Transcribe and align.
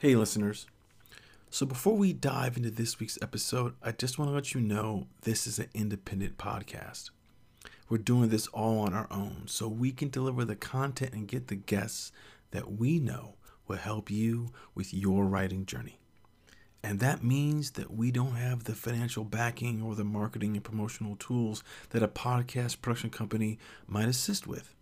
Hey, 0.00 0.14
listeners. 0.14 0.68
So, 1.50 1.66
before 1.66 1.96
we 1.96 2.12
dive 2.12 2.56
into 2.56 2.70
this 2.70 3.00
week's 3.00 3.18
episode, 3.20 3.74
I 3.82 3.90
just 3.90 4.16
want 4.16 4.30
to 4.30 4.32
let 4.32 4.54
you 4.54 4.60
know 4.60 5.08
this 5.22 5.44
is 5.44 5.58
an 5.58 5.70
independent 5.74 6.38
podcast. 6.38 7.10
We're 7.88 7.98
doing 7.98 8.28
this 8.28 8.46
all 8.46 8.78
on 8.78 8.94
our 8.94 9.08
own 9.10 9.42
so 9.46 9.66
we 9.66 9.90
can 9.90 10.08
deliver 10.08 10.44
the 10.44 10.54
content 10.54 11.14
and 11.14 11.26
get 11.26 11.48
the 11.48 11.56
guests 11.56 12.12
that 12.52 12.78
we 12.78 13.00
know 13.00 13.34
will 13.66 13.78
help 13.78 14.08
you 14.08 14.52
with 14.72 14.94
your 14.94 15.24
writing 15.24 15.66
journey. 15.66 15.98
And 16.80 17.00
that 17.00 17.24
means 17.24 17.72
that 17.72 17.92
we 17.92 18.12
don't 18.12 18.36
have 18.36 18.62
the 18.64 18.76
financial 18.76 19.24
backing 19.24 19.82
or 19.82 19.96
the 19.96 20.04
marketing 20.04 20.54
and 20.54 20.62
promotional 20.62 21.16
tools 21.16 21.64
that 21.90 22.04
a 22.04 22.08
podcast 22.08 22.82
production 22.82 23.10
company 23.10 23.58
might 23.88 24.08
assist 24.08 24.46
with. 24.46 24.76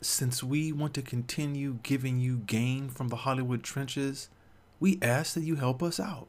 Since 0.00 0.42
we 0.42 0.72
want 0.72 0.94
to 0.94 1.02
continue 1.02 1.78
giving 1.82 2.18
you 2.20 2.38
gain 2.38 2.88
from 2.88 3.08
the 3.08 3.16
Hollywood 3.16 3.62
trenches, 3.62 4.30
we 4.80 4.98
ask 5.02 5.34
that 5.34 5.44
you 5.44 5.56
help 5.56 5.82
us 5.82 5.98
out. 5.98 6.28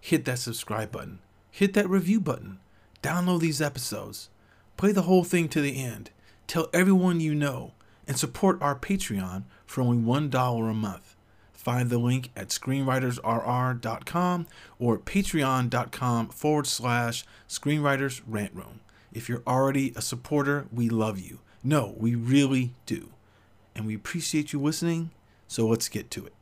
Hit 0.00 0.24
that 0.24 0.38
subscribe 0.38 0.92
button, 0.92 1.18
hit 1.50 1.74
that 1.74 1.88
review 1.88 2.20
button, 2.20 2.60
download 3.02 3.40
these 3.40 3.60
episodes, 3.60 4.28
play 4.76 4.92
the 4.92 5.02
whole 5.02 5.24
thing 5.24 5.48
to 5.48 5.60
the 5.60 5.82
end, 5.82 6.10
tell 6.46 6.68
everyone 6.72 7.20
you 7.20 7.34
know, 7.34 7.72
and 8.06 8.18
support 8.18 8.60
our 8.62 8.74
Patreon 8.74 9.44
for 9.66 9.82
only 9.82 9.98
$1 9.98 10.70
a 10.70 10.74
month. 10.74 11.14
Find 11.52 11.90
the 11.90 11.98
link 11.98 12.30
at 12.34 12.48
screenwritersrr.com 12.48 14.46
or 14.78 14.98
patreon.com 14.98 16.28
forward 16.28 16.66
slash 16.66 17.24
screenwriters 17.48 18.22
rant 18.26 18.54
room. 18.54 18.80
If 19.12 19.28
you're 19.28 19.42
already 19.46 19.92
a 19.96 20.00
supporter, 20.00 20.66
we 20.72 20.88
love 20.88 21.18
you. 21.18 21.40
No, 21.62 21.94
we 21.98 22.14
really 22.14 22.72
do. 22.86 23.10
And 23.74 23.86
we 23.86 23.94
appreciate 23.94 24.52
you 24.52 24.60
listening, 24.60 25.10
so 25.46 25.66
let's 25.66 25.88
get 25.88 26.10
to 26.12 26.24
it. 26.24 26.37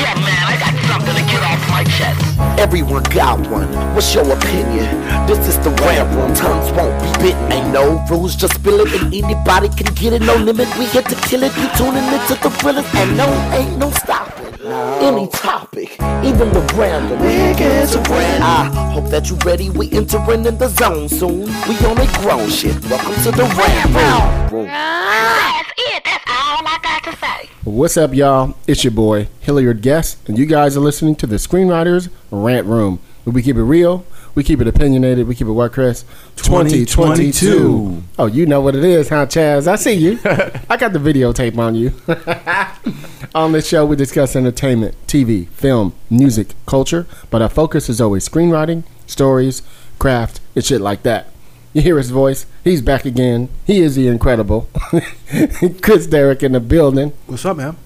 Yeah, 0.00 0.14
man, 0.16 0.44
I 0.48 0.56
got 0.56 0.72
something 0.88 1.14
to 1.14 1.24
get 1.28 1.42
off 1.44 1.60
my 1.68 1.84
chest. 1.84 2.24
Everyone 2.58 3.02
got 3.12 3.38
one. 3.50 3.68
What's 3.94 4.14
your 4.14 4.24
opinion? 4.32 4.88
This 5.26 5.46
is 5.46 5.58
the 5.58 5.70
rant 5.84 6.08
room. 6.16 6.32
Tongues 6.34 6.72
won't 6.72 6.96
be 7.02 7.10
bitten. 7.22 7.52
Ain't 7.52 7.72
no 7.72 8.02
rules, 8.08 8.34
just 8.34 8.54
spill 8.54 8.80
it, 8.80 8.88
and 8.98 9.12
anybody 9.12 9.68
can 9.68 9.92
get 9.94 10.14
it. 10.14 10.22
No 10.22 10.36
limit. 10.36 10.68
We 10.78 10.86
here 10.86 11.02
to 11.02 11.14
kill 11.28 11.42
it. 11.42 11.54
We 11.56 11.68
tuning 11.76 12.04
into 12.16 12.34
the 12.42 12.50
thrillers, 12.58 12.86
and 12.94 13.16
no, 13.16 13.26
ain't 13.52 13.76
no 13.76 13.90
stopping. 13.90 14.48
Any 15.02 15.26
topic, 15.28 15.92
even 16.24 16.52
the 16.52 16.60
random. 16.76 17.18
Niggas 17.18 17.96
are 17.98 18.02
brand. 18.04 18.44
I 18.44 18.64
hope 18.92 19.08
that 19.10 19.28
you're 19.28 19.38
ready. 19.38 19.68
We 19.68 19.90
entering 19.92 20.46
in 20.46 20.56
the 20.56 20.68
zone 20.68 21.08
soon. 21.08 21.44
We 21.68 21.76
on 21.84 21.98
a 21.98 22.06
grown 22.20 22.48
shit. 22.48 22.74
Welcome 22.88 23.16
to 23.24 23.30
the 23.32 23.44
rant 23.44 24.52
room. 24.52 24.66
That's 24.66 25.72
it. 25.76 26.04
That's 26.04 26.24
all 26.26 26.64
I 26.64 26.78
got 26.80 26.82
to 26.82 26.88
say. 26.88 26.89
What's 27.64 27.98
up, 27.98 28.14
y'all? 28.14 28.56
It's 28.66 28.84
your 28.84 28.90
boy, 28.90 29.28
Hilliard 29.40 29.82
Guess, 29.82 30.16
and 30.26 30.38
you 30.38 30.46
guys 30.46 30.78
are 30.78 30.80
listening 30.80 31.14
to 31.16 31.26
the 31.26 31.36
Screenwriters 31.36 32.08
Rant 32.30 32.66
Room, 32.66 33.00
where 33.24 33.34
we 33.34 33.42
keep 33.42 33.56
it 33.56 33.62
real, 33.62 34.06
we 34.34 34.42
keep 34.42 34.62
it 34.62 34.66
opinionated, 34.66 35.28
we 35.28 35.34
keep 35.34 35.46
it 35.46 35.52
what, 35.52 35.70
Chris? 35.74 36.06
2022. 36.36 38.02
Oh, 38.18 38.24
you 38.24 38.46
know 38.46 38.62
what 38.62 38.74
it 38.74 38.82
is, 38.82 39.10
huh, 39.10 39.26
Chaz? 39.26 39.66
I 39.66 39.76
see 39.76 39.92
you. 39.92 40.18
I 40.70 40.78
got 40.78 40.94
the 40.94 40.98
videotape 40.98 41.58
on 41.58 41.74
you. 41.74 41.92
on 43.34 43.52
this 43.52 43.68
show, 43.68 43.84
we 43.84 43.94
discuss 43.94 44.34
entertainment, 44.34 44.94
TV, 45.06 45.46
film, 45.50 45.92
music, 46.08 46.54
culture, 46.64 47.06
but 47.28 47.42
our 47.42 47.50
focus 47.50 47.90
is 47.90 48.00
always 48.00 48.26
screenwriting, 48.26 48.84
stories, 49.06 49.60
craft, 49.98 50.40
and 50.54 50.64
shit 50.64 50.80
like 50.80 51.02
that. 51.02 51.26
You 51.72 51.82
hear 51.82 51.98
his 51.98 52.10
voice? 52.10 52.46
He's 52.64 52.82
back 52.82 53.04
again. 53.04 53.48
He 53.64 53.80
is 53.80 53.94
the 53.94 54.08
incredible 54.08 54.68
Chris 55.82 56.06
Derrick 56.06 56.42
in 56.42 56.52
the 56.52 56.60
building. 56.60 57.12
What's 57.26 57.44
up, 57.44 57.58
man? 57.58 57.76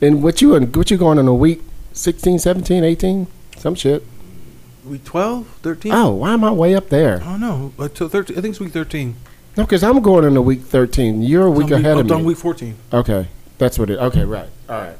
And 0.00 0.22
what 0.22 0.40
you 0.40 0.54
what 0.60 0.90
you 0.90 0.96
going 0.96 1.18
in 1.18 1.26
a 1.26 1.34
week? 1.34 1.60
16, 1.92 2.38
17, 2.38 2.84
18? 2.84 3.26
Some 3.58 3.74
shit. 3.74 4.04
Week 4.84 5.04
12, 5.04 5.46
13? 5.62 5.92
Oh, 5.92 6.10
why 6.14 6.32
am 6.32 6.42
I 6.44 6.50
way 6.50 6.74
up 6.74 6.88
there? 6.88 7.20
I 7.22 7.24
don't 7.24 7.40
know. 7.40 7.72
Uh, 7.78 7.88
till 7.88 8.08
13, 8.08 8.36
I 8.36 8.40
think 8.40 8.52
it's 8.52 8.60
week 8.60 8.72
13. 8.72 9.14
No, 9.56 9.64
because 9.64 9.82
I'm 9.84 10.00
going 10.00 10.24
in 10.24 10.36
a 10.36 10.42
week 10.42 10.62
13. 10.62 11.22
You're 11.22 11.46
a 11.46 11.50
week 11.50 11.66
on 11.66 11.72
ahead 11.74 11.92
I'm 11.92 11.98
of 11.98 12.06
done 12.06 12.20
me. 12.22 12.28
week 12.28 12.38
14. 12.38 12.74
Okay, 12.92 13.28
that's 13.58 13.78
what 13.78 13.90
it. 13.90 13.98
Okay, 13.98 14.24
right. 14.24 14.48
All 14.68 14.78
right. 14.78 14.96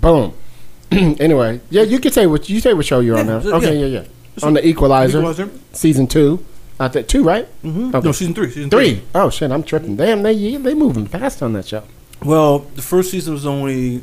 Boom. 0.00 0.34
anyway, 0.90 1.60
yeah, 1.70 1.82
you 1.82 1.98
can 1.98 2.12
say 2.12 2.26
what 2.26 2.48
you 2.48 2.60
say. 2.60 2.74
What 2.74 2.84
show 2.86 3.00
you're 3.00 3.18
on 3.18 3.26
Yeah, 3.26 3.38
now? 3.38 3.48
yeah. 3.48 3.54
Okay, 3.54 3.78
yeah, 3.78 4.00
yeah. 4.00 4.44
On 4.46 4.52
the 4.54 4.66
Equalizer, 4.66 5.18
Equalizer. 5.18 5.50
season 5.72 6.06
two. 6.06 6.44
I 6.80 6.88
think 6.88 7.06
two, 7.06 7.22
right? 7.22 7.46
Mm-hmm. 7.62 7.94
Okay. 7.94 8.06
No, 8.06 8.12
season 8.12 8.34
three. 8.34 8.50
Season 8.50 8.70
Three. 8.70 9.02
Oh 9.14 9.30
shit, 9.30 9.50
I'm 9.52 9.62
tripping. 9.62 9.96
Damn, 9.96 10.22
they 10.22 10.56
they 10.56 10.74
moving 10.74 11.06
fast 11.06 11.42
on 11.42 11.52
that 11.52 11.66
show. 11.66 11.84
Well, 12.24 12.60
the 12.60 12.82
first 12.82 13.10
season 13.10 13.32
was 13.34 13.46
only 13.46 14.02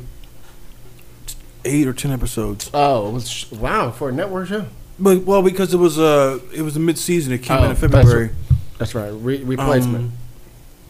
eight 1.64 1.86
or 1.86 1.92
ten 1.92 2.10
episodes. 2.10 2.70
Oh, 2.72 3.08
it 3.08 3.12
was 3.12 3.52
wow 3.52 3.90
for 3.90 4.08
a 4.08 4.12
network 4.12 4.48
show. 4.48 4.66
But 4.98 5.24
well, 5.24 5.42
because 5.42 5.74
it 5.74 5.78
was 5.78 5.98
uh 5.98 6.38
it 6.54 6.62
was 6.62 6.76
a 6.76 6.80
mid 6.80 6.98
season. 6.98 7.32
It 7.32 7.42
came 7.42 7.56
Oh, 7.58 7.64
in 7.64 7.70
in 7.72 7.76
that's 7.76 7.80
February. 7.80 8.30
That's 8.78 8.94
right. 8.94 9.08
Re- 9.10 9.42
replacement. 9.44 10.12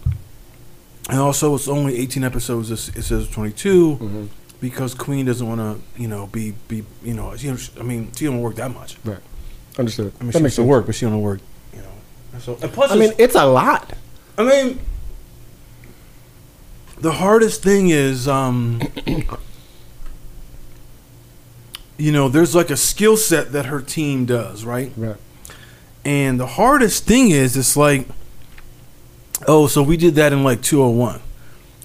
Um, 0.06 0.12
and 1.09 1.19
also, 1.19 1.54
it's 1.54 1.69
only 1.69 1.98
18 1.98 2.22
episodes. 2.25 2.71
It 2.71 2.97
it 2.97 3.03
says 3.03 3.28
22 3.28 3.97
Mhm. 4.00 4.28
because 4.60 4.94
Queen 4.94 5.26
doesn't 5.26 5.47
want 5.47 5.60
to, 5.60 6.00
you 6.00 6.06
know, 6.09 6.26
be 6.28 6.54
be 6.69 6.84
you 7.03 7.15
know, 7.15 7.37
she, 7.37 7.50
I 7.78 7.82
mean, 7.82 8.12
she 8.15 8.25
don't 8.26 8.41
work 8.41 8.54
that 8.56 8.72
much. 8.72 8.97
Right. 9.04 9.19
Understood. 9.78 10.12
I 10.21 10.22
mean, 10.25 10.31
That 10.32 10.38
she 10.38 10.42
makes 10.44 10.54
sense. 10.56 10.66
work, 10.69 10.87
but 10.87 10.94
she 10.94 11.06
don't 11.06 11.21
work, 11.21 11.41
you 11.41 11.41
know. 11.41 11.41
And 11.41 11.52
so, 12.38 12.59
and 12.62 12.72
plus, 12.72 12.91
I 12.91 12.97
mean, 12.97 13.12
it's 13.19 13.34
a 13.34 13.47
lot. 13.47 13.93
I 14.38 14.44
mean, 14.44 14.78
the 16.98 17.12
hardest 17.12 17.62
thing 17.62 17.91
is, 17.91 18.26
um, 18.26 18.81
you 21.98 22.12
know, 22.12 22.28
there's 22.28 22.54
like 22.54 22.71
a 22.71 22.76
skill 22.76 23.16
set 23.16 23.53
that 23.53 23.66
her 23.66 23.81
team 23.81 24.25
does, 24.25 24.65
right? 24.65 24.92
Right. 24.97 25.16
And 26.04 26.41
the 26.41 26.47
hardest 26.47 27.04
thing 27.04 27.31
is, 27.31 27.56
it's 27.56 27.76
like, 27.76 28.09
oh, 29.47 29.66
so 29.66 29.82
we 29.82 29.97
did 29.97 30.15
that 30.16 30.32
in 30.32 30.42
like 30.42 30.62
201. 30.62 31.21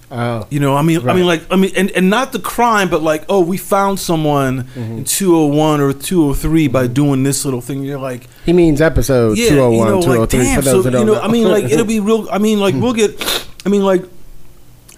Oh, 0.09 0.47
You 0.50 0.59
know, 0.62 0.73
I 0.75 0.81
mean, 0.84 1.07
I 1.09 1.13
mean, 1.13 1.25
like, 1.25 1.44
I 1.51 1.57
mean, 1.57 1.72
and, 1.75 1.91
and 1.91 2.09
not 2.09 2.31
the 2.31 2.40
crime, 2.40 2.90
but 2.90 3.01
like, 3.03 3.25
oh, 3.28 3.41
we 3.41 3.57
found 3.57 4.00
someone 4.00 4.63
Mm-hmm. 4.63 5.00
in 5.00 5.03
201 5.03 5.81
or 5.81 5.91
203 5.94 6.68
by 6.69 6.88
doing 6.88 7.23
this 7.23 7.44
little 7.44 7.59
thing. 7.62 7.84
You're 7.84 8.00
like, 8.00 8.28
he 8.45 8.53
means 8.53 8.79
episode 8.79 9.38
yeah, 9.38 9.50
201, 9.50 9.88
you 9.88 9.91
know, 9.91 10.00
like, 10.00 10.29
203 10.29 10.40
damn. 10.40 10.56
for 10.56 10.62
So, 10.62 10.72
those 10.72 10.85
who 10.85 10.91
don't 10.91 11.07
you 11.07 11.13
know, 11.13 11.19
I 11.22 11.28
mean, 11.28 11.47
like, 11.50 11.66
it'll 11.66 11.85
be 11.85 12.00
real. 12.09 12.29
I 12.31 12.38
mean, 12.38 12.59
like, 12.62 12.73
Hmm. 12.75 12.81
we'll 12.81 12.94
get, 12.94 13.19
I 13.66 13.69
mean, 13.69 13.84
like, 13.84 14.03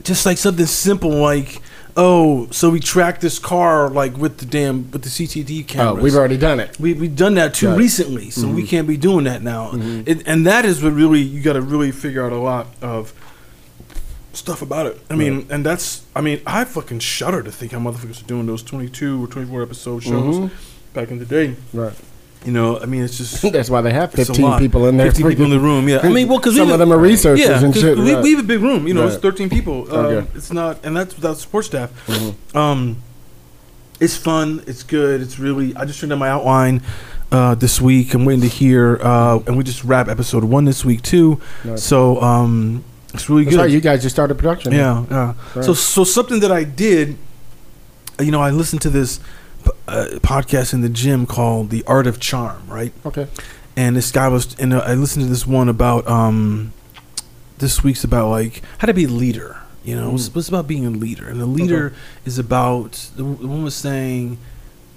just 0.03 0.25
like 0.25 0.37
something 0.37 0.65
simple, 0.67 1.09
like, 1.09 1.61
oh, 1.97 2.47
so 2.51 2.69
we 2.69 2.79
tracked 2.79 3.21
this 3.21 3.39
car, 3.39 3.89
like, 3.89 4.15
with 4.15 4.37
the 4.37 4.45
damn, 4.45 4.89
with 4.91 5.01
the 5.01 5.09
CCD 5.09 5.65
oh, 5.79 5.95
we've 5.95 6.15
already 6.15 6.37
done 6.37 6.59
it. 6.59 6.79
We 6.79 6.93
we've 6.93 7.15
done 7.15 7.33
that 7.35 7.53
too. 7.55 7.67
Mm-hmm. 7.67 7.77
recently, 7.77 8.29
so 8.29 8.47
we 8.47 8.65
can't 8.65 8.87
be 8.87 8.95
doing 8.95 9.25
that 9.25 9.41
now. 9.41 9.71
It, 9.73 10.23
and 10.27 10.45
that 10.45 10.65
is 10.65 10.81
what 10.83 10.93
really 10.93 11.19
you 11.21 11.41
got 11.41 11.53
to 11.53 11.61
really 11.61 11.91
figure 11.91 12.23
out 12.25 12.31
a 12.31 12.37
lot 12.37 12.67
of 12.81 13.11
stuff 14.33 14.61
about 14.61 14.85
it. 14.85 14.99
I 15.09 15.15
mean, 15.15 15.47
and 15.49 15.65
that's 15.65 16.03
I 16.15 16.21
mean, 16.21 16.41
I 16.45 16.63
fucking 16.65 16.99
shudder 16.99 17.41
to 17.43 17.51
think 17.51 17.71
how 17.71 17.79
motherfuckers 17.79 18.21
are 18.23 18.27
doing 18.27 18.45
those 18.45 18.63
twenty 18.63 18.89
two 18.89 19.23
or 19.23 19.27
twenty 19.27 19.47
four 19.49 19.61
episode 19.63 20.03
shows 20.03 20.37
Mhm. 20.37 20.51
back 20.93 21.11
in 21.11 21.19
the 21.19 21.25
day. 21.25 21.55
Right. 21.73 21.93
You 22.45 22.53
know, 22.53 22.79
I 22.79 22.85
mean, 22.85 23.03
it's 23.03 23.17
just 23.17 23.41
That's 23.51 23.69
why 23.69 23.81
they 23.81 23.91
have 23.91 24.13
15 24.13 24.59
people 24.59 24.87
in 24.87 24.95
there. 24.95 25.07
15 25.07 25.27
people 25.27 25.43
in 25.45 25.51
the 25.51 25.59
room. 25.59 25.89
Yeah, 25.89 25.99
I 26.03 26.07
mean, 26.09 26.29
well, 26.29 26.37
because 26.39 26.55
some 26.55 26.71
of 26.71 26.79
them 26.79 26.93
are 26.93 26.97
researchers 26.97 27.45
yeah, 27.45 27.61
and 27.61 27.75
shit. 27.75 27.97
we, 27.97 28.13
right. 28.13 28.23
we 28.23 28.31
have 28.31 28.39
a 28.39 28.47
big 28.47 28.61
room. 28.61 28.87
You 28.87 28.93
know, 28.93 29.07
it's 29.07 29.17
thirteen 29.17 29.49
people. 29.49 29.93
Um, 29.93 30.05
Okay. 30.05 30.27
It's 30.35 30.51
not, 30.53 30.77
and 30.85 30.95
that's 30.95 31.15
without 31.15 31.37
support 31.37 31.65
staff. 31.65 31.91
Mhm. 32.07 32.55
Um, 32.55 32.97
it's 33.99 34.15
fun. 34.15 34.63
It's 34.67 34.83
good. 34.83 35.21
It's 35.21 35.37
really. 35.37 35.75
I 35.75 35.83
just 35.83 35.99
turned 35.99 36.13
in 36.13 36.19
my 36.19 36.29
outline 36.29 36.81
uh, 37.31 37.55
this 37.55 37.81
week. 37.81 38.13
I'm 38.13 38.23
waiting 38.23 38.41
to 38.43 38.47
hear, 38.47 38.97
uh, 39.01 39.39
and 39.45 39.57
we 39.57 39.63
just 39.65 39.83
wrap 39.83 40.07
episode 40.07 40.45
one 40.45 40.63
this 40.63 40.85
week 40.85 41.01
too. 41.01 41.41
Nice. 41.65 41.83
So 41.83 42.21
um, 42.21 42.85
it's 43.13 43.29
really 43.29 43.43
That's 43.43 43.55
good. 43.55 43.61
right. 43.63 43.71
You 43.71 43.81
guys 43.81 44.01
just 44.01 44.15
started 44.15 44.35
production. 44.37 44.71
yeah, 44.71 45.05
yeah. 45.09 45.33
Right. 45.55 45.65
So 45.65 45.73
so 45.73 46.03
something 46.03 46.39
that 46.41 46.51
I 46.51 46.63
did. 46.63 47.17
You 48.19 48.31
know, 48.31 48.41
I 48.41 48.49
listened 48.51 48.81
to 48.81 48.89
this 48.89 49.19
uh, 49.87 50.07
podcast 50.21 50.73
in 50.73 50.81
the 50.81 50.89
gym 50.89 51.25
called 51.25 51.69
"The 51.69 51.83
Art 51.87 52.05
of 52.07 52.19
Charm," 52.19 52.67
right? 52.67 52.91
Okay. 53.05 53.27
and 53.77 53.95
this 53.95 54.11
guy 54.11 54.27
was 54.27 54.55
and 54.59 54.73
uh, 54.73 54.79
I 54.79 54.93
listened 54.95 55.23
to 55.25 55.29
this 55.29 55.47
one 55.47 55.69
about 55.69 56.05
um 56.07 56.73
this 57.59 57.83
week's 57.83 58.03
about 58.03 58.29
like 58.29 58.61
how 58.79 58.87
to 58.87 58.93
be 58.93 59.03
a 59.05 59.07
leader 59.09 59.61
you 59.83 59.95
know 59.95 60.13
it's, 60.15 60.27
Mm. 60.29 60.37
it's 60.37 60.49
about 60.49 60.67
being 60.67 60.85
a 60.85 60.89
leader 60.89 61.27
and 61.29 61.39
the 61.39 61.45
leader 61.45 61.93
is 62.25 62.37
about 62.39 62.93
the, 63.15 63.23
the 63.23 63.47
one 63.47 63.63
was 63.63 63.75
saying 63.75 64.37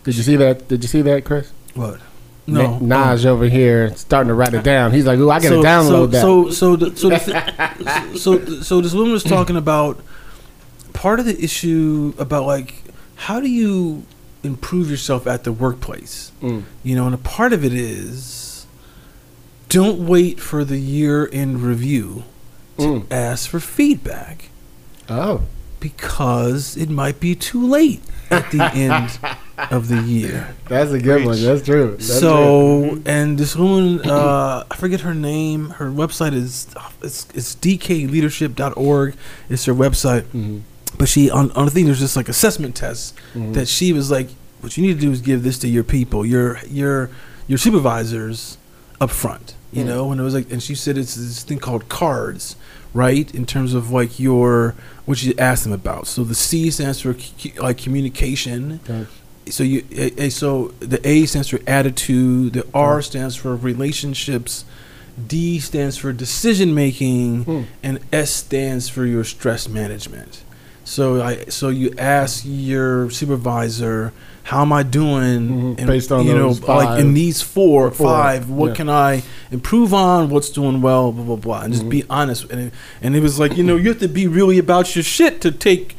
Did 0.05 0.17
you 0.17 0.23
see 0.25 0.37
that? 0.37 0.67
Did 0.69 0.83
you 0.83 0.89
see 0.89 1.03
that, 1.03 1.25
Chris? 1.25 1.53
what 1.75 2.01
No. 2.47 2.79
Naj 2.83 3.25
over 3.25 3.45
here 3.45 3.95
starting 3.95 4.29
to 4.29 4.35
write 4.35 4.53
it 4.53 4.65
down. 4.65 4.93
He's 4.93 5.07
like, 5.07 5.19
"Ooh, 5.19 5.31
I 5.31 5.39
gotta 5.39 5.49
so, 5.49 5.63
download 5.63 6.11
that." 6.11 6.21
so 6.23 6.51
so 6.51 6.77
the, 6.77 6.97
so, 6.97 7.09
the 7.11 8.15
so 8.19 8.61
so 8.63 8.81
this 8.81 8.93
woman 8.93 9.13
was 9.13 9.23
talking 9.23 9.57
about 9.57 10.01
part 10.93 11.21
of 11.21 11.27
the 11.27 11.41
issue 11.43 12.13
about 12.19 12.45
like 12.47 12.83
how 13.15 13.39
do 13.41 13.49
you 13.49 14.05
improve 14.43 14.91
yourself 14.91 15.27
at 15.27 15.45
the 15.45 15.53
workplace 15.53 16.33
Mm. 16.43 16.65
You 16.83 16.97
know, 16.97 17.07
and 17.07 17.15
a 17.15 17.19
part 17.19 17.53
of 17.53 17.65
it 17.65 17.73
is 17.73 18.67
don't 19.69 20.05
wait 20.07 20.41
for 20.41 20.65
the 20.65 20.79
year 20.79 21.29
end 21.33 21.63
review 21.63 22.25
to 22.79 22.83
Mm. 22.85 23.07
ask 23.13 23.49
for 23.49 23.61
feedback 23.61 24.49
Oh, 25.09 25.43
because 25.79 26.77
it 26.77 26.91
might 26.91 27.21
be 27.21 27.35
too 27.37 27.65
late 27.65 28.03
at 28.33 28.51
the 28.51 28.65
end 28.75 29.19
of 29.71 29.89
the 29.89 30.01
year. 30.03 30.55
That's 30.69 30.91
a 30.93 30.99
good 30.99 31.25
one. 31.27 31.41
That's 31.43 31.63
true. 31.63 31.93
That's 31.93 32.09
true. 32.09 32.19
so 32.21 33.01
and 33.07 33.39
this 33.39 33.55
woman, 33.55 34.01
uh, 34.09 34.65
I 34.71 34.77
forget 34.77 35.01
her 35.03 35.15
name. 35.15 35.71
Her 35.71 35.91
website 35.91 36.33
is 36.35 36.67
it's 37.03 37.27
it's 37.35 37.55
dkleadership.org. 37.57 39.15
It's 39.49 39.65
her 39.67 39.75
website. 39.75 40.23
Mhm. 40.35 40.63
But 40.99 41.09
she 41.09 41.31
on 41.31 41.51
on 41.53 41.65
the 41.67 41.71
thing 41.71 41.87
there's 41.87 42.01
just 42.01 42.17
like 42.17 42.29
assessment 42.29 42.75
tests 42.75 43.15
Mhm. 43.35 43.55
that 43.55 43.69
she 43.69 43.93
was 43.93 44.11
like, 44.11 44.29
what 44.61 44.77
you 44.77 44.83
need 44.87 44.95
to 44.95 45.01
do 45.01 45.11
is 45.11 45.21
give 45.21 45.43
this 45.43 45.59
to 45.61 45.69
your 45.69 45.85
people, 45.85 46.25
your 46.25 46.59
your 46.69 47.11
your 47.47 47.59
supervisors 47.59 48.59
up 49.01 49.11
front. 49.11 49.55
You 49.73 49.85
Mm. 49.85 49.87
know, 49.87 50.13
and 50.13 50.21
it 50.21 50.25
was 50.25 50.35
like, 50.35 50.51
and 50.53 50.63
she 50.63 50.75
said 50.75 50.99
it's 50.99 51.15
this 51.15 51.43
thing 51.43 51.59
called 51.59 51.89
cards, 51.89 52.57
right? 52.95 53.33
In 53.35 53.47
terms 53.47 53.75
of 53.75 53.91
like 53.91 54.19
your 54.21 54.75
what 55.07 55.23
you 55.23 55.35
ask 55.39 55.65
them 55.65 55.73
about. 55.73 56.07
So 56.07 56.25
the 56.25 56.35
C 56.35 56.71
stands 56.71 57.01
for 57.01 57.17
like 57.61 57.79
communication. 57.79 58.81
Okay. 58.89 59.07
So 59.51 59.65
you 59.65 59.85
a, 59.93 60.25
a- 60.25 60.31
so 60.31 60.69
the 60.81 61.07
A 61.07 61.27
stands 61.27 61.49
for 61.49 61.61
attitude. 61.67 62.53
The 62.53 62.67
R 62.75 63.03
stands 63.03 63.35
for 63.37 63.57
relationships. 63.57 64.65
D 65.29 65.59
stands 65.59 65.99
for 65.99 66.11
decision 66.13 66.75
making, 66.75 67.45
Hmm. 67.45 67.63
and 67.83 68.01
S 68.13 68.31
stands 68.31 68.89
for 68.89 69.05
your 69.05 69.25
stress 69.25 69.69
management. 69.69 70.43
So 70.85 71.21
I 71.23 71.45
so 71.47 71.69
you 71.69 71.93
ask 71.99 72.45
your 72.47 73.11
supervisor, 73.11 74.13
how 74.45 74.63
am 74.63 74.73
I 74.73 74.83
doing? 74.83 75.77
Mhm. 75.77 75.87
Based 75.87 76.11
on 76.11 76.27
you 76.27 76.35
know, 76.35 76.49
those 76.53 76.63
like 76.63 76.99
in 77.01 77.15
these 77.15 77.41
four 77.43 77.87
or 77.87 77.91
five, 77.91 78.51
what 78.51 78.69
yeah. 78.69 78.75
can 78.75 78.89
I 78.89 79.23
improve 79.51 79.95
on? 79.95 80.31
What's 80.31 80.51
doing 80.51 80.83
well? 80.83 81.13
Blah 81.13 81.25
blah 81.25 81.37
blah, 81.37 81.61
and 81.63 81.73
just 81.73 81.85
Mm-hmm. 81.85 81.91
be 81.91 82.05
honest. 82.11 82.45
And 82.51 82.61
it, 82.61 82.73
and 83.01 83.15
it 83.17 83.21
was 83.21 83.39
like 83.39 83.57
you 83.57 83.63
know 83.65 83.77
you 83.77 83.89
have 83.91 84.01
to 84.01 84.09
be 84.09 84.27
really 84.27 84.59
about 84.59 84.95
your 84.97 85.05
shit 85.05 85.41
to 85.43 85.51
take 85.53 85.97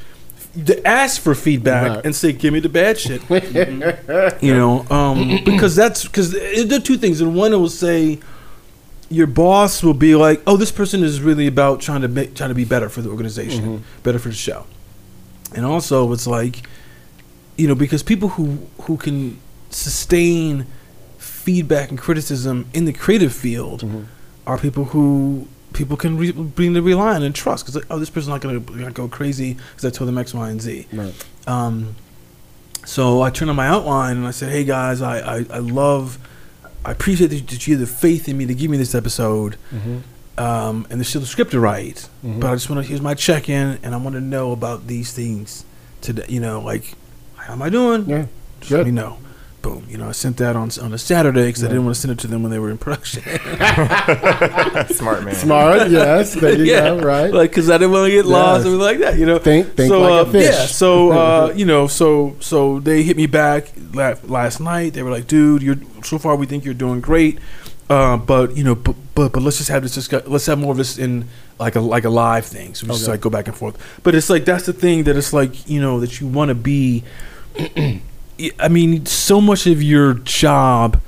to 0.66 0.86
ask 0.88 1.20
for 1.22 1.34
feedback 1.34 1.90
Right. 1.96 2.06
and 2.06 2.16
say 2.16 2.32
give 2.32 2.54
me 2.54 2.60
the 2.60 2.70
bad 2.70 3.00
shit 3.00 3.24
you 4.42 4.54
know, 4.54 4.86
um, 4.92 5.40
because 5.46 5.76
that's 5.76 6.04
because 6.04 6.32
there 6.32 6.78
are 6.78 6.82
two 6.82 6.98
things. 6.98 7.22
And 7.22 7.34
one, 7.36 7.54
it 7.54 7.58
will 7.58 7.70
say 7.70 8.20
your 9.10 9.26
boss 9.28 9.82
will 9.84 9.94
be 9.94 10.16
like, 10.16 10.42
"Oh, 10.46 10.58
this 10.58 10.72
person 10.72 11.04
is 11.04 11.22
really 11.22 11.48
about 11.48 11.80
trying 11.82 12.02
to 12.02 12.08
make, 12.08 12.36
trying 12.36 12.50
to 12.50 12.56
be 12.56 12.66
better 12.66 12.90
for 12.90 13.02
the 13.02 13.10
organization, 13.10 13.84
better 14.04 14.20
for 14.20 14.30
the 14.30 14.36
show," 14.36 14.66
and 15.56 15.66
also 15.66 16.12
it's 16.14 16.28
like, 16.28 16.64
you 17.58 17.68
know, 17.68 17.76
because 17.76 18.04
people 18.04 18.30
who 18.30 18.58
who 18.82 18.98
can 18.98 19.40
sustain 19.70 20.66
feedback 21.18 21.90
and 21.90 22.00
criticism 22.00 22.66
in 22.74 22.86
the 22.86 22.94
creative 22.94 23.34
field 23.34 23.84
are 24.48 24.58
people 24.58 24.86
who 24.86 25.48
people 25.74 25.98
can 25.98 26.18
re- 26.18 26.32
bring 26.32 26.74
to 26.74 26.82
rely 26.82 27.16
on 27.16 27.24
and 27.24 27.34
trust 27.34 27.66
because 27.66 27.76
like, 27.76 27.86
oh 27.90 27.98
this 27.98 28.10
person's 28.10 28.28
not 28.30 28.42
going 28.42 28.64
to 28.64 28.92
go 28.92 29.08
crazy 29.08 29.54
because 29.54 29.86
I 29.86 29.90
told 29.90 30.08
them 30.08 30.18
X, 30.18 30.34
Y, 30.34 30.50
and 30.50 30.62
Z. 30.62 30.88
Right. 30.94 31.14
Um, 31.48 31.96
so 32.86 33.22
I 33.22 33.30
turned 33.30 33.50
on 33.50 33.56
my 33.56 33.68
outline 33.68 34.18
and 34.18 34.28
I 34.28 34.32
said, 34.32 34.52
"Hey 34.52 34.64
guys, 34.66 35.02
I 35.02 35.20
I, 35.20 35.46
I 35.50 35.60
love, 35.60 36.18
I 36.86 36.92
appreciate 36.92 37.28
that 37.28 37.68
you- 37.68 37.78
have 37.78 37.80
the 37.88 37.88
faith 37.88 38.28
in 38.28 38.38
me 38.38 38.46
to 38.46 38.54
give 38.54 38.70
me 38.70 38.78
this 38.78 38.94
episode, 38.94 39.56
um, 40.38 40.86
and 40.90 41.00
there's 41.00 41.08
still 41.08 41.22
the 41.22 41.28
script 41.28 41.52
to 41.52 41.60
write. 41.60 42.10
But 42.24 42.50
I 42.52 42.56
just 42.56 42.70
want 42.70 42.82
to 42.84 42.88
here's 42.88 43.02
my 43.02 43.14
check 43.14 43.48
in, 43.50 43.80
and 43.84 43.94
I 43.96 43.98
want 43.98 44.16
to 44.16 44.22
know 44.22 44.52
about 44.52 44.88
these 44.88 45.14
things 45.14 45.64
today. 46.02 46.26
You 46.28 46.42
know, 46.42 46.60
like 46.62 46.94
how 47.46 47.54
am 47.54 47.62
I 47.62 47.70
doing? 47.70 48.10
Yeah. 48.10 48.26
Just 48.60 48.72
let 48.72 48.86
me 48.86 48.92
know. 48.92 49.18
Boom. 49.62 49.86
You 49.90 49.98
know, 49.98 50.10
I 50.10 50.12
sent 50.12 50.38
that 50.38 50.56
on 50.58 50.70
on 50.82 50.94
a 50.94 50.98
Saturday 50.98 51.48
because 51.48 51.64
I 51.64 51.68
didn't 51.70 51.86
want 51.86 51.96
to 51.96 52.02
send 52.02 52.12
it 52.12 52.20
to 52.20 52.28
them 52.28 52.44
when 52.44 52.52
they 52.52 52.60
were 52.60 52.70
in 52.70 52.78
production. 52.78 53.22
Smart 54.90 55.24
man. 55.24 55.36
Smart. 55.36 55.90
Yes. 55.90 56.34
There 56.34 56.58
you 56.58 56.64
yeah, 56.74 56.82
go. 56.82 57.00
Right. 57.00 57.34
Like, 57.34 57.52
because 57.52 57.70
I 57.70 57.78
didn't 57.78 57.92
want 57.92 58.08
to 58.08 58.12
get 58.12 58.26
lost 58.26 58.66
Yes. 58.66 58.74
or 58.74 58.78
like 58.78 59.00
that. 59.00 59.18
You 59.18 59.26
know, 59.26 59.40
Think- 59.40 59.74
think 59.76 59.90
so, 59.90 60.02
like 60.02 60.12
a 60.12 60.30
uh, 60.30 60.32
fish. 60.32 60.46
Yeah. 60.56 60.66
So, 60.66 61.12
uh, 61.12 61.54
you 61.56 61.66
know, 61.66 61.88
so 61.88 62.36
so 62.42 62.80
they 62.80 63.04
hit 63.04 63.16
me 63.18 63.26
back 63.26 63.72
la- 63.94 64.16
last 64.24 64.60
night. 64.60 64.94
They 64.94 65.04
were 65.04 65.12
like, 65.12 65.28
"Dude, 65.28 65.62
you're 65.62 65.78
so 66.04 66.18
far. 66.18 66.36
We 66.36 66.46
think 66.46 66.66
you're 66.66 66.74
doing 66.74 67.00
great, 67.00 67.40
uh, 67.90 68.18
but 68.18 68.58
you 68.58 68.64
know, 68.66 68.76
but, 68.76 68.96
but 69.16 69.32
but 69.34 69.42
let's 69.44 69.58
just 69.58 69.70
have 69.70 69.82
this. 69.84 69.96
Discuss- 69.96 70.28
let's 70.28 70.46
have 70.48 70.60
more 70.60 70.72
of 70.72 70.78
this 70.78 70.98
in 70.98 71.30
like 71.60 71.76
a 71.76 71.80
like 71.82 72.04
a 72.04 72.10
live 72.10 72.46
thing. 72.46 72.76
So 72.76 72.86
we 72.88 72.94
just 72.94 73.08
like 73.08 73.22
go 73.22 73.30
back 73.30 73.48
and 73.48 73.56
forth. 73.56 73.78
But 74.04 74.14
it's 74.16 74.30
like 74.30 74.44
that's 74.46 74.66
the 74.66 74.74
thing 74.74 75.04
that 75.06 75.16
it's 75.16 75.32
like 75.32 75.70
you 75.70 75.80
know 75.80 76.00
that 76.02 76.20
you 76.20 76.28
want 76.28 76.50
to 76.50 76.56
be. 76.56 77.04
I 78.60 78.68
mean, 78.68 79.06
so 79.06 79.40
much 79.40 79.68
of 79.68 79.82
your 79.82 80.16
job 80.16 81.00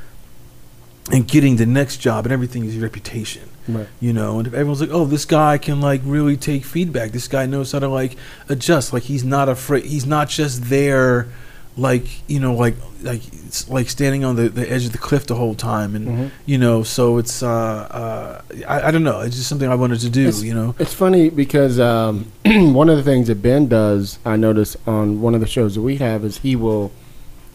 and 1.11 1.27
getting 1.27 1.55
the 1.57 1.65
next 1.65 1.97
job 1.97 2.25
and 2.25 2.33
everything 2.33 2.65
is 2.65 2.75
your 2.75 2.83
reputation 2.83 3.49
Right. 3.67 3.87
you 3.99 4.13
know 4.13 4.37
and 4.37 4.47
if 4.47 4.53
everyone's 4.53 4.79
like 4.79 4.91
oh 4.91 5.05
this 5.05 5.25
guy 5.25 5.57
can 5.57 5.81
like 5.81 6.01
really 6.03 6.37
take 6.37 6.63
feedback 6.63 7.11
this 7.13 7.27
guy 7.27 7.47
knows 7.47 7.71
how 7.71 7.79
to 7.79 7.87
like 7.87 8.15
adjust 8.47 8.93
like 8.93 9.03
he's 9.03 9.23
not 9.23 9.49
afraid 9.49 9.85
he's 9.85 10.05
not 10.05 10.29
just 10.29 10.65
there 10.65 11.27
like 11.77 12.05
you 12.27 12.39
know 12.39 12.53
like 12.53 12.75
like 13.03 13.21
it's 13.45 13.69
like 13.69 13.89
standing 13.89 14.23
on 14.23 14.37
the, 14.37 14.47
the 14.47 14.71
edge 14.71 14.85
of 14.85 14.93
the 14.93 14.97
cliff 14.97 15.27
the 15.27 15.35
whole 15.35 15.53
time 15.55 15.93
and 15.93 16.07
Mhm. 16.07 16.31
you 16.45 16.57
know 16.57 16.83
so 16.83 17.17
it's 17.17 17.43
uh 17.43 17.47
uh 17.49 18.41
I, 18.67 18.87
I 18.87 18.91
don't 18.91 19.03
know 19.03 19.19
it's 19.19 19.35
just 19.35 19.49
something 19.49 19.69
i 19.69 19.75
wanted 19.75 19.99
to 19.99 20.09
do 20.09 20.21
It's- 20.21 20.41
you 20.41 20.53
know 20.53 20.73
It's 20.79 20.93
funny 20.93 21.29
because 21.29 21.77
um, 21.79 22.31
one 22.45 22.87
of 22.89 22.95
the 22.95 23.03
things 23.03 23.27
that 23.27 23.41
Ben 23.41 23.67
does, 23.67 24.19
I 24.25 24.37
notice 24.37 24.77
on 24.87 25.21
one 25.21 25.35
of 25.35 25.41
the 25.41 25.47
shows 25.47 25.75
that 25.75 25.81
we 25.81 25.97
have, 25.97 26.23
is 26.23 26.37
he 26.37 26.55
will 26.55 26.91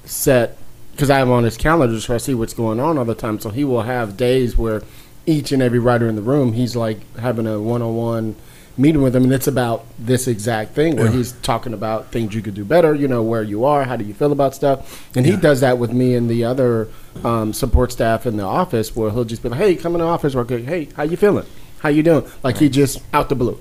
set 0.05 0.57
because 0.93 1.09
I 1.11 1.21
am 1.21 1.31
on 1.31 1.45
his 1.45 1.57
calendar 1.57 1.99
so 2.01 2.15
I 2.15 2.19
see 2.19 2.35
what's 2.35 2.53
going 2.55 2.79
on 2.79 2.99
all 2.99 3.05
the 3.07 3.15
time. 3.15 3.39
So 3.39 3.49
he 3.51 3.65
will 3.65 3.83
have 3.83 4.17
days 4.19 4.59
where 4.59 4.83
each 5.27 5.51
and 5.53 5.63
every 5.63 5.79
writer 5.79 6.09
in 6.09 6.17
the 6.17 6.23
room, 6.23 6.53
he's 6.53 6.77
like 6.77 6.99
having 7.17 7.47
a 7.47 7.59
one-on-one 7.61 8.35
meeting 8.81 9.03
with 9.03 9.15
him, 9.15 9.25
and 9.25 9.33
it's 9.33 9.47
about 9.47 9.85
this 9.99 10.27
exact 10.27 10.75
thing 10.75 10.97
where 10.97 11.07
Yeah. 11.07 11.13
he's 11.13 11.33
talking 11.43 11.75
about 11.75 12.11
things 12.13 12.35
you 12.35 12.43
could 12.43 12.55
do 12.55 12.65
better. 12.65 12.95
You 12.95 13.09
know 13.09 13.23
where 13.23 13.43
you 13.43 13.65
are, 13.65 13.85
how 13.85 13.97
do 13.97 14.05
you 14.05 14.15
feel 14.15 14.33
about 14.33 14.55
stuff, 14.55 15.09
and 15.15 15.27
he 15.27 15.37
does 15.37 15.61
that 15.61 15.79
with 15.79 15.93
me 15.93 16.15
and 16.15 16.29
the 16.31 16.45
other 16.45 16.89
um, 17.25 17.53
support 17.53 17.93
staff 17.93 18.27
in 18.27 18.37
the 18.37 18.45
office, 18.45 18.95
where 18.97 19.11
he'll 19.11 19.25
just 19.25 19.43
be 19.43 19.49
like, 19.49 19.59
"Hey, 19.61 19.75
come 19.77 19.95
in 19.95 20.01
the 20.01 20.07
office 20.07 20.35
real 20.35 20.45
quick. 20.45 20.65
Hey, 20.65 20.89
how 20.97 21.03
you 21.03 21.17
feeling? 21.17 21.47
How 21.81 21.89
you 21.89 22.03
doing?" 22.03 22.25
Like 22.43 22.57
he 22.59 22.69
just 22.69 23.01
out 23.13 23.29
the 23.29 23.35
blue. 23.35 23.59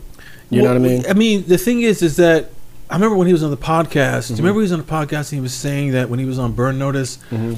You 0.50 0.62
know 0.62 0.69
what 0.69 0.77
I 0.77 0.80
mean? 0.80 1.04
I 1.10 1.13
mean, 1.13 1.44
the 1.48 1.57
thing 1.57 1.81
is, 1.81 2.01
is 2.01 2.16
that 2.16 2.50
I 2.89 2.95
remember 2.95 3.16
when 3.18 3.27
he 3.27 3.33
was 3.33 3.44
on 3.44 3.51
the 3.51 3.57
podcast. 3.57 4.30
Do 4.30 4.33
Mm-hmm. 4.33 4.33
you 4.33 4.38
remember 4.38 4.60
he 4.62 4.63
was 4.63 4.71
on 4.71 4.80
the 4.80 4.86
podcast 4.86 5.31
and 5.31 5.38
he 5.38 5.42
was 5.42 5.54
saying 5.54 5.92
that 5.92 6.10
when 6.10 6.18
he 6.19 6.25
was 6.25 6.39
on 6.39 6.54
Burn 6.54 6.80
Notice, 6.80 7.18
Mm-hmm. 7.30 7.54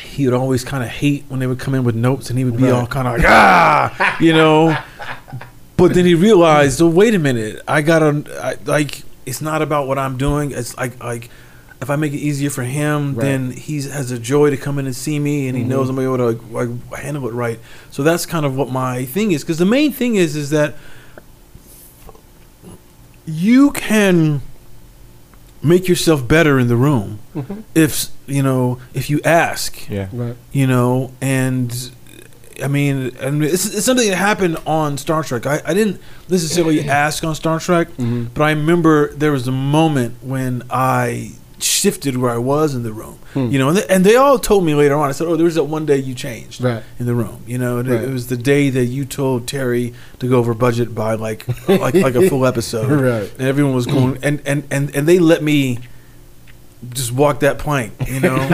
he 0.00 0.26
would 0.26 0.34
always 0.34 0.64
kind 0.64 0.82
of 0.84 0.90
hate 0.90 1.24
when 1.28 1.40
they 1.40 1.46
would 1.46 1.58
come 1.58 1.74
in 1.74 1.82
with 1.84 1.94
notes 1.94 2.28
and 2.30 2.38
he 2.38 2.44
would 2.44 2.56
be 2.56 2.64
Right. 2.64 2.72
all 2.72 2.86
kind 2.86 3.08
of 3.08 3.14
like, 3.18 3.24
ah, 3.26 4.16
you 4.20 4.32
know. 4.32 4.76
But 5.78 5.94
then 5.94 6.04
he 6.04 6.14
realized, 6.14 6.82
oh, 6.82 6.88
wait 6.88 7.14
a 7.14 7.18
minute, 7.18 7.62
I 7.66 7.82
gotta 7.82 8.24
I, 8.42 8.56
like. 8.64 9.02
It's 9.24 9.42
not 9.42 9.60
about 9.60 9.86
what 9.86 9.98
I'm 9.98 10.16
doing. 10.16 10.52
It's 10.52 10.76
like 10.76 11.02
like. 11.02 11.30
If 11.80 11.90
I 11.90 11.94
make 11.96 12.12
it 12.12 12.16
easier 12.16 12.50
for 12.50 12.64
him, 12.64 13.14
Right. 13.14 13.24
then 13.24 13.50
he 13.52 13.80
has 13.82 14.10
a 14.10 14.18
joy 14.18 14.50
to 14.50 14.56
come 14.56 14.80
in 14.80 14.86
and 14.86 14.96
see 14.96 15.20
me, 15.20 15.46
and 15.46 15.56
he 15.56 15.62
knows 15.62 15.88
mm-hmm. 15.88 16.00
I'm 16.00 16.04
able 16.06 16.16
to 16.16 16.26
like, 16.50 16.70
like, 16.90 17.00
handle 17.00 17.28
it 17.28 17.32
right. 17.32 17.60
So 17.92 18.02
that's 18.02 18.26
kind 18.26 18.44
of 18.44 18.56
what 18.56 18.68
my 18.68 19.04
thing 19.04 19.30
is. 19.30 19.44
Because 19.44 19.58
the 19.58 19.64
main 19.64 19.92
thing 19.92 20.16
is, 20.16 20.34
is 20.34 20.50
that 20.50 20.74
you 23.26 23.70
can 23.70 24.40
make 25.62 25.88
yourself 25.88 26.26
better 26.26 26.58
in 26.58 26.68
the 26.68 26.76
room 26.76 27.18
mm-hmm. 27.34 27.60
if 27.74 28.08
you 28.26 28.42
know 28.42 28.78
if 28.94 29.10
you 29.10 29.20
ask 29.24 29.88
Yeah. 29.88 30.08
Right. 30.12 30.36
you 30.52 30.66
know 30.66 31.12
and 31.20 31.90
i 32.62 32.68
mean 32.68 33.14
and 33.20 33.44
it's, 33.44 33.66
it's 33.66 33.84
something 33.84 34.08
that 34.08 34.16
happened 34.16 34.56
on 34.66 34.96
star 34.98 35.22
trek 35.22 35.46
i, 35.46 35.60
I 35.64 35.74
didn't 35.74 36.00
necessarily 36.28 36.80
ask 36.88 37.22
on 37.24 37.34
star 37.34 37.60
trek 37.60 37.88
mm-hmm. 37.88 38.24
but 38.34 38.42
i 38.42 38.50
remember 38.50 39.12
there 39.14 39.32
was 39.32 39.46
a 39.48 39.52
moment 39.52 40.16
when 40.22 40.62
i 40.70 41.32
shifted 41.60 42.16
where 42.16 42.30
i 42.30 42.38
was 42.38 42.74
in 42.74 42.84
the 42.84 42.92
room 42.92 43.18
hmm. 43.34 43.48
you 43.50 43.58
know 43.58 43.68
and 43.68 43.78
they, 43.78 43.86
and 43.88 44.04
they 44.04 44.14
all 44.14 44.38
told 44.38 44.64
me 44.64 44.74
later 44.74 44.94
on 44.94 45.08
i 45.08 45.12
said 45.12 45.26
oh 45.26 45.34
there 45.36 45.44
was 45.44 45.56
that 45.56 45.64
one 45.64 45.84
day 45.86 45.96
you 45.96 46.14
changed 46.14 46.60
Right. 46.60 46.84
in 47.00 47.06
the 47.06 47.14
room 47.14 47.42
you 47.48 47.58
know 47.58 47.78
and 47.78 47.88
it, 47.88 47.94
Right. 47.94 48.04
it 48.04 48.10
was 48.10 48.28
the 48.28 48.36
day 48.36 48.70
that 48.70 48.84
you 48.86 49.04
told 49.04 49.48
terry 49.48 49.92
to 50.20 50.28
go 50.28 50.38
over 50.38 50.54
budget 50.54 50.94
by 50.94 51.14
like 51.14 51.46
like 51.68 51.94
like 51.94 52.14
a 52.14 52.28
full 52.28 52.46
episode 52.52 52.88
Right. 52.88 53.32
and 53.38 53.42
everyone 53.48 53.74
was 53.74 53.86
going 53.86 54.18
and 54.22 54.40
and 54.46 54.64
and, 54.70 54.94
and 54.94 55.08
they 55.08 55.18
let 55.18 55.42
me 55.42 55.80
just 56.90 57.10
walk 57.10 57.40
that 57.40 57.58
plank 57.58 57.92
you 58.06 58.20
know 58.20 58.36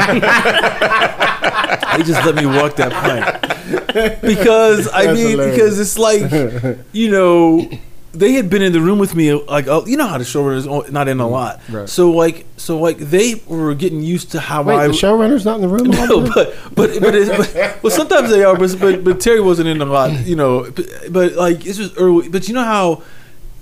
they 1.95 2.03
just 2.05 2.25
let 2.25 2.35
me 2.35 2.47
walk 2.47 2.77
that 2.77 2.91
plank 2.91 3.54
because 4.23 4.89
i 4.89 5.07
That's 5.07 5.19
mean 5.19 5.31
hilarious. 5.31 5.55
because 5.57 5.81
it's 5.81 5.99
like 5.99 6.79
you 6.93 7.11
know 7.11 7.69
they 8.13 8.33
had 8.35 8.49
been 8.49 8.63
in 8.63 8.73
the 8.73 8.81
room 8.81 8.99
with 9.01 9.15
me 9.17 9.33
like 9.33 9.67
oh, 9.67 9.85
you 9.87 9.97
know 9.97 10.07
how 10.07 10.19
the 10.19 10.25
showrunners 10.25 10.91
not 10.93 11.09
in 11.09 11.19
a 11.21 11.25
mm, 11.25 11.31
lot 11.31 11.61
Right. 11.69 11.89
so 11.89 12.11
like 12.11 12.47
so 12.57 12.79
like 12.79 12.99
they 12.99 13.43
were 13.47 13.75
getting 13.75 14.03
used 14.03 14.31
to 14.33 14.41
how 14.41 14.63
Wait, 14.63 14.77
i 14.77 14.87
the 14.87 14.93
showrunner's 14.93 15.45
not 15.45 15.57
in 15.57 15.63
the 15.63 15.69
room. 15.69 15.89
no, 15.91 16.21
but 16.33 16.55
but 16.75 17.01
but, 17.01 17.15
it, 17.15 17.29
but 17.37 17.83
well, 17.83 17.91
sometimes 17.91 18.31
they 18.31 18.45
are, 18.45 18.57
but, 18.57 18.79
but 18.79 19.03
but 19.03 19.21
Terry 19.21 19.41
wasn't 19.41 19.69
in 19.69 19.81
a 19.81 19.85
lot, 19.85 20.13
you 20.27 20.37
know. 20.37 20.71
But, 20.71 20.87
but 21.11 21.33
like 21.33 21.61
this 21.65 21.79
was 21.79 21.95
early. 21.97 22.29
But 22.29 22.47
you 22.49 22.55
know 22.55 22.63
how 22.65 23.03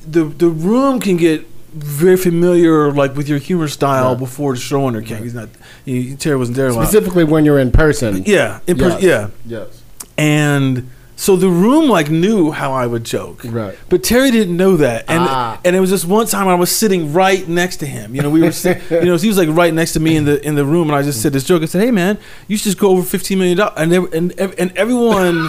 the 0.07 0.25
the 0.25 0.49
room 0.49 1.01
can 1.01 1.17
get 1.17 1.47
very 1.73 2.19
familiar, 2.19 2.93
like 2.93 3.17
with 3.17 3.29
your 3.31 3.39
humor 3.39 3.69
style 3.69 4.11
Right. 4.11 4.19
before 4.19 4.53
the 4.53 4.61
showrunner 4.61 5.05
came. 5.05 5.23
He's 5.23 5.33
not. 5.35 5.49
He, 5.87 6.15
Terry 6.17 6.37
wasn't 6.37 6.57
there 6.59 6.69
a 6.69 6.73
lot. 6.75 6.85
Specifically 6.87 7.25
when 7.25 7.47
you're 7.47 7.59
in 7.59 7.73
person. 7.73 8.23
Yeah, 8.27 8.61
in 8.67 8.77
person. 8.77 9.01
Yes. 9.01 9.31
Yeah, 9.47 9.59
Yes. 9.61 9.82
And 10.19 10.89
So 11.17 11.37
the 11.37 11.49
room 11.49 11.89
like 11.89 12.11
knew 12.11 12.51
how 12.51 12.73
I 12.73 12.87
would 12.87 13.05
joke, 13.05 13.43
Right. 13.45 13.77
But 13.89 14.03
Terry 14.03 14.31
didn't 14.33 14.57
know 14.57 14.77
that, 14.79 15.05
and 15.09 15.23
Ah. 15.23 15.61
and 15.65 15.77
it 15.77 15.81
was 15.81 15.91
just 15.91 16.05
one 16.05 16.27
time 16.27 16.49
I 16.49 16.55
was 16.57 16.71
sitting 16.73 17.13
right 17.13 17.47
next 17.47 17.77
to 17.79 17.87
him. 17.87 18.15
You 18.17 18.23
know, 18.23 18.31
we 18.31 18.41
were, 18.43 18.51
sit- 18.51 18.83
you 18.91 19.05
know, 19.05 19.17
he 19.17 19.29
was 19.29 19.39
like 19.39 19.49
right 19.51 19.73
next 19.73 19.93
to 19.93 20.01
me 20.01 20.17
in 20.17 20.25
the 20.25 20.45
in 20.45 20.55
the 20.57 20.65
room, 20.65 20.89
and 20.91 20.97
I 20.97 21.03
just 21.03 21.23
said 21.23 21.33
this 21.33 21.45
joke. 21.45 21.63
I 21.63 21.67
said, 21.67 21.83
"Hey 21.85 21.93
man, 21.93 22.19
you 22.49 22.57
should 22.57 22.65
just 22.65 22.79
go 22.79 22.89
over 22.91 23.03
fifteen 23.05 23.39
million 23.39 23.59
dollars," 23.59 23.75
and 23.77 23.93
ev- 23.93 24.13
and 24.13 24.33
and 24.59 24.73
everyone 24.77 25.49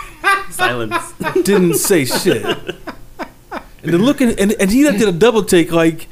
Silence. 0.50 1.12
didn't 1.44 1.74
say 1.74 2.04
shit. 2.04 2.42
And 3.84 3.92
the 3.92 3.98
look, 3.98 4.20
and 4.20 4.38
and, 4.40 4.52
and 4.58 4.70
he 4.70 4.82
did 4.82 5.02
a 5.08 5.12
double 5.12 5.44
take, 5.44 5.70
like, 5.70 6.08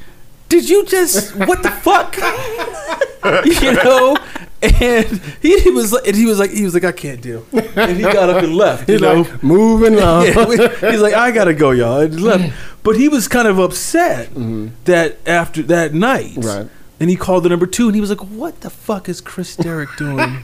"Did 0.47 0.69
you 0.69 0.85
just 0.85 1.35
what 1.35 1.63
the 1.63 1.71
fuck?" 1.71 2.15
you 3.61 3.73
know. 3.83 4.15
And 4.63 5.07
he, 5.41 5.59
he 5.59 5.71
was 5.71 5.91
like, 5.91 6.07
and 6.07 6.15
he 6.15 6.25
was 6.25 6.37
like, 6.37 6.51
he 6.51 6.63
was 6.63 6.73
like, 6.75 6.83
I 6.83 6.91
can't 6.91 7.19
deal. 7.19 7.45
And 7.51 7.97
he 7.97 8.03
got 8.03 8.29
up 8.29 8.43
and 8.43 8.55
left. 8.55 8.87
You 8.89 8.93
He's 8.95 9.01
know, 9.01 9.21
like 9.21 9.43
moving 9.43 9.99
on. 9.99 10.25
yeah, 10.25 10.45
he's 10.91 11.01
like, 11.01 11.13
I 11.13 11.31
gotta 11.31 11.53
go, 11.53 11.71
y'all. 11.71 12.01
And 12.01 12.13
he 12.13 12.19
left. 12.19 12.53
But 12.83 12.97
he 12.97 13.07
was 13.09 13.27
kind 13.27 13.47
of 13.47 13.59
upset 13.59 14.29
mm-hmm. 14.29 14.69
that 14.85 15.17
after 15.27 15.61
that 15.63 15.93
night, 15.93 16.33
Right. 16.37 16.67
And 16.99 17.09
he 17.09 17.15
called 17.15 17.43
the 17.43 17.49
number 17.49 17.65
two, 17.65 17.87
and 17.87 17.95
he 17.95 18.01
was 18.01 18.09
like, 18.11 18.19
"What 18.23 18.61
the 18.61 18.69
fuck 18.69 19.09
is 19.09 19.21
Chris 19.21 19.55
Derrick 19.55 19.89
doing, 19.97 20.43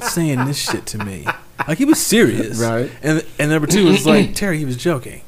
saying 0.00 0.46
this 0.46 0.56
shit 0.58 0.86
to 0.86 0.98
me?" 1.04 1.26
Like 1.66 1.76
he 1.76 1.84
was 1.84 2.00
serious, 2.04 2.58
Right. 2.58 2.90
And 3.02 3.22
and 3.38 3.50
number 3.50 3.66
two 3.66 3.84
was 3.86 4.06
like, 4.06 4.34
Terry, 4.40 4.56
he 4.58 4.64
was 4.64 4.76
joking, 4.78 5.20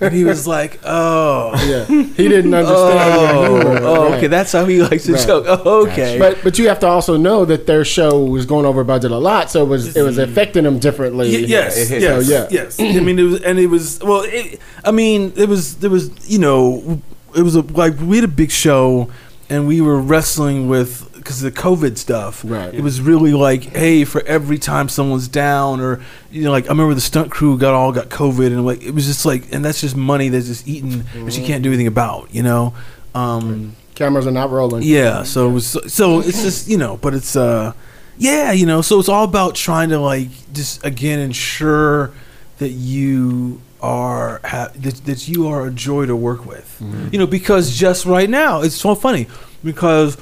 and 0.00 0.12
he 0.14 0.24
was 0.24 0.46
like, 0.46 0.80
"Oh." 0.84 1.52
yeah, 1.68 1.84
he 1.84 2.28
didn't 2.28 2.54
understand 2.54 2.98
Oh, 3.00 3.60
humor. 3.60 3.80
oh, 3.82 4.04
Right. 4.08 4.14
okay. 4.18 4.26
That's 4.26 4.52
how 4.52 4.64
he 4.64 4.82
likes 4.82 5.04
to 5.04 5.12
Right. 5.12 5.26
joke. 5.26 5.44
Oh, 5.48 5.86
okay. 5.86 6.18
But 6.18 6.38
but 6.42 6.58
you 6.58 6.68
have 6.68 6.80
to 6.80 6.86
also 6.86 7.16
know 7.16 7.44
that 7.44 7.66
their 7.66 7.84
show 7.84 8.24
was 8.24 8.46
going 8.46 8.66
over 8.66 8.84
budget 8.84 9.10
a 9.10 9.18
lot, 9.18 9.50
so 9.50 9.62
it 9.62 9.68
was 9.68 9.96
it 9.96 10.02
was 10.02 10.16
mm. 10.18 10.22
affecting 10.24 10.64
them 10.64 10.78
differently. 10.78 11.30
Y- 11.30 11.44
yes, 11.46 11.90
it 11.90 12.00
yes, 12.02 12.26
So, 12.26 12.32
yeah. 12.32 12.46
yes. 12.50 12.80
I 12.80 13.00
mean, 13.00 13.18
it 13.18 13.22
was, 13.24 13.40
and 13.42 13.58
it 13.58 13.66
was. 13.66 13.98
Well, 14.02 14.22
it, 14.24 14.60
I 14.84 14.90
mean, 14.90 15.32
it 15.36 15.48
was. 15.48 15.76
There 15.76 15.90
was, 15.90 16.10
you 16.30 16.38
know, 16.38 17.00
it 17.36 17.42
was 17.42 17.54
a, 17.56 17.60
like 17.62 17.98
we 18.00 18.16
had 18.16 18.24
a 18.24 18.28
big 18.28 18.50
show, 18.50 19.10
and 19.50 19.66
we 19.66 19.80
were 19.80 19.98
wrestling 20.00 20.68
with 20.68 21.05
because 21.26 21.42
of 21.42 21.52
the 21.52 21.60
COVID 21.60 21.98
stuff. 21.98 22.42
Right. 22.44 22.72
It 22.72 22.82
was 22.82 23.00
really 23.00 23.32
like, 23.32 23.64
hey, 23.64 24.04
for 24.04 24.22
every 24.22 24.58
time 24.58 24.88
someone's 24.88 25.26
down, 25.26 25.80
or 25.80 26.00
you 26.30 26.44
know, 26.44 26.52
like 26.52 26.66
I 26.66 26.68
remember 26.68 26.94
the 26.94 27.00
stunt 27.00 27.32
crew 27.32 27.58
got 27.58 27.74
all 27.74 27.90
got 27.90 28.10
COVID, 28.10 28.46
and 28.46 28.64
like 28.64 28.80
it 28.84 28.92
was 28.92 29.06
just 29.06 29.26
like, 29.26 29.52
and 29.52 29.64
that's 29.64 29.80
just 29.80 29.96
money 29.96 30.28
that's 30.28 30.46
just 30.46 30.68
eaten 30.68 31.04
that 31.24 31.36
you 31.36 31.44
can't 31.44 31.64
do 31.64 31.70
anything 31.70 31.88
about, 31.88 32.32
you 32.32 32.44
know. 32.44 32.74
Um, 33.12 33.74
Cameras 33.96 34.26
are 34.28 34.30
not 34.30 34.50
rolling. 34.50 34.84
yeah, 34.84 35.24
so 35.24 35.48
it 35.48 35.52
was 35.52 35.92
so 35.92 36.20
it's 36.20 36.42
just 36.42 36.68
you 36.68 36.76
know, 36.78 36.96
but 36.98 37.12
it's 37.12 37.34
uh, 37.34 37.72
yeah, 38.18 38.52
you 38.52 38.64
know, 38.66 38.80
so 38.80 39.00
it's 39.00 39.08
all 39.08 39.24
about 39.24 39.56
trying 39.56 39.88
to 39.88 39.98
like 39.98 40.28
just 40.52 40.84
again 40.86 41.18
ensure 41.18 42.12
that 42.58 42.70
you 42.70 43.60
are 43.82 44.40
ha- 44.44 44.70
that, 44.76 44.94
that 45.06 45.26
you 45.26 45.48
are 45.48 45.66
a 45.66 45.72
joy 45.72 46.06
to 46.06 46.14
work 46.14 46.46
with, 46.46 46.80
you 47.10 47.18
know, 47.18 47.26
because 47.26 47.76
just 47.76 48.06
right 48.06 48.30
now 48.30 48.60
it's 48.60 48.76
so 48.76 48.94
funny 48.94 49.26
because 49.64 50.16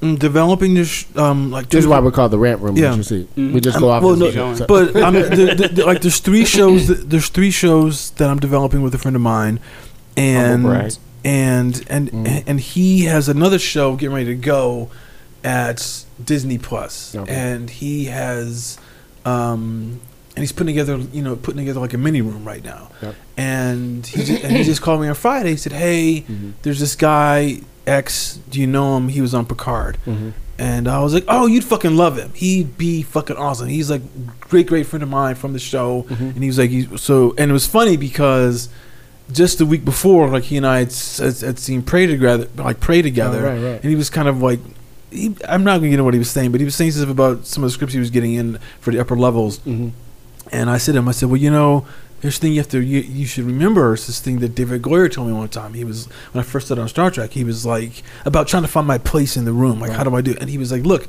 developing 0.00 0.74
this 0.74 1.04
um 1.16 1.50
like 1.50 1.68
This 1.68 1.84
is 1.84 1.86
why 1.88 2.00
we 2.00 2.10
call 2.10 2.28
the 2.28 2.38
rant 2.38 2.60
room. 2.60 2.76
Yeah. 2.76 2.90
Yeah. 2.90 2.96
You 2.96 3.02
see, 3.02 3.28
Mhm. 3.36 3.52
we 3.52 3.60
just 3.60 3.74
I'm- 3.76 3.82
go 3.82 3.90
off. 3.90 4.02
well, 4.02 4.12
and 4.12 4.20
no, 4.20 4.30
see. 4.30 4.36
going. 4.36 4.66
But 4.66 4.96
I'm 5.02 5.12
the, 5.14 5.54
the, 5.56 5.68
the- 5.68 5.84
like 5.86 6.00
there's 6.02 6.20
three 6.20 6.44
shows 6.56 6.88
that, 6.88 7.10
there's 7.10 7.28
three 7.28 7.50
shows 7.50 8.10
that 8.12 8.28
I'm 8.30 8.38
developing 8.38 8.82
with 8.82 8.94
a 8.94 8.98
friend 8.98 9.14
of 9.16 9.22
mine, 9.22 9.60
and 10.16 10.62
brag. 10.64 10.92
and 11.24 11.84
and 11.88 12.10
Mm. 12.12 12.44
and 12.46 12.60
he 12.60 13.04
has 13.04 13.28
another 13.28 13.58
show 13.58 13.94
getting 13.96 14.14
ready 14.14 14.26
to 14.26 14.34
go 14.34 14.88
at 15.44 16.04
Disney 16.24 16.58
Plus, 16.58 17.14
Okay. 17.14 17.32
and 17.34 17.68
he 17.70 18.06
has 18.06 18.78
um 19.24 20.00
and 20.36 20.42
he's 20.42 20.52
putting 20.52 20.74
together 20.74 20.98
you 21.12 21.22
know 21.22 21.36
putting 21.36 21.58
together 21.58 21.80
like 21.80 21.92
a 21.92 21.98
mini 21.98 22.20
room 22.22 22.44
right 22.44 22.64
now, 22.64 22.88
Yep. 23.02 23.14
and 23.36 24.06
he 24.06 24.24
just, 24.24 24.44
and 24.44 24.56
he 24.56 24.64
just 24.64 24.80
called 24.80 25.00
me 25.02 25.08
on 25.08 25.14
Friday. 25.14 25.50
He 25.50 25.56
said, 25.56 25.72
"Hey, 25.72 26.24
Mhm. 26.30 26.52
there's 26.62 26.80
this 26.80 26.94
guy 26.96 27.60
X. 27.86 28.38
Do 28.50 28.60
you 28.60 28.66
know 28.66 28.96
him? 28.96 29.08
He 29.08 29.20
was 29.20 29.34
on 29.34 29.46
Picard." 29.46 29.98
Mhm. 30.06 30.32
And 30.58 30.88
I 30.88 31.00
was 31.00 31.14
like, 31.14 31.24
"Oh, 31.26 31.46
you'd 31.46 31.64
fucking 31.64 31.96
love 31.96 32.18
him. 32.18 32.30
He'd 32.34 32.76
be 32.76 33.02
fucking 33.02 33.36
awesome. 33.36 33.68
He's 33.68 33.90
like 33.90 34.02
great, 34.40 34.66
great 34.66 34.86
friend 34.86 35.02
of 35.02 35.08
mine 35.08 35.34
from 35.34 35.52
the 35.54 35.58
show." 35.58 36.04
Mhm. 36.10 36.20
And 36.34 36.42
he 36.42 36.46
was 36.48 36.58
like, 36.58 36.70
he, 36.70 36.86
"So," 36.96 37.34
and 37.38 37.50
it 37.50 37.54
was 37.54 37.66
funny 37.66 37.96
because 37.96 38.68
just 39.32 39.58
the 39.58 39.64
week 39.66 39.84
before, 39.84 40.28
like 40.28 40.44
he 40.44 40.56
and 40.56 40.66
I 40.66 40.80
had, 40.80 40.92
had, 41.18 41.38
had 41.40 41.58
seen 41.58 41.82
pray 41.82 42.06
together, 42.06 42.48
like 42.56 42.80
pray 42.80 43.00
together, 43.00 43.46
Oh, 43.46 43.50
right, 43.50 43.62
right. 43.62 43.80
and 43.80 43.84
he 43.84 43.94
was 43.94 44.10
kind 44.10 44.26
of 44.28 44.42
like, 44.42 44.58
he, 45.10 45.34
I'm 45.48 45.62
not 45.64 45.76
gonna 45.78 45.86
get 45.88 45.94
into 45.94 46.04
what 46.04 46.14
he 46.14 46.18
was 46.18 46.30
saying, 46.30 46.50
but 46.50 46.60
he 46.60 46.64
was 46.64 46.74
saying 46.74 46.90
stuff 46.92 47.08
about 47.08 47.46
some 47.46 47.62
of 47.64 47.68
the 47.70 47.72
scripts 47.72 47.94
he 47.94 48.00
was 48.00 48.10
getting 48.10 48.34
in 48.34 48.58
for 48.80 48.90
the 48.90 48.98
upper 49.00 49.16
levels. 49.16 49.60
Mhm. 49.60 49.92
And 50.52 50.68
I 50.68 50.78
said 50.78 50.92
to 50.92 50.98
him, 50.98 51.08
I 51.08 51.12
said, 51.12 51.28
well, 51.30 51.36
you 51.40 51.50
know, 51.50 51.86
there's 52.20 52.38
thing 52.38 52.52
you 52.52 52.58
have 52.58 52.68
to, 52.68 52.80
you, 52.80 53.00
you 53.00 53.26
should 53.26 53.44
remember. 53.44 53.94
It's 53.94 54.06
this 54.06 54.20
thing 54.20 54.40
that 54.40 54.54
David 54.54 54.82
Goyer 54.82 55.10
told 55.10 55.28
me 55.28 55.32
one 55.32 55.48
time. 55.48 55.74
He 55.74 55.84
was, 55.84 56.06
when 56.32 56.42
I 56.42 56.46
first 56.46 56.66
started 56.66 56.82
on 56.82 56.88
Star 56.88 57.10
Trek, 57.10 57.30
he 57.30 57.44
was 57.44 57.64
like, 57.64 58.02
about 58.24 58.46
trying 58.46 58.62
to 58.62 58.68
find 58.68 58.86
my 58.86 58.98
place 58.98 59.36
in 59.36 59.44
the 59.44 59.52
room. 59.52 59.80
Like, 59.80 59.92
how 59.92 60.04
do 60.04 60.14
I 60.14 60.20
do 60.20 60.32
it? 60.32 60.38
And 60.40 60.50
he 60.50 60.58
was 60.58 60.70
like, 60.70 60.82
look, 60.82 61.08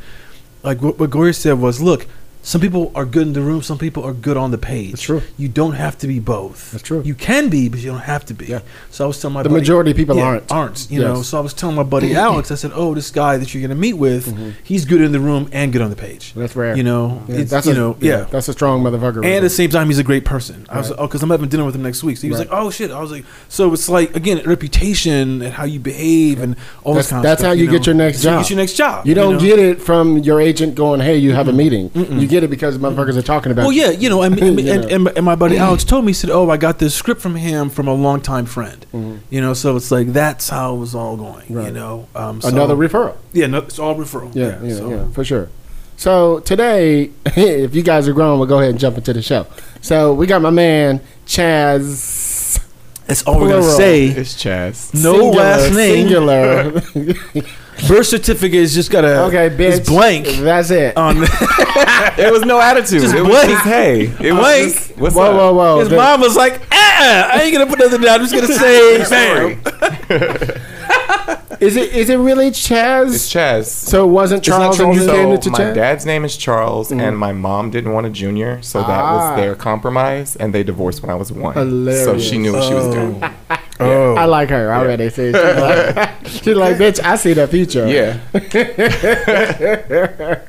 like 0.64 0.82
what, 0.82 1.00
what 1.00 1.10
Goyer 1.10 1.36
said 1.36 1.60
was, 1.60 1.82
look, 1.82 2.08
some 2.44 2.60
people 2.62 2.92
are 2.96 3.06
good 3.06 3.28
in 3.28 3.34
the 3.34 3.42
room, 3.42 3.62
some 3.62 3.78
people 3.78 4.04
are 4.04 4.14
good 4.14 4.36
on 4.38 4.52
the 4.52 4.58
page. 4.58 4.92
That's 4.92 5.02
true. 5.04 5.22
You 5.38 5.48
don't 5.48 5.74
have 5.74 5.98
to 6.00 6.08
be 6.08 6.20
both. 6.20 6.72
That's 6.72 6.84
true. 6.84 7.02
You 7.06 7.14
can 7.14 7.50
be, 7.50 7.70
but 7.70 7.80
you 7.80 7.92
don't 7.92 8.00
have 8.00 8.26
to 8.26 8.34
be. 8.34 8.46
Yeah. 8.48 8.62
So 8.90 9.04
I 9.04 9.08
was 9.08 9.20
telling 9.22 9.36
my 9.36 9.44
The 9.44 9.50
buddy- 9.50 9.62
majority 9.62 9.92
of 9.92 9.98
people 9.98 10.16
yeah, 10.18 10.24
aren't. 10.24 10.52
Aren't. 10.52 10.88
You 10.90 11.02
know, 11.02 11.22
so 11.22 11.38
I 11.38 11.42
was 11.42 11.54
telling 11.54 11.76
my 11.76 11.84
buddy 11.84 12.16
Alex, 12.28 12.52
I 12.52 12.56
said, 12.56 12.72
oh, 12.74 12.94
this 12.96 13.12
guy 13.12 13.38
that 13.38 13.54
you're 13.54 13.62
going 13.62 13.70
to 13.70 13.76
meet 13.76 13.94
with, 13.94 14.28
Mhm. 14.36 14.54
he's 14.64 14.86
good 14.86 15.02
in 15.02 15.12
the 15.12 15.20
room 15.20 15.50
and 15.52 15.72
good 15.72 15.82
on 15.82 15.90
the 15.92 15.96
page. 15.96 16.34
That's 16.36 16.56
rare. 16.56 16.76
You 16.76 16.84
know, 16.84 17.22
Yeah, 17.28 17.44
that's 17.44 17.66
you 17.68 17.74
a, 17.74 17.76
know, 17.76 17.98
yeah. 18.00 18.26
that's 18.32 18.48
a 18.48 18.54
strong 18.54 18.82
motherfucker. 18.84 19.18
And 19.18 19.26
at 19.36 19.42
the 19.42 19.50
same 19.50 19.70
time, 19.70 19.88
he's 19.88 20.00
a 20.00 20.04
great 20.04 20.26
person. 20.26 20.66
I 20.70 20.78
was 20.78 20.90
Right. 20.90 20.98
like, 20.98 21.00
oh, 21.04 21.08
because 21.08 21.22
I'm 21.24 21.30
having 21.30 21.50
dinner 21.50 21.66
with 21.66 21.76
him 21.76 21.84
next 21.84 22.04
week. 22.04 22.18
So 22.18 22.24
he 22.24 22.30
was 22.32 22.40
Right. 22.40 22.50
like, 22.50 22.60
oh 22.60 22.70
shit. 22.72 22.90
I 22.92 23.00
was 23.02 23.12
like, 23.12 23.26
so 23.50 23.72
it's 23.74 23.88
like 23.88 24.16
again, 24.16 24.42
reputation 24.46 25.42
and 25.42 25.54
how 25.54 25.66
you 25.66 25.80
behave 25.80 26.42
and 26.42 26.56
all 26.84 26.94
That's- 26.94 27.06
this 27.06 27.12
kind 27.12 27.20
of 27.20 27.24
stuff. 27.24 27.24
that's 27.24 27.42
how 27.44 27.52
you 27.52 27.66
know? 27.68 27.72
get 27.74 27.86
your 27.86 27.96
next 27.96 28.18
That's 28.18 28.26
how 28.26 28.32
you 28.32 28.36
job. 28.38 28.44
Get 28.44 28.50
your 28.50 28.58
next 28.58 28.74
job. 28.74 29.08
you 29.08 29.14
don't 29.16 29.34
know? 29.34 29.40
get 29.40 29.60
it 29.60 29.82
from 29.82 30.18
your 30.20 30.40
agent 30.42 30.76
going, 30.76 31.02
"Hey, 31.02 31.18
you 31.18 31.34
have 31.34 31.48
a 31.48 31.54
meeting." 31.54 31.92
You 31.94 32.28
get 32.32 32.44
it 32.44 32.50
because 32.50 32.78
motherfuckers 32.80 33.16
are 33.18 33.22
talking 33.22 33.52
about. 33.52 33.64
Well, 33.64 33.72
yeah, 33.72 33.92
you 33.92 34.10
know, 34.10 34.24
and, 34.24 34.40
and, 34.42 34.60
You 34.60 34.72
and, 34.72 34.82
know. 34.82 34.88
and, 34.96 35.08
and 35.18 35.26
my 35.26 35.36
buddy 35.36 35.58
Alex 35.58 35.84
told 35.84 36.06
me, 36.06 36.10
he 36.10 36.14
said, 36.14 36.30
"Oh, 36.32 36.50
I 36.50 36.58
got 36.58 36.80
this 36.80 36.96
script 36.96 37.22
from 37.22 37.36
him 37.36 37.70
from 37.70 37.88
a 37.88 37.94
longtime 37.94 38.46
friend." 38.48 38.86
Mhm. 38.94 39.20
You 39.30 39.42
know, 39.42 39.54
so 39.54 39.76
it's 39.76 39.92
like 39.92 40.08
that's 40.14 40.50
how 40.50 40.76
it 40.76 40.80
was 40.80 40.96
all 40.96 41.16
going. 41.18 41.46
You 41.50 41.72
know, 41.72 42.08
um, 42.16 42.42
so, 42.42 42.48
Another 42.50 42.76
referral. 42.76 43.16
yeah, 43.34 43.48
no, 43.48 43.60
it's 43.60 43.78
all 43.80 43.96
referral. 43.96 44.34
Yeah, 44.34 44.62
yeah, 44.64 44.76
so- 44.76 44.90
yeah, 44.90 45.06
for 45.12 45.24
sure. 45.24 45.50
So 45.98 46.40
today, 46.40 47.12
if 47.26 47.76
you 47.76 47.84
guys 47.84 48.08
are 48.08 48.14
grown, 48.14 48.40
we'll 48.40 48.48
go 48.48 48.58
ahead 48.58 48.72
and 48.72 48.80
jump 48.80 48.98
into 48.98 49.14
the 49.14 49.22
show. 49.22 49.46
So 49.82 50.14
we 50.16 50.26
got 50.26 50.42
my 50.42 50.50
man 50.50 51.00
Chaz. 51.28 52.60
That's 53.06 53.24
all 53.24 53.40
we're 53.40 53.50
gonna 53.50 53.64
say. 53.64 54.06
It's 54.06 54.34
Chaz. 54.42 54.94
No 54.94 55.14
Singular, 55.14 55.36
last 55.44 55.74
name. 55.76 56.08
Singular. 56.08 56.82
Birth 57.88 58.08
certificate 58.08 58.60
is 58.60 58.74
just 58.74 58.92
gotta. 58.92 59.24
okay, 59.26 59.50
bitch. 59.50 59.78
It's 59.80 59.90
blank. 59.90 60.28
That's 60.28 60.70
it. 60.72 60.96
On 60.98 61.20
There 62.18 62.32
was 62.32 62.46
no 62.46 62.60
attitude. 62.62 63.02
Just 63.02 63.16
it 63.16 63.24
blank. 63.24 63.34
was 63.34 63.46
just 63.48 63.64
hey. 63.66 64.02
It 64.20 64.32
was 64.34 64.42
Blank. 64.42 64.74
just, 64.74 64.98
what's 64.98 65.16
whoa, 65.16 65.24
up? 65.32 65.36
whoa, 65.36 65.54
whoa. 65.54 65.80
his 65.80 65.90
The- 65.90 65.96
mom 65.98 66.22
was 66.22 66.36
like, 66.36 66.62
"Ah, 66.72 67.32
I 67.34 67.42
ain't 67.42 67.54
gonna 67.54 67.66
put 67.68 67.80
nothing 67.80 68.02
down. 68.02 68.22
I'm 68.22 68.28
just 68.28 68.34
gonna 68.34 68.48
say, 68.48 69.04
bam." 69.10 70.58
Is 71.62 71.76
it 71.76 71.94
is 71.94 72.10
it 72.10 72.16
really 72.16 72.50
Chaz? 72.50 73.14
It's 73.14 73.32
Chaz. 73.32 73.66
so 73.66 74.08
it 74.08 74.12
wasn't 74.12 74.48
not 74.48 74.58
Charles 74.58 74.80
and 74.80 74.96
you 74.96 75.06
Charles. 75.06 75.12
came 75.16 75.28
So 75.28 75.34
into 75.34 75.50
my 75.52 75.60
Chaz? 75.60 75.76
dad's 75.76 76.06
name 76.08 76.26
is 76.26 76.36
Charles, 76.36 76.90
Mhm. 76.90 77.00
and 77.08 77.16
my 77.20 77.34
mom 77.34 77.70
didn't 77.70 77.94
want 77.94 78.08
a 78.08 78.10
junior, 78.10 78.60
so 78.64 78.80
that 78.80 78.90
Ah. 78.90 79.14
was 79.34 79.40
their 79.40 79.54
compromise, 79.54 80.36
and 80.36 80.54
they 80.56 80.64
divorced 80.64 81.04
when 81.04 81.12
I 81.12 81.16
was 81.16 81.32
one. 81.32 81.54
So 82.04 82.18
she 82.18 82.40
knew 82.40 82.54
what 82.54 82.64
she 82.64 82.74
was 82.74 82.88
doing. 82.88 83.22
Oh, 83.82 84.16
I 84.16 84.26
like 84.26 84.50
her 84.50 84.74
already. 84.74 85.10
See, 85.10 85.32
she's, 85.32 85.34
like, 85.34 86.10
she's 86.28 86.48
like, 86.56 86.76
bitch, 86.78 87.04
I 87.04 87.16
see 87.16 87.34
the 87.34 87.48
future. 87.48 87.88
Yeah. 87.88 88.20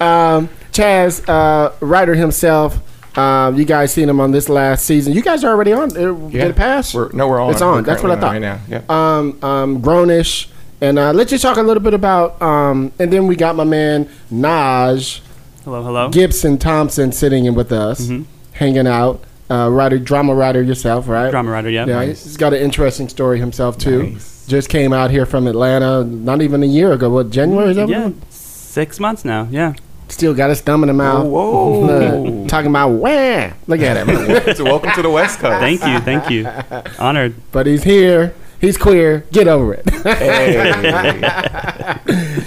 Um, 0.00 0.48
Chaz, 0.72 1.28
uh, 1.28 1.72
writer 1.80 2.14
himself. 2.14 2.78
Um, 3.18 3.56
you 3.56 3.66
guys 3.66 3.92
seen 3.92 4.08
him 4.08 4.18
on 4.18 4.30
this 4.30 4.48
last 4.48 4.86
season. 4.86 5.12
You 5.12 5.20
guys 5.20 5.44
are 5.44 5.50
already 5.50 5.74
on. 5.74 5.94
Uh, 5.94 6.14
Yeah. 6.28 6.44
Did 6.44 6.50
it 6.52 6.56
pass? 6.56 6.94
We're, 6.94 7.10
no, 7.12 7.28
we're 7.28 7.38
on. 7.38 7.50
It's 7.52 7.60
on. 7.60 7.74
We're 7.74 7.82
That's 7.82 8.02
what 8.02 8.10
I 8.12 8.16
thought. 8.16 8.34
on 8.36 8.40
Right 8.40 8.40
now. 8.40 8.60
Yeah. 8.66 8.80
um, 8.88 9.38
um, 9.44 9.82
grownish. 9.82 10.46
And 10.80 10.98
uh, 10.98 11.12
let's 11.12 11.28
just 11.30 11.42
talk 11.42 11.58
a 11.58 11.62
little 11.62 11.82
bit 11.82 11.92
about. 11.92 12.40
Um, 12.40 12.92
and 12.98 13.12
then 13.12 13.26
we 13.26 13.36
got 13.36 13.56
my 13.56 13.64
man 13.64 14.08
Naj 14.32 15.20
Hello, 15.64 15.82
hello. 15.82 16.08
Gibson 16.08 16.56
Thompson 16.56 17.12
sitting 17.12 17.44
in 17.44 17.54
with 17.54 17.72
us, 17.72 18.00
Mhm. 18.06 18.24
hanging 18.52 18.86
out. 18.86 19.22
Uh, 19.50 19.68
writer, 19.68 19.98
drama 19.98 20.32
writer 20.32 20.62
yourself, 20.62 21.08
right? 21.08 21.30
Drama 21.30 21.50
writer, 21.50 21.68
yeah. 21.68 21.84
Yeah, 21.84 22.04
he's 22.04 22.36
got 22.36 22.54
an 22.54 22.60
interesting 22.60 23.08
story 23.08 23.40
himself 23.40 23.76
too. 23.76 24.04
Nice. 24.04 24.46
Just 24.46 24.68
came 24.68 24.92
out 24.92 25.10
here 25.10 25.26
from 25.26 25.48
Atlanta, 25.48 26.04
not 26.04 26.40
even 26.40 26.62
a 26.62 26.66
year 26.66 26.92
ago. 26.92 27.10
What 27.10 27.30
January 27.30 27.70
is 27.70 27.76
that? 27.76 27.88
Yeah, 27.88 28.12
six 28.28 29.00
months 29.00 29.24
now. 29.24 29.48
Yeah. 29.50 29.74
Still 30.08 30.34
got 30.34 30.50
his 30.50 30.60
thumb 30.60 30.84
in 30.84 30.88
the 30.88 30.92
mouth. 30.92 31.26
Whoa. 31.26 32.46
Talking 32.48 32.70
about 32.70 32.90
where? 32.90 33.56
Look 33.66 33.80
at 33.80 33.96
him. 33.96 34.54
so 34.54 34.64
welcome 34.64 34.90
to 34.92 35.02
the 35.02 35.10
West 35.10 35.40
Coast. 35.40 35.58
Thank 35.60 35.80
you, 35.84 35.98
thank 36.00 36.30
you. 36.30 36.48
Honored. 36.98 37.34
but 37.50 37.66
he's 37.66 37.82
here. 37.82 38.34
He's 38.60 38.76
queer. 38.76 39.26
Get 39.32 39.48
over 39.48 39.74
it. 39.74 39.88
Hey. 39.88 40.58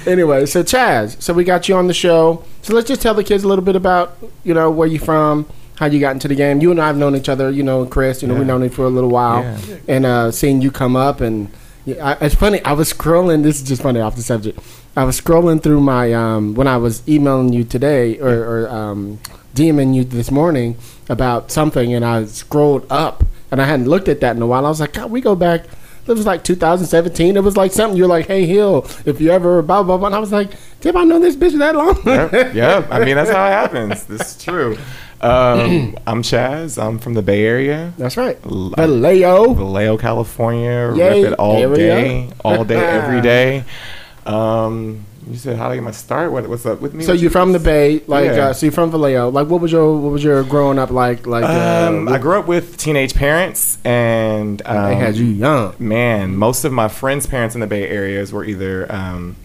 anyway, 0.06 0.46
so 0.46 0.64
Chaz, 0.64 1.22
so 1.22 1.34
we 1.34 1.44
got 1.44 1.68
you 1.68 1.76
on 1.76 1.88
the 1.88 1.94
show. 1.94 2.46
So 2.62 2.74
let's 2.74 2.88
just 2.88 3.02
tell 3.02 3.14
the 3.14 3.24
kids 3.24 3.44
a 3.44 3.48
little 3.48 3.64
bit 3.64 3.76
about, 3.76 4.18
you 4.44 4.54
know, 4.54 4.70
where 4.70 4.88
you 4.88 5.00
from, 5.00 5.48
how 5.84 5.90
you 5.94 6.00
got 6.00 6.12
into 6.14 6.28
the 6.28 6.36
game. 6.36 6.62
You 6.62 6.72
and 6.72 6.80
I 6.82 6.88
have 6.88 6.98
known 6.98 7.16
each 7.16 7.28
other. 7.30 7.52
You 7.52 7.64
know, 7.64 7.86
Chris. 7.86 8.22
You 8.22 8.28
know, 8.28 8.34
we've 8.36 8.44
Yeah. 8.44 8.54
known 8.54 8.64
you 8.64 8.70
for 8.70 8.86
a 8.86 8.90
little 8.90 9.10
while, 9.10 9.44
Yeah. 9.44 9.76
and 9.88 10.06
uh, 10.06 10.32
seeing 10.32 10.62
you 10.62 10.72
come 10.72 10.96
up 10.96 11.20
and 11.22 11.50
yeah, 11.86 12.16
I, 12.20 12.26
it's 12.26 12.36
funny. 12.36 12.64
I 12.64 12.72
was 12.72 12.94
scrolling. 12.94 13.44
This 13.44 13.58
is 13.62 13.68
just 13.68 13.82
funny 13.82 14.00
off 14.00 14.16
the 14.16 14.22
subject. 14.22 14.58
I 14.96 15.04
was 15.04 15.20
scrolling 15.20 15.62
through 15.62 15.82
my 15.82 16.14
um, 16.14 16.54
when 16.56 16.68
I 16.68 16.78
was 16.78 17.02
emailing 17.08 17.52
you 17.52 17.64
today 17.66 18.18
or, 18.20 18.30
or 18.64 18.70
um, 18.70 19.20
DMing 19.56 19.94
you 19.94 20.04
this 20.06 20.32
morning 20.32 20.78
about 21.10 21.52
something, 21.52 21.94
and 21.94 22.06
I 22.06 22.24
scrolled 22.26 22.86
up, 22.90 23.26
and 23.52 23.62
I 23.62 23.66
hadn't 23.66 23.88
looked 23.90 24.08
at 24.08 24.22
that 24.22 24.36
in 24.38 24.42
a 24.42 24.48
while. 24.48 24.66
I 24.66 24.70
was 24.70 24.80
like, 24.80 24.94
God, 24.94 25.12
we 25.12 25.20
go 25.20 25.36
back. 25.36 25.66
It 26.08 26.12
was 26.12 26.26
like 26.26 26.44
2017. 26.44 27.36
It 27.38 27.44
was 27.44 27.56
like 27.58 27.72
something 27.74 27.98
you're 27.98 28.08
like, 28.10 28.28
hey 28.28 28.46
Hill, 28.46 28.86
if 29.06 29.20
you 29.22 29.32
ever 29.32 29.62
blah 29.62 29.84
blah 29.84 29.98
blah. 29.98 30.08
And 30.08 30.16
I 30.16 30.20
was 30.20 30.32
like, 30.32 30.52
Tip, 30.82 30.96
I 30.96 31.04
know 31.06 31.20
this 31.20 31.36
bitch 31.36 31.58
that 31.60 31.76
long. 31.76 31.96
yep, 32.06 32.54
yep. 32.54 32.88
I 32.92 33.04
mean, 33.04 33.16
that's 33.16 33.30
how 33.32 33.46
it 33.46 33.52
happens. 33.62 34.04
This 34.06 34.36
is 34.38 34.44
true. 34.44 34.78
Um, 35.24 35.98
I'm 36.08 36.22
Chaz. 36.22 36.82
I'm 36.82 37.00
from 37.00 37.14
the 37.14 37.22
Bay 37.22 37.44
Area, 37.46 37.94
That's 37.98 38.18
right. 38.18 38.38
Vallejo. 38.44 39.54
Vallejo, 39.54 39.98
California. 39.98 40.94
Yay, 40.96 41.24
Rip 41.24 41.32
it 41.34 41.40
all 41.40 41.58
area. 41.58 41.76
day, 41.78 42.30
all 42.44 42.66
day, 42.66 42.76
every 42.84 43.22
day. 43.34 43.64
Um, 44.26 45.06
you 45.30 45.38
said 45.38 45.56
how 45.58 45.70
to 45.70 45.76
get 45.76 45.84
my 45.84 45.92
start? 45.92 46.34
What, 46.34 46.48
what's 46.50 46.66
up 46.66 46.82
with 46.82 46.94
me? 46.94 47.04
So 47.06 47.14
What 47.14 47.20
you're 47.20 47.24
you- 47.24 47.30
from 47.30 47.54
the 47.54 47.60
Bay, 47.60 48.02
like 48.08 48.26
Yeah. 48.26 48.48
uh, 48.48 48.54
so 48.54 48.66
you're 48.66 48.74
from 48.74 48.92
Vallejo. 48.92 49.30
Like, 49.30 49.48
what 49.48 49.62
was 49.62 49.72
your 49.72 49.98
what 49.98 50.12
was 50.12 50.22
your 50.24 50.44
growing 50.44 50.78
up 50.78 50.92
like? 50.92 51.26
Like, 51.26 51.46
Um, 51.46 52.10
uh, 52.10 52.12
I 52.14 52.18
grew 52.18 52.38
up 52.38 52.48
with 52.48 52.76
teenage 52.78 53.14
parents, 53.16 53.78
and 53.86 54.62
um, 54.66 54.90
they 54.90 54.96
had 54.96 55.16
you 55.16 55.26
young. 55.26 55.76
Man, 55.80 56.36
most 56.36 56.66
of 56.66 56.74
my 56.74 56.90
friends' 56.90 57.26
parents 57.26 57.56
in 57.56 57.62
the 57.62 57.68
Bay 57.68 57.88
Areas 57.88 58.34
were 58.34 58.44
either 58.44 58.92
um, 58.92 59.38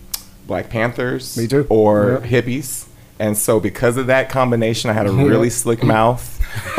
Black 0.49 0.69
Panthers 0.71 1.37
Me 1.37 1.47
too. 1.47 1.65
or 1.71 2.21
Yeah. 2.25 2.41
hippies. 2.43 2.87
And 3.19 3.37
so, 3.37 3.61
because 3.61 3.97
of 3.97 4.07
that 4.07 4.29
combination, 4.29 4.91
I 4.91 4.93
had 4.93 5.07
a 5.07 5.13
really 5.13 5.51
slick 5.51 5.83
mouth. 5.83 6.38
Um, 6.55 6.75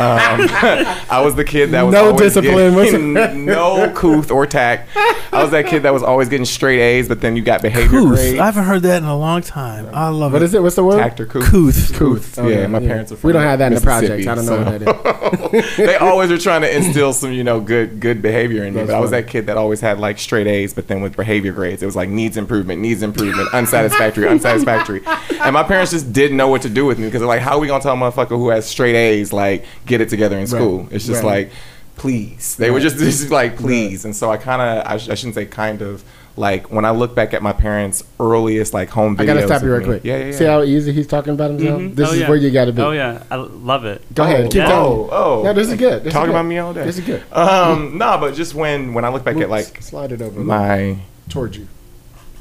I 1.10 1.20
was 1.24 1.34
the 1.34 1.44
kid 1.44 1.70
that 1.70 1.82
was 1.82 1.92
No 1.92 2.06
always 2.06 2.20
discipline, 2.34 2.74
getting 2.74 3.44
no 3.44 3.92
couth 3.94 4.30
or 4.30 4.46
tact. 4.46 4.88
I 4.96 5.42
was 5.42 5.50
that 5.52 5.66
kid 5.66 5.82
that 5.84 5.92
was 5.92 6.02
always 6.02 6.28
getting 6.28 6.44
straight 6.46 6.80
A's, 6.80 7.08
but 7.08 7.20
then 7.20 7.36
you 7.36 7.42
got 7.42 7.62
behavior 7.62 8.00
Couth. 8.00 8.08
grades. 8.08 8.38
I 8.40 8.46
haven't 8.46 8.64
heard 8.64 8.82
that 8.82 9.02
in 9.02 9.08
a 9.08 9.16
long 9.16 9.42
time. 9.42 9.88
I 9.92 10.08
love 10.08 10.32
What 10.32 10.40
What 10.40 10.42
is 10.42 10.54
it? 10.54 10.62
What's 10.62 10.76
the 10.76 10.84
word? 10.84 10.98
tact 10.98 11.20
or 11.20 11.26
couth. 11.26 11.44
Couth. 11.50 11.92
Couth. 11.98 12.38
Oh, 12.38 12.48
yeah, 12.48 12.66
my 12.66 12.80
parents 12.80 13.12
are 13.12 13.16
from 13.16 13.28
We 13.28 13.32
don't 13.32 13.42
have 13.42 13.58
that 13.58 13.72
in 13.72 13.78
the 13.78 13.84
Mississippi, 13.84 14.24
projects. 14.24 14.26
I 14.26 14.34
don't 14.34 14.46
know 14.46 14.80
so- 14.80 14.94
what 14.94 15.52
that 15.52 15.54
is. 15.54 15.76
they 15.76 15.96
always 15.96 16.30
were 16.30 16.38
trying 16.38 16.62
to 16.62 16.76
instill 16.76 17.12
some, 17.12 17.32
you 17.32 17.44
know, 17.44 17.60
good 17.60 18.00
good 18.00 18.22
behavior 18.22 18.64
in 18.64 18.74
me. 18.74 18.80
That's 18.80 18.90
But 18.90 18.96
I 18.96 19.00
was 19.00 19.10
that 19.12 19.26
kid 19.28 19.46
that 19.46 19.56
always 19.56 19.80
had 19.80 19.98
like 19.98 20.18
straight 20.18 20.46
A's, 20.46 20.72
but 20.74 20.88
then 20.88 21.00
with 21.02 21.16
behavior 21.16 21.52
grades, 21.52 21.82
it 21.82 21.86
was 21.86 21.96
like 21.96 22.08
needs 22.08 22.36
improvement, 22.36 22.80
needs 22.80 23.02
improvement, 23.02 23.48
unsatisfactory, 23.52 24.26
unsatisfactory. 24.28 25.02
And 25.40 25.52
my 25.54 25.62
parents 25.62 25.90
just 25.92 26.12
didn't 26.12 26.36
know 26.36 26.48
what 26.48 26.62
to 26.62 26.68
do 26.68 26.84
with 26.86 26.98
me 26.98 27.06
because 27.06 27.20
they're 27.20 27.28
like, 27.28 27.40
how 27.40 27.56
are 27.56 27.60
we 27.60 27.66
gonna 27.66 27.82
tell 27.82 27.94
a 27.94 27.96
motherfucker 27.96 28.28
who 28.30 28.48
has 28.50 28.66
straight 28.66 28.94
A's 28.96 29.32
like 29.32 29.59
get 29.86 30.00
it 30.00 30.08
together 30.08 30.38
in 30.38 30.46
school? 30.46 30.86
It's 30.90 31.06
just 31.06 31.22
Right. 31.22 31.46
like, 31.48 31.52
please. 31.96 32.56
They 32.56 32.70
were 32.70 32.80
just, 32.80 32.96
just 32.98 33.30
like, 33.40 33.56
please. 33.56 34.04
And 34.04 34.14
so 34.16 34.30
I 34.30 34.36
kind 34.36 34.60
of, 34.62 34.86
I, 34.86 34.96
sh- 34.98 35.08
I 35.08 35.14
shouldn't 35.14 35.34
say 35.34 35.46
kind 35.46 35.82
of. 35.82 36.04
Like 36.36 36.70
when 36.70 36.84
I 36.86 36.90
look 36.92 37.14
back 37.14 37.34
at 37.34 37.42
my 37.42 37.52
parents' 37.52 38.04
earliest 38.20 38.72
like 38.72 38.88
home 38.88 39.16
videos, 39.16 39.20
I 39.20 39.26
gotta 39.26 39.46
stop 39.46 39.62
you 39.62 39.72
of 39.74 39.78
real 39.78 39.80
me- 39.80 39.84
quick. 39.98 40.04
Yeah, 40.04 40.16
yeah, 40.18 40.24
yeah. 40.26 40.32
See 40.32 40.44
how 40.44 40.62
easy 40.62 40.92
he's 40.92 41.08
talking 41.08 41.34
about 41.34 41.50
himself. 41.50 41.82
Mhm. 41.82 41.96
This 41.96 42.08
Oh, 42.08 42.12
is 42.12 42.20
yeah. 42.20 42.28
where 42.28 42.38
you 42.38 42.50
got 42.52 42.66
to 42.66 42.72
be. 42.72 42.80
Oh 42.80 42.92
yeah, 42.92 43.24
I 43.30 43.34
love 43.34 43.84
it. 43.84 44.00
Go 44.14 44.22
ahead. 44.22 44.44
Keep 44.44 44.54
yeah. 44.54 44.68
going. 44.70 45.08
Oh, 45.10 45.40
oh. 45.40 45.42
No, 45.42 45.52
this 45.52 45.68
is 45.68 45.74
good. 45.76 46.04
This 46.04 46.12
Talk 46.12 46.22
is 46.22 46.26
good. 46.28 46.30
about 46.30 46.46
me 46.46 46.56
all 46.58 46.72
day. 46.72 46.84
This 46.84 46.98
is 46.98 47.04
good. 47.04 47.22
Um, 47.32 47.98
no, 47.98 48.16
but 48.18 48.34
just 48.36 48.54
when 48.54 48.94
when 48.94 49.04
I 49.04 49.08
look 49.10 49.24
back 49.24 49.36
at 49.38 49.50
like 49.50 49.82
slide 49.82 50.12
it 50.12 50.22
over 50.22 50.40
my 50.40 50.96
towards 51.28 51.58
you. 51.58 51.66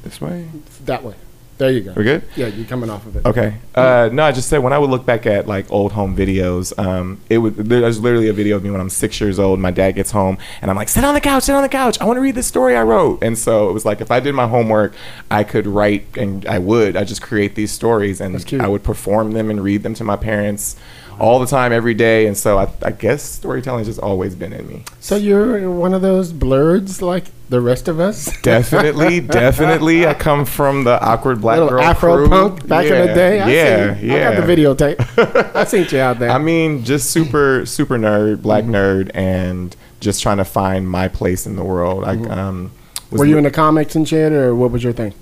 this 0.03 0.21
way, 0.21 0.47
That 0.85 1.03
way. 1.03 1.15
There 1.59 1.69
you 1.69 1.81
go. 1.81 1.93
we're 1.93 2.03
good. 2.03 2.23
Yeah, 2.37 2.47
you're 2.47 2.65
coming 2.65 2.89
off 2.89 3.05
of 3.05 3.17
it. 3.17 3.25
Okay. 3.25 3.55
Uh, 3.75 4.09
no, 4.13 4.23
I 4.23 4.31
just 4.31 4.47
said 4.47 4.59
when 4.59 4.71
I 4.71 4.79
would 4.79 4.89
look 4.89 5.05
back 5.05 5.25
at 5.25 5.45
like 5.45 5.69
old 5.69 5.91
home 5.91 6.15
videos, 6.15 6.71
um, 6.79 7.19
it 7.29 7.39
would 7.39 7.57
there's 7.57 7.99
literally 7.99 8.29
a 8.29 8.33
video 8.33 8.55
of 8.55 8.63
me 8.63 8.71
when 8.71 8.79
I'm 8.79 8.89
six 8.89 9.19
years 9.19 9.39
old. 9.39 9.59
My 9.59 9.69
dad 9.69 9.91
gets 9.91 10.09
home 10.09 10.37
and 10.61 10.71
I'm 10.71 10.77
like, 10.77 10.87
sit 10.87 11.03
on 11.03 11.13
the 11.13 11.19
couch, 11.19 11.43
sit 11.43 11.53
on 11.53 11.61
the 11.61 11.67
couch. 11.67 11.99
I 11.99 12.05
want 12.05 12.15
to 12.15 12.21
read 12.21 12.35
this 12.35 12.47
story 12.47 12.77
I 12.77 12.83
wrote. 12.83 13.21
And 13.21 13.37
so 13.37 13.69
it 13.69 13.73
was 13.73 13.83
like 13.85 13.99
if 13.99 14.09
I 14.09 14.21
did 14.21 14.35
my 14.35 14.47
homework, 14.47 14.95
I 15.29 15.43
could 15.43 15.67
write 15.67 16.17
and 16.17 16.45
I 16.45 16.59
would. 16.59 16.95
I 16.95 17.03
just 17.03 17.21
create 17.21 17.55
these 17.55 17.73
stories 17.73 18.21
and 18.21 18.41
I 18.61 18.67
would 18.69 18.83
perform 18.83 19.33
them 19.33 19.49
and 19.49 19.61
read 19.61 19.83
them 19.83 19.93
to 19.95 20.05
my 20.05 20.15
parents 20.15 20.77
all 21.19 21.39
the 21.39 21.45
time, 21.45 21.71
every 21.71 21.93
day. 21.93 22.27
And 22.27 22.37
so 22.37 22.57
I, 22.57 22.69
I 22.83 22.91
guess 22.91 23.23
storytelling 23.23 23.79
has 23.79 23.87
just 23.87 23.99
always 23.99 24.35
been 24.35 24.53
in 24.53 24.67
me. 24.67 24.83
So 24.99 25.15
you're 25.15 25.71
one 25.71 25.93
of 25.93 26.01
those 26.01 26.31
blurs 26.31 27.01
like 27.01 27.25
the 27.49 27.61
rest 27.61 27.87
of 27.87 27.99
us. 27.99 28.35
Definitely, 28.41 29.21
definitely. 29.21 30.05
I 30.05 30.13
come 30.13 30.45
from 30.45 30.83
the 30.83 31.01
awkward 31.03 31.41
black 31.41 31.55
Little 31.55 31.69
girl 31.69 31.81
Afro 31.81 32.15
crew. 32.15 32.29
punk 32.29 32.67
back 32.67 32.85
in 32.85 33.07
the 33.07 33.13
day. 33.13 33.39
I 33.39 33.49
yeah, 33.49 33.95
seen, 33.95 34.07
yeah. 34.07 34.15
I 34.15 34.35
got 34.35 34.45
the 34.45 34.55
videotape. 34.55 35.55
I 35.55 35.63
seen 35.63 35.87
you 35.89 35.99
out 35.99 36.19
there. 36.19 36.29
I 36.29 36.37
mean, 36.37 36.83
just 36.83 37.09
super, 37.09 37.65
super 37.65 37.97
nerd, 37.97 38.43
black 38.43 38.65
nerd, 38.65 39.09
and 39.15 39.75
just 39.99 40.21
trying 40.21 40.37
to 40.37 40.45
find 40.45 40.89
my 40.89 41.07
place 41.07 41.47
in 41.47 41.55
the 41.55 41.63
world. 41.63 42.03
I 42.03 42.17
um, 42.29 42.71
Were 43.11 43.25
you 43.25 43.37
into 43.37 43.51
comics 43.51 43.95
and 43.95 44.07
shit, 44.07 44.31
or 44.31 44.55
what 44.55 44.71
was 44.71 44.83
your 44.83 44.93
thing? 44.93 45.13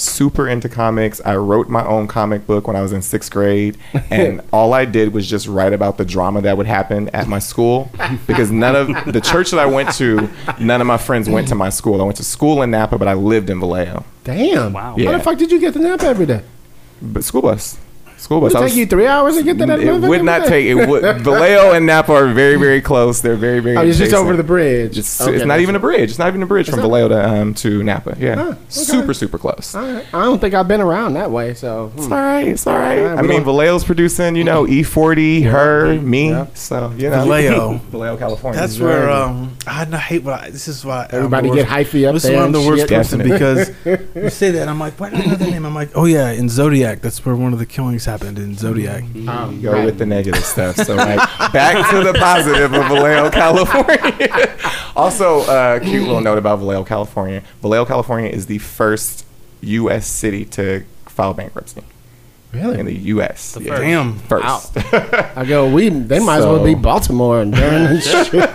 Super 0.00 0.48
into 0.48 0.68
comics. 0.68 1.20
I 1.24 1.36
wrote 1.36 1.68
my 1.68 1.84
own 1.84 2.08
comic 2.08 2.46
book 2.46 2.66
when 2.66 2.76
I 2.76 2.82
was 2.82 2.92
in 2.92 3.02
sixth 3.02 3.30
grade, 3.30 3.76
and 4.10 4.40
all 4.52 4.72
I 4.72 4.84
did 4.84 5.12
was 5.12 5.28
just 5.28 5.46
write 5.46 5.72
about 5.72 5.98
the 5.98 6.04
drama 6.04 6.40
that 6.42 6.56
would 6.56 6.66
happen 6.66 7.08
at 7.10 7.28
my 7.28 7.38
school 7.38 7.90
because 8.26 8.50
none 8.50 8.76
of 8.76 9.12
the 9.12 9.20
church 9.20 9.50
that 9.50 9.60
I 9.60 9.66
went 9.66 9.92
to, 9.96 10.28
none 10.58 10.80
of 10.80 10.86
my 10.86 10.98
friends 10.98 11.28
went 11.28 11.48
to 11.48 11.54
my 11.54 11.68
school. 11.68 12.00
I 12.00 12.04
went 12.04 12.16
to 12.18 12.24
school 12.24 12.62
in 12.62 12.70
Napa, 12.70 12.98
but 12.98 13.08
I 13.08 13.14
lived 13.14 13.50
in 13.50 13.60
Vallejo. 13.60 14.04
Damn. 14.24 14.72
Wow. 14.72 14.96
How 14.96 15.12
the 15.12 15.20
fuck 15.20 15.38
did 15.38 15.50
you 15.50 15.60
get 15.60 15.74
the 15.74 15.80
Napa 15.80 16.04
every 16.04 16.26
day? 16.26 16.42
But 17.02 17.24
school 17.24 17.42
bus, 17.42 17.78
school 18.20 18.40
Would 18.40 18.52
bus. 18.52 18.62
it 18.62 18.64
I 18.64 18.68
take 18.68 18.76
you 18.76 18.86
three 18.86 19.06
hours 19.06 19.36
to 19.36 19.42
get 19.42 19.58
to 19.58 19.66
that? 19.66 19.80
it 19.80 19.92
would 20.00 20.22
not 20.24 20.42
every 20.42 20.48
take 20.48 20.66
it 20.66 20.74
would 20.88 21.02
Vallejo 21.22 21.72
and 21.72 21.86
Napa 21.86 22.12
are 22.12 22.32
very 22.32 22.56
very 22.56 22.80
close. 22.80 23.20
They're 23.20 23.36
very 23.36 23.60
very. 23.60 23.76
Oh, 23.76 23.82
it's 23.82 23.98
just 23.98 24.12
over 24.14 24.36
the 24.36 24.42
bridge. 24.44 24.98
It's, 24.98 25.20
Okay, 25.20 25.34
it's 25.34 25.44
not 25.44 25.54
that's 25.54 25.62
even 25.62 25.74
a 25.76 25.80
bridge. 25.80 26.10
It's 26.10 26.18
not 26.18 26.28
even 26.28 26.42
a 26.42 26.46
bridge 26.46 26.66
from 26.70 26.76
not? 26.80 26.82
Vallejo 26.86 27.08
to 27.08 27.28
um 27.28 27.54
to 27.54 27.82
Napa. 27.82 28.16
Yeah, 28.18 28.34
Huh, 28.36 28.42
okay. 28.50 28.56
super 28.70 29.14
super 29.14 29.38
close. 29.38 29.74
All 29.74 29.82
right. 29.82 30.04
I 30.14 30.24
don't 30.24 30.38
think 30.38 30.54
I've 30.54 30.68
been 30.68 30.80
around 30.80 31.14
that 31.14 31.30
way, 31.30 31.54
so 31.54 31.88
hmm. 31.88 31.98
It's 31.98 32.06
all 32.06 32.18
right. 32.18 32.46
It's 32.48 32.66
all 32.66 32.74
right. 32.78 32.98
All 32.98 33.04
right, 33.06 33.18
I 33.18 33.22
mean, 33.22 33.42
Vallejo's 33.44 33.84
producing, 33.84 34.36
you 34.36 34.44
know, 34.44 34.64
E40, 34.66 35.50
her, 35.50 35.94
me. 36.00 36.30
Yeah. 36.30 36.46
So 36.54 36.92
you 36.96 37.10
know, 37.10 37.24
Vallejo. 37.24 37.74
Vallejo, 37.90 38.16
California. 38.16 38.60
That's 38.60 38.78
where 38.78 39.10
um, 39.10 39.56
I 39.66 39.84
not 39.86 40.00
hate 40.00 40.22
what 40.22 40.40
I, 40.40 40.50
this 40.50 40.68
is 40.68 40.84
why 40.84 41.06
everybody 41.10 41.48
get 41.48 41.68
worst- 41.68 41.92
hyphy 41.92 42.06
up 42.06 42.14
This 42.14 42.24
is 42.24 42.30
there. 42.30 42.38
why 42.38 42.44
I'm 42.44 42.52
the 42.52 42.60
worst 42.60 42.88
person 42.88 43.22
because 43.22 43.70
you 44.14 44.30
say 44.30 44.50
that 44.52 44.68
I'm 44.68 44.78
like, 44.78 44.98
why 45.00 45.10
do 45.10 45.16
I 45.16 45.24
know 45.26 45.34
that 45.36 45.48
name? 45.50 45.64
I'm 45.64 45.74
like, 45.74 45.90
oh 45.94 46.04
yeah, 46.04 46.30
in 46.30 46.48
Zodiac, 46.48 47.00
that's 47.00 47.24
where 47.24 47.34
one 47.36 47.52
of 47.52 47.58
the 47.58 47.66
killings 47.66 48.04
happened 48.10 48.38
in 48.38 48.56
Zodiac. 48.56 49.04
Um, 49.28 49.60
go 49.62 49.72
right. 49.72 49.84
with 49.84 49.98
the 49.98 50.06
negative 50.06 50.44
stuff. 50.44 50.76
So 50.76 50.96
like 50.96 51.18
back 51.52 51.90
to 51.90 52.02
the 52.02 52.12
positive 52.14 52.72
of 52.72 52.88
Vallejo, 52.88 53.30
California. 53.30 54.56
also, 54.96 55.40
uh, 55.42 55.78
cute 55.78 56.02
little 56.02 56.20
note 56.20 56.38
about 56.38 56.58
Vallejo, 56.58 56.84
California. 56.84 57.42
Vallejo, 57.62 57.84
California 57.84 58.30
is 58.30 58.46
the 58.46 58.58
first 58.58 59.24
U.S. 59.60 60.06
city 60.06 60.44
to 60.46 60.84
file 61.06 61.34
bankruptcy 61.34 61.82
in 62.52 62.86
the 62.86 62.94
U.S. 62.94 63.52
The 63.52 63.62
Yeah. 63.62 63.76
first. 63.76 63.82
Damn. 63.82 64.18
First. 64.18 64.94
I 65.36 65.44
go. 65.46 65.70
We 65.72 65.88
they 65.88 66.18
might 66.18 66.38
as 66.38 66.44
well 66.46 66.64
be 66.64 66.74
Baltimore 66.74 67.40
and 67.40 67.54
Durham 67.54 67.86
and 67.92 68.02
shit. 68.02 68.50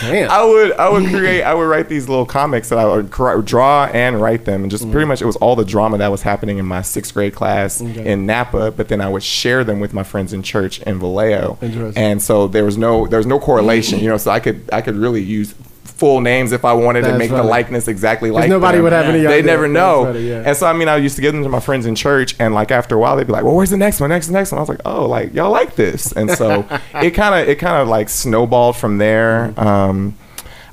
Damn. 0.00 0.30
I 0.30 0.44
would 0.44 0.72
I 0.72 0.88
would 0.88 1.08
create 1.08 1.42
I 1.42 1.54
would 1.54 1.64
write 1.64 1.88
these 1.88 2.08
little 2.08 2.26
comics 2.26 2.68
that 2.68 2.78
I 2.78 2.84
would 2.84 3.10
draw 3.44 3.86
and 3.86 4.20
write 4.20 4.44
them 4.44 4.62
and 4.62 4.70
just 4.70 4.84
mm. 4.84 4.92
pretty 4.92 5.06
much 5.06 5.22
it 5.22 5.26
was 5.26 5.36
all 5.36 5.56
the 5.56 5.64
drama 5.64 5.98
that 5.98 6.10
was 6.10 6.22
happening 6.22 6.58
in 6.58 6.66
my 6.66 6.82
sixth 6.82 7.14
grade 7.14 7.34
class 7.34 7.80
Okay. 7.80 8.10
in 8.10 8.26
Napa 8.26 8.72
but 8.72 8.88
then 8.88 9.00
I 9.00 9.08
would 9.08 9.22
share 9.22 9.64
them 9.64 9.80
with 9.80 9.92
my 9.92 10.02
friends 10.02 10.32
in 10.32 10.42
church 10.42 10.80
in 10.82 10.98
Vallejo 10.98 11.58
Interesting. 11.62 12.02
and 12.02 12.22
so 12.22 12.48
there 12.48 12.64
was 12.64 12.76
no 12.76 13.06
there 13.06 13.18
was 13.18 13.26
no 13.26 13.38
correlation 13.38 14.00
you 14.00 14.08
know 14.08 14.16
so 14.16 14.30
I 14.30 14.40
could 14.40 14.68
I 14.72 14.80
could 14.82 14.96
really 14.96 15.22
use 15.22 15.54
full 15.98 16.20
names 16.20 16.52
if 16.52 16.64
I 16.64 16.72
wanted 16.72 17.04
That's 17.04 17.14
to 17.14 17.18
make 17.18 17.30
funny. 17.30 17.42
the 17.42 17.48
likeness 17.48 17.88
exactly 17.88 18.30
like 18.30 18.48
nobody 18.48 18.78
them. 18.78 18.84
would 18.84 18.92
have 18.92 19.06
any 19.06 19.20
they 19.20 19.42
never 19.42 19.66
know. 19.68 20.04
funny, 20.04 20.28
yeah. 20.28 20.44
and 20.46 20.56
so 20.56 20.66
I 20.66 20.72
mean 20.72 20.88
I 20.88 20.96
used 20.96 21.16
to 21.16 21.22
give 21.22 21.34
them 21.34 21.42
to 21.42 21.48
my 21.48 21.60
friends 21.60 21.86
in 21.86 21.94
church 21.96 22.36
and 22.38 22.54
like 22.54 22.70
after 22.70 22.94
a 22.94 22.98
while 22.98 23.16
they'd 23.16 23.26
be 23.26 23.32
like 23.32 23.44
well 23.44 23.54
where's 23.56 23.70
the 23.70 23.76
next 23.76 24.00
one? 24.00 24.10
Next 24.10 24.28
the 24.28 24.32
next 24.32 24.52
one? 24.52 24.58
I 24.58 24.62
was 24.62 24.68
like 24.68 24.80
oh 24.84 25.06
like 25.06 25.34
y'all 25.34 25.50
like 25.50 25.74
this. 25.74 26.12
And 26.12 26.30
so 26.30 26.64
it 26.94 27.10
kind 27.10 27.34
of 27.34 27.48
it 27.48 27.56
kind 27.58 27.82
of 27.82 27.88
like 27.88 28.08
snowballed 28.08 28.76
from 28.76 28.98
there. 28.98 29.52
Um 29.60 30.16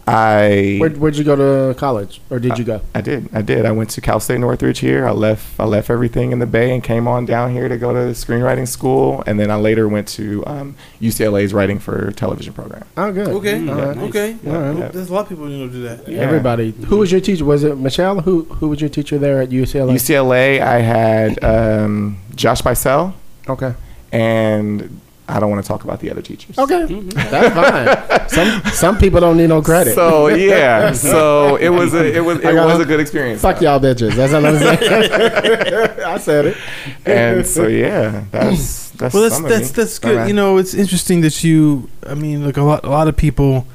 I 0.08 0.78
Where, 0.80 0.92
where'd 0.92 1.16
you 1.18 1.24
go 1.24 1.36
to 1.36 1.78
college, 1.80 2.22
or 2.30 2.40
did 2.40 2.60
you 2.60 2.64
go? 2.64 2.82
I 2.94 3.02
did. 3.02 3.28
I 3.34 3.42
did. 3.42 3.66
I 3.66 3.72
went 3.72 3.90
to 3.92 4.02
Cal 4.02 4.20
State 4.20 4.40
Northridge 4.40 4.80
here. 4.80 5.08
I 5.08 5.12
left. 5.12 5.60
I 5.60 5.66
left 5.66 5.90
everything 5.90 6.32
in 6.32 6.40
the 6.40 6.46
Bay 6.46 6.74
and 6.74 6.84
came 6.84 7.08
on 7.08 7.26
down 7.26 7.52
here 7.52 7.68
to 7.68 7.78
go 7.78 7.92
to 7.92 8.12
screenwriting 8.12 8.68
school. 8.68 9.24
And 9.26 9.40
then 9.40 9.50
I 9.50 9.56
later 9.56 9.88
went 9.88 10.08
to 10.10 10.46
um, 10.46 10.76
UCLA's 11.02 11.54
writing 11.54 11.80
for 11.80 12.12
television 12.12 12.54
program. 12.54 12.86
Oh, 12.98 13.12
good. 13.12 13.28
Okay, 13.30 13.68
All 13.68 13.76
right. 13.76 13.98
okay. 13.98 14.38
All 14.46 14.54
right. 14.54 14.92
There's 14.92 15.10
a 15.10 15.14
lot 15.14 15.22
of 15.22 15.30
people 15.30 15.46
who 15.46 15.66
know 15.66 15.70
do 15.70 15.82
that. 15.84 16.08
Yeah. 16.08 16.20
Everybody. 16.20 16.72
Who 16.72 16.98
was 16.98 17.12
your 17.12 17.22
teacher? 17.22 17.46
Was 17.46 17.64
it 17.64 17.76
Michelle? 17.78 18.22
Who 18.22 18.44
Who 18.44 18.70
was 18.70 18.82
your 18.82 18.90
teacher 18.92 19.18
there 19.18 19.42
at 19.42 19.50
UCLA? 19.50 19.96
UCLA, 19.96 20.62
I 20.62 20.80
had 20.82 21.44
um, 21.44 22.20
Josh 22.36 22.62
Bycel 22.62 23.14
okay. 23.50 23.74
and 24.12 25.02
I 25.28 25.40
don't 25.40 25.50
want 25.50 25.64
to 25.64 25.68
talk 25.68 25.84
about 25.84 26.00
the 26.02 26.12
other 26.12 26.22
teachers. 26.22 26.58
Okay, 26.58 26.86
that's 27.10 27.56
fine. 27.56 28.30
Some 28.30 28.62
some 28.74 28.98
people 29.00 29.20
don't 29.20 29.38
need 29.38 29.48
no 29.50 29.62
credit. 29.62 29.96
So 29.96 30.28
yeah, 30.28 30.92
so 30.94 31.56
it 31.56 31.70
was 31.70 31.94
a 31.96 32.16
it 32.16 32.20
was 32.24 32.38
it 32.40 32.44
got 32.44 32.66
was 32.68 32.80
a- 32.80 32.84
a 32.84 32.86
good 32.86 33.00
experience. 33.00 33.42
Fuck 33.42 33.60
y'all 33.62 33.80
bitches. 33.80 34.14
That's 34.16 34.34
what 34.34 34.46
I'm 34.46 34.60
saying. 34.60 36.00
I 36.06 36.18
said 36.20 36.46
it. 36.46 36.58
And 37.06 37.46
so 37.46 37.66
yeah, 37.68 38.26
that's 38.32 38.92
that's 38.92 39.14
Well, 39.14 39.24
that's 39.24 39.36
some 39.38 39.50
that's 39.50 39.72
that's 39.72 39.98
good. 40.00 40.16
right. 40.16 40.28
You 40.28 40.34
know, 40.36 40.58
it's 40.58 40.74
interesting 40.76 41.22
that 41.22 41.44
you. 41.44 41.90
I 42.06 42.14
mean, 42.14 42.46
like 42.46 42.58
a 42.58 42.64
lot 42.64 42.84
a 42.86 42.90
lot 42.90 43.08
of 43.08 43.18
people. 43.18 43.66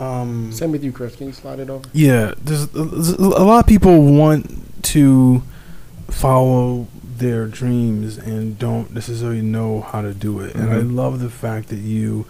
Um, 0.00 0.50
Same 0.50 0.72
with 0.72 0.82
you, 0.82 0.92
Chris. 0.92 1.14
Can 1.14 1.26
you 1.28 1.32
slide 1.34 1.60
it 1.60 1.68
over? 1.70 1.86
yeah, 1.92 2.32
there's, 2.42 2.66
there's 2.68 3.10
a 3.10 3.44
lot 3.44 3.60
of 3.60 3.66
people 3.66 4.02
want 4.16 4.50
to 4.84 5.42
follow 6.08 6.88
their 7.20 7.46
dreams 7.46 8.18
and 8.18 8.58
don't 8.58 8.92
necessarily 8.92 9.40
know 9.42 9.80
how 9.82 10.02
to 10.02 10.12
do 10.12 10.40
it. 10.40 10.54
And 10.56 10.70
I 10.70 10.78
Mhm. 10.80 10.94
love 10.96 11.20
the 11.20 11.30
fact 11.30 11.68
that 11.68 11.78
you, 11.78 12.26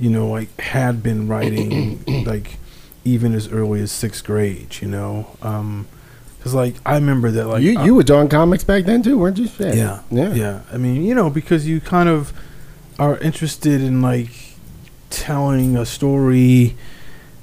you 0.00 0.08
know, 0.10 0.26
like 0.28 0.58
had 0.60 1.02
been 1.02 1.28
writing 1.28 2.02
like 2.26 2.56
even 3.04 3.34
as 3.34 3.48
early 3.48 3.80
as 3.82 3.92
sixth 3.92 4.24
grade. 4.24 4.76
You 4.80 4.88
know, 4.88 5.26
because 6.38 6.54
like 6.54 6.76
I 6.86 6.94
remember 6.94 7.30
that 7.32 7.46
like 7.46 7.62
you 7.62 7.78
I- 7.78 7.84
you 7.84 7.94
were 7.94 8.02
drawing 8.02 8.28
comics 8.28 8.64
back 8.64 8.84
then 8.86 9.02
too, 9.02 9.18
weren't 9.18 9.38
you? 9.38 9.48
Shit. 9.48 9.74
yeah, 9.76 10.00
yeah, 10.10 10.32
yeah. 10.34 10.60
I 10.72 10.76
mean, 10.78 11.04
you 11.04 11.14
know, 11.14 11.28
because 11.30 11.66
you 11.68 11.80
kind 11.80 12.08
of 12.08 12.32
are 12.98 13.18
interested 13.18 13.80
in 13.82 14.00
like 14.02 14.30
telling 15.10 15.76
a 15.76 15.84
story 15.86 16.76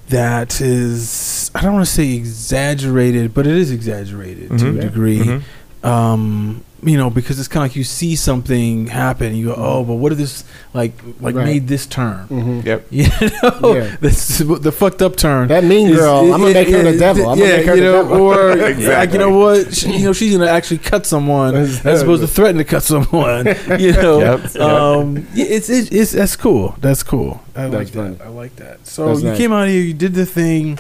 that 0.10 0.62
is 0.62 1.52
I 1.56 1.62
don't 1.62 1.74
want 1.74 1.86
to 1.88 1.92
say 1.92 2.14
exaggerated, 2.14 3.34
but 3.34 3.48
it 3.48 3.56
is 3.56 3.72
exaggerated 3.72 4.50
to 4.60 4.66
Mhm. 4.66 4.78
a 4.78 4.82
degree. 4.82 5.20
Mhm. 5.20 5.42
Um, 5.88 6.62
you 6.86 6.98
know, 6.98 7.10
because 7.10 7.40
it's 7.40 7.48
kind 7.48 7.64
of 7.66 7.72
like 7.72 7.76
you 7.76 7.84
see 7.84 8.16
something 8.16 8.88
happen, 8.88 9.36
you 9.36 9.48
go, 9.48 9.56
"Oh, 9.58 9.84
but 9.84 9.96
what 9.96 10.12
if 10.12 10.18
this 10.18 10.44
like 10.74 10.94
like 11.20 11.36
Right. 11.36 11.46
made 11.46 11.68
this 11.68 11.86
turn?" 11.86 12.26
hmm 12.28 12.62
Yep. 12.64 12.88
You 12.92 13.08
know, 13.08 13.74
Yeah. 13.76 13.96
this 14.02 14.38
the 14.40 14.72
fucked 14.72 15.02
up 15.02 15.16
turn. 15.16 15.48
That 15.50 15.64
mean 15.64 15.90
is- 15.90 15.98
girl, 15.98 16.32
I'm 16.34 16.42
gonna 16.42 16.54
make 16.54 16.70
her 16.70 16.84
the 16.84 16.98
devil. 16.98 17.28
I'm 17.30 17.38
gonna 17.40 17.50
yeah, 17.50 17.58
make 17.58 17.66
her 17.66 17.76
you 17.76 17.82
the 17.82 17.92
know, 17.92 18.02
devil. 18.04 18.22
or 18.22 18.56
like 19.00 19.12
you 19.14 19.18
know 19.20 19.38
what, 19.38 19.74
she, 19.74 19.92
you 19.98 20.06
know, 20.06 20.14
she's 20.14 20.32
gonna 20.32 20.50
actually 20.52 20.78
cut 20.80 21.06
someone 21.06 21.56
as 21.56 21.78
Exactly. 21.78 22.02
opposed 22.04 22.22
to 22.22 22.28
threaten 22.28 22.58
to 22.58 22.64
cut 22.64 22.84
someone. 22.84 23.46
You 23.80 23.92
know, 23.94 24.20
Yep, 24.20 24.54
yep. 24.54 24.62
um, 24.62 25.28
yeah, 25.34 25.46
it's, 25.46 25.70
it's 25.70 25.90
it's 25.92 26.12
that's 26.12 26.36
cool. 26.36 26.76
That's 26.82 27.04
cool. 27.04 27.42
I 27.56 27.66
like 27.66 27.88
That's 27.90 28.18
that. 28.20 28.26
I 28.26 28.30
like 28.30 28.56
that. 28.58 28.86
So 28.86 29.08
That's 29.08 29.22
you 29.22 29.30
nice. 29.30 29.38
came 29.38 29.52
out 29.54 29.68
here, 29.68 29.82
you 29.82 29.94
did 29.94 30.14
the 30.14 30.26
thing, 30.26 30.78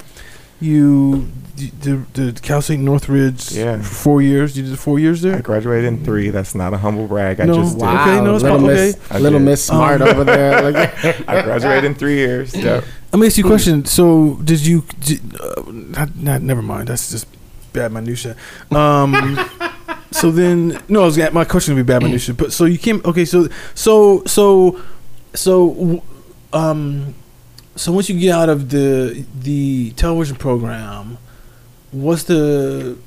you 0.62 1.28
d- 1.56 1.72
did 1.82 2.13
the 2.13 2.39
Cal 2.41 2.62
State 2.62 2.80
Northridge 2.80 3.52
Yeah. 3.52 3.78
for 3.78 3.84
four 3.84 4.22
years. 4.22 4.58
You 4.58 4.63
did 4.63 4.80
four 4.80 5.00
years 5.00 5.22
there. 5.22 5.36
I 5.38 5.41
graduated 5.41 5.86
in 5.86 6.04
three. 6.04 6.30
That's 6.30 6.56
not 6.56 6.74
a 6.74 6.78
humble 6.78 7.08
brag. 7.08 7.39
I 7.39 7.46
No. 7.46 7.56
just 7.56 7.74
did. 7.78 7.82
Wow. 7.82 8.02
Okay, 8.02 8.24
no, 8.24 8.36
it's 8.36 8.44
little 8.44 8.58
fine. 8.60 8.68
Miss, 8.68 8.96
Okay. 9.12 9.20
Little. 9.20 9.39
Miss 9.39 9.63
Smart 9.63 10.02
Um, 10.02 10.08
over 10.08 10.24
there. 10.24 10.62
Like, 10.72 11.30
I 11.30 11.41
graduated 11.44 11.84
in 11.86 11.96
three 11.96 12.15
years. 12.15 12.56
Yep. 12.56 12.84
Let 13.13 13.20
me 13.20 13.28
ask 13.28 13.38
you 13.38 13.46
a 13.46 13.48
question. 13.48 13.86
So 13.86 14.39
did 14.44 14.65
you? 14.65 14.84
Did, 15.00 15.22
uh, 15.39 15.63
not, 15.72 16.15
not, 16.18 16.41
never 16.41 16.62
mind. 16.62 16.88
That's 16.89 17.12
just 17.12 17.28
bad 17.74 17.91
minutia. 17.94 18.36
Um, 18.72 19.39
so 20.12 20.32
then, 20.32 20.80
no, 20.89 21.02
I 21.04 21.06
was 21.06 21.15
gonna, 21.18 21.32
my 21.32 21.46
question 21.46 21.76
would 21.76 21.86
be 21.86 21.94
bad 21.94 22.04
minutia. 22.04 22.34
But 22.34 22.52
so 22.54 22.65
you 22.65 22.78
came. 22.78 23.02
Okay, 23.06 23.24
so 23.26 23.48
so 23.74 24.24
so 24.26 24.82
so 25.34 26.02
um, 26.54 27.13
so 27.76 27.92
once 27.92 28.10
you 28.10 28.20
get 28.20 28.32
out 28.34 28.50
of 28.50 28.70
the 28.70 29.26
the 29.40 29.92
television 29.92 30.36
program, 30.36 31.18
what's 31.92 32.24
the 32.24 32.98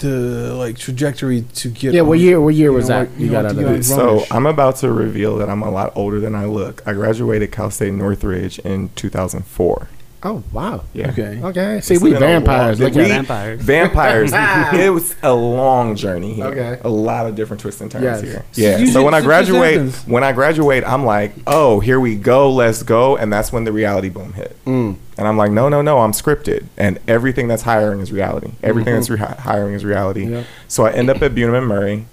the 0.00 0.54
like 0.54 0.76
trajectory 0.78 1.42
to 1.54 1.68
get? 1.70 1.94
yeah, 1.94 2.02
what 2.02 2.18
year? 2.18 2.40
What 2.40 2.54
year 2.54 2.72
was 2.72 2.88
know, 2.88 3.04
that? 3.04 3.10
like, 3.10 3.18
You 3.18 3.26
you 3.26 3.32
got 3.32 3.42
know, 3.42 3.48
out 3.48 3.50
of 3.52 3.56
get 3.58 3.64
that. 3.64 3.74
on- 3.76 3.82
So 3.82 4.24
I'm 4.30 4.46
about 4.46 4.76
to 4.76 4.92
reveal 4.92 5.36
that 5.38 5.48
I'm 5.48 5.62
a 5.62 5.70
lot 5.70 5.92
older 5.96 6.20
than 6.20 6.34
I 6.34 6.44
look. 6.44 6.82
I 6.86 6.92
graduated 6.92 7.52
Cal 7.52 7.70
State 7.70 7.94
Northridge 7.94 8.58
in 8.60 8.90
2004. 8.96 9.88
Oh 10.22 10.42
wow. 10.52 10.82
Yeah. 10.94 11.10
Okay. 11.10 11.40
Okay. 11.42 11.80
See, 11.80 11.94
It's 11.94 12.02
we 12.02 12.12
vampires. 12.12 12.80
long- 12.80 12.88
Look 12.90 12.96
we- 12.96 13.02
at. 13.04 13.24
Vampires. 13.26 13.62
Vampires. 13.62 14.32
it 14.74 14.90
was 14.92 15.14
a 15.22 15.32
long 15.32 15.94
journey 15.94 16.34
here. 16.34 16.46
Okay. 16.46 16.80
A 16.82 16.88
lot 16.88 17.26
of 17.26 17.36
different 17.36 17.60
twists 17.60 17.80
and 17.80 17.88
turns 17.90 18.02
Yes. 18.02 18.20
here. 18.22 18.44
Yeah. 18.54 18.78
you 18.78 18.86
So 18.88 18.94
just- 18.94 19.04
when 19.04 19.14
I 19.14 19.20
graduate, 19.20 19.92
when 20.06 20.24
I 20.24 20.32
graduate, 20.32 20.82
I'm 20.84 21.04
like, 21.04 21.34
oh, 21.46 21.78
here 21.80 22.00
we 22.00 22.16
go, 22.16 22.50
let's 22.50 22.82
go, 22.82 23.16
and 23.16 23.32
that's 23.32 23.52
when 23.52 23.62
the 23.64 23.72
reality 23.72 24.08
boom 24.08 24.32
hit. 24.32 24.56
Mm. 24.66 24.96
And 25.16 25.26
I'm 25.28 25.36
like, 25.36 25.52
no, 25.52 25.68
no, 25.68 25.82
no, 25.82 25.98
I'm 25.98 26.12
scripted, 26.12 26.66
and 26.76 26.98
everything 27.08 27.46
that's 27.48 27.62
hiring 27.62 28.00
is 28.00 28.10
reality. 28.12 28.52
Everything 28.62 28.94
that's 28.94 29.10
re- 29.10 29.18
hiring 29.18 29.74
is 29.74 29.84
reality. 29.84 30.24
Mm-hmm. 30.24 30.34
Yep. 30.34 30.46
So 30.68 30.84
I 30.86 30.92
end 30.92 31.10
up 31.10 31.22
at 31.22 31.32
Bunim 31.34 31.56
and 31.58 31.66
Murray, 31.66 32.06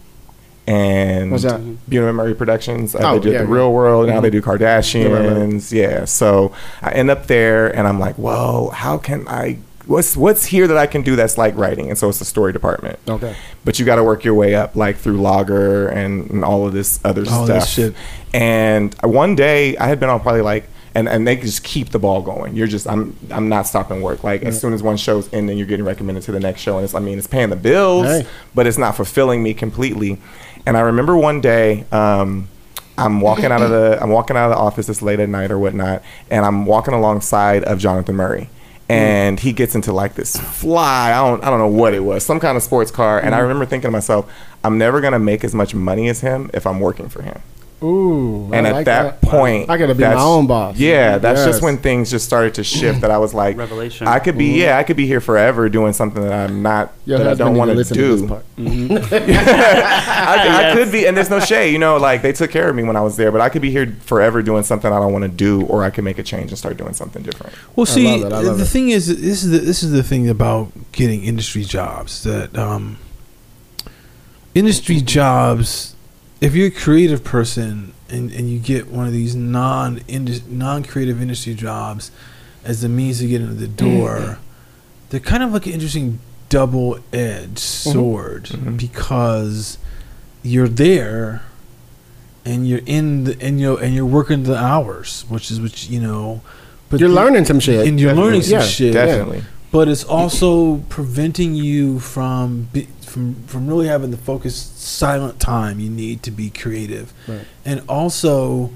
and 0.68 1.32
What's 1.32 1.44
that? 1.44 1.60
Bunim 1.90 2.08
and 2.10 2.18
Murray 2.18 2.34
Productions. 2.34 2.96
Uh, 2.96 3.00
Oh, 3.04 3.14
they 3.16 3.26
did 3.26 3.34
yeah, 3.34 3.38
the 3.40 3.48
yeah. 3.48 3.54
Real 3.54 3.72
World. 3.72 4.08
Now 4.08 4.20
Mhm. 4.20 4.22
they 4.24 4.30
do 4.32 4.42
Kardashians. 4.42 5.04
Yeah, 5.04 5.10
right, 5.10 5.54
right. 5.54 5.72
Yeah. 6.00 6.06
So 6.06 6.52
I 6.82 6.92
end 6.92 7.10
up 7.12 7.28
there, 7.28 7.68
and 7.76 7.88
I'm 7.88 8.00
like, 8.00 8.16
whoa, 8.16 8.70
how 8.74 8.98
can 8.98 9.28
I? 9.28 9.58
What's 9.86 10.18
what's 10.18 10.46
here 10.46 10.68
that 10.68 10.78
I 10.78 10.88
can 10.88 11.04
do 11.04 11.16
that's 11.16 11.38
like 11.38 11.56
writing? 11.56 11.90
And 11.90 11.98
so 11.98 12.10
it's 12.10 12.18
the 12.18 12.26
story 12.26 12.52
department. 12.52 12.98
Okay. 13.08 13.36
But 13.64 13.78
you 13.78 13.86
got 13.86 13.98
to 13.98 14.04
work 14.04 14.24
your 14.24 14.34
way 14.34 14.56
up, 14.56 14.76
like 14.76 14.98
through 14.98 15.22
Logger 15.22 15.88
and, 15.90 16.28
and 16.32 16.44
all 16.44 16.66
of 16.66 16.74
this 16.74 17.00
other 17.06 17.22
All 17.22 17.46
stuff. 17.46 17.48
this 17.48 17.70
shit. 17.70 17.94
And 18.34 18.96
one 19.04 19.36
day 19.36 19.78
I 19.78 19.88
had 19.88 20.00
been 20.00 20.10
on 20.10 20.20
probably 20.22 20.42
like, 20.42 20.68
and, 20.96 21.08
and 21.08 21.28
they 21.28 21.36
just 21.36 21.64
keep 21.64 21.90
the 21.90 22.00
ball 22.00 22.22
going. 22.24 22.56
You're 22.56 22.66
just 22.68 22.88
I'm 22.88 23.16
I'm 23.30 23.48
not 23.48 23.68
stopping 23.68 24.02
work. 24.02 24.24
Like 24.24 24.42
as 24.42 24.60
soon 24.60 24.74
as 24.74 24.82
one 24.82 24.98
show's 24.98 25.28
in, 25.28 25.46
then 25.46 25.58
you're 25.58 25.68
getting 25.68 25.86
recommended 25.86 26.24
to 26.24 26.32
the 26.32 26.40
next 26.40 26.62
show, 26.62 26.78
and 26.78 26.84
it's 26.86 26.96
I 26.96 27.00
mean 27.00 27.18
it's 27.20 27.28
paying 27.28 27.50
the 27.52 27.56
bills, 27.56 28.08
Hey. 28.08 28.26
but 28.56 28.66
it's 28.66 28.78
not 28.80 28.96
fulfilling 28.96 29.44
me 29.44 29.54
completely. 29.54 30.18
And 30.66 30.78
I 30.78 30.82
remember 30.82 31.16
one 31.16 31.42
day. 31.42 31.86
Um, 31.92 32.50
I'm 32.98 33.20
walking 33.20 33.46
out 33.46 33.62
of 33.62 33.70
the 33.72 34.02
I'm 34.02 34.10
walking 34.10 34.38
out 34.38 34.52
of 34.52 34.58
the 34.58 34.62
office 34.62 34.88
this 34.88 35.02
late 35.02 35.20
at 35.20 35.28
night 35.28 35.52
or 35.52 35.60
whatnot, 35.60 36.02
and 36.32 36.46
I'm 36.46 36.66
walking 36.66 36.94
alongside 36.94 37.64
of 37.66 37.78
Jonathan 37.78 38.16
Murray, 38.16 38.50
and 38.88 39.38
he 39.40 39.52
gets 39.52 39.76
into 39.76 39.92
like 39.92 40.16
this 40.16 40.38
fly. 40.38 41.12
I 41.12 41.28
don't 41.28 41.44
I 41.44 41.50
don't 41.50 41.60
know 41.60 41.68
what 41.68 41.94
it 41.94 42.06
was, 42.06 42.26
some 42.26 42.40
kind 42.40 42.56
of 42.56 42.64
sports 42.64 42.92
car, 42.92 43.20
and 43.20 43.36
I 43.36 43.40
remember 43.40 43.66
thinking 43.66 43.90
to 43.90 43.92
myself, 43.92 44.32
I'm 44.64 44.78
never 44.78 45.02
gonna 45.02 45.20
make 45.20 45.44
as 45.44 45.54
much 45.54 45.76
money 45.76 46.08
as 46.08 46.22
him 46.22 46.50
if 46.54 46.66
I'm 46.66 46.80
working 46.80 47.10
for 47.10 47.22
him. 47.22 47.42
Ooh. 47.86 48.50
I 48.52 48.58
And 48.58 48.68
at 48.68 48.74
like 48.74 48.86
that, 48.86 49.22
point, 49.22 49.70
I 49.70 49.78
gotta 49.78 49.94
be 49.94 50.04
my 50.04 50.16
own 50.16 50.48
boss. 50.48 50.78
Yeah, 50.78 51.20
that's 51.20 51.40
Yes. 51.40 51.48
just 51.48 51.62
when 51.62 51.78
things 51.78 52.10
just 52.10 52.26
started 52.26 52.56
to 52.56 52.64
shift. 52.64 53.02
That 53.02 53.12
I 53.12 53.18
was 53.20 53.34
like, 53.34 53.58
Revelation. 53.58 54.08
I 54.08 54.20
could 54.20 54.38
be, 54.38 54.60
yeah, 54.60 54.78
I 54.78 54.84
could 54.84 54.98
be 54.98 55.06
here 55.06 55.22
forever 55.22 55.70
doing 55.70 55.94
something 55.94 56.22
that 56.24 56.34
I'm 56.34 56.62
not, 56.62 56.94
Your 57.06 57.20
that 57.20 57.28
I 57.28 57.34
don't 57.36 57.56
want 57.56 57.70
to 57.72 57.76
listen 57.76 57.98
to 57.98 58.08
this 58.08 58.22
do. 58.22 58.28
part. 58.28 58.46
I, 58.58 60.72
I 60.72 60.74
could 60.74 60.92
be, 60.92 61.06
and 61.08 61.16
there's 61.16 61.30
no 61.30 61.40
shade, 61.40 61.72
you 61.72 61.80
know, 61.80 61.98
like 61.98 62.22
they 62.22 62.34
took 62.34 62.52
care 62.52 62.70
of 62.70 62.76
me 62.76 62.84
when 62.84 62.96
I 62.96 63.02
was 63.02 63.18
there, 63.18 63.32
but 63.32 63.42
I 63.42 63.50
could 63.50 63.62
be 63.62 63.72
here 63.72 63.96
forever 64.02 64.42
doing 64.42 64.64
something 64.64 64.92
I 64.92 65.00
don't 65.00 65.14
want 65.14 65.24
to 65.24 65.30
do, 65.30 65.66
or 65.68 65.84
I 65.84 65.90
could 65.90 66.04
make 66.04 66.20
a 66.20 66.24
change 66.24 66.52
and 66.52 66.58
start 66.58 66.78
doing 66.78 66.94
something 66.94 67.24
different. 67.24 67.54
Well, 67.76 67.86
see, 67.86 68.18
love 68.22 68.32
it, 68.32 68.36
I 68.36 68.40
love 68.42 68.58
the 68.58 68.64
it. 68.64 68.68
thing 68.68 68.90
is, 68.90 69.08
this 69.08 69.44
is 69.44 69.52
the, 69.52 69.60
this 69.60 69.84
is 69.84 69.92
the 69.92 70.04
thing 70.04 70.30
about 70.30 70.72
getting 70.92 71.24
industry 71.24 71.64
jobs 71.64 72.24
that 72.24 72.58
um, 72.58 72.98
industry 74.54 75.02
jobs. 75.02 75.95
If 76.42 76.54
you're 76.56 76.68
a 76.68 76.72
creative 76.72 77.24
person 77.24 77.94
and, 78.10 78.32
and 78.32 78.50
you 78.50 78.60
get 78.60 78.88
one 78.88 79.08
of 79.08 79.14
these 79.14 79.36
non 79.36 80.02
non 80.50 80.84
creative 80.84 81.22
industry 81.22 81.54
jobs 81.54 82.12
as 82.64 82.82
the 82.82 82.90
means 82.90 83.20
to 83.20 83.28
get 83.28 83.42
into 83.42 83.54
the 83.56 83.68
door, 83.68 84.40
they're 85.10 85.20
kind 85.20 85.44
of 85.44 85.54
like 85.54 85.66
an 85.66 85.74
interesting 85.74 86.20
double 86.50 87.00
edged 87.14 87.60
sword 87.60 88.46
Mhm. 88.46 88.78
because 88.78 89.78
you're 90.44 90.68
there 90.68 91.42
and 92.44 92.68
you're 92.68 92.82
in 92.86 93.24
the 93.24 93.42
and 93.42 93.60
you 93.60 93.78
and 93.78 93.96
you're 93.96 94.06
working 94.06 94.44
the 94.44 94.56
hours, 94.58 95.26
which 95.30 95.50
is 95.50 95.60
which 95.60 95.90
you 95.90 96.00
know. 96.00 96.42
But 96.90 97.00
You're 97.00 97.10
the- 97.10 97.16
learning 97.16 97.46
some 97.46 97.60
shit. 97.60 97.88
and 97.88 98.00
you're 98.00 98.14
learning 98.14 98.44
some 98.44 98.60
Yeah, 98.60 98.66
shit. 98.66 98.94
Definitely. 98.94 99.44
But 99.72 99.88
it's 99.88 100.04
also 100.04 100.78
preventing 100.90 101.56
you 101.56 102.00
from 102.00 102.70
be, 102.72 102.88
from 103.16 103.36
from 103.48 103.66
really 103.66 103.88
having 103.88 104.12
the 104.12 104.18
focused, 104.18 104.82
silent 104.82 105.40
time 105.40 105.80
you 105.80 105.90
need 105.90 106.22
to 106.24 106.32
be 106.32 106.50
creative, 106.50 107.14
Right. 107.30 107.46
and 107.64 107.82
also 107.88 108.72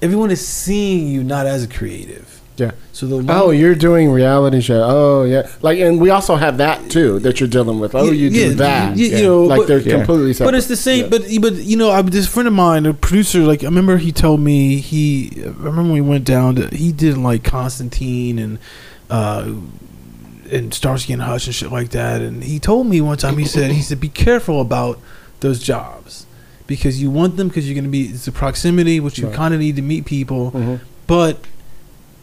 everyone 0.00 0.30
is 0.30 0.46
seeing 0.46 1.06
you 1.08 1.22
not 1.22 1.46
as 1.46 1.62
a 1.62 1.68
creative. 1.68 2.40
Yeah. 2.56 2.70
So 2.92 3.06
the 3.06 3.24
Oh, 3.30 3.50
you're 3.50 3.74
doing 3.74 4.10
reality 4.10 4.60
show. 4.62 4.80
Oh, 4.86 5.24
yeah. 5.24 5.48
Like, 5.60 5.80
and 5.80 6.00
we 6.00 6.08
also 6.10 6.36
have 6.36 6.56
that 6.58 6.88
too 6.88 7.18
that 7.18 7.40
you're 7.40 7.48
dealing 7.48 7.78
with. 7.80 7.94
Oh, 7.96 8.04
Yeah, 8.04 8.12
you 8.12 8.30
do 8.30 8.36
yeah, 8.40 8.48
that. 8.54 8.96
you- 8.96 9.08
you 9.16 9.22
know, 9.24 9.42
like 9.42 9.58
but- 9.58 9.66
they're 9.68 9.80
Yeah. 9.80 9.96
completely 9.96 10.32
separate. 10.32 10.52
But 10.52 10.54
it's 10.58 10.68
the 10.68 10.76
same. 10.76 11.00
Yeah. 11.04 11.08
But 11.10 11.22
but 11.42 11.54
you 11.56 11.76
know, 11.76 11.90
I, 11.90 12.00
this 12.02 12.26
friend 12.26 12.46
of 12.46 12.54
mine, 12.54 12.86
a 12.86 12.94
producer, 12.94 13.40
like 13.40 13.62
I 13.64 13.66
remember 13.66 13.98
he 13.98 14.12
told 14.12 14.40
me 14.40 14.76
he. 14.76 15.32
I 15.44 15.48
remember 15.62 15.92
we 15.92 16.00
went 16.00 16.24
down 16.24 16.54
to 16.56 16.68
he 16.74 16.90
did 16.92 17.18
like 17.18 17.42
Constantine 17.44 18.38
and 18.38 18.58
uh 19.10 19.44
and 20.50 20.72
Starsky 20.74 21.12
and 21.12 21.22
Hutch 21.22 21.46
and 21.46 21.54
shit 21.54 21.70
like 21.72 21.90
that. 21.90 22.20
And 22.22 22.44
he 22.44 22.58
told 22.58 22.86
me 22.86 23.00
one 23.00 23.16
time 23.16 23.38
he 23.38 23.44
said 23.44 23.70
he 23.72 23.82
said 23.82 24.00
be 24.00 24.08
careful 24.08 24.60
about 24.60 24.98
those 25.40 25.58
jobs 25.62 26.26
because 26.66 27.00
you 27.02 27.10
want 27.10 27.36
them 27.36 27.48
because 27.48 27.66
you're 27.68 27.74
going 27.74 27.84
to 27.84 27.90
be 27.90 28.04
it's 28.06 28.24
the 28.24 28.32
proximity 28.32 28.98
which 29.00 29.18
you 29.18 29.26
Right. 29.26 29.36
kind 29.36 29.52
of 29.54 29.60
need 29.60 29.76
to 29.76 29.82
meet 29.82 30.04
people, 30.06 30.50
Mhm. 30.52 30.80
but 31.06 31.38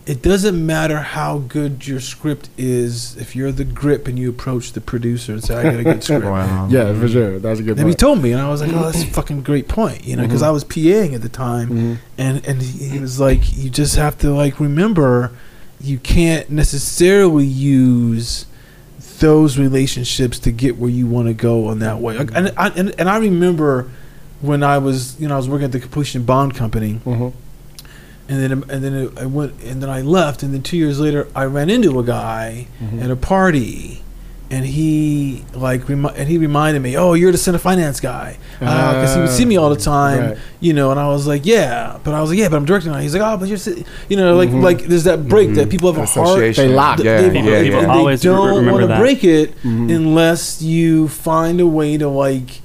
it 0.08 0.24
doesn't 0.24 0.66
matter 0.66 0.98
how 0.98 1.38
good 1.48 1.88
your 1.88 2.00
script 2.00 2.50
is 2.58 3.16
if 3.20 3.36
you're 3.36 3.52
the 3.52 3.64
grip 3.64 4.08
and 4.08 4.18
you 4.18 4.30
approach 4.32 4.72
the 4.74 4.82
producer 4.82 5.34
and 5.34 5.44
say, 5.44 5.56
"I 5.56 5.64
got 5.64 5.80
a 5.80 5.84
good 5.84 6.04
script." 6.04 6.26
Wow. 6.38 6.68
Yeah, 6.72 6.92
for 7.00 7.08
sure. 7.08 7.38
That's 7.38 7.60
a 7.60 7.64
good 7.64 7.78
And 7.78 7.88
he 7.88 7.94
told 7.94 8.20
me, 8.24 8.32
and 8.32 8.42
I 8.42 8.50
was 8.50 8.62
like, 8.62 8.72
"Oh, 8.74 8.82
that's 8.84 9.04
a 9.04 9.08
fucking 9.08 9.44
great 9.44 9.68
point," 9.68 10.08
you 10.08 10.16
know, 10.16 10.24
because 10.24 10.42
Mhm. 10.42 10.48
I 10.48 10.52
was 10.52 10.64
PAing 10.64 11.14
at 11.14 11.22
the 11.22 11.30
time, 11.30 11.70
Mhm. 11.70 11.98
and 12.18 12.42
and 12.48 12.62
he, 12.64 12.88
he 12.90 13.00
was 13.00 13.20
like, 13.20 13.56
"You 13.56 13.70
just 13.70 13.96
have 13.98 14.18
to 14.20 14.32
like 14.34 14.60
remember, 14.60 15.32
you 15.84 15.98
can't 16.00 16.50
necessarily 16.50 17.46
use 17.46 18.46
those 19.20 19.58
relationships 19.58 20.40
to 20.40 20.52
get 20.52 20.78
where 20.78 20.90
you 20.90 21.06
want 21.08 21.28
to 21.28 21.34
go 21.34 21.68
on 21.68 21.80
that 21.80 22.00
way." 22.00 22.18
Like, 22.18 22.32
And 22.34 22.52
I 22.58 22.68
and, 22.70 22.94
and 23.00 23.10
I 23.10 23.18
remember 23.18 23.90
when 24.42 24.64
I 24.64 24.78
was, 24.80 25.16
you 25.20 25.28
know, 25.28 25.36
I 25.36 25.38
was 25.38 25.48
working 25.50 25.66
at 25.66 25.72
the 25.72 25.80
completion 25.80 26.24
bond 26.24 26.56
company, 26.56 27.00
Mhm. 27.06 27.32
and 28.30 28.42
then 28.42 28.52
and 28.70 28.84
then 28.84 29.10
I 29.18 29.26
went 29.28 29.54
and 29.64 29.82
then 29.82 29.90
I 29.90 30.02
left, 30.02 30.42
and 30.44 30.54
then 30.54 30.62
two 30.64 30.78
years 30.78 31.00
later, 31.00 31.28
I 31.36 31.44
ran 31.46 31.70
into 31.70 32.00
a 32.00 32.04
guy 32.04 32.68
Mhm. 32.84 33.04
at 33.04 33.12
a 33.12 33.16
party. 33.16 34.02
And 34.52 34.66
he 34.66 35.46
like 35.56 35.88
remi- 35.88 36.12
and 36.18 36.28
he 36.28 36.38
reminded 36.38 36.82
me, 36.82 36.98
oh, 36.98 37.14
you're 37.14 37.32
the 37.32 37.38
center 37.38 37.58
finance 37.58 38.02
guy, 38.02 38.38
because 38.60 39.16
he 39.16 39.22
would 39.22 39.30
see 39.30 39.46
me 39.46 39.56
all 39.56 39.70
the 39.70 39.78
time, 39.78 40.22
Right. 40.32 40.38
you 40.60 40.74
know. 40.74 40.92
And 40.92 41.00
I 41.00 41.08
was 41.08 41.26
like, 41.26 41.46
yeah, 41.46 41.98
but 42.04 42.14
I 42.14 42.20
was 42.20 42.32
like, 42.32 42.38
yeah, 42.40 42.50
but 42.50 42.58
I'm 42.58 42.66
directing. 42.66 42.92
now. 42.92 42.98
He's 43.00 43.14
like, 43.16 43.24
oh, 43.24 43.38
but 43.38 43.48
you're, 43.48 43.58
si-" 43.58 43.86
you 44.10 44.18
know, 44.18 44.36
like 44.36 44.50
Mhm. 44.50 44.62
like 44.62 44.84
there's 44.88 45.06
that 45.06 45.28
break 45.30 45.54
that 45.54 45.68
Mhm. 45.68 45.72
people 45.72 45.94
have 45.94 46.02
a 46.04 46.06
heart. 46.06 46.56
They 46.56 46.68
lock. 46.68 46.98
th- 46.98 47.06
Yeah, 47.06 47.18
they, 47.30 47.40
yeah, 47.40 47.44
they- 47.62 47.70
yeah. 47.70 47.80
they 47.82 47.86
Always 47.86 48.22
don't 48.22 48.66
want 48.66 48.82
to 48.90 48.98
break 48.98 49.24
it 49.24 49.54
Mhm. 49.64 49.90
unless 49.96 50.62
you 50.62 51.08
find 51.08 51.62
a 51.62 51.68
way 51.68 51.98
to 51.98 52.10
like 52.10 52.62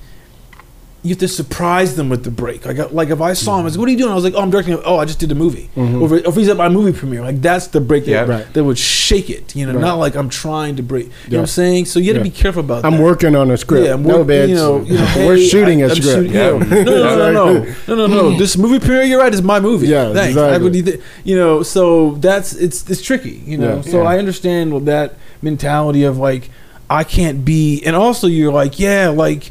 you 1.03 1.11
have 1.11 1.19
to 1.21 1.29
surprise 1.29 1.95
them 1.95 2.09
with 2.09 2.25
the 2.25 2.33
break. 2.33 2.67
Like, 2.67 2.91
like 2.91 3.11
if 3.11 3.21
I 3.21 3.33
saw 3.35 3.55
him, 3.57 3.61
I 3.61 3.65
was 3.65 3.75
like, 3.77 3.81
"What 3.81 3.89
are 3.89 3.93
you 3.93 3.99
doing?" 3.99 4.11
I 4.11 4.15
was 4.17 4.25
like, 4.25 4.35
"Oh, 4.35 4.41
I'm 4.41 4.51
directing." 4.51 4.77
Oh, 4.85 4.97
I 4.97 5.05
just 5.05 5.21
did 5.21 5.31
a 5.31 5.37
movie. 5.37 5.71
Mhm. 5.77 6.01
Or, 6.01 6.07
if, 6.17 6.27
or 6.27 6.29
if 6.31 6.35
he's 6.35 6.49
at 6.49 6.57
my 6.57 6.69
movie 6.69 6.93
premiere, 6.99 7.23
like 7.23 7.41
that's 7.41 7.69
the 7.69 7.81
break 7.81 8.07
Yeah. 8.09 8.25
that, 8.25 8.29
Right. 8.33 8.53
that 8.55 8.65
would 8.65 8.77
shake 8.77 9.31
it. 9.31 9.55
You 9.55 9.67
know, 9.67 9.75
Right. 9.75 9.81
not 9.83 9.99
like 10.01 10.17
I'm 10.17 10.29
trying 10.29 10.75
to 10.77 10.83
break. 10.83 11.05
You 11.27 11.33
know 11.33 11.39
what 11.39 11.41
I'm 11.43 11.47
saying? 11.47 11.85
So 11.85 12.01
you 12.01 12.13
got 12.13 12.19
to 12.19 12.25
be 12.25 12.31
careful 12.31 12.61
about 12.61 12.83
that. 12.83 12.89
I'm 12.89 12.97
that. 12.97 13.03
working 13.05 13.37
on 13.37 13.51
a 13.53 13.57
script. 13.57 13.87
Yeah, 13.87 13.95
I'm 13.95 14.03
no, 14.03 14.23
work- 14.23 14.49
you 14.49 14.55
know, 14.57 14.81
you 14.83 14.95
know, 14.99 15.07
We're 15.27 15.39
shooting 15.39 15.81
I- 15.83 15.87
a 15.87 15.91
I'm 15.91 15.95
script. 15.97 16.17
shooting- 16.17 16.33
yeah. 16.35 16.51
No, 16.51 16.59
no, 16.59 16.83
no, 16.83 17.17
no, 17.17 17.33
no, 17.33 17.67
no, 17.89 17.95
no, 17.95 18.07
no. 18.31 18.39
This 18.39 18.57
movie 18.59 18.81
premiere, 18.81 19.05
you're 19.05 19.21
right, 19.21 19.33
is 19.33 19.43
my 19.43 19.61
movie. 19.61 19.87
Yeah, 19.87 20.13
thanks. 20.13 20.37
I 20.37 20.57
exactly. 20.57 20.83
would 20.83 21.01
you 21.25 21.37
know, 21.37 21.63
so 21.63 22.17
that's 22.21 22.53
it's 22.55 22.89
it's 22.91 23.01
tricky. 23.03 23.41
You 23.47 23.59
know, 23.59 23.77
Yeah. 23.85 23.91
so 23.93 24.03
Yeah. 24.03 24.09
I 24.09 24.19
understand 24.19 24.87
that 24.87 25.15
mentality 25.41 26.03
of 26.03 26.19
like 26.19 26.51
I 26.91 27.05
can't 27.05 27.45
be, 27.45 27.83
and 27.87 27.95
also 27.97 28.27
you're 28.27 28.53
like, 28.53 28.79
yeah, 28.81 29.09
like 29.09 29.51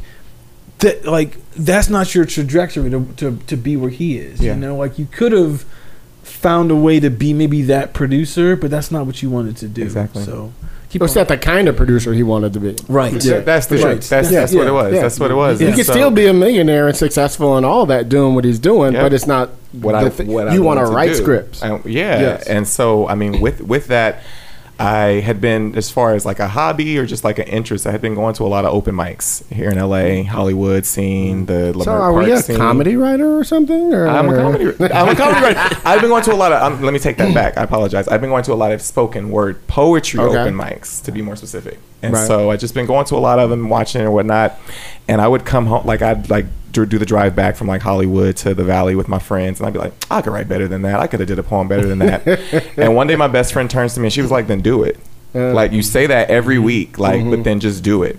that, 0.80 1.04
like 1.04 1.38
that's 1.56 1.88
not 1.88 2.14
your 2.14 2.24
trajectory 2.24 2.90
to 2.90 3.06
to, 3.16 3.36
to 3.46 3.56
be 3.56 3.76
where 3.76 3.90
he 3.90 4.18
is. 4.18 4.40
Yeah. 4.40 4.54
You 4.54 4.60
know, 4.60 4.76
like 4.76 4.98
you 4.98 5.06
could 5.06 5.32
have 5.32 5.64
found 6.22 6.70
a 6.70 6.76
way 6.76 7.00
to 7.00 7.08
be 7.10 7.32
maybe 7.32 7.62
that 7.62 7.92
producer, 7.94 8.56
but 8.56 8.70
that's 8.70 8.90
not 8.90 9.06
what 9.06 9.22
you 9.22 9.30
wanted 9.30 9.56
to 9.58 9.68
do. 9.68 9.82
Exactly. 9.82 10.22
So 10.24 10.52
keep 10.90 11.00
What's 11.00 11.16
on- 11.16 11.22
that 11.22 11.28
the 11.28 11.38
kind 11.38 11.68
of 11.68 11.76
producer 11.76 12.12
he 12.12 12.22
wanted 12.22 12.52
to 12.54 12.60
be? 12.60 12.76
right? 12.88 13.12
Yeah, 13.24 13.40
that's 13.40 13.66
the 13.66 13.76
Right. 13.76 13.82
truth. 13.92 14.08
That's, 14.10 14.30
Yeah. 14.30 14.40
that's 14.40 14.54
what 14.54 14.66
it 14.66 14.72
was. 14.72 14.92
Yeah. 14.94 15.02
That's 15.02 15.18
what 15.20 15.30
it 15.30 15.34
was. 15.34 15.60
He 15.60 15.66
And 15.66 15.74
could 15.74 15.86
so- 15.86 15.92
still 15.92 16.10
be 16.10 16.26
a 16.26 16.32
millionaire 16.32 16.88
and 16.88 16.96
successful 16.96 17.56
and 17.56 17.64
all 17.64 17.86
that, 17.86 18.08
doing 18.08 18.34
what 18.34 18.44
he's 18.44 18.58
doing, 18.58 18.92
Yeah. 18.94 19.02
but 19.02 19.12
it's 19.12 19.26
not 19.26 19.50
what 19.72 19.92
the 19.92 19.98
I 19.98 20.08
thi- 20.10 20.24
what 20.24 20.48
I 20.48 20.54
you 20.54 20.62
want 20.62 20.80
to 20.80 20.86
write 20.86 21.10
do. 21.10 21.14
scripts. 21.16 21.62
I- 21.62 21.80
yeah, 21.86 22.20
Yes. 22.20 22.46
and 22.46 22.66
so 22.68 23.06
I 23.08 23.14
mean, 23.14 23.40
with 23.40 23.60
with 23.62 23.86
that, 23.88 24.22
I 24.78 25.20
had 25.20 25.40
been 25.40 25.74
as 25.74 25.90
far 25.90 26.12
as 26.14 26.26
like 26.26 26.38
a 26.38 26.48
hobby 26.48 26.98
or 26.98 27.06
just 27.06 27.24
like 27.24 27.38
an 27.38 27.46
interest. 27.48 27.86
I 27.86 27.92
had 27.92 28.02
been 28.02 28.14
going 28.14 28.34
to 28.34 28.44
a 28.44 28.46
lot 28.46 28.66
of 28.66 28.74
open 28.74 28.94
mics 28.94 29.42
here 29.50 29.70
in 29.70 29.78
L.A., 29.78 30.22
Hollywood 30.24 30.84
scene, 30.84 31.46
the 31.46 31.72
so, 31.72 31.78
Leimert 31.80 31.86
are 32.00 32.12
we 32.12 32.30
a 32.30 32.38
scene. 32.42 32.56
comedy 32.58 32.94
writer 32.94 33.38
or 33.38 33.42
something? 33.42 33.94
Or? 33.94 34.06
I'm 34.06 34.28
a 34.28 34.36
comedy. 34.36 34.64
I'm 34.92 35.08
a 35.08 35.14
comedy 35.16 35.40
writer. 35.40 35.80
I've 35.84 36.02
been 36.02 36.10
going 36.10 36.24
to 36.24 36.32
a 36.32 36.36
lot 36.36 36.52
of. 36.52 36.60
Um, 36.62 36.82
let 36.82 36.92
me 36.92 36.98
take 36.98 37.16
that 37.16 37.32
back. 37.32 37.56
I 37.56 37.62
apologize. 37.62 38.06
I've 38.08 38.20
been 38.20 38.28
going 38.30 38.44
to 38.44 38.52
a 38.52 38.54
lot 38.54 38.72
of 38.72 38.82
spoken 38.82 39.30
word 39.30 39.66
poetry 39.66 40.20
Okay. 40.20 40.38
open 40.40 40.54
mics, 40.54 41.02
to 41.04 41.12
be 41.12 41.22
more 41.22 41.36
specific. 41.36 41.78
And 42.02 42.12
Right. 42.12 42.26
so 42.26 42.50
I 42.50 42.56
just 42.58 42.74
been 42.74 42.84
going 42.86 43.06
to 43.06 43.14
a 43.14 43.18
lot 43.18 43.38
of 43.38 43.48
them, 43.48 43.70
watching 43.70 44.02
and 44.02 44.12
whatnot. 44.12 44.58
And 45.08 45.22
I 45.22 45.28
would 45.28 45.46
come 45.46 45.66
home 45.66 45.86
like 45.86 46.02
I'd 46.02 46.28
like 46.28 46.44
do 46.72 46.84
do 46.86 46.98
the 46.98 47.06
drive 47.06 47.34
back 47.34 47.56
from 47.56 47.66
like 47.66 47.82
Hollywood 47.82 48.36
to 48.38 48.54
the 48.54 48.64
Valley 48.64 48.94
with 48.94 49.08
my 49.08 49.18
friends, 49.18 49.60
and 49.60 49.66
I'd 49.66 49.72
be 49.72 49.78
like, 49.78 49.92
I 50.10 50.20
could 50.22 50.32
write 50.32 50.48
better 50.48 50.68
than 50.68 50.82
that. 50.82 51.00
I 51.00 51.06
could 51.06 51.20
have 51.20 51.28
did 51.28 51.38
a 51.38 51.42
poem 51.42 51.68
better 51.68 51.86
than 51.86 51.98
that. 52.00 52.26
and 52.76 52.94
one 52.94 53.06
day 53.06 53.16
my 53.16 53.28
best 53.28 53.52
friend 53.52 53.70
turns 53.70 53.94
to 53.94 54.00
me 54.00 54.06
and 54.06 54.12
she 54.12 54.22
was 54.22 54.30
like, 54.30 54.46
Then 54.46 54.60
do 54.60 54.82
it. 54.82 54.98
Uh, 55.34 55.52
Like 55.52 55.72
you 55.72 55.82
say 55.82 56.06
that 56.06 56.30
every 56.30 56.58
week, 56.58 56.98
like, 56.98 57.20
Mhm. 57.20 57.30
but 57.30 57.44
then 57.44 57.60
just 57.60 57.82
do 57.82 58.02
it. 58.02 58.16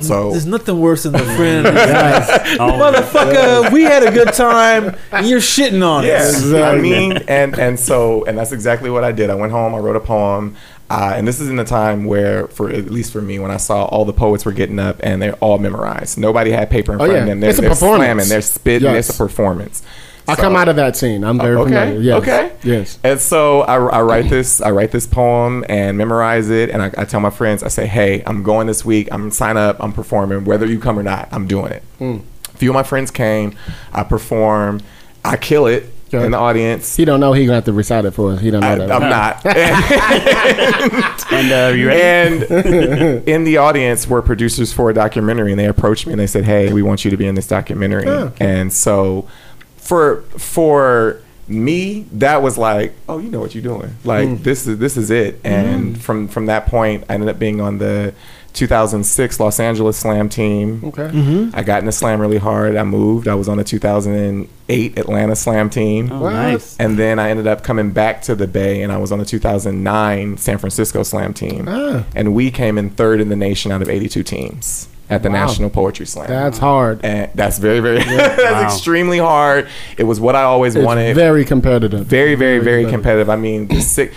So 0.00 0.30
There's 0.30 0.46
nothing 0.46 0.80
worse 0.80 1.02
than 1.02 1.12
the 1.12 1.18
friend. 1.36 1.66
who's 1.66 1.74
like, 1.76 2.60
Oh, 2.60 2.72
Motherfucker, 2.80 3.70
we 3.72 3.82
had 3.82 4.02
a 4.02 4.10
good 4.10 4.32
time. 4.32 4.96
And 5.12 5.26
you're 5.26 5.38
shitting 5.40 5.86
on 5.86 6.04
Yeah, 6.04 6.14
us. 6.22 6.40
Exactly. 6.40 6.62
I 6.62 6.80
mean, 6.80 7.12
and 7.28 7.58
and 7.58 7.78
so 7.78 8.24
and 8.24 8.36
that's 8.38 8.52
exactly 8.52 8.90
what 8.90 9.04
I 9.04 9.12
did. 9.12 9.28
I 9.30 9.34
went 9.34 9.52
home, 9.52 9.74
I 9.74 9.78
wrote 9.78 9.96
a 9.96 10.00
poem, 10.00 10.56
uh, 10.94 11.14
and 11.16 11.26
this 11.26 11.40
is 11.40 11.48
in 11.48 11.56
the 11.56 11.64
time 11.64 12.04
where, 12.04 12.46
for 12.48 12.68
at 12.70 12.90
least 12.90 13.12
for 13.12 13.22
me, 13.22 13.38
when 13.38 13.50
I 13.50 13.56
saw 13.56 13.84
all 13.86 14.04
the 14.04 14.12
poets 14.12 14.44
were 14.44 14.52
getting 14.52 14.78
up 14.78 15.00
and 15.02 15.22
they're 15.22 15.34
all 15.36 15.58
memorized. 15.58 16.18
Nobody 16.18 16.50
had 16.50 16.68
paper 16.70 16.92
in 16.92 16.96
Oh, 17.00 17.04
front 17.04 17.12
yeah. 17.14 17.18
of 17.20 17.26
them. 17.26 17.40
They're, 17.40 17.50
It's 17.50 17.58
a 17.58 17.62
they're 17.62 17.70
performance. 17.70 18.04
slamming, 18.04 18.28
they're 18.28 18.40
spitting. 18.42 18.88
Yes. 18.92 19.08
It's 19.08 19.18
a 19.18 19.22
performance. 19.22 19.82
I 20.28 20.36
So- 20.36 20.42
come 20.42 20.54
out 20.54 20.68
of 20.68 20.76
that 20.76 20.94
scene. 20.96 21.24
I'm 21.24 21.38
very 21.38 21.56
Okay, 21.56 21.70
familiar. 21.72 22.00
Yes. 22.00 22.22
okay. 22.22 22.52
Yes. 22.62 22.98
And 23.02 23.18
so 23.18 23.62
I, 23.62 23.74
I 23.76 24.02
write 24.02 24.28
this, 24.30 24.60
I 24.60 24.70
write 24.70 24.90
this 24.92 25.06
poem 25.06 25.64
and 25.68 25.96
memorize 25.98 26.48
it, 26.50 26.70
and 26.70 26.80
I, 26.82 26.92
I 26.98 27.04
tell 27.06 27.18
my 27.20 27.30
friends, 27.30 27.62
I 27.64 27.68
say, 27.68 27.86
"Hey, 27.86 28.22
I'm 28.26 28.42
going 28.44 28.66
this 28.68 28.84
week. 28.84 29.08
I'm 29.10 29.30
sign 29.32 29.56
up. 29.56 29.78
I'm 29.80 29.92
performing, 29.92 30.44
whether 30.44 30.64
you 30.66 30.78
come 30.78 30.96
or 30.98 31.02
not. 31.02 31.28
I'm 31.32 31.48
doing 31.48 31.72
it." 31.72 31.82
Mm. 31.98 32.20
A 32.54 32.56
few 32.56 32.70
of 32.70 32.74
my 32.74 32.84
friends 32.84 33.10
came. 33.10 33.56
I 33.92 34.04
perform. 34.04 34.80
I 35.24 35.36
kill 35.36 35.66
it. 35.66 35.91
In 36.12 36.30
the 36.32 36.38
audience. 36.38 36.94
He 36.96 37.04
don't 37.04 37.20
know 37.20 37.32
he 37.32 37.46
gonna 37.46 37.56
have 37.56 37.64
to 37.64 37.72
recite 37.72 38.04
it 38.04 38.10
for 38.12 38.32
us. 38.32 38.40
He 38.40 38.50
don't 38.50 38.60
know 38.60 38.72
I, 38.72 38.74
that. 38.76 38.92
I'm 38.92 39.08
not. 39.08 39.46
and 41.32 41.52
uh, 41.52 41.74
you 41.76 41.88
ready? 41.88 42.02
and 42.02 43.28
in 43.28 43.44
the 43.44 43.56
audience 43.58 44.06
were 44.06 44.22
producers 44.22 44.72
for 44.72 44.90
a 44.90 44.94
documentary, 44.94 45.52
and 45.52 45.58
they 45.58 45.66
approached 45.66 46.06
me 46.06 46.12
and 46.12 46.20
they 46.20 46.26
said, 46.26 46.44
"Hey, 46.44 46.72
we 46.72 46.82
want 46.82 47.04
you 47.04 47.10
to 47.10 47.16
be 47.16 47.26
in 47.26 47.34
this 47.34 47.46
documentary." 47.46 48.06
Oh, 48.06 48.26
okay. 48.26 48.44
And 48.60 48.72
so, 48.72 49.28
for 49.76 50.22
for 50.36 51.20
me, 51.48 52.06
that 52.12 52.42
was 52.42 52.56
like, 52.58 52.94
"Oh, 53.08 53.18
you 53.18 53.30
know 53.30 53.40
what 53.40 53.54
you're 53.54 53.62
doing. 53.62 53.94
Like 54.04 54.28
Mm. 54.28 54.42
this 54.42 54.66
is 54.66 54.78
this 54.78 54.96
is 54.96 55.10
it." 55.10 55.40
And 55.44 56.00
from 56.00 56.28
from 56.28 56.46
that 56.46 56.66
point, 56.66 57.04
I 57.08 57.14
ended 57.14 57.28
up 57.28 57.38
being 57.38 57.60
on 57.60 57.78
the 57.78 58.14
2006 58.52 59.40
Los 59.40 59.58
Angeles 59.60 59.96
Slam 59.96 60.28
team. 60.28 60.82
Okay. 60.84 61.08
Mm-hmm. 61.08 61.50
I 61.56 61.62
got 61.62 61.78
in 61.78 61.84
into 61.86 61.92
slam 61.92 62.20
really 62.20 62.38
hard. 62.38 62.76
I 62.76 62.84
moved. 62.84 63.26
I 63.28 63.34
was 63.34 63.48
on 63.48 63.56
the 63.58 63.64
2008 63.64 64.98
Atlanta 64.98 65.36
Slam 65.36 65.70
team. 65.70 66.10
oh, 66.12 66.28
nice. 66.28 66.76
And 66.78 66.98
then 66.98 67.18
I 67.18 67.30
ended 67.30 67.46
up 67.46 67.62
coming 67.62 67.90
back 67.90 68.22
to 68.22 68.34
the 68.34 68.46
Bay, 68.46 68.82
and 68.82 68.92
I 68.92 68.98
was 68.98 69.10
on 69.12 69.18
the 69.18 69.24
2009 69.24 70.36
San 70.36 70.58
Francisco 70.58 71.02
Slam 71.02 71.34
team. 71.34 71.66
Ah, 71.68 72.04
And 72.14 72.34
we 72.34 72.50
came 72.50 72.78
in 72.78 72.90
third 72.90 73.20
in 73.20 73.28
the 73.28 73.36
nation 73.36 73.72
out 73.72 73.82
of 73.82 73.88
82 73.88 74.22
teams 74.22 74.88
at 75.10 75.22
the 75.22 75.28
Wow. 75.30 75.46
National 75.46 75.68
Poetry 75.70 76.06
Slam. 76.06 76.28
that's 76.28 76.58
hard. 76.58 77.00
and 77.04 77.30
that's 77.34 77.58
very, 77.58 77.80
very, 77.80 77.98
that's 78.04 78.42
Wow. 78.42 78.62
extremely 78.64 79.18
hard. 79.18 79.66
It 79.98 80.04
was 80.04 80.20
what 80.20 80.36
I 80.36 80.42
always 80.42 80.74
It's 80.76 80.84
wanted. 80.84 81.14
very 81.16 81.44
competitive. 81.44 82.06
very, 82.06 82.34
very, 82.34 82.58
very 82.60 82.84
competitive. 82.84 83.26
competitive. 83.26 83.30
I 83.30 83.36
mean, 83.36 83.68
the 83.68 83.80
sick. 83.80 84.12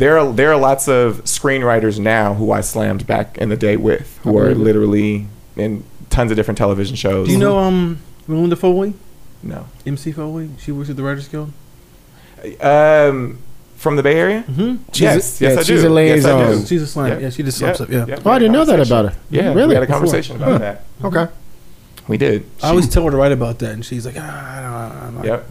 There 0.00 0.18
are 0.18 0.32
there 0.32 0.50
are 0.50 0.56
lots 0.58 0.88
of 0.88 1.24
screenwriters 1.24 1.98
now 1.98 2.32
who 2.32 2.52
I 2.52 2.62
slammed 2.62 3.06
back 3.06 3.36
in 3.36 3.50
the 3.50 3.56
day 3.56 3.76
with, 3.76 4.18
who 4.22 4.38
are 4.38 4.54
literally 4.54 5.26
in 5.56 5.84
tons 6.08 6.30
of 6.30 6.36
different 6.38 6.56
television 6.56 6.96
shows. 6.96 7.26
Do 7.26 7.32
you 7.34 7.38
know 7.38 7.58
um 7.58 7.98
Melinda 8.26 8.56
Foley? 8.56 8.94
No. 9.42 9.66
MC 9.84 10.12
Foley? 10.12 10.48
She 10.58 10.72
works 10.72 10.88
at 10.88 10.96
the 10.96 11.02
Writers 11.02 11.28
Guild. 11.28 11.52
Um, 12.62 13.38
from 13.76 13.96
the 13.96 14.02
Bay 14.02 14.14
Area. 14.14 14.42
Mm-hmm. 14.48 14.76
She's 14.92 15.00
yes, 15.02 15.40
a- 15.40 15.44
yes, 15.44 15.52
yeah, 15.54 15.60
I 15.60 15.62
she's 15.64 15.82
do. 15.82 15.96
a 15.98 16.04
Yes, 16.06 16.24
I 16.24 16.50
do. 16.52 16.66
She's 16.66 16.82
a 16.82 16.86
slam. 16.86 17.08
Yep. 17.12 17.20
Yeah, 17.20 17.30
she 17.30 17.42
did 17.42 17.52
some 17.52 17.66
Yep. 17.68 17.76
stuff. 17.76 17.90
Yeah. 17.90 18.06
Yep. 18.06 18.20
Oh, 18.24 18.30
I 18.30 18.38
didn't 18.38 18.52
know 18.52 18.64
that 18.64 18.80
about 18.80 19.12
her. 19.12 19.18
Yeah, 19.28 19.52
Really? 19.52 19.68
we 19.68 19.74
had 19.74 19.82
a 19.82 19.86
Before. 19.86 19.96
conversation 20.00 20.36
about 20.36 20.52
Huh. 20.52 20.58
that. 20.58 20.84
Okay. 21.04 21.26
We 22.08 22.16
did. 22.16 22.44
I 22.62 22.70
always 22.70 22.88
tell 22.88 23.04
her 23.04 23.10
to 23.10 23.16
write 23.18 23.32
about 23.32 23.58
that, 23.58 23.72
and 23.72 23.84
she's 23.84 24.06
like, 24.06 24.16
ah, 24.18 24.22
I 24.22 24.60
don't, 24.62 25.02
I'm 25.08 25.14
not. 25.16 25.24
Yep. 25.26 25.50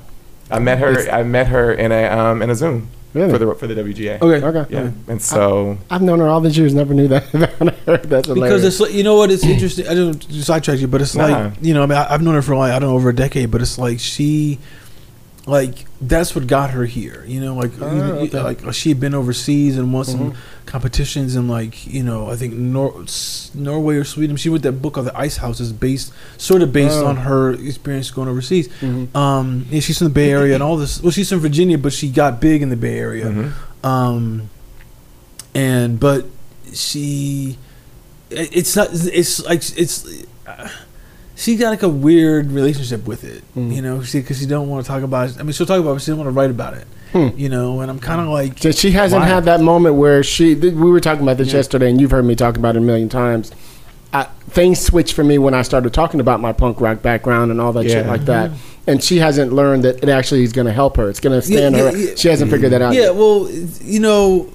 I 0.52 0.60
met 0.60 0.80
her. 0.80 1.10
I 1.12 1.22
met 1.24 1.48
her 1.48 1.72
in 1.72 1.92
a 1.92 2.06
um 2.08 2.42
in 2.42 2.50
a 2.50 2.56
Zoom 2.56 2.90
Really? 3.14 3.32
for 3.32 3.38
the 3.40 3.56
for 3.56 3.66
the 3.68 3.74
WGA. 3.74 4.22
Okay. 4.22 4.46
Okay. 4.46 4.66
Yeah, 4.74 4.92
and 5.08 5.20
so 5.22 5.78
I've 5.90 6.02
known 6.04 6.20
her 6.20 6.28
all 6.28 6.42
these 6.42 6.58
years. 6.58 6.74
Never 6.76 6.94
knew 6.94 7.08
that 7.08 7.34
about 7.34 7.74
her. 7.86 7.98
That's 7.98 8.28
Because 8.28 8.64
it's 8.64 8.80
like, 8.80 8.94
you 8.94 9.02
know 9.04 9.16
what 9.16 9.32
it's 9.32 9.44
interesting. 9.44 9.88
I 9.88 9.96
don't 9.96 10.14
to 10.22 10.44
sidetrack 10.44 10.80
you, 10.80 10.88
but 10.88 11.02
it's 11.02 11.16
Nah. 11.16 11.26
like 11.28 11.54
you 11.62 11.74
know 11.74 11.82
I 11.82 11.86
mean 11.88 11.98
I, 11.98 12.14
I've 12.14 12.22
known 12.22 12.36
her 12.36 12.42
for 12.44 12.56
like 12.56 12.72
I 12.72 12.78
don't 12.80 12.90
know 12.90 12.96
over 12.96 13.10
a 13.10 13.16
decade, 13.16 13.50
but 13.50 13.62
it's 13.62 13.80
like 13.80 14.00
she, 14.00 14.60
like 15.50 15.86
that's 16.00 16.36
what 16.36 16.46
got 16.48 16.70
her 16.72 16.86
here. 16.86 17.24
You 17.28 17.42
know, 17.42 17.56
like 17.56 17.72
Oh, 17.82 17.92
you 17.92 17.98
know, 18.02 18.14
okay. 18.20 18.42
like 18.42 18.74
she 18.74 18.90
had 18.90 19.00
been 19.00 19.14
overseas 19.16 19.78
and 19.78 19.92
won 19.94 20.06
some 20.06 20.32
Mhm. 20.32 20.36
competitions 20.66 21.36
in 21.36 21.48
like 21.48 21.88
you 21.88 22.04
know 22.04 22.30
I 22.30 22.36
think 22.36 22.54
Nor- 22.54 23.06
Norway 23.56 23.96
or 23.98 24.04
Sweden. 24.04 24.38
She 24.38 24.50
wrote 24.50 24.62
that 24.62 24.82
book 24.82 24.96
of 24.98 25.06
the 25.06 25.18
Ice 25.18 25.38
Houses, 25.38 25.74
based 25.74 26.14
sort 26.38 26.62
of 26.62 26.72
based 26.72 27.00
Oh. 27.00 27.08
on 27.08 27.18
her 27.18 27.52
experience 27.52 28.12
going 28.12 28.30
overseas. 28.30 28.70
Mhm. 28.82 29.16
Um, 29.16 29.66
yeah, 29.72 29.80
she's 29.80 29.98
from 29.98 30.08
the 30.08 30.14
Bay 30.14 30.30
Area 30.32 30.54
and 30.54 30.62
all 30.64 30.78
this. 30.78 31.02
Well, 31.02 31.12
she's 31.12 31.30
from 31.30 31.40
Virginia, 31.40 31.78
but 31.78 31.94
she 31.94 32.10
got 32.10 32.40
big 32.40 32.62
in 32.62 32.70
the 32.70 32.78
Bay 32.78 32.98
Area. 33.00 33.26
mhm. 33.26 33.52
Um, 33.88 34.50
and 35.56 36.00
but 36.00 36.26
she, 36.74 37.58
it's 38.30 38.76
not. 38.76 38.90
It's 38.94 39.44
like 39.46 39.64
it's. 39.78 40.06
Uh, 40.48 40.70
she 41.40 41.56
got 41.56 41.70
like 41.70 41.84
a 41.84 41.90
weird 41.90 42.52
relationship 42.52 43.08
with 43.08 43.24
it. 43.24 43.44
Mm. 43.56 43.74
You 43.74 43.82
know, 43.82 44.04
she 44.04 44.20
because 44.20 44.40
she 44.40 44.46
don't 44.46 44.68
want 44.68 44.86
to 44.86 44.88
talk 44.92 45.04
about. 45.04 45.30
it. 45.30 45.38
I 45.40 45.44
mean, 45.44 45.54
she'll 45.54 45.66
talk 45.66 45.80
about, 45.80 45.92
it, 45.92 45.94
but 45.96 46.02
she 46.02 46.12
don't 46.12 46.18
want 46.20 46.28
to 46.28 46.32
write 46.34 46.50
about 46.52 46.74
it. 46.74 46.86
Hmm. 47.14 47.30
You 47.36 47.50
know, 47.50 47.82
and 47.82 47.90
I'm 47.90 47.98
kind 48.00 48.22
of 48.22 48.28
like, 48.28 48.60
So 48.60 48.70
she 48.72 48.92
hasn't 48.92 49.22
Why? 49.24 49.28
had 49.28 49.46
that 49.46 49.62
moment 49.62 49.96
where 49.96 50.22
she. 50.22 50.54
Th- 50.54 50.74
we 50.74 50.92
were 50.92 51.00
talking 51.00 51.24
about 51.24 51.38
this 51.38 51.48
Yeah. 51.48 51.56
yesterday, 51.58 51.90
and 51.90 52.00
you've 52.00 52.12
heard 52.12 52.26
me 52.26 52.36
talk 52.36 52.56
about 52.58 52.76
it 52.76 52.80
a 52.80 52.82
million 52.82 53.10
times. 53.10 53.52
I, 54.14 54.24
things 54.50 54.80
switched 54.80 55.14
for 55.14 55.24
me 55.24 55.38
when 55.38 55.54
I 55.54 55.62
started 55.64 55.94
talking 55.94 56.20
about 56.20 56.40
my 56.40 56.52
punk 56.52 56.82
rock 56.82 57.02
background 57.02 57.52
and 57.52 57.62
all 57.62 57.72
that 57.74 57.86
shit 57.90 58.06
like 58.06 58.26
that. 58.26 58.52
And 58.88 59.04
she 59.04 59.18
hasn't 59.18 59.54
learned 59.54 59.84
that 59.86 60.02
it 60.04 60.10
actually 60.10 60.44
is 60.44 60.52
going 60.52 60.66
to 60.68 60.74
help 60.74 60.98
her. 60.98 61.10
It's 61.10 61.20
going 61.20 61.40
to 61.40 61.46
stand 61.46 61.76
Yeah, 61.76 61.92
her. 61.92 61.98
yeah, 61.98 62.10
yeah. 62.10 62.16
She 62.16 62.28
hasn't 62.28 62.50
figured 62.52 62.72
that 62.74 62.82
out. 62.82 62.94
yeah. 62.96 63.02
yet. 63.02 63.16
Well, 63.16 63.48
you 63.82 64.00
know, 64.00 64.52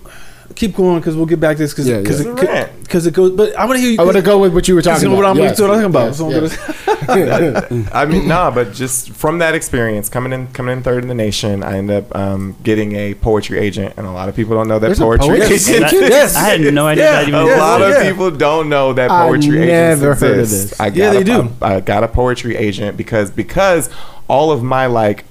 keep 0.54 0.76
going 0.76 1.00
because 1.00 1.16
we'll 1.16 1.26
get 1.26 1.40
back 1.40 1.56
to 1.56 1.62
this 1.62 1.72
because 1.72 1.88
Yeah, 1.88 1.96
yeah. 1.96 2.02
because 2.02 2.20
It's 2.20 2.28
a 2.28 2.32
rant. 2.34 2.70
it, 2.82 2.88
'cause 2.88 3.06
it 3.06 3.14
goes. 3.14 3.32
But 3.32 3.58
I'm 3.58 3.66
gonna 3.66 3.78
hear 3.80 3.90
you. 3.90 4.00
I 4.00 4.04
want 4.04 4.16
to 4.16 4.22
go 4.22 4.38
with 4.38 4.54
what 4.54 4.68
you 4.68 4.74
were 4.74 4.82
talking 4.82 5.02
you 5.04 5.08
know 5.10 5.16
what 5.16 5.22
about. 5.24 5.36
I'm 5.36 5.42
Yes. 5.42 5.56
talking 5.58 5.84
about. 5.84 6.06
Yes, 6.06 6.16
So 6.18 6.26
I'm 6.26 6.42
yes. 6.42 7.66
gonna- 7.68 7.90
I 7.92 8.04
mean, 8.06 8.28
nah, 8.28 8.50
but 8.50 8.72
just 8.72 9.10
from 9.10 9.38
that 9.38 9.54
experience, 9.54 10.08
coming 10.08 10.32
in, 10.32 10.46
coming 10.48 10.76
in 10.76 10.82
third 10.82 11.02
in 11.02 11.08
the 11.08 11.14
nation, 11.14 11.62
I 11.62 11.78
end 11.78 11.90
up 11.90 12.14
um, 12.16 12.56
getting 12.62 12.94
a 12.94 13.14
poetry 13.14 13.58
agent, 13.58 13.94
and 13.96 14.06
a 14.06 14.10
lot 14.10 14.28
of 14.28 14.36
people 14.36 14.54
don't 14.54 14.68
know 14.68 14.78
that 14.78 14.86
There's 14.86 15.00
a 15.00 15.02
poetry 15.04 15.38
poetry 15.40 15.54
agent. 15.56 15.80
That- 15.90 15.92
Yes. 16.10 16.36
I 16.36 16.40
had 16.48 16.60
no 16.74 16.86
idea 16.86 17.04
that 17.04 17.28
even 17.28 17.40
A 17.40 17.44
Yes, 17.46 17.58
lot 17.60 17.82
of 17.82 17.90
yeah. 17.90 18.08
people 18.10 18.30
don't 18.30 18.68
know 18.68 18.92
that 18.92 19.10
I 19.10 19.26
poetry 19.26 19.62
agents 19.62 20.00
never 20.02 20.14
heard 20.14 20.30
of 20.40 20.50
this. 20.50 20.80
I 20.80 20.90
got 20.90 20.96
Yeah, 20.96 21.10
they 21.12 21.20
a, 21.20 21.24
do. 21.24 21.50
I, 21.60 21.74
I 21.76 21.80
got 21.80 22.04
a 22.04 22.08
poetry 22.08 22.56
agent 22.56 22.96
because 22.96 23.30
because 23.30 23.90
all 24.28 24.50
of 24.52 24.62
my 24.62 24.86
like 24.86 25.24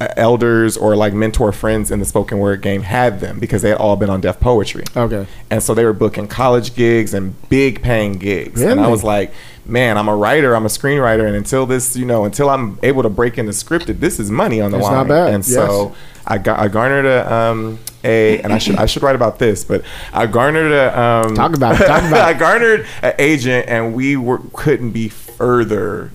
elders 0.00 0.76
or 0.76 0.96
like 0.96 1.12
mentor 1.12 1.52
friends 1.52 1.90
in 1.90 1.98
the 1.98 2.04
spoken 2.06 2.38
word 2.38 2.62
game 2.62 2.82
had 2.82 3.20
them 3.20 3.38
because 3.38 3.62
they 3.62 3.68
had 3.70 3.78
all 3.78 3.96
been 3.96 4.10
on 4.10 4.20
Def 4.20 4.40
Poetry. 4.40 4.84
Okay. 4.96 5.26
And 5.50 5.62
so 5.62 5.74
they 5.74 5.84
were 5.84 5.92
booking 5.92 6.26
college 6.26 6.74
gigs 6.74 7.12
and 7.14 7.34
big 7.50 7.82
paying 7.82 8.14
gigs. 8.14 8.62
And 8.62 8.80
I 8.80 8.88
was 8.88 9.04
like, 9.04 9.32
man, 9.66 9.98
I'm 9.98 10.08
a 10.08 10.16
writer, 10.16 10.54
I'm 10.56 10.64
a 10.64 10.68
screenwriter, 10.70 11.26
and 11.26 11.36
until 11.36 11.66
this, 11.66 11.96
you 11.96 12.04
know, 12.06 12.24
until 12.24 12.48
I'm 12.50 12.78
able 12.82 13.02
to 13.02 13.10
break 13.10 13.36
into 13.38 13.52
scripted, 13.52 14.00
this 14.00 14.18
is 14.18 14.30
money 14.30 14.60
on 14.60 14.70
the 14.70 14.78
It's 14.78 14.84
line. 14.86 14.94
not 14.94 15.08
bad, 15.08 15.34
And 15.34 15.44
yes. 15.46 15.54
so 15.54 15.94
I 16.26 16.38
got 16.38 16.58
I 16.58 16.68
garnered 16.68 17.06
a 17.06 17.32
um 17.32 17.78
a 18.04 18.40
and 18.40 18.52
I 18.52 18.58
should 18.58 18.76
I 18.76 18.86
should 18.86 19.02
write 19.02 19.16
about 19.16 19.38
this, 19.38 19.64
but 19.64 19.82
I 20.12 20.26
garnered 20.26 20.72
a 20.72 20.98
um 21.00 21.34
Talk 21.34 21.54
about 21.54 21.80
it, 21.80 21.86
talk 21.86 22.02
about 22.04 22.20
I 22.34 22.34
garnered 22.34 22.86
an 23.02 23.14
agent 23.18 23.68
and 23.68 23.94
we 23.94 24.16
were 24.16 24.38
couldn't 24.52 24.92
be 24.92 25.08
further 25.08 26.10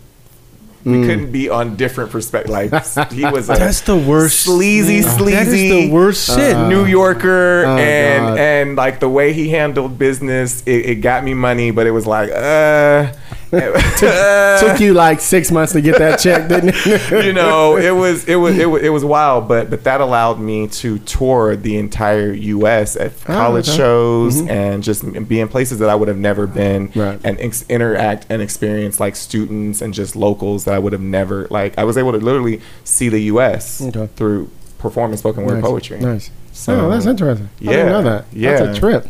we 0.85 0.93
Mm. 0.97 1.05
couldn't 1.07 1.31
be 1.31 1.49
on 1.49 1.75
different 1.75 2.11
perspectives. 2.11 2.51
Like 2.95 3.11
he 3.11 3.25
was 3.25 3.49
a 3.49 3.53
That's 3.57 3.81
the 3.81 3.95
worst. 3.97 4.41
sleazy, 4.41 5.01
That 5.01 5.07
is 5.09 5.15
sleazy 5.17 5.69
the 5.87 5.89
worst 5.91 6.27
shit. 6.35 6.55
New 6.69 6.85
Yorker 6.85 7.65
Oh, 7.65 7.77
and 7.77 8.23
God. 8.27 8.37
and 8.37 8.75
like 8.75 8.99
the 8.99 9.09
way 9.09 9.33
he 9.33 9.49
handled 9.49 9.97
business, 9.97 10.61
it, 10.67 10.85
it 10.85 10.95
got 11.01 11.23
me 11.23 11.33
money, 11.33 11.71
but 11.71 11.87
it 11.87 11.91
was 11.91 12.05
like, 12.05 12.29
uh, 12.31 13.11
Took 13.51 14.79
you 14.79 14.93
like 14.93 15.21
six 15.21 15.51
months 15.51 15.73
to 15.73 15.81
get 15.81 15.97
that 15.99 16.19
check, 16.19 16.47
didn't 16.49 16.73
it? 16.75 17.25
you 17.25 17.33
know, 17.33 17.77
it 17.77 17.91
was 17.91 18.25
it 18.27 18.35
was 18.35 18.57
it 18.57 18.65
was 18.69 18.81
it 18.83 18.89
was 18.89 19.05
wild, 19.05 19.47
but 19.47 19.69
but 19.69 19.83
that 19.83 20.01
allowed 20.01 20.39
me 20.39 20.67
to 20.67 20.99
tour 20.99 21.55
the 21.55 21.77
entire 21.77 22.31
U.S. 22.33 22.95
at 22.95 23.11
oh, 23.13 23.25
college 23.25 23.67
Oh, 23.69 23.71
okay. 23.71 23.77
shows 23.77 24.37
mm-hmm. 24.37 24.49
and 24.49 24.83
just 24.83 25.03
be 25.27 25.39
in 25.39 25.47
places 25.47 25.79
that 25.79 25.89
I 25.89 25.95
would 25.95 26.07
have 26.07 26.17
never 26.17 26.47
been, 26.47 26.91
Right. 26.95 27.19
and 27.23 27.39
ex- 27.39 27.65
interact 27.69 28.25
and 28.29 28.41
experience 28.41 28.99
like 28.99 29.15
students 29.15 29.81
and 29.81 29.93
just 29.93 30.15
locals 30.15 30.65
that 30.65 30.73
I 30.73 30.79
would 30.79 30.93
have 30.93 31.01
never 31.01 31.47
like. 31.49 31.77
I 31.77 31.83
was 31.83 31.97
able 31.97 32.11
to 32.11 32.17
literally 32.19 32.61
see 32.83 33.09
the 33.09 33.19
U.S. 33.23 33.81
Okay. 33.81 34.07
through 34.15 34.49
performing 34.77 35.17
spoken 35.17 35.45
word 35.45 35.55
Nice, 35.55 35.63
poetry. 35.63 35.99
Nice. 35.99 36.31
So- 36.51 36.85
oh, 36.85 36.89
that's 36.89 37.05
interesting. 37.05 37.49
I 37.61 37.63
Yeah, 37.63 37.71
didn't 37.71 37.89
know 37.91 38.03
that. 38.03 38.25
yeah. 38.31 38.59
That's 38.59 38.77
a 38.77 38.79
trip. 38.79 39.07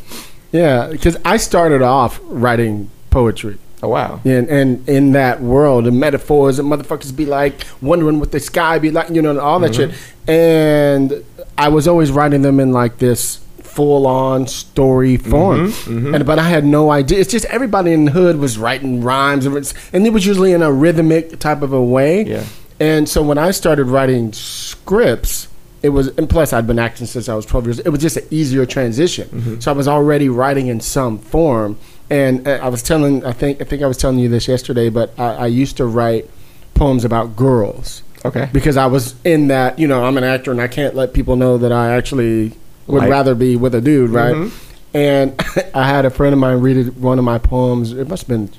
Yeah, 0.52 0.88
because 0.88 1.17
I 1.26 1.38
started 1.38 1.82
off 1.82 2.19
writing 2.24 2.89
poetry. 3.10 3.58
Oh 3.86 3.89
wow. 3.89 4.19
And, 4.26 4.50
and 4.50 4.89
in 4.89 5.12
that 5.12 5.41
world, 5.41 5.86
the 5.86 5.91
metaphors 5.91 6.58
and 6.58 6.67
motherfuckers 6.67 7.15
be 7.15 7.28
like 7.28 7.67
wondering 7.84 8.19
what 8.19 8.32
the 8.32 8.39
sky 8.39 8.80
be 8.80 8.89
like, 8.89 9.12
you 9.12 9.21
know, 9.21 9.30
and 9.30 9.39
all 9.39 9.60
that 9.60 9.74
mm-hmm. 9.74 9.91
shit. 9.91 10.13
And 10.28 11.24
I 11.56 11.69
was 11.69 11.88
always 11.88 12.12
writing 12.12 12.41
them 12.41 12.60
in 12.60 12.71
like 12.71 12.98
this 12.98 13.38
full 13.62 14.08
on 14.08 14.48
story 14.48 15.19
mm-hmm, 15.19 15.30
form. 15.30 15.67
Mm-hmm. 15.67 16.15
And 16.15 16.26
but 16.26 16.39
I 16.39 16.50
had 16.50 16.65
no 16.65 16.89
idea. 16.89 17.19
It's 17.19 17.30
just 17.30 17.45
everybody 17.45 17.93
in 17.93 18.06
the 18.06 18.12
hood 18.12 18.38
was 18.38 18.58
writing 18.58 19.04
rhymes 19.04 19.45
and 19.45 19.56
and 19.93 20.08
it 20.08 20.12
was 20.12 20.26
usually 20.26 20.52
in 20.52 20.63
a 20.63 20.71
rhythmic 20.71 21.38
type 21.38 21.62
of 21.62 21.71
a 21.71 21.84
way. 21.84 22.24
Yeah. 22.24 22.43
And 22.80 23.08
so 23.08 23.21
when 23.21 23.38
I 23.38 23.52
started 23.52 23.86
writing 23.86 24.34
scripts, 24.34 25.48
it 25.84 25.89
was 25.89 26.08
and 26.17 26.28
plus 26.28 26.54
I'd 26.54 26.65
been 26.65 26.80
acting 26.80 27.06
since 27.06 27.30
I 27.30 27.36
was 27.36 27.45
12 27.45 27.65
years. 27.67 27.80
It 27.82 27.89
was 27.89 28.02
just 28.02 28.17
an 28.17 28.26
easier 28.32 28.65
transition. 28.65 29.62
So 29.62 29.71
I 29.71 29.76
was 29.76 29.88
already 29.88 30.28
writing 30.28 30.65
in 30.65 30.80
some 30.80 31.19
form. 31.19 31.78
And 32.10 32.48
uh, 32.48 32.60
I 32.62 32.70
was 32.70 32.84
telling, 32.84 33.26
I 33.26 33.32
think, 33.32 33.62
I 33.62 33.63
think 33.63 33.82
I 33.82 33.88
was 33.88 33.98
telling 33.98 34.20
you 34.20 34.30
this 34.30 34.48
yesterday, 34.48 34.89
but 34.89 35.18
I, 35.20 35.34
I 35.34 35.48
used 35.48 35.78
to 35.78 35.86
write 35.86 36.30
poems 36.76 37.04
about 37.06 37.36
girls 37.36 38.04
Okay. 38.24 38.50
because 38.54 38.78
I 38.78 38.86
was 38.86 39.15
in 39.24 39.48
that. 39.48 39.80
You 39.80 39.88
know, 39.88 40.04
I'm 40.04 40.18
an 40.18 40.24
actor, 40.24 40.52
and 40.52 40.62
I 40.62 40.68
can't 40.68 40.96
let 40.96 41.13
people 41.13 41.36
know 41.36 41.58
that 41.58 41.72
I 41.72 41.94
actually 41.96 42.54
would 42.88 43.00
Like- 43.02 43.10
rather 43.10 43.34
be 43.36 43.56
with 43.56 43.74
a 43.76 43.82
dude, 43.82 44.12
right? 44.12 44.36
Mhm. 44.36 44.52
And 44.94 45.41
I 45.74 45.88
had 45.88 46.06
a 46.06 46.10
friend 46.10 46.34
of 46.34 46.39
mine 46.39 46.60
read 46.62 46.78
it, 46.78 46.98
one 46.98 47.18
of 47.20 47.26
my 47.26 47.38
poems. 47.39 47.91
It 47.91 48.08
must 48.08 48.24
have 48.24 48.30
been 48.30 48.50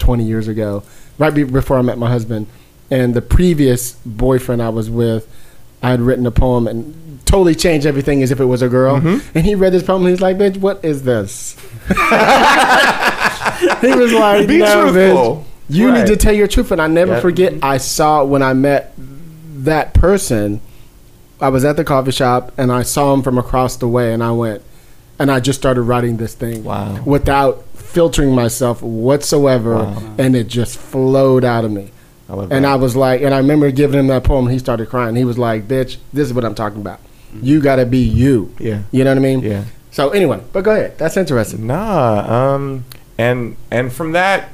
20 0.00 0.24
years 0.24 0.48
ago, 0.48 0.82
right 1.18 1.32
before 1.32 1.78
I 1.78 1.82
met 1.82 1.98
my 1.98 2.10
husband. 2.10 2.46
And 2.90 3.14
the 3.14 3.22
previous 3.22 3.92
boyfriend 4.04 4.60
I 4.60 4.68
was 4.70 4.90
with, 4.90 5.26
I 5.82 5.90
had 5.90 6.00
written 6.00 6.26
a 6.26 6.30
poem 6.32 6.66
and 6.66 7.11
totally 7.32 7.54
changed 7.54 7.86
everything 7.86 8.22
as 8.22 8.30
if 8.30 8.40
it 8.40 8.44
was 8.44 8.60
a 8.60 8.68
girl. 8.68 8.96
Mm-hmm. 8.98 9.36
And 9.38 9.46
he 9.46 9.54
read 9.54 9.72
this 9.72 9.82
poem 9.82 10.02
and 10.02 10.10
he's 10.10 10.20
like, 10.20 10.36
"Bitch, 10.36 10.58
what 10.58 10.84
is 10.84 11.02
this?" 11.02 11.56
he 11.88 11.94
was 13.94 14.12
like, 14.12 14.46
Be 14.46 14.58
"No, 14.58 14.66
bitch, 14.92 14.92
truthful. 14.92 15.44
you 15.68 15.88
Right. 15.88 15.98
need 16.00 16.06
to 16.08 16.16
tell 16.16 16.32
your 16.34 16.46
truth." 16.46 16.70
And 16.72 16.80
I 16.80 16.86
never 16.88 17.12
Yep. 17.14 17.22
forget. 17.22 17.54
I 17.62 17.78
saw 17.78 18.22
when 18.24 18.42
I 18.42 18.52
met 18.52 18.92
that 19.64 19.94
person. 19.94 20.60
I 21.40 21.48
was 21.48 21.64
at 21.64 21.76
the 21.76 21.84
coffee 21.84 22.12
shop 22.12 22.52
and 22.56 22.70
I 22.70 22.82
saw 22.82 23.12
him 23.14 23.22
from 23.22 23.36
across 23.38 23.76
the 23.76 23.88
way, 23.88 24.12
and 24.12 24.22
I 24.22 24.30
went, 24.30 24.62
and 25.18 25.30
I 25.30 25.40
just 25.40 25.58
started 25.58 25.82
writing 25.82 26.18
this 26.18 26.34
thing 26.34 26.62
Wow. 26.64 26.98
without 27.04 27.64
filtering 27.74 28.32
myself 28.34 28.80
whatsoever, 28.82 29.74
Wow. 29.74 29.96
and 30.18 30.36
it 30.36 30.46
just 30.48 30.76
flowed 30.78 31.44
out 31.44 31.64
of 31.64 31.72
me. 31.72 31.90
I 32.30 32.34
And 32.34 32.50
that. 32.50 32.64
I 32.64 32.74
was 32.76 32.94
like, 32.94 33.22
and 33.22 33.34
I 33.34 33.38
remember 33.38 33.70
giving 33.72 33.98
him 33.98 34.06
that 34.06 34.22
poem, 34.22 34.44
and 34.46 34.52
he 34.52 34.58
started 34.60 34.88
crying. 34.88 35.16
He 35.16 35.24
was 35.24 35.36
like, 35.38 35.66
"Bitch, 35.66 35.96
this 36.12 36.26
is 36.28 36.32
what 36.34 36.44
I'm 36.44 36.54
talking 36.54 36.80
about. 36.80 37.00
You 37.40 37.60
got 37.60 37.76
to 37.76 37.86
be 37.86 37.98
you." 37.98 38.54
Yeah. 38.58 38.82
You 38.90 39.04
know 39.04 39.10
what 39.10 39.18
I 39.18 39.20
mean? 39.20 39.40
Yeah. 39.40 39.64
So 39.90 40.10
anyway, 40.10 40.42
but 40.52 40.64
go 40.64 40.72
ahead. 40.72 40.98
That's 40.98 41.16
interesting. 41.16 41.66
Nah. 41.66 42.54
Um. 42.54 42.84
And 43.18 43.56
and 43.70 43.92
from 43.92 44.12
that, 44.12 44.48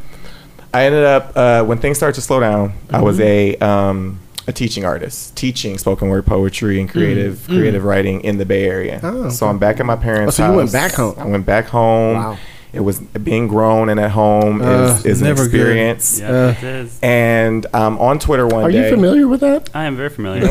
I 0.75 0.85
ended 0.85 1.05
up 1.05 1.33
uh, 1.37 1.65
when 1.65 1.79
things 1.79 1.97
started 1.97 2.15
to 2.17 2.21
slow 2.21 2.41
down. 2.41 2.75
I 2.91 3.01
was 3.01 3.19
a 3.21 3.57
um 3.57 4.21
a 4.47 4.53
teaching 4.53 4.85
artist, 4.85 5.37
teaching 5.37 5.77
spoken 5.79 6.09
word 6.09 6.25
poetry 6.27 6.81
and 6.81 6.89
creative 6.91 7.45
creative 7.47 7.85
writing 7.85 8.23
in 8.23 8.39
the 8.39 8.45
Bay 8.47 8.65
Area. 8.65 8.99
Oh, 9.03 9.29
So 9.29 9.47
I'm 9.47 9.59
back 9.59 9.79
at 9.79 9.87
my 9.87 9.97
parents' 9.97 10.41
Oh, 10.41 10.45
so 10.45 10.51
you 10.51 10.57
went 10.57 10.73
back 10.73 10.93
home. 10.95 11.15
I 11.19 11.27
went 11.27 11.47
back 11.47 11.67
home. 11.67 12.17
Wow. 12.17 12.39
It 12.73 12.81
was 12.81 13.01
being 13.01 13.49
grown 13.49 13.89
and 13.89 13.99
at 13.99 14.11
home 14.11 14.61
Uh, 14.61 14.95
is, 14.99 15.07
is 15.07 15.21
an 15.23 15.29
never 15.29 15.45
good. 15.49 15.55
experience. 15.55 16.21
Yeah, 16.21 16.29
Uh, 16.31 16.49
it 16.51 16.63
is. 16.63 16.99
And 17.03 17.67
um, 17.75 17.99
on 17.99 18.19
Twitter 18.19 18.47
one 18.47 18.65
Are 18.65 18.71
day. 18.71 18.85
you 18.91 18.95
familiar 18.95 19.27
with 19.27 19.41
that? 19.41 19.71
I 19.75 19.85
am 19.85 19.97
very 19.97 20.11
familiar. 20.11 20.47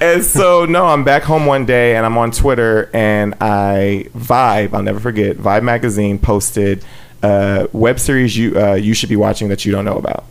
and 0.00 0.24
so 0.24 0.64
no, 0.66 0.86
I'm 0.86 1.04
back 1.04 1.22
home 1.22 1.46
one 1.46 1.64
day 1.66 1.96
and 1.96 2.04
I'm 2.06 2.16
on 2.18 2.30
Twitter 2.30 2.90
and 2.92 3.34
I 3.40 4.06
Vibe, 4.16 4.74
I'll 4.74 4.82
never 4.82 5.00
forget, 5.00 5.36
Vibe 5.36 5.62
magazine 5.62 6.18
posted 6.18 6.84
a 7.22 7.68
web 7.72 7.98
series 7.98 8.36
you 8.36 8.58
uh, 8.60 8.74
you 8.74 8.94
should 8.94 9.08
be 9.08 9.16
watching 9.16 9.48
that 9.48 9.64
you 9.64 9.72
don't 9.72 9.84
know 9.84 9.96
about. 9.98 10.24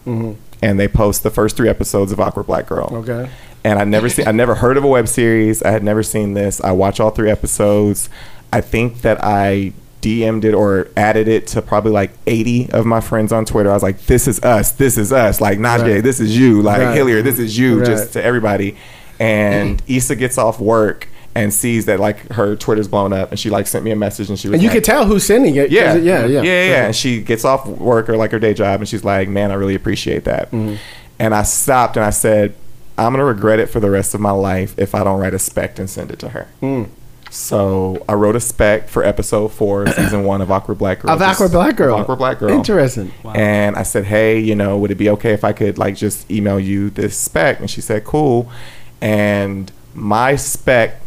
And 0.59 0.79
they 0.79 0.87
post 0.87 1.21
the 1.23 1.29
first 1.29 1.55
three 1.55 1.69
episodes 1.69 2.11
of 2.11 2.19
Awkward 2.19 2.47
Black 2.47 2.67
Girl. 2.67 2.89
Okay. 2.91 3.29
And 3.63 3.77
I 3.79 3.83
never 3.83 4.09
seen 4.09 4.27
I 4.27 4.31
never 4.31 4.55
heard 4.55 4.77
of 4.77 4.83
a 4.83 4.87
web 4.87 5.07
series. 5.07 5.61
I 5.63 5.71
had 5.71 5.83
never 5.83 6.01
seen 6.03 6.33
this. 6.33 6.61
I 6.61 6.71
watch 6.71 6.99
all 6.99 7.11
three 7.11 7.29
episodes. 7.29 8.09
I 8.53 8.61
think 8.61 9.01
that 9.01 9.23
I 9.23 9.73
DM'd 10.01 10.45
it 10.45 10.53
or 10.53 10.87
added 10.95 11.27
it 11.27 11.47
to 11.47 11.61
probably 11.61 11.91
like 11.91 12.11
80 12.27 12.69
of 12.71 12.85
my 12.85 13.01
friends 13.01 13.31
on 13.31 13.45
Twitter. 13.45 13.69
I 13.69 13.73
was 13.73 13.83
like, 13.83 13.99
this 14.05 14.27
is 14.27 14.41
us. 14.43 14.71
This 14.73 14.97
is 14.97 15.11
us. 15.11 15.41
Like 15.41 15.57
Najee, 15.59 15.95
Right. 15.95 16.03
this 16.03 16.19
is 16.19 16.37
you. 16.37 16.61
Like 16.61 16.79
Right. 16.79 16.95
Hilliard, 16.95 17.25
this 17.25 17.39
is 17.39 17.57
you. 17.57 17.79
Right. 17.79 17.85
Just 17.87 18.13
to 18.13 18.23
everybody. 18.23 18.77
And 19.19 19.81
Issa 19.87 20.15
gets 20.15 20.37
off 20.37 20.59
work 20.59 21.07
and 21.35 21.53
sees 21.53 21.85
that 21.85 21.99
like 21.99 22.19
her 22.31 22.55
Twitter's 22.55 22.87
blown 22.87 23.11
up 23.13 23.31
and 23.31 23.39
she 23.39 23.49
like 23.49 23.67
sent 23.67 23.83
me 23.83 23.91
a 23.91 23.95
message 23.95 24.29
and 24.29 24.39
she 24.39 24.47
was 24.47 24.53
And 24.55 24.63
you 24.63 24.69
like, 24.69 24.75
can 24.77 24.83
tell 24.83 25.05
who's 25.05 25.25
sending 25.25 25.55
it. 25.55 25.71
yeah, 25.71 25.95
it- 25.95 26.03
yeah, 26.03 26.25
yeah, 26.25 26.41
yeah, 26.41 26.69
yeah. 26.69 26.85
And 26.85 26.95
she 26.95 27.19
gets 27.21 27.43
off 27.43 27.67
work 27.67 28.07
or 28.09 28.17
like 28.17 28.31
her 28.31 28.39
day 28.39 28.53
job, 28.53 28.79
and 28.79 28.87
she's 28.87 29.03
like, 29.03 29.27
"Man, 29.29 29.51
I 29.51 29.55
really 29.55 29.75
appreciate 29.75 30.23
that." 30.25 30.51
Mm-hmm. 30.51 30.75
And 31.19 31.35
I 31.35 31.43
stopped 31.43 31.95
and 31.97 32.05
I 32.05 32.09
said, 32.11 32.53
"I'm 32.97 33.13
gonna 33.13 33.25
regret 33.25 33.59
it 33.59 33.67
for 33.69 33.79
the 33.79 33.89
rest 33.91 34.13
of 34.15 34.21
my 34.21 34.31
life 34.31 34.73
if 34.77 34.95
I 34.95 35.03
don't 35.03 35.19
write 35.19 35.33
a 35.33 35.39
spec 35.39 35.77
and 35.79 35.87
send 35.89 36.11
it 36.11 36.19
to 36.19 36.29
her." 36.29 36.47
Mm. 36.61 36.89
So 37.29 38.03
I 38.07 38.13
wrote 38.13 38.35
a 38.35 38.39
spec 38.39 38.87
for 38.89 39.03
episode 39.03 39.49
four, 39.49 39.87
season 39.93 40.23
one 40.23 40.41
of 40.41 40.51
Awkward 40.51 40.77
Black 40.77 41.01
Girl. 41.01 41.11
Of 41.11 41.21
Awkward 41.21 41.51
Black 41.51 41.75
Girl. 41.75 41.95
Of 41.95 42.01
Awkward 42.01 42.17
Black 42.17 42.39
Girl. 42.39 42.51
Interesting. 42.51 43.13
Wow. 43.23 43.33
And 43.33 43.75
I 43.75 43.83
said, 43.83 44.05
"Hey, 44.05 44.39
you 44.39 44.55
know, 44.55 44.77
would 44.77 44.91
it 44.91 44.95
be 44.95 45.09
okay 45.11 45.33
if 45.33 45.43
I 45.43 45.53
could 45.53 45.77
like 45.77 45.95
just 45.95 46.29
email 46.31 46.59
you 46.59 46.89
this 46.89 47.17
spec?" 47.17 47.59
And 47.59 47.69
she 47.69 47.81
said, 47.81 48.03
"Cool." 48.03 48.49
And 49.01 49.71
my 49.93 50.35
spec 50.35 51.01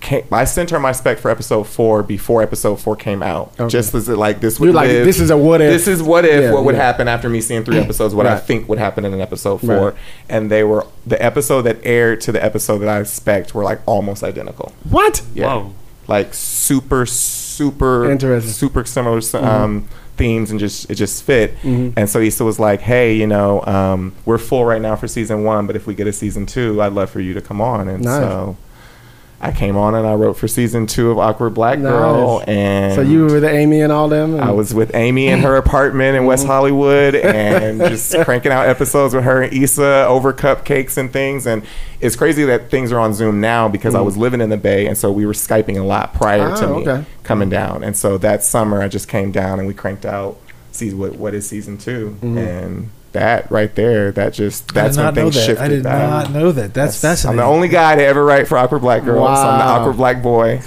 came, 0.00 0.24
I 0.32 0.44
sent 0.44 0.70
her 0.70 0.78
my 0.80 0.92
spec 0.92 1.18
for 1.18 1.30
episode 1.30 1.64
four 1.64 2.02
before 2.02 2.42
episode 2.42 2.76
four 2.76 2.96
came 2.96 3.22
out. 3.22 3.52
Okay. 3.58 3.68
Just 3.68 3.94
as 3.94 4.08
it 4.08 4.16
like 4.16 4.40
this 4.40 4.58
would 4.60 4.66
You're 4.66 4.74
like, 4.74 4.88
live- 4.88 5.04
this 5.06 5.20
is 5.20 5.30
a 5.30 5.36
what 5.36 5.60
if. 5.60 5.72
This 5.72 5.88
is 5.88 6.02
what 6.02 6.24
if 6.24 6.42
Yeah, 6.42 6.52
what 6.52 6.64
would 6.64 6.74
yeah. 6.74 6.82
happen 6.82 7.08
after 7.08 7.28
me 7.28 7.40
seeing 7.40 7.64
three 7.64 7.78
episodes. 7.86 8.14
What 8.14 8.26
I 8.26 8.38
think 8.38 8.68
would 8.68 8.78
happen 8.78 9.04
in 9.04 9.12
an 9.14 9.20
episode 9.20 9.58
four, 9.60 9.90
Right. 9.90 9.94
and 10.28 10.50
they 10.50 10.64
were 10.64 10.86
the 11.06 11.22
episode 11.22 11.62
that 11.62 11.78
aired 11.84 12.20
to 12.22 12.32
the 12.32 12.42
episode 12.44 12.78
that 12.78 12.88
I 12.88 13.02
spec 13.04 13.54
were 13.54 13.64
like 13.64 13.80
almost 13.86 14.22
identical. 14.22 14.72
What? 14.88 15.22
Yeah. 15.34 15.46
Whoa. 15.54 15.72
Like 16.08 16.34
super, 16.34 17.04
super 17.06 18.10
Interesting. 18.10 18.52
super 18.52 18.84
similar 18.84 19.20
um, 19.34 19.88
themes, 20.16 20.50
and 20.52 20.60
just 20.60 20.88
it 20.90 20.94
just 20.94 21.24
fit. 21.24 21.56
Mhm. 21.62 21.94
And 21.96 22.08
so 22.08 22.20
Issa 22.20 22.44
was 22.44 22.58
like, 22.60 22.80
"Hey, 22.80 23.14
you 23.14 23.26
know, 23.26 23.62
um, 23.64 24.12
we're 24.24 24.38
full 24.38 24.64
right 24.64 24.80
now 24.80 24.94
for 24.96 25.08
season 25.08 25.42
one, 25.42 25.66
but 25.66 25.74
if 25.74 25.86
we 25.86 25.94
get 25.94 26.06
a 26.06 26.12
season 26.12 26.46
two, 26.46 26.80
I'd 26.80 26.92
love 26.92 27.10
for 27.10 27.20
you 27.20 27.34
to 27.34 27.40
come 27.40 27.60
on." 27.60 27.88
And 27.88 28.04
Nice. 28.04 28.20
so 28.20 28.56
I 29.38 29.52
came 29.52 29.76
on 29.76 29.94
and 29.94 30.06
I 30.06 30.14
wrote 30.14 30.34
for 30.38 30.48
season 30.48 30.86
two 30.86 31.10
of 31.10 31.18
Awkward 31.18 31.50
Black 31.50 31.78
Girl, 31.78 32.38
Nice. 32.38 32.48
and 32.48 32.94
So 32.94 33.02
you 33.02 33.26
were 33.26 33.32
with 33.34 33.44
Amy 33.44 33.82
and 33.82 33.92
all 33.92 34.08
them? 34.08 34.34
and- 34.34 34.42
I 34.42 34.50
was 34.50 34.72
with 34.72 34.94
Amy 34.94 35.28
in 35.28 35.40
her 35.40 35.56
apartment 35.64 36.16
in 36.16 36.24
West 36.24 36.44
mm-hmm. 36.44 36.52
Hollywood 36.52 37.14
and 37.14 37.80
just 37.90 38.14
cranking 38.24 38.50
out 38.50 38.66
episodes 38.66 39.14
with 39.14 39.24
her 39.24 39.42
and 39.42 39.52
Issa 39.52 40.06
over 40.06 40.32
cupcakes 40.32 40.96
and 40.96 41.12
things. 41.12 41.46
And 41.46 41.62
it's 42.00 42.16
crazy 42.16 42.44
that 42.44 42.70
things 42.70 42.92
are 42.92 42.98
on 42.98 43.12
Zoom 43.12 43.40
now 43.40 43.68
because 43.68 43.94
I 43.94 43.98
mm-hmm. 43.98 44.06
was 44.06 44.16
living 44.16 44.40
in 44.40 44.48
the 44.48 44.56
Bay. 44.56 44.86
And 44.86 44.96
so 44.96 45.12
we 45.12 45.26
were 45.26 45.34
Skyping 45.34 45.76
a 45.78 45.84
lot 45.84 46.14
prior 46.14 46.56
to 46.56 46.64
Ah, 46.64 46.76
me 46.76 46.88
okay. 46.88 47.04
coming 47.22 47.50
down. 47.50 47.84
And 47.84 47.94
so 47.96 48.16
that 48.18 48.42
summer 48.42 48.80
I 48.80 48.88
just 48.88 49.06
came 49.06 49.32
down 49.32 49.58
and 49.58 49.68
we 49.68 49.74
cranked 49.74 50.06
out 50.06 50.38
season, 50.72 50.98
what, 50.98 51.16
what 51.16 51.34
is 51.34 51.46
season 51.46 51.76
2 51.76 52.18
mm-hmm. 52.22 52.38
And 52.38 52.90
that 53.16 53.50
right 53.50 53.74
there, 53.74 54.12
that 54.12 54.32
just 54.32 54.72
that's 54.72 54.96
when 54.96 55.14
things 55.14 55.34
that. 55.34 55.44
shifted. 55.46 55.64
I 55.64 55.68
did 55.68 55.82
back. 55.82 56.08
not 56.08 56.30
know 56.32 56.52
that. 56.52 56.72
That's 56.74 57.24
I'm 57.24 57.36
the 57.36 57.42
only 57.44 57.68
guy 57.68 57.96
to 57.96 58.04
ever 58.04 58.24
write 58.24 58.46
for 58.46 58.56
Awkward 58.58 58.80
Black 58.82 59.04
Girl. 59.04 59.24
So 59.26 59.32
I'm 59.32 59.58
the 59.58 59.64
awkward 59.64 59.96
black 59.96 60.22
boy. 60.22 60.60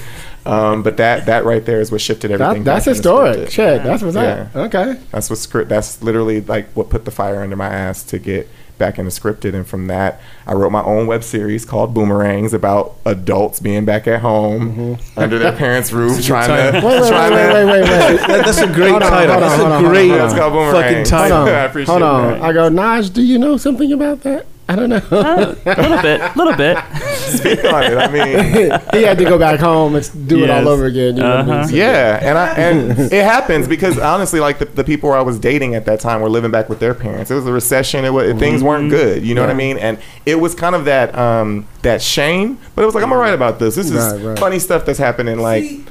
Um, 0.45 0.83
but 0.83 0.97
that 0.97 1.27
that 1.27 1.45
right 1.45 1.63
there 1.63 1.79
is 1.81 1.91
what 1.91 2.01
shifted 2.01 2.31
everything. 2.31 2.63
That, 2.63 2.83
that's 2.83 2.85
back 2.85 2.95
in 2.95 3.01
the 3.03 3.39
historic. 3.39 3.51
Shit, 3.51 3.83
that's 3.83 4.01
what's 4.01 4.15
Yeah. 4.15 4.47
up. 4.53 4.55
Okay. 4.73 4.99
That's 5.11 5.29
what 5.29 5.37
script. 5.37 5.69
That's 5.69 6.01
literally 6.01 6.41
like 6.41 6.69
what 6.71 6.89
put 6.89 7.05
the 7.05 7.11
fire 7.11 7.41
under 7.41 7.55
my 7.55 7.67
ass 7.67 8.03
to 8.03 8.19
get 8.19 8.47
back 8.79 8.97
into 8.97 9.11
scripted. 9.11 9.53
And 9.53 9.67
from 9.67 9.85
that, 9.87 10.19
I 10.47 10.53
wrote 10.53 10.71
my 10.71 10.81
own 10.81 11.05
web 11.05 11.23
series 11.23 11.65
called 11.65 11.93
Boomerangs 11.93 12.53
about 12.53 12.95
adults 13.05 13.59
being 13.59 13.85
back 13.85 14.07
at 14.07 14.21
home 14.21 14.71
mm-hmm. 14.95 15.19
under 15.19 15.37
their 15.37 15.51
parents' 15.51 15.91
roof, 15.91 16.25
trying 16.25 16.47
to 16.47 16.79
Wait, 16.79 16.83
wait, 16.83 17.01
wait, 17.01 17.09
trying 17.09 17.31
wait, 17.33 17.47
to. 17.47 17.53
wait, 17.53 17.65
wait, 17.65 17.81
wait. 17.81 18.27
That- 18.27 18.45
that's 18.45 18.57
a 18.57 18.67
great 18.67 18.89
Hold 18.89 19.03
on, 19.03 19.09
title. 19.11 19.33
hold 19.33 19.43
on, 19.43 19.49
that's 19.49 19.61
hold 19.61 19.71
a 19.71 19.73
on, 19.75 19.81
hold 19.81 19.93
great 19.93 20.11
on, 20.11 20.17
Let's 20.17 20.33
go 20.33 20.49
fucking 20.49 20.51
Boomerangs. 20.51 21.09
Hold 21.09 21.21
title. 21.21 21.37
on. 21.37 21.47
I 21.49 21.51
appreciate 21.65 21.91
Hold 21.91 22.01
on. 22.01 22.27
that. 22.39 22.41
I 22.41 22.53
go, 22.53 22.69
Naj, 22.69 23.13
do 23.13 23.21
you 23.21 23.37
know 23.37 23.57
something 23.57 23.91
about 23.93 24.21
that? 24.21 24.47
I 24.71 24.75
don't 24.75 24.89
know. 24.89 24.97
Uh, 25.11 25.55
a 25.65 25.81
little 25.81 26.01
bit, 26.01 26.21
a 26.21 26.33
little 26.35 26.55
bit. 26.55 26.77
Speak 27.15 27.63
on 27.65 27.83
it. 27.83 27.97
I 27.97 28.07
mean, 28.11 28.79
he 28.93 29.03
had 29.03 29.17
to 29.17 29.23
go 29.23 29.39
back 29.39 29.59
home 29.59 29.95
and 29.95 30.27
do 30.27 30.43
it 30.43 30.49
all 30.51 30.67
over 30.67 30.85
again. 30.85 31.17
You 31.17 31.23
know 31.23 31.29
what 31.29 31.39
I 31.39 31.43
mean? 31.43 31.51
Uh-huh. 31.55 31.67
So- 31.67 31.75
yeah, 31.75 32.19
and 32.21 32.37
I 32.37 32.47
and 32.53 32.91
it 33.11 33.23
happens 33.25 33.67
because 33.67 33.97
honestly, 33.97 34.39
like 34.39 34.59
the, 34.59 34.65
the 34.65 34.83
people 34.83 35.11
I 35.11 35.21
was 35.21 35.39
dating 35.39 35.73
at 35.73 35.85
that 35.85 35.99
time 35.99 36.21
were 36.21 36.29
living 36.29 36.51
back 36.51 36.69
with 36.69 36.79
their 36.79 36.93
parents. 36.93 37.31
It 37.31 37.35
was 37.35 37.47
a 37.47 37.51
recession. 37.51 38.05
It 38.05 38.13
was 38.13 38.37
things 38.39 38.63
weren't 38.63 38.91
good. 38.91 39.25
You 39.25 39.33
know 39.35 39.41
what 39.41 39.49
I 39.49 39.53
Mm-hmm. 39.53 39.57
Mean? 39.57 39.77
And 39.79 39.99
it 40.27 40.35
was 40.35 40.53
kind 40.53 40.75
of 40.75 40.85
that 40.85 41.17
um 41.17 41.67
that 41.81 42.01
shame, 42.01 42.59
but 42.75 42.83
it 42.83 42.85
was 42.85 42.93
like 42.93 43.03
I'm 43.03 43.09
gonna 43.09 43.33
about 43.33 43.57
this. 43.59 43.75
This 43.75 43.89
is 43.89 43.95
Right, 44.13 44.21
right. 44.21 44.39
funny 44.39 44.59
stuff 44.59 44.85
that's 44.85 44.99
happening. 44.99 45.39
Like, 45.39 45.63
See? 45.63 45.85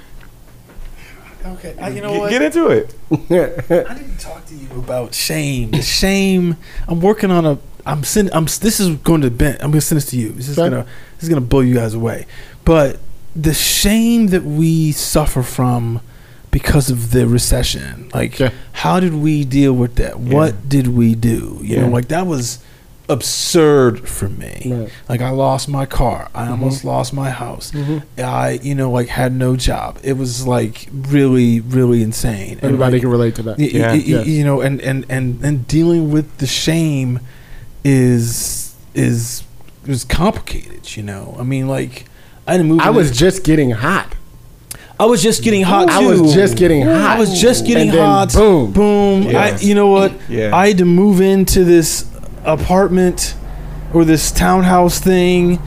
okay, 1.44 1.76
I, 1.80 1.88
you 1.88 2.00
know 2.00 2.12
get, 2.12 2.20
what? 2.20 2.30
get 2.30 2.42
into 2.42 2.68
it. 2.68 2.94
I 3.10 3.94
didn't 3.94 4.18
talk 4.20 4.46
to 4.46 4.54
you 4.54 4.68
about 4.78 5.14
shame. 5.14 5.72
The 5.72 5.82
shame. 5.82 6.56
I'm 6.86 7.00
working 7.00 7.30
on 7.30 7.44
a. 7.44 7.58
I'm 7.88 8.04
sending. 8.04 8.32
I'm. 8.34 8.44
This 8.44 8.78
is 8.80 8.96
going 8.98 9.22
to 9.22 9.30
bend. 9.30 9.56
I'm 9.60 9.70
going 9.70 9.80
to 9.80 9.86
send 9.90 9.96
this 9.96 10.06
to 10.10 10.16
you. 10.16 10.28
This 10.30 10.48
is 10.48 10.58
Okay. 10.58 10.68
gonna. 10.70 10.84
This 11.16 11.24
is 11.24 11.28
gonna 11.28 11.40
blow 11.40 11.60
you 11.60 11.74
guys 11.74 11.94
away. 11.94 12.26
But 12.64 12.98
the 13.34 13.54
shame 13.54 14.28
that 14.28 14.44
we 14.44 14.92
suffer 14.92 15.42
from 15.42 16.00
because 16.50 16.90
of 16.90 17.10
the 17.10 17.26
recession. 17.26 18.08
Like, 18.14 18.38
Yeah. 18.38 18.50
how 18.72 19.00
did 19.00 19.14
we 19.14 19.44
deal 19.44 19.72
with 19.72 19.96
that? 19.96 20.18
What 20.18 20.68
did 20.68 20.88
we 20.88 21.14
do? 21.14 21.60
You 21.62 21.80
know, 21.80 21.88
like 21.88 22.08
that 22.08 22.26
was 22.26 22.58
absurd 23.10 24.08
for 24.08 24.28
me. 24.28 24.62
Right. 24.66 24.90
Like 25.08 25.20
I 25.20 25.30
lost 25.30 25.68
my 25.68 25.86
car. 25.86 26.28
I 26.34 26.42
Mm-hmm. 26.42 26.50
almost 26.52 26.84
lost 26.84 27.12
my 27.12 27.30
house. 27.30 27.72
I, 28.18 28.58
you 28.62 28.74
know, 28.74 28.90
like 28.90 29.08
had 29.08 29.32
no 29.32 29.56
job. 29.56 29.98
It 30.02 30.16
was 30.16 30.46
like 30.46 30.88
really, 30.92 31.60
really 31.60 32.02
insane. 32.02 32.58
Everybody 32.62 32.94
like, 32.96 33.02
can 33.02 33.10
relate 33.10 33.34
to 33.36 33.42
that. 33.44 33.58
y- 33.58 33.64
y- 33.72 33.78
Yeah. 33.78 33.92
y- 33.92 34.02
Yeah. 34.06 34.22
you 34.22 34.44
know, 34.44 34.60
and, 34.60 34.80
and, 34.80 35.04
and, 35.08 35.42
and 35.44 35.66
dealing 35.66 36.10
with 36.10 36.38
the 36.38 36.46
shame 36.46 37.20
is 37.92 38.74
is 38.94 39.42
is 39.86 40.04
complicated. 40.04 40.96
You 40.96 41.02
know, 41.02 41.36
I 41.38 41.42
mean, 41.42 41.68
like 41.68 42.04
I 42.46 42.52
didn't 42.56 42.68
move. 42.68 42.80
I 42.80 42.90
was 42.90 43.08
this- 43.08 43.18
just 43.18 43.44
getting 43.44 43.70
hot. 43.70 44.14
I 45.00 45.04
was 45.06 45.22
just 45.22 45.44
getting 45.44 45.62
hot. 45.62 45.88
I 45.90 46.00
was 46.04 46.34
just 46.34 46.56
getting 46.56 46.82
hot. 46.84 47.16
I 47.16 47.18
was 47.20 47.40
just 47.40 47.64
getting 47.64 47.88
And 47.90 47.92
then 47.98 48.04
hot. 48.04 48.32
boom. 48.32 48.72
boom. 48.72 49.28
I, 49.36 49.56
you 49.60 49.76
know 49.76 49.86
what? 49.86 50.12
Yeah. 50.28 50.50
I 50.54 50.68
had 50.68 50.78
to 50.78 50.84
move 50.84 51.20
into 51.20 51.62
this 51.62 52.04
apartment 52.44 53.36
or 53.94 54.04
this 54.04 54.32
townhouse 54.32 54.98
thing. 54.98 55.58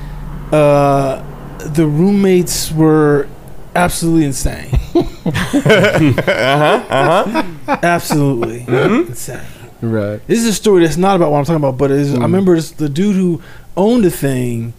Uh, 0.51 1.23
the 1.65 1.87
roommates 1.87 2.73
were 2.73 3.29
absolutely 3.73 4.25
insane. 4.25 4.69
Uh-huh, 5.23 6.85
Uh 6.89 7.43
huh. 7.67 7.77
Absolutely 7.83 8.65
insane. 8.67 9.39
Right. 9.81 10.25
This 10.27 10.39
is 10.39 10.47
a 10.47 10.53
story 10.53 10.83
that's 10.83 10.97
not 10.97 11.15
about 11.15 11.31
what 11.31 11.39
I'm 11.39 11.45
talking 11.45 11.57
about, 11.63 11.77
but 11.77 11.89
it 11.91 11.97
is, 11.99 12.13
I 12.13 12.19
remember 12.21 12.55
this, 12.55 12.71
the 12.71 12.87
dude 12.89 13.15
who 13.15 13.41
owned 13.75 14.03
the 14.03 14.11
thing. 14.11 14.73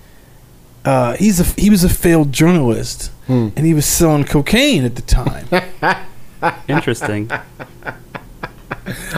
Uh, 0.85 1.15
he's 1.15 1.39
a 1.41 1.45
he 1.61 1.71
was 1.71 1.85
a 1.85 1.89
failed 1.89 2.33
journalist, 2.33 3.11
Hmm. 3.27 3.49
and 3.57 3.65
he 3.67 3.73
was 3.75 3.87
selling 3.87 4.25
cocaine 4.25 4.85
at 4.85 4.97
the 4.97 5.03
time. 5.03 5.47
Interesting. 6.69 7.31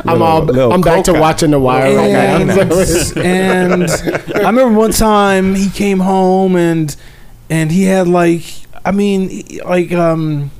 I'm 0.05 0.20
all. 0.20 0.43
Little 0.43 0.72
I'm 0.72 0.82
back 0.82 1.05
to 1.05 1.14
watching 1.14 1.51
The 1.53 1.59
Wire 1.59 1.97
right 1.97 2.11
and, 2.11 2.49
now. 3.16 3.22
and 3.22 3.91
I 4.35 4.51
remember 4.51 4.78
one 4.78 4.91
time 4.93 5.55
he 5.55 5.70
came 5.70 6.01
home 6.01 6.55
and 6.57 6.95
and 7.49 7.72
he 7.72 7.85
had 7.85 8.07
like 8.09 8.43
I 8.85 8.91
mean 8.93 9.43
like 9.64 9.91
um 9.93 10.51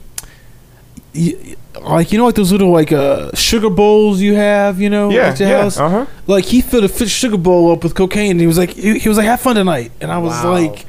y- 1.14 1.57
like 1.83 2.12
you 2.12 2.18
know 2.18 2.27
like 2.27 2.35
those 2.37 2.53
little 2.53 2.70
like 2.70 2.93
uh 2.93 3.31
sugar 3.35 3.68
bowls 3.70 4.20
you 4.20 4.35
have 4.35 4.81
you 4.81 4.89
know 4.89 5.11
Yeah, 5.11 5.29
at 5.29 5.41
your 5.41 5.49
yeah, 5.49 5.62
house 5.62 5.79
uh-huh. 5.79 6.07
like 6.27 6.45
he 6.47 6.61
filled 6.61 6.85
a 6.85 7.07
sugar 7.09 7.37
bowl 7.37 7.72
up 7.72 7.83
with 7.83 7.95
cocaine 7.95 8.33
and 8.33 8.41
he 8.41 8.47
was 8.47 8.57
like 8.59 8.70
he, 8.70 8.99
he 8.99 9.09
was 9.09 9.18
like 9.18 9.27
have 9.27 9.41
fun 9.41 9.57
tonight 9.57 9.91
and 10.01 10.11
I 10.11 10.18
was 10.18 10.33
Wow. 10.45 10.53
like 10.53 10.87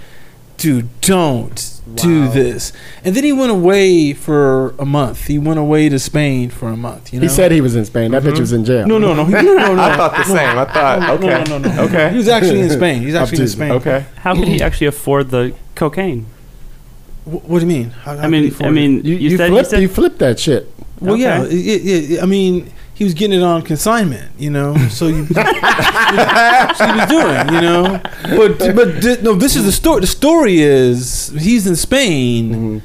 dude 0.57 0.87
don't 1.01 1.71
do 1.95 2.27
this 2.29 2.71
and 3.03 3.15
then 3.15 3.23
he 3.23 3.31
went 3.33 3.51
away 3.51 4.13
for 4.13 4.69
a 4.79 4.85
month 4.85 5.27
he 5.27 5.37
went 5.37 5.59
away 5.59 5.89
to 5.89 5.99
Spain 5.99 6.49
for 6.49 6.69
a 6.69 6.77
month 6.77 7.11
you 7.13 7.19
know 7.19 7.23
He 7.23 7.29
said 7.29 7.51
he 7.51 7.61
was 7.61 7.75
in 7.75 7.85
Spain. 7.85 8.11
That 8.11 8.23
bitch 8.23 8.39
was 8.39 8.53
in 8.53 8.63
jail. 8.65 8.87
no 8.87 8.97
no 8.97 9.13
no 9.13 9.25
he, 9.25 9.33
no 9.33 9.41
no 9.41 9.75
no 9.75 9.81
I 9.81 9.95
thought 9.97 10.15
the 10.15 10.23
same. 10.23 10.57
I 10.57 10.65
thought 10.65 11.09
okay, 11.17 11.43
no, 11.49 11.57
no, 11.57 11.69
no. 11.69 11.81
okay, 11.83 12.09
He 12.11 12.17
was 12.17 12.27
actually 12.27 12.61
in 12.61 12.69
Spain. 12.69 13.01
He's 13.01 13.15
actually 13.15 13.41
in 13.41 13.47
Spain. 13.49 13.71
okay. 13.71 14.05
How 14.17 14.33
could 14.35 14.47
he 14.47 14.61
actually 14.61 14.87
afford 14.87 15.29
the 15.29 15.53
cocaine? 15.75 16.25
Wh- 17.25 17.47
What 17.49 17.59
do 17.59 17.65
you 17.65 17.67
mean? 17.67 17.89
How, 17.91 18.15
how 18.17 18.23
I 18.23 18.27
mean, 18.27 18.55
I 18.61 18.69
mean, 18.71 19.03
You, 19.05 19.15
you, 19.15 19.29
you, 19.31 19.37
said 19.37 19.49
flipped. 19.49 19.71
you 19.73 19.79
You 19.79 19.87
flipped 19.89 20.19
that 20.19 20.39
shit. 20.39 20.71
Well, 20.99 21.15
yeah. 21.17 21.41
okay. 21.41 21.55
It, 21.55 22.11
it, 22.11 22.23
I 22.23 22.25
mean, 22.25 22.71
he 22.93 23.03
was 23.03 23.13
getting 23.13 23.39
it 23.39 23.43
on 23.43 23.61
consignment, 23.63 24.31
you 24.39 24.49
know. 24.49 24.75
So 24.89 25.07
you, 25.07 25.23
that's 25.25 26.79
what 26.79 26.93
he 26.93 26.99
was 26.99 27.09
doing, 27.09 27.55
you 27.55 27.61
know. 27.61 28.01
But 28.23 28.75
but 28.75 29.03
thi- 29.03 29.21
no, 29.21 29.33
this 29.35 29.55
is 29.55 29.65
the 29.65 29.71
story. 29.71 30.01
The 30.01 30.07
story 30.07 30.59
is 30.59 31.29
he's 31.37 31.67
in 31.67 31.75
Spain, 31.75 32.51
Mm-hmm. 32.53 32.77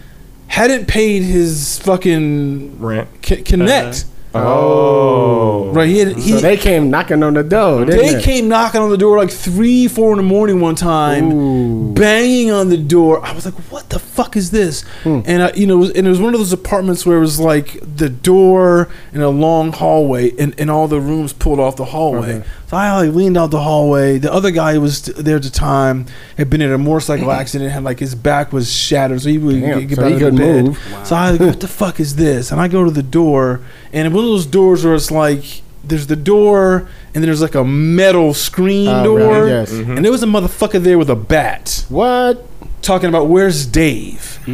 hadn't 0.49 0.87
paid 0.89 1.23
his 1.23 1.79
fucking 1.81 2.81
Rent. 2.81 3.09
c- 3.25 3.43
connect. 3.43 4.05
Oh, 4.35 5.73
right, 5.73 5.89
he, 5.89 5.99
had, 5.99 6.17
he 6.17 6.33
So 6.33 6.39
they 6.39 6.57
came 6.57 6.91
knocking 6.91 7.23
on 7.23 7.35
the 7.35 7.43
door. 7.43 7.85
They 7.85 8.15
they 8.15 8.23
came 8.23 8.49
knocking 8.49 8.81
on 8.81 8.91
the 8.91 8.97
door 8.99 9.19
like 9.19 9.31
three, 9.31 9.89
four 9.89 10.13
in 10.13 10.19
the 10.19 10.23
morning 10.23 10.61
one 10.61 10.75
time. 10.75 11.33
Ooh. 11.33 11.93
banging 11.95 12.51
on 12.51 12.69
the 12.69 12.77
door. 12.77 13.25
I 13.25 13.33
was 13.33 13.45
like, 13.45 13.55
"What 13.71 13.91
the 13.91 13.99
fuck 13.99 14.37
is 14.37 14.51
this?" 14.51 14.83
Hmm. 15.03 15.21
And 15.25 15.43
I, 15.43 15.53
you 15.53 15.67
know, 15.67 15.77
it 15.77 15.81
was, 15.81 15.91
and 15.93 16.07
it 16.07 16.11
was 16.11 16.21
one 16.21 16.35
of 16.35 16.41
those 16.41 16.53
apartments 16.53 17.05
where 17.05 17.17
it 17.17 17.21
was 17.21 17.41
like 17.41 17.79
the 17.97 18.09
door 18.09 18.89
and 19.13 19.23
a 19.23 19.29
long 19.29 19.73
hallway, 19.73 20.31
and, 20.39 20.55
and 20.59 20.71
all 20.71 20.89
the 20.89 21.01
rooms 21.01 21.33
pulled 21.33 21.61
off 21.61 21.77
the 21.77 21.87
hallway. 21.87 22.37
Okay. 22.37 22.49
So 22.69 22.77
I 22.77 22.95
like 23.05 23.15
leaned 23.15 23.37
out 23.37 23.51
the 23.51 23.61
hallway. 23.61 24.19
The 24.19 24.33
other 24.33 24.53
guy 24.53 24.79
was 24.79 25.03
there 25.03 25.37
at 25.37 25.43
the 25.43 25.51
time 25.51 26.07
had 26.37 26.49
been 26.49 26.61
in 26.63 26.71
a 26.71 26.79
motorcycle 26.79 27.33
accident, 27.33 27.73
had 27.73 27.83
like 27.83 27.99
his 27.99 28.15
back 28.15 28.53
was 28.53 28.73
shattered, 28.73 29.21
so 29.23 29.29
he 29.29 29.39
would 29.39 29.61
Damn, 29.61 29.81
get, 29.81 29.89
get 29.89 29.97
so 29.97 30.05
out 30.07 30.23
of 30.23 30.37
bed. 30.37 30.65
move. 30.67 30.79
So 31.05 31.17
I 31.17 31.31
like, 31.33 31.41
"What 31.51 31.61
the 31.61 31.69
fuck 31.69 31.99
is 31.99 32.15
this?" 32.17 32.53
And 32.53 32.61
I 32.61 32.69
go 32.69 32.85
to 32.85 32.91
the 32.93 33.03
door, 33.03 33.61
and 33.93 34.07
one 34.21 34.29
of 34.29 34.33
those 34.33 34.47
doors 34.47 34.85
where 34.85 34.95
it's 34.95 35.11
like. 35.11 35.63
There's 35.83 36.07
the 36.09 36.15
door, 36.15 36.87
and 37.15 37.15
then 37.15 37.23
there's 37.23 37.41
like 37.41 37.55
a 37.55 37.65
metal 37.65 38.35
screen 38.35 38.87
Uh, 38.87 39.03
door, 39.03 39.19
right, 39.45 39.49
yes. 39.49 39.73
and 39.73 40.05
there 40.05 40.13
was 40.13 40.23
a 40.23 40.27
motherfucker 40.27 40.79
there 40.81 40.99
with 40.99 41.09
a 41.09 41.17
bat 41.17 41.87
What? 41.89 42.47
talking 42.83 43.09
about 43.09 43.29
where's 43.29 43.65
Dave, 43.65 44.37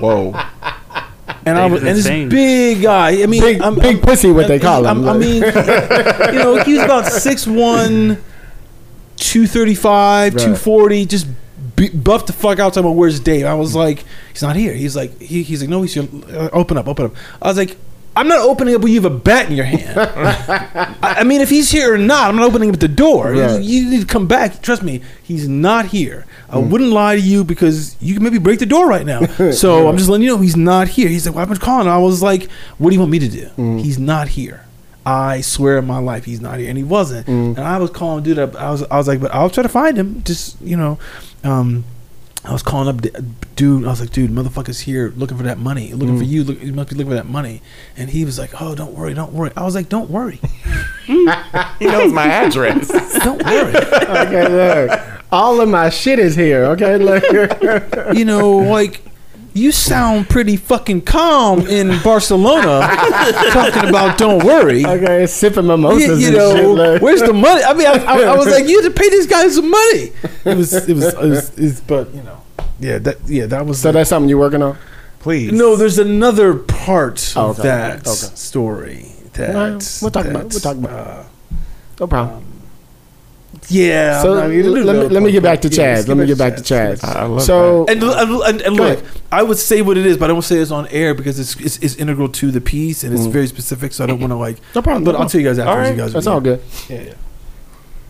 whoa. 0.00 0.32
and 1.44 1.58
I 1.58 1.66
was 1.66 1.82
is 1.82 2.06
and 2.06 2.30
this 2.30 2.34
big 2.34 2.82
guy. 2.82 3.22
I 3.22 3.26
mean, 3.26 3.42
Big, 3.42 3.60
I'm, 3.60 3.74
big 3.74 3.84
I'm- 3.96 4.00
pussy, 4.00 4.32
what 4.32 4.48
they 4.48 4.58
call 4.58 4.86
I'm- 4.86 5.00
him. 5.02 5.08
I 5.10 5.18
mean, 5.18 5.34
you 6.32 6.38
know, 6.42 6.62
he 6.64 6.72
was 6.74 6.84
about 6.84 7.04
6'1", 7.04 8.16
235, 9.16 10.32
Right. 10.34 10.38
240, 10.40 11.04
just 11.06 11.26
buffed 12.02 12.26
the 12.28 12.32
fuck 12.32 12.58
out 12.58 12.72
talking 12.72 12.86
about 12.88 12.96
where's 12.96 13.20
Dave. 13.20 13.44
I 13.44 13.54
was 13.54 13.74
like, 13.74 14.04
he's 14.32 14.42
not 14.42 14.56
here. 14.56 14.72
He's 14.74 14.96
like, 14.96 15.18
he, 15.20 15.42
he's 15.42 15.60
like, 15.60 15.70
no, 15.70 15.82
he's 15.82 15.94
here. 15.94 16.08
Uh, 16.32 16.48
open 16.52 16.78
up, 16.78 16.88
open 16.88 17.06
up. 17.06 17.14
I 17.42 17.48
was 17.48 17.56
like, 17.58 17.76
I'm 18.16 18.26
not 18.26 18.40
opening 18.40 18.74
up 18.74 18.82
when 18.82 18.92
you 18.92 19.00
have 19.00 19.10
a 19.10 19.16
bat 19.16 19.48
in 19.48 19.56
your 19.56 19.64
hand. 19.64 19.98
I, 21.02 21.20
I 21.20 21.24
mean, 21.24 21.40
if 21.40 21.48
he's 21.48 21.70
here 21.70 21.94
or 21.94 21.98
not, 21.98 22.28
I'm 22.28 22.36
not 22.36 22.48
opening 22.48 22.70
up 22.70 22.78
the 22.78 22.88
door. 22.88 23.34
You- 23.34 23.40
Right. 23.40 23.62
You 23.62 23.88
need 23.88 24.00
to 24.00 24.06
come 24.06 24.26
back. 24.26 24.60
Trust 24.62 24.82
me, 24.82 25.00
he's 25.22 25.48
not 25.48 25.86
here. 25.86 26.26
I 26.48 26.58
hmm. 26.60 26.70
wouldn't 26.70 26.90
lie 26.90 27.16
to 27.16 27.22
you 27.22 27.44
because 27.44 27.96
you 28.00 28.14
can 28.14 28.22
maybe 28.22 28.38
break 28.38 28.58
the 28.58 28.66
door 28.66 28.86
right 28.88 29.06
now. 29.06 29.20
So 29.52 29.88
I'm 29.88 29.96
just 29.96 30.08
letting 30.08 30.24
you 30.24 30.30
know 30.30 30.38
he's 30.38 30.56
not 30.56 30.88
here. 30.88 31.08
He's 31.08 31.26
like, 31.26 31.34
well, 31.34 31.42
I've 31.42 31.48
been 31.48 31.58
calling. 31.58 31.88
I 31.88 31.98
was 31.98 32.22
like, 32.22 32.50
what 32.78 32.90
do 32.90 32.94
you 32.94 33.00
want 33.00 33.12
me 33.12 33.18
to 33.20 33.28
do? 33.28 33.46
Hmm. 33.46 33.78
He's 33.78 33.98
not 33.98 34.28
here. 34.28 34.64
I 35.06 35.40
swear 35.40 35.78
on 35.78 35.86
my 35.86 35.98
life, 35.98 36.24
he's 36.24 36.40
not 36.40 36.58
here, 36.58 36.68
and 36.68 36.76
he 36.76 36.84
wasn't. 36.84 37.26
Hmm. 37.26 37.54
And 37.56 37.60
I 37.60 37.78
was 37.78 37.90
calling 37.90 38.22
dude 38.22 38.38
up. 38.38 38.54
I 38.54 38.70
was, 38.70 38.82
I 38.84 38.96
was 38.98 39.08
like, 39.08 39.20
but 39.20 39.34
I'll 39.34 39.50
try 39.50 39.62
to 39.62 39.68
find 39.68 39.96
him. 39.96 40.22
Just 40.24 40.60
you 40.60 40.76
know, 40.76 40.98
um, 41.42 41.84
I 42.42 42.52
was 42.52 42.62
calling 42.62 42.88
up, 42.88 43.02
d- 43.02 43.10
dude. 43.54 43.84
I 43.84 43.88
was 43.88 44.00
like, 44.00 44.10
dude, 44.10 44.30
motherfucker's 44.30 44.80
here 44.80 45.12
looking 45.14 45.36
for 45.36 45.42
that 45.42 45.58
money, 45.58 45.92
looking 45.92 46.18
for 46.18 46.24
mm. 46.24 46.28
you. 46.28 46.44
Look, 46.44 46.58
he 46.58 46.70
must 46.70 46.88
be 46.88 46.96
looking 46.96 47.10
for 47.10 47.16
that 47.16 47.28
money. 47.28 47.60
And 47.96 48.08
he 48.08 48.24
was 48.24 48.38
like, 48.38 48.60
oh, 48.62 48.74
don't 48.74 48.94
worry, 48.94 49.12
don't 49.12 49.32
worry. 49.32 49.50
I 49.56 49.64
was 49.64 49.74
like, 49.74 49.90
don't 49.90 50.10
worry, 50.10 50.40
He 51.06 51.24
knows 51.86 52.12
my 52.12 52.26
address. 52.26 52.88
don't 53.24 53.44
worry. 53.44 53.76
Okay, 53.76 54.48
look. 54.48 55.00
All 55.30 55.60
of 55.60 55.68
my 55.68 55.90
shit 55.90 56.18
is 56.18 56.34
here. 56.34 56.64
Okay, 56.66 56.96
look. 56.96 57.22
you 58.16 58.24
know, 58.24 58.56
like 58.56 59.02
you 59.54 59.72
sound 59.72 60.28
pretty 60.28 60.56
fucking 60.56 61.02
calm 61.02 61.66
in 61.66 62.00
Barcelona 62.02 62.80
talking 63.52 63.88
about 63.88 64.18
don't 64.18 64.44
worry. 64.44 64.84
okay, 64.86 65.26
sipping 65.26 65.64
You, 65.64 65.68
mimosas 65.70 66.00
you 66.02 66.12
and 66.12 66.22
shit. 66.22 66.34
know, 66.34 66.72
Look. 66.72 67.02
where's 67.02 67.20
the 67.22 67.32
money? 67.32 67.62
I 67.62 67.74
mean, 67.74 67.86
I, 67.86 67.92
I, 68.04 68.20
I 68.32 68.36
was 68.36 68.46
like, 68.48 68.66
you 68.66 68.82
had 68.82 68.88
to 68.92 68.94
pay 68.98 69.08
this 69.08 69.26
guy 69.26 69.48
some 69.48 69.70
money. 69.70 70.12
It 70.44 70.56
was, 70.56 70.72
it 70.72 70.94
was, 70.94 71.04
it 71.14 71.16
was, 71.18 71.58
it 71.58 71.62
was 71.62 71.80
but 71.82 72.14
you 72.14 72.22
know, 72.22 72.42
yeah, 72.78 72.98
that, 72.98 73.16
yeah, 73.26 73.46
that 73.46 73.66
was. 73.66 73.80
So 73.80 73.92
that's 73.92 74.08
something 74.10 74.28
you're 74.28 74.38
working 74.38 74.62
on? 74.62 74.78
Please. 75.20 75.52
no, 75.52 75.76
there's 75.76 75.98
another 75.98 76.54
part 76.54 77.34
Oh, 77.36 77.50
of 77.50 77.58
okay, 77.60 77.68
that 77.68 77.98
okay. 78.00 78.10
story. 78.36 79.12
That 79.34 79.54
All 79.54 79.70
right, 79.74 79.98
we'll 80.02 80.10
talk 80.10 80.24
about 80.26 80.44
we'll 80.44 80.48
that, 80.48 80.60
talk 80.62 80.76
about 80.76 81.06
uh, 81.08 81.24
No 82.00 82.06
problem. 82.06 82.44
Yeah. 83.70 84.20
so 84.22 84.34
not 84.34 84.40
gonna 84.48 84.62
let, 84.62 84.96
me, 84.96 85.08
let 85.08 85.22
me 85.22 85.32
get 85.32 85.42
back 85.42 85.60
to 85.62 85.68
but 85.68 85.76
yeah, 85.78 85.84
let's 85.94 86.04
Chaz. 86.04 86.08
Let 86.08 86.16
me 86.16 86.26
get 86.26 86.38
back 86.38 86.56
to 86.56 86.62
Chaz. 86.62 87.00
Chaz. 87.00 87.04
I 87.16 87.24
love 87.24 87.42
So 87.42 87.86
And, 87.88 88.02
and, 88.02 88.30
and, 88.42 88.60
and 88.62 88.76
look. 88.76 89.02
I 89.32 89.42
would 89.42 89.58
say 89.58 89.80
what 89.82 89.96
it 89.96 90.04
is, 90.06 90.16
but 90.18 90.24
I 90.28 90.32
don't 90.32 90.42
say 90.42 90.56
this 90.56 90.70
on 90.70 90.86
air 90.88 91.14
because 91.14 91.38
it's 91.38 91.54
it's, 91.60 91.78
it's 91.78 91.94
integral 91.96 92.28
to 92.28 92.50
the 92.50 92.60
piece 92.60 93.04
and 93.04 93.14
it's 93.14 93.26
Mm. 93.26 93.32
very 93.32 93.46
specific. 93.46 93.92
So 93.92 94.02
I 94.04 94.06
don't 94.08 94.20
want 94.20 94.32
to 94.32 94.36
like. 94.36 94.58
no 94.74 94.82
problem. 94.82 95.04
But 95.04 95.12
no 95.12 95.18
I'll 95.18 95.28
tell 95.28 95.40
you 95.40 95.46
guys 95.46 95.58
after. 95.58 95.70
All 95.70 95.78
right. 95.78 95.90
You 95.90 95.96
guys, 95.96 96.12
That's 96.12 96.26
all 96.26 96.40
good. 96.40 96.60
Yeah, 96.88 97.02
yeah. 97.02 97.14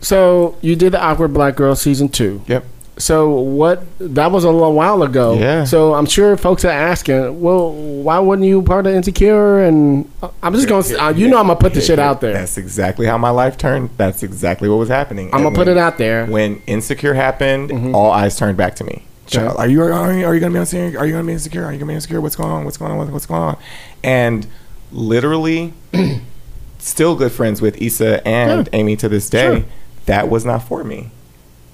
So 0.00 0.56
you 0.62 0.76
did 0.76 0.92
the 0.92 1.00
Awkward 1.02 1.34
Black 1.34 1.56
Girl 1.56 1.74
season 1.76 2.08
two. 2.08 2.42
Yep. 2.46 2.64
So 2.98 3.30
what? 3.30 3.82
That 3.98 4.30
was 4.30 4.44
a 4.44 4.50
little 4.50 4.74
while 4.74 5.02
ago. 5.02 5.34
Yeah. 5.34 5.64
So 5.64 5.94
I'm 5.94 6.06
sure 6.06 6.36
folks 6.36 6.64
are 6.64 6.70
asking, 6.70 7.40
well, 7.40 7.72
why 7.72 8.18
wasn't 8.18 8.46
you 8.46 8.62
part 8.62 8.86
of 8.86 8.94
Insecure? 8.94 9.60
And 9.60 10.10
uh, 10.22 10.28
I'm 10.42 10.52
just 10.54 10.68
gonna, 10.68 10.84
uh, 11.02 11.10
you 11.10 11.28
know, 11.28 11.38
I'm 11.38 11.46
gonna 11.46 11.58
put 11.58 11.72
the 11.74 11.80
shit 11.80 11.98
out 11.98 12.20
there. 12.20 12.34
That's 12.34 12.58
exactly 12.58 13.06
how 13.06 13.16
my 13.16 13.30
life 13.30 13.56
turned. 13.56 13.90
That's 13.96 14.22
exactly 14.22 14.68
what 14.68 14.76
was 14.76 14.88
happening. 14.90 15.26
I'm 15.28 15.38
gonna 15.38 15.48
And 15.48 15.56
put 15.56 15.68
it 15.68 15.78
out 15.78 15.96
there. 15.98 16.26
When 16.26 16.60
Insecure 16.66 17.14
happened, 17.14 17.94
all 17.94 18.10
eyes 18.10 18.36
turned 18.36 18.56
back 18.58 18.74
to 18.76 18.84
me. 18.84 19.04
Okay. 19.32 19.46
Are 19.46 19.68
you 19.68 19.82
are 19.82 20.12
you, 20.12 20.26
are 20.26 20.34
you 20.34 20.40
gonna 20.40 20.52
be 20.54 20.58
insecure? 20.58 20.98
Are 20.98 21.06
you 21.06 21.12
gonna 21.12 21.24
be 21.24 21.32
insecure? 21.32 21.64
Are 21.64 21.72
you 21.72 21.78
gonna 21.78 21.90
be 21.90 21.94
insecure? 21.94 22.20
What's 22.20 22.34
going 22.36 22.50
on? 22.50 22.64
What's 22.64 22.76
going 22.76 22.90
on? 22.90 23.12
What's 23.12 23.26
going 23.26 23.42
on? 23.42 23.58
And 24.02 24.46
literally, 24.90 25.72
still 26.78 27.14
good 27.14 27.30
friends 27.32 27.62
with 27.62 27.80
Issa 27.80 28.26
and. 28.26 28.68
Amy 28.72 28.96
to 28.96 29.08
this 29.08 29.30
day. 29.30 29.60
Sure. 29.60 29.68
That 30.06 30.28
was 30.28 30.44
not 30.44 30.64
for 30.64 30.82
me. 30.82 31.10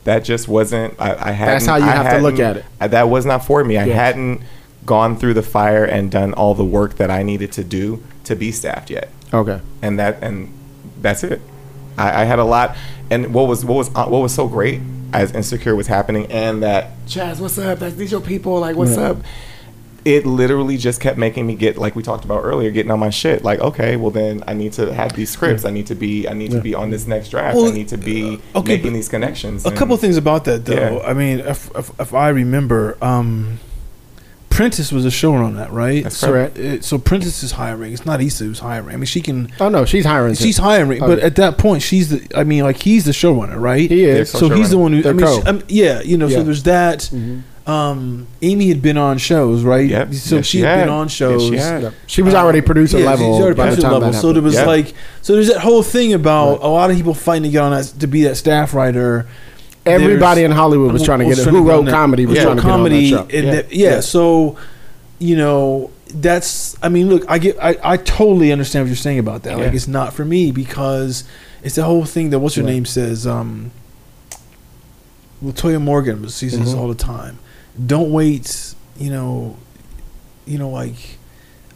That 0.06 0.24
just 0.24 0.48
wasn't. 0.48 0.94
I, 0.98 1.28
I 1.28 1.30
had. 1.32 1.48
That's 1.48 1.66
how 1.66 1.76
you 1.76 1.84
have 1.84 2.10
to 2.16 2.22
look 2.22 2.38
at 2.40 2.56
it. 2.56 2.64
That 2.80 3.08
was 3.10 3.26
not 3.26 3.44
for 3.44 3.62
me. 3.62 3.76
I 3.76 3.84
Yes. 3.84 3.94
hadn't 3.96 4.40
gone 4.86 5.16
through 5.16 5.34
the 5.34 5.42
fire 5.42 5.84
and 5.84 6.10
done 6.10 6.32
all 6.34 6.54
the 6.54 6.64
work 6.64 6.96
that 6.96 7.10
I 7.10 7.22
needed 7.24 7.50
to 7.52 7.64
do 7.64 8.02
to 8.22 8.36
be 8.36 8.52
staffed 8.52 8.88
yet 8.88 9.08
Okay. 9.34 9.60
and 9.82 9.98
that 9.98 10.22
and 10.22 10.52
that's 11.02 11.24
it. 11.24 11.40
I, 11.98 12.22
I 12.22 12.24
had 12.24 12.38
a 12.38 12.44
lot, 12.44 12.76
and 13.10 13.34
what 13.34 13.48
was 13.48 13.64
what 13.64 13.74
was 13.74 13.88
uh, 13.96 14.06
what 14.06 14.20
was 14.22 14.32
so 14.34 14.46
great 14.48 14.80
as 15.12 15.32
insecure 15.32 15.74
was 15.74 15.86
happening, 15.88 16.26
and 16.30 16.62
that 16.62 16.90
Chaz, 17.06 17.40
what's 17.40 17.58
up? 17.58 17.78
That's 17.80 17.94
these 17.96 18.12
your 18.12 18.20
people. 18.20 18.60
Like, 18.60 18.76
what's 18.76 18.96
up? 18.96 19.16
It 20.06 20.24
literally 20.24 20.76
just 20.76 21.00
kept 21.00 21.18
making 21.18 21.48
me 21.48 21.56
get 21.56 21.78
like 21.78 21.96
we 21.96 22.02
talked 22.04 22.24
about 22.24 22.44
earlier, 22.44 22.70
getting 22.70 22.92
on 22.92 23.00
my 23.00 23.10
shit. 23.10 23.42
Like, 23.42 23.58
okay, 23.58 23.96
well 23.96 24.12
then 24.12 24.44
I 24.46 24.54
need 24.54 24.72
to 24.74 24.94
have 24.94 25.14
these 25.14 25.30
scripts. 25.30 25.64
I 25.64 25.70
need 25.72 25.88
to 25.88 25.96
be 25.96 26.28
I 26.28 26.32
need 26.32 26.52
to 26.52 26.60
be 26.60 26.76
on 26.76 26.90
this 26.90 27.08
next 27.08 27.30
draft. 27.30 27.56
Well, 27.56 27.66
I 27.66 27.72
need 27.72 27.88
to 27.88 27.96
be 27.98 28.36
uh, 28.54 28.60
okay, 28.60 28.76
making 28.76 28.92
these 28.92 29.08
connections. 29.08 29.64
A 29.64 29.68
and- 29.70 29.76
couple 29.76 29.96
things 29.96 30.16
about 30.16 30.44
that, 30.44 30.64
though. 30.64 30.98
Yeah. 30.98 31.08
I 31.08 31.12
mean, 31.12 31.40
if, 31.40 31.70
if, 31.74 31.90
if 31.98 32.14
I 32.14 32.28
remember, 32.28 32.96
um, 33.02 33.58
Prentice 34.48 34.92
was 34.92 35.04
a 35.04 35.08
showrunner 35.08 35.44
on 35.44 35.56
that, 35.56 35.70
right? 35.72 36.04
That's 36.04 36.16
so, 36.16 36.28
correct. 36.28 36.56
it- 36.56 36.84
so 36.84 36.98
Prentice 36.98 37.42
is 37.42 37.52
hiring. 37.52 37.92
It's 37.92 38.06
not 38.06 38.20
Issa 38.22 38.44
who's 38.44 38.60
hiring. 38.60 38.94
I 38.94 38.96
mean, 38.96 39.06
she 39.06 39.20
can. 39.20 39.50
Oh 39.58 39.68
no, 39.68 39.84
she's 39.84 40.04
hiring. 40.06 40.34
too. 40.36 40.44
She's 40.44 40.58
hiring, 40.58 41.02
Oh, 41.02 41.08
but 41.08 41.18
yeah. 41.18 41.24
at 41.26 41.34
that 41.36 41.58
point, 41.58 41.82
she's 41.82 42.10
the. 42.10 42.38
I 42.38 42.44
mean, 42.44 42.62
like 42.62 42.80
he's 42.80 43.04
the 43.06 43.10
showrunner, 43.12 43.60
right? 43.60 43.90
He 43.90 44.04
is. 44.04 44.30
So 44.30 44.48
he's 44.50 44.70
the 44.70 44.78
one 44.78 44.92
who. 44.92 45.08
I 45.08 45.12
mean, 45.12 45.26
co. 45.26 45.40
she- 45.40 45.46
um, 45.46 45.62
yeah, 45.68 46.00
you 46.02 46.16
know. 46.16 46.28
Yeah. 46.28 46.36
So 46.36 46.42
there's 46.44 46.62
that. 46.62 47.10
Um, 47.66 48.28
Amy 48.42 48.68
had 48.68 48.80
been 48.80 48.96
on 48.96 49.18
shows, 49.18 49.64
right? 49.64 49.88
Yep. 49.90 50.14
So 50.14 50.36
Yes, 50.36 50.46
she 50.46 50.58
she 50.58 50.60
had 50.62 50.74
been 50.76 50.80
had. 50.80 50.88
on 50.88 51.06
Yes, 51.06 51.12
shows. 51.12 51.42
she 51.48 51.56
had. 51.56 51.82
Yep. 51.82 51.94
She 52.06 52.22
was 52.22 52.32
already 52.34 52.60
producer 52.60 52.98
Yeah, 53.00 53.06
level 53.06 53.34
she's 53.34 53.42
already 53.42 53.56
by 53.56 53.64
the 53.64 53.70
producer 53.70 53.82
time 53.82 53.92
level. 53.92 54.10
that 54.12 54.20
So 54.20 54.32
there 54.32 54.42
was 54.42 54.54
Yeah. 54.54 54.66
like, 54.66 54.94
so 55.20 55.32
there's 55.32 55.48
that 55.48 55.58
whole 55.60 55.82
thing 55.82 56.12
about 56.12 56.62
a 56.62 56.68
lot 56.68 56.90
of 56.90 56.96
people 56.96 57.12
fighting 57.12 57.42
to 57.42 57.48
get 57.48 57.62
on 57.62 57.72
that 57.72 57.86
to 57.98 58.06
be 58.06 58.22
that 58.22 58.36
staff 58.36 58.72
writer. 58.72 59.26
Everybody 59.84 60.44
in 60.44 60.52
Hollywood 60.52 60.92
was 60.92 61.02
trying 61.02 61.18
to 61.20 61.24
get 61.24 61.38
it. 61.38 61.46
Who 61.46 61.62
wrote 61.68 61.88
comedy 61.88 62.24
was 62.26 62.36
yeah, 62.36 62.44
trying 62.44 62.56
to 62.56 62.62
get 62.62 62.70
on 62.70 62.78
comedy. 62.78 63.10
that 63.10 63.16
show. 63.32 63.36
Yeah. 63.36 63.50
that- 63.52 63.72
yeah, 63.72 63.90
Yeah. 63.90 64.00
So, 64.00 64.56
you 65.18 65.36
know, 65.36 65.90
that's. 66.14 66.76
I 66.82 66.88
mean, 66.88 67.08
look, 67.08 67.24
I 67.28 67.38
get. 67.38 67.56
I, 67.60 67.76
I 67.82 67.96
totally 67.96 68.52
understand 68.52 68.84
what 68.84 68.88
you're 68.90 68.96
saying 68.96 69.18
about 69.18 69.42
that. 69.42 69.58
Like, 69.58 69.74
it's 69.74 69.88
not 69.88 70.12
for 70.12 70.24
me 70.24 70.52
because 70.52 71.24
it's 71.64 71.74
the 71.74 71.82
whole 71.84 72.04
thing 72.04 72.30
that 72.30 72.38
what's 72.38 72.56
your 72.56 72.64
Right. 72.64 72.72
name 72.74 72.84
says. 72.84 73.26
Um, 73.26 73.72
Latoya 75.44 75.80
Morgan 75.80 76.22
was 76.22 76.34
sees 76.34 76.58
this 76.58 76.72
Mhm. 76.74 76.78
all 76.78 76.88
the 76.88 76.94
time. 76.94 77.38
Don't 77.84 78.10
wait. 78.12 78.74
You 78.98 79.10
know, 79.10 79.56
you 80.46 80.58
know, 80.58 80.70
like 80.70 81.18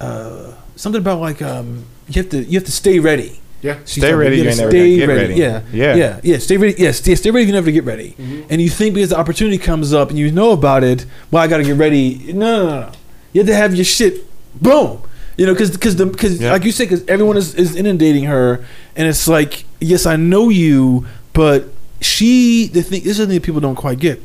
uh, 0.01 0.55
something 0.77 1.01
about 1.01 1.21
like 1.21 1.43
um, 1.43 1.85
you 2.09 2.23
have 2.23 2.31
to 2.31 2.43
you 2.45 2.59
have 2.59 2.65
to 2.67 2.73
stay 2.73 2.99
ready. 2.99 3.41
Yeah. 3.63 3.79
She's 3.85 4.03
Stay 4.03 4.15
ready, 4.15 4.37
you 4.37 4.45
you 4.45 4.49
gotta 4.49 4.51
ain't 4.53 4.59
never 4.59 4.71
stay 4.71 4.99
gonna 5.01 5.07
get 5.15 5.21
ready. 5.21 5.35
Yeah, 5.35 5.63
Yeah. 5.71 5.95
yeah, 5.95 6.21
yeah. 6.23 6.39
Stay 6.39 6.57
ready. 6.57 6.75
Yes, 6.79 7.07
yeah, 7.07 7.15
stay 7.15 7.31
ready. 7.31 7.47
You 7.47 7.53
never 7.53 7.67
to 7.67 7.73
get 7.73 7.85
ready. 7.85 8.13
Mm-hmm. 8.19 8.43
And 8.49 8.63
you 8.63 8.71
think 8.71 8.95
because 8.95 9.11
the 9.11 9.19
opportunity 9.19 9.59
comes 9.59 9.93
up 9.93 10.09
and 10.09 10.19
you 10.19 10.31
know 10.33 10.53
about 10.53 10.83
it, 10.83 11.05
well, 11.31 11.43
I 11.43 11.47
got 11.47 11.59
to 11.59 11.65
get 11.65 11.77
ready. 11.77 12.33
No, 12.33 12.57
no, 12.57 12.67
no, 12.67 12.81
no. 12.87 12.93
You 13.35 13.43
have 13.43 13.49
to 13.49 13.55
have 13.55 13.75
your 13.75 13.85
shit. 13.85 14.25
Boom. 14.63 15.03
You 15.37 15.45
know, 15.45 15.53
because 15.53 15.73
because 15.73 15.97
the 15.97 16.07
because 16.07 16.41
Yeah. 16.41 16.53
like 16.53 16.65
you 16.65 16.73
said, 16.73 16.85
because 16.89 17.07
everyone 17.07 17.37
is, 17.37 17.55
is 17.55 17.77
inundating 17.77 18.25
her, 18.25 18.65
and 18.97 19.07
it's 19.07 19.29
like, 19.29 19.65
yes, 19.79 20.07
I 20.07 20.17
know 20.17 20.49
you, 20.49 21.07
but 21.35 21.67
she. 22.01 22.67
The 22.67 22.83
thing 22.83 23.03
this 23.03 23.13
is 23.13 23.19
the 23.19 23.27
thing 23.27 23.35
that 23.35 23.43
people 23.43 23.61
don't 23.61 23.77
quite 23.77 23.99
get. 23.99 24.23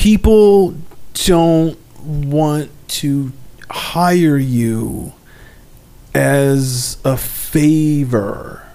People 0.00 0.76
don't 1.12 1.78
want 2.02 2.70
to 2.88 3.32
hire 3.68 4.38
you 4.38 5.12
as 6.14 6.96
a 7.04 7.18
favor 7.18 8.66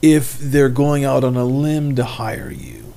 if 0.00 0.38
they're 0.38 0.70
going 0.70 1.04
out 1.04 1.22
on 1.22 1.36
a 1.36 1.44
limb 1.44 1.94
to 1.96 2.04
hire 2.04 2.50
you 2.50 2.94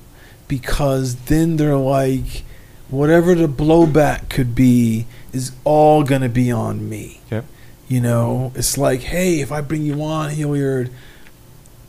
because 0.48 1.16
then 1.26 1.58
they're 1.58 1.76
like 1.76 2.42
whatever 2.88 3.34
the 3.34 3.46
blowback 3.46 4.30
could 4.30 4.54
be 4.54 5.06
is 5.34 5.52
all 5.64 6.02
going 6.02 6.22
to 6.22 6.28
be 6.30 6.50
on 6.50 6.88
me 6.88 7.20
Yep. 7.30 7.44
you 7.86 8.00
know 8.00 8.50
it's 8.54 8.78
like 8.78 9.00
hey 9.00 9.40
if 9.40 9.52
i 9.52 9.60
bring 9.60 9.82
you 9.82 10.02
on 10.02 10.30
hilliard 10.30 10.90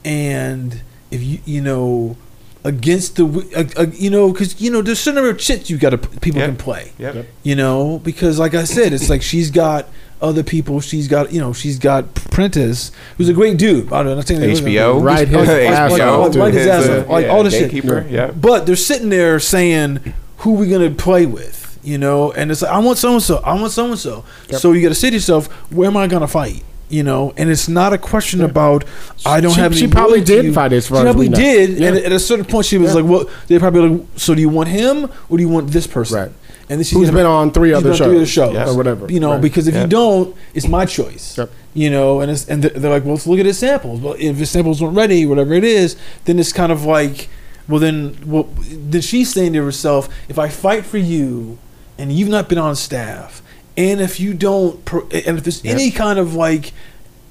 and 0.03 0.81
if 1.09 1.23
you 1.23 1.39
you 1.45 1.61
know 1.61 2.17
against 2.63 3.15
the 3.15 3.25
uh, 3.55 3.81
uh, 3.81 3.85
you 3.93 4.09
know 4.09 4.31
because 4.31 4.59
you 4.59 4.69
know 4.69 4.81
there's 4.81 4.99
certain 4.99 5.15
number 5.15 5.29
of 5.29 5.41
shit 5.41 5.69
you 5.69 5.77
got 5.77 5.91
to 5.91 5.97
people 5.97 6.39
Yep. 6.41 6.49
can 6.49 6.57
play. 6.57 6.91
Yep. 6.97 7.25
you 7.43 7.55
know 7.55 7.99
because 8.03 8.37
like 8.37 8.53
i 8.53 8.65
said 8.65 8.91
it's 8.91 9.09
like 9.09 9.21
she's 9.21 9.49
got 9.49 9.87
other 10.21 10.43
people 10.43 10.81
she's 10.81 11.07
got 11.07 11.31
you 11.31 11.39
know 11.39 11.53
she's 11.53 11.79
got 11.79 12.13
prentice 12.13 12.91
who's 13.17 13.29
a 13.29 13.33
great 13.33 13.57
dude. 13.57 13.91
I 13.93 14.03
don't 14.03 14.15
know 14.17 14.21
saying 14.21 14.41
that- 14.41 14.49
HBO. 14.49 15.01
Right 15.01 15.25
his 15.29 15.37
Like, 15.37 15.47
ass 15.47 15.91
like, 15.91 16.01
off, 16.01 16.35
like, 16.35 16.53
his 16.53 16.67
ass 16.67 16.89
off, 16.89 17.07
like 17.07 17.25
yeah, 17.25 17.31
all 17.31 17.43
this 17.43 17.53
shit. 17.53 17.71
yeah. 18.11 18.31
but 18.31 18.65
they're 18.65 18.75
sitting 18.75 19.07
there 19.09 19.39
saying 19.39 20.13
who 20.39 20.53
we 20.55 20.67
gonna 20.67 20.89
play 20.91 21.25
with? 21.25 21.79
You 21.81 21.97
know 21.97 22.33
and 22.33 22.51
it's 22.51 22.61
like 22.61 22.71
i 22.71 22.77
want 22.77 22.97
so 22.97 23.13
and 23.13 23.23
so 23.23 23.37
i 23.37 23.53
want 23.53 23.71
so 23.71 23.85
and 23.85 23.97
so 23.97 24.25
so 24.51 24.73
you 24.73 24.81
gotta 24.81 24.93
say 24.93 25.09
to 25.09 25.15
yourself 25.15 25.47
where 25.71 25.87
am 25.87 25.95
i 25.95 26.07
gonna 26.07 26.27
fight 26.27 26.61
you 26.89 27.03
know, 27.03 27.33
and 27.37 27.49
it's 27.49 27.67
not 27.69 27.93
a 27.93 27.97
question 27.97 28.41
about 28.41 28.83
I 29.25 29.39
don't 29.41 29.53
She- 29.53 29.61
have. 29.61 29.71
Any 29.71 29.81
she 29.81 29.87
probably 29.87 30.21
did 30.21 30.53
fight 30.53 30.73
as 30.73 30.87
far 30.87 30.99
She 30.99 31.03
probably 31.03 31.29
did, 31.29 31.69
and 31.81 31.95
Yeah. 31.97 32.01
at 32.05 32.11
a 32.11 32.19
certain 32.19 32.45
point, 32.45 32.65
she 32.65 32.77
was 32.77 32.89
Yeah. 32.89 33.01
like, 33.01 33.05
"Well, 33.05 33.25
they 33.47 33.59
probably 33.59 33.89
like, 33.89 34.01
so 34.15 34.33
do 34.35 34.41
you 34.41 34.49
want 34.49 34.69
him 34.69 35.09
or 35.29 35.37
do 35.37 35.43
you 35.43 35.49
want 35.49 35.71
this 35.71 35.87
person?" 35.87 36.17
Right. 36.17 36.31
And 36.71 36.79
then 36.79 36.83
she's 36.83 36.97
Who's 36.99 37.09
been 37.11 37.25
on 37.25 37.51
three 37.51 37.73
other 37.73 37.89
on 37.91 37.97
three 37.97 38.05
other 38.05 38.25
shows, 38.25 38.29
shows 38.29 38.53
Yes. 38.53 38.69
or 38.69 38.75
whatever. 38.77 39.07
You 39.11 39.19
know, 39.19 39.31
Right. 39.31 39.41
because 39.41 39.67
if 39.67 39.73
Yeah. 39.73 39.81
you 39.81 39.87
don't, 39.87 40.35
it's 40.53 40.67
my 40.67 40.85
choice. 40.85 41.35
Yep. 41.37 41.49
You 41.73 41.89
know, 41.89 42.19
and 42.21 42.29
it's 42.31 42.45
and 42.47 42.61
they're 42.63 42.71
they're 42.79 42.91
like, 42.91 43.05
well, 43.05 43.13
let's 43.15 43.25
look 43.27 43.39
at 43.39 43.45
his 43.47 43.57
samples. 43.57 44.01
Well, 44.01 44.15
if 44.19 44.37
his 44.37 44.49
samples 44.51 44.81
weren't 44.81 44.95
ready, 44.95 45.25
whatever 45.25 45.53
it 45.55 45.63
is, 45.63 45.95
then 46.25 46.37
it's 46.39 46.53
kind 46.53 46.71
of 46.71 46.85
like, 46.85 47.27
Well, 47.67 47.79
then, 47.79 48.15
well, 48.25 48.47
then 48.89 49.01
she's 49.01 49.31
saying 49.31 49.53
to 49.53 49.63
herself, 49.63 50.09
if 50.27 50.39
I 50.39 50.47
fight 50.49 50.85
for 50.87 50.97
you, 50.97 51.59
and 51.99 52.11
you've 52.11 52.27
not 52.29 52.49
been 52.49 52.57
on 52.57 52.75
staff, 52.75 53.43
and 53.79 53.99
if 54.01 54.19
you 54.19 54.33
don't, 54.35 54.75
and 54.93 55.37
if 55.37 55.43
there's 55.43 55.63
any 55.65 55.89
kind 55.89 56.19
of 56.19 56.35
like 56.35 56.73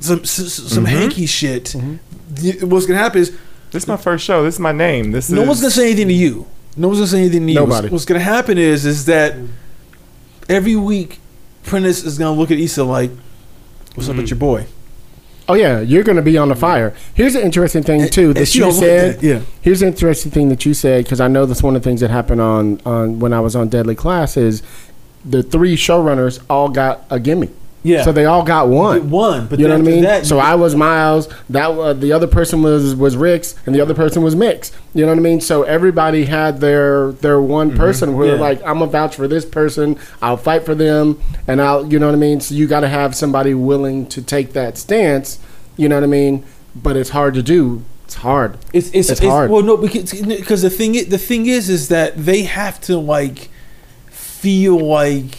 some 0.00 0.24
some 0.24 0.84
Mm-hmm. 0.84 0.96
hanky 0.96 1.26
shit, 1.26 1.74
y- 1.76 2.56
what's 2.62 2.86
gonna 2.86 2.98
happen 2.98 3.20
is 3.20 3.30
This 3.70 3.82
is 3.84 3.88
my 3.88 3.96
first 3.96 4.24
show. 4.24 4.42
This 4.42 4.54
is 4.54 4.60
my 4.60 4.72
name. 4.72 5.12
This 5.12 5.28
no 5.30 5.42
is 5.42 5.48
one's 5.48 5.60
gonna 5.60 5.70
say 5.70 5.86
anything 5.90 6.08
to 6.08 6.14
you. 6.14 6.46
No 6.76 6.88
one's 6.88 6.98
gonna 7.00 7.08
say 7.08 7.20
anything 7.20 7.46
to 7.46 7.52
you. 7.52 7.60
What's- 7.60 7.70
Nobody. 7.70 7.88
What's, 7.92 8.04
gonna 8.04 8.20
happen 8.20 8.56
is 8.58 8.86
is 8.86 9.04
that 9.06 9.34
every 10.48 10.76
week, 10.76 11.18
Prentice 11.64 12.02
is 12.04 12.18
gonna 12.18 12.38
look 12.38 12.50
at 12.50 12.58
Issa 12.58 12.84
like, 12.84 13.10
"What's 13.94 14.08
up 14.08 14.16
with 14.16 14.30
your 14.30 14.38
boy?" 14.38 14.66
Oh 15.50 15.54
yeah, 15.54 15.80
you're 15.80 16.02
going 16.02 16.16
to 16.16 16.22
be 16.22 16.36
on 16.36 16.50
the 16.50 16.54
fire. 16.54 16.92
Here's 17.14 17.34
an 17.34 17.40
interesting 17.40 17.82
thing 17.82 18.06
too 18.10 18.34
that 18.34 18.54
you 18.54 18.70
said. 18.70 19.20
that, 19.20 19.26
yeah. 19.26 19.40
Here's 19.62 19.80
an 19.80 19.88
interesting 19.88 20.30
thing 20.30 20.50
that 20.50 20.66
you 20.66 20.74
said 20.74 21.04
because 21.04 21.20
I 21.22 21.28
know 21.28 21.46
that's 21.46 21.62
one 21.62 21.74
of 21.74 21.82
the 21.82 21.88
things 21.88 22.00
that 22.02 22.10
happened 22.10 22.42
on 22.42 22.80
on 22.84 23.18
when 23.18 23.32
I 23.32 23.40
was 23.40 23.56
on 23.56 23.68
Deadly 23.70 23.94
Class 23.94 24.36
is 24.36 24.62
the 25.28 25.42
three 25.42 25.76
showrunners 25.76 26.42
all 26.48 26.68
got 26.68 27.04
a 27.10 27.20
gimme. 27.20 27.50
Yeah. 27.84 28.02
So 28.02 28.10
they 28.12 28.24
all 28.24 28.42
got 28.42 28.68
one. 28.68 29.08
One, 29.08 29.46
but 29.46 29.60
you 29.60 29.68
know 29.68 29.78
what 29.78 29.86
I 29.86 29.90
mean? 29.90 30.02
that, 30.02 30.26
so 30.26 30.38
I 30.40 30.56
was 30.56 30.74
Miles. 30.74 31.28
That 31.48 31.70
uh, 31.70 31.92
the 31.92 32.12
other 32.12 32.26
person 32.26 32.60
was 32.60 32.94
was 32.96 33.16
Rick's, 33.16 33.54
and 33.66 33.74
the 33.74 33.80
other 33.80 33.94
person 33.94 34.22
was 34.22 34.34
Mick's. 34.34 34.72
You 34.94 35.06
know 35.06 35.12
what 35.12 35.18
I 35.18 35.22
mean? 35.22 35.40
So 35.40 35.62
everybody 35.62 36.24
had 36.24 36.60
their 36.60 37.12
their 37.12 37.40
one 37.40 37.74
person 37.76 38.16
where 38.16 38.32
Mm-hmm. 38.32 38.42
Yeah. 38.42 38.48
like 38.48 38.62
I'm 38.66 38.82
a 38.82 38.86
vouch 38.86 39.14
for 39.14 39.28
this 39.28 39.44
person. 39.44 39.96
I'll 40.20 40.36
fight 40.36 40.64
for 40.66 40.74
them, 40.74 41.20
and 41.46 41.62
I'll 41.62 41.86
you 41.90 41.98
know 42.00 42.06
what 42.06 42.14
I 42.14 42.18
mean. 42.18 42.40
So 42.40 42.54
you 42.54 42.66
got 42.66 42.80
to 42.80 42.88
have 42.88 43.14
somebody 43.14 43.54
willing 43.54 44.06
to 44.08 44.22
take 44.22 44.52
that 44.54 44.76
stance. 44.76 45.38
You 45.76 45.88
know 45.88 45.96
what 45.96 46.04
I 46.04 46.08
mean? 46.08 46.44
But 46.74 46.96
it's 46.96 47.10
hard 47.10 47.34
to 47.34 47.42
do. 47.42 47.84
It's 48.06 48.16
hard. 48.16 48.58
It's 48.72 48.88
it's, 48.88 49.08
It's 49.08 49.20
it's 49.20 49.30
hard. 49.30 49.50
Well, 49.50 49.62
no, 49.62 49.76
because 49.76 50.12
because 50.12 50.62
the 50.62 50.70
thing 50.70 50.96
is, 50.96 51.06
the 51.08 51.16
thing 51.18 51.46
is 51.46 51.68
is 51.70 51.88
that 51.88 52.16
they 52.16 52.42
have 52.42 52.80
to 52.82 52.98
like 52.98 53.50
feel 54.40 54.78
like 54.78 55.36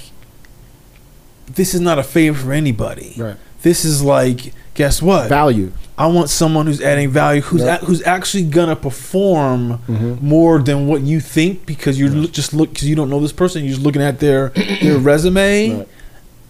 this 1.48 1.74
is 1.74 1.82
not 1.82 2.00
a 2.00 2.04
favor 2.04 2.38
for 2.46 2.54
anybody. 2.54 3.16
Right. 3.18 3.38
This 3.62 3.84
is 3.86 4.04
like, 4.04 4.54
guess 4.74 5.02
what? 5.02 5.30
Value. 5.30 5.72
I 5.98 6.08
want 6.08 6.30
someone 6.30 6.66
who's 6.66 6.80
adding 6.82 7.10
value, 7.10 7.42
who's 7.42 7.62
Yep. 7.62 7.82
a, 7.82 7.86
who's 7.86 8.02
actually 8.04 8.44
gonna 8.44 8.76
perform 8.76 9.80
mm-hmm. 9.88 10.26
more 10.26 10.60
than 10.62 10.88
what 10.88 11.02
you 11.02 11.20
think 11.20 11.66
because 11.66 12.00
you're 12.00 12.10
look 12.10 12.32
just 12.32 12.54
look 12.54 12.70
because 12.70 12.88
you 12.88 12.96
don't 12.96 13.10
know 13.10 13.20
this 13.20 13.34
person. 13.34 13.64
You're 13.64 13.74
just 13.74 13.82
looking 13.86 14.02
at 14.02 14.20
their 14.20 14.50
their 14.82 14.98
resume, 14.98 15.80
Right. 15.80 15.88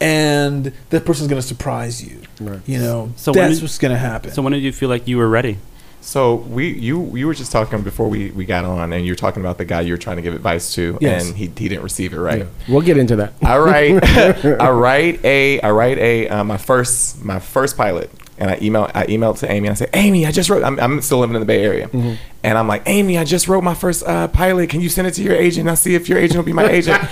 and 0.02 0.72
that 0.91 1.04
person's 1.06 1.30
gonna 1.30 1.41
surprise 1.41 2.04
you. 2.04 2.20
Right. 2.39 2.60
You 2.68 2.78
know, 2.80 3.12
So 3.16 3.32
when 3.32 3.41
that's 3.41 3.56
did- 3.56 3.64
what's 3.64 3.78
gonna 3.80 3.97
happen. 3.97 4.32
So 4.34 4.43
when 4.43 4.54
did 4.54 4.62
you 4.62 4.72
feel 4.72 4.89
like 4.89 5.08
you 5.08 5.18
were 5.18 5.30
ready? 5.30 5.58
So 6.02 6.36
we 6.36 6.70
you 6.70 7.16
you 7.16 7.28
were 7.28 7.34
just 7.34 7.52
talking 7.52 7.82
before 7.82 8.08
we, 8.08 8.32
we 8.32 8.45
got 8.45 8.66
on, 8.66 8.93
and 8.93 9.06
you 9.06 9.12
were 9.12 9.18
talking 9.18 9.41
about 9.41 9.58
the 9.58 9.66
guy 9.66 9.82
you 9.82 9.93
were 9.93 9.97
trying 9.97 10.16
to 10.16 10.22
give 10.22 10.34
advice 10.34 10.74
to, 10.76 10.97
Yes. 11.02 11.28
and 11.28 11.36
he, 11.38 11.45
he 11.45 11.70
didn't 11.70 11.84
receive 11.84 12.14
it 12.14 12.20
right. 12.20 12.47
We'll 12.68 12.82
get 12.82 12.97
into 12.97 13.16
that. 13.18 13.34
I 13.43 13.58
write 13.58 14.04
I 14.62 14.70
write 14.72 15.24
a 15.26 15.60
I 15.62 15.72
write 15.72 15.97
a 15.97 16.30
uh, 16.30 16.43
my 16.43 16.58
first 16.58 17.24
my 17.24 17.39
first 17.39 17.76
pilot, 17.78 18.10
and 18.39 18.49
I 18.51 18.57
email 18.61 18.89
I 18.95 19.05
emailed 19.07 19.37
to 19.39 19.51
Amy 19.51 19.67
and 19.67 19.73
I 19.73 19.75
said, 19.75 19.89
Amy, 19.93 20.25
I 20.25 20.31
just 20.31 20.49
wrote. 20.49 20.63
I'm, 20.63 20.79
I'm 20.79 21.01
still 21.01 21.19
living 21.19 21.35
in 21.35 21.41
the 21.41 21.45
Bay 21.45 21.63
Area, 21.63 21.89
and 21.91 22.57
I'm 22.57 22.67
like, 22.67 22.83
Amy, 22.87 23.17
I 23.17 23.23
just 23.25 23.47
wrote 23.47 23.63
my 23.63 23.73
first 23.75 24.03
uh, 24.07 24.27
pilot. 24.29 24.69
Can 24.69 24.81
you 24.81 24.89
send 24.89 25.07
it 25.07 25.13
to 25.15 25.21
your 25.23 25.35
agent? 25.35 25.67
I'll 25.69 25.75
see 25.75 25.93
if 25.95 26.09
your 26.09 26.17
agent 26.17 26.37
will 26.37 26.43
be 26.45 26.53
my 26.53 26.67
agent. 26.69 27.03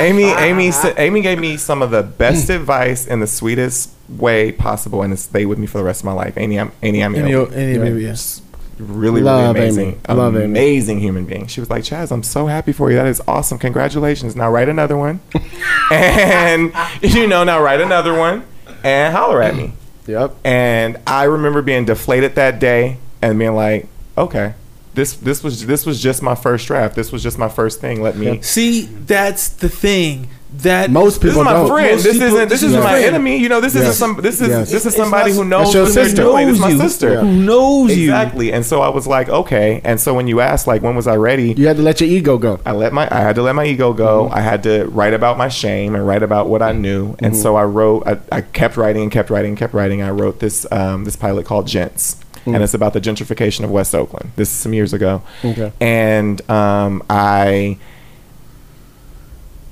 Amy 0.00 0.24
Amy 0.24 0.70
sa- 0.70 0.94
Amy 0.96 1.20
gave 1.20 1.38
me 1.38 1.56
some 1.56 1.82
of 1.82 1.90
the 1.90 2.02
best 2.02 2.50
advice 2.50 3.06
in 3.06 3.20
the 3.20 3.26
sweetest 3.26 3.90
way 4.08 4.52
possible, 4.52 5.02
and 5.02 5.12
it's 5.12 5.22
stayed 5.22 5.46
with 5.46 5.58
me 5.58 5.66
for 5.66 5.78
the 5.78 5.84
rest 5.84 6.00
of 6.02 6.04
my 6.06 6.12
life. 6.12 6.36
Amy, 6.36 6.58
I'm, 6.58 6.72
Amy, 6.82 7.02
I'm 7.02 7.14
Any, 7.14 7.32
any, 7.34 7.78
maybe, 7.78 8.02
yes. 8.02 8.42
really, 8.78 9.20
Love 9.22 9.54
really 9.54 9.66
Amy. 9.68 9.82
amazing, 9.82 10.00
Love 10.08 10.34
Amy. 10.36 10.44
amazing 10.44 10.98
human 11.00 11.24
being. 11.24 11.46
She 11.46 11.60
was 11.60 11.70
like, 11.70 11.84
Chaz, 11.84 12.10
I'm 12.10 12.22
so 12.22 12.46
happy 12.46 12.72
for 12.72 12.90
you. 12.90 12.96
That 12.96 13.06
is 13.06 13.22
awesome. 13.28 13.58
Congratulations. 13.58 14.34
Now 14.36 14.50
write 14.50 14.68
another 14.68 14.96
one, 14.96 15.20
and 15.90 16.72
you 17.02 17.26
know, 17.26 17.44
now 17.44 17.62
write 17.62 17.80
another 17.80 18.18
one, 18.18 18.44
and 18.84 19.14
holler 19.14 19.40
at 19.42 19.54
me. 19.54 19.72
Yep. 20.06 20.36
And 20.44 20.98
I 21.06 21.24
remember 21.24 21.62
being 21.62 21.84
deflated 21.84 22.34
that 22.34 22.58
day 22.58 22.98
and 23.20 23.38
being 23.38 23.54
like, 23.54 23.88
okay, 24.18 24.54
this 24.94 25.14
this 25.14 25.42
was 25.42 25.66
this 25.66 25.86
was 25.86 26.02
just 26.02 26.22
my 26.22 26.34
first 26.34 26.66
draft. 26.66 26.94
This 26.94 27.12
was 27.12 27.22
just 27.22 27.38
my 27.38 27.48
first 27.48 27.80
thing. 27.80 28.02
Let 28.02 28.16
me. 28.16 28.42
See, 28.42 28.82
that's 28.82 29.48
the 29.48 29.68
thing. 29.68 30.28
That 30.58 30.90
Most 30.90 31.20
people 31.22 31.28
This 31.28 31.30
is 31.30 31.38
people 31.38 31.44
my 31.44 31.52
don't. 31.52 31.68
friend. 31.68 31.90
Most 31.92 32.02
This 32.04 32.12
people- 32.12 32.26
isn't. 32.28 32.48
This 32.50 32.60
this 32.60 32.62
is 32.62 32.68
isn't 32.74 32.82
my 32.84 33.00
enemy. 33.02 33.38
You 33.38 33.48
know. 33.48 33.60
This 33.62 33.74
isn't 33.74 33.94
some. 33.94 34.16
This 34.20 34.40
is 34.40 34.48
Yes. 34.48 34.70
this 34.70 34.84
is 34.84 34.94
somebody 34.94 35.30
not- 35.30 35.36
who 35.38 35.44
knows 35.46 35.64
That's 35.64 35.74
your 35.74 35.82
what 35.84 35.92
sister. 35.92 36.22
doing. 36.22 36.46
This 36.46 36.54
is 36.56 36.60
my 36.60 36.68
you, 36.68 36.78
sister. 36.78 37.20
Who 37.20 37.26
knows 37.32 37.96
you? 37.96 38.04
Exactly. 38.10 38.52
And 38.52 38.64
so 38.66 38.82
I 38.82 38.88
was 38.90 39.06
like, 39.06 39.28
okay. 39.30 39.80
And 39.82 39.98
so 39.98 40.12
when 40.12 40.26
you 40.28 40.40
asked, 40.40 40.66
like, 40.66 40.82
when 40.82 40.94
was 40.94 41.06
I 41.06 41.16
ready? 41.16 41.54
You 41.56 41.66
had 41.68 41.76
to 41.78 41.82
let 41.82 42.00
your 42.02 42.10
ego 42.10 42.36
go. 42.36 42.60
I 42.66 42.72
let 42.72 42.92
my 42.92 43.08
I 43.10 43.20
had 43.20 43.34
to 43.36 43.42
let 43.42 43.54
my 43.54 43.64
ego 43.64 43.92
go. 43.94 44.28
I 44.30 44.40
had 44.42 44.62
to 44.64 44.84
write 44.88 45.14
about 45.14 45.38
my 45.38 45.48
shame 45.48 45.94
and 45.94 46.06
write 46.06 46.22
about 46.22 46.48
what 46.48 46.60
I 46.60 46.72
knew. 46.72 47.16
And 47.20 47.34
so 47.34 47.56
I 47.56 47.64
wrote. 47.64 48.02
I, 48.06 48.18
I 48.30 48.40
kept 48.42 48.76
writing 48.76 49.02
and 49.04 49.10
kept 49.10 49.30
writing 49.30 49.50
and 49.50 49.58
kept 49.58 49.72
writing. 49.72 50.02
I 50.02 50.10
wrote 50.10 50.40
this 50.40 50.66
um, 50.70 51.04
this 51.04 51.16
pilot 51.16 51.46
called 51.46 51.66
Gents, 51.66 52.16
and 52.44 52.62
it's 52.62 52.74
about 52.74 52.92
the 52.92 53.00
gentrification 53.00 53.64
of 53.64 53.70
West 53.70 53.94
Oakland. 53.94 54.32
This 54.36 54.50
is 54.50 54.54
some 54.54 54.74
years 54.74 54.92
ago. 54.92 55.22
Okay. 55.44 55.72
And 55.80 56.48
um, 56.50 57.02
I 57.08 57.78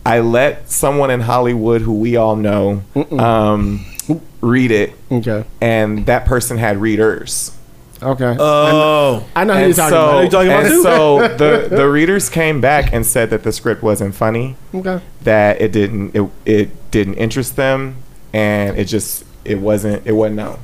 I 0.04 0.20
let 0.20 0.70
someone 0.70 1.10
in 1.10 1.20
Hollywood 1.20 1.82
who 1.82 1.92
we 1.92 2.16
all 2.16 2.36
know 2.36 2.82
um, 3.18 3.84
read 4.40 4.70
it, 4.70 4.92
Okay. 5.10 5.44
and 5.60 6.06
that 6.06 6.24
person 6.24 6.58
had 6.58 6.78
readers. 6.78 7.56
Okay. 8.02 8.34
Oh, 8.38 9.26
I 9.36 9.44
know 9.44 9.52
who 9.52 9.58
you're 9.58 9.66
And 9.68 9.76
talking 9.76 9.90
so, 9.90 10.08
about. 10.08 10.24
you 10.24 10.30
talking 10.30 10.48
about 10.48 10.62
and 10.64 10.72
too? 10.72 10.82
so 10.82 11.28
the 11.36 11.68
the 11.76 11.86
readers 11.88 12.30
came 12.30 12.60
back 12.62 12.94
and 12.94 13.04
said 13.04 13.28
that 13.28 13.42
the 13.42 13.52
script 13.52 13.82
wasn't 13.82 14.14
funny, 14.14 14.56
Okay. 14.74 15.00
that 15.24 15.60
it 15.60 15.70
didn't 15.70 16.14
it, 16.16 16.30
it 16.46 16.90
didn't 16.90 17.14
interest 17.14 17.56
them, 17.56 17.96
and 18.32 18.78
it 18.78 18.86
just 18.86 19.24
it 19.44 19.58
wasn't 19.58 20.06
it 20.06 20.12
wasn't 20.12 20.36
known. 20.36 20.58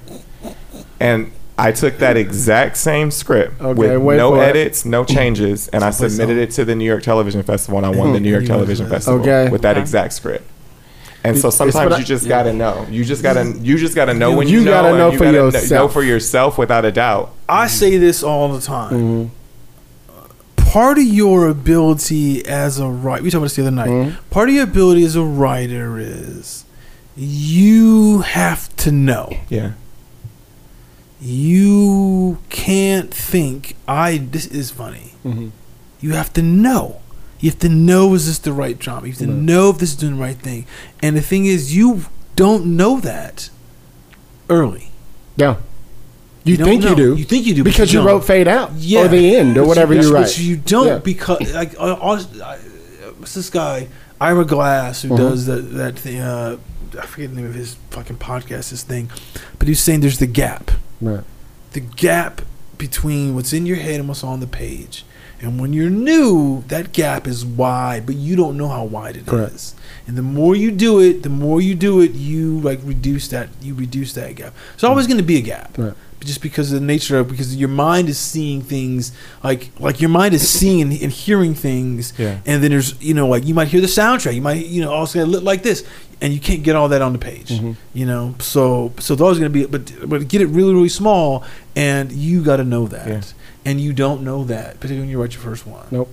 And 0.99 1.30
I 1.59 1.72
took 1.72 1.98
that 1.98 2.16
exact 2.18 2.76
same 2.76 3.11
script 3.11 3.61
Okay, 3.62 3.72
with 3.96 4.02
wait 4.02 4.16
no 4.18 4.32
for 4.32 4.42
it. 4.42 4.48
edits, 4.48 4.84
no 4.84 5.04
changes, 5.16 5.68
and 5.68 5.82
I 5.82 5.90
submitted 5.90 6.36
it 6.36 6.50
to 6.52 6.64
the 6.66 6.74
New 6.74 6.84
York 6.84 7.02
Television 7.02 7.42
Festival, 7.42 7.78
and 7.78 7.86
I 7.86 7.90
won 7.90 8.12
the 8.12 8.20
New 8.20 8.30
York 8.30 8.44
Television. 8.54 8.88
Festival 8.88 9.20
Okay. 9.20 9.48
with 9.50 9.62
that 9.62 9.78
exact 9.78 10.12
script. 10.12 10.44
And 11.24 11.36
so 11.36 11.48
It's- 11.48 11.61
it's 11.61 11.74
sometimes 11.74 11.98
you 11.98 12.04
just 12.04 12.24
yeah. 12.24 12.28
gotta 12.28 12.52
know. 12.52 12.86
You 12.90 13.04
just 13.04 13.22
gotta 13.22 13.54
you 13.61 13.78
just 13.78 13.94
gotta 13.96 14.12
know 14.14 14.36
when 14.36 14.46
You 14.48 14.59
you, 14.61 14.64
know. 14.66 14.70
gotta 14.70 14.88
and 14.88 14.98
know 14.98 15.11
you 15.12 15.18
for 15.18 15.24
gotta 15.24 15.36
yourself. 15.38 15.70
Know 15.70 15.88
for 15.88 16.02
yourself 16.04 16.59
without 16.59 16.84
a 16.84 16.92
doubt. 16.92 17.32
I 17.48 17.66
say 17.68 17.96
this 17.96 18.22
all 18.22 18.52
the 18.52 18.61
time. 18.61 18.92
Mm-hmm. 18.92 20.70
Part 20.70 20.98
of 20.98 21.04
your 21.04 21.48
ability 21.48 22.44
as 22.46 22.78
a 22.78 22.86
writer, 22.88 23.22
we 23.22 23.30
talked 23.30 23.38
about 23.38 23.44
this 23.46 23.57
the 23.57 23.62
other 23.62 23.70
night. 23.70 23.88
Mm-hmm. 23.88 24.28
Part 24.30 24.50
of 24.50 24.54
your 24.54 24.64
ability 24.64 25.04
as 25.04 25.16
a 25.16 25.22
writer 25.22 25.98
is 25.98 26.64
you 27.16 28.20
have 28.20 28.74
to 28.76 28.92
know. 28.92 29.32
Yeah. 29.48 29.72
You 31.20 32.38
can't 32.50 33.12
think, 33.12 33.76
I, 33.88 34.18
this 34.18 34.46
is 34.46 34.70
funny. 34.70 35.14
You 36.00 36.12
have 36.12 36.32
to 36.34 36.42
know. 36.42 37.00
You 37.40 37.50
have 37.50 37.58
to 37.60 37.68
know 37.68 38.14
is 38.14 38.26
this 38.26 38.38
the 38.38 38.52
right 38.52 38.78
job. 38.78 39.04
You 39.04 39.10
have 39.12 39.18
to 39.18 39.26
know 39.26 39.70
if 39.70 39.78
this 39.78 39.90
is 39.90 39.96
doing 39.96 40.16
the 40.16 40.22
right 40.22 40.36
thing. 40.36 40.66
And 41.02 41.16
the 41.16 41.20
thing 41.22 41.46
is, 41.46 41.74
you 41.74 42.02
don't 42.34 42.76
know 42.76 43.00
that 43.00 43.50
early. 44.48 44.90
Yeah. 45.36 45.56
You, 46.44 46.56
don't 46.56 46.68
think 46.68 46.84
you 46.84 46.94
do. 46.94 47.16
You 47.16 47.24
think 47.24 47.44
you 47.44 47.54
do 47.54 47.64
because 47.64 47.92
you, 47.92 47.98
don't. 47.98 48.06
wrote 48.06 48.24
fade 48.24 48.46
out 48.46 48.72
Yeah. 48.74 49.00
or 49.04 49.08
the 49.08 49.36
end 49.36 49.56
or 49.58 49.62
But 49.62 49.68
whatever 49.68 49.94
you, 49.94 50.02
you, 50.02 50.14
write. 50.14 50.38
you 50.38 50.56
don't 50.56 50.86
Yeah. 50.86 50.98
because 50.98 51.52
like 51.52 51.74
uh, 51.78 51.94
uh, 52.00 52.12
uh, 52.14 52.58
what's 53.18 53.34
this 53.34 53.50
guy 53.50 53.88
Ira 54.20 54.44
Glass 54.44 55.02
who 55.02 55.08
Mhm. 55.08 55.16
does 55.16 55.46
that 55.46 55.74
that 55.74 55.98
thing. 55.98 56.20
Uh, 56.20 56.58
I 57.00 57.04
forget 57.06 57.30
the 57.30 57.36
name 57.36 57.46
of 57.46 57.54
his 57.54 57.76
fucking 57.90 58.18
podcast. 58.18 58.70
This 58.70 58.82
thing, 58.84 59.10
but 59.58 59.66
he's 59.66 59.80
saying 59.80 60.00
there's 60.00 60.18
the 60.20 60.26
gap, 60.28 60.70
Right. 61.01 61.24
the 61.72 61.80
gap 61.80 62.42
between 62.78 63.34
what's 63.34 63.53
in 63.53 63.66
your 63.66 63.76
head 63.76 64.01
and 64.01 64.09
what's 64.09 64.24
on 64.24 64.40
the 64.40 64.47
page. 64.47 65.05
And 65.40 65.61
when 65.61 65.74
you're 65.74 65.90
new, 65.90 66.64
that 66.68 66.92
gap 66.92 67.26
is 67.26 67.44
wide, 67.44 68.07
but 68.07 68.14
you 68.14 68.36
don't 68.36 68.57
know 68.57 68.68
how 68.68 68.84
wide 68.84 69.16
it 69.16 69.22
is. 69.22 69.28
Correct. 69.28 69.74
And 70.07 70.16
the 70.16 70.22
more 70.22 70.55
you 70.57 70.70
do 70.70 71.01
it, 71.01 71.22
the 71.22 71.28
more 71.28 71.61
you 71.61 71.74
do 71.74 72.01
it, 72.01 72.12
you 72.12 72.59
like 72.61 72.80
reduce 72.84 73.28
that. 73.28 73.51
You 73.61 73.74
reduce 73.74 74.14
that 74.14 74.34
gap. 74.36 74.55
It's 74.74 74.82
mm. 74.82 74.88
always 74.88 75.07
going 75.07 75.18
to 75.18 75.22
be 75.22 75.36
a 75.36 75.42
gap 75.42 75.76
Right. 75.76 75.92
just 76.20 76.40
because 76.40 76.72
of 76.72 76.80
the 76.80 76.86
nature 76.86 77.18
of 77.18 77.28
because 77.28 77.55
your 77.55 77.68
mind 77.68 78.09
is 78.09 78.18
seeing 78.18 78.62
things 78.62 79.12
like 79.44 79.70
like 79.78 80.01
your 80.01 80.09
mind 80.11 80.32
is 80.34 80.49
seeing 80.49 80.80
and, 80.80 80.92
and 81.03 81.12
hearing 81.12 81.55
things 81.55 82.12
Yeah. 82.18 82.38
and 82.47 82.62
then 82.62 82.70
there's 82.70 83.01
you 83.03 83.12
know 83.14 83.28
like 83.28 83.44
you 83.47 83.55
might 83.55 83.68
hear 83.68 83.80
the 83.82 83.86
soundtrack 83.86 84.34
you 84.34 84.40
might 84.42 84.64
you 84.66 84.80
know 84.80 84.92
also 84.92 85.24
look 85.26 85.44
like 85.44 85.62
this 85.62 85.84
and 86.20 86.32
you 86.32 86.40
can't 86.40 86.62
get 86.62 86.74
all 86.76 86.88
that 86.88 87.02
on 87.02 87.12
the 87.12 87.18
page 87.18 87.48
Mm-hmm. 87.50 87.72
you 87.92 88.06
know 88.06 88.34
so 88.38 88.92
so 88.98 89.14
those 89.14 89.36
are 89.36 89.40
going 89.40 89.52
to 89.52 89.58
be 89.58 89.66
but 89.66 90.08
but 90.08 90.28
get 90.28 90.40
it 90.40 90.46
really 90.46 90.72
really 90.74 90.88
small 90.88 91.44
and 91.74 92.10
you 92.12 92.42
got 92.42 92.56
to 92.56 92.64
know 92.64 92.86
that 92.88 93.06
Yeah. 93.08 93.20
and 93.64 93.80
you 93.80 93.92
don't 93.92 94.22
know 94.22 94.44
that 94.44 94.74
particularly 94.80 95.00
when 95.02 95.08
you 95.10 95.20
write 95.20 95.34
your 95.34 95.42
first 95.42 95.66
one 95.66 95.86
Nope. 95.90 96.10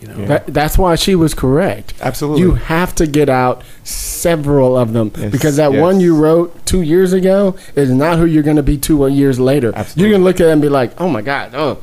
you 0.00 0.08
know 0.08 0.16
Yeah. 0.18 0.26
That, 0.26 0.46
that's 0.48 0.76
why 0.76 0.96
she 0.96 1.14
was 1.14 1.34
correct. 1.34 1.94
Absolutely. 2.00 2.42
You 2.42 2.54
have 2.54 2.94
to 2.96 3.06
get 3.06 3.28
out 3.28 3.62
several 3.84 4.76
of 4.76 4.92
them 4.92 5.12
Yes, 5.16 5.30
because 5.30 5.56
that 5.56 5.72
yes. 5.72 5.80
one 5.80 6.00
you 6.00 6.16
wrote 6.16 6.66
two 6.66 6.82
years 6.82 7.12
ago 7.12 7.56
is 7.76 7.90
not 7.90 8.18
who 8.18 8.24
you're 8.26 8.42
going 8.42 8.56
to 8.56 8.62
be 8.64 8.76
two 8.76 9.06
years 9.08 9.38
later. 9.38 9.72
Absolutely. 9.74 10.02
You're 10.02 10.10
going 10.10 10.20
to 10.22 10.24
look 10.24 10.40
at 10.40 10.48
it 10.48 10.52
and 10.52 10.60
be 10.62 10.68
like, 10.68 11.00
"Oh 11.00 11.08
my 11.08 11.22
god, 11.22 11.54
oh, 11.54 11.78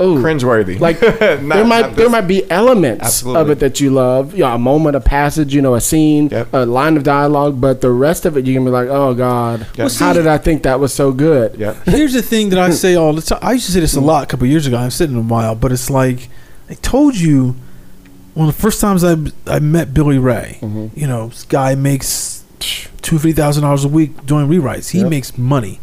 Ooh. 0.00 0.16
cringeworthy. 0.22 0.80
Like 0.80 1.00
Not- 1.42 1.54
there 1.56 1.64
might 1.64 1.96
there 1.96 2.08
might 2.10 2.26
be 2.26 2.48
elements 2.50 3.22
of 3.24 3.50
it 3.50 3.58
that 3.60 3.80
you 3.80 3.90
love. 3.90 4.34
Yeah, 4.34 4.54
a 4.54 4.58
moment, 4.58 4.96
a 4.96 5.00
passage, 5.00 5.54
you 5.54 5.60
know, 5.62 5.74
a 5.74 5.80
scene, 5.80 6.28
Yep. 6.30 6.48
a 6.52 6.66
line 6.66 6.96
of 6.96 7.02
dialogue, 7.02 7.60
but 7.60 7.80
the 7.80 7.90
rest 7.90 8.24
of 8.26 8.36
it 8.36 8.46
you 8.46 8.54
can 8.54 8.64
be 8.64 8.70
like, 8.70 8.88
oh 8.88 9.14
god, 9.14 9.66
Well, 9.76 9.90
how 9.90 10.12
did 10.12 10.26
I 10.26 10.38
think 10.38 10.62
that 10.62 10.80
was 10.80 10.92
so 10.94 11.12
good? 11.12 11.56
Yep. 11.56 11.76
Here's 11.86 12.12
the 12.14 12.22
thing 12.22 12.48
that 12.50 12.58
I 12.58 12.70
say 12.70 12.94
all 12.94 13.12
the 13.12 13.22
time. 13.22 13.40
I 13.42 13.52
used 13.52 13.66
to 13.66 13.72
say 13.72 13.80
this 13.80 13.94
a 13.96 14.00
lot 14.00 14.24
a 14.24 14.26
couple 14.26 14.46
years 14.46 14.66
ago. 14.66 14.78
I've 14.78 14.92
said 14.92 15.08
it 15.10 15.12
in 15.12 15.18
a 15.18 15.22
while, 15.22 15.54
but 15.54 15.72
it's 15.72 15.90
like 15.90 16.28
I 16.70 16.74
told 16.74 17.16
you 17.16 17.56
one 18.34 18.48
of 18.48 18.54
the 18.56 18.60
first 18.62 18.80
times 18.80 19.02
I 19.04 19.16
I 19.46 19.58
met 19.58 19.92
Billy 19.92 20.18
Ray. 20.18 20.58
Mhm. 20.62 20.90
You 20.96 21.06
know, 21.06 21.28
this 21.28 21.44
guy 21.44 21.74
makes 21.74 22.42
two 23.02 23.18
three 23.18 23.32
thousand 23.32 23.62
dollars 23.64 23.84
a 23.84 23.88
week 23.88 24.24
doing 24.24 24.46
rewrites. 24.48 24.90
He 24.90 25.00
Yep. 25.00 25.10
makes 25.10 25.36
money. 25.38 25.80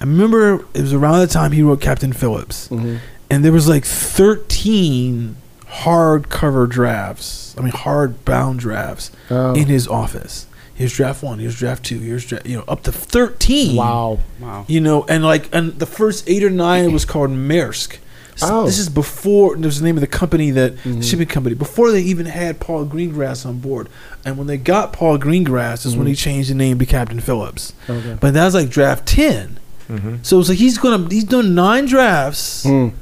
I 0.00 0.04
remember 0.04 0.64
it 0.74 0.80
was 0.82 0.92
around 0.92 1.20
the 1.20 1.26
time 1.26 1.52
he 1.52 1.62
wrote 1.62 1.80
Captain 1.80 2.12
Phillips, 2.12 2.68
Mhm. 2.68 2.98
And 3.34 3.44
there 3.44 3.52
was 3.52 3.68
like 3.68 3.84
thirteen 3.84 5.36
hardcover 5.68 6.68
drafts. 6.68 7.54
I 7.58 7.62
mean, 7.62 7.72
hard 7.72 8.24
bound 8.24 8.60
drafts 8.60 9.10
Oh. 9.30 9.54
in 9.54 9.66
his 9.66 9.88
office. 9.88 10.46
Here's 10.74 10.92
draft 10.92 11.22
one. 11.22 11.38
Here's 11.38 11.56
draft 11.58 11.84
two. 11.84 11.98
Here's 11.98 12.24
draft. 12.26 12.46
You 12.46 12.58
know, 12.58 12.64
up 12.68 12.82
to 12.84 12.92
thirteen. 12.92 13.76
wow. 13.76 14.18
Wow. 14.40 14.64
You 14.68 14.80
know, 14.80 15.04
and 15.08 15.24
like, 15.24 15.48
and 15.52 15.78
the 15.78 15.86
first 15.86 16.28
eight 16.28 16.42
or 16.42 16.50
nine 16.50 16.92
was 16.92 17.04
called 17.04 17.30
Maersk. 17.30 17.98
S- 18.36 18.42
Oh. 18.42 18.66
This 18.66 18.78
is 18.80 18.88
before 18.88 19.56
there's 19.56 19.78
the 19.78 19.84
name 19.84 19.96
of 19.96 20.00
the 20.00 20.08
company 20.08 20.50
that 20.50 20.76
Mhm. 20.78 21.04
shipping 21.04 21.28
company 21.28 21.54
before 21.54 21.92
they 21.92 22.00
even 22.02 22.26
had 22.26 22.58
Paul 22.58 22.84
Greengrass 22.86 23.46
on 23.46 23.58
board. 23.58 23.88
And 24.24 24.36
when 24.36 24.48
they 24.48 24.56
got 24.56 24.92
Paul 24.92 25.18
Greengrass 25.18 25.86
is 25.86 25.96
when 25.96 26.06
Mhm. 26.06 26.10
he 26.10 26.16
changed 26.16 26.50
the 26.50 26.54
name 26.54 26.78
to 26.80 26.86
Captain 26.86 27.20
Phillips. 27.20 27.72
Okay. 27.88 28.16
But 28.18 28.34
that 28.34 28.44
was 28.44 28.54
like 28.54 28.70
draft 28.70 29.06
ten. 29.06 29.58
Mhm. 29.88 30.18
So 30.22 30.40
it's 30.40 30.48
like 30.48 30.58
he's 30.58 30.78
gonna 30.78 31.06
he's 31.10 31.22
done 31.24 31.54
nine 31.54 31.86
drafts 31.86 32.64
Mm. 32.64 32.92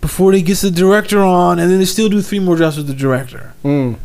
Before 0.00 0.32
he 0.32 0.42
gets 0.42 0.62
the 0.62 0.70
director 0.70 1.20
on, 1.20 1.58
and 1.58 1.70
then 1.70 1.78
they 1.78 1.84
still 1.84 2.08
do 2.08 2.22
three 2.22 2.38
more 2.38 2.56
drafts 2.56 2.76
with 2.76 2.86
the 2.86 2.94
director. 2.94 3.52
Mm. 3.64 3.96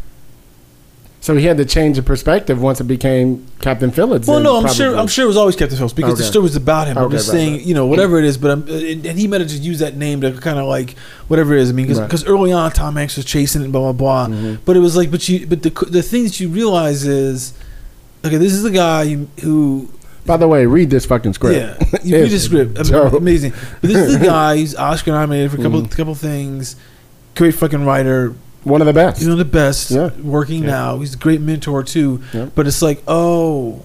So 1.21 1.35
he 1.35 1.45
had 1.45 1.57
to 1.57 1.65
change 1.65 1.95
the 1.97 2.03
perspective 2.03 2.61
once 2.61 2.79
it 2.79 2.83
became 2.83 3.47
Captain 3.59 3.89
Phillips. 3.89 4.27
Well, 4.27 4.41
no, 4.41 4.57
I'm 4.57 4.67
sure. 4.71 4.89
probably. 4.89 4.99
I'm 5.01 5.07
sure 5.07 5.25
it 5.25 5.27
was 5.27 5.37
always 5.37 5.55
Captain 5.55 5.75
Phillips 5.75 5.93
because 5.95 6.19
the 6.19 6.23
story 6.23 6.43
was 6.43 6.55
about 6.55 6.85
him. 6.85 6.99
I'm 6.99 7.09
just 7.09 7.27
right, 7.29 7.33
saying, 7.33 7.53
right. 7.53 7.65
you 7.65 7.73
know, 7.73 7.87
whatever 7.87 8.19
it 8.19 8.25
is. 8.25 8.37
But 8.37 8.51
I'm, 8.51 8.67
and 8.67 9.03
he 9.17 9.27
might 9.27 9.41
have 9.41 9.49
just 9.49 9.63
used 9.63 9.79
that 9.81 9.97
name 9.97 10.21
to 10.21 10.33
kind 10.33 10.59
of 10.59 10.65
like 10.67 10.95
whatever 11.27 11.55
it 11.55 11.61
is. 11.61 11.71
I 11.71 11.73
mean, 11.73 11.87
because 11.87 12.23
Right. 12.23 12.31
early 12.31 12.51
on, 12.51 12.71
Tom 12.73 12.95
Hanks 12.95 13.15
was 13.15 13.25
chasing 13.25 13.61
it, 13.61 13.63
and 13.63 13.73
blah 13.73 13.91
blah 13.91 14.27
blah. 14.27 14.35
Mhm. 14.35 14.59
But 14.65 14.77
it 14.77 14.81
was 14.81 14.95
like, 14.95 15.09
but 15.09 15.27
you, 15.27 15.47
but 15.47 15.63
the 15.63 15.71
the 15.89 16.03
thing 16.03 16.25
that 16.25 16.39
you 16.39 16.47
realize 16.47 17.07
is, 17.07 17.53
okay, 18.23 18.37
this 18.37 18.53
is 18.53 18.61
the 18.61 18.69
guy 18.69 19.17
who, 19.41 19.89
By 20.25 20.37
the 20.37 20.47
way, 20.47 20.65
read 20.65 20.89
this 20.89 21.05
fucking 21.05 21.33
script. 21.33 21.55
yeah, 21.83 21.99
you 22.03 22.15
read 22.23 22.31
the 22.31 22.39
script, 22.39 22.75
dope. 22.75 23.13
amazing. 23.13 23.53
But 23.81 23.89
this 23.89 23.97
is 24.09 24.19
the 24.19 24.25
guy. 24.25 24.57
He's 24.57 24.75
Oscar 24.75 25.11
nominated 25.11 25.51
for 25.51 25.57
a 25.59 25.63
couple 25.63 25.81
Mhm. 25.83 25.91
couple 25.91 26.15
things. 26.15 26.75
Great 27.35 27.53
fucking 27.53 27.85
writer, 27.85 28.33
One 28.63 28.81
of 28.81 28.87
the 28.87 28.93
best. 28.93 29.21
you 29.21 29.27
know, 29.29 29.35
the 29.35 29.45
best. 29.45 29.91
Yeah. 29.91 30.09
Working 30.23 30.63
Yeah. 30.63 30.69
now, 30.71 30.99
he's 30.99 31.13
a 31.13 31.17
great 31.17 31.41
mentor 31.41 31.83
too. 31.83 32.21
Yep. 32.33 32.51
But 32.55 32.65
it's 32.65 32.81
like, 32.81 33.03
oh, 33.07 33.81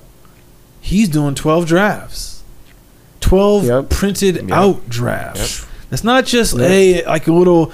he's 0.80 1.08
doing 1.10 1.34
twelve 1.34 1.66
drafts, 1.66 2.42
twelve 3.20 3.64
Yep. 3.66 3.90
printed 3.90 4.36
Yep. 4.36 4.50
out 4.50 4.88
drafts. 4.88 5.66
That's 5.90 6.04
not 6.04 6.24
just 6.24 6.56
a 6.58 7.04
like 7.04 7.26
a 7.28 7.32
little, 7.32 7.72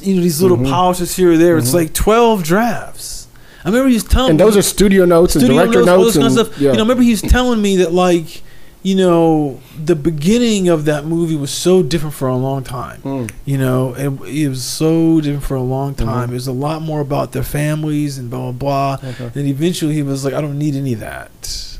you 0.00 0.14
know, 0.14 0.22
these 0.22 0.40
little 0.40 0.56
Mhm. 0.56 0.70
polishes 0.70 1.16
here 1.16 1.32
or 1.32 1.36
there. 1.36 1.58
It's 1.58 1.70
Mhm. 1.70 1.74
like 1.74 1.92
twelve 1.92 2.42
drafts. 2.44 3.15
I 3.66 3.70
remember 3.70 3.88
he 3.88 3.94
was 3.94 4.04
telling 4.04 4.30
and 4.30 4.38
me 4.38 4.44
those 4.44 4.56
are 4.56 4.62
studio 4.62 5.04
notes 5.04 5.34
and 5.34 5.42
studio 5.44 5.62
director 5.64 5.78
notes, 5.80 5.88
all 5.90 5.98
notes, 5.98 6.14
this 6.14 6.22
kind 6.24 6.38
of 6.38 6.46
stuff. 6.46 6.58
yeah. 6.60 6.70
You 6.70 6.76
know, 6.76 6.78
I 6.78 6.82
remember 6.84 7.02
he 7.02 7.10
was 7.10 7.22
telling 7.22 7.60
me 7.60 7.76
that 7.76 7.92
like, 7.92 8.42
you 8.84 8.94
know, 8.94 9.60
the 9.76 9.96
beginning 9.96 10.68
of 10.68 10.84
that 10.84 11.04
movie 11.04 11.34
was 11.34 11.50
so 11.50 11.82
different 11.82 12.14
for 12.14 12.28
a 12.28 12.36
long 12.36 12.62
time. 12.62 13.00
Mm. 13.02 13.30
You 13.44 13.58
know, 13.58 13.94
it, 13.94 14.08
it 14.28 14.48
was 14.48 14.62
so 14.64 15.20
different 15.20 15.42
for 15.44 15.56
a 15.56 15.60
long 15.62 15.94
Mm-hmm. 15.96 16.04
time. 16.08 16.30
It 16.30 16.34
was 16.34 16.46
a 16.46 16.52
lot 16.52 16.80
more 16.82 17.00
about 17.00 17.32
their 17.32 17.42
families 17.42 18.16
and 18.18 18.30
blah 18.30 18.52
blah 18.52 18.98
blah. 19.00 19.10
Okay. 19.10 19.28
Then 19.34 19.46
eventually 19.46 19.94
he 19.94 20.02
was 20.04 20.24
like, 20.24 20.32
I 20.34 20.40
don't 20.40 20.58
need 20.58 20.76
any 20.76 20.92
of 20.92 21.00
that. 21.00 21.75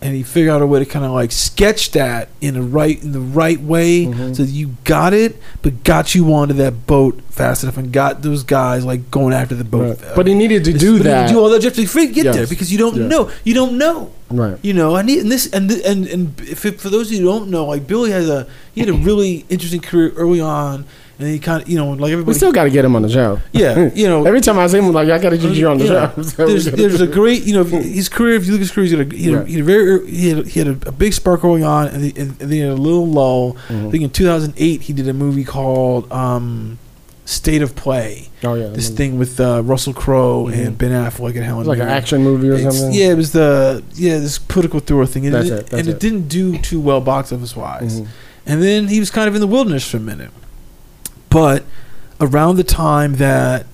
And 0.00 0.14
he 0.14 0.22
figured 0.22 0.54
out 0.54 0.62
a 0.62 0.66
way 0.66 0.78
to 0.78 0.84
kind 0.86 1.04
of 1.04 1.10
like 1.10 1.32
sketch 1.32 1.90
that 1.90 2.28
in 2.40 2.54
a 2.56 2.62
right 2.62 3.02
in 3.02 3.10
the 3.10 3.18
right 3.20 3.60
way, 3.60 4.06
Mhm. 4.06 4.36
so 4.36 4.44
that 4.44 4.50
you 4.52 4.76
got 4.84 5.12
it, 5.12 5.36
but 5.60 5.82
got 5.82 6.14
you 6.14 6.32
onto 6.32 6.54
that 6.54 6.86
boat 6.86 7.18
fast 7.30 7.64
enough 7.64 7.76
and 7.76 7.90
got 7.92 8.22
those 8.22 8.44
guys 8.44 8.84
like 8.84 9.10
going 9.10 9.34
after 9.34 9.56
the 9.56 9.64
boat. 9.64 9.98
Right. 10.00 10.14
But 10.14 10.28
he 10.28 10.34
needed 10.34 10.62
to 10.64 10.70
It's- 10.70 10.80
do 10.80 10.92
you 10.98 11.02
that. 11.02 11.28
Do 11.30 11.40
all 11.40 11.48
that 11.50 11.62
just 11.62 11.74
to 11.74 12.06
get 12.12 12.32
there 12.32 12.46
because 12.46 12.70
you 12.70 12.78
don't 12.78 12.94
Yes. 12.96 13.10
know. 13.10 13.28
You 13.42 13.54
don't 13.54 13.76
know. 13.76 14.10
right. 14.30 14.56
You 14.62 14.72
know, 14.74 14.94
I 14.94 15.02
need 15.02 15.18
and 15.20 15.32
this 15.32 15.48
and 15.52 15.68
th- 15.70 15.82
and 15.84 16.06
and 16.06 16.32
if 16.48 16.58
for 16.58 16.90
those 16.90 17.06
of 17.08 17.14
you 17.14 17.20
who 17.20 17.24
don't 17.26 17.48
know, 17.50 17.64
like 17.66 17.86
Billy 17.88 18.10
has 18.12 18.28
a 18.28 18.46
he 18.74 18.82
had 18.82 18.90
a 18.90 18.92
really 19.08 19.46
interesting 19.48 19.80
career 19.80 20.12
early 20.16 20.40
on, 20.40 20.84
and 21.18 21.28
he 21.28 21.38
kind 21.38 21.62
of 21.62 21.68
you 21.68 21.76
know 21.76 21.90
like 21.92 22.24
We 22.26 22.34
still 22.34 22.52
got 22.52 22.64
to 22.64 22.70
get 22.70 22.84
him 22.84 22.94
on 22.96 23.02
the 23.02 23.08
show. 23.08 23.40
yeah, 23.52 23.90
you 23.94 24.06
know. 24.06 24.24
Every 24.30 24.40
time 24.40 24.58
I 24.58 24.66
see 24.68 24.78
him, 24.78 24.86
I'm 24.86 24.92
like, 24.92 25.08
I 25.10 25.18
got 25.18 25.30
to 25.30 25.38
get 25.38 25.54
you 25.54 25.68
on 25.68 25.78
the 25.78 25.84
Yeah. 25.86 26.14
show. 26.14 26.22
So 26.22 26.46
there's, 26.46 26.64
there's 26.66 27.00
a 27.00 27.06
great, 27.20 27.42
you 27.42 27.54
know, 27.54 27.64
his 27.64 28.08
career. 28.08 28.36
If 28.36 28.46
you 28.46 28.52
look 28.52 28.60
at 28.60 28.66
his 28.68 28.70
career, 28.72 28.86
he 28.86 28.96
had 28.96 29.12
a, 29.12 29.16
he 29.16 29.24
had 29.24 29.34
a, 29.34 29.38
Right. 29.38 29.46
he 29.48 29.52
had 29.54 29.62
a 29.62 29.64
very, 29.64 30.06
he 30.10 30.28
had, 30.30 30.46
he 30.46 30.58
had 30.60 30.68
a, 30.68 30.88
a 30.88 30.92
big 30.92 31.12
spark 31.12 31.40
going 31.42 31.64
on, 31.64 31.88
and, 31.88 32.02
the, 32.04 32.20
and, 32.20 32.40
and 32.40 32.52
then 32.52 32.68
a 32.70 32.74
little 32.74 33.06
lull. 33.06 33.56
I 33.68 33.72
Mhm. 33.72 33.90
think 33.90 34.04
in 34.04 34.10
2008 34.10 34.82
he 34.82 34.92
did 34.92 35.08
a 35.08 35.12
movie 35.12 35.44
called 35.44 36.10
um, 36.12 36.78
State 37.24 37.62
of 37.62 37.74
Play. 37.74 38.28
Oh 38.44 38.54
yeah, 38.54 38.68
This 38.68 38.88
thing 38.88 39.18
with 39.18 39.40
uh, 39.40 39.62
Russell 39.64 39.92
Crowe 39.94 40.44
Mhm. 40.48 40.66
and 40.68 40.78
Ben 40.78 40.92
Affleck 40.92 41.34
and 41.34 41.44
Helen. 41.44 41.66
Like 41.66 41.80
an 41.80 41.88
action 41.88 42.22
movie 42.22 42.48
or 42.50 42.54
It's- 42.54 42.78
something. 42.78 42.94
Yeah, 42.98 43.10
it 43.10 43.16
was 43.16 43.32
the 43.32 43.82
yeah 43.94 44.18
this 44.18 44.38
political 44.38 44.78
thriller 44.80 45.06
thing, 45.06 45.26
and, 45.26 45.34
That's 45.34 45.48
it, 45.48 45.52
it, 45.52 45.66
that's 45.66 45.72
and 45.80 45.88
it, 45.88 45.92
it. 45.94 46.00
didn't 46.00 46.28
do 46.28 46.56
too 46.58 46.80
well 46.80 47.00
box 47.00 47.32
office 47.32 47.56
wise. 47.56 48.00
Mhm. 48.02 48.06
And 48.46 48.62
then 48.62 48.86
he 48.88 48.98
was 49.00 49.10
kind 49.10 49.28
of 49.28 49.34
in 49.34 49.40
the 49.42 49.46
wilderness 49.46 49.86
for 49.90 49.96
a 49.98 50.00
minute. 50.00 50.30
But 51.30 51.64
around 52.20 52.56
the 52.56 52.64
time 52.64 53.16
that, 53.16 53.66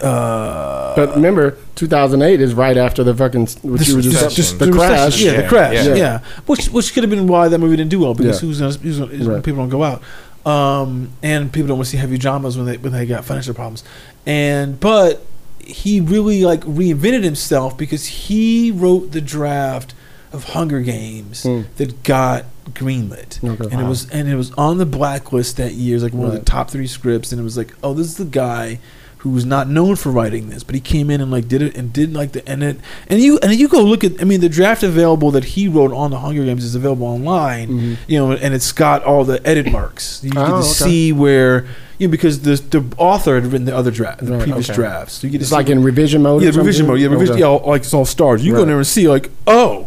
uh, 0.00 0.94
But 0.96 1.14
remember, 1.16 1.56
2008 1.76 2.40
is 2.40 2.54
right 2.54 2.76
after 2.76 3.02
the 3.04 3.14
fucking 3.14 3.48
what 3.62 3.78
This- 3.78 3.88
you 3.88 3.96
were 3.96 4.02
just 4.02 4.20
this- 4.24 4.34
just 4.34 4.58
the 4.58 4.66
the 4.66 4.72
crash. 4.72 4.90
recession, 5.06 5.34
yeah, 5.34 5.40
the 5.42 5.48
crash, 5.48 5.86
yeah. 5.86 5.94
yeah. 5.94 6.18
Which 6.46 6.66
which 6.68 6.92
could 6.94 7.02
have 7.02 7.10
been 7.10 7.26
why 7.26 7.48
that 7.48 7.58
movie 7.58 7.76
didn't 7.76 7.90
do 7.90 8.00
well 8.00 8.14
because 8.14 8.42
Yeah. 8.42 8.48
who's 8.48 8.58
gonna, 8.60 8.72
who's 8.82 8.98
gonna 8.98 9.34
Right. 9.34 9.42
people 9.42 9.60
don't 9.62 9.68
go 9.70 9.82
out, 9.82 10.02
um, 10.46 11.08
and 11.22 11.50
people 11.52 11.68
don't 11.68 11.78
want 11.78 11.86
to 11.86 11.90
see 11.92 11.96
heavy 11.96 12.18
dramas 12.18 12.56
when 12.56 12.66
they 12.66 12.76
when 12.76 12.92
they 12.92 13.06
got 13.06 13.24
financial 13.24 13.54
problems, 13.54 13.82
and 14.26 14.78
but 14.80 15.24
he 15.58 16.00
really 16.00 16.44
like 16.44 16.62
reinvented 16.64 17.24
himself 17.24 17.76
because 17.78 18.06
he 18.06 18.70
wrote 18.70 19.12
the 19.12 19.20
draft 19.20 19.94
of 20.32 20.44
Hunger 20.50 20.80
Games 20.80 21.42
Hmm. 21.44 21.60
that 21.76 22.02
got 22.02 22.44
greenlit. 22.72 23.42
Okay. 23.42 23.68
And 23.72 23.80
it 23.80 23.88
was 23.88 24.08
and 24.10 24.28
it 24.28 24.36
was 24.36 24.52
on 24.52 24.78
the 24.78 24.86
blacklist 24.86 25.56
that 25.58 25.72
year. 25.74 25.92
It 25.92 25.96
was 25.96 26.02
like 26.04 26.14
one 26.14 26.26
of 26.28 26.32
the 26.34 26.40
top 26.40 26.70
three 26.70 26.86
scripts, 26.86 27.32
and 27.32 27.40
it 27.40 27.44
was 27.44 27.56
like, 27.56 27.74
oh, 27.82 27.94
this 27.94 28.06
is 28.06 28.16
the 28.16 28.24
guy 28.24 28.78
who 29.18 29.30
was 29.30 29.46
not 29.46 29.66
known 29.70 29.96
for 29.96 30.10
writing 30.10 30.50
this, 30.50 30.62
but 30.62 30.74
he 30.74 30.80
came 30.82 31.08
in 31.08 31.18
and 31.22 31.30
like 31.30 31.48
did 31.48 31.62
it 31.62 31.74
and 31.78 31.90
did 31.94 32.12
like 32.12 32.32
the 32.32 32.46
and 32.46 32.62
it 32.62 32.76
and 33.08 33.20
you 33.22 33.38
and 33.38 33.54
you 33.54 33.68
go 33.68 33.80
look 33.82 34.04
at. 34.04 34.20
I 34.20 34.24
mean, 34.24 34.40
the 34.40 34.48
draft 34.50 34.82
available 34.82 35.30
that 35.30 35.44
he 35.44 35.66
wrote 35.66 35.92
on 35.92 36.10
the 36.10 36.18
Hunger 36.18 36.44
Games 36.44 36.62
is 36.64 36.74
available 36.74 37.06
online. 37.06 37.68
Mhm. 37.68 37.96
You 38.06 38.18
know, 38.18 38.32
and 38.32 38.52
it's 38.52 38.70
got 38.72 39.02
all 39.04 39.24
the 39.24 39.44
edit 39.46 39.70
marks. 39.72 40.20
You 40.22 40.30
Oh, 40.36 40.40
get 40.40 40.46
to 40.48 40.54
okay. 40.56 40.62
see 40.68 41.12
where 41.12 41.64
you 41.98 42.06
know 42.08 42.10
because 42.10 42.40
the 42.40 42.56
the 42.68 42.84
author 42.98 43.36
had 43.36 43.44
written 43.46 43.64
the 43.64 43.74
other 43.74 43.90
draft, 43.90 44.24
the 44.26 44.32
Right, 44.32 44.42
previous 44.42 44.68
okay. 44.68 44.76
drafts. 44.76 45.14
So 45.14 45.26
you 45.26 45.30
get 45.30 45.38
to 45.38 45.42
It's 45.44 45.52
like 45.52 45.70
in 45.70 45.82
revision 45.82 46.22
mode. 46.22 46.42
yeah, 46.42 46.50
revision 46.50 46.86
mode. 46.86 47.00
Yeah, 47.00 47.08
revision. 47.08 47.32
Okay. 47.34 47.40
Yeah, 47.40 47.46
all- 47.48 47.62
like 47.66 47.80
it's 47.82 47.94
all 47.94 48.04
stars. 48.04 48.44
You 48.44 48.52
go 48.54 48.62
in 48.62 48.68
there 48.68 48.76
and 48.76 48.86
see 48.86 49.08
like, 49.08 49.30
oh, 49.46 49.86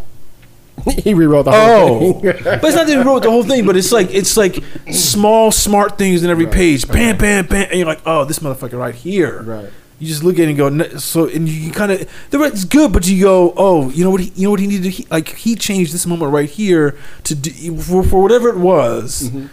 he 1.03 1.13
rewrote 1.13 1.45
the 1.45 1.51
whole 1.51 1.59
Oh, 1.59 2.13
thing. 2.13 2.21
but 2.43 2.63
it's 2.63 2.75
not 2.75 2.87
that 2.87 2.89
he 2.89 2.95
wrote 2.97 3.23
the 3.23 3.29
whole 3.31 3.43
thing, 3.43 3.65
but 3.65 3.75
it's 3.77 3.91
like 3.91 4.13
it's 4.13 4.37
like 4.37 4.63
small 4.91 5.51
smart 5.51 5.97
things 5.97 6.23
in 6.23 6.29
every 6.29 6.47
page. 6.47 6.87
Bam, 6.87 7.17
bam, 7.17 7.45
bam, 7.47 7.67
and 7.69 7.77
you're 7.79 7.87
like, 7.87 8.01
oh, 8.05 8.25
this 8.25 8.39
motherfucker 8.39 8.77
right 8.77 8.95
here. 8.95 9.41
right. 9.43 9.69
You 9.99 10.07
just 10.07 10.23
look 10.23 10.35
at 10.35 10.41
it 10.41 10.49
and 10.49 10.57
go, 10.57 10.69
"Ne- 10.69 10.97
so, 10.99 11.27
and 11.27 11.49
you 11.49 11.71
kind 11.71 11.91
of 11.91 12.07
the 12.29 12.39
is 12.43 12.65
good, 12.65 12.93
but 12.93 13.07
you 13.07 13.23
go, 13.23 13.51
oh, 13.57 13.89
you 13.89 14.03
know 14.03 14.11
what? 14.11 14.21
He, 14.21 14.31
you 14.35 14.43
know 14.43 14.51
what 14.51 14.59
he 14.59 14.67
needed? 14.67 14.83
to 14.83 14.89
he, 14.91 15.07
like 15.09 15.29
he 15.29 15.55
changed 15.55 15.91
this 15.91 16.05
moment 16.05 16.31
right 16.31 16.47
here 16.47 16.95
to 17.23 17.33
do, 17.33 17.75
for, 17.79 18.03
for 18.03 18.21
whatever 18.21 18.47
it 18.49 18.57
was. 18.57 19.23
Mm-hmm. 19.31 19.47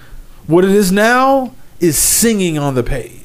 What 0.46 0.64
it 0.64 0.70
is 0.70 0.92
now 0.92 1.54
is 1.80 1.96
singing 1.96 2.58
on 2.58 2.74
the 2.74 2.82
page, 2.82 3.23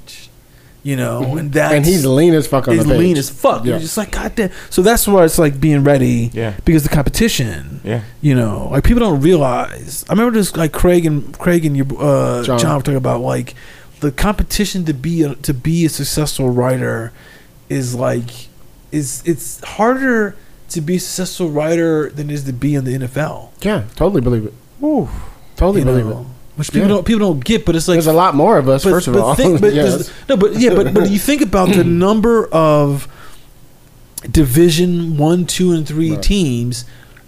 you 0.84 0.96
know, 0.96 1.38
and 1.38 1.52
that's 1.52 1.74
And 1.74 1.86
he's 1.86 2.06
lean 2.06 2.34
as 2.34 2.48
fuck 2.48 2.68
on 2.68 2.74
is 2.76 2.80
the 2.80 2.92
page. 2.92 2.94
He's 2.94 3.00
lean 3.08 3.18
as 3.18 3.30
fuck. 3.30 3.64
Yeah. 3.66 3.72
You're 3.72 3.80
just 3.80 3.98
like, 3.98 4.12
God 4.12 4.34
damn. 4.36 4.52
So 4.70 4.82
that's 4.82 5.08
why 5.08 5.26
it's 5.26 5.38
like 5.38 5.60
being 5.60 5.84
ready. 5.84 6.30
Yeah. 6.34 6.56
Because 6.66 6.84
the 6.84 6.90
competition. 6.90 7.82
Yeah. 7.84 8.04
You 8.22 8.36
know, 8.36 8.70
like 8.72 8.84
people 8.84 9.02
don't 9.02 9.22
realize. 9.22 10.06
I 10.10 10.14
remember 10.14 10.38
this 10.38 10.56
like 10.56 10.72
Craig 10.72 11.06
and 11.06 11.38
Craig 11.38 11.66
and 11.66 11.76
your 11.76 11.86
uh, 11.98 12.44
John. 12.44 12.60
John. 12.60 12.76
were 12.78 12.82
talking 12.82 12.96
about 12.96 13.22
like 13.22 13.56
the 14.00 14.12
competition 14.12 14.86
to 14.86 14.94
be 14.94 15.24
a, 15.24 15.36
to 15.36 15.54
be 15.54 15.86
a 15.86 15.90
successful 15.90 16.50
writer 16.50 17.12
is 17.68 17.94
like 17.96 18.48
is 18.92 19.22
it's 19.26 19.62
harder 19.64 20.36
to 20.70 20.82
be 20.82 20.96
a 20.96 21.00
successful 21.00 21.50
writer 21.50 22.10
than 22.10 22.30
it 22.30 22.34
is 22.34 22.44
to 22.46 22.54
be 22.54 22.76
in 22.76 22.86
the 22.86 22.98
NFL. 22.98 23.50
Yeah, 23.62 23.86
totally 23.96 24.22
believe 24.22 24.46
it. 24.46 24.54
Ooh, 24.84 25.10
Totally 25.56 25.82
You 25.82 25.86
believe 25.86 26.06
know? 26.06 26.22
it. 26.22 26.28
Which 26.60 26.72
people 26.72 26.90
Yeah. 26.90 26.96
don't 26.96 27.06
people 27.06 27.20
don't 27.28 27.44
get, 27.44 27.66
but 27.66 27.76
it's 27.76 27.88
like 27.88 27.96
There's 27.96 28.08
a 28.08 28.14
lot 28.14 28.36
more 28.36 28.58
of 28.58 28.68
us, 28.70 28.84
but, 28.84 28.90
first 28.92 29.08
of 29.08 29.16
all. 29.16 29.34
think- 29.34 29.60
but 29.62 29.74
Yes. 29.82 30.12
no, 30.28 30.36
but 30.38 30.56
yeah, 30.60 30.76
but 30.76 30.94
but 30.94 31.10
you 31.10 31.18
think 31.18 31.42
about 31.42 31.70
the 31.70 31.84
number 32.06 32.48
of 32.48 33.08
Division 34.30 35.16
one, 35.18 35.46
two, 35.46 35.72
and 35.72 35.88
three 35.88 36.12
Right. 36.12 36.22
teams, 36.22 36.84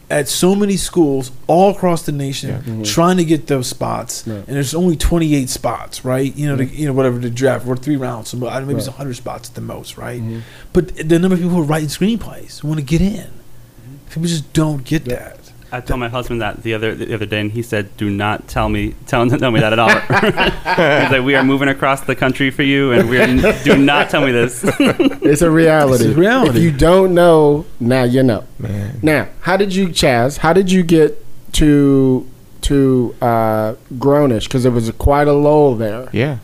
at 0.10 0.28
so 0.28 0.54
many 0.56 0.76
schools 0.76 1.32
all 1.48 1.70
across 1.72 2.02
the 2.02 2.12
nation 2.12 2.50
Mm-hmm. 2.62 2.84
trying 2.84 3.16
to 3.16 3.24
get 3.24 3.48
those 3.48 3.68
spots, 3.68 4.28
and 4.28 4.46
there's 4.46 4.76
only 4.76 4.98
28 4.98 5.50
spots, 5.50 6.04
right? 6.04 6.36
You 6.36 6.48
know, 6.48 6.58
to, 6.58 6.66
you 6.66 6.86
know 6.86 6.92
whatever 6.94 7.18
the 7.18 7.30
draft 7.30 7.66
or 7.66 7.78
three 7.78 7.96
rounds, 7.96 8.30
so 8.30 8.38
maybe 8.38 8.74
it's 8.78 8.88
100 8.90 9.16
spots 9.16 9.48
at 9.50 9.56
the 9.56 9.62
most, 9.62 9.98
right? 9.98 10.22
Mm-hmm. 10.22 10.40
But 10.74 10.98
the 10.98 11.18
number 11.18 11.36
of 11.36 11.40
people 11.40 11.56
who 11.56 11.62
are 11.62 11.66
writing 11.66 11.88
screenplays 11.88 12.60
who 12.60 12.68
want 12.68 12.80
to 12.82 12.86
get 12.86 13.00
in, 13.02 13.30
Mm-hmm. 13.30 13.96
people 14.10 14.24
just 14.28 14.52
don't 14.52 14.84
get 14.84 15.06
that. 15.06 15.38
I 15.74 15.80
told 15.80 16.00
my 16.02 16.10
husband 16.10 16.42
that 16.42 16.64
the 16.64 16.74
other 16.74 16.94
the 16.94 17.14
other 17.14 17.26
day, 17.26 17.40
and 17.40 17.52
he 17.52 17.62
said, 17.62 17.96
"Do 17.96 18.10
not 18.10 18.48
tell 18.48 18.68
me 18.68 18.94
tell, 19.08 19.28
tell 19.40 19.52
me 19.52 19.62
that 19.62 19.72
at 19.72 19.80
all." 19.80 19.90
He's 21.04 21.12
like, 21.12 21.24
"We 21.24 21.36
are 21.36 21.44
moving 21.44 21.70
across 21.70 22.02
the 22.02 22.16
country 22.16 22.52
for 22.52 22.64
you, 22.64 22.92
and 22.92 23.10
we 23.10 23.20
are, 23.20 23.28
do 23.64 23.78
not 23.78 24.10
tell 24.10 24.26
me 24.26 24.32
this." 24.32 24.64
It's 25.24 25.42
a 25.42 25.50
reality. 25.52 26.08
It's 26.08 26.18
reality. 26.18 26.58
If 26.58 26.64
you 26.64 26.72
don't 26.72 27.14
know, 27.14 27.66
now 27.80 28.04
you 28.04 28.22
know. 28.22 28.44
Man. 28.60 29.00
Now, 29.02 29.30
how 29.42 29.56
did 29.56 29.74
you, 29.74 29.88
Chaz? 29.88 30.38
How 30.38 30.52
did 30.52 30.70
you 30.72 30.84
get 30.84 31.24
to 31.54 32.28
to 32.64 33.16
uh, 33.22 33.76
Grownish? 33.94 34.46
Because 34.46 34.64
there 34.64 34.72
was 34.72 34.92
quite 34.92 35.28
a 35.28 35.34
lull 35.34 35.76
there. 35.76 36.10
Yeah. 36.12 36.40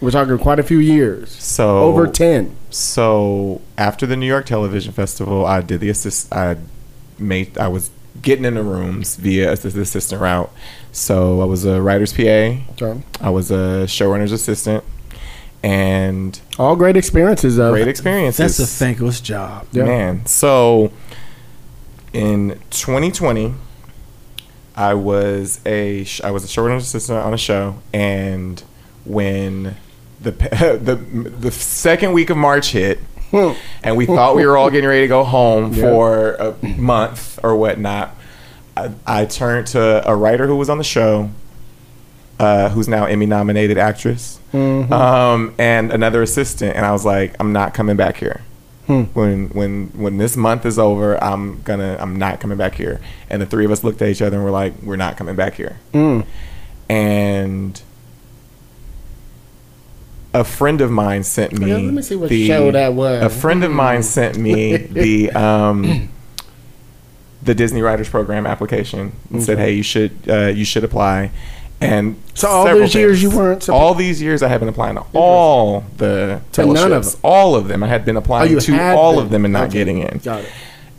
We're 0.00 0.10
talking 0.10 0.36
quite 0.38 0.58
a 0.58 0.64
few 0.64 0.78
years, 0.78 1.30
So 1.30 1.78
over 1.84 2.08
ten. 2.08 2.56
So 2.70 3.60
after 3.78 4.04
the 4.06 4.16
New 4.16 4.26
York 4.26 4.46
Television 4.46 4.92
Festival, 4.92 5.46
I 5.46 5.60
did 5.60 5.78
the 5.78 5.90
assist. 5.90 6.32
I 6.34 6.56
made. 7.18 7.56
I 7.56 7.68
was 7.68 7.90
getting 8.22 8.44
in 8.44 8.54
the 8.54 8.62
rooms 8.62 9.16
via 9.16 9.52
assist- 9.52 9.74
the 9.76 9.82
assistant 9.82 10.20
route. 10.22 10.50
So 10.92 11.40
I 11.40 11.44
was 11.44 11.64
a 11.64 11.80
writer's 11.82 12.12
PA. 12.12 12.22
Okay. 12.22 13.00
I 13.20 13.30
was 13.30 13.50
a 13.50 13.84
showrunner's 13.86 14.32
assistant, 14.32 14.84
and 15.62 16.38
All 16.58 16.76
great 16.76 16.96
experiences, 16.96 17.56
though. 17.56 17.72
great 17.72 17.88
experiences. 17.88 18.56
That's 18.56 18.58
a 18.58 18.66
thankless 18.84 19.20
job. 19.20 19.66
Yeah. 19.72 19.84
Man, 19.84 20.26
so 20.26 20.92
in 22.12 22.60
2020, 22.70 23.54
I 24.76 24.94
was 24.94 25.60
a 25.66 26.04
sh- 26.04 26.20
I 26.22 26.30
was 26.30 26.44
a 26.44 26.46
showrunner 26.48 26.76
assistant 26.76 27.18
on 27.18 27.32
a 27.34 27.38
show, 27.38 27.76
and 27.92 28.62
when 29.04 29.76
the 30.20 30.30
the 30.82 30.96
the 30.96 31.50
second 31.50 32.12
week 32.12 32.30
of 32.30 32.36
March 32.36 32.72
hit, 32.72 32.98
and 33.82 33.96
we 33.96 34.06
thought 34.06 34.36
we 34.36 34.46
were 34.46 34.56
all 34.56 34.70
getting 34.70 34.88
ready 34.88 35.02
to 35.02 35.08
go 35.08 35.24
home 35.24 35.72
Yeah. 35.72 35.82
for 35.82 36.34
a 36.34 36.54
month 36.76 37.38
or 37.42 37.56
whatnot, 37.56 38.14
I, 38.76 38.90
I 39.06 39.24
turned 39.26 39.66
to 39.68 40.06
a 40.08 40.14
writer 40.14 40.46
who 40.46 40.56
was 40.56 40.68
on 40.70 40.78
the 40.78 40.84
show, 40.84 41.30
uh, 42.38 42.68
who's 42.70 42.88
now 42.88 43.04
Emmy 43.06 43.26
nominated 43.26 43.78
actress, 43.78 44.38
um, 44.54 45.54
and 45.58 45.92
another 45.92 46.22
assistant, 46.22 46.76
and 46.76 46.84
I 46.84 46.92
was 46.92 47.04
like, 47.04 47.34
I'm 47.40 47.52
not 47.52 47.72
coming 47.74 47.96
back 47.96 48.16
here. 48.18 48.42
When 49.14 49.48
when 49.50 49.86
when 49.94 50.18
this 50.18 50.36
month 50.36 50.66
is 50.66 50.78
over, 50.78 51.22
I'm 51.24 51.62
gonna 51.62 51.96
I'm 51.98 52.16
not 52.16 52.40
coming 52.40 52.58
back 52.58 52.74
here. 52.74 53.00
And 53.30 53.40
the 53.40 53.46
three 53.46 53.64
of 53.64 53.70
us 53.70 53.82
looked 53.84 54.02
at 54.02 54.08
each 54.10 54.20
other 54.20 54.36
and 54.36 54.44
we're 54.44 54.50
like, 54.50 54.74
we're 54.82 54.96
not 54.96 55.16
coming 55.16 55.34
back 55.34 55.54
here. 55.54 55.78
And 56.90 57.80
a 60.34 60.44
friend 60.44 60.80
of 60.80 60.90
mine 60.90 61.22
sent 61.24 61.58
me. 61.58 61.68
Yeah, 61.68 61.76
let 61.76 61.94
me 61.94 62.02
see 62.02 62.16
what 62.16 62.28
the, 62.30 62.46
show 62.46 62.70
that 62.72 62.94
was. 62.94 63.22
A 63.22 63.28
friend 63.28 63.62
of 63.64 63.70
mine 63.70 64.02
sent 64.02 64.36
me 64.38 64.76
the 64.98 65.30
um, 65.32 66.08
the 67.42 67.54
Disney 67.54 67.82
Writers 67.82 68.08
Program 68.08 68.46
application 68.46 69.12
and 69.30 69.42
said, 69.42 69.58
"Hey, 69.58 69.72
you 69.72 69.82
should 69.82 70.12
uh, 70.28 70.46
you 70.46 70.64
should 70.64 70.84
apply." 70.84 71.30
And 71.80 72.14
So 72.34 72.46
all 72.46 72.64
those 72.64 72.94
years 72.94 73.20
things. 73.20 73.32
you 73.32 73.36
weren't 73.36 73.68
all 73.68 73.94
these 73.94 74.22
years 74.22 74.40
I 74.40 74.46
have 74.48 74.60
been 74.60 74.68
applying 74.68 74.94
to 74.94 75.04
all 75.14 75.80
the 75.96 76.26
none 76.26 76.36
of 76.36 76.54
fellowships, 76.54 77.12
them? 77.14 77.20
all 77.24 77.56
of 77.56 77.66
them. 77.66 77.82
I 77.82 77.88
had 77.88 78.04
been 78.04 78.14
Oh, 78.16 78.20
applying 78.20 78.52
you 78.52 78.60
to 78.60 78.80
all 78.94 79.14
been. 79.16 79.24
of 79.24 79.30
them 79.30 79.44
and 79.44 79.52
not 79.52 79.64
Okay. 79.64 79.72
getting 79.78 79.98
in. 79.98 80.18
Got 80.18 80.42
it. 80.44 80.48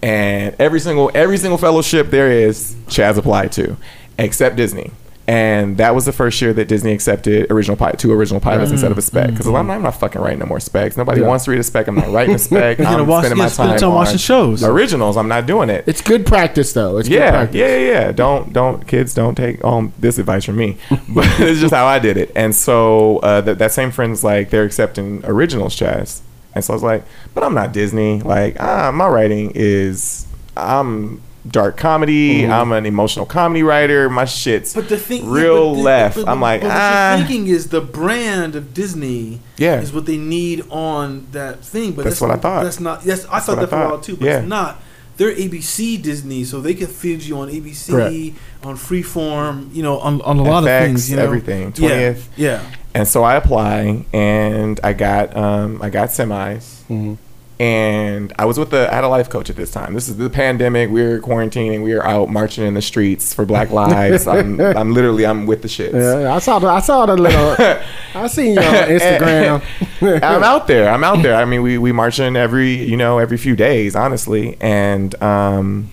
And 0.02 0.54
every 0.60 0.82
single 0.82 1.10
every 1.16 1.38
single 1.38 1.58
fellowship 1.58 2.10
there 2.10 2.30
is, 2.30 2.76
Chaz 2.88 3.18
applied 3.18 3.54
to, 3.54 3.78
except 4.20 4.58
Disney. 4.58 4.92
And 5.26 5.78
that 5.78 5.96
was 5.96 6.04
the 6.04 6.12
first 6.12 6.42
year 6.42 6.52
that 6.54 6.68
Disney 6.68 6.92
accepted 6.92 7.50
original 7.50 7.78
pilot, 7.78 7.98
two 7.98 8.12
original 8.12 8.42
pilots 8.42 8.72
instead 8.72 8.92
of 8.92 8.98
a 8.98 9.02
spec. 9.02 9.30
Because 9.30 9.48
I'm, 9.48 9.72
I'm 9.72 9.82
not 9.82 9.96
fucking 9.96 10.22
writing 10.22 10.40
no 10.40 10.46
more 10.46 10.60
specs. 10.60 10.98
Nobody 10.98 11.22
Yeah. 11.22 11.28
wants 11.28 11.46
to 11.46 11.52
read 11.52 11.62
a 11.62 11.64
spec. 11.64 11.88
I'm 11.88 11.96
not 11.96 12.10
writing 12.10 12.36
a 12.36 12.40
spec. 12.50 12.78
You're 12.78 12.88
I'm 12.88 13.08
watch- 13.08 13.22
spending 13.26 13.38
yeah, 13.38 13.44
my 13.46 13.50
spend 13.50 13.70
time, 13.70 13.80
time 13.80 13.90
on 13.90 13.96
watching 13.96 14.18
shows. 14.18 14.66
Originals. 14.66 15.16
I'm 15.16 15.30
not 15.30 15.46
doing 15.46 15.70
it. 15.70 15.86
It's 15.88 16.02
good 16.02 16.26
practice, 16.26 16.74
though. 16.74 16.98
It's 16.98 17.08
good 17.08 17.16
Yeah, 17.16 17.32
practice. 17.32 17.56
yeah, 17.56 17.68
yeah, 17.78 17.90
yeah. 17.92 18.12
Don't 18.12 18.52
don't 18.52 18.86
kids 18.86 19.14
don't 19.14 19.36
take 19.36 19.64
um 19.64 19.94
this 19.98 20.18
advice 20.18 20.44
from 20.44 20.58
me, 20.58 20.78
but 21.10 21.26
it's 21.40 21.62
just 21.62 21.74
how 21.74 21.86
I 21.86 22.00
did 22.00 22.18
it. 22.18 22.30
And 22.36 22.54
so 22.54 23.20
uh, 23.20 23.40
that 23.42 23.60
that 23.60 23.72
same 23.72 23.92
friend's 23.92 24.26
like 24.26 24.50
they're 24.50 24.66
accepting 24.66 25.22
originals, 25.26 25.74
Chaz. 25.74 26.20
And 26.54 26.66
so 26.66 26.74
I 26.74 26.76
was 26.76 26.84
like, 26.84 27.04
but 27.34 27.46
I'm 27.46 27.54
not 27.54 27.72
Disney. 27.72 28.20
Like 28.22 28.58
ah, 28.60 28.92
my 28.94 29.08
writing 29.08 29.54
is 29.56 30.28
I'm 30.58 31.22
dark 31.48 31.78
comedy. 31.78 32.46
I'm 32.46 32.72
an 32.72 32.86
emotional 32.86 33.26
comedy 33.26 33.64
writer. 33.64 34.10
My 34.10 34.26
shit's 34.26 34.74
But 34.74 34.89
the 34.89 34.98
thing, 34.98 35.30
real 35.30 35.72
but 35.72 35.76
the- 35.78 35.82
left. 35.84 36.16
but- 36.18 36.28
I'm 36.30 36.41
like 36.41 36.62
but 36.62 36.68
what 36.68 36.76
ah. 36.78 37.16
you're 37.18 37.28
thinking 37.28 37.48
is 37.48 37.68
the 37.70 37.82
brand 37.82 38.56
of 38.56 38.74
Disney. 38.74 39.39
Yeah. 39.58 39.80
is 39.82 39.91
what 39.94 40.06
they 40.06 40.18
need 40.18 40.64
on 40.70 41.28
that 41.32 41.64
thing. 41.64 41.91
But 41.94 42.06
That's 42.06 42.22
what 42.22 42.32
I 42.32 42.36
thought. 42.38 42.64
That's 42.64 42.80
not. 42.80 43.06
Yes, 43.06 43.26
I 43.32 43.39
thought 43.39 43.58
what 43.58 43.60
I 43.60 43.62
that 43.66 43.70
for 43.70 43.76
a 43.82 43.86
while 43.89 44.00
too. 44.00 44.16
But 44.18 44.26
Yeah. 44.26 44.38
it's 44.39 44.48
not. 44.48 44.82
They're 45.16 45.32
ABC 45.32 46.02
Disney, 46.02 46.44
so 46.44 46.60
they 46.60 46.74
can 46.74 46.88
feed 46.88 47.22
you 47.22 47.38
on 47.38 47.48
ABC, 47.48 47.91
Correct. 47.91 48.36
on 48.66 48.76
Freeform, 48.78 49.70
you 49.74 49.84
know, 49.84 50.00
on, 50.00 50.22
on 50.24 50.39
a 50.39 50.44
lot 50.44 50.64
FX, 50.64 50.80
of 50.82 50.86
things. 50.88 51.12
You 51.12 51.18
know? 51.18 51.24
everything. 51.24 51.74
Yeah, 51.78 51.89
20th. 52.14 52.24
yeah. 52.36 52.62
And 52.96 53.08
so 53.08 53.24
I 53.24 53.36
apply, 53.36 54.06
and 54.12 54.80
I 54.84 54.94
got 54.94 55.36
um, 55.38 55.82
I 55.84 55.89
got 55.91 56.10
semis, 56.10 56.82
Mm-hmm. 56.89 57.14
And 57.60 58.34
I 58.39 58.45
was 58.45 58.58
with 58.58 58.72
the 58.72 58.91
I 58.91 58.95
had 58.95 59.04
a 59.04 59.08
life 59.08 59.30
coach 59.30 59.49
at 59.49 59.56
this 59.56 59.72
time. 59.72 59.93
This 59.93 60.10
is 60.10 60.18
the 60.18 60.30
pandemic. 60.30 60.89
We 60.89 61.04
were 61.04 61.20
quarantining. 61.20 61.84
We 61.84 61.93
were 61.93 62.06
out 62.06 62.30
marching 62.30 62.66
in 62.66 62.74
the 62.74 62.82
streets 62.82 63.34
for 63.34 63.45
Black 63.45 63.70
Lives. 63.72 64.28
I'm, 64.28 64.60
I'm 64.60 64.93
literally 64.93 65.26
I'm 65.26 65.45
with 65.45 65.62
the 65.62 65.68
shits. 65.68 65.93
Yeah, 65.93 66.34
I 66.34 66.39
saw 66.39 66.60
the 66.60 66.68
I 66.68 66.80
saw 66.80 67.06
the 67.06 67.16
little. 67.16 67.56
I 68.16 68.28
seen 68.28 68.56
you 68.56 68.60
on 68.60 68.74
Instagram. 68.74 69.64
I'm 70.24 70.43
out 70.43 70.68
there. 70.68 70.89
I'm 70.89 71.04
out 71.04 71.22
there. 71.22 71.36
I 71.36 71.45
mean, 71.45 71.62
we 71.62 71.78
we 71.78 71.91
marching 71.91 72.36
every 72.36 72.74
you 72.74 72.97
know 72.97 73.20
every 73.20 73.38
few 73.38 73.56
days, 73.56 73.95
honestly. 73.95 74.58
And 74.60 75.22
um, 75.22 75.89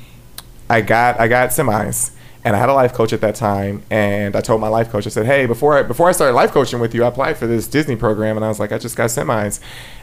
I 0.71 0.81
got 0.81 1.21
I 1.21 1.29
got 1.29 1.51
semis, 1.51 2.13
and 2.43 2.57
I 2.57 2.59
had 2.59 2.71
a 2.71 2.75
life 2.75 2.95
coach 2.95 3.13
at 3.13 3.21
that 3.21 3.35
time. 3.35 3.83
And 3.91 4.35
I 4.35 4.41
told 4.41 4.63
my 4.63 4.69
life 4.69 4.91
coach, 4.91 5.07
I 5.07 5.11
said, 5.11 5.27
"Hey, 5.27 5.45
before 5.45 5.77
I 5.77 5.83
before 5.83 6.09
I 6.09 6.13
started 6.13 6.35
life 6.35 6.53
coaching 6.53 6.81
with 6.81 6.95
you, 6.95 7.05
I 7.05 7.09
applied 7.09 7.37
for 7.37 7.47
this 7.47 7.67
Disney 7.69 7.97
program, 7.97 8.37
and 8.37 8.45
I 8.45 8.49
was 8.49 8.59
like, 8.59 8.73
I 8.73 8.79
just 8.79 8.97
got 8.97 9.11
semis." 9.11 9.61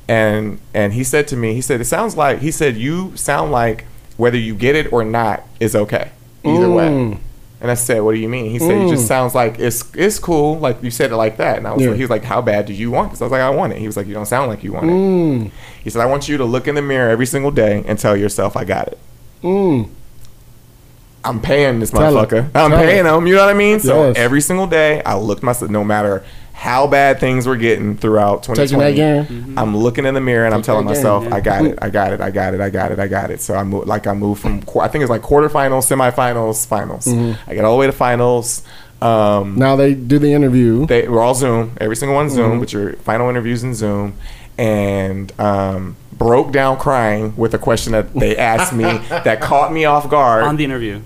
And 0.10 0.60
and 0.74 0.94
he 0.94 1.04
said 1.04 1.28
to 1.30 1.36
me, 1.36 1.54
he 1.54 1.62
said, 1.62 1.82
"It 1.82 1.86
sounds 1.86 2.16
like," 2.16 2.40
he 2.40 2.52
said, 2.52 2.78
"You 2.78 3.12
sound 3.16 3.52
like 3.52 3.86
whether 4.16 4.38
you 4.38 4.56
get 4.56 4.76
it 4.76 4.92
or 4.94 5.04
not 5.04 5.44
is 5.60 5.76
okay, 5.76 6.12
either 6.46 6.70
way." 6.70 6.88
Mm. 6.88 7.18
And 7.60 7.72
I 7.72 7.74
said, 7.74 8.02
"What 8.02 8.14
do 8.14 8.20
you 8.20 8.30
mean?" 8.30 8.52
He 8.52 8.60
said, 8.60 8.72
"It 8.84 8.90
just 8.90 9.08
sounds 9.08 9.36
like 9.36 9.60
it's 9.60 9.84
it's 9.96 10.18
cool, 10.20 10.60
like 10.60 10.82
you 10.82 10.92
said 10.92 11.12
it 11.12 11.18
like 11.18 11.38
that." 11.38 11.58
And 11.58 11.68
I 11.68 11.74
was 11.74 11.82
Yeah. 11.84 11.90
like, 11.90 11.98
he 11.98 12.04
was 12.04 12.10
like, 12.10 12.24
"How 12.24 12.42
bad 12.42 12.68
do 12.68 12.74
you 12.74 12.90
want 12.92 13.12
this?" 13.12 13.22
I 13.22 13.26
was 13.26 13.32
like, 13.34 13.42
"I 13.42 13.50
want 13.50 13.74
it." 13.74 13.80
He 13.80 13.88
was 13.88 13.98
like, 13.98 14.08
"You 14.08 14.14
don't 14.14 14.28
sound 14.28 14.50
like 14.50 14.64
you 14.64 14.72
want 14.74 14.86
it." 14.86 14.94
Mm. 14.94 15.52
He 15.84 15.90
said, 15.90 16.02
"I 16.02 16.06
want 16.06 16.30
you 16.30 16.38
to 16.38 16.46
look 16.46 16.68
in 16.68 16.76
the 16.76 16.82
mirror 16.82 17.10
every 17.10 17.26
single 17.26 17.52
day 17.52 17.84
and 17.86 18.00
tell 18.00 18.16
yourself 18.16 18.56
I 18.56 18.64
got 18.64 18.88
it." 18.88 18.98
Mm. 19.44 19.90
I'm 21.24 21.42
paying 21.42 21.80
this 21.80 21.90
Tell 21.92 22.14
motherfucker. 22.14 22.44
him. 22.44 22.52
I'm 22.56 22.72
Tell 22.72 22.80
paying 22.80 23.06
him. 23.06 23.14
him. 23.14 23.28
You 23.28 23.36
know 23.36 23.42
what 23.46 23.50
I 23.50 23.58
mean? 23.58 23.80
So 23.82 24.08
Yes. 24.08 24.16
every 24.18 24.40
single 24.40 24.68
day, 24.68 25.02
I 25.06 25.18
looked 25.18 25.44
myself. 25.44 25.70
No 25.70 25.84
matter 25.84 26.24
how 26.58 26.88
bad 26.88 27.20
things 27.20 27.46
were 27.46 27.56
getting 27.56 27.96
throughout 27.96 28.42
Taking 28.44 28.80
that 28.80 28.92
2020, 28.96 29.28
game. 29.28 29.58
I'm 29.60 29.78
looking 29.78 30.06
in 30.06 30.16
the 30.16 30.20
mirror 30.22 30.46
and 30.46 30.56
I'm 30.56 30.64
telling 30.64 30.88
that 30.88 30.94
game, 30.96 31.04
myself, 31.04 31.24
yeah. 31.26 31.36
I 31.36 31.40
got 31.40 31.66
it. 31.66 31.78
I 31.82 31.90
got 31.92 32.14
it. 32.14 32.20
I 32.20 32.32
got 32.32 32.54
it. 32.56 32.60
I 32.62 32.70
got 32.72 32.92
it. 32.92 33.00
I 33.00 33.08
got 33.08 33.30
it. 33.32 33.42
So 33.42 33.54
I 33.56 33.64
moved. 33.64 33.88
Like 33.88 34.08
I 34.08 34.14
moved 34.14 34.42
from. 34.42 34.64
I 34.82 34.88
think 34.88 35.04
it's 35.04 35.10
like 35.12 35.22
quarterfinals, 35.22 35.86
semifinals, 35.88 36.66
finals. 36.68 37.06
Mm-hmm. 37.06 37.50
I 37.50 37.54
get 37.54 37.64
all 37.64 37.74
the 37.76 37.80
way 37.80 37.86
to 37.86 37.92
finals. 37.94 38.64
Um, 39.02 39.56
Now 39.60 39.76
they 39.76 39.94
do 39.94 40.18
the 40.18 40.34
interview. 40.34 40.88
they 40.88 41.08
were 41.08 41.22
all 41.22 41.36
Zoom. 41.36 41.78
Every 41.80 41.96
single 41.96 42.16
one 42.16 42.30
Zoom, 42.32 42.52
Mm-hmm. 42.54 42.60
but 42.62 42.74
your 42.74 42.94
final 42.94 43.30
interviews 43.30 43.64
in 43.64 43.76
Zoom, 43.76 44.16
and 44.58 45.32
um, 45.40 45.96
broke 46.12 46.52
down 46.52 46.78
crying 46.78 47.36
with 47.38 47.54
a 47.54 47.60
question 47.60 47.94
that 47.94 48.12
they 48.16 48.36
asked 48.36 48.74
me 48.74 48.84
that 49.10 49.40
caught 49.42 49.72
me 49.72 49.86
off 49.86 50.10
guard. 50.10 50.44
on 50.44 50.56
the 50.58 50.64
interview. 50.66 51.02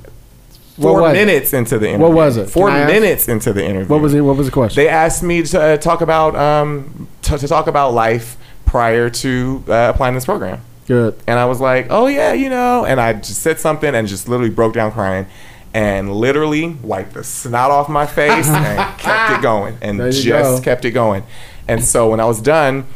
Four 0.81 1.01
was 1.01 1.11
it? 1.13 1.25
minutes 1.25 1.53
into 1.53 1.79
the 1.79 1.87
interview. 1.87 2.05
What 2.05 2.15
was 2.15 2.37
it? 2.37 2.49
Four 2.49 2.71
minutes 2.71 3.27
into 3.27 3.53
the 3.53 3.63
interview. 3.63 3.87
What 3.87 4.01
was 4.01 4.13
it? 4.13 4.21
What 4.21 4.37
was 4.37 4.47
the 4.47 4.51
question? 4.51 4.83
They 4.83 4.89
asked 4.89 5.23
me 5.23 5.43
to 5.43 5.61
uh, 5.61 5.77
talk 5.77 6.01
about 6.01 6.35
um, 6.35 7.07
t- 7.21 7.37
to 7.37 7.47
talk 7.47 7.67
about 7.67 7.93
life 7.93 8.37
prior 8.65 9.09
to 9.09 9.63
uh, 9.67 9.91
applying 9.93 10.15
this 10.15 10.25
program. 10.25 10.61
Good. 10.87 11.15
And 11.27 11.39
I 11.39 11.45
was 11.45 11.61
like, 11.61 11.87
oh, 11.89 12.07
yeah, 12.07 12.33
you 12.33 12.49
know. 12.49 12.85
And 12.85 12.99
I 12.99 13.13
just 13.13 13.41
said 13.41 13.59
something 13.59 13.93
and 13.93 14.07
just 14.07 14.27
literally 14.27 14.49
broke 14.49 14.73
down 14.73 14.91
crying 14.91 15.27
and 15.73 16.13
literally 16.13 16.69
wiped 16.81 17.13
the 17.13 17.23
snot 17.23 17.71
off 17.71 17.87
my 17.87 18.05
face 18.19 18.47
and 18.47 18.99
kept 18.99 19.39
it 19.39 19.41
going 19.41 19.77
and 19.81 19.99
just 19.99 20.25
go. 20.25 20.61
kept 20.61 20.85
it 20.85 20.91
going. 20.91 21.23
And 21.67 21.83
so 21.83 22.09
when 22.09 22.19
I 22.19 22.25
was 22.25 22.41
done, 22.41 22.87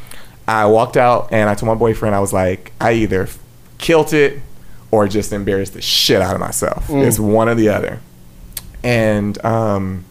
I 0.48 0.66
walked 0.66 0.98
out 0.98 1.30
and 1.32 1.50
I 1.50 1.56
told 1.56 1.68
my 1.68 1.76
boyfriend, 1.76 2.16
I 2.16 2.20
was 2.20 2.34
like, 2.34 2.74
I 2.80 2.94
either 2.94 3.28
killed 3.78 4.14
it 4.14 4.42
or 4.96 5.08
just 5.10 5.34
embarrassed 5.34 5.74
the 5.74 5.82
shit 5.82 6.22
out 6.22 6.34
of 6.36 6.39
myself. 6.39 6.88
Mm. 6.88 7.06
It's 7.06 7.20
one 7.20 7.50
or 7.50 7.56
the 7.56 7.70
other. 7.70 8.00
And 8.84 9.43
um, 9.43 10.06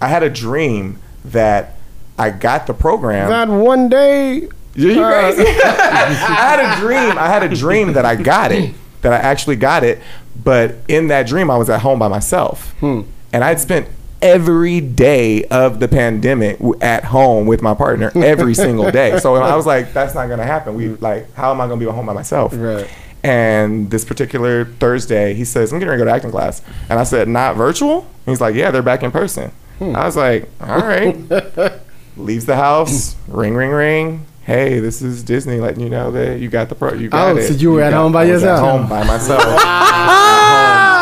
I 0.00 0.08
had 0.08 0.22
a 0.22 0.30
dream 0.30 0.98
that 1.24 1.76
I 2.18 2.30
got 2.30 2.66
the 2.66 2.74
program. 2.74 3.28
That 3.28 3.48
one 3.48 3.88
day. 3.88 4.48
You 4.74 5.02
Uh, 5.02 5.32
crazy? 5.32 5.42
I 5.64 6.34
had 6.40 6.60
a 6.60 6.80
dream. 6.80 7.16
I 7.18 7.28
had 7.28 7.42
a 7.44 7.54
dream 7.54 7.92
that 7.92 8.04
I 8.04 8.16
got 8.16 8.50
it. 8.52 8.74
That 9.02 9.12
I 9.12 9.16
actually 9.18 9.56
got 9.56 9.84
it, 9.84 10.00
But 10.42 10.76
in 10.88 11.08
that 11.08 11.26
dream, 11.26 11.50
I 11.50 11.56
was 11.58 11.68
at 11.70 11.80
home 11.82 11.98
by 11.98 12.08
myself, 12.08 12.74
and 12.82 13.04
I'd 13.34 13.60
spent 13.60 13.86
every 14.22 14.80
day 14.80 15.44
of 15.44 15.78
the 15.78 15.86
pandemic 15.88 16.58
at 16.80 17.04
home 17.04 17.44
with 17.46 17.60
my 17.60 17.74
partner 17.74 18.10
every 18.16 18.54
single 18.54 18.90
day. 18.90 19.18
So 19.18 19.34
I 19.52 19.54
was 19.54 19.66
like, 19.66 19.92
that's 19.92 20.14
not 20.14 20.28
gonna 20.30 20.46
happen. 20.46 20.74
We 20.74 20.88
like, 20.88 21.30
how 21.34 21.50
am 21.52 21.60
I 21.60 21.66
gonna 21.68 21.78
be 21.78 21.86
at 21.86 21.92
home 21.94 22.06
by 22.06 22.14
myself? 22.14 22.54
Right. 22.56 22.88
And 23.24 23.90
this 23.90 24.04
particular 24.04 24.66
Thursday, 24.66 25.32
he 25.34 25.44
says, 25.46 25.72
I'm 25.72 25.78
getting 25.78 25.88
ready 25.90 26.00
to 26.00 26.04
go 26.04 26.10
to 26.10 26.14
acting 26.14 26.30
class. 26.30 26.60
And 26.90 26.98
I 26.98 27.04
said, 27.04 27.26
not 27.26 27.56
virtual? 27.56 28.00
And 28.02 28.32
he's 28.32 28.40
like, 28.40 28.54
yeah, 28.54 28.70
they're 28.70 28.82
back 28.82 29.02
in 29.02 29.10
person. 29.10 29.50
I 29.80 30.04
was 30.04 30.16
like, 30.16 30.48
all 30.60 30.78
right. 30.78 31.16
Leaves 32.16 32.44
the 32.46 32.54
house, 32.56 33.16
ring, 33.26 33.54
ring, 33.54 33.70
ring. 33.70 34.26
Hey, 34.42 34.78
this 34.78 35.00
is 35.02 35.22
Disney 35.22 35.58
letting 35.58 35.80
you 35.80 35.88
know 35.88 36.10
that 36.12 36.38
you 36.38 36.48
got 36.50 36.68
the 36.68 36.74
pro. 36.74 36.92
You 36.92 37.08
got 37.08 37.32
Oh, 37.32 37.36
it. 37.38 37.48
so 37.48 37.54
you 37.54 37.72
were 37.72 37.80
at 37.82 37.90
got- 37.90 38.02
home 38.02 38.12
by 38.12 38.20
I 38.24 38.30
was 38.32 38.42
yourself? 38.42 38.58
At 38.64 38.70
home 38.78 38.88
by 38.88 39.04
myself. 39.04 39.42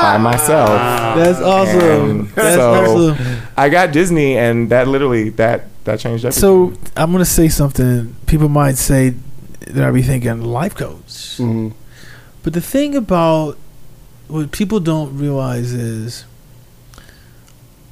By 0.02 0.18
myself. 0.18 0.68
That's 1.16 1.40
awesome. 1.40 1.80
And 2.20 2.28
That's 2.30 2.54
so 2.56 3.10
awesome. 3.10 3.42
I 3.56 3.68
got 3.68 3.92
Disney, 3.92 4.36
and 4.38 4.70
that 4.70 4.88
literally 4.88 5.30
that 5.30 5.64
that 5.84 5.98
changed 6.00 6.24
everything. 6.24 6.40
So 6.40 6.72
I'm 6.96 7.12
gonna 7.12 7.24
say 7.24 7.48
something. 7.48 8.14
People 8.26 8.48
might 8.48 8.76
say 8.76 9.14
that 9.66 9.84
I'd 9.84 9.94
be 9.94 10.02
thinking 10.02 10.42
life 10.42 10.74
coach, 10.74 11.38
Mhm. 11.38 11.72
But 12.42 12.52
the 12.52 12.60
thing 12.60 12.94
about 12.94 13.56
what 14.28 14.50
people 14.52 14.80
don't 14.80 15.16
realize 15.18 15.72
is 15.72 16.24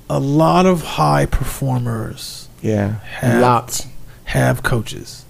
a 0.09 0.19
lot 0.19 0.67
of 0.67 0.83
high 0.83 1.27
performers 1.27 2.49
yeah, 2.63 3.01
have 3.01 3.41
Lots. 3.41 3.87
have 4.25 4.63
coaches. 4.63 5.25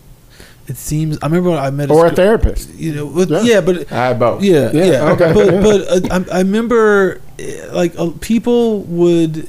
It 0.67 0.77
seems. 0.77 1.19
I 1.23 1.27
remember 1.27 1.51
I 1.51 1.71
met 1.71 1.91
Or 1.91 2.07
a 2.07 2.11
sc- 2.11 2.17
therapist. 2.17 2.75
You 2.75 2.95
know, 2.95 3.07
with, 3.07 3.31
Yeah. 3.31 3.43
yeah. 3.43 3.61
but 3.61 3.91
I 3.93 4.09
had 4.09 4.19
both. 4.19 4.43
yeah, 4.43 4.71
Yeah, 4.73 4.85
yeah. 4.85 5.11
okay. 5.13 5.33
But 5.33 5.63
but 5.63 6.11
uh, 6.13 6.25
I, 6.33 6.37
I 6.37 6.39
remember 6.41 7.21
uh, 7.41 7.73
like 7.75 7.97
uh, 7.99 8.11
people 8.21 8.81
would. 8.83 9.49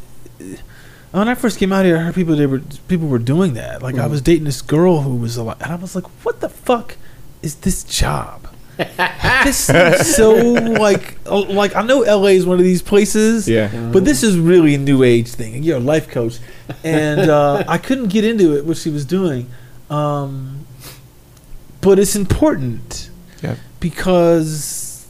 When 1.11 1.27
I 1.27 1.35
first 1.35 1.59
came 1.59 1.73
out 1.73 1.85
here, 1.85 1.97
I 1.97 2.01
heard 2.01 2.15
people 2.15 2.35
they 2.35 2.45
were 2.45 2.61
people 2.87 3.07
were 3.07 3.19
doing 3.19 3.53
that. 3.55 3.81
Like 3.81 3.95
I 3.95 3.99
Mm-hmm. 3.99 4.11
was 4.11 4.21
dating 4.21 4.45
this 4.45 4.61
girl 4.61 5.01
who 5.01 5.15
was 5.15 5.37
a 5.37 5.43
lot, 5.43 5.61
and 5.61 5.71
I 5.71 5.75
was 5.75 5.95
like, 5.95 6.05
"What 6.23 6.39
the 6.41 6.49
fuck 6.49 6.97
is 7.41 7.55
this 7.55 7.83
job?" 7.83 8.47
this 9.45 9.57
seems 9.57 10.15
so 10.15 10.33
like 10.33 11.17
like 11.27 11.75
I 11.75 11.81
know 11.83 11.99
LA 12.01 12.27
is 12.29 12.45
one 12.45 12.57
of 12.59 12.63
these 12.63 12.81
places, 12.81 13.47
Yeah. 13.47 13.69
but 13.91 14.05
this 14.05 14.23
is 14.23 14.37
really 14.37 14.75
a 14.75 14.77
new 14.77 15.03
age 15.03 15.29
thing. 15.29 15.63
You're 15.63 15.77
a 15.77 15.79
life 15.79 16.09
coach, 16.09 16.39
and 16.83 17.29
uh, 17.29 17.63
I 17.67 17.77
couldn't 17.77 18.07
get 18.09 18.23
into 18.25 18.55
it 18.57 18.65
what 18.65 18.77
she 18.77 18.89
was 18.89 19.05
doing, 19.05 19.49
um, 19.89 20.65
but 21.81 21.99
it's 21.99 22.15
important. 22.15 23.09
Because 23.79 25.07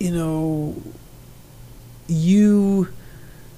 you 0.00 0.10
know 0.10 0.74
you 2.08 2.88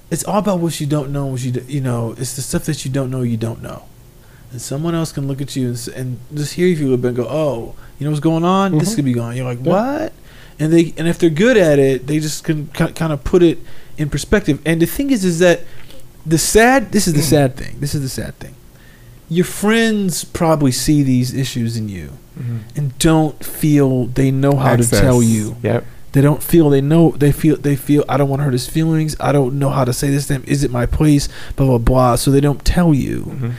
it's 0.09 0.23
all 0.25 0.39
about 0.39 0.59
what 0.59 0.79
you 0.79 0.85
don't 0.87 1.11
know 1.11 1.25
what 1.27 1.41
you 1.41 1.51
d- 1.51 1.63
you 1.73 1.81
know 1.81 2.11
it's 2.17 2.35
the 2.35 2.41
stuff 2.41 2.65
that 2.65 2.83
you 2.85 2.91
don't 2.91 3.09
know 3.09 3.21
you 3.21 3.37
don't 3.37 3.61
know. 3.61 3.83
And 4.51 4.61
someone 4.61 4.93
else 4.93 5.11
can 5.13 5.27
look 5.27 5.39
at 5.41 5.55
you 5.55 5.69
and, 5.69 5.87
and 5.95 6.19
just 6.33 6.53
hear 6.55 6.67
you 6.67 6.75
a 6.75 6.81
little 6.89 6.97
bit 6.97 7.07
and 7.09 7.17
go 7.17 7.27
oh 7.27 7.75
you 8.01 8.05
know 8.05 8.11
what's 8.11 8.19
going 8.19 8.43
on 8.43 8.79
this 8.79 8.89
mm-hmm. 8.89 8.95
could 8.95 9.05
be 9.05 9.13
going 9.13 9.37
you're 9.37 9.45
like 9.45 9.59
what 9.59 10.11
and 10.57 10.73
they 10.73 10.91
and 10.97 11.07
if 11.07 11.19
they're 11.19 11.29
good 11.29 11.55
at 11.55 11.77
it 11.77 12.07
they 12.07 12.19
just 12.19 12.43
can 12.43 12.65
kind 12.69 13.13
of 13.13 13.23
put 13.23 13.43
it 13.43 13.59
in 13.95 14.09
perspective 14.09 14.59
and 14.65 14.81
the 14.81 14.87
thing 14.87 15.11
is 15.11 15.23
is 15.23 15.37
that 15.37 15.61
the 16.25 16.39
sad 16.39 16.91
this 16.91 17.05
is 17.05 17.13
the 17.13 17.19
mm-hmm. 17.19 17.29
sad 17.29 17.55
thing 17.55 17.79
this 17.79 17.93
is 17.93 18.01
the 18.01 18.09
sad 18.09 18.33
thing 18.39 18.55
your 19.29 19.45
friends 19.45 20.23
probably 20.23 20.71
see 20.71 21.03
these 21.03 21.31
issues 21.31 21.77
in 21.77 21.87
you 21.87 22.17
mm-hmm. 22.37 22.57
and 22.75 22.97
don't 22.97 23.45
feel 23.45 24.07
they 24.07 24.31
know 24.31 24.55
how 24.55 24.73
Access. 24.73 24.89
to 24.89 24.99
tell 24.99 25.21
you 25.21 25.57
Yep. 25.61 25.85
they 26.13 26.21
don't 26.21 26.41
feel 26.41 26.71
they 26.71 26.81
know 26.81 27.11
they 27.11 27.31
feel 27.31 27.55
they 27.55 27.75
feel 27.75 28.03
I 28.09 28.17
don't 28.17 28.29
want 28.29 28.39
to 28.39 28.45
hurt 28.45 28.53
his 28.53 28.67
feelings. 28.67 29.15
I 29.19 29.31
don't 29.31 29.59
know 29.59 29.69
how 29.69 29.85
to 29.85 29.93
say 29.93 30.09
this 30.09 30.25
to 30.27 30.33
him. 30.33 30.43
Is 30.47 30.63
it 30.63 30.71
my 30.71 30.87
place? 30.87 31.29
Blah 31.55 31.67
blah 31.67 31.77
blah. 31.77 32.15
So 32.15 32.31
they 32.31 32.41
don't 32.41 32.65
tell 32.65 32.93
you. 32.93 33.21
Mm-hmm. 33.21 33.49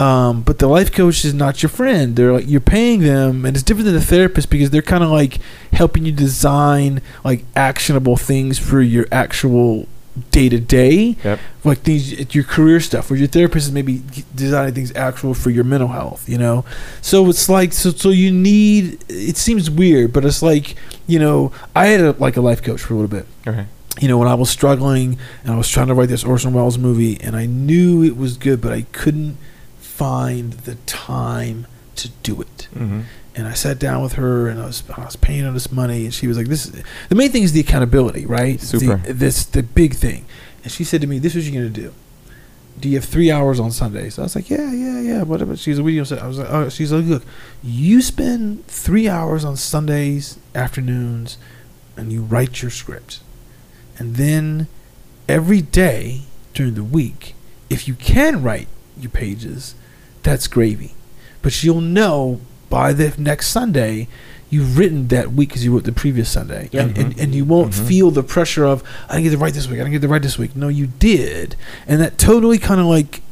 Um, 0.00 0.42
but 0.42 0.58
the 0.58 0.66
life 0.66 0.90
coach 0.92 1.24
is 1.24 1.34
not 1.34 1.62
your 1.62 1.70
friend. 1.70 2.16
They're 2.16 2.32
like 2.32 2.48
you're 2.48 2.60
paying 2.60 3.00
them, 3.00 3.44
and 3.44 3.56
it's 3.56 3.62
different 3.62 3.86
than 3.86 3.94
the 3.94 4.00
therapist 4.00 4.50
because 4.50 4.70
they're 4.70 4.82
kind 4.82 5.04
of 5.04 5.10
like 5.10 5.38
helping 5.72 6.04
you 6.04 6.12
design 6.12 7.00
like 7.22 7.44
actionable 7.54 8.16
things 8.16 8.58
for 8.58 8.80
your 8.82 9.06
actual 9.12 9.86
day 10.30 10.48
to 10.48 10.58
day, 10.60 11.16
like 11.62 11.78
things 11.78 12.34
your 12.34 12.44
career 12.44 12.80
stuff. 12.80 13.08
Where 13.08 13.18
your 13.18 13.28
therapist 13.28 13.66
is 13.68 13.72
maybe 13.72 14.02
designing 14.34 14.74
things 14.74 14.92
actual 14.96 15.32
for 15.32 15.50
your 15.50 15.64
mental 15.64 15.88
health. 15.88 16.28
You 16.28 16.38
know, 16.38 16.64
so 17.00 17.28
it's 17.28 17.48
like 17.48 17.72
so 17.72 17.90
so 17.90 18.10
you 18.10 18.32
need. 18.32 18.98
It 19.08 19.36
seems 19.36 19.70
weird, 19.70 20.12
but 20.12 20.24
it's 20.24 20.42
like 20.42 20.74
you 21.06 21.20
know 21.20 21.52
I 21.76 21.86
had 21.86 22.00
a 22.00 22.10
like 22.18 22.36
a 22.36 22.40
life 22.40 22.62
coach 22.62 22.80
for 22.80 22.94
a 22.94 22.96
little 22.96 23.08
bit 23.16 23.26
Okay. 23.46 23.66
you 24.00 24.08
know, 24.08 24.18
when 24.18 24.26
I 24.26 24.34
was 24.34 24.50
struggling 24.50 25.18
and 25.44 25.52
I 25.52 25.56
was 25.56 25.68
trying 25.68 25.86
to 25.86 25.94
write 25.94 26.08
this 26.08 26.24
Orson 26.24 26.52
Welles 26.52 26.78
movie, 26.78 27.16
and 27.20 27.36
I 27.36 27.46
knew 27.46 28.02
it 28.02 28.16
was 28.16 28.36
good, 28.36 28.60
but 28.60 28.72
I 28.72 28.82
couldn't 28.90 29.36
find 29.96 30.52
the 30.52 30.74
time 30.86 31.66
to 31.96 32.08
do 32.22 32.40
it. 32.40 32.68
Mm-hmm. 32.74 33.00
And 33.36 33.46
I 33.48 33.54
sat 33.54 33.78
down 33.78 34.02
with 34.02 34.14
her, 34.14 34.48
and 34.48 34.60
I 34.60 34.66
was 34.66 34.82
I 34.96 35.04
was 35.04 35.16
paying 35.16 35.44
her 35.44 35.52
this 35.52 35.70
money, 35.72 36.04
and 36.04 36.14
she 36.14 36.26
was 36.26 36.36
like, 36.36 36.48
"This 36.48 36.66
is 36.66 36.82
the 37.08 37.14
main 37.14 37.30
thing 37.30 37.42
is 37.42 37.52
the 37.52 37.60
accountability, 37.60 38.26
right? 38.26 38.54
It's 38.54 38.70
the- 38.70 38.80
Super. 38.80 39.12
this 39.12 39.44
the 39.44 39.62
big 39.62 39.94
thing." 39.94 40.24
And 40.62 40.72
she 40.72 40.84
said 40.84 41.00
to 41.00 41.06
me, 41.06 41.18
"This 41.18 41.34
is 41.34 41.44
what 41.44 41.52
you're 41.52 41.62
gonna 41.62 41.74
do." 41.74 41.92
Do 42.80 42.88
you 42.88 42.96
have 42.96 43.04
three 43.04 43.30
hours 43.30 43.60
on 43.60 43.70
Sundays? 43.70 44.18
I 44.18 44.22
was 44.22 44.34
like, 44.34 44.50
yeah, 44.50 44.72
yeah, 44.72 45.00
yeah, 45.00 45.22
whatever. 45.22 45.56
She's 45.56 45.78
a 45.78 45.82
video. 45.82 46.02
I 46.20 46.26
was 46.26 46.38
like, 46.38 46.50
oh, 46.50 46.68
she's 46.68 46.90
like, 46.90 47.04
look, 47.04 47.22
you 47.62 48.02
spend 48.02 48.66
three 48.66 49.08
hours 49.08 49.44
on 49.44 49.56
Sundays 49.56 50.38
afternoons, 50.56 51.38
and 51.96 52.12
you 52.12 52.22
write 52.22 52.62
your 52.62 52.72
script, 52.72 53.20
and 53.96 54.16
then 54.16 54.66
every 55.28 55.62
day 55.62 56.22
during 56.52 56.74
the 56.74 56.82
week, 56.82 57.36
if 57.70 57.86
you 57.86 57.94
can 57.94 58.42
write 58.42 58.66
your 58.98 59.10
pages, 59.10 59.76
that's 60.24 60.48
gravy. 60.48 60.94
But 61.42 61.62
you'll 61.62 61.80
know 61.80 62.40
by 62.68 62.92
the 62.92 63.14
next 63.18 63.48
Sunday 63.48 64.08
you've 64.50 64.78
written 64.78 65.08
that 65.08 65.32
week 65.32 65.48
because 65.48 65.64
you 65.64 65.74
wrote 65.74 65.84
the 65.84 65.92
previous 65.92 66.30
Sunday, 66.30 66.70
and, 66.72 66.96
and 66.96 67.18
and 67.18 67.34
you 67.34 67.44
won't 67.44 67.72
mm-hmm. 67.72 67.86
feel 67.86 68.10
the 68.10 68.22
pressure 68.22 68.64
of 68.64 68.82
I 69.08 69.14
didn't 69.14 69.24
get 69.24 69.30
to 69.30 69.38
write 69.38 69.54
this 69.54 69.66
week. 69.66 69.80
I 69.80 69.82
didn't 69.82 69.92
get 69.92 70.02
to 70.02 70.08
write 70.08 70.22
this 70.22 70.38
week. 70.38 70.54
No, 70.56 70.68
you 70.68 70.86
did, 70.86 71.56
and 71.86 72.00
that 72.00 72.18
totally 72.18 72.58
kind 72.58 72.80
of 72.80 72.86
like 72.86 73.22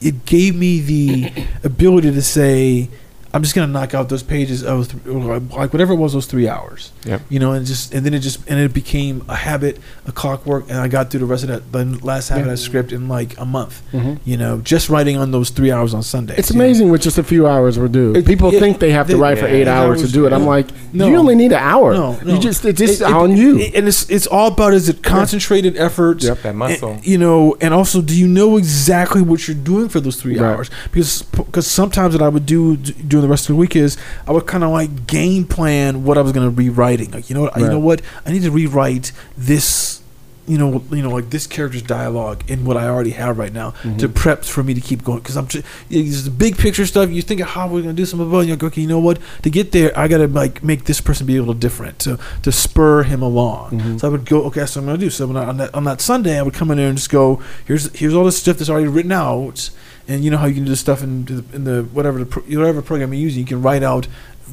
it 0.00 0.26
gave 0.26 0.54
me 0.54 0.80
the 0.80 1.46
ability 1.64 2.10
to 2.10 2.22
say. 2.22 2.90
I'm 3.34 3.42
just 3.42 3.54
gonna 3.54 3.72
knock 3.72 3.94
out 3.94 4.08
those 4.08 4.22
pages 4.22 4.62
of 4.62 4.88
th- 4.90 5.04
like 5.50 5.72
whatever 5.72 5.92
it 5.92 5.96
was 5.96 6.12
those 6.12 6.26
three 6.26 6.48
hours 6.48 6.92
Yep. 7.04 7.20
you 7.28 7.38
know, 7.40 7.52
and 7.52 7.66
just 7.66 7.92
and 7.92 8.06
then 8.06 8.14
it 8.14 8.20
just 8.20 8.38
and 8.48 8.58
it 8.60 8.72
became 8.72 9.24
a 9.28 9.34
habit, 9.34 9.78
a 10.06 10.12
clockwork, 10.12 10.70
and 10.70 10.78
I 10.78 10.86
got 10.88 11.10
through 11.10 11.20
the 11.20 11.26
rest 11.26 11.42
of 11.44 11.48
that 11.50 11.72
the 11.72 11.84
last 12.06 12.28
half 12.28 12.38
of 12.40 12.46
that 12.46 12.58
script 12.58 12.92
in 12.92 13.08
like 13.08 13.36
a 13.38 13.44
month. 13.44 13.82
Mm-hmm. 13.92 14.14
You 14.24 14.36
know, 14.36 14.58
just 14.60 14.88
writing 14.88 15.16
on 15.16 15.32
those 15.32 15.50
three 15.50 15.70
hours 15.72 15.92
on 15.94 16.02
Sunday. 16.04 16.36
It's 16.38 16.50
amazing 16.52 16.90
what 16.90 17.00
just 17.00 17.18
a 17.18 17.24
few 17.24 17.46
hours 17.48 17.78
will 17.78 17.88
do. 17.88 18.14
It- 18.14 18.24
People 18.24 18.54
it- 18.54 18.60
think 18.60 18.78
they 18.78 18.92
have 18.92 19.08
to 19.08 19.16
write 19.16 19.38
for 19.38 19.46
yeah, 19.48 19.52
eight 19.54 19.60
eight 19.62 19.68
hours 19.68 20.00
to 20.02 20.08
do 20.10 20.26
it. 20.26 20.32
I'm 20.32 20.46
like, 20.46 20.68
No. 20.94 21.08
you 21.08 21.16
only 21.16 21.34
need 21.34 21.52
an 21.52 21.58
hour. 21.58 21.92
No, 21.92 22.16
no. 22.24 22.34
You 22.34 22.38
just 22.40 22.64
it's 22.64 22.78
just 22.78 23.00
It- 23.00 23.04
on 23.12 23.36
you. 23.36 23.58
and 23.74 23.88
it's 23.88 24.08
it's 24.08 24.26
all 24.28 24.48
about 24.52 24.72
is 24.74 24.88
it 24.88 25.02
concentrated 25.02 25.76
effort, 25.76 26.22
Yep, 26.22 26.42
that 26.42 26.54
muscle. 26.54 26.92
and- 26.92 27.06
you 27.06 27.18
know, 27.18 27.56
and 27.60 27.74
also 27.74 28.00
do 28.00 28.14
you 28.16 28.28
know 28.28 28.56
exactly 28.56 29.22
what 29.22 29.46
you're 29.48 29.56
doing 29.56 29.88
for 29.88 29.98
those 30.00 30.16
three 30.16 30.38
Right. 30.38 30.54
hours? 30.54 30.70
Because 30.92 31.22
because 31.22 31.66
sometimes 31.66 32.14
what 32.14 32.22
I 32.22 32.28
would 32.28 32.46
do 32.46 32.76
during 32.76 33.23
the 33.24 33.30
rest 33.30 33.48
of 33.48 33.54
the 33.56 33.60
week 33.60 33.74
is 33.74 33.96
I 34.26 34.32
would 34.32 34.46
kind 34.46 34.62
of 34.62 34.70
like 34.70 35.06
game 35.06 35.44
plan 35.46 36.04
what 36.04 36.18
I 36.18 36.20
was 36.20 36.32
going 36.32 36.48
to 36.48 36.54
be 36.54 36.68
writing. 36.68 37.10
Like 37.10 37.28
you 37.28 37.34
know 37.34 37.42
what, 37.42 37.56
you 37.56 37.68
know 37.68 37.78
what, 37.78 38.02
I 38.26 38.32
need 38.32 38.42
to 38.42 38.50
rewrite 38.50 39.12
this. 39.36 40.00
You 40.46 40.58
know, 40.58 40.84
you 40.90 41.00
know, 41.00 41.08
like 41.08 41.30
this 41.30 41.46
character's 41.46 41.80
dialogue 41.80 42.44
in 42.50 42.66
what 42.66 42.76
I 42.76 42.86
already 42.86 43.12
have 43.12 43.38
right 43.38 43.50
now 43.50 43.70
Mm-hmm. 43.70 43.96
to 43.96 44.10
prep 44.10 44.44
for 44.44 44.62
me 44.62 44.74
to 44.74 44.80
keep 44.82 45.02
going. 45.02 45.20
Because 45.20 45.38
I'm, 45.38 45.46
just, 45.48 45.64
the 45.88 46.30
big 46.36 46.58
picture 46.58 46.84
stuff. 46.84 47.08
You 47.08 47.22
think 47.22 47.40
of 47.40 47.48
how 47.48 47.66
we're 47.66 47.80
gonna 47.80 47.94
do 47.94 48.04
some 48.04 48.20
of 48.20 48.30
it, 48.30 48.36
and 48.36 48.48
you're 48.48 48.56
like, 48.56 48.64
okay, 48.64 48.82
you 48.82 48.86
know 48.86 48.98
what? 48.98 49.18
To 49.42 49.48
get 49.48 49.72
there, 49.72 49.98
I 49.98 50.06
gotta 50.06 50.26
like 50.26 50.62
make 50.62 50.84
this 50.84 51.00
person 51.00 51.26
be 51.26 51.36
a 51.36 51.40
little 51.40 51.54
different 51.54 51.98
to 52.00 52.18
to 52.42 52.52
spur 52.52 53.04
him 53.04 53.22
along. 53.22 53.70
Mm-hmm. 53.70 53.96
So 53.96 54.06
I 54.06 54.10
would 54.10 54.26
go, 54.26 54.42
okay, 54.44 54.60
that's 54.60 54.76
what 54.76 54.82
I'm 54.82 54.86
gonna 54.88 54.98
do. 54.98 55.08
So 55.08 55.26
when 55.28 55.38
I, 55.38 55.46
on 55.46 55.56
that 55.56 55.74
on 55.74 55.84
that 55.84 56.02
Sunday, 56.02 56.38
I 56.38 56.42
would 56.42 56.52
come 56.52 56.70
in 56.70 56.76
there 56.76 56.88
and 56.88 56.98
just 56.98 57.08
go, 57.10 57.40
here's 57.64 57.90
here's 57.98 58.12
all 58.12 58.24
this 58.24 58.36
stuff 58.38 58.58
that's 58.58 58.68
already 58.68 58.88
written 58.88 59.12
out, 59.12 59.70
and 60.06 60.24
you 60.24 60.30
know 60.30 60.36
how 60.36 60.46
you 60.46 60.54
can 60.54 60.64
do 60.64 60.70
this 60.70 60.80
stuff 60.80 61.02
in 61.02 61.24
the, 61.24 61.44
in 61.52 61.64
the 61.64 61.82
whatever 61.92 62.18
the 62.18 62.26
pro, 62.26 62.42
whatever 62.42 62.82
program 62.82 63.12
you're 63.12 63.22
using, 63.22 63.40
you 63.40 63.46
can 63.46 63.62
write 63.62 63.82
out 63.82 64.06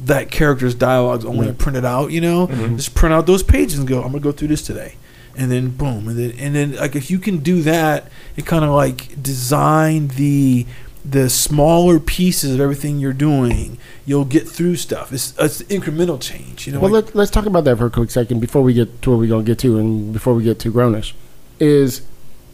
that 0.04 0.30
character's 0.30 0.74
dialogues 0.74 1.24
only 1.24 1.52
print 1.52 1.76
it 1.76 1.84
out. 1.84 2.10
You 2.10 2.20
know, 2.20 2.46
mm-hmm. 2.46 2.76
just 2.76 2.94
print 2.94 3.12
out 3.12 3.26
those 3.26 3.42
pages 3.42 3.78
and 3.78 3.86
go. 3.86 4.02
I'm 4.02 4.12
gonna 4.12 4.20
go 4.20 4.32
through 4.32 4.48
this 4.48 4.62
today, 4.62 4.96
and 5.36 5.50
then 5.50 5.70
boom, 5.70 6.08
and 6.08 6.18
then 6.18 6.32
and 6.38 6.54
then 6.54 6.76
like 6.76 6.96
if 6.96 7.10
you 7.10 7.18
can 7.18 7.38
do 7.38 7.62
that, 7.62 8.10
it 8.36 8.46
kind 8.46 8.64
of 8.64 8.70
like 8.70 9.22
design 9.22 10.08
the 10.08 10.66
the 11.04 11.28
smaller 11.28 11.98
pieces 11.98 12.54
of 12.54 12.60
everything 12.60 12.98
you're 12.98 13.12
doing. 13.12 13.78
You'll 14.06 14.24
get 14.24 14.48
through 14.48 14.76
stuff. 14.76 15.12
It's 15.12 15.34
it's 15.38 15.62
incremental 15.62 16.20
change. 16.20 16.66
You 16.66 16.74
know, 16.74 16.80
Well, 16.80 16.90
like- 16.92 17.06
let, 17.06 17.14
let's 17.14 17.30
talk 17.30 17.46
about 17.46 17.64
that 17.64 17.78
for 17.78 17.86
a 17.86 17.90
quick 17.90 18.10
second 18.10 18.40
before 18.40 18.62
we 18.62 18.72
get 18.72 19.02
to 19.02 19.10
where 19.10 19.18
we're 19.18 19.28
going 19.28 19.44
to 19.44 19.50
get 19.50 19.58
to 19.60 19.78
and 19.78 20.12
before 20.12 20.34
we 20.34 20.44
get 20.44 20.58
to 20.60 20.72
grownish. 20.72 21.12
Is 21.58 22.02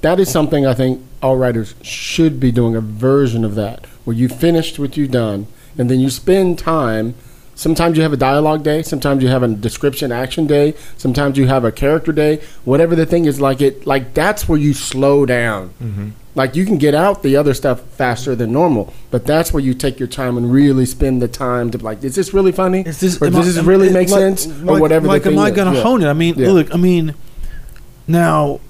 that 0.02 0.20
is 0.20 0.30
something 0.30 0.66
I 0.66 0.74
think 0.74 1.02
all 1.22 1.36
writers 1.36 1.74
should 1.82 2.38
be 2.38 2.52
doing 2.52 2.76
a 2.76 2.80
version 2.80 3.44
of 3.44 3.54
that 3.56 3.86
where 4.04 4.16
you 4.16 4.28
finished 4.28 4.78
what 4.78 4.96
you've 4.96 5.10
done 5.10 5.46
and 5.76 5.90
then 5.90 6.00
you 6.00 6.10
spend 6.10 6.58
time 6.58 7.14
Sometimes 7.58 7.96
you 7.96 8.04
have 8.04 8.12
a 8.12 8.16
dialogue 8.16 8.62
day. 8.62 8.82
Sometimes 8.84 9.20
you 9.20 9.28
have 9.30 9.42
a 9.42 9.48
description 9.48 10.12
action 10.12 10.46
day. 10.46 10.74
Sometimes 10.96 11.36
you 11.36 11.48
have 11.48 11.64
a 11.64 11.72
character 11.72 12.12
day. 12.12 12.40
Whatever 12.64 12.94
the 12.94 13.04
thing 13.04 13.24
is, 13.24 13.40
like 13.40 13.60
it, 13.60 13.84
like 13.84 14.14
that's 14.14 14.48
where 14.48 14.60
you 14.60 14.72
slow 14.72 15.26
down. 15.26 15.70
Mm-hmm. 15.82 16.10
Like 16.36 16.54
you 16.54 16.64
can 16.64 16.78
get 16.78 16.94
out 16.94 17.24
the 17.24 17.34
other 17.34 17.54
stuff 17.54 17.80
faster 17.80 18.36
than 18.36 18.52
normal, 18.52 18.94
but 19.10 19.26
that's 19.26 19.52
where 19.52 19.60
you 19.60 19.74
take 19.74 19.98
your 19.98 20.06
time 20.06 20.36
and 20.36 20.52
really 20.52 20.86
spend 20.86 21.20
the 21.20 21.26
time 21.26 21.72
to 21.72 21.78
like, 21.78 22.04
is 22.04 22.14
this 22.14 22.32
really 22.32 22.52
funny? 22.52 22.82
Is 22.82 23.00
this, 23.00 23.20
or 23.20 23.28
does 23.28 23.36
I- 23.38 23.42
this 23.60 23.64
really 23.64 23.90
make 23.90 24.08
like- 24.08 24.20
sense? 24.20 24.46
Like, 24.46 24.76
or 24.76 24.80
whatever. 24.80 25.08
Like, 25.08 25.26
am 25.26 25.36
I 25.36 25.50
going 25.50 25.68
to 25.72 25.78
Yeah. 25.78 25.82
hone 25.82 26.00
it? 26.04 26.06
I 26.06 26.12
mean, 26.12 26.36
Yeah. 26.38 26.52
look, 26.52 26.72
I 26.72 26.76
mean, 26.76 27.16
now, 28.06 28.60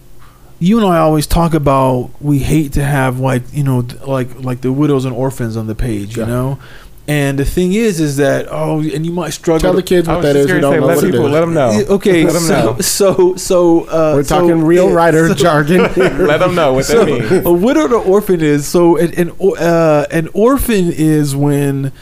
you 0.60 0.78
and 0.78 0.86
I 0.86 0.98
always 0.98 1.26
talk 1.26 1.54
about 1.54 2.10
we 2.20 2.38
hate 2.40 2.72
to 2.74 2.84
have 2.84 3.20
like 3.20 3.42
you 3.52 3.62
know 3.64 3.86
like 4.06 4.40
like 4.40 4.60
the 4.60 4.72
widows 4.72 5.04
and 5.04 5.14
orphans 5.14 5.56
on 5.56 5.66
the 5.66 5.74
page, 5.74 6.16
you 6.16 6.26
know. 6.26 6.58
And 7.06 7.38
the 7.38 7.44
thing 7.46 7.72
is, 7.72 8.00
is 8.00 8.18
that 8.18 8.48
oh, 8.50 8.80
and 8.80 9.06
you 9.06 9.12
might 9.12 9.30
struggle. 9.30 9.60
Tell 9.60 9.72
the 9.72 9.82
kids 9.82 10.06
what 10.08 10.18
was 10.18 10.24
that 10.26 10.32
just 10.34 10.48
is. 10.50 10.54
We 10.54 10.60
gonna 10.60 10.60
don't 10.60 10.72
say, 10.74 10.80
know 10.80 10.86
let 10.86 10.96
what 10.96 11.04
people 11.06 11.26
is. 11.26 11.32
let 11.32 11.40
them 11.40 11.54
know. 11.54 11.70
Yeah, 11.70 11.84
Okay, 11.94 12.24
Let 12.24 12.34
'em 12.34 12.40
so, 12.42 12.54
know. 12.74 12.78
so 12.80 13.36
so 13.36 13.80
uh, 13.84 14.12
We're 14.16 14.24
so, 14.24 14.40
talking 14.40 14.62
real 14.62 14.90
writer 14.92 15.28
so- 15.28 15.34
jargon. 15.34 15.90
here. 15.94 16.10
Let 16.26 16.40
them 16.40 16.54
know 16.54 16.74
what 16.74 16.84
so 16.84 17.04
that 17.06 17.30
means. 17.30 17.46
a 17.46 17.52
widow 17.52 17.88
or 17.88 17.94
orphan 18.04 18.42
is 18.42 18.66
so 18.68 18.98
an 18.98 19.14
an, 19.14 19.32
uh, 19.40 20.04
an 20.10 20.28
orphan 20.34 20.92
is 20.92 21.34
when 21.34 21.92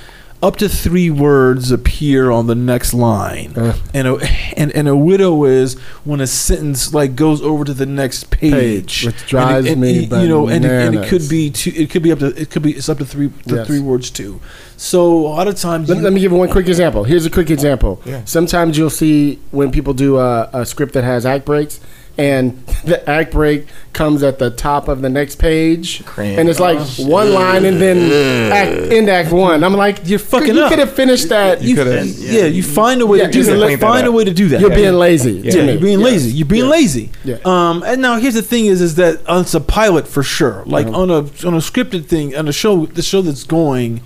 up 0.42 0.56
to 0.56 0.68
three 0.68 1.10
words 1.10 1.70
appear 1.70 2.30
on 2.30 2.46
the 2.46 2.54
next 2.54 2.92
line, 2.92 3.52
Uh. 3.56 3.74
and 3.94 4.06
a 4.06 4.16
and, 4.56 4.70
and 4.72 4.86
a 4.88 4.94
widow 4.96 5.44
is 5.44 5.74
when 6.04 6.20
a 6.20 6.26
sentence 6.26 6.92
like 6.92 7.16
goes 7.16 7.40
over 7.42 7.64
to 7.64 7.72
the 7.74 7.86
next 7.86 8.30
page, 8.30 8.52
Page, 8.52 9.06
which 9.06 9.14
And 9.22 9.26
drives 9.28 9.66
it- 9.66 9.72
and, 9.72 9.80
me 9.80 10.00
You 10.04 10.28
know, 10.28 10.48
and 10.48 10.64
it, 10.64 10.70
and 10.70 10.94
it 10.94 11.08
could 11.08 11.28
be 11.28 11.50
two. 11.50 11.72
It 11.74 11.90
could 11.90 12.02
be 12.02 12.12
up 12.12 12.18
to. 12.20 12.26
It 12.40 12.50
could 12.50 12.62
be. 12.62 12.72
It's 12.72 12.88
up 12.88 12.98
to 12.98 13.04
three. 13.06 13.30
To 13.48 13.56
Yes. 13.56 13.66
three 13.66 13.80
words 13.80 14.10
too. 14.10 14.40
So 14.76 15.26
a 15.26 15.28
lot 15.28 15.48
of 15.48 15.56
times, 15.56 15.88
Let, 15.88 15.98
you- 15.98 16.04
let 16.04 16.12
me 16.12 16.20
give 16.20 16.32
you 16.32 16.38
one 16.38 16.48
quick 16.50 16.68
example. 16.68 17.04
Here's 17.04 17.24
a 17.26 17.30
quick 17.30 17.50
example. 17.50 18.00
Yeah. 18.04 18.20
Sometimes 18.26 18.76
you'll 18.76 18.90
see 18.90 19.38
when 19.50 19.70
people 19.72 19.94
do 19.94 20.18
a, 20.18 20.50
a 20.52 20.66
script 20.66 20.92
that 20.94 21.04
has 21.04 21.24
act 21.24 21.44
breaks, 21.46 21.80
and 22.18 22.64
the 22.84 23.08
act 23.08 23.32
break 23.32 23.66
comes 23.92 24.22
at 24.22 24.38
the 24.38 24.50
top 24.50 24.88
of 24.88 25.02
the 25.02 25.08
next 25.10 25.36
page, 25.36 26.02
Cringe. 26.06 26.38
and 26.38 26.48
it's 26.48 26.58
like 26.60 26.78
one 26.98 27.32
line 27.34 27.64
and 27.66 27.78
then 27.80 28.52
act, 28.52 28.92
end 28.92 29.08
act 29.10 29.32
one. 29.32 29.62
I'm 29.62 29.74
like, 29.74 30.00
You're 30.08 30.18
fucking 30.18 30.54
You 30.54 30.68
could 30.68 30.78
have 30.78 30.92
finished 30.94 31.28
that. 31.28 31.60
You 31.62 31.70
You, 31.70 31.74
could 31.76 31.86
have. 31.88 32.06
yeah, 32.06 32.44
you 32.46 32.62
find 32.62 33.02
a 33.02 33.06
way 33.06 33.18
Yeah, 33.18 33.26
to 33.26 33.32
do 33.32 33.38
just 33.40 33.50
that. 33.50 33.56
clean 33.58 33.78
that 33.78 33.86
Find 33.86 34.06
a 34.06 34.10
up. 34.10 34.14
way 34.14 34.24
to 34.24 34.32
do 34.32 34.48
that. 34.48 34.62
are 34.64 34.70
being 34.70 34.94
lazy. 34.94 35.32
Yeah. 35.32 35.54
Yeah, 35.56 35.62
you're 35.72 35.80
being 35.80 36.00
Yes. 36.00 36.10
lazy. 36.10 36.30
You're 36.30 36.46
being 36.46 36.64
Yeah. 36.64 36.70
lazy. 36.70 37.10
Yeah. 37.24 37.36
Um, 37.44 37.82
and 37.86 38.00
now 38.00 38.18
here's 38.18 38.34
the 38.34 38.42
thing: 38.42 38.64
is 38.66 38.80
is 38.80 38.94
that 38.94 39.20
uh, 39.28 39.40
it's 39.42 39.54
a 39.54 39.60
pilot 39.60 40.08
for 40.08 40.22
sure. 40.22 40.62
Like 40.66 40.86
Uh-huh. 40.86 41.02
on 41.02 41.10
a 41.10 41.16
on 41.46 41.54
a 41.54 41.60
scripted 41.60 42.06
thing 42.06 42.34
on 42.36 42.48
a 42.48 42.52
show, 42.52 42.86
the 42.86 43.02
show 43.02 43.20
that's 43.22 43.44
going, 43.44 44.00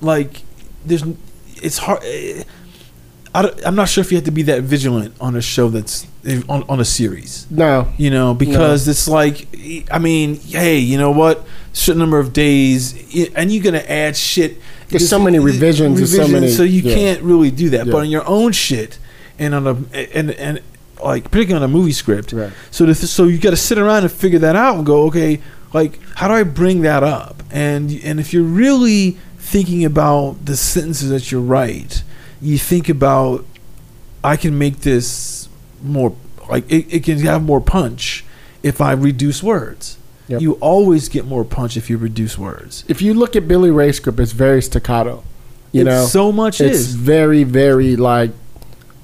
like 0.00 0.42
there's, 0.84 1.04
it's 1.62 1.78
hard. 1.78 2.00
eh, 2.04 2.42
I 3.36 3.50
I'm 3.66 3.74
not 3.74 3.88
sure 3.88 4.02
if 4.02 4.10
you 4.10 4.16
have 4.16 4.24
to 4.24 4.30
be 4.30 4.42
that 4.44 4.62
vigilant 4.62 5.14
on 5.20 5.36
a 5.36 5.42
show 5.42 5.68
that's 5.68 6.06
on 6.48 6.64
on 6.68 6.80
a 6.80 6.84
series. 6.84 7.46
No, 7.50 7.88
You 7.98 8.10
know, 8.10 8.34
because 8.34 8.88
it's 8.88 9.06
like, 9.08 9.46
I 9.90 9.98
mean, 9.98 10.36
hey, 10.40 10.78
you 10.78 10.96
know 10.98 11.10
what? 11.10 11.44
Certain 11.72 11.98
number 12.00 12.18
of 12.18 12.32
days, 12.32 12.94
and 13.34 13.52
you're 13.52 13.62
gonna 13.62 13.84
add 14.04 14.16
shit. 14.16 14.58
There's 14.88 15.02
Just- 15.02 15.10
so 15.10 15.18
many 15.18 15.38
revisions 15.38 15.98
and 15.98 16.08
so 16.08 16.28
many- 16.28 16.48
So 16.50 16.62
you 16.62 16.80
yeah. 16.82 16.94
can't 16.94 17.22
really 17.22 17.50
do 17.50 17.70
that. 17.70 17.86
Yeah. 17.86 17.92
But 17.92 17.98
on 17.98 18.10
your 18.10 18.26
own 18.26 18.52
shit, 18.52 18.98
and 19.38 19.54
on 19.54 19.66
a 19.66 19.76
and 20.14 20.30
and 20.30 20.60
like 21.04 21.24
particularly 21.30 21.62
on 21.64 21.70
a 21.70 21.72
movie 21.72 21.92
script, 21.92 22.32
Right. 22.32 22.52
so 22.70 22.86
the, 22.86 22.94
so 22.94 23.24
you 23.24 23.36
got 23.38 23.50
to 23.50 23.56
sit 23.56 23.76
around 23.78 24.04
and 24.04 24.12
figure 24.12 24.38
that 24.38 24.56
out 24.56 24.76
and 24.76 24.86
go, 24.86 25.02
okay, 25.08 25.40
like 25.74 25.98
how 26.14 26.28
do 26.28 26.34
I 26.34 26.42
bring 26.44 26.80
that 26.82 27.02
up? 27.02 27.42
And 27.50 28.00
and 28.02 28.18
if 28.18 28.32
you're 28.32 28.50
really 28.64 29.18
thinking 29.38 29.84
about 29.84 30.46
the 30.46 30.56
sentences 30.56 31.10
that 31.10 31.30
you 31.30 31.40
write, 31.40 32.02
you 32.40 32.58
think 32.58 32.88
about 32.88 33.44
I 34.24 34.36
can 34.36 34.58
make 34.58 34.80
this 34.80 35.48
more 35.82 36.14
like 36.48 36.70
it, 36.70 36.86
it 36.94 37.04
can 37.04 37.18
have 37.20 37.42
more 37.42 37.60
punch 37.60 38.24
if 38.62 38.80
I 38.80 38.92
reduce 38.92 39.42
words. 39.42 39.98
Yep. 40.28 40.40
You 40.40 40.52
always 40.54 41.08
get 41.08 41.24
more 41.24 41.44
punch 41.44 41.76
if 41.76 41.88
you 41.88 41.96
reduce 41.98 42.36
words. 42.36 42.84
if 42.88 43.00
you 43.00 43.14
look 43.14 43.36
at 43.36 43.46
Billy 43.46 43.70
Ray's 43.70 43.96
script, 43.98 44.18
it's 44.18 44.32
very 44.32 44.60
staccato. 44.60 45.22
You 45.70 45.82
It's 45.82 45.86
know, 45.86 46.06
so 46.06 46.32
much 46.32 46.60
it's 46.60 46.78
is. 46.78 46.94
very, 46.94 47.44
very 47.44 47.94
like 47.96 48.30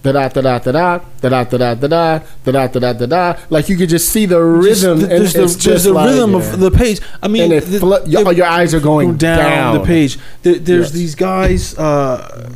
da 0.03 0.11
da 0.11 0.29
da 0.29 0.41
da 0.41 0.59
da 0.59 0.73
da 0.73 0.99
da 0.99 1.45
da 1.45 1.45
da 1.45 1.75
da 1.75 1.75
da 1.75 1.87
da 1.87 2.19
da 2.45 2.51
da 2.53 2.67
da 2.67 2.81
da. 2.81 2.93
Da 2.93 3.07
da 3.07 3.39
like 3.51 3.69
you 3.69 3.77
could 3.77 3.89
just 3.89 4.09
see 4.09 4.27
the 4.27 4.41
rhythm, 4.43 4.99
Just- 4.99 5.13
and 5.13 5.21
there's 5.21 5.33
the, 5.33 5.43
it's 5.45 5.55
there's 5.55 5.57
just 5.57 5.85
the 5.85 5.93
like, 5.93 6.09
rhythm 6.11 6.35
of 6.35 6.59
the 6.59 6.71
page. 6.73 7.01
I 7.23 7.29
mean, 7.29 7.43
and 7.45 7.53
it 7.53 7.61
the- 7.67 8.03
your, 8.07 8.25
the- 8.25 8.35
your 8.35 8.47
eyes 8.47 8.75
are 8.75 8.81
going 8.81 9.17
down, 9.17 9.39
down, 9.39 9.79
the 9.79 9.85
page. 9.85 10.19
There, 10.43 10.57
there's 10.59 10.87
Yes. 10.87 10.91
these 10.93 11.15
guys, 11.15 11.79
uh, 11.79 12.51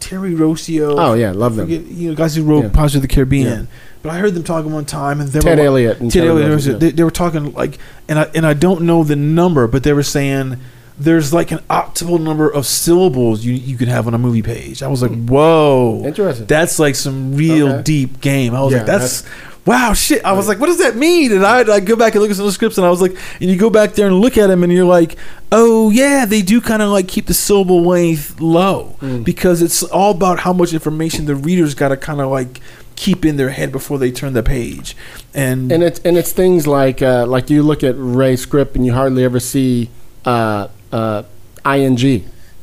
Terry 0.00 0.32
Rossio. 0.32 0.94
Oh 0.98 1.14
yeah, 1.14 1.30
love 1.32 1.56
them. 1.56 1.66
forget, 1.66 1.84
you 1.86 2.08
know, 2.10 2.16
guys 2.16 2.34
who 2.34 2.42
wrote 2.42 2.64
Yeah. 2.64 2.70
Pirates 2.70 2.94
of 2.96 3.02
the 3.02 3.08
Caribbean. 3.08 3.46
Yeah. 3.46 3.66
But 4.02 4.10
I 4.10 4.18
heard 4.18 4.34
them 4.34 4.42
talking 4.44 4.72
one 4.72 4.86
time, 4.86 5.20
and 5.20 5.28
they 5.28 5.40
Ted 5.40 5.58
were 5.58 5.64
Elliott 5.66 5.98
Ted 5.98 6.10
Terry 6.10 6.28
Elliott. 6.28 6.64
Yeah. 6.64 6.72
They, 6.74 6.90
they 6.90 7.04
were 7.04 7.10
talking 7.10 7.52
like, 7.52 7.78
and 8.08 8.18
I 8.18 8.30
and 8.34 8.46
I 8.46 8.54
don't 8.54 8.82
know 8.82 9.04
the 9.04 9.16
number, 9.16 9.66
but 9.66 9.82
they 9.84 9.92
were 9.92 10.02
saying 10.02 10.56
there's 10.98 11.32
like 11.32 11.50
an 11.50 11.58
optimal 11.70 12.20
number 12.20 12.48
of 12.50 12.66
syllables 12.66 13.44
you 13.44 13.52
you 13.54 13.76
could 13.76 13.88
have 13.88 14.06
on 14.06 14.14
a 14.14 14.18
movie 14.18 14.42
page. 14.42 14.82
I 14.82 14.88
was 14.88 15.02
like, 15.02 15.10
hmm. 15.12 15.26
whoa, 15.26 16.02
Interesting. 16.04 16.46
That's 16.46 16.78
like 16.78 16.94
some 16.94 17.34
real 17.36 17.68
Okay. 17.68 17.82
deep 17.82 18.20
game. 18.20 18.54
I 18.54 18.62
was 18.62 18.72
Yeah, 18.72 18.78
like, 18.78 18.86
that's. 18.86 19.24
Wow, 19.66 19.92
shit! 19.92 20.24
I 20.24 20.32
was 20.32 20.48
like, 20.48 20.58
"What 20.58 20.66
does 20.66 20.78
that 20.78 20.96
mean?" 20.96 21.32
And 21.32 21.44
I 21.44 21.60
I 21.70 21.80
go 21.80 21.94
back 21.94 22.14
and 22.14 22.22
look 22.22 22.30
at 22.30 22.36
some 22.36 22.44
of 22.44 22.48
the 22.48 22.52
scripts, 22.54 22.78
and 22.78 22.86
I 22.86 22.90
was 22.90 23.02
like, 23.02 23.14
and 23.40 23.50
you 23.50 23.56
go 23.56 23.68
back 23.70 23.92
there 23.92 24.06
and 24.06 24.18
look 24.20 24.38
at 24.38 24.46
them, 24.46 24.62
and 24.62 24.72
you're 24.72 24.86
like, 24.86 25.16
"Oh 25.52 25.90
yeah, 25.90 26.24
they 26.24 26.40
do 26.42 26.60
kind 26.60 26.80
of 26.82 26.88
like 26.90 27.08
keep 27.08 27.26
the 27.26 27.34
syllable 27.34 27.82
length 27.82 28.40
low 28.40 28.96
Mm. 29.02 29.22
because 29.24 29.60
it's 29.62 29.82
all 29.82 30.12
about 30.12 30.40
how 30.40 30.52
much 30.54 30.72
information 30.72 31.26
the 31.26 31.34
readers 31.34 31.74
got 31.74 31.88
to 31.88 31.96
kind 31.96 32.20
of 32.20 32.30
like 32.30 32.60
keep 32.96 33.24
in 33.24 33.36
their 33.36 33.50
head 33.50 33.70
before 33.72 33.98
they 33.98 34.10
turn 34.10 34.32
the 34.32 34.42
page." 34.42 34.96
And, 35.34 35.70
and 35.70 35.82
it's 35.82 36.00
and 36.00 36.16
it's 36.16 36.32
things 36.32 36.66
like 36.66 37.02
uh, 37.02 37.26
like 37.26 37.50
you 37.50 37.62
look 37.62 37.84
at 37.84 37.94
Ray's 37.98 38.40
script 38.40 38.76
and 38.76 38.86
you 38.86 38.94
hardly 38.94 39.24
ever 39.24 39.38
see 39.40 39.90
uh, 40.24 40.68
uh, 40.90 41.22
ing 41.66 41.96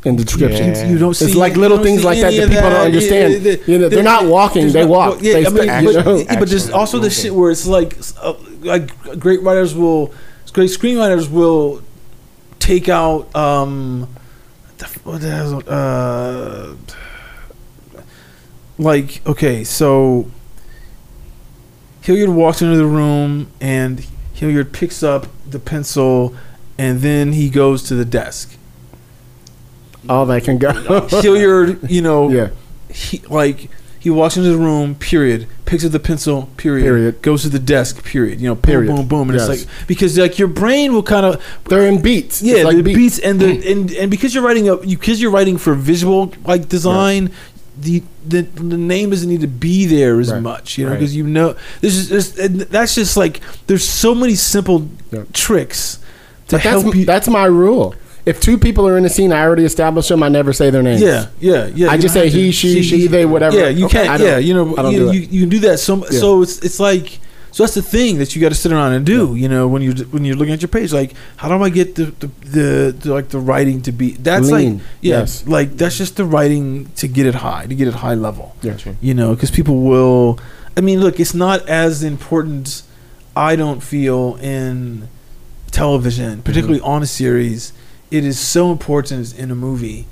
in 0.08 0.16
the 0.16 0.24
description. 0.24 0.70
Yeah. 0.74 0.88
you 0.90 0.98
don't 0.98 1.14
see 1.14 1.26
It's 1.26 1.36
like 1.36 1.56
little 1.56 1.80
things 1.84 2.04
like 2.04 2.20
that 2.22 2.32
that 2.34 2.44
of 2.44 2.50
people 2.50 2.70
don't 2.70 2.86
understand. 2.92 3.34
Yeah, 3.34 3.40
the- 3.40 3.72
You 3.72 3.78
know, 3.80 3.90
they're 3.90 4.02
there- 4.02 4.04
not 4.04 4.26
walking, 4.26 4.72
they 4.72 4.86
walk. 4.86 5.16
well, 5.16 5.24
yeah, 5.24 5.34
They 5.34 5.46
I 5.46 5.50
mean, 5.50 5.68
st- 5.68 5.86
but, 6.06 6.06
you 6.34 6.40
but 6.40 6.50
there's 6.50 6.70
also 6.70 7.00
the 7.00 7.10
shit 7.10 7.34
where 7.36 7.52
it's 7.52 7.68
like, 7.68 7.98
uh, 8.22 8.34
like 8.62 9.20
great 9.20 9.42
writers 9.44 9.76
will, 9.76 10.14
great 10.54 10.70
screenwriters 10.72 11.30
will 11.30 11.82
take 12.60 12.90
out, 12.90 13.34
um, 13.36 14.08
the, 14.78 14.86
what 15.04 15.22
the 15.22 15.30
hell, 15.32 15.64
uh, 15.68 16.74
like 18.78 19.22
okay, 19.28 19.64
so 19.64 20.30
Hilliard 22.02 22.30
walks 22.30 22.62
into 22.62 22.78
the 22.78 22.86
room 22.86 23.48
and 23.60 24.06
Hilliard 24.34 24.72
picks 24.72 25.02
up 25.02 25.28
the 25.50 25.60
pencil, 25.60 26.36
and 26.78 27.02
then 27.02 27.34
he 27.34 27.50
goes 27.50 27.82
to 27.84 27.96
the 27.96 28.06
desk. 28.06 28.57
Oh, 30.10 30.16
all 30.20 30.26
that 30.28 30.44
can 30.44 30.58
go. 30.58 30.72
Hilliard, 31.10 31.90
you 31.90 32.02
know, 32.02 32.30
yeah, 32.30 32.50
he 32.92 33.20
like 33.30 33.70
he 34.00 34.10
walks 34.10 34.38
into 34.38 34.50
the 34.50 34.58
room. 34.58 34.96
Period. 34.96 35.48
Picks 35.66 35.84
up 35.84 35.92
the 35.92 36.00
pencil. 36.00 36.50
Period. 36.56 36.84
Period. 36.86 37.22
Goes 37.22 37.42
to 37.42 37.50
the 37.50 37.60
desk. 37.60 38.04
Period. 38.06 38.40
You 38.40 38.50
know. 38.50 38.56
Boom, 38.56 38.62
Period. 38.62 38.96
Boom. 38.96 39.08
Boom. 39.08 39.30
And 39.30 39.40
Yes. 39.40 39.50
it's 39.50 39.66
like 39.66 39.88
because 39.88 40.18
like 40.18 40.40
your 40.40 40.48
brain 40.48 40.94
will 40.94 41.04
kind 41.04 41.26
of 41.26 41.44
they're 41.66 41.88
in 41.88 42.02
beats. 42.02 42.42
yeah 42.42 42.56
It's 42.58 42.66
like 42.66 42.78
the 42.78 42.84
beats, 42.84 43.20
and 43.20 43.40
the 43.40 43.58
mm. 43.58 43.72
and 43.72 43.92
and 43.92 44.12
because 44.12 44.34
you're 44.34 44.44
writing 44.44 44.70
a 44.70 44.80
you 44.86 44.98
because 44.98 45.22
you're 45.22 45.32
writing 45.32 45.58
for 45.58 45.74
visual 45.74 46.32
like 46.46 46.70
design. 46.70 47.32
The, 47.80 48.02
the 48.26 48.42
the 48.42 48.76
name 48.76 49.12
doesn't 49.12 49.30
need 49.30 49.42
to 49.42 49.48
be 49.48 49.86
there 49.86 50.20
as 50.20 50.32
Right. 50.32 50.42
much, 50.42 50.80
you 50.80 50.86
know, 50.86 50.94
Right. 50.94 51.00
because 51.00 51.16
you 51.16 51.24
know 51.24 51.56
this 51.80 51.96
is 51.96 52.10
this, 52.10 52.36
and 52.40 52.62
that's 52.62 52.96
just 52.96 53.16
like 53.18 53.40
there's 53.68 53.88
so 53.88 54.16
many 54.16 54.34
simple 54.34 54.90
Yeah. 55.12 55.26
tricks 55.32 56.00
to 56.48 56.56
But 56.56 56.64
that's 56.64 56.82
help 56.82 56.96
you. 56.96 57.06
that's 57.06 57.28
my 57.28 57.46
rule. 57.46 57.94
If 58.28 58.42
two 58.42 58.58
people 58.58 58.88
are 58.88 58.98
in 58.98 59.04
the 59.04 59.10
scene, 59.10 59.32
I 59.32 59.42
already 59.42 59.64
established 59.64 60.10
them. 60.10 60.22
I 60.22 60.28
never 60.28 60.52
say 60.52 60.70
their 60.70 60.84
names. 60.84 61.02
Yeah, 61.02 61.28
yeah, 61.40 61.68
yeah. 61.68 61.88
I 61.90 61.98
just 61.98 62.14
say 62.14 62.30
he, 62.30 62.52
she, 62.52 62.84
she, 62.84 63.08
they, 63.08 63.26
whatever. 63.26 63.58
Yeah, 63.58 63.70
you 63.70 63.86
Okay. 63.86 64.06
Can't. 64.06 64.22
Yeah, 64.22 64.38
you 64.38 64.54
know, 64.54 64.76
I 64.78 64.82
don't 64.82 64.92
you, 64.92 65.00
do 65.00 65.18
you, 65.18 65.22
you 65.22 65.40
can 65.42 65.50
do 65.50 65.60
that. 65.60 65.80
So, 65.80 65.98
Yeah. 65.98 66.20
so 66.20 66.42
it's 66.42 66.60
it's 66.60 66.80
like 66.80 67.20
so 67.58 67.64
that's 67.64 67.74
the 67.74 67.82
thing 67.82 68.20
that 68.20 68.36
you 68.36 68.42
got 68.42 68.50
to 68.50 68.56
sit 68.56 68.72
around 68.72 68.94
and 68.94 69.04
do. 69.04 69.34
You 69.36 69.50
know, 69.50 69.68
when 69.68 69.82
you 69.82 69.94
when 70.12 70.26
you're 70.26 70.36
looking 70.36 70.54
at 70.54 70.62
your 70.62 70.68
page, 70.68 70.94
like 70.94 71.14
how 71.38 71.48
do 71.48 71.64
I 71.64 71.70
get 71.70 71.96
the 71.96 72.06
the, 72.06 72.28
the, 72.42 72.96
the 73.00 73.14
like 73.14 73.30
the 73.30 73.40
writing 73.40 73.82
to 73.82 73.92
be 73.92 74.12
that's 74.12 74.52
Lean, 74.52 74.78
like 74.78 74.88
yeah, 75.02 75.20
yes. 75.20 75.48
like 75.48 75.72
that's 75.78 75.98
just 75.98 76.18
the 76.18 76.26
writing 76.26 76.92
to 76.98 77.08
get 77.08 77.26
it 77.26 77.34
high 77.34 77.66
to 77.66 77.74
get 77.74 77.88
it 77.88 77.96
high 77.96 78.14
level. 78.14 78.56
Yeah. 78.62 78.78
You 79.02 79.16
know, 79.16 79.34
because 79.34 79.50
people 79.50 79.82
will. 79.82 80.40
I 80.76 80.82
mean, 80.82 81.00
look, 81.00 81.20
it's 81.20 81.34
not 81.34 81.68
as 81.68 82.04
important. 82.04 82.84
I 83.36 83.56
don't 83.56 83.82
feel 83.82 84.36
in 84.36 85.10
television, 85.72 86.44
particularly 86.44 86.80
mm-hmm. 86.80 86.90
on 86.90 87.02
a 87.02 87.08
series. 87.08 87.74
It 88.10 88.24
is 88.26 88.40
so 88.40 88.72
important 88.72 89.38
in 89.38 89.52
a 89.52 89.56
movie. 89.56 90.06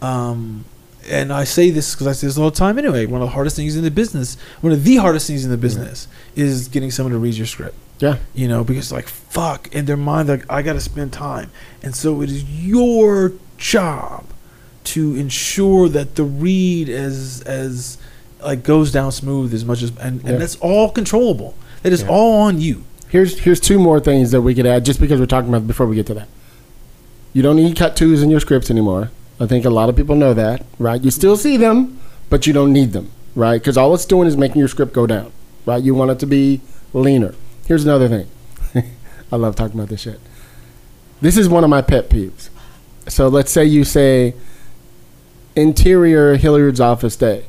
Um, 0.00 0.64
and 1.08 1.32
I 1.32 1.44
say 1.44 1.70
this 1.70 1.94
because 1.94 2.06
I 2.06 2.12
say 2.12 2.26
this 2.26 2.38
all 2.38 2.50
the 2.50 2.56
time 2.56 2.78
anyway. 2.78 3.06
One 3.06 3.22
of 3.22 3.28
the 3.28 3.32
hardest 3.34 3.56
things 3.56 3.76
in 3.76 3.82
the 3.82 3.90
business, 3.90 4.36
one 4.60 4.72
of 4.72 4.84
the 4.84 4.96
hardest 4.96 5.26
things 5.26 5.44
in 5.44 5.50
the 5.50 5.56
business, 5.56 6.06
is 6.36 6.68
getting 6.68 6.90
someone 6.90 7.12
to 7.12 7.18
read 7.18 7.34
your 7.34 7.46
script. 7.46 7.74
Yeah. 7.98 8.16
You 8.34 8.48
know, 8.48 8.64
because 8.64 8.92
like 8.92 9.08
fuck, 9.08 9.74
in 9.74 9.86
their 9.86 9.96
mind, 9.96 10.28
like 10.28 10.44
I 10.50 10.62
got 10.62 10.74
to 10.74 10.80
spend 10.80 11.12
time, 11.12 11.50
and 11.82 11.94
so 11.94 12.22
it 12.22 12.30
is 12.30 12.44
your 12.44 13.32
job 13.58 14.24
to 14.84 15.14
ensure 15.16 15.88
that 15.90 16.14
the 16.14 16.24
read 16.24 16.88
as 16.88 17.42
as 17.42 17.98
like 18.42 18.62
goes 18.62 18.90
down 18.92 19.12
smooth 19.12 19.52
as 19.52 19.64
much 19.64 19.82
as 19.82 19.92
and, 19.98 20.22
Yeah. 20.22 20.30
and 20.30 20.40
that's 20.40 20.56
all 20.56 20.90
controllable. 20.90 21.54
That 21.82 21.92
is 21.92 22.02
Yeah. 22.02 22.08
all 22.08 22.40
on 22.42 22.60
you. 22.60 22.84
Here's 23.08 23.40
here's 23.40 23.60
two 23.60 23.78
more 23.78 24.00
things 24.00 24.30
that 24.30 24.40
we 24.42 24.54
could 24.54 24.66
add 24.66 24.84
just 24.84 25.00
because 25.00 25.18
we're 25.20 25.26
talking 25.26 25.48
about 25.50 25.66
before 25.66 25.86
we 25.86 25.96
get 25.96 26.06
to 26.06 26.14
that. 26.14 26.28
You 27.32 27.42
don't 27.42 27.56
need 27.56 27.76
cut 27.76 27.96
twos 27.96 28.22
in 28.22 28.30
your 28.30 28.40
scripts 28.40 28.70
anymore. 28.70 29.10
I 29.38 29.46
think 29.46 29.64
a 29.64 29.70
lot 29.70 29.88
of 29.88 29.96
people 29.96 30.16
know 30.16 30.34
that, 30.34 30.66
right? 30.78 31.02
You 31.02 31.10
still 31.10 31.36
see 31.36 31.56
them, 31.56 32.00
but 32.28 32.46
you 32.46 32.52
don't 32.52 32.72
need 32.72 32.92
them, 32.92 33.10
right? 33.34 33.60
Because 33.60 33.76
all 33.76 33.94
it's 33.94 34.04
doing 34.04 34.26
is 34.26 34.36
making 34.36 34.58
your 34.58 34.68
script 34.68 34.92
go 34.92 35.06
down, 35.06 35.32
right? 35.64 35.82
You 35.82 35.94
want 35.94 36.10
it 36.10 36.18
to 36.20 36.26
be 36.26 36.60
leaner. 36.92 37.34
Here's 37.66 37.84
another 37.84 38.08
thing. 38.08 38.28
I 39.32 39.36
love 39.36 39.56
talking 39.56 39.78
about 39.78 39.88
this 39.88 40.00
shit. 40.00 40.20
This 41.20 41.36
is 41.36 41.48
one 41.48 41.64
of 41.64 41.70
my 41.70 41.82
pet 41.82 42.10
peeves. 42.10 42.48
So 43.08 43.28
let's 43.28 43.50
say 43.50 43.64
you 43.64 43.84
say 43.84 44.34
interior 45.54 46.36
Hilliard's 46.36 46.80
office 46.80 47.16
day. 47.16 47.46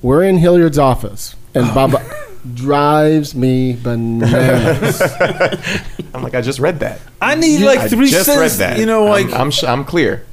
We're 0.00 0.24
in 0.24 0.38
Hilliard's 0.38 0.78
office, 0.78 1.36
and 1.54 1.66
oh. 1.66 1.74
Baba 1.74 2.16
drives 2.54 3.34
me 3.34 3.74
bananas. 3.76 5.00
I'm 6.14 6.22
like, 6.22 6.34
I 6.34 6.40
just 6.40 6.58
read 6.58 6.80
that. 6.80 7.00
I 7.20 7.34
need 7.34 7.62
I 7.62 7.74
like 7.74 7.90
three 7.90 8.10
just 8.10 8.26
cents. 8.26 8.40
read 8.40 8.50
that. 8.66 8.78
You 8.78 8.86
know, 8.86 9.04
like 9.04 9.26
I'm, 9.26 9.34
I'm, 9.42 9.50
sh- 9.50 9.64
I'm 9.64 9.84
clear. 9.84 10.24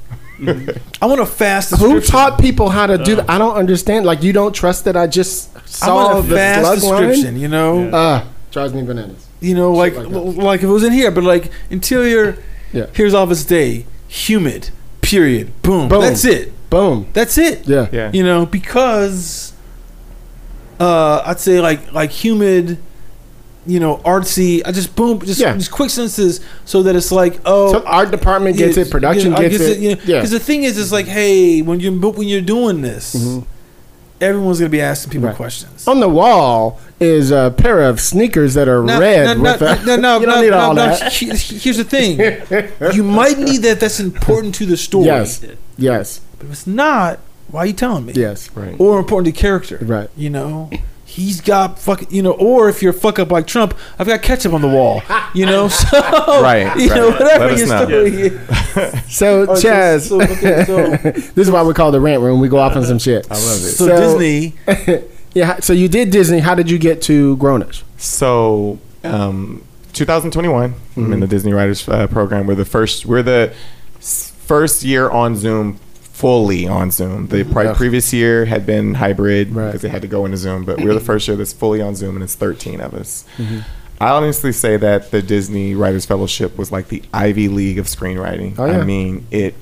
I 1.02 1.06
want 1.06 1.20
a 1.20 1.26
fast. 1.26 1.70
Who 1.70 1.76
description. 1.94 2.10
taught 2.12 2.40
people 2.40 2.70
how 2.70 2.86
to 2.86 2.96
do 2.98 3.16
that? 3.16 3.28
I 3.28 3.36
don't 3.38 3.54
understand. 3.56 4.06
Like, 4.06 4.22
you 4.22 4.32
don't 4.32 4.54
trust 4.54 4.86
that 4.86 4.96
I 4.96 5.06
just 5.06 5.54
I 5.56 5.60
saw 5.66 5.94
want 6.14 6.24
a 6.24 6.28
the 6.28 6.34
fast 6.36 6.64
slug 6.80 7.00
description. 7.00 7.24
line? 7.34 7.40
You 7.42 7.48
know, 7.48 7.90
Ah, 7.92 8.26
drives 8.50 8.72
me 8.72 8.82
bananas. 8.82 9.26
you 9.40 9.54
know, 9.54 9.72
like 9.72 9.94
like 9.96 10.08
like, 10.08 10.36
that. 10.36 10.54
if 10.54 10.62
it 10.64 10.66
was 10.68 10.82
in 10.84 10.92
here, 10.92 11.10
but 11.10 11.24
like 11.24 11.50
interior. 11.70 12.42
Yeah. 12.72 12.86
Here's 12.94 13.12
office 13.14 13.44
day. 13.44 13.84
Humid. 14.08 14.70
Period. 15.02 15.50
Boom. 15.62 15.88
Boom. 15.88 16.00
That's 16.02 16.24
it. 16.24 16.52
Boom. 16.70 17.08
That's 17.12 17.36
it. 17.36 17.66
Yeah. 17.66 17.88
Yeah. 17.92 18.10
You 18.12 18.22
know, 18.24 18.46
because 18.46 19.52
uh, 20.80 21.22
I'd 21.26 21.38
say 21.38 21.60
like 21.60 21.92
like 21.92 22.10
humid, 22.10 22.78
you 23.66 23.78
know, 23.80 23.98
artsy. 23.98 24.62
I 24.64 24.72
just 24.72 24.96
boom, 24.96 25.20
just 25.20 25.38
Yeah. 25.40 25.54
just 25.54 25.70
quick 25.70 25.90
sentences 25.90 26.40
so 26.64 26.82
that 26.84 26.96
it's 26.96 27.12
like 27.12 27.38
oh. 27.44 27.72
So 27.72 27.84
art 27.84 28.10
department 28.10 28.56
gets 28.56 28.76
it, 28.76 28.90
production 28.90 29.26
you 29.26 29.30
know, 29.32 29.36
I 29.36 29.48
gets 29.48 29.58
guess 29.58 29.68
it. 29.68 29.78
you 29.78 29.94
know, 29.96 30.00
yeah. 30.06 30.16
Because 30.18 30.30
the 30.30 30.40
thing 30.40 30.64
is, 30.64 30.78
it's 30.78 30.90
like, 30.92 31.06
hey, 31.06 31.60
when 31.62 31.78
you 31.80 31.92
when 32.00 32.26
you're 32.28 32.40
doing 32.40 32.80
this, 32.80 33.14
everyone's 34.20 34.58
gonna 34.58 34.68
be 34.70 34.80
asking 34.80 35.10
people 35.12 35.20
Mm-hmm. 35.22 35.26
Right. 35.28 35.36
questions. 35.36 35.86
On 35.88 36.00
the 36.00 36.08
wall 36.08 36.80
is 36.98 37.30
a 37.30 37.54
pair 37.56 37.80
of 37.82 38.00
sneakers 38.00 38.54
that 38.54 38.68
are 38.68 38.82
No, 38.82 39.00
red. 39.00 39.24
no, 39.26 39.34
no, 39.34 39.52
with 39.52 39.62
a, 39.62 39.86
no, 39.86 39.96
no, 39.96 40.20
you 40.20 40.26
don't 40.26 40.34
no, 40.36 40.40
need 40.42 40.50
no, 40.50 40.58
all 40.58 40.74
no. 40.74 40.86
that. 40.86 41.12
Here's 41.12 41.76
the 41.78 41.84
thing: 41.84 42.18
you 42.94 43.02
might 43.02 43.38
need 43.38 43.58
that. 43.62 43.80
That's 43.80 44.00
important 44.00 44.54
to 44.56 44.66
the 44.66 44.76
story. 44.76 45.06
Yes. 45.06 45.44
Yes. 45.78 46.20
but 46.38 46.46
if 46.46 46.52
it's 46.52 46.66
not, 46.66 47.18
why 47.50 47.60
are 47.60 47.66
you 47.66 47.72
telling 47.72 48.06
me? 48.06 48.12
Yes. 48.14 48.50
Right. 48.54 48.74
Or 48.78 48.98
important 48.98 49.34
to 49.34 49.40
character. 49.40 49.78
Right. 49.82 50.08
You 50.16 50.30
know, 50.30 50.70
he's 51.04 51.40
got 51.40 51.78
fucking. 51.78 52.08
You 52.10 52.22
know, 52.22 52.32
or 52.32 52.68
if 52.68 52.82
you're 52.82 52.92
fuck 52.92 53.18
up 53.18 53.30
like 53.30 53.46
Trump, 53.46 53.74
I've 53.98 54.06
got 54.06 54.22
ketchup 54.22 54.52
on 54.52 54.60
the 54.62 54.68
wall. 54.68 55.02
You 55.34 55.46
know, 55.46 55.68
so 55.80 55.98
Right, 56.42 56.74
You 56.78 56.88
know, 56.88 57.10
whatever 57.10 57.46
Let 57.46 57.52
us 57.52 57.58
your 57.60 57.68
know. 57.68 57.84
story 57.84 58.10
is. 58.10 58.40
So, 59.10 59.46
so- 59.46 59.68
Chaz, 59.68 60.08
so, 60.08 60.22
okay, 60.22 60.64
so- 60.64 60.96
this 61.34 61.38
is 61.38 61.50
why 61.50 61.62
we 61.62 61.74
call 61.74 61.90
the 61.90 62.00
rant 62.00 62.22
room. 62.22 62.40
We 62.40 62.48
go 62.48 62.58
off 62.58 62.76
on 62.76 62.84
some 62.84 62.98
shit. 63.00 63.26
I 63.30 63.34
love 63.34 63.42
it. 63.58 63.72
So, 63.72 63.86
So- 63.86 64.18
Disney. 64.18 64.54
Yeah. 65.34 65.58
So 65.60 65.72
you 65.72 65.88
did 65.88 66.10
Disney. 66.10 66.38
How 66.40 66.54
did 66.54 66.70
you 66.70 66.78
get 66.78 67.02
to 67.02 67.36
Grownish? 67.36 67.82
So, 67.98 68.78
um, 69.04 69.62
2021, 69.92 70.74
I'm 70.96 71.12
in 71.12 71.20
the 71.20 71.26
Disney 71.26 71.52
Writers 71.52 71.88
uh, 71.88 72.06
Program. 72.06 72.46
We're 72.46 72.54
the 72.54 72.64
first. 72.64 73.04
We're 73.06 73.22
the 73.22 73.52
first 74.00 74.82
year 74.82 75.10
on 75.10 75.36
Zoom, 75.36 75.78
fully 76.20 76.68
on 76.68 76.90
Zoom. 76.90 77.28
The 77.28 77.44
pri- 77.44 77.66
Ugh. 77.68 77.76
previous 77.76 78.12
year 78.12 78.44
had 78.44 78.66
been 78.66 78.94
hybrid 78.94 79.54
Right. 79.54 79.66
because 79.66 79.80
they 79.82 79.88
had 79.88 80.02
to 80.02 80.08
go 80.08 80.24
into 80.24 80.36
Zoom, 80.36 80.64
but 80.64 80.80
we're 80.80 80.94
the 80.94 81.00
first 81.00 81.26
year 81.26 81.36
that's 81.36 81.52
fully 81.52 81.80
on 81.80 81.94
Zoom, 81.96 82.14
and 82.16 82.22
it's 82.22 82.34
13 82.34 82.80
of 82.80 82.92
us. 82.94 83.24
Mm-hmm. 83.38 83.60
I 84.02 84.10
honestly 84.10 84.52
say 84.52 84.76
that 84.76 85.10
the 85.10 85.20
Disney 85.22 85.74
Writers 85.74 86.06
Fellowship 86.06 86.56
was 86.56 86.70
like 86.72 86.88
the 86.88 87.02
Ivy 87.12 87.48
League 87.48 87.78
of 87.78 87.86
screenwriting. 87.86 88.54
Oh, 88.58 88.64
yeah. 88.66 88.78
I 88.80 88.84
mean, 88.84 89.26
it. 89.30 89.54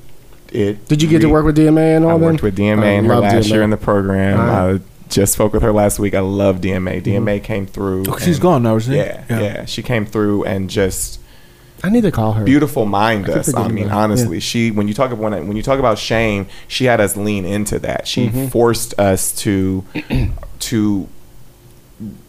It. 0.52 0.88
Did 0.88 1.02
you 1.02 1.08
get 1.08 1.20
to 1.20 1.28
work 1.28 1.44
with 1.44 1.56
DMA 1.58 1.96
and 1.96 2.04
all 2.04 2.10
that? 2.10 2.14
I 2.16 2.18
them? 2.18 2.32
worked 2.32 2.42
with 2.42 2.56
DMA 2.56 2.82
I 2.82 2.94
oh, 2.94 2.98
and 2.98 3.06
her 3.06 3.16
last 3.16 3.46
DMA. 3.48 3.50
year 3.52 3.62
in 3.62 3.70
the 3.70 3.76
program. 3.76 4.40
Alright. 4.40 4.80
I 4.80 5.08
just 5.08 5.32
spoke 5.34 5.52
with 5.52 5.62
her 5.62 5.72
last 5.72 5.98
week. 5.98 6.14
I 6.14 6.20
love 6.20 6.60
DMA. 6.60 7.02
DMA 7.02 7.36
mm-hmm. 7.36 7.44
came 7.44 7.66
through. 7.66 8.04
Oh, 8.08 8.18
she's 8.18 8.36
and- 8.36 8.42
gone 8.42 8.62
now, 8.62 8.76
isn't 8.76 8.92
she? 8.92 8.98
Yeah, 8.98 9.24
yeah, 9.28 9.64
She 9.66 9.82
came 9.82 10.06
through 10.06 10.44
and 10.44 10.70
just 10.70 11.17
I 11.84 11.90
need 11.90 12.02
to 12.02 12.10
call 12.10 12.32
her. 12.32 12.44
beautiful 12.44 12.84
mind 12.86 13.24
I 13.26 13.28
keep 13.28 13.36
us. 13.38 13.54
I 13.54 13.68
mean, 13.68 13.88
honestly, 13.90 14.36
Yeah. 14.38 14.40
she 14.40 14.70
when 14.70 14.88
you 14.88 14.94
talk 14.94 15.10
about 15.12 15.30
when, 15.30 15.48
when 15.48 15.56
you 15.56 15.62
talk 15.62 15.78
about 15.78 15.98
shame, 15.98 16.46
she 16.66 16.86
had 16.86 17.00
us 17.00 17.16
lean 17.16 17.44
into 17.44 17.78
that. 17.80 18.06
She 18.08 18.28
Mm-hmm. 18.28 18.46
forced 18.48 18.98
us 18.98 19.32
to 19.42 19.84
to 20.60 21.08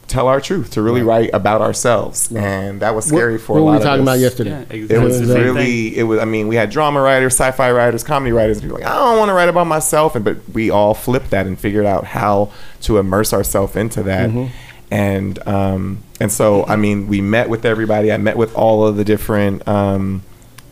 tell 0.08 0.28
our 0.28 0.42
truth, 0.42 0.72
to 0.72 0.82
really 0.82 1.04
write 1.04 1.30
about 1.34 1.62
ourselves, 1.62 2.32
and 2.36 2.80
that 2.82 2.96
was 2.96 3.06
scary 3.06 3.34
what, 3.34 3.42
for 3.42 3.54
what 3.54 3.60
a 3.60 3.64
were 3.64 3.66
lot 3.66 3.72
we 3.74 3.78
of 3.78 3.84
talking 3.84 4.02
us. 4.02 4.06
about 4.08 4.20
yesterday? 4.20 4.50
Yeah, 4.50 4.60
It 4.62 4.72
exactly. 4.74 5.06
was 5.06 5.18
It 5.22 5.28
was, 5.28 5.36
really, 5.36 5.98
it 6.00 6.04
was. 6.04 6.20
I 6.20 6.26
mean, 6.26 6.48
we 6.48 6.56
had 6.56 6.72
drama 6.72 7.00
writers, 7.02 7.34
sci-fi 7.34 7.72
writers, 7.72 8.04
comedy 8.04 8.32
writers. 8.32 8.58
And 8.58 8.64
people 8.66 8.80
like, 8.80 8.88
I 8.90 8.96
don't 8.96 9.20
want 9.20 9.30
to 9.30 9.34
write 9.34 9.50
about 9.50 9.68
myself, 9.68 10.16
and 10.16 10.26
but 10.26 10.38
we 10.52 10.72
all 10.72 10.96
flipped 10.96 11.30
that 11.30 11.46
and 11.46 11.60
figured 11.60 11.86
out 11.86 12.06
how 12.06 12.52
to 12.82 12.98
immerse 12.98 13.34
ourselves 13.34 13.76
into 13.76 14.02
that. 14.04 14.30
Mm-hmm. 14.30 14.48
And 14.92 15.46
um, 15.48 16.04
and 16.20 16.32
so, 16.32 16.66
I 16.66 16.76
mean, 16.76 17.08
we 17.08 17.22
met 17.22 17.50
with 17.50 17.66
everybody. 17.66 18.12
I 18.12 18.18
met 18.18 18.38
with 18.38 18.54
all 18.56 18.86
of 18.86 18.96
the 18.98 19.06
different, 19.06 19.68
um, 19.68 20.24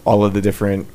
all 0.06 0.26
of 0.26 0.34
the 0.34 0.42
different 0.42 0.88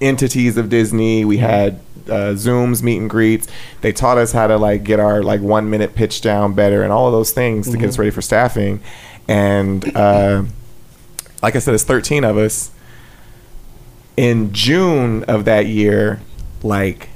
entities 0.00 0.56
of 0.56 0.68
Disney. 0.68 1.24
We 1.24 1.38
had 1.38 1.80
uh, 2.08 2.32
Zooms, 2.34 2.82
meet 2.82 2.98
and 2.98 3.10
greets. 3.10 3.48
They 3.82 3.92
taught 3.92 4.18
us 4.18 4.32
how 4.32 4.46
to 4.46 4.56
like 4.56 4.84
get 4.84 4.98
our 4.98 5.22
like 5.22 5.40
one 5.40 5.70
minute 5.70 5.94
pitch 5.94 6.20
down 6.20 6.54
better 6.54 6.82
and 6.82 6.92
all 6.92 7.06
of 7.06 7.12
those 7.12 7.32
things 7.32 7.70
to 7.70 7.76
get 7.76 7.88
us 7.88 7.98
ready 7.98 8.10
for 8.10 8.22
staffing. 8.22 8.80
And 9.28 9.94
uh, 9.96 10.44
like 11.42 11.54
I 11.54 11.58
said, 11.58 11.74
it's 11.74 11.84
13 11.84 12.24
of 12.24 12.36
us. 12.36 12.70
In 14.16 14.52
June 14.52 15.22
of 15.24 15.44
that 15.44 15.66
year, 15.66 16.20
like 16.62 17.10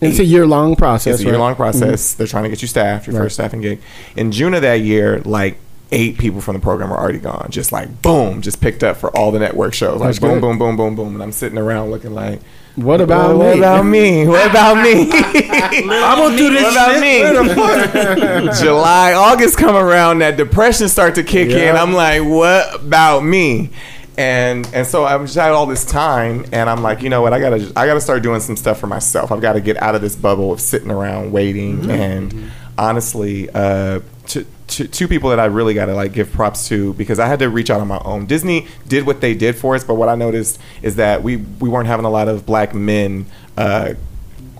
It's 0.00 0.18
a 0.18 0.24
year 0.24 0.46
long 0.46 0.76
process. 0.76 1.14
it's 1.14 1.22
a 1.22 1.26
year 1.26 1.38
long 1.38 1.52
mm-hmm. 1.52 1.62
process. 1.62 2.14
They're 2.14 2.26
trying 2.26 2.44
to 2.44 2.50
get 2.50 2.62
you 2.62 2.68
staffed, 2.68 3.06
your 3.06 3.16
Right. 3.16 3.24
first 3.24 3.34
staffing 3.36 3.60
gig. 3.60 3.80
In 4.16 4.32
June 4.32 4.54
of 4.54 4.62
that 4.62 4.80
year, 4.80 5.20
like 5.24 5.58
eight 5.90 6.18
people 6.18 6.40
from 6.40 6.54
the 6.54 6.60
program 6.60 6.90
were 6.90 6.98
already 6.98 7.18
gone. 7.18 7.48
Just 7.50 7.72
like 7.72 8.02
boom, 8.02 8.42
just 8.42 8.60
picked 8.60 8.82
up 8.84 8.96
for 8.96 9.14
all 9.16 9.30
the 9.32 9.38
network 9.38 9.74
shows. 9.74 10.00
Like 10.00 10.08
That's 10.08 10.18
boom, 10.18 10.34
good. 10.34 10.40
boom, 10.42 10.58
boom, 10.58 10.76
boom, 10.76 10.94
boom. 10.96 11.14
And 11.14 11.22
I'm 11.22 11.32
sitting 11.32 11.58
around 11.58 11.90
looking 11.90 12.12
like, 12.14 12.40
What 12.76 13.00
about 13.00 13.36
what 13.36 13.54
me? 13.54 13.58
about 13.58 13.82
me? 13.84 14.26
What 14.28 14.50
about 14.50 14.74
me? 14.82 15.10
I'm 15.12 16.18
gonna 16.18 16.36
do 16.36 16.50
this 16.50 16.62
What 16.62 16.72
about 16.72 16.92
shit. 16.92 17.00
me? 17.00 17.20
Where 17.22 17.44
the 17.44 18.46
fuck? 18.50 18.58
July, 18.62 19.14
August 19.14 19.56
come 19.56 19.76
around, 19.76 20.18
that 20.20 20.36
depression 20.36 20.88
start 20.88 21.14
to 21.16 21.22
kick 21.24 21.50
in. 21.50 21.74
I'm 21.76 21.92
like, 21.94 22.22
what 22.22 22.74
about 22.82 23.24
me? 23.24 23.70
And 24.18 24.68
and 24.74 24.84
so 24.86 25.04
I'm 25.04 25.26
just 25.26 25.38
had 25.38 25.52
all 25.52 25.66
this 25.66 25.84
time, 25.84 26.44
and 26.52 26.68
I'm 26.68 26.82
like, 26.82 27.02
you 27.02 27.08
know 27.08 27.22
what? 27.22 27.32
I 27.32 27.38
gotta 27.40 27.72
I 27.76 27.86
gotta 27.86 28.00
start 28.00 28.22
doing 28.22 28.40
some 28.40 28.56
stuff 28.56 28.80
for 28.80 28.88
myself. 28.88 29.30
I've 29.30 29.40
got 29.40 29.52
to 29.52 29.60
get 29.60 29.80
out 29.80 29.94
of 29.94 30.00
this 30.02 30.16
bubble 30.16 30.52
of 30.52 30.60
sitting 30.60 30.90
around 30.90 31.30
waiting. 31.32 31.88
And 31.88 32.50
honestly, 32.76 33.48
uh, 33.50 34.00
to, 34.28 34.44
to, 34.68 34.88
two 34.88 35.06
people 35.08 35.30
that 35.30 35.38
I 35.40 35.44
really 35.46 35.72
got 35.72 35.86
to 35.86 35.94
like 35.94 36.12
give 36.12 36.32
props 36.32 36.66
to 36.68 36.92
because 36.94 37.18
I 37.20 37.26
had 37.26 37.38
to 37.38 37.48
reach 37.48 37.70
out 37.70 37.80
on 37.80 37.88
my 37.88 38.00
own. 38.04 38.26
Disney 38.26 38.66
did 38.88 39.06
what 39.06 39.20
they 39.20 39.34
did 39.34 39.54
for 39.56 39.74
us, 39.76 39.84
but 39.84 39.94
what 39.94 40.08
I 40.08 40.16
noticed 40.16 40.58
is 40.82 40.96
that 40.96 41.22
we 41.22 41.36
we 41.36 41.68
weren't 41.68 41.86
having 41.86 42.04
a 42.04 42.10
lot 42.10 42.26
of 42.28 42.44
black 42.44 42.74
men 42.74 43.24
uh, 43.56 43.94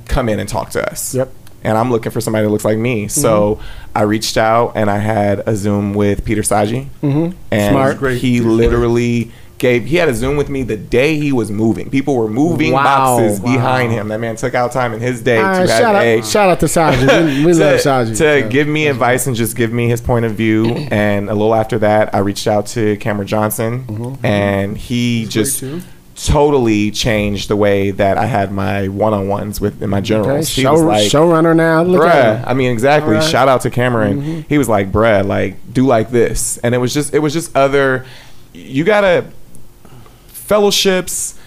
come 0.06 0.28
in 0.28 0.38
and 0.40 0.48
talk 0.48 0.70
to 0.70 0.90
us 0.90 1.14
Yep. 1.14 1.30
and 1.64 1.76
I'm 1.76 1.90
looking 1.90 2.12
for 2.12 2.20
somebody 2.20 2.44
that 2.46 2.50
looks 2.50 2.64
like 2.64 2.78
me. 2.78 3.08
So 3.08 3.60
I 3.94 4.02
reached 4.02 4.36
out 4.38 4.72
and 4.76 4.88
I 4.90 4.98
had 4.98 5.42
a 5.46 5.54
Zoom 5.56 5.92
with 5.94 6.24
Peter 6.24 6.42
Saji, 6.42 6.86
Mhm. 7.02 7.34
and 7.50 7.72
Smart. 7.74 7.98
Great. 7.98 8.20
he 8.22 8.40
literally 8.40 9.32
gave. 9.58 9.84
He 9.86 9.96
had 9.96 10.08
a 10.08 10.14
Zoom 10.14 10.36
with 10.36 10.48
me 10.48 10.62
the 10.62 10.76
day 10.76 11.16
he 11.16 11.32
was 11.32 11.50
moving. 11.50 11.90
People 11.90 12.14
were 12.16 12.28
moving 12.28 12.72
Wow. 12.72 12.82
boxes 13.18 13.40
Wow. 13.40 13.52
behind 13.52 13.92
him. 13.92 14.08
That 14.08 14.20
man 14.20 14.36
took 14.36 14.54
out 14.54 14.72
time 14.72 14.92
in 14.94 15.00
his 15.00 15.20
day 15.22 15.36
to 15.36 15.42
right, 15.42 15.56
have 15.58 15.68
shout, 15.68 15.94
a 15.96 16.18
out, 16.18 16.24
shout 16.26 16.50
out 16.50 16.60
to 16.60 16.66
Saji. 16.66 17.36
We, 17.40 17.46
we 17.46 17.52
to, 17.54 17.58
love 17.58 17.80
Saji. 17.80 18.16
to 18.18 18.24
Yeah. 18.40 18.46
give 18.48 18.68
me 18.68 18.86
advice 18.86 19.26
and 19.26 19.34
just 19.36 19.56
give 19.56 19.72
me 19.72 19.88
his 19.88 20.00
point 20.00 20.24
of 20.24 20.32
view. 20.32 20.66
and 20.90 21.28
a 21.28 21.34
little 21.34 21.54
after 21.54 21.78
that, 21.80 22.14
I 22.14 22.18
reached 22.18 22.46
out 22.46 22.66
to 22.68 22.96
Cameron 22.98 23.26
Johnson, 23.28 23.84
Mm-hmm. 23.88 24.24
and 24.26 24.76
he 24.78 25.26
just 25.28 25.62
totally 26.16 26.90
changed 26.90 27.48
the 27.48 27.54
way 27.56 27.90
that 27.92 28.18
I 28.18 28.26
had 28.26 28.50
my 28.50 28.88
one-on-ones 28.88 29.60
with 29.60 29.80
in 29.82 29.90
my 29.90 29.98
Okay, 29.98 30.06
generals. 30.06 30.48
He 30.48 30.62
show, 30.62 30.72
was 30.72 30.82
like, 30.82 31.02
showrunner 31.10 31.54
now. 31.54 31.82
Look 31.82 32.02
bruh. 32.02 32.42
I 32.46 32.54
mean, 32.54 32.72
exactly. 32.72 33.14
Right. 33.14 33.22
Shout 33.22 33.48
out 33.48 33.60
to 33.62 33.70
Cameron. 33.70 34.44
He 34.48 34.58
was 34.58 34.68
like, 34.68 34.90
bruh, 34.90 35.24
like 35.24 35.56
do 35.72 35.86
like 35.86 36.10
this, 36.10 36.58
and 36.58 36.74
it 36.74 36.78
was 36.78 36.92
just, 36.92 37.14
it 37.14 37.20
was 37.20 37.32
just 37.32 37.54
other. 37.56 38.04
You 38.52 38.82
gotta 38.82 39.26
fellowships, 40.48 41.38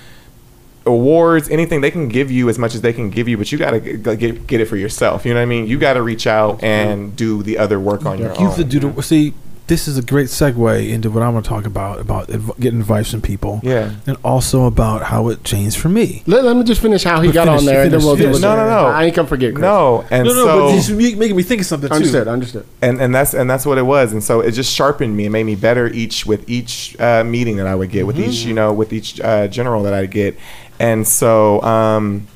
awards, 0.86 1.50
anything 1.50 1.82
they 1.82 1.92
can 1.92 2.08
give 2.08 2.32
you 2.32 2.50
as 2.50 2.58
much 2.58 2.76
as 2.76 2.82
they 2.82 2.94
can 2.94 3.10
give 3.10 3.28
you, 3.28 3.38
but 3.38 3.52
you 3.52 3.58
gotta 3.58 3.80
get 3.80 4.48
get 4.48 4.62
it 4.62 4.66
for 4.66 4.78
yourself. 4.78 5.26
You 5.26 5.34
know 5.34 5.40
what 5.40 5.44
I 5.44 5.48
mean? 5.48 5.68
You 5.68 5.78
gotta 5.78 6.02
reach 6.02 6.28
out 6.28 6.64
and 6.64 7.16
do 7.16 7.44
the 7.44 7.58
other 7.58 7.80
work 7.80 8.06
on 8.06 8.20
your 8.20 8.34
You 8.34 8.46
have 8.48 8.56
to 8.56 8.64
do 8.64 8.80
the 8.80 9.04
see. 9.04 9.34
This 9.72 9.88
is 9.88 9.98
a 9.98 10.02
great 10.02 10.28
segue 10.28 10.90
into 10.90 11.10
what 11.10 11.24
I'm 11.24 11.32
going 11.32 11.44
to 11.44 11.48
talk 11.50 11.66
about 11.66 12.02
about 12.02 12.30
adv- 12.30 12.60
getting 12.60 12.82
advice 12.82 13.10
from 13.12 13.22
people, 13.22 13.62
Yeah. 13.64 13.94
and 14.06 14.18
also 14.22 14.66
about 14.66 15.04
how 15.04 15.30
it 15.30 15.46
changed 15.46 15.78
for 15.78 15.88
me. 15.88 16.24
Let, 16.28 16.44
let 16.44 16.58
me 16.58 16.64
just 16.66 16.82
finish 16.82 17.06
how 17.06 17.22
he 17.22 17.30
But 17.30 17.34
got 17.36 17.46
finish- 17.48 17.60
on 17.62 17.66
there, 17.68 17.84
and 17.84 17.94
then 17.94 18.02
we'll 18.02 18.18
finish. 18.18 18.36
do 18.36 18.42
No, 18.42 18.58
no, 18.58 18.68
no. 18.70 18.88
I 18.88 19.06
ain't 19.06 19.16
gonna 19.16 19.30
forget. 19.30 19.54
Chris. 19.54 19.62
No, 19.62 20.04
and 20.12 20.28
no, 20.28 20.34
no, 20.34 20.44
so 20.46 20.60
but 20.60 20.72
this 20.76 20.90
is 20.90 20.96
making 21.18 21.38
me 21.38 21.44
think 21.44 21.62
of 21.62 21.68
something 21.68 21.88
too. 21.90 21.96
understood, 21.96 22.28
understood. 22.28 22.66
and 22.82 23.00
and 23.02 23.16
that's 23.16 23.34
and 23.34 23.50
that's 23.50 23.66
what 23.66 23.78
it 23.78 23.84
was 23.86 24.12
and 24.12 24.22
so 24.22 24.42
it 24.42 24.52
just 24.52 24.74
sharpened 24.76 25.16
me 25.16 25.24
and 25.28 25.32
made 25.32 25.46
me 25.46 25.56
better 25.56 25.88
each 25.88 26.26
with 26.26 26.44
each 26.50 27.00
uh, 27.00 27.24
meeting 27.24 27.56
that 27.56 27.66
i 27.68 27.74
would 27.74 27.90
get 27.90 28.06
with 28.06 28.20
each 28.20 28.44
you 28.44 28.54
know 28.54 28.74
with 28.74 28.92
each 28.92 29.22
uh, 29.22 29.48
general 29.48 29.84
that 29.84 29.94
i 29.94 30.06
get 30.06 30.36
and 30.80 31.08
so 31.08 31.62
um 31.62 32.28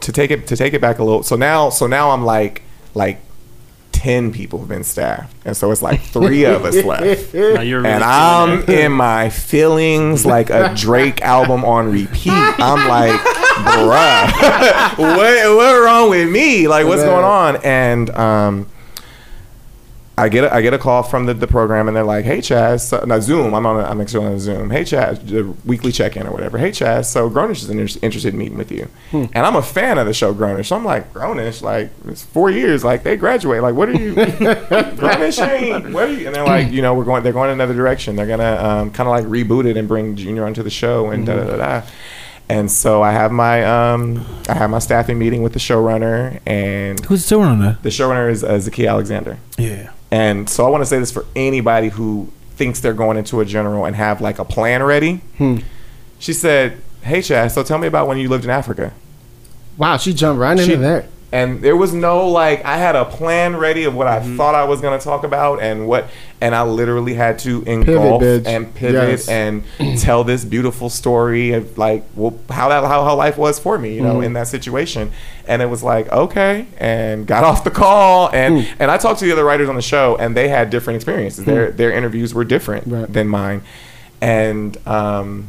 to 0.00 0.12
take 0.12 0.30
it 0.30 0.46
to 0.46 0.56
take 0.56 0.74
it 0.74 0.80
back 0.80 0.98
a 0.98 1.04
little 1.04 1.22
so 1.22 1.36
now 1.36 1.70
so 1.70 1.86
now 1.86 2.10
i'm 2.10 2.24
like 2.24 2.62
like 2.94 3.18
10 3.96 4.30
people 4.30 4.58
have 4.58 4.68
been 4.68 4.84
staffed 4.84 5.34
and 5.46 5.56
so 5.56 5.70
it's 5.70 5.80
like 5.80 6.00
three 6.02 6.44
of 6.44 6.66
us 6.66 6.84
left 6.84 7.32
Now 7.34 7.62
you're 7.62 7.80
really 7.80 7.94
and 7.94 8.04
I'm 8.04 8.62
in 8.68 8.92
my 8.92 9.30
feelings 9.30 10.26
like 10.26 10.50
a 10.50 10.74
Drake 10.74 11.22
album 11.22 11.64
on 11.64 11.90
repeat. 11.90 12.32
I'm 12.32 12.88
like, 12.88 13.18
bruh, 13.20 14.98
what 14.98 15.56
what 15.56 15.80
wrong 15.80 16.10
with 16.10 16.30
me? 16.30 16.68
Like, 16.68 16.86
what's 16.86 17.02
going 17.02 17.24
on? 17.24 17.56
And 17.64 18.10
um, 18.10 18.68
I 20.18 20.30
get 20.30 20.44
a, 20.44 20.54
I 20.54 20.62
get 20.62 20.72
a 20.72 20.78
call 20.78 21.02
from 21.02 21.26
the, 21.26 21.34
the 21.34 21.46
program, 21.46 21.88
and 21.88 21.96
they're 21.96 22.02
like, 22.02 22.24
"Hey, 22.24 22.38
Chaz, 22.38 22.80
so, 22.80 23.04
now 23.04 23.20
Zoom. 23.20 23.52
I'm 23.54 23.66
on 23.66 23.78
a, 23.78 23.82
I'm 23.86 24.00
actually 24.00 24.24
on 24.24 24.32
a 24.32 24.38
Zoom. 24.40 24.70
Hey, 24.70 24.80
Chaz, 24.80 25.22
the 25.28 25.42
weekly 25.66 25.92
check 25.92 26.16
in 26.16 26.26
or 26.26 26.32
whatever. 26.32 26.56
Hey, 26.56 26.70
Chaz, 26.70 27.04
so 27.04 27.28
Grownish 27.28 27.62
is 27.62 27.68
inter- 27.68 27.98
interested 28.00 28.32
in 28.32 28.38
meeting 28.38 28.56
with 28.56 28.72
you, 28.72 28.88
and 29.12 29.36
I'm 29.36 29.56
a 29.56 29.62
fan 29.62 29.98
of 29.98 30.06
the 30.06 30.14
show 30.14 30.32
Grownish. 30.34 30.66
So 30.68 30.76
I'm 30.76 30.86
like, 30.86 31.12
Grownish, 31.12 31.60
like 31.60 31.90
it's 32.06 32.24
four 32.24 32.50
years, 32.50 32.82
like 32.82 33.02
they 33.02 33.16
graduate. 33.16 33.60
Like, 33.60 33.74
what 33.74 33.90
are 33.90 33.92
you? 33.92 34.14
Grownish 34.70 35.46
ain't. 35.46 35.92
What 35.92 36.08
are 36.08 36.12
you? 36.12 36.26
And 36.26 36.34
they're 36.34 36.46
like, 36.46 36.70
you 36.72 36.80
know, 36.82 36.94
we're 36.94 37.04
going. 37.04 37.22
They're 37.22 37.32
going 37.34 37.50
another 37.50 37.74
direction. 37.74 38.16
They're 38.16 38.26
gonna 38.26 38.56
um, 38.56 38.90
kind 38.92 39.08
of 39.08 39.10
like 39.10 39.26
reboot 39.26 39.66
it 39.66 39.76
and 39.76 39.86
bring 39.86 40.16
Junior 40.16 40.46
onto 40.46 40.62
the 40.62 40.70
show 40.70 41.10
and 41.10 41.26
da 41.26 41.36
da 41.36 41.44
da 41.44 41.56
da. 41.56 41.86
And 42.48 42.70
so 42.70 43.02
I 43.02 43.10
have 43.12 43.32
my 43.32 43.64
um, 43.64 44.24
I 44.48 44.54
have 44.54 44.70
my 44.70 44.78
staffing 44.78 45.18
meeting 45.18 45.42
with 45.42 45.52
the 45.52 45.58
showrunner, 45.58 46.40
and 46.46 46.98
Who's 47.06 47.28
the 47.28 47.34
showrunner? 47.36 47.82
the 47.82 47.88
showrunner 47.90 48.30
is 48.30 48.44
uh, 48.44 48.52
Zakiya 48.52 48.88
Alexander. 48.88 49.38
Yeah. 49.58 49.90
And 50.10 50.48
so 50.48 50.64
I 50.66 50.68
want 50.70 50.82
to 50.82 50.86
say 50.86 50.98
this 50.98 51.10
for 51.12 51.24
anybody 51.34 51.88
who 51.88 52.30
thinks 52.56 52.80
they're 52.80 52.94
going 52.94 53.16
into 53.16 53.40
a 53.40 53.44
general 53.44 53.84
and 53.84 53.94
have 53.96 54.20
like 54.20 54.38
a 54.38 54.44
plan 54.44 54.82
ready. 54.82 55.16
Hmm. 55.38 55.58
She 56.18 56.32
said, 56.32 56.78
"Hey, 57.02 57.20
Chad, 57.22 57.52
so 57.52 57.62
tell 57.62 57.78
me 57.78 57.86
about 57.86 58.06
when 58.08 58.16
you 58.18 58.28
lived 58.28 58.44
in 58.44 58.50
Africa." 58.50 58.92
Wow, 59.76 59.96
she 59.98 60.14
jumped 60.14 60.40
right 60.40 60.52
into 60.52 60.64
She- 60.64 60.74
that. 60.76 61.06
And 61.36 61.60
there 61.60 61.76
was 61.76 61.92
no 61.92 62.28
like 62.30 62.64
I 62.64 62.78
had 62.78 62.96
a 62.96 63.04
plan 63.04 63.56
ready 63.56 63.84
of 63.84 63.94
what 63.94 64.06
I 64.06 64.20
mm-hmm. 64.20 64.38
thought 64.38 64.54
I 64.54 64.64
was 64.64 64.80
going 64.80 64.98
to 64.98 65.04
talk 65.04 65.22
about 65.22 65.60
and 65.60 65.86
what 65.86 66.08
and 66.40 66.54
I 66.54 66.62
literally 66.62 67.12
had 67.12 67.38
to 67.40 67.62
engulf 67.64 68.22
bitch. 68.22 68.46
and 68.46 68.74
pivot 68.74 69.10
Yes. 69.10 69.28
and 69.28 69.62
tell 69.98 70.24
this 70.24 70.46
beautiful 70.46 70.88
story 70.88 71.52
of 71.52 71.76
like 71.76 72.04
well 72.14 72.38
how 72.48 72.70
that 72.70 72.84
how, 72.84 73.04
how 73.04 73.14
life 73.14 73.36
was 73.36 73.58
for 73.58 73.76
me, 73.78 73.94
you 73.94 74.00
know, 74.00 74.14
mm-hmm. 74.14 74.24
in 74.24 74.32
that 74.32 74.48
situation. 74.48 75.12
And 75.46 75.60
it 75.60 75.66
was 75.66 75.82
like, 75.82 76.10
okay, 76.10 76.66
and 76.78 77.26
got 77.26 77.44
off 77.48 77.64
the 77.64 77.70
call 77.70 78.30
and 78.32 78.62
mm. 78.62 78.76
and 78.78 78.90
I 78.90 78.96
talked 78.96 79.18
to 79.18 79.26
the 79.26 79.32
other 79.32 79.44
writers 79.44 79.68
on 79.68 79.76
the 79.76 79.82
show 79.82 80.16
and 80.16 80.34
they 80.34 80.48
had 80.48 80.70
different 80.70 80.96
experiences. 80.96 81.44
Mm. 81.44 81.48
Their 81.48 81.70
their 81.70 81.92
interviews 81.92 82.32
were 82.32 82.44
different 82.44 82.86
Right. 82.86 83.12
than 83.12 83.28
mine. 83.28 83.60
And 84.22 84.78
um 84.88 85.48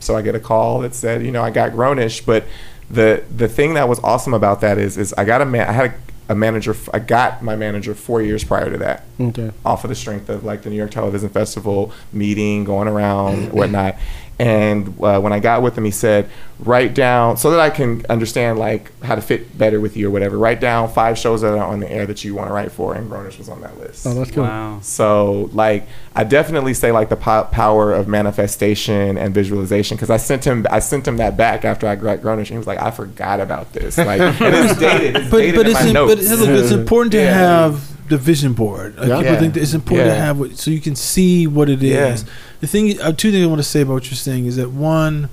so 0.00 0.16
I 0.16 0.22
get 0.22 0.34
a 0.34 0.40
call 0.40 0.80
that 0.80 0.94
said, 0.94 1.22
you 1.22 1.32
know, 1.32 1.42
I 1.42 1.50
got 1.50 1.72
Grownish, 1.72 2.24
but 2.24 2.44
the 2.90 3.22
the 3.34 3.48
thing 3.48 3.74
that 3.74 3.88
was 3.88 3.98
awesome 4.00 4.34
about 4.34 4.60
that 4.62 4.78
is 4.78 4.96
is 4.96 5.12
I 5.18 5.24
got 5.24 5.40
a 5.42 5.44
man 5.44 5.68
I 5.68 5.72
had 5.72 5.86
a, 6.28 6.32
a 6.32 6.34
manager 6.34 6.72
f- 6.72 6.88
I 6.94 6.98
got 6.98 7.42
my 7.42 7.54
manager 7.56 7.94
4 7.94 8.22
years 8.22 8.44
prior 8.44 8.70
to 8.70 8.78
that 8.78 9.04
Okay. 9.20 9.50
off 9.64 9.84
of 9.84 9.88
the 9.90 9.94
strength 9.94 10.28
of 10.28 10.44
like 10.44 10.62
the 10.62 10.70
New 10.70 10.76
York 10.76 10.90
Television 10.90 11.28
Festival 11.28 11.92
meeting, 12.12 12.64
going 12.64 12.88
around, 12.88 13.52
whatnot. 13.52 13.96
And 14.40 14.94
uh, 15.02 15.20
when 15.20 15.32
I 15.32 15.40
got 15.40 15.62
with 15.62 15.76
him, 15.76 15.84
he 15.84 15.90
said, 15.90 16.30
"Write 16.60 16.94
down 16.94 17.36
so 17.36 17.50
that 17.50 17.58
I 17.58 17.70
can 17.70 18.06
understand 18.08 18.56
like 18.56 18.92
how 19.02 19.16
to 19.16 19.20
fit 19.20 19.58
better 19.58 19.80
with 19.80 19.96
you 19.96 20.06
or 20.06 20.10
whatever. 20.12 20.38
Write 20.38 20.60
down 20.60 20.88
five 20.90 21.18
shows 21.18 21.40
that 21.40 21.54
are 21.58 21.64
on 21.64 21.80
the 21.80 21.90
air 21.90 22.06
that 22.06 22.22
you 22.22 22.36
want 22.36 22.48
to 22.48 22.52
write 22.54 22.70
for." 22.70 22.94
And 22.94 23.10
Grownish 23.10 23.36
was 23.38 23.48
on 23.48 23.60
that 23.62 23.76
list. 23.80 24.06
Oh, 24.06 24.14
that's 24.14 24.30
cool. 24.30 24.44
Wow. 24.44 24.78
So, 24.80 25.50
like, 25.52 25.88
I 26.14 26.22
definitely 26.22 26.72
say 26.74 26.92
like 26.92 27.08
the 27.08 27.16
po- 27.16 27.48
power 27.50 27.92
of 27.92 28.06
manifestation 28.06 29.18
and 29.18 29.34
visualization 29.34 29.96
because 29.96 30.10
I 30.10 30.18
sent 30.18 30.44
him 30.44 30.66
I 30.70 30.78
sent 30.78 31.08
him 31.08 31.16
that 31.16 31.36
back 31.36 31.64
after 31.64 31.88
I 31.88 31.96
got 31.96 32.20
Grownish. 32.20 32.38
And 32.38 32.48
he 32.50 32.58
was 32.58 32.66
like, 32.68 32.80
I 32.80 32.92
forgot 32.92 33.40
about 33.40 33.72
this. 33.72 33.98
Like, 33.98 34.20
and 34.40 34.54
it's 34.54 34.78
dated. 34.78 35.16
It's 35.16 35.30
But 35.30 35.38
dated 35.38 35.54
but 35.56 35.66
in 35.66 35.72
it's 35.72 35.80
my 35.82 35.86
in, 35.88 35.94
notes. 35.94 36.14
but 36.14 36.18
it's, 36.22 36.30
it's 36.62 36.70
important 36.72 37.12
to 37.12 37.18
Yeah. 37.18 37.34
have 37.34 38.08
the 38.08 38.16
vision 38.16 38.52
board. 38.54 38.96
Like, 38.96 39.08
Yeah. 39.08 39.16
People 39.18 39.32
Yeah. 39.34 39.40
think 39.40 39.54
that 39.54 39.62
it's 39.62 39.74
important 39.74 40.06
Yeah. 40.08 40.14
to 40.14 40.20
have 40.20 40.38
what, 40.38 40.56
so 40.58 40.70
you 40.70 40.80
can 40.80 40.94
see 40.96 41.46
what 41.46 41.68
it 41.68 41.82
is. 41.82 41.90
Yeah. 41.90 42.14
is. 42.14 42.24
The 42.60 42.66
thing, 42.66 43.00
uh, 43.00 43.12
two 43.12 43.30
things 43.30 43.44
I 43.44 43.48
want 43.48 43.60
to 43.60 43.68
say 43.68 43.82
about 43.82 43.94
what 43.94 44.06
you're 44.06 44.16
saying 44.16 44.46
is 44.46 44.56
that 44.56 44.70
one, 44.70 45.28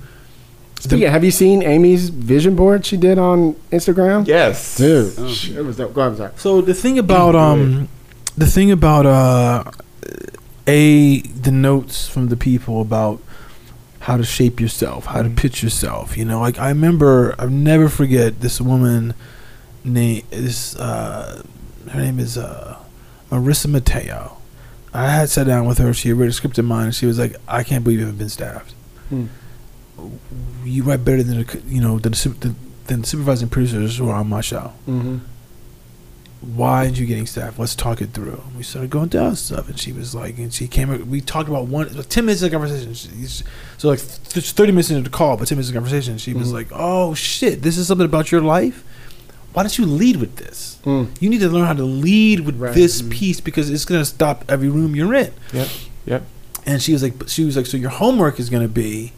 Speaking, 0.78 1.08
have 1.08 1.24
you 1.24 1.30
seen 1.30 1.62
Amy's 1.62 2.10
vision 2.10 2.54
board 2.54 2.84
she 2.84 2.96
did 2.96 3.18
on 3.18 3.54
Instagram? 3.72 4.26
yes, 4.26 4.76
Dude, 4.76 5.18
it 5.56 5.64
was 5.64 5.76
dope. 5.78 5.94
Go 5.94 6.02
ahead, 6.02 6.12
I'm 6.12 6.16
sorry. 6.18 6.32
So 6.36 6.60
the 6.60 6.74
thing 6.74 6.98
about 6.98 7.34
um, 7.34 7.88
the 8.36 8.46
thing 8.46 8.70
about 8.70 9.06
uh, 9.06 9.64
a 10.66 11.20
the 11.22 11.50
notes 11.50 12.06
from 12.06 12.28
the 12.28 12.36
people 12.36 12.80
about 12.80 13.20
how 14.00 14.16
to 14.16 14.24
shape 14.24 14.60
yourself, 14.60 15.06
how 15.06 15.22
to 15.22 15.30
pitch 15.30 15.62
yourself. 15.62 16.16
You 16.16 16.24
know, 16.24 16.40
like 16.40 16.58
I 16.58 16.68
remember, 16.68 17.34
I'll 17.38 17.48
never 17.48 17.88
forget 17.88 18.40
this 18.40 18.60
woman 18.60 19.14
named 19.82 20.24
this. 20.30 20.76
Uh, 20.76 21.42
her 21.90 22.00
name 22.00 22.18
is 22.20 22.36
uh, 22.36 22.78
Marissa 23.30 23.68
Mateo. 23.68 24.35
I 24.96 25.08
had 25.10 25.28
sat 25.28 25.46
down 25.46 25.66
with 25.66 25.78
her. 25.78 25.92
She 25.94 26.08
had 26.08 26.18
read 26.18 26.30
a 26.30 26.32
script 26.32 26.58
of 26.58 26.64
mine, 26.64 26.86
and 26.86 26.94
she 26.94 27.06
was 27.06 27.18
like, 27.18 27.36
"I 27.46 27.62
can't 27.62 27.84
believe 27.84 27.98
you 28.00 28.06
haven't 28.06 28.18
been 28.18 28.28
staffed. 28.28 28.72
Hmm. 29.10 29.26
You 30.64 30.82
write 30.82 31.04
better 31.04 31.22
than 31.22 31.38
the, 31.44 31.62
you 31.66 31.80
know 31.80 31.98
than 31.98 32.12
the, 32.12 32.54
than, 32.86 33.00
the 33.02 33.06
supervising 33.06 33.48
producers 33.48 33.96
who 33.98 34.08
are 34.08 34.16
on 34.16 34.28
my 34.28 34.40
show." 34.40 34.72
Mm-hmm. 34.88 35.18
why 36.54 36.84
aren't 36.84 36.98
you 36.98 37.06
getting 37.06 37.26
staffed? 37.26 37.58
Let's 37.58 37.74
talk 37.74 38.00
it 38.02 38.10
through. 38.12 38.42
We 38.56 38.62
started 38.62 38.90
going 38.90 39.08
down 39.08 39.36
stuff, 39.36 39.68
and 39.68 39.78
she 39.78 39.92
was 39.92 40.14
like, 40.14 40.38
and 40.38 40.52
she 40.52 40.68
came. 40.68 41.08
We 41.10 41.20
talked 41.20 41.48
about 41.48 41.66
one, 41.66 41.88
ten 42.04 42.26
minutes 42.26 42.42
of 42.42 42.50
conversation. 42.52 42.94
She- 42.94 43.08
So 43.78 43.88
like 43.88 44.00
th- 44.00 44.50
thirty 44.52 44.72
minutes 44.72 44.90
into 44.90 45.02
the 45.02 45.16
call, 45.16 45.36
but 45.36 45.48
ten 45.48 45.56
minutes 45.56 45.70
of 45.70 45.74
conversation, 45.74 46.18
she 46.18 46.34
was 46.34 46.52
like, 46.52 46.68
"Oh 46.72 47.14
shit, 47.14 47.62
this 47.62 47.76
is 47.78 47.86
something 47.86 48.04
about 48.06 48.30
your 48.32 48.40
life. 48.42 48.84
Why 49.56 49.62
don't 49.62 49.78
you 49.78 49.86
lead 49.86 50.16
with 50.16 50.36
this? 50.36 50.76
Mm. 50.84 51.08
You 51.18 51.30
need 51.30 51.40
to 51.40 51.48
learn 51.48 51.64
how 51.64 51.72
to 51.72 51.82
lead 51.82 52.40
with 52.40 52.56
Right. 52.60 52.74
this 52.74 53.00
piece 53.08 53.40
because 53.40 53.70
it's 53.70 53.86
gonna 53.86 54.04
stop 54.04 54.44
every 54.50 54.68
room 54.68 54.94
you're 54.94 55.14
in." 55.14 55.30
Yep. 55.54 55.68
Yep. 56.04 56.22
And 56.66 56.82
she 56.82 56.92
was 56.92 57.02
like, 57.02 57.14
she 57.26 57.42
was 57.42 57.56
like, 57.56 57.64
so 57.64 57.78
your 57.78 57.88
homework 57.88 58.38
is 58.38 58.50
gonna 58.50 58.68
be, 58.68 59.12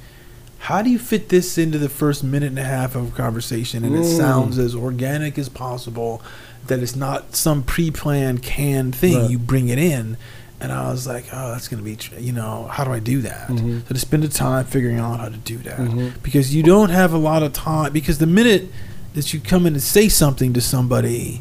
how 0.59 0.81
do 0.81 0.91
you 0.91 0.99
fit 1.01 1.29
this 1.31 1.59
into 1.59 1.77
the 1.77 1.89
first 1.89 2.23
minute 2.23 2.51
and 2.51 2.59
a 2.61 2.63
half 2.63 2.95
of 2.95 3.09
a 3.09 3.11
conversation, 3.17 3.85
and 3.85 3.97
it 3.97 4.03
Mm. 4.03 4.17
sounds 4.17 4.59
as 4.61 4.77
organic 4.77 5.39
as 5.39 5.49
possible, 5.49 6.23
that 6.69 6.79
it's 6.79 6.95
not 6.95 7.35
some 7.35 7.65
pre-planned 7.65 8.41
canned 8.45 8.95
thing. 8.95 9.17
Right. 9.23 9.31
You 9.31 9.39
bring 9.41 9.69
it 9.71 9.79
in, 9.81 10.17
and 10.61 10.71
I 10.71 10.89
was 10.93 11.05
like, 11.05 11.25
oh, 11.33 11.51
that's 11.51 11.67
gonna 11.67 11.83
be, 11.83 11.97
tr- 11.97 12.15
you 12.21 12.31
know, 12.33 12.69
how 12.71 12.85
do 12.85 12.93
I 12.93 13.01
do 13.01 13.21
that? 13.23 13.49
Mhm. 13.49 13.89
So 13.89 13.95
to 13.95 13.99
spend 13.99 14.23
the 14.23 14.29
time 14.29 14.67
figuring 14.67 15.01
out 15.01 15.19
how 15.19 15.31
to 15.31 15.37
do 15.37 15.59
that, 15.65 15.79
Mhm. 15.81 16.13
because 16.23 16.55
you 16.55 16.63
don't 16.63 16.91
have 16.91 17.13
a 17.13 17.19
lot 17.19 17.43
of 17.43 17.53
time. 17.53 17.93
Because 17.93 18.19
the 18.19 18.27
minute 18.27 18.71
that 19.15 19.33
you 19.33 19.41
come 19.41 19.67
in 19.67 19.75
and 19.75 19.83
say 19.83 20.09
something 20.09 20.53
to 20.55 20.61
somebody, 20.61 21.41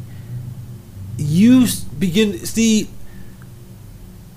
you 1.17 1.67
begin 1.99 2.45
see 2.45 2.89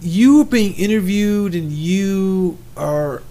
you 0.00 0.40
are 0.40 0.44
being 0.46 0.72
interviewed 0.74 1.54
and 1.54 1.70
you 1.72 2.56
are 2.76 3.22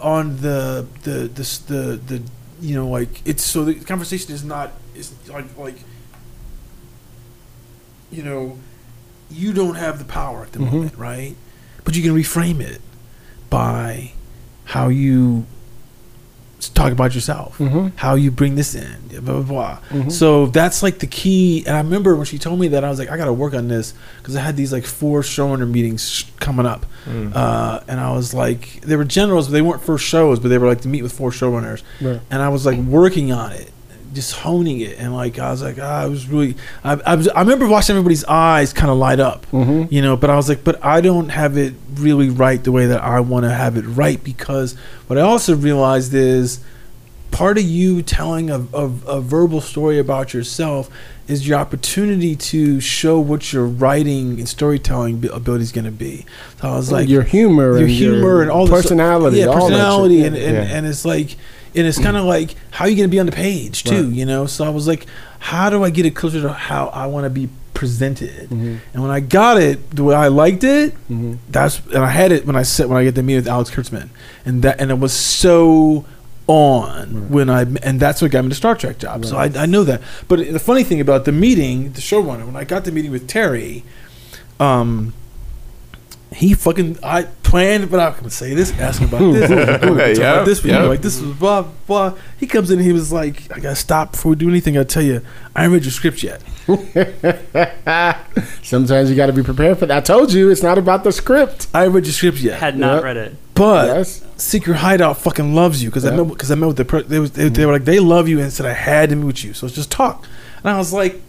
on 0.00 0.36
the 0.38 0.86
the 1.02 1.10
the 1.28 1.60
the, 1.66 2.00
the 2.06 2.22
you 2.60 2.74
know 2.74 2.88
like 2.88 3.22
it's 3.24 3.42
so 3.42 3.64
the 3.64 3.74
conversation 3.74 4.32
is 4.34 4.44
not 4.44 4.72
is 4.94 5.12
like 5.28 5.46
like 5.58 5.78
you 8.10 8.22
know 8.22 8.58
you 9.30 9.52
don't 9.52 9.74
have 9.76 9.98
the 9.98 10.04
power 10.04 10.42
at 10.42 10.52
the 10.52 10.58
Mhm. 10.58 10.72
moment 10.72 10.96
right 10.98 11.34
but 11.84 11.96
you 11.96 12.02
can 12.02 12.12
reframe 12.14 12.60
it 12.60 12.80
by 13.50 14.12
how 14.66 14.88
you 14.88 15.46
talk 16.68 16.92
about 16.92 17.14
yourself 17.14 17.58
Mhm. 17.58 17.92
how 17.96 18.14
you 18.14 18.30
bring 18.30 18.54
this 18.54 18.74
in 18.74 18.96
blah 19.20 19.40
blah 19.40 19.42
blah 19.42 19.78
Mhm. 19.90 20.10
so 20.12 20.46
that's 20.46 20.82
like 20.82 20.98
the 20.98 21.06
key 21.06 21.64
and 21.66 21.76
i 21.76 21.80
remember 21.80 22.14
when 22.16 22.24
she 22.26 22.38
told 22.38 22.58
me 22.60 22.68
that 22.68 22.84
i 22.84 22.88
was 22.90 22.98
like 22.98 23.10
i 23.10 23.16
gotta 23.16 23.32
work 23.32 23.54
on 23.54 23.68
this 23.68 23.94
because 24.18 24.36
i 24.36 24.40
had 24.40 24.56
these 24.56 24.72
like 24.72 24.84
four 24.84 25.20
showrunner 25.22 25.68
meetings 25.70 26.08
sh- 26.10 26.24
coming 26.40 26.66
up 26.66 26.86
Mm. 27.08 27.32
uh, 27.34 27.80
and 27.88 28.00
i 28.00 28.10
was 28.12 28.32
like 28.32 28.80
they 28.82 28.96
were 28.96 29.04
generals 29.04 29.48
but 29.48 29.52
they 29.52 29.62
weren't 29.62 29.82
first 29.82 30.04
shows 30.06 30.38
but 30.40 30.48
they 30.48 30.58
were 30.58 30.66
like 30.68 30.80
to 30.82 30.88
meet 30.88 31.02
with 31.02 31.12
four 31.12 31.30
showrunners 31.30 31.82
Right. 32.00 32.20
and 32.30 32.40
i 32.42 32.48
was 32.48 32.64
like 32.64 32.78
working 32.78 33.30
on 33.32 33.52
it 33.52 33.70
just 34.14 34.32
honing 34.36 34.80
it 34.80 34.98
and 34.98 35.14
like 35.14 35.38
i 35.38 35.50
was 35.50 35.62
like 35.62 35.76
ah, 35.80 36.02
i 36.02 36.06
was 36.06 36.26
really 36.28 36.54
i, 36.84 36.92
I, 37.06 37.14
was, 37.16 37.28
I 37.28 37.40
remember 37.40 37.66
watching 37.68 37.94
everybody's 37.96 38.24
eyes 38.24 38.72
kind 38.72 38.90
of 38.90 38.96
light 38.96 39.20
up 39.20 39.46
Mhm. 39.50 39.90
you 39.92 40.00
know 40.02 40.16
but 40.16 40.30
i 40.30 40.36
was 40.36 40.48
like 40.48 40.64
but 40.64 40.82
i 40.84 41.00
don't 41.00 41.28
have 41.30 41.56
it 41.58 41.74
really 41.94 42.30
right 42.30 42.62
the 42.62 42.72
way 42.72 42.86
that 42.86 43.02
i 43.02 43.20
want 43.20 43.44
to 43.44 43.50
have 43.50 43.76
it 43.76 43.82
right 43.82 44.22
because 44.24 44.74
what 45.08 45.18
i 45.18 45.22
also 45.22 45.54
realized 45.56 46.14
is 46.14 46.60
part 47.30 47.58
of 47.58 47.64
you 47.64 48.00
telling 48.00 48.48
a, 48.48 48.60
a, 48.72 48.84
a 49.08 49.20
verbal 49.20 49.60
story 49.60 49.98
about 49.98 50.32
yourself 50.32 50.88
is 51.26 51.48
your 51.48 51.58
opportunity 51.58 52.36
to 52.36 52.80
show 52.80 53.18
what 53.18 53.52
your 53.52 53.64
writing 53.66 54.38
and 54.38 54.48
storytelling 54.48 55.18
bi- 55.20 55.28
ability 55.34 55.62
is 55.64 55.72
going 55.72 55.86
to 55.86 55.90
be. 55.90 56.24
So 56.60 56.68
I 56.68 56.76
was 56.76 56.92
like, 56.92 57.08
your 57.08 57.22
humor, 57.22 57.70
your 57.72 57.78
and 57.78 57.90
humor 57.90 58.42
and 58.42 58.50
all 58.50 58.66
this- 58.66 58.82
personality, 58.82 59.38
yeah, 59.38 59.46
all 59.46 59.54
personality, 59.68 60.22
and, 60.22 60.36
and, 60.36 60.54
Yeah. 60.54 60.76
and 60.76 60.86
it's 60.86 61.04
like, 61.06 61.36
and 61.76 61.86
it's 61.86 61.98
kind 61.98 62.16
of 62.16 62.24
like 62.24 62.54
how 62.70 62.84
are 62.84 62.88
you 62.88 62.96
going 62.96 63.08
to 63.08 63.14
be 63.14 63.20
on 63.20 63.26
the 63.26 63.32
page 63.32 63.84
too, 63.84 64.04
Right. 64.08 64.12
you 64.14 64.24
know. 64.26 64.46
So 64.46 64.64
I 64.64 64.68
was 64.70 64.86
like, 64.86 65.06
how 65.38 65.70
do 65.70 65.82
I 65.84 65.90
get 65.90 66.06
it 66.06 66.10
closer 66.16 66.40
to 66.42 66.52
how 66.52 66.86
I 66.88 67.06
want 67.06 67.24
to 67.24 67.30
be 67.30 67.48
presented? 67.74 68.48
Mhm. 68.50 68.78
And 68.92 69.02
when 69.02 69.10
I 69.10 69.20
got 69.20 69.58
it 69.60 69.90
the 69.94 70.04
way 70.04 70.14
I 70.14 70.28
liked 70.28 70.64
it, 70.64 70.94
Mhm. 71.10 71.38
that's 71.50 71.80
and 71.92 72.04
I 72.04 72.10
had 72.10 72.32
it 72.32 72.46
when 72.46 72.56
I 72.56 72.62
said 72.62 72.88
when 72.88 72.98
I 72.98 73.04
get 73.04 73.14
to 73.16 73.22
meet 73.22 73.36
with 73.36 73.48
Alex 73.48 73.70
Kurtzman, 73.70 74.08
and 74.46 74.62
that 74.62 74.80
and 74.80 74.90
it 74.90 74.98
was 74.98 75.12
so 75.12 76.04
on 76.46 77.30
when 77.30 77.48
I 77.48 77.62
and 77.82 77.98
that's 77.98 78.20
what 78.20 78.30
got 78.30 78.42
me 78.44 78.50
the 78.50 78.54
Star 78.54 78.74
Trek 78.74 78.98
job. 78.98 79.24
So 79.24 79.36
I, 79.36 79.50
I 79.56 79.66
know 79.66 79.82
that. 79.84 80.00
But 80.28 80.38
the 80.52 80.58
funny 80.58 80.84
thing 80.84 81.00
about 81.00 81.24
the 81.24 81.32
meeting, 81.32 81.92
the 81.92 82.00
showrunner, 82.02 82.44
when 82.46 82.54
I 82.56 82.64
got 82.64 82.84
the 82.84 82.92
meeting 82.92 83.10
with 83.10 83.26
Terry, 83.26 83.82
um. 84.60 85.12
He 86.34 86.54
fucking 86.54 86.98
I 87.02 87.22
planned, 87.44 87.90
but 87.90 88.00
I'm 88.00 88.12
gonna 88.14 88.30
say 88.30 88.54
this, 88.54 88.72
ask 88.80 89.00
him 89.00 89.08
about 89.08 89.32
this, 89.32 89.50
I'm 89.50 89.56
gonna 89.56 89.78
talk 89.78 90.16
Yeah, 90.18 90.32
about 90.34 90.46
this, 90.46 90.64
yeah. 90.64 90.82
like 90.82 91.00
this 91.00 91.20
was 91.20 91.32
blah 91.36 91.62
blah. 91.86 92.14
He 92.40 92.46
comes 92.46 92.70
in, 92.70 92.78
and 92.78 92.86
he 92.86 92.92
was 92.92 93.12
like, 93.12 93.50
"I 93.54 93.60
gotta 93.60 93.76
stop 93.76 94.12
before 94.12 94.30
we 94.30 94.36
do 94.36 94.48
anything." 94.48 94.76
I 94.76 94.82
tell 94.84 95.02
you, 95.02 95.20
I 95.54 95.62
haven't 95.62 95.74
read 95.74 95.84
your 95.84 95.92
script 95.92 96.22
yet. 96.24 96.42
Sometimes 98.62 99.10
you 99.10 99.16
got 99.16 99.26
to 99.26 99.32
be 99.32 99.42
prepared 99.42 99.78
for 99.78 99.86
that. 99.86 99.96
I 99.98 100.00
told 100.00 100.32
you 100.32 100.50
it's 100.50 100.62
not 100.62 100.78
about 100.78 101.04
the 101.04 101.12
script. 101.12 101.68
I 101.74 101.80
haven't 101.80 101.94
read 101.94 102.04
your 102.06 102.12
script 102.12 102.38
yet. 102.38 102.58
Had 102.60 102.78
not 102.78 102.96
Yep. 102.96 103.04
read 103.04 103.16
it. 103.16 103.36
But 103.54 103.86
Yes. 103.88 104.24
Secret 104.36 104.76
Hideout 104.78 105.18
fucking 105.18 105.54
loves 105.54 105.82
you 105.82 105.90
because 105.90 106.04
I 106.04 106.10
Yeah. 106.10 106.22
met 106.22 106.28
because 106.28 106.50
I 106.50 106.54
met 106.56 106.66
with 106.66 106.76
the 106.76 106.84
per- 106.84 107.02
they, 107.02 107.18
was, 107.20 107.30
they, 107.32 107.48
they 107.48 107.66
were 107.66 107.72
like 107.72 107.84
they 107.84 108.00
love 108.00 108.28
you 108.28 108.40
and 108.40 108.52
said 108.52 108.66
I 108.66 108.72
had 108.72 109.10
to 109.10 109.16
meet 109.16 109.24
with 109.26 109.44
you 109.44 109.54
so 109.54 109.66
let's 109.66 109.76
just 109.76 109.92
talk 109.92 110.26
and 110.64 110.70
I 110.74 110.76
was 110.78 110.92
like 110.92 111.20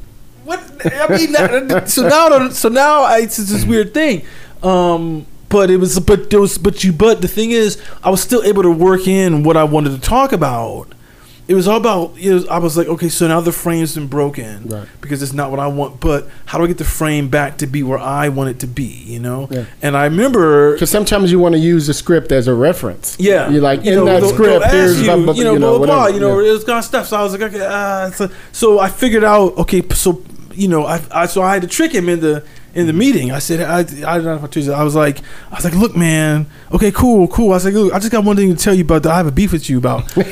what 0.44 0.60
I 0.86 1.07
mean 1.10 1.34
so 1.88 2.07
now 2.07 2.26
I 2.26 2.30
don't- 2.30 2.53
so 2.53 2.69
now 2.69 3.03
I, 3.03 3.19
it's 3.19 3.38
this 3.38 3.64
weird 3.65 3.94
thing 3.94 4.23
um 4.64 5.26
but 5.49 5.69
it 5.69 5.77
was 5.77 5.99
but 5.99 6.30
there 6.30 6.41
was 6.41 6.57
but 6.57 6.84
you 6.84 6.91
but 6.91 7.22
the 7.22 7.27
thing 7.27 7.52
is 7.52 7.82
I 8.03 8.10
was 8.10 8.22
still 8.22 8.44
able 8.44 8.64
to 8.64 8.72
work 8.72 9.07
in 9.07 9.44
what 9.44 9.57
I 9.57 9.64
wanted 9.64 9.91
to 9.91 9.99
talk 9.99 10.32
about 10.32 10.88
it 11.48 11.53
was 11.53 11.68
all 11.68 11.77
about 11.77 12.18
it 12.18 12.34
was, 12.34 12.48
I 12.48 12.57
was 12.57 12.76
like 12.76 12.88
okay 12.88 13.07
so 13.10 13.27
now 13.27 13.40
the 13.41 13.52
frame's 13.52 13.94
been 13.94 14.07
broken 14.07 14.68
Right. 14.68 14.88
because 15.02 15.22
it's 15.22 15.34
not 15.34 15.52
what 15.52 15.60
I 15.60 15.68
want 15.68 15.99
but 15.99 16.27
how 16.48 16.57
do 16.57 16.64
I 16.64 16.68
get 16.68 16.80
the 16.80 16.84
frame 16.84 17.30
back 17.30 17.60
to 17.60 17.68
be 17.68 17.84
where 17.84 17.99
I 17.99 18.30
want 18.30 18.49
it 18.49 18.60
to 18.61 18.68
be 18.68 18.86
you 19.06 19.19
know 19.19 19.48
Yeah. 19.52 19.65
and 19.84 19.95
I 19.95 20.06
remember 20.06 20.73
Because 20.73 20.90
sometimes 20.90 21.32
you 21.32 21.38
want 21.38 21.53
to 21.53 21.60
use 21.60 21.86
the 21.86 21.94
script 21.94 22.32
as 22.32 22.48
a 22.48 22.53
reference. 22.56 23.15
yeah, 23.19 23.48
You're 23.52 23.61
like, 23.61 23.86
you 23.86 23.91
in 23.91 23.98
know, 23.99 24.06
that 24.06 24.22
they'll- 24.22 24.34
script, 24.34 24.65
they'll 24.72 24.98
you, 24.98 25.03
blah, 25.06 25.15
blah, 25.18 25.34
you 25.36 25.44
know, 25.44 25.53
you 25.53 25.60
know, 25.60 25.77
blah, 25.77 25.86
blah, 25.86 25.98
whatever, 26.06 26.14
you 26.15 26.19
know, 26.19 26.40
yeah. 26.40 26.53
it's 26.56 26.64
kind 26.64 26.80
of 26.80 26.86
stuff. 26.86 27.06
So 27.07 27.18
I 27.18 27.22
was 27.22 27.34
like, 27.34 27.44
okay, 27.53 27.64
uh, 27.64 28.10
so, 28.11 28.30
so 28.52 28.80
I 28.80 28.90
figured 28.90 29.23
out, 29.23 29.56
okay, 29.60 29.84
so 29.94 30.23
you 30.56 30.68
know, 30.69 30.86
I, 30.86 30.99
I 31.11 31.26
so 31.27 31.41
I 31.44 31.53
had 31.53 31.61
to 31.64 31.68
trick 31.68 31.91
him 31.91 32.07
in 32.10 32.22
the 32.22 32.44
in 32.76 32.88
the 32.88 32.94
meeting. 32.94 33.32
I 33.32 33.40
said, 33.40 33.62
I, 33.62 33.80
I 33.80 34.18
don't 34.18 34.26
know 34.26 34.36
if 34.36 34.44
I 34.44 34.48
told 34.48 34.66
you. 34.66 34.74
I 34.74 34.84
was 34.84 34.96
like, 34.96 35.20
I 35.50 35.56
was 35.56 35.64
like, 35.64 35.74
look, 35.74 35.96
man, 35.96 36.46
okay, 36.74 36.92
cool, 36.92 37.28
cool. 37.30 37.52
I 37.52 37.56
was 37.56 37.66
like, 37.66 37.74
look, 37.74 37.94
I 37.94 38.00
just 38.00 38.12
got 38.12 38.26
one 38.26 38.36
thing 38.36 38.54
to 38.54 38.62
tell 38.62 38.74
you 38.74 38.84
about 38.84 39.04
that 39.04 39.14
I 39.14 39.18
have 39.18 39.28
a 39.28 39.32
beef 39.32 39.54
with 39.54 39.70
you 39.70 39.78
about. 39.78 40.14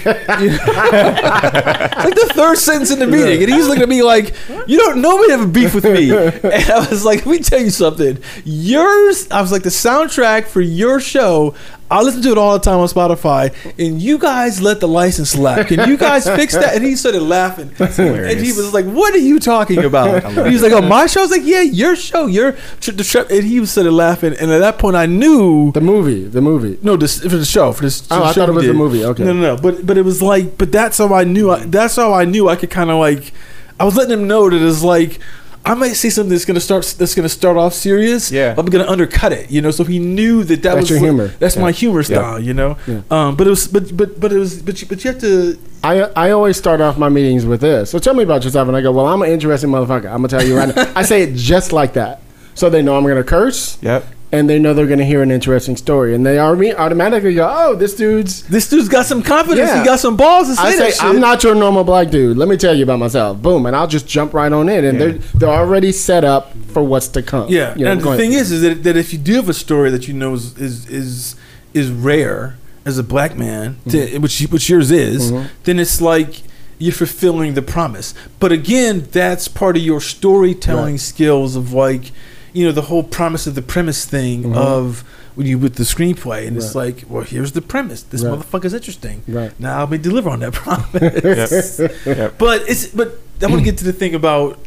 Like 2.04 2.16
the 2.16 2.32
third 2.34 2.58
sentence 2.58 2.92
in 2.92 3.00
the 3.00 3.08
meeting, 3.08 3.42
and 3.44 3.52
he's 3.52 3.68
looking 3.68 3.84
at 3.84 3.90
me 3.90 4.04
like, 4.04 4.34
"You 4.68 4.78
don't 4.78 5.02
know 5.02 5.18
me 5.20 5.28
to 5.28 5.38
have 5.38 5.48
a 5.48 5.52
beef 5.52 5.74
with 5.74 5.86
me." 5.86 6.12
And 6.14 6.72
I 6.72 6.88
was 6.90 7.06
like, 7.06 7.26
"Let 7.26 7.32
me 7.32 7.40
tell 7.40 7.62
you 7.62 7.70
something. 7.70 8.20
Yours." 8.44 9.30
I 9.32 9.42
was 9.42 9.52
like, 9.52 9.64
"The 9.64 9.70
soundtrack 9.70 10.46
for 10.48 10.62
your 10.62 11.00
show." 11.00 11.56
I 11.94 12.02
listen 12.02 12.24
to 12.24 12.32
it 12.32 12.38
all 12.40 12.54
the 12.54 12.60
time 12.60 12.80
on 12.80 12.88
Spotify, 12.88 13.54
and 13.78 14.02
you 14.02 14.18
guys 14.18 14.60
let 14.62 14.80
the 14.80 14.88
license 14.88 15.38
lapse. 15.38 15.70
Can 15.70 15.88
you 15.88 15.96
guys 15.96 16.26
fix 16.26 16.54
that? 16.54 16.74
And 16.74 16.84
he 16.84 16.96
started 16.96 17.22
laughing, 17.22 17.72
and 17.80 18.40
he 18.40 18.52
was 18.52 18.74
like, 18.74 18.86
"What 18.86 19.14
are 19.14 19.20
you 19.20 19.40
talking 19.40 19.84
about?" 19.86 20.24
He 20.48 20.54
was 20.54 20.64
like, 20.64 20.72
"Oh, 20.72 20.82
my 20.82 21.06
show." 21.06 21.20
I 21.20 21.24
was 21.24 21.32
like, 21.32 21.46
"Yeah, 21.46 21.62
your 21.62 21.96
show, 21.96 22.26
your." 22.26 22.54
the 22.82 23.28
And 23.30 23.44
he 23.46 23.60
was 23.60 23.70
started 23.72 23.92
laughing, 23.92 24.34
and 24.40 24.50
at 24.52 24.58
that 24.60 24.80
point, 24.80 24.96
I 24.96 25.06
knew 25.06 25.72
The 25.72 25.82
movie, 25.82 26.24
the 26.26 26.42
movie. 26.42 26.80
no, 26.82 26.98
this 26.98 27.20
for 27.22 27.38
the 27.38 27.46
show 27.46 27.72
for 27.74 27.84
this. 27.84 28.08
Oh, 28.10 28.20
the 28.20 28.26
I 28.26 28.34
thought 28.34 28.50
it 28.50 28.54
was 28.54 28.66
the 28.66 28.74
movie, 28.74 29.06
okay. 29.06 29.24
No, 29.24 29.34
no, 29.34 29.56
no. 29.56 29.62
But 29.62 29.86
but 29.86 29.96
it 29.96 30.04
was 30.04 30.22
like, 30.22 30.58
but 30.58 30.72
that's 30.72 30.98
how 30.98 31.14
I 31.14 31.26
knew. 31.26 31.52
I, 31.52 31.60
that's 31.66 31.96
how 31.96 32.12
I 32.14 32.26
knew 32.26 32.50
I 32.50 32.56
could 32.56 32.72
kind 32.72 32.90
of 32.90 32.98
like. 32.98 33.34
I 33.80 33.86
was 33.86 33.96
letting 33.96 34.14
him 34.14 34.28
know 34.28 34.50
that 34.50 34.62
it's 34.68 34.82
like. 34.84 35.20
I 35.66 35.76
might 35.76 35.94
say 35.94 36.10
something 36.10 36.30
that's 36.32 36.44
gonna 36.44 36.60
start. 36.60 36.84
That's 36.98 37.16
gonna 37.16 37.30
start 37.30 37.56
off 37.56 37.74
serious. 37.74 38.30
Yeah. 38.32 38.54
I'm 38.58 38.66
gonna 38.66 38.88
undercut 38.88 39.32
it. 39.32 39.50
You 39.50 39.62
know, 39.62 39.72
so 39.72 39.84
he 39.86 39.98
knew 39.98 40.44
that 40.44 40.62
that 40.64 40.76
That's 40.76 40.82
was 40.82 40.90
your 40.90 41.00
like- 41.00 41.06
humor. 41.08 41.28
That's 41.40 41.56
my 41.56 41.70
Yeah. 41.70 41.72
humor 41.72 42.00
Yeah. 42.02 42.04
style. 42.06 42.40
You 42.40 42.54
know. 42.54 42.78
Yeah. 42.86 43.02
Um. 43.10 43.36
But 43.38 43.48
it 43.48 43.50
was. 43.52 43.68
But 43.68 43.96
but 43.96 44.20
but 44.20 44.34
it 44.34 44.38
was. 44.40 44.62
But 44.62 44.82
you, 44.82 44.88
but 44.90 45.04
you 45.04 45.12
have 45.12 45.22
to. 45.22 45.58
I 45.84 46.02
I 46.16 46.32
always 46.32 46.58
start 46.58 46.82
off 46.82 46.98
my 46.98 47.08
meetings 47.10 47.46
with 47.46 47.62
this. 47.62 47.90
So 47.92 47.98
tell 48.00 48.14
me 48.14 48.24
about 48.24 48.44
yourself, 48.44 48.68
and 48.68 48.76
I 48.76 48.82
go, 48.82 48.92
well, 48.92 49.08
I'm 49.08 49.22
an 49.22 49.30
interesting 49.30 49.70
motherfucker. 49.70 50.06
I'm 50.12 50.18
gonna 50.24 50.28
tell 50.28 50.44
you 50.46 50.58
right 50.58 50.76
now. 50.76 50.92
I 50.96 51.04
say 51.04 51.22
it 51.24 51.36
just 51.36 51.72
like 51.72 51.94
that, 51.94 52.22
so 52.56 52.70
they 52.70 52.82
know 52.82 52.98
I'm 52.98 53.06
gonna 53.06 53.24
curse, 53.24 53.78
Yep. 53.82 54.04
And 54.34 54.50
they 54.50 54.58
know 54.60 54.74
they're 54.74 54.88
gonna 54.88 55.06
hear 55.06 55.22
an 55.22 55.32
interesting 55.32 55.78
story, 55.78 56.14
and 56.16 56.26
they 56.26 56.40
already 56.40 56.74
automatically 56.74 57.36
go, 57.36 57.48
oh, 57.50 57.76
this 57.76 57.96
dude's. 57.96 58.42
This 58.48 58.68
dude's 58.68 58.90
got 58.90 59.06
some 59.06 59.22
confidence. 59.24 59.70
Yeah. 59.70 59.80
He 59.80 59.86
got 59.86 60.00
some 60.00 60.18
balls 60.18 60.48
to 60.50 60.56
say 60.56 60.62
I 60.64 60.72
say 60.72 60.78
that 60.80 60.94
shit. 60.96 61.04
I'm 61.04 61.20
not 61.20 61.44
your 61.44 61.54
normal 61.56 61.84
black 61.84 62.10
dude. 62.10 62.36
Let 62.36 62.50
me 62.50 62.58
tell 62.58 62.74
you 62.76 62.84
about 62.84 63.00
myself. 63.00 63.42
Boom, 63.42 63.66
and 63.68 63.76
I'll 63.76 63.88
just 63.88 64.08
jump 64.08 64.34
right 64.34 64.52
on 64.52 64.68
in, 64.70 64.84
and 64.84 65.00
Yeah. 65.00 65.06
they're 65.06 65.18
they're 65.36 65.50
already 65.50 65.92
set 65.92 66.24
up 66.26 66.52
for 66.74 66.84
what's 66.84 67.08
to 67.10 67.22
come. 67.22 67.48
Yeah, 67.50 67.76
You 67.78 67.86
know, 67.86 67.92
and 67.92 68.02
the 68.02 68.18
thing 68.18 68.34
is, 68.34 68.52
is 68.52 68.62
that, 68.64 68.84
that 68.84 68.98
if 68.98 69.14
you 69.14 69.20
do 69.20 69.36
have 69.36 69.48
a 69.50 69.54
story 69.54 69.92
that 69.92 70.08
you 70.08 70.14
know 70.16 70.34
is 70.34 70.58
is 70.58 70.88
is, 70.90 71.36
is 71.76 71.92
rare 71.92 72.58
as 72.86 72.98
a 72.98 73.04
black 73.04 73.38
man, 73.38 73.78
to, 73.90 73.98
Mm-hmm. 73.98 74.22
which 74.24 74.42
which 74.50 74.68
yours 74.70 74.90
is, 74.90 75.32
then 75.66 75.78
it's 75.80 76.02
like 76.02 76.42
you're 76.80 76.92
fulfilling 76.92 77.54
the 77.54 77.62
promise. 77.62 78.16
But 78.40 78.52
again, 78.52 79.08
that's 79.12 79.48
part 79.48 79.78
of 79.78 79.84
your 79.84 80.02
storytelling 80.02 80.96
Right. 80.96 81.00
skills 81.00 81.56
of 81.56 81.72
like, 81.72 82.06
you 82.54 82.66
know, 82.66 82.72
the 82.72 82.84
whole 82.84 83.04
promise 83.04 83.48
of 83.48 83.56
the 83.56 83.62
premise 83.62 84.06
thing 84.06 84.56
of 84.56 85.04
when 85.36 85.48
you 85.48 85.58
with 85.58 85.76
the 85.76 85.84
screenplay, 85.84 86.48
and 86.48 86.56
it's 86.58 86.70
Mm-hmm. 86.70 86.78
Like, 86.78 87.04
well, 87.10 87.24
here's 87.24 87.52
the 87.54 87.62
premise. 87.62 88.04
This 88.04 88.24
Right. 88.24 88.40
motherfucker's 88.40 88.74
interesting. 88.74 89.24
Right. 89.28 89.52
Now 89.60 89.80
I'll 89.80 89.88
be 89.88 89.98
deliver 89.98 90.30
on 90.30 90.40
that 90.42 90.54
promise. 90.64 91.80
Yep. 91.80 91.92
Yep. 92.06 92.38
But 92.38 92.70
it's 92.70 92.88
but 92.88 93.20
I 93.42 93.48
want 93.48 93.60
to 93.60 93.66
get 93.66 93.78
to 93.80 93.84
the 93.84 93.94
thing 93.94 94.14
about 94.16 94.60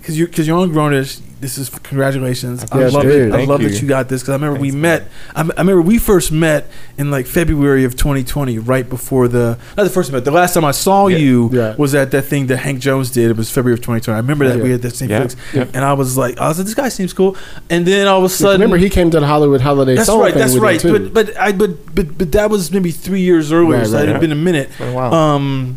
because 0.00 0.18
you're 0.18 0.28
because 0.28 0.46
you're 0.48 0.58
on 0.58 0.70
Grownish. 0.70 1.20
This 1.44 1.58
is 1.58 1.68
congratulations. 1.68 2.64
I 2.72 2.78
Yes, 2.80 2.94
love 2.94 3.02
dude. 3.02 3.28
it. 3.28 3.32
I 3.34 3.36
Thank 3.36 3.50
love 3.50 3.60
you. 3.60 3.68
that 3.68 3.82
you 3.82 3.86
got 3.86 4.08
this 4.08 4.22
because 4.22 4.30
I 4.30 4.36
remember 4.36 4.58
we 4.58 4.70
met. 4.70 5.08
I, 5.36 5.42
I 5.42 5.44
remember 5.58 5.82
we 5.82 5.98
first 5.98 6.32
met 6.32 6.70
in 6.96 7.10
like 7.10 7.26
February 7.26 7.84
of 7.84 7.96
2020, 7.96 8.58
right 8.60 8.88
before 8.88 9.28
the 9.28 9.58
not 9.76 9.84
the 9.84 9.90
first 9.90 10.10
met. 10.10 10.24
The 10.24 10.30
last 10.30 10.54
time 10.54 10.64
I 10.64 10.70
saw 10.70 11.06
Yeah. 11.08 11.18
you 11.18 11.50
Yeah. 11.52 11.74
was 11.76 11.94
at 11.94 12.12
that 12.12 12.22
thing 12.22 12.46
that 12.46 12.56
Hank 12.56 12.78
Jones 12.80 13.10
did. 13.10 13.30
It 13.30 13.36
was 13.36 13.50
February 13.50 13.74
of 13.74 13.80
2020. 13.82 14.14
I 14.16 14.20
remember 14.20 14.48
that 14.48 14.56
Yeah. 14.56 14.64
we 14.64 14.70
had 14.70 14.80
that 14.80 14.96
same 14.96 15.10
fix, 15.10 15.36
and 15.52 15.84
I 15.84 15.92
was 15.92 16.16
like, 16.16 16.40
I 16.40 16.48
was 16.48 16.56
like, 16.56 16.64
this 16.64 16.74
guy 16.74 16.88
seems 16.88 17.12
cool. 17.12 17.36
And 17.68 17.84
then 17.84 18.06
all 18.06 18.20
of 18.20 18.24
a 18.24 18.30
sudden, 18.30 18.62
Remember, 18.62 18.78
he 18.78 18.88
came 18.88 19.10
to 19.10 19.20
the 19.20 19.26
Hollywood 19.26 19.60
Holiday 19.60 19.96
that's 19.96 20.08
right. 20.08 20.32
That's 20.32 20.56
right. 20.56 20.82
But 20.82 21.12
but 21.12 21.36
I 21.38 21.52
but 21.52 21.94
but 21.94 22.16
but 22.16 22.32
that 22.32 22.48
was 22.48 22.72
maybe 22.72 22.90
three 22.90 23.20
years 23.20 23.52
earlier. 23.52 23.80
Right, 23.80 23.86
so 23.86 23.96
right, 23.98 24.08
it 24.08 24.12
had 24.12 24.20
been 24.22 24.32
a 24.32 24.34
minute. 24.34 24.70
a. 24.80 24.96
Um, 24.98 25.76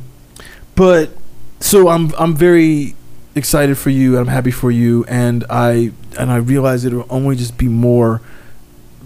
but 0.75 1.09
so 1.59 1.89
I'm 1.89 2.13
I'm 2.17 2.35
very 2.37 2.95
excited 3.37 3.77
for 3.77 3.89
you. 3.89 4.17
and 4.17 4.21
I'm 4.27 4.33
happy 4.33 4.51
for 4.51 4.71
you, 4.71 5.05
and 5.07 5.43
I 5.49 5.91
and 6.19 6.31
I 6.31 6.37
realize 6.37 6.83
it 6.85 6.93
will 6.93 7.05
only 7.09 7.35
just 7.35 7.57
be 7.57 7.67
more 7.67 8.21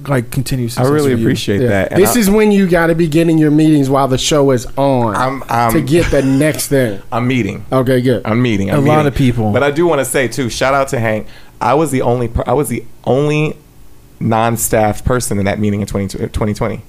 like 0.08 0.32
continuous. 0.32 0.78
I 0.80 0.88
really 0.88 1.14
appreciate 1.14 1.62
Yeah. 1.62 1.68
that. 1.68 1.92
And 1.92 2.02
This 2.02 2.16
I, 2.16 2.20
is 2.20 2.30
when 2.30 2.52
you 2.52 2.68
got 2.68 2.88
to 2.88 2.96
be 2.96 3.08
getting 3.08 3.38
your 3.38 3.52
meetings 3.52 3.88
while 3.90 4.08
the 4.08 4.18
show 4.18 4.50
is 4.50 4.66
on 4.76 5.16
I'm, 5.16 5.44
I'm, 5.48 5.74
to 5.74 5.82
get 5.82 6.10
the 6.10 6.24
next 6.24 6.70
thing. 6.70 7.00
I'm 7.12 7.28
meeting. 7.28 7.64
Okay, 7.72 8.02
good. 8.02 8.24
I'm 8.26 8.42
meeting. 8.42 8.72
A 8.72 8.78
I'm 8.78 8.86
lot 8.86 8.96
meeting. 8.98 9.08
of 9.10 9.16
people. 9.16 9.52
But 9.52 9.62
I 9.62 9.70
do 9.70 9.86
want 9.86 10.00
to 10.00 10.06
say 10.06 10.28
too. 10.28 10.50
Shout 10.50 10.74
out 10.74 10.88
to 10.88 11.00
Hank. 11.00 11.28
I 11.60 11.76
was 11.76 11.92
the 11.92 12.02
only. 12.02 12.32
I 12.48 12.54
was 12.54 12.70
the 12.70 12.84
only 13.04 13.58
non-staff 14.20 15.04
person 15.04 15.40
in 15.40 15.46
that 15.46 15.60
meeting 15.60 15.82
in 15.82 15.88
20, 15.88 16.06
uh, 16.18 16.28
2020. 16.28 16.82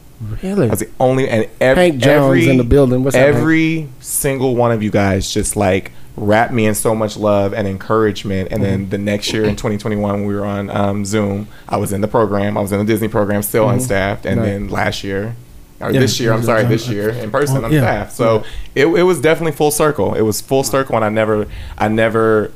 Really? 0.43 0.66
I 0.69 0.70
was 0.70 0.81
the 0.81 0.89
only 1.01 1.28
and 1.28 1.48
ev- 1.60 1.77
Hank 1.77 1.98
Jones 1.98 2.24
every 2.27 2.48
in 2.48 2.56
the 2.56 2.64
building. 2.64 3.02
What's 3.02 3.16
up, 3.16 3.23
Hank? 3.23 3.36
every 3.36 3.89
single 4.01 4.55
one 4.55 4.70
of 4.70 4.82
you 4.82 4.90
guys 4.90 5.32
just 5.32 5.56
like 5.56 5.90
wrapped 6.17 6.53
me 6.53 6.67
in 6.67 6.75
so 6.75 6.95
much 6.95 7.17
love 7.17 7.55
and 7.55 7.67
encouragement. 7.67 8.51
And 8.53 8.63
Mm-hmm. 8.63 8.71
then 8.71 8.89
the 8.91 8.99
next 8.99 9.33
year 9.33 9.45
in 9.45 9.57
2021, 9.57 10.13
when 10.21 10.27
we 10.27 10.35
were 10.35 10.45
on 10.45 10.69
um, 10.71 11.05
Zoom, 11.05 11.49
I 11.69 11.77
was 11.79 11.93
in 11.93 12.01
the 12.03 12.09
program. 12.09 12.57
I 12.59 12.61
was 12.61 12.71
in 12.73 12.79
the 12.79 12.85
Disney 12.85 13.09
program, 13.09 13.43
still 13.43 13.69
unstaffed. 13.69 14.27
And 14.27 14.39
Mm-hmm. 14.41 14.45
Right. 14.47 14.53
then 14.53 14.69
last 14.69 15.05
year, 15.05 15.35
or 15.81 15.91
Yeah, 15.91 16.01
this 16.01 16.21
year, 16.21 16.33
I'm 16.33 16.43
sorry, 16.43 16.65
this 16.65 16.87
year 16.89 17.09
in 17.11 17.31
person, 17.31 17.57
Oh, 17.59 17.65
I'm 17.67 17.73
yeah. 17.73 17.81
staffed. 17.81 18.13
So 18.13 18.45
it, 18.75 18.87
it 18.87 19.03
was 19.05 19.21
definitely 19.21 19.53
full 19.53 19.71
circle. 19.71 20.15
It 20.15 20.23
was 20.23 20.41
full 20.41 20.65
circle, 20.65 20.97
and 20.97 21.05
I 21.05 21.09
never, 21.09 21.47
I 21.79 21.89
never 21.89 22.53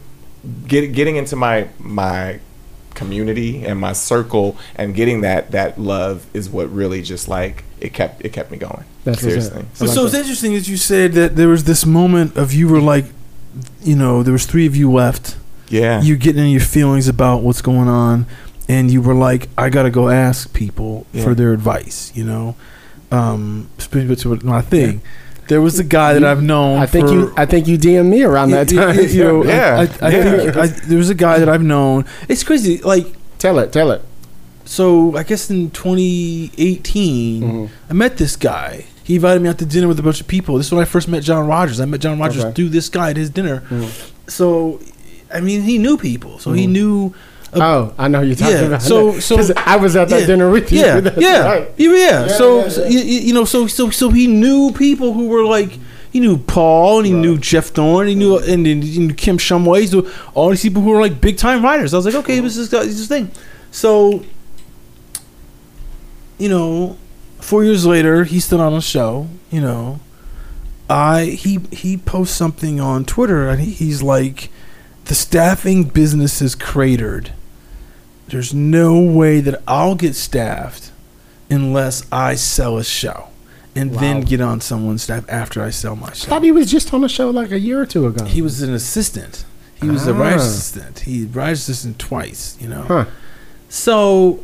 get, 0.68 0.92
getting 0.92 1.16
into 1.16 1.34
my 1.36 1.68
my 1.80 2.40
community 2.94 3.62
and 3.66 3.78
my 3.78 3.92
circle 3.92 4.56
and 4.74 4.94
getting 4.94 5.20
that 5.20 5.50
that 5.50 5.78
love 5.78 6.24
is 6.32 6.48
what 6.48 6.70
really 6.72 7.02
just 7.02 7.28
like 7.28 7.62
it 7.78 7.92
kept 7.92 8.24
it 8.24 8.32
kept 8.32 8.50
me 8.50 8.56
going. 8.58 8.84
That's 9.04 9.22
what's 9.22 9.36
up. 9.36 9.42
seriously. 9.52 9.58
I 9.80 9.84
like 9.84 9.94
so 9.94 10.02
it's 10.04 10.12
that. 10.12 10.20
interesting 10.20 10.54
that 10.54 10.66
you 10.68 10.76
said 10.78 11.12
that 11.12 11.36
there 11.36 11.48
was 11.48 11.64
this 11.64 11.84
moment 11.84 12.36
of 12.36 12.54
you 12.54 12.68
were 12.68 12.80
like, 12.80 13.04
you 13.82 13.96
know, 13.96 14.22
there 14.22 14.32
was 14.32 14.46
three 14.46 14.66
of 14.66 14.74
you 14.76 14.90
left. 14.92 15.36
Yeah. 15.68 16.00
You 16.02 16.16
getting 16.16 16.44
in 16.44 16.50
your 16.50 16.60
feelings 16.60 17.08
about 17.08 17.42
what's 17.42 17.60
going 17.62 17.88
on, 17.88 18.26
and 18.68 18.90
you 18.90 19.02
were 19.02 19.14
like, 19.14 19.48
I 19.58 19.68
gotta 19.70 19.90
go 19.90 20.08
ask 20.08 20.52
people 20.52 21.06
Yeah. 21.12 21.24
for 21.24 21.34
their 21.34 21.52
advice. 21.52 22.12
You 22.14 22.24
know, 22.24 22.54
um, 23.10 23.68
speaking 23.78 24.14
to 24.14 24.36
my 24.44 24.60
thing. 24.62 25.00
there 25.48 25.60
was 25.60 25.78
a 25.78 25.84
guy 25.84 26.12
that 26.14 26.24
I've 26.24 26.42
known. 26.42 26.78
I 26.80 26.86
think 26.86 27.06
for- 27.08 27.14
you. 27.14 27.32
I 27.36 27.46
think 27.46 27.68
you 27.68 27.78
DM 27.78 28.06
me 28.08 28.22
around 28.24 28.50
that 28.50 28.68
time. 28.68 28.96
you- 28.96 29.02
you 29.16 29.24
know, 29.24 29.44
Yeah, 29.44 29.86
I, 30.00 30.06
I, 30.06 30.08
I 30.08 30.10
yeah. 30.10 30.36
think 30.36 30.56
I, 30.56 30.66
there 30.66 30.98
was 30.98 31.08
a 31.10 31.14
guy 31.14 31.38
that 31.38 31.48
I've 31.48 31.62
known. 31.62 32.04
It's 32.28 32.42
crazy. 32.42 32.78
Like, 32.78 33.06
tell 33.38 33.58
it. 33.60 33.72
Tell 33.72 33.90
it. 33.92 34.02
so 34.64 35.16
I 35.16 35.22
guess 35.22 35.48
in 35.50 35.70
2018, 35.70 37.42
Mhm. 37.42 37.68
I 37.88 37.92
met 37.92 38.16
this 38.16 38.36
guy. 38.36 38.86
He 39.06 39.14
invited 39.14 39.40
me 39.40 39.48
out 39.48 39.58
to 39.58 39.66
dinner 39.66 39.86
with 39.86 40.00
a 40.00 40.02
bunch 40.02 40.20
of 40.20 40.26
people. 40.26 40.56
This 40.56 40.66
is 40.66 40.72
when 40.72 40.82
I 40.82 40.84
first 40.84 41.06
met 41.06 41.22
John 41.22 41.46
Rogers. 41.46 41.80
I 41.80 41.84
met 41.84 42.00
John 42.00 42.18
Rogers 42.18 42.42
Okay. 42.44 42.54
through 42.54 42.70
this 42.70 42.88
guy 42.88 43.10
at 43.10 43.16
his 43.16 43.30
dinner. 43.30 43.62
Mhm. 43.70 43.88
So, 44.26 44.80
I 45.32 45.40
mean, 45.40 45.62
he 45.62 45.78
knew 45.78 45.96
people. 45.96 46.38
So 46.40 46.52
he 46.52 46.66
Mhm. 46.66 46.70
knew. 46.70 47.14
a- 47.52 47.62
Oh, 47.62 47.92
I 47.96 48.08
know 48.08 48.20
you're 48.22 48.34
talking 48.34 48.54
yeah, 48.56 48.62
about. 48.62 48.82
so- 48.82 49.18
so- 49.20 49.52
I 49.56 49.76
was 49.76 49.94
at 49.94 50.08
that 50.08 50.22
yeah, 50.22 50.26
dinner 50.26 50.50
with 50.50 50.72
you. 50.72 50.80
Yeah, 50.80 51.10
yeah, 51.16 51.42
right. 51.46 51.70
yeah, 51.76 51.90
yeah. 51.94 52.26
So, 52.36 52.68
so. 52.68 52.84
You, 52.84 52.98
you 52.98 53.32
know, 53.32 53.44
so 53.44 53.68
so 53.68 53.88
so 53.90 54.10
he 54.10 54.26
knew 54.26 54.72
people 54.72 55.12
who 55.14 55.28
were 55.28 55.44
like. 55.44 55.78
He 56.12 56.20
knew 56.20 56.38
Paul, 56.38 56.98
and 56.98 57.06
he 57.06 57.12
knew 57.12 57.36
Jeff 57.38 57.66
Thorne, 57.66 58.08
he 58.08 58.14
knew 58.14 58.38
and 58.38 58.64
then 58.66 58.80
he 58.82 58.98
knew 58.98 59.12
Kim 59.14 59.36
Shumway, 59.38 59.86
so 59.86 60.06
all 60.34 60.48
these 60.50 60.62
people 60.62 60.80
who 60.82 60.88
were 60.90 61.00
like 61.00 61.20
big 61.20 61.36
time 61.36 61.62
writers. 61.62 61.92
I 61.94 61.98
was 61.98 62.06
like, 62.06 62.14
okay, 62.16 62.40
this 62.40 62.56
is 62.56 62.70
this 62.70 63.06
thing. 63.06 63.30
So, 63.70 64.22
you 66.38 66.48
know, 66.48 66.96
four 67.46 67.64
years 67.64 67.86
later, 67.86 68.24
he's 68.24 68.44
still 68.44 68.60
on 68.60 68.74
a 68.74 68.80
show. 68.82 69.28
You 69.50 69.60
know, 69.60 70.00
I 70.90 71.24
he 71.26 71.60
he 71.70 71.96
posts 71.96 72.36
something 72.36 72.80
on 72.80 73.04
Twitter, 73.04 73.48
and 73.48 73.60
he, 73.60 73.70
he's 73.70 74.02
like, 74.02 74.50
the 75.06 75.14
staffing 75.14 75.84
business 75.84 76.42
is 76.42 76.54
cratered. 76.54 77.32
There's 78.28 78.52
no 78.52 79.00
way 79.00 79.40
that 79.40 79.62
I'll 79.68 79.94
get 79.94 80.14
staffed 80.16 80.90
unless 81.48 82.04
I 82.10 82.34
sell 82.34 82.76
a 82.76 82.82
show 82.82 83.28
and 83.76 83.94
then 83.94 84.22
get 84.22 84.40
on 84.40 84.60
someone's 84.60 85.04
staff 85.04 85.24
after 85.28 85.62
I 85.62 85.70
sell 85.70 85.94
my 85.94 86.12
show. 86.12 86.26
I 86.26 86.28
thought 86.30 86.42
he 86.42 86.50
was 86.50 86.68
just 86.68 86.92
on 86.92 87.04
a 87.04 87.08
show 87.08 87.30
like 87.30 87.52
a 87.52 87.60
year 87.60 87.80
or 87.80 87.86
two 87.86 88.06
ago. 88.06 88.24
He 88.24 88.42
was 88.42 88.62
an 88.62 88.74
assistant. 88.74 89.44
He 89.80 89.88
was 89.88 90.06
a 90.08 90.14
writer's 90.14 90.42
Ah. 90.42 90.46
assistant. 90.46 90.98
He 91.00 91.24
writer's 91.26 91.60
assistant 91.68 91.98
twice, 92.00 92.56
you 92.60 92.68
know. 92.68 92.82
Huh. 92.82 93.04
So 93.68 94.40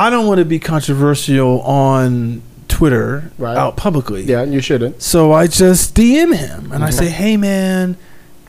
I 0.00 0.08
don't 0.08 0.26
want 0.26 0.38
to 0.38 0.46
be 0.46 0.58
controversial 0.58 1.60
on 1.60 2.40
Twitter 2.68 3.30
Right. 3.36 3.56
out 3.56 3.76
publicly. 3.76 4.22
Yeah, 4.24 4.44
you 4.44 4.60
shouldn't. 4.62 5.02
So 5.02 5.32
I 5.32 5.46
just 5.46 5.94
DM 5.94 6.32
him 6.34 6.70
and 6.72 6.82
I 6.82 6.88
Mhm. 6.88 6.94
say, 6.94 7.08
"Hey 7.10 7.36
man, 7.36 7.96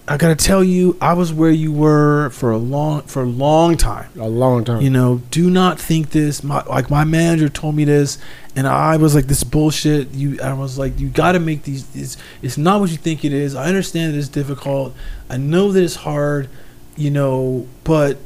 I 0.08 0.16
got 0.18 0.30
to 0.30 0.36
tell 0.36 0.64
you 0.64 0.96
I 1.02 1.12
was 1.14 1.34
where 1.34 1.52
you 1.52 1.72
were 1.72 2.30
for 2.30 2.52
a 2.52 2.58
long 2.58 3.02
for 3.06 3.24
a 3.24 3.28
long 3.28 3.76
time. 3.76 4.08
A 4.20 4.28
long 4.30 4.64
time. 4.64 4.82
You 4.82 4.90
know, 4.90 5.22
do 5.30 5.50
not 5.50 5.80
think 5.80 6.12
this. 6.12 6.42
My 6.44 6.64
like 6.70 6.90
my 6.90 7.04
manager 7.04 7.50
told 7.50 7.76
me 7.76 7.84
this, 7.86 8.18
and 8.56 8.66
I 8.68 8.96
was 8.98 9.14
like, 9.14 9.28
this 9.28 9.44
bullshit. 9.44 10.14
You, 10.14 10.40
I 10.42 10.54
was 10.54 10.78
like, 10.78 11.00
you 11.00 11.08
got 11.10 11.34
to 11.34 11.40
make 11.40 11.64
these. 11.64 11.86
It's, 11.94 12.16
it's 12.42 12.58
not 12.58 12.80
what 12.80 12.92
you 12.92 12.98
think 12.98 13.26
it 13.26 13.34
is. 13.34 13.56
I 13.56 13.66
understand 13.66 14.14
that 14.14 14.18
it's 14.18 14.28
difficult. 14.30 14.94
I 15.30 15.36
know 15.38 15.72
that 15.74 15.84
it's 15.84 15.96
hard. 15.96 16.48
You 16.96 17.12
know, 17.12 17.66
but 17.84 18.18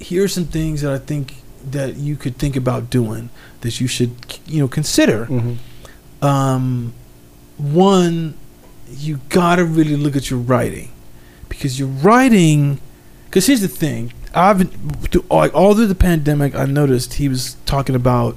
here's 0.00 0.32
some 0.32 0.46
things 0.46 0.80
that 0.82 0.92
I 0.92 0.98
think 0.98 1.41
that 1.70 1.96
you 1.96 2.16
could 2.16 2.36
think 2.38 2.56
about 2.56 2.90
doing 2.90 3.30
that 3.60 3.80
you 3.80 3.86
should, 3.86 4.12
you 4.46 4.60
know, 4.60 4.68
consider. 4.68 5.26
Mhm. 5.26 5.56
Um, 6.20 6.92
one, 7.56 8.34
you 8.90 9.20
gotta 9.28 9.64
really 9.64 9.96
look 9.96 10.16
at 10.16 10.30
your 10.30 10.38
writing 10.40 10.90
because 11.48 11.78
your 11.78 11.88
writing. 11.88 12.80
Because 13.26 13.46
here's 13.46 13.62
the 13.62 13.68
thing, 13.68 14.12
I've 14.34 14.58
been 14.58 14.68
through, 15.10 15.24
like 15.30 15.54
all 15.54 15.74
through 15.74 15.86
the 15.86 15.94
pandemic. 15.94 16.54
I 16.54 16.66
noticed 16.66 17.14
he 17.14 17.28
was 17.28 17.56
talking 17.66 17.94
about. 17.94 18.36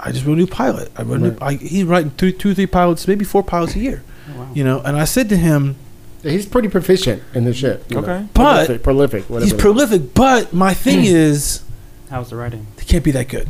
I 0.00 0.12
just 0.12 0.24
wrote 0.24 0.34
a 0.34 0.36
new 0.36 0.46
pilot. 0.46 0.92
I 0.96 1.02
wrote 1.02 1.16
a 1.16 1.18
new, 1.30 1.36
I, 1.40 1.54
he's 1.54 1.82
writing 1.84 2.12
two, 2.16 2.30
two, 2.30 2.54
three 2.54 2.66
pilots, 2.68 3.08
maybe 3.08 3.24
four 3.24 3.42
pilots 3.42 3.74
a 3.74 3.80
year. 3.80 4.02
Oh, 4.32 4.38
wow. 4.38 4.48
You 4.54 4.62
know, 4.62 4.80
and 4.80 4.96
I 4.96 5.04
said 5.04 5.28
to 5.30 5.36
him, 5.36 5.74
He's 6.22 6.46
pretty 6.46 6.68
proficient 6.68 7.22
in 7.34 7.44
this 7.44 7.56
shit. 7.56 7.84
you 7.88 7.96
know. 7.96 8.02
Okay. 8.02 8.26
But- 8.34 8.66
prolific, 8.66 8.82
prolific. 8.82 9.30
Whatever 9.30 9.50
he's 9.50 9.60
prolific, 9.60 10.14
but 10.14 10.52
my 10.52 10.72
thing 10.74 11.04
is, 11.04 11.62
How's 12.10 12.30
the 12.30 12.36
writing? 12.36 12.66
they 12.76 12.84
can't 12.84 13.04
be 13.04 13.10
that 13.12 13.28
good 13.28 13.48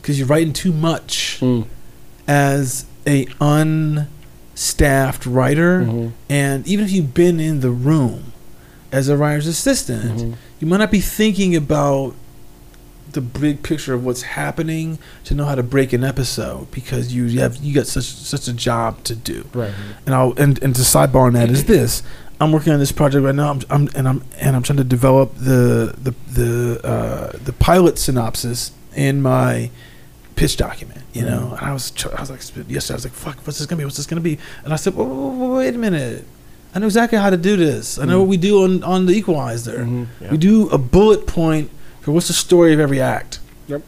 because 0.00 0.18
you're 0.18 0.28
writing 0.28 0.52
too 0.52 0.72
much 0.72 1.38
Mm. 1.40 1.66
as 2.26 2.86
a 3.06 3.26
unstaffed 3.40 5.26
writer. 5.26 5.80
Mhm. 5.82 6.12
And 6.28 6.66
even 6.66 6.84
if 6.84 6.90
you've 6.92 7.14
been 7.14 7.40
in 7.40 7.60
the 7.60 7.70
room 7.70 8.32
as 8.92 9.08
a 9.08 9.16
writer's 9.16 9.46
assistant, 9.46 10.18
Mhm. 10.20 10.34
you 10.60 10.66
might 10.66 10.78
not 10.78 10.90
be 10.90 11.00
thinking 11.00 11.54
about 11.56 12.14
the 13.12 13.20
big 13.22 13.62
picture 13.62 13.94
of 13.94 14.04
what's 14.04 14.20
happening 14.22 14.98
to 15.24 15.34
know 15.34 15.46
how 15.46 15.54
to 15.54 15.62
break 15.62 15.94
an 15.94 16.04
episode 16.04 16.70
because 16.70 17.14
you 17.14 17.40
have 17.40 17.56
you 17.62 17.72
got 17.74 17.86
such 17.86 18.04
such 18.04 18.46
a 18.48 18.52
job 18.52 19.02
to 19.04 19.14
do. 19.14 19.46
Right. 19.54 19.72
And 20.04 20.14
I'll 20.14 20.34
and, 20.36 20.62
and 20.62 20.76
to 20.76 20.82
sidebar 20.82 21.22
on 21.26 21.32
that 21.32 21.50
is 21.50 21.64
this. 21.64 22.02
I'm 22.40 22.52
working 22.52 22.72
on 22.72 22.78
this 22.78 22.92
project 22.92 23.24
right 23.24 23.34
now. 23.34 23.50
I'm, 23.50 23.60
I'm 23.70 23.88
and 23.96 24.08
I'm 24.08 24.22
and 24.40 24.54
I'm 24.56 24.62
trying 24.62 24.76
to 24.78 24.84
develop 24.84 25.34
the 25.36 25.94
the 26.00 26.14
the 26.32 26.80
uh, 26.86 27.36
the 27.44 27.52
pilot 27.52 27.98
synopsis 27.98 28.72
in 28.94 29.20
my 29.22 29.70
pitch 30.36 30.56
document. 30.56 31.02
You 31.12 31.22
know, 31.24 31.56
and 31.58 31.66
I 31.68 31.72
was 31.72 31.92
I 32.16 32.20
was 32.20 32.30
like 32.30 32.40
yesterday 32.70 32.94
I 32.94 32.96
was 32.96 33.04
like, 33.04 33.12
"Fuck, 33.14 33.36
what's 33.46 33.58
this 33.58 33.66
gonna 33.66 33.78
be? 33.78 33.84
What's 33.84 33.96
this 33.96 34.06
gonna 34.06 34.20
be?" 34.20 34.38
And 34.64 34.72
I 34.72 34.76
said, 34.76 34.94
whoa, 34.94 35.04
whoa, 35.04 35.28
whoa, 35.30 35.56
"Wait 35.56 35.74
a 35.74 35.78
minute." 35.78 36.24
I 36.74 36.78
know 36.78 36.86
exactly 36.86 37.18
how 37.18 37.30
to 37.30 37.36
do 37.36 37.56
this. 37.56 37.98
I 37.98 38.04
know 38.04 38.20
what 38.20 38.28
we 38.28 38.36
do 38.36 38.62
on 38.62 38.84
on 38.84 39.06
the 39.06 39.14
Equalizer. 39.14 39.78
Mhm. 39.84 40.06
Yeah. 40.20 40.30
We 40.30 40.36
do 40.36 40.68
a 40.68 40.78
bullet 40.78 41.26
point 41.26 41.70
for 42.02 42.12
what's 42.12 42.28
the 42.28 42.34
story 42.34 42.72
of 42.72 42.78
every 42.78 43.00
act. 43.00 43.40
Yep. 43.66 43.82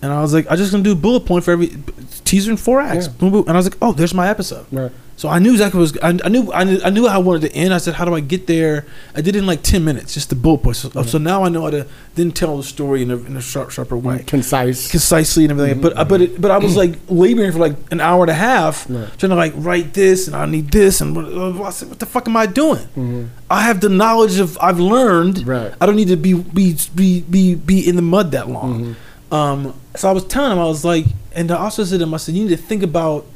And 0.00 0.10
I 0.12 0.22
was 0.22 0.32
like, 0.32 0.46
I'm 0.50 0.56
just 0.56 0.70
gonna 0.70 0.84
do 0.84 0.92
a 0.92 1.02
bullet 1.06 1.26
point 1.26 1.44
for 1.44 1.50
every 1.50 1.76
teaser 2.24 2.50
in 2.50 2.56
four 2.56 2.80
acts. 2.80 3.06
Yeah. 3.06 3.12
Boom, 3.18 3.30
boom. 3.32 3.44
And 3.46 3.50
I 3.50 3.56
was 3.56 3.66
like, 3.66 3.76
oh, 3.82 3.92
there's 3.92 4.14
my 4.14 4.28
episode. 4.30 4.64
Right. 4.72 4.92
So 5.20 5.28
I 5.28 5.38
knew 5.38 5.50
exactly 5.52 5.76
what 5.78 5.92
was. 5.92 5.98
I, 5.98 6.18
I 6.24 6.28
knew 6.30 6.50
I 6.50 6.64
knew 6.64 6.80
I 6.82 6.88
knew 6.88 7.06
how 7.06 7.16
I 7.16 7.18
wanted 7.22 7.42
to 7.42 7.54
end. 7.54 7.74
I 7.74 7.76
said, 7.78 7.92
how 7.92 8.06
do 8.06 8.14
I 8.14 8.20
get 8.20 8.46
there? 8.46 8.86
I 9.14 9.20
did 9.20 9.36
it 9.36 9.40
in 9.40 9.44
like 9.46 9.60
ten 9.62 9.84
minutes, 9.84 10.14
just 10.14 10.30
the 10.30 10.34
bullet 10.34 10.62
points. 10.62 10.78
So, 10.78 10.88
so 11.02 11.18
now 11.18 11.44
I 11.44 11.50
know 11.50 11.60
how 11.60 11.68
to 11.78 11.86
then 12.14 12.32
tell 12.32 12.56
the 12.56 12.62
story 12.62 13.02
in 13.02 13.10
a, 13.10 13.16
in 13.18 13.36
a 13.36 13.42
sharp, 13.42 13.70
sharper 13.70 13.98
way, 13.98 14.24
Concise. 14.26 14.90
concisely 14.90 15.44
and 15.44 15.50
everything. 15.52 15.82
But 15.82 15.94
uh, 15.98 16.06
but 16.06 16.22
it, 16.22 16.40
but 16.40 16.50
I 16.50 16.56
was 16.56 16.74
like 16.74 16.94
laboring 17.10 17.52
for 17.52 17.58
like 17.58 17.76
an 17.90 18.00
hour 18.00 18.22
and 18.22 18.30
a 18.30 18.34
half, 18.48 18.86
Right. 18.88 19.10
trying 19.18 19.28
to 19.28 19.36
like 19.36 19.52
write 19.56 19.92
this 19.92 20.26
and 20.26 20.34
I 20.34 20.46
need 20.46 20.70
this 20.70 21.02
and 21.02 21.14
I 21.18 21.68
said, 21.68 21.90
what 21.90 21.98
the 21.98 22.06
fuck 22.06 22.26
am 22.26 22.38
I 22.38 22.46
doing? 22.46 22.86
Mhm. 22.96 23.28
I 23.50 23.60
have 23.60 23.82
the 23.82 23.90
knowledge 23.90 24.38
of 24.38 24.56
I've 24.58 24.80
learned. 24.80 25.46
Right. 25.46 25.74
I 25.82 25.84
don't 25.84 25.96
need 25.96 26.08
to 26.08 26.16
be 26.16 26.32
be 26.32 26.78
be 26.94 27.20
be, 27.28 27.54
be 27.56 27.86
in 27.86 27.96
the 27.96 28.02
mud 28.14 28.30
that 28.30 28.48
long. 28.48 28.96
Mhm. 29.30 29.34
Um, 29.36 29.74
so 29.96 30.08
I 30.08 30.12
was 30.12 30.24
telling 30.24 30.52
him, 30.52 30.58
I 30.58 30.64
was 30.64 30.82
like, 30.82 31.04
and 31.34 31.50
I 31.52 31.56
also 31.58 31.84
said 31.84 31.98
to 31.98 32.04
him, 32.04 32.14
I 32.14 32.16
said, 32.16 32.34
you 32.36 32.44
need 32.44 32.56
to 32.56 32.62
think 32.70 32.82
about 32.82 33.26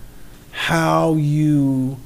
how 0.55 1.15
you 1.15 1.99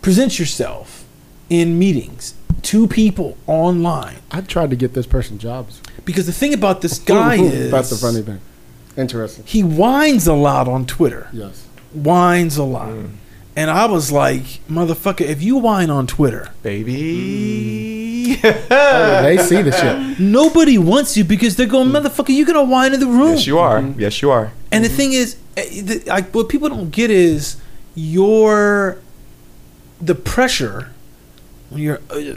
present 0.00 0.38
yourself 0.38 1.04
in 1.50 1.78
meetings 1.78 2.34
to 2.62 2.88
people 2.88 3.36
online. 3.46 4.16
I 4.30 4.40
tried 4.40 4.70
to 4.70 4.76
get 4.76 4.94
this 4.94 5.06
person 5.06 5.38
jobs. 5.38 5.82
Because 6.04 6.26
the 6.26 6.32
thing 6.32 6.54
about 6.54 6.80
this 6.80 6.98
guy 6.98 7.36
is, 7.36 7.70
That's 7.70 7.90
the 7.90 7.96
funny 7.96 8.22
thing. 8.22 8.40
Interesting. 8.96 9.44
he 9.46 9.62
whines 9.62 10.26
a 10.26 10.34
lot 10.34 10.66
on 10.66 10.86
Twitter. 10.86 11.28
Yes. 11.32 11.66
Whines 11.92 12.56
a 12.56 12.64
lot. 12.64 12.88
Mm. 12.88 13.10
And 13.54 13.70
I 13.70 13.86
was 13.86 14.10
like, 14.10 14.44
motherfucker, 14.68 15.22
if 15.22 15.42
you 15.42 15.58
whine 15.58 15.90
on 15.90 16.06
Twitter, 16.06 16.50
Baby. 16.62 18.40
Oh, 18.42 19.22
they 19.22 19.36
see 19.38 19.60
the 19.60 19.72
shit. 19.72 20.20
nobody 20.20 20.78
wants 20.78 21.16
you 21.16 21.24
because 21.24 21.56
they're 21.56 21.66
going, 21.66 21.88
mm. 21.88 22.00
motherfucker, 22.00 22.34
you're 22.34 22.46
gonna 22.46 22.64
whine 22.64 22.94
in 22.94 23.00
the 23.00 23.06
room. 23.06 23.32
yes, 23.32 23.46
you 23.46 23.58
are. 23.58 23.80
Mm. 23.80 23.98
Yes, 23.98 24.22
you 24.22 24.30
are. 24.30 24.52
And 24.72 24.84
the 24.84 24.88
mm-hmm. 24.88 24.96
thing 24.96 25.12
is, 25.12 25.36
eh, 25.56 25.82
the, 25.82 26.02
like, 26.06 26.34
what 26.34 26.48
people 26.48 26.68
don't 26.68 26.90
get 26.90 27.10
is 27.10 27.56
your 27.94 28.98
the 30.00 30.14
pressure 30.14 30.90
when 31.68 31.82
you're, 31.82 32.00
uh, 32.10 32.34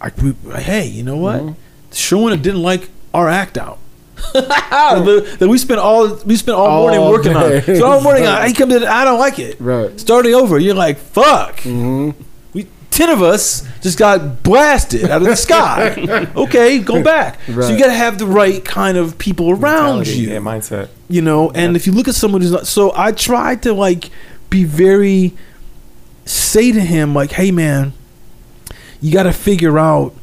I, 0.00 0.10
we, 0.22 0.34
hey, 0.60 0.86
you 0.86 1.02
know 1.02 1.16
what? 1.16 1.40
Mhm. 1.40 1.54
Showing 1.92 2.40
didn't 2.42 2.62
like 2.62 2.90
our 3.14 3.28
act 3.28 3.56
out. 3.56 3.78
that 4.32 5.46
we 5.48 5.58
spent 5.58 5.80
all 5.80 6.14
we 6.24 6.36
spent 6.36 6.56
all, 6.56 6.82
morning 6.82 7.00
All 7.00 7.10
working 7.10 7.34
on. 7.36 7.50
day. 7.50 7.78
So 7.78 7.86
all 7.86 8.00
morning, 8.00 8.26
I, 8.26 8.48
he 8.48 8.54
comes 8.54 8.74
in, 8.74 8.84
I 8.84 9.04
don't 9.04 9.18
like 9.18 9.38
it. 9.38 9.60
Right. 9.60 9.98
Starting 9.98 10.34
over, 10.34 10.58
you're 10.58 10.74
like, 10.74 10.98
fuck. 10.98 11.60
hmm 11.60 12.10
We 12.52 12.66
ten 12.90 13.10
of 13.10 13.22
us 13.22 13.66
just 13.82 13.98
got 13.98 14.42
blasted 14.42 15.10
out 15.10 15.22
of 15.22 15.28
the 15.28 15.36
sky. 15.36 16.28
okay, 16.36 16.78
go 16.78 17.02
back. 17.02 17.38
So 17.46 17.68
you 17.68 17.78
got 17.78 17.86
to 17.86 17.92
have 17.92 18.18
the 18.18 18.26
right 18.26 18.64
kind 18.64 18.96
of 18.96 19.18
people 19.18 19.50
around 19.50 19.98
Mentality, 19.98 20.10
you 20.12 20.30
Yeah, 20.30 20.38
mindset. 20.38 20.88
you 21.08 21.20
know 21.22 21.50
and 21.50 21.74
if 21.76 21.86
you 21.86 21.92
look 21.92 22.06
at 22.08 22.14
someone 22.14 22.40
who's 22.40 22.52
not 22.52 22.66
so 22.66 22.92
i 22.96 23.12
tried 23.12 23.62
to 23.64 23.72
like 23.74 24.10
be 24.54 24.64
very 24.64 25.32
say 26.24 26.70
to 26.72 26.80
him 26.80 27.12
like 27.14 27.32
hey 27.32 27.50
man 27.50 27.92
you 29.00 29.12
got 29.12 29.24
to 29.24 29.32
figure 29.32 29.78
out 29.78 30.14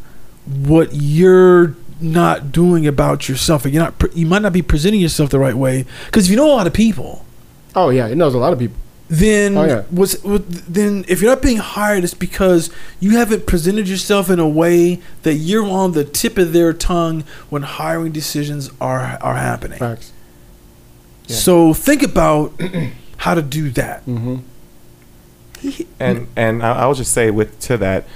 what 0.46 0.90
you're 0.94 1.76
not 2.00 2.52
doing 2.52 2.88
about 2.88 3.28
yourself 3.30 3.66
you're 3.66 3.84
not 3.84 3.94
you 4.16 4.26
might 4.26 4.42
not 4.42 4.54
be 4.54 4.62
presenting 4.62 5.02
yourself 5.02 5.30
the 5.30 5.38
right 5.38 5.56
way 5.56 5.86
because 6.06 6.26
if 6.26 6.32
you 6.32 6.38
know 6.38 6.48
a 6.48 6.56
lot 6.56 6.66
of 6.68 6.74
people 6.74 7.26
Oh 7.74 7.90
yeah, 7.90 8.08
it 8.08 8.16
knows 8.16 8.34
a 8.34 8.38
lot 8.38 8.52
of 8.52 8.60
people. 8.60 8.76
then 9.08 9.58
Oh, 9.58 9.64
yeah. 9.64 9.82
what, 9.92 10.14
then 10.78 11.06
if 11.08 11.22
you're 11.22 11.32
not 11.36 11.42
being 11.42 11.58
hired 11.76 12.04
it's 12.04 12.14
because 12.14 12.70
you 13.00 13.12
haven't 13.18 13.46
presented 13.46 13.88
yourself 13.88 14.30
in 14.30 14.40
a 14.40 14.48
way 14.48 15.00
that 15.24 15.36
you're 15.36 15.66
on 15.66 15.92
the 15.94 16.04
tip 16.04 16.38
of 16.38 16.52
their 16.54 16.74
tongue 16.74 17.24
when 17.50 17.62
hiring 17.64 18.12
decisions 18.12 18.70
are 18.82 19.18
are 19.22 19.36
happening 19.36 19.80
Facts. 19.80 20.12
Yeah. 21.28 21.36
so 21.36 21.74
think 21.74 22.02
about 22.04 22.54
how 23.22 23.36
to 23.36 23.42
do 23.44 23.70
that. 23.70 24.04
Mm-hmm. 24.08 24.38
and 26.00 26.28
and 26.36 26.64
I, 26.64 26.80
I 26.80 26.86
will 26.88 26.96
just 26.96 27.14
say 27.14 27.30
with 27.30 27.60
to 27.62 27.78
that, 27.78 28.08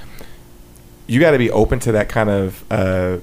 you 1.05 1.19
got 1.19 1.31
to 1.31 1.37
be 1.37 1.51
open 1.51 1.79
to 1.81 1.91
that 1.91 2.09
kind 2.09 2.29
of 2.31 2.63
uh, 2.71 3.17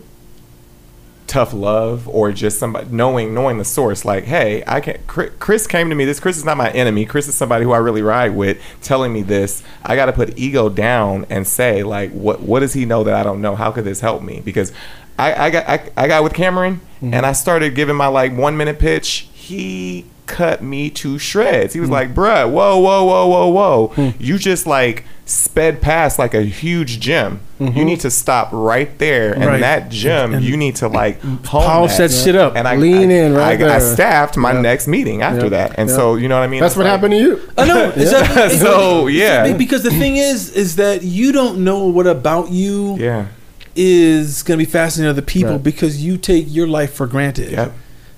tough 1.27 1.53
love 1.53 2.09
or 2.09 2.31
just 2.31 2.61
somebody 2.61 2.87
knowing 2.93 3.35
knowing 3.35 3.59
the 3.59 3.65
source. 3.65 4.05
Like, 4.05 4.25
hey, 4.25 4.63
I 4.65 4.81
can. 4.81 5.01
Chris 5.09 5.67
came 5.67 5.89
to 5.89 5.97
me. 5.97 6.05
This 6.05 6.21
Chris 6.21 6.37
is 6.37 6.45
not 6.45 6.57
my 6.57 6.71
enemy. 6.71 7.05
Chris 7.05 7.27
is 7.27 7.35
somebody 7.35 7.65
who 7.65 7.73
I 7.73 7.79
really 7.79 8.03
ride 8.03 8.37
with, 8.37 8.63
telling 8.81 9.13
me 9.13 9.23
this. 9.23 9.65
I 9.83 9.97
got 9.97 10.07
to 10.07 10.13
put 10.13 10.39
ego 10.39 10.69
down 10.69 11.27
and 11.31 11.49
say, 11.49 11.83
like, 11.83 12.13
what 12.13 12.43
what 12.43 12.61
does 12.61 12.75
he 12.75 12.85
know 12.85 13.03
that 13.03 13.15
I 13.15 13.25
don't 13.25 13.41
know? 13.41 13.57
How 13.57 13.73
could 13.73 13.85
this 13.85 14.01
help 14.01 14.23
me? 14.23 14.41
Because 14.45 14.73
I, 15.19 15.47
I 15.47 15.51
got 15.51 15.69
I, 15.69 15.91
I 15.97 16.07
got 16.07 16.23
with 16.23 16.33
Cameron 16.33 16.81
and 17.01 17.27
I 17.27 17.33
started 17.33 17.75
giving 17.75 17.97
my 17.97 18.07
like 18.07 18.37
one 18.37 18.57
minute 18.57 18.79
pitch. 18.79 19.29
He 19.43 20.07
cut 20.27 20.63
me 20.63 20.89
to 20.89 21.19
shreds. 21.19 21.75
He 21.75 21.81
was 21.81 21.89
hmm. 21.89 21.95
like, 21.95 22.15
bruh, 22.15 22.49
whoa, 22.49 22.79
whoa, 22.79 23.05
whoa, 23.05 23.27
whoa, 23.27 23.49
whoa. 23.49 23.87
Hmm. 23.89 24.11
You 24.23 24.39
just 24.39 24.67
like 24.69 25.05
sped 25.27 25.81
past 25.83 26.17
like 26.19 26.33
a 26.33 26.43
huge 26.43 27.01
gym. 27.01 27.41
You 27.59 27.67
mm-hmm. 27.67 27.85
need 27.85 28.01
to 28.01 28.11
stop 28.11 28.49
right 28.53 28.97
there. 28.99 29.33
And 29.35 29.45
Right. 29.47 29.61
that 29.61 29.91
gym, 29.91 30.35
And- 30.35 30.45
you 30.45 30.57
need 30.57 30.77
to 30.77 30.89
like 30.89 31.21
hone 31.23 31.39
polish 31.39 31.97
that 31.97 32.13
shit 32.13 32.37
up. 32.37 32.55
And 32.57 32.69
I 32.69 32.77
Lean 32.77 33.11
I, 33.11 33.15
in 33.15 33.35
right 33.35 33.61
I, 33.61 33.65
I 33.65 33.79
there. 33.79 33.81
staffed 33.81 34.37
my 34.37 34.53
Yeah. 34.53 34.61
next 34.61 34.87
meeting 34.87 35.23
after 35.23 35.45
Yeah. 35.45 35.51
that. 35.51 35.75
And 35.77 35.89
Yeah. 35.89 35.97
so, 35.97 36.15
you 36.17 36.29
know 36.29 36.39
what 36.39 36.45
I 36.45 36.47
mean? 36.49 36.61
That's 36.61 36.73
It's 36.73 36.77
what 36.79 36.85
like- 36.85 36.93
happened 36.93 37.13
to 37.15 37.19
you. 37.19 37.41
I 37.59 37.65
know. 37.67 37.91
Exactly. 37.97 38.59
So, 38.67 39.07
yeah. 39.09 39.53
Because 39.55 39.83
the 39.83 39.91
thing 39.91 40.17
is, 40.17 40.51
is 40.51 40.77
that 40.77 41.03
you 41.03 41.33
don't 41.33 41.59
know 41.59 41.85
what 41.87 42.07
about 42.07 42.51
you 42.51 42.97
Yeah. 42.99 43.27
is 43.75 44.43
going 44.43 44.59
to 44.59 44.65
be 44.65 44.71
fascinating 44.71 45.07
to 45.15 45.19
other 45.19 45.27
people 45.27 45.53
Right. 45.53 45.63
because 45.63 46.03
you 46.03 46.17
take 46.17 46.47
your 46.49 46.67
life 46.69 46.93
for 46.93 47.07
granted. 47.07 47.51
Yep. 47.53 47.73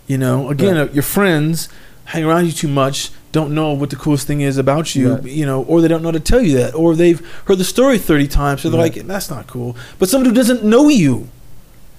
You 0.06 0.18
know, 0.18 0.51
again, 0.51 0.76
Right. 0.76 0.90
uh, 0.90 0.93
your 0.93 1.02
friends 1.02 1.68
hang 2.06 2.24
around 2.24 2.47
you 2.47 2.52
too 2.52 2.68
much, 2.68 3.10
don't 3.32 3.52
know 3.55 3.72
what 3.72 3.90
the 3.90 3.97
coolest 3.97 4.26
thing 4.26 4.40
is 4.43 4.59
about 4.59 4.94
you, 4.94 5.14
Right. 5.14 5.24
you 5.24 5.47
know, 5.47 5.62
or 5.62 5.81
they 5.81 5.89
don't 5.89 6.02
know 6.02 6.09
how 6.09 6.12
to 6.12 6.20
tell 6.20 6.43
you 6.43 6.56
that, 6.59 6.74
or 6.74 6.94
they've 6.94 7.20
heard 7.47 7.59
the 7.59 7.64
story 7.64 7.98
30 7.98 8.28
times, 8.28 8.60
so 8.62 8.68
they're 8.70 8.78
Right. 8.81 8.94
like, 8.94 9.06
that's 9.06 9.31
not 9.31 9.47
cool. 9.47 9.74
But 9.98 10.09
somebody 10.10 10.28
who 10.31 10.36
doesn't 10.36 10.62
know 10.62 10.89
you 10.89 11.28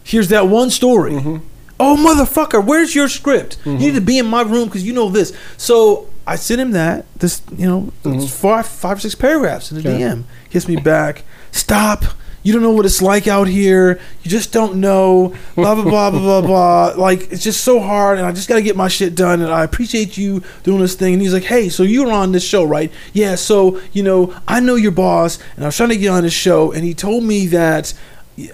hears 0.03 0.27
that 0.29 0.47
one 0.47 0.69
story. 0.69 1.13
Mm-hmm. 1.13 1.37
Oh, 1.79 1.97
motherfucker, 1.99 2.63
where's 2.63 2.95
your 2.95 3.09
script? 3.09 3.57
You 3.65 3.73
need 3.77 3.95
to 3.95 4.01
be 4.01 4.17
in 4.19 4.27
my 4.27 4.43
room 4.43 4.65
because 4.65 4.83
you 4.83 4.93
know 4.93 5.09
this. 5.09 5.33
So 5.57 6.07
I 6.27 6.35
sent 6.37 6.61
him 6.61 6.71
that, 6.71 7.05
this, 7.19 7.41
you 7.57 7.65
know, 7.67 7.91
it's 8.05 8.31
five, 8.33 8.65
five 8.65 8.97
or 8.97 9.01
six 9.01 9.13
paragraphs 9.15 9.71
in 9.71 9.81
the 9.81 9.89
Yeah. 9.89 9.97
DM. 10.11 10.23
Hits 10.49 10.67
me 10.69 10.77
back, 10.77 11.23
stop. 11.51 12.05
You 12.45 12.53
don't 12.53 12.61
know 12.61 12.69
what 12.69 12.85
it's 12.85 13.01
like 13.01 13.27
out 13.27 13.47
here. 13.47 13.99
You 14.21 14.29
just 14.29 14.53
don't 14.53 14.75
know. 14.75 15.33
Blah 15.55 15.73
blah 15.73 15.83
blah 15.83 16.11
blah 16.11 16.19
blah 16.19 16.41
blah. 16.41 16.93
Like 16.95 17.31
it's 17.31 17.43
just 17.43 17.63
so 17.63 17.79
hard, 17.79 18.19
and 18.19 18.27
I 18.27 18.31
just 18.31 18.47
got 18.47 18.55
to 18.55 18.61
get 18.61 18.75
my 18.75 18.87
shit 18.87 19.15
done. 19.15 19.41
And 19.41 19.51
I 19.51 19.63
appreciate 19.63 20.15
you 20.15 20.43
doing 20.61 20.79
this 20.79 20.93
thing. 20.93 21.13
And 21.13 21.21
he's 21.23 21.33
like, 21.33 21.43
"Hey, 21.43 21.69
so 21.69 21.81
you 21.81 22.05
were 22.05 22.11
on 22.11 22.33
this 22.33 22.43
show, 22.43 22.63
right? 22.63 22.91
Yeah. 23.13 23.33
So 23.33 23.81
you 23.93 24.03
know, 24.03 24.35
I 24.47 24.59
know 24.59 24.75
your 24.75 24.91
boss, 24.91 25.39
and 25.55 25.65
I 25.65 25.69
was 25.69 25.75
trying 25.75 25.89
to 25.89 25.97
get 25.97 26.09
on 26.09 26.21
this 26.21 26.33
show, 26.33 26.71
and 26.71 26.83
he 26.83 26.93
told 26.93 27.23
me 27.23 27.47
that." 27.47 27.93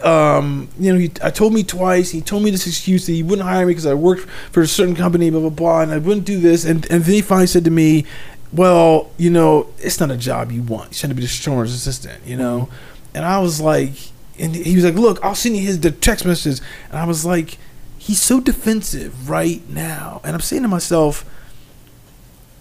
Um, 0.03 0.69
you 0.79 0.93
know, 0.93 0.99
he 0.99 1.11
I 1.21 1.31
told 1.31 1.53
me 1.53 1.63
twice. 1.63 2.11
He 2.11 2.21
told 2.21 2.43
me 2.43 2.51
this 2.51 2.67
excuse 2.67 3.07
that 3.07 3.13
he 3.13 3.23
wouldn't 3.23 3.47
hire 3.47 3.65
me 3.65 3.71
because 3.71 3.87
I 3.87 3.95
worked 3.95 4.29
for 4.51 4.61
a 4.61 4.67
certain 4.67 4.95
company, 4.95 5.29
blah 5.31 5.41
blah 5.41 5.49
blah, 5.49 5.81
and 5.81 5.91
I 5.91 5.97
wouldn't 5.97 6.25
do 6.25 6.39
this. 6.39 6.63
And 6.63 6.89
and 6.89 7.03
then 7.03 7.13
he 7.15 7.21
finally 7.21 7.47
said 7.47 7.65
to 7.65 7.71
me, 7.71 8.05
"Well, 8.53 9.09
you 9.17 9.31
know, 9.31 9.67
it's 9.79 9.99
not 9.99 10.11
a 10.11 10.17
job 10.17 10.51
you 10.51 10.61
want. 10.61 10.91
You're 10.91 10.99
trying 10.99 11.09
to 11.09 11.15
be 11.15 11.23
the 11.23 11.27
showrunner's 11.27 11.73
assistant, 11.73 12.25
you 12.25 12.37
know." 12.37 12.69
And 13.13 13.25
I 13.25 13.39
was 13.39 13.59
like, 13.59 13.93
and 14.39 14.55
he 14.55 14.75
was 14.75 14.83
like, 14.85 14.95
"Look, 14.95 15.19
I'll 15.23 15.35
send 15.35 15.55
you 15.57 15.63
his 15.65 15.77
text 16.01 16.25
messages." 16.25 16.61
And 16.89 16.97
I 16.99 17.05
was 17.05 17.25
like, 17.25 17.57
"He's 17.97 18.21
so 18.21 18.39
defensive 18.39 19.29
right 19.29 19.61
now," 19.69 20.21
and 20.23 20.33
I'm 20.33 20.41
saying 20.41 20.61
to 20.63 20.67
myself. 20.67 21.25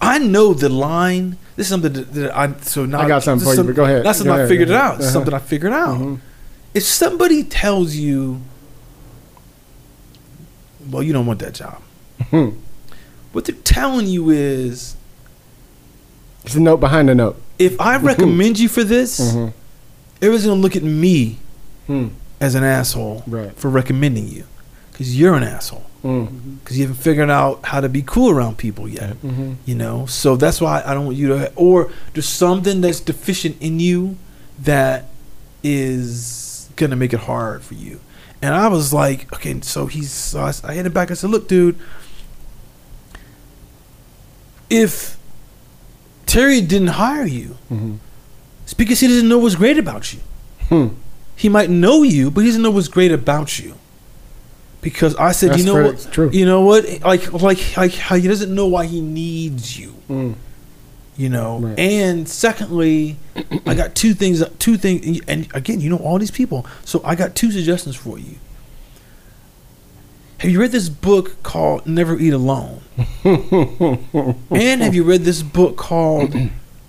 I 0.03 0.17
know 0.17 0.55
the 0.55 0.67
line. 0.67 1.37
This 1.55 1.67
is 1.67 1.69
something 1.69 1.93
that, 1.93 2.13
that 2.13 2.35
I 2.35 2.53
so 2.61 2.87
now 2.87 3.01
I 3.01 3.07
got 3.07 3.21
something 3.21 3.47
for 3.47 3.53
you, 3.53 3.63
but 3.63 3.75
go 3.75 3.83
ahead. 3.85 4.03
That's 4.03 4.17
something 4.17 4.33
I 4.35 4.47
figured 4.47 4.69
it 4.71 4.75
out. 4.75 4.95
It's 4.95 5.03
Uh-huh. 5.05 5.13
something 5.13 5.33
I 5.33 5.37
figured 5.37 5.73
out. 5.73 5.99
Mhm. 5.99 6.19
If 6.73 6.81
somebody 6.83 7.43
tells 7.43 7.93
you, 7.93 8.41
well, 10.89 11.03
you 11.03 11.13
don't 11.13 11.25
want 11.27 11.39
that 11.39 11.53
job. 11.53 11.81
Hmm. 12.31 12.49
What 13.31 13.45
they're 13.45 13.55
telling 13.63 14.07
you 14.07 14.29
is, 14.31 14.95
"It's 16.45 16.55
a 16.55 16.59
note 16.59 16.77
behind 16.79 17.09
the 17.09 17.15
note. 17.15 17.39
if 17.59 17.79
I 17.79 17.97
recommend 17.97 18.57
you 18.57 18.67
for 18.67 18.83
this, 18.83 19.19
Mhm. 19.19 19.53
Everyone's 20.21 20.45
gonna 20.45 20.59
look 20.61 20.75
at 20.75 20.83
me 20.83 21.37
Hmm. 21.87 22.07
as 22.39 22.55
an 22.55 22.63
asshole 22.63 23.23
Right. 23.27 23.55
for 23.57 23.69
recommending 23.69 24.27
you, 24.27 24.43
because 24.91 25.17
you're 25.17 25.33
an 25.35 25.43
asshole. 25.43 25.85
Mm. 26.03 26.57
Because 26.63 26.79
you 26.79 26.87
haven't 26.87 26.99
figured 27.01 27.29
out 27.29 27.59
how 27.65 27.79
to 27.79 27.87
be 27.87 28.01
cool 28.01 28.31
around 28.31 28.57
people 28.57 28.87
yet. 28.89 29.21
Mhm. 29.21 29.57
You 29.65 29.75
know, 29.75 30.07
so 30.07 30.35
that's 30.35 30.59
why 30.59 30.81
I 30.83 30.95
don't 30.95 31.05
want 31.05 31.17
you 31.17 31.27
to. 31.27 31.51
Or 31.55 31.91
there's 32.13 32.27
something 32.27 32.81
that's 32.81 32.99
deficient 32.99 33.57
in 33.59 33.79
you 33.79 34.17
that 34.63 35.05
is 35.63 36.69
gonna 36.75 36.95
make 36.95 37.13
it 37.13 37.19
hard 37.21 37.61
for 37.61 37.75
you. 37.75 37.99
And 38.41 38.55
I 38.55 38.67
was 38.67 38.91
like, 38.91 39.31
okay, 39.35 39.55
so 39.61 39.85
he's. 39.85 40.09
So 40.09 40.41
I, 40.41 40.53
I 40.63 40.73
hit 40.73 40.87
him 40.87 40.91
back. 40.91 41.11
I 41.11 41.13
said, 41.13 41.29
look, 41.29 41.47
dude, 41.47 41.75
if 44.69 45.17
Terry 46.25 46.61
didn't 46.61 46.87
hire 46.89 47.25
you, 47.27 47.57
Mhm. 47.71 47.97
It's 48.71 48.77
because 48.77 49.01
he 49.01 49.07
doesn't 49.07 49.27
know 49.27 49.37
what's 49.37 49.55
great 49.55 49.77
about 49.77 50.13
you. 50.13 50.21
Hmm. 50.69 50.87
He 51.35 51.49
might 51.49 51.69
know 51.69 52.03
you, 52.03 52.31
but 52.31 52.39
he 52.39 52.47
doesn't 52.47 52.61
know 52.61 52.71
what's 52.71 52.87
great 52.87 53.11
about 53.11 53.59
you. 53.59 53.75
Because 54.79 55.13
I 55.17 55.33
said, 55.33 55.49
That's 55.49 55.59
you 55.59 55.65
know 55.65 55.73
fair. 55.73 55.83
what? 55.83 56.07
True. 56.09 56.29
You 56.31 56.45
know 56.45 56.61
what? 56.61 56.85
Like, 57.01 57.33
like, 57.33 57.75
like, 57.75 57.91
how 57.95 58.15
he 58.15 58.29
doesn't 58.29 58.55
know 58.55 58.67
why 58.67 58.85
he 58.85 59.01
needs 59.01 59.77
you. 59.77 59.93
Mm. 60.09 60.35
You 61.17 61.27
know. 61.27 61.59
Right. 61.59 61.77
And 61.77 62.29
secondly, 62.29 63.17
I 63.65 63.73
got 63.73 63.93
two 63.93 64.13
things. 64.13 64.41
Two 64.57 64.77
things. 64.77 65.19
And 65.27 65.53
again, 65.53 65.81
you 65.81 65.89
know 65.89 65.97
all 65.97 66.17
these 66.17 66.31
people. 66.31 66.65
So 66.85 67.01
I 67.03 67.15
got 67.15 67.35
two 67.35 67.51
suggestions 67.51 67.97
for 67.97 68.17
you. 68.17 68.37
Have 70.37 70.49
you 70.49 70.61
read 70.61 70.71
this 70.71 70.87
book 70.87 71.43
called 71.43 71.85
Never 71.85 72.17
Eat 72.17 72.31
Alone? 72.31 72.81
and 73.25 74.81
have 74.81 74.95
you 74.95 75.03
read 75.03 75.23
this 75.23 75.43
book 75.43 75.75
called 75.75 76.33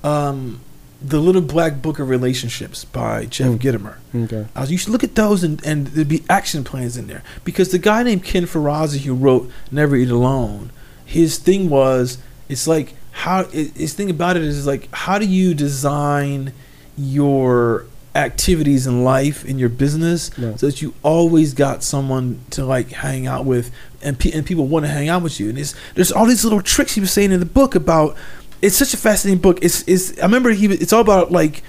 um, 0.05 0.61
The 1.05 1.19
Little 1.21 1.43
Black 1.43 1.83
Book 1.83 1.99
of 1.99 2.09
Relationships 2.09 2.85
by 2.85 3.27
Jeff 3.27 3.49
Mm. 3.53 3.59
Gitomer? 3.59 3.95
Okay. 4.25 4.47
I 4.55 4.65
you 4.65 4.79
should 4.79 4.91
look 4.91 5.03
at 5.05 5.15
those 5.15 5.43
and, 5.43 5.65
and 5.67 5.89
there'd 5.89 6.09
be 6.09 6.23
action 6.31 6.65
plans 6.65 6.97
in 6.97 7.07
there 7.09 7.23
because 7.45 7.71
the 7.71 7.79
guy 7.79 8.03
named 8.03 8.25
Ken 8.25 8.45
Ferrazzi 8.45 9.01
who 9.01 9.15
wrote 9.15 9.51
Never 9.71 9.97
Eat 9.97 10.11
Alone, 10.11 10.71
his 11.05 11.39
thing 11.39 11.69
was 11.69 12.19
it's 12.49 12.67
like 12.67 12.95
how 13.13 13.45
his 13.45 13.95
thing 13.95 14.09
about 14.11 14.37
it 14.37 14.43
is 14.43 14.67
like 14.67 14.89
how 14.95 15.19
do 15.19 15.27
you 15.27 15.55
design 15.55 16.53
your 16.97 17.87
activities 18.15 18.87
in 18.87 19.03
life 19.05 19.43
in 19.47 19.59
your 19.59 19.71
business 19.71 20.31
Right. 20.39 20.59
so 20.61 20.67
that 20.67 20.83
you 20.83 20.93
always 21.03 21.55
got 21.55 21.83
someone 21.83 22.41
to 22.51 22.65
like 22.65 22.91
hang 22.91 23.27
out 23.27 23.47
with 23.47 23.71
and 24.03 24.19
pe- 24.19 24.33
and 24.33 24.45
people 24.45 24.67
want 24.67 24.85
to 24.85 24.91
hang 24.91 25.09
out 25.09 25.23
with 25.23 25.41
you 25.41 25.49
and 25.49 25.59
it's 25.59 25.75
there's 25.95 26.13
all 26.13 26.27
these 26.27 26.45
little 26.45 26.61
tricks 26.61 26.95
he 26.95 27.01
was 27.01 27.11
saying 27.11 27.33
in 27.33 27.41
the 27.41 27.47
book 27.47 27.75
about 27.75 28.15
it's 28.63 28.77
such 28.77 28.95
a 28.95 28.97
fascinating 28.97 29.41
book 29.43 29.59
it's 29.61 29.83
it's 29.87 30.19
I 30.19 30.23
remember 30.23 30.51
he 30.51 30.67
it's 30.67 30.93
all 30.93 31.01
about 31.03 31.31
like 31.33 31.63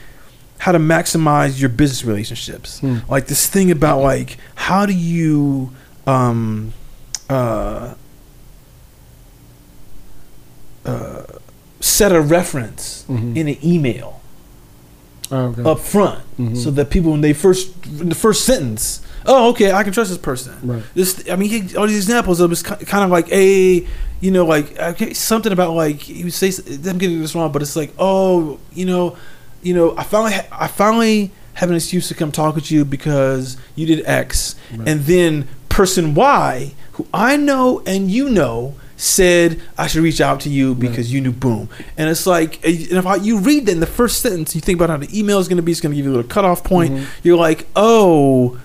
how 0.60 0.72
to 0.72 0.80
maximize 0.80 1.60
your 1.60 1.70
business 1.70 2.06
relationships. 2.06 2.80
Hmm. 2.80 3.00
Like 3.10 3.28
this 3.28 3.48
thing 3.50 3.70
about 3.72 4.00
like 4.02 4.38
how 4.56 4.86
do 4.86 4.94
you 4.94 5.72
um 6.08 6.72
uh 7.30 7.96
uh 10.86 11.24
set 11.80 12.12
a 12.12 12.22
reference 12.22 13.06
Mhm. 13.10 13.36
in 13.36 13.48
an 13.50 13.58
email 13.64 14.22
Oh, 15.32 15.46
okay. 15.48 15.64
up 15.64 15.80
front 15.80 16.20
Mhm. 16.40 16.58
so 16.58 16.70
that 16.72 16.90
people 16.90 17.12
when 17.12 17.22
they 17.22 17.34
first 17.34 17.72
in 18.00 18.10
the 18.10 18.16
first 18.16 18.44
sentence 18.46 19.02
oh 19.26 19.50
okay 19.52 19.72
i 19.72 19.82
can 19.84 19.94
trust 19.94 20.10
this 20.10 20.18
person 20.20 20.54
Right. 20.64 20.84
this 20.96 21.24
i 21.32 21.36
mean 21.38 21.50
he, 21.50 21.76
all 21.78 21.88
these 21.88 21.98
examples 21.98 22.40
of 22.42 22.52
it's 22.52 22.62
kind 22.62 23.04
of 23.04 23.10
like 23.10 23.32
a 23.32 23.88
you 24.20 24.32
know 24.32 24.46
like 24.46 24.78
okay, 24.78 25.14
something 25.14 25.52
about 25.54 25.74
like 25.76 25.98
he 26.02 26.24
would 26.24 26.34
say 26.34 26.52
i'm 26.90 26.98
getting 26.98 27.22
this 27.22 27.34
wrong 27.36 27.52
but 27.52 27.62
it's 27.62 27.76
like 27.76 27.94
oh 27.98 28.60
you 28.74 28.86
know 28.86 29.16
you 29.64 29.74
know 29.74 29.96
i 29.98 30.04
finally 30.04 30.34
ha- 30.34 30.48
i 30.52 30.68
finally 30.68 31.32
have 31.54 31.70
an 31.70 31.76
excuse 31.78 32.08
to 32.10 32.14
come 32.16 32.32
talk 32.32 32.54
with 32.56 32.70
you 32.70 32.84
because 32.84 33.56
you 33.76 33.86
did 33.88 34.04
x 34.06 34.56
Right. 34.76 34.88
and 34.90 35.06
then 35.06 35.48
person 35.70 36.14
y 36.16 36.74
who 36.94 37.08
i 37.14 37.38
know 37.38 37.82
and 37.88 38.12
you 38.12 38.30
know 38.30 38.76
said 39.04 39.60
I 39.78 39.88
should 39.88 40.02
reach 40.02 40.22
out 40.22 40.40
to 40.42 40.50
you 40.50 40.76
because 40.76 41.12
you 41.12 41.20
knew 41.20 41.32
boom. 41.34 41.68
And 41.98 42.10
it's 42.10 42.26
like, 42.26 42.64
and 42.66 42.80
if 42.94 43.06
I, 43.06 43.16
you 43.16 43.38
read 43.40 43.66
that 43.66 43.74
in 43.74 43.80
the 43.82 43.86
first 43.86 44.22
sentence, 44.22 44.56
you 44.56 44.62
think 44.62 44.78
about 44.80 44.90
how 44.90 44.98
the 44.98 45.18
email 45.20 45.40
is 45.40 45.48
going 45.50 45.58
to 45.58 45.62
be, 45.64 45.72
it's 45.74 45.82
going 45.82 45.92
to 45.92 45.96
give 45.98 46.06
you 46.06 46.12
a 46.12 46.16
little 46.16 46.30
cutoff 46.30 46.64
point. 46.64 46.94
Mm-hmm. 46.94 47.06
You're 47.28 47.38
like, 47.38 47.68
oh, 47.76 48.60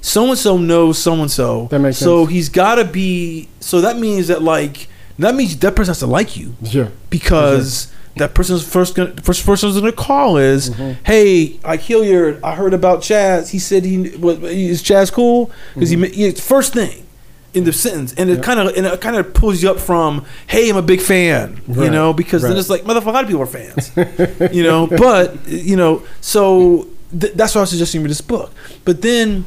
so 0.00 0.28
and 0.30 0.38
so 0.38 0.56
knows 0.58 0.98
so 0.98 1.14
and 1.14 1.30
so. 1.30 1.68
That 1.70 1.78
makes 1.78 1.98
So 1.98 2.24
sense. 2.24 2.32
he's 2.32 2.48
got 2.48 2.74
to 2.74 2.84
be. 2.84 3.48
So 3.60 3.80
that 3.82 3.96
means 3.98 4.26
that 4.28 4.42
like 4.42 4.88
that 5.18 5.34
means 5.36 5.56
that 5.58 5.76
person 5.76 5.90
has 5.90 6.00
to 6.00 6.06
like 6.06 6.36
you 6.36 6.56
Yeah. 6.60 6.88
because 7.08 7.92
that 8.16 8.34
person's 8.34 8.66
first 8.66 8.94
gonna, 8.96 9.14
first 9.22 9.46
person's 9.46 9.78
gonna 9.78 9.92
call 9.92 10.36
is, 10.38 10.70
Mm-hmm. 10.70 11.04
hey, 11.04 11.58
like 11.64 11.80
Hilliard, 11.80 12.42
I 12.42 12.54
heard 12.56 12.74
about 12.74 13.00
Chaz. 13.00 13.50
He 13.50 13.58
said 13.60 13.84
he 13.84 14.10
was 14.16 14.38
is 14.42 14.82
Chaz 14.82 15.12
cool 15.12 15.50
because 15.74 15.92
Mm-hmm. 15.92 16.04
he, 16.12 16.24
he 16.26 16.30
first 16.32 16.72
thing. 16.74 17.06
In 17.54 17.64
the 17.64 17.72
sentence, 17.72 18.12
and 18.14 18.28
it 18.30 18.42
kind 18.42 18.60
of 18.60 18.76
and 18.76 18.84
it 18.86 19.00
kind 19.00 19.16
of 19.16 19.32
pulls 19.32 19.62
you 19.62 19.70
up 19.70 19.78
from, 19.78 20.24
"Hey, 20.46 20.68
I'm 20.68 20.76
a 20.76 20.82
big 20.82 21.00
fan," 21.00 21.60
you 21.68 21.90
know, 21.90 22.12
because 22.12 22.42
then 22.42 22.56
it's 22.56 22.68
like, 22.68 22.82
"Motherfucker, 22.82 23.06
a 23.06 23.10
lot 23.12 23.22
of 23.24 23.28
people 23.28 23.42
are 23.42 23.46
fans," 23.46 23.92
you 24.54 24.62
know. 24.62 24.86
But 24.86 25.46
you 25.48 25.76
know, 25.76 26.02
so 26.20 26.88
th- 27.18 27.34
that's 27.34 27.54
why 27.54 27.60
I 27.60 27.62
was 27.62 27.70
suggesting 27.70 28.00
you 28.00 28.04
read 28.04 28.10
this 28.10 28.20
book. 28.20 28.52
But 28.84 29.02
then 29.02 29.46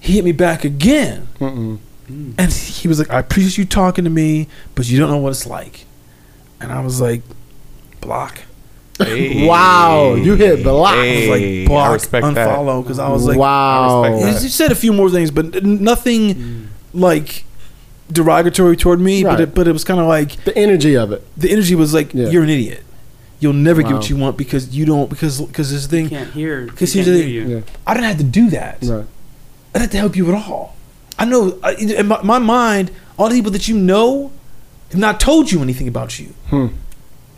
he 0.00 0.14
hit 0.14 0.24
me 0.24 0.32
back 0.32 0.64
again, 0.64 1.28
Mm-mm. 1.38 1.78
and 2.08 2.52
he 2.52 2.88
was 2.88 2.98
like, 2.98 3.10
"I 3.10 3.20
appreciate 3.20 3.56
you 3.58 3.64
talking 3.64 4.04
to 4.04 4.10
me, 4.10 4.48
but 4.74 4.88
you 4.88 4.98
don't 4.98 5.10
know 5.10 5.18
what 5.18 5.30
it's 5.30 5.46
like," 5.46 5.86
and 6.60 6.72
I 6.72 6.80
was 6.80 7.00
like, 7.00 7.22
"Block." 8.00 8.42
Hey. 8.98 9.46
Wow, 9.46 10.14
you 10.14 10.36
hit 10.36 10.62
block. 10.62 10.94
I 10.94 10.96
was 10.98 11.04
Hey, 11.04 11.60
like, 11.60 11.68
block, 11.68 11.90
I 11.90 11.92
respect 11.94 12.26
unfollow, 12.26 12.82
because 12.82 12.98
I 13.00 13.08
was 13.08 13.26
like, 13.26 13.36
wow. 13.38 14.02
I 14.04 14.08
respect 14.10 14.34
that. 14.34 14.42
he 14.42 14.48
said 14.48 14.70
a 14.72 14.76
few 14.76 14.92
more 14.92 15.10
things, 15.10 15.30
but 15.32 15.64
nothing 15.64 16.68
like 16.92 17.44
derogatory 18.12 18.76
toward 18.76 19.00
me. 19.00 19.24
Right. 19.24 19.32
But 19.32 19.40
it, 19.40 19.54
but 19.54 19.66
it 19.68 19.72
was 19.72 19.82
kind 19.84 19.98
of 19.98 20.06
like 20.06 20.42
The 20.44 20.56
energy 20.56 20.96
of 20.96 21.10
it. 21.12 21.26
the 21.36 21.50
energy 21.50 21.74
was 21.74 21.92
like, 21.92 22.14
Yeah. 22.14 22.28
"You're 22.28 22.44
an 22.44 22.50
idiot. 22.50 22.84
You'll 23.40 23.52
never 23.52 23.82
get 23.82 23.92
what 23.92 24.08
you 24.08 24.16
want 24.16 24.36
because 24.38 24.74
you 24.76 24.84
don't 24.86 25.10
because 25.10 25.40
because 25.40 25.70
this 25.72 25.86
thing. 25.86 26.08
can't 26.08 26.30
hear. 26.32 26.66
Because 26.66 26.92
he 26.92 27.00
here's 27.02 27.06
the 27.18 27.22
hear 27.26 27.42
thing. 27.42 27.50
you. 27.50 27.56
Yeah. 27.58 27.62
I 27.86 27.94
didn't 27.94 28.06
have 28.06 28.18
to 28.18 28.24
do 28.24 28.50
that. 28.50 28.78
Right. 28.82 29.04
I 29.74 29.78
didn't 29.78 29.80
have 29.82 29.90
to 29.90 29.98
help 29.98 30.16
you 30.16 30.28
at 30.32 30.48
all. 30.48 30.76
I 31.18 31.24
know 31.24 31.58
in 31.78 32.06
my, 32.06 32.22
my 32.22 32.38
mind, 32.38 32.90
all 33.18 33.28
the 33.28 33.34
people 33.34 33.50
that 33.52 33.66
you 33.68 33.76
know 33.76 34.30
have 34.92 35.00
not 35.00 35.18
told 35.20 35.50
you 35.50 35.60
anything 35.62 35.88
about 35.88 36.18
you. 36.20 36.26
Hmm. 36.48 36.68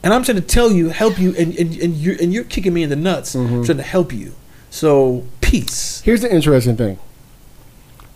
And 0.06 0.14
I'm 0.14 0.22
trying 0.22 0.36
to 0.36 0.40
tell 0.46 0.70
you, 0.70 0.90
help 0.90 1.18
you, 1.18 1.34
and, 1.36 1.52
and, 1.56 1.74
and 1.78 1.94
you're 1.96 2.14
and 2.22 2.32
you're 2.32 2.44
kicking 2.44 2.72
me 2.72 2.84
in 2.84 2.90
the 2.90 2.94
nuts, 2.96 3.34
Mhm. 3.34 3.66
trying 3.66 3.78
to 3.78 3.82
help 3.82 4.12
you. 4.12 4.34
So 4.70 5.24
peace. 5.40 6.00
Here's 6.04 6.20
the 6.20 6.32
interesting 6.32 6.76
thing. 6.76 7.00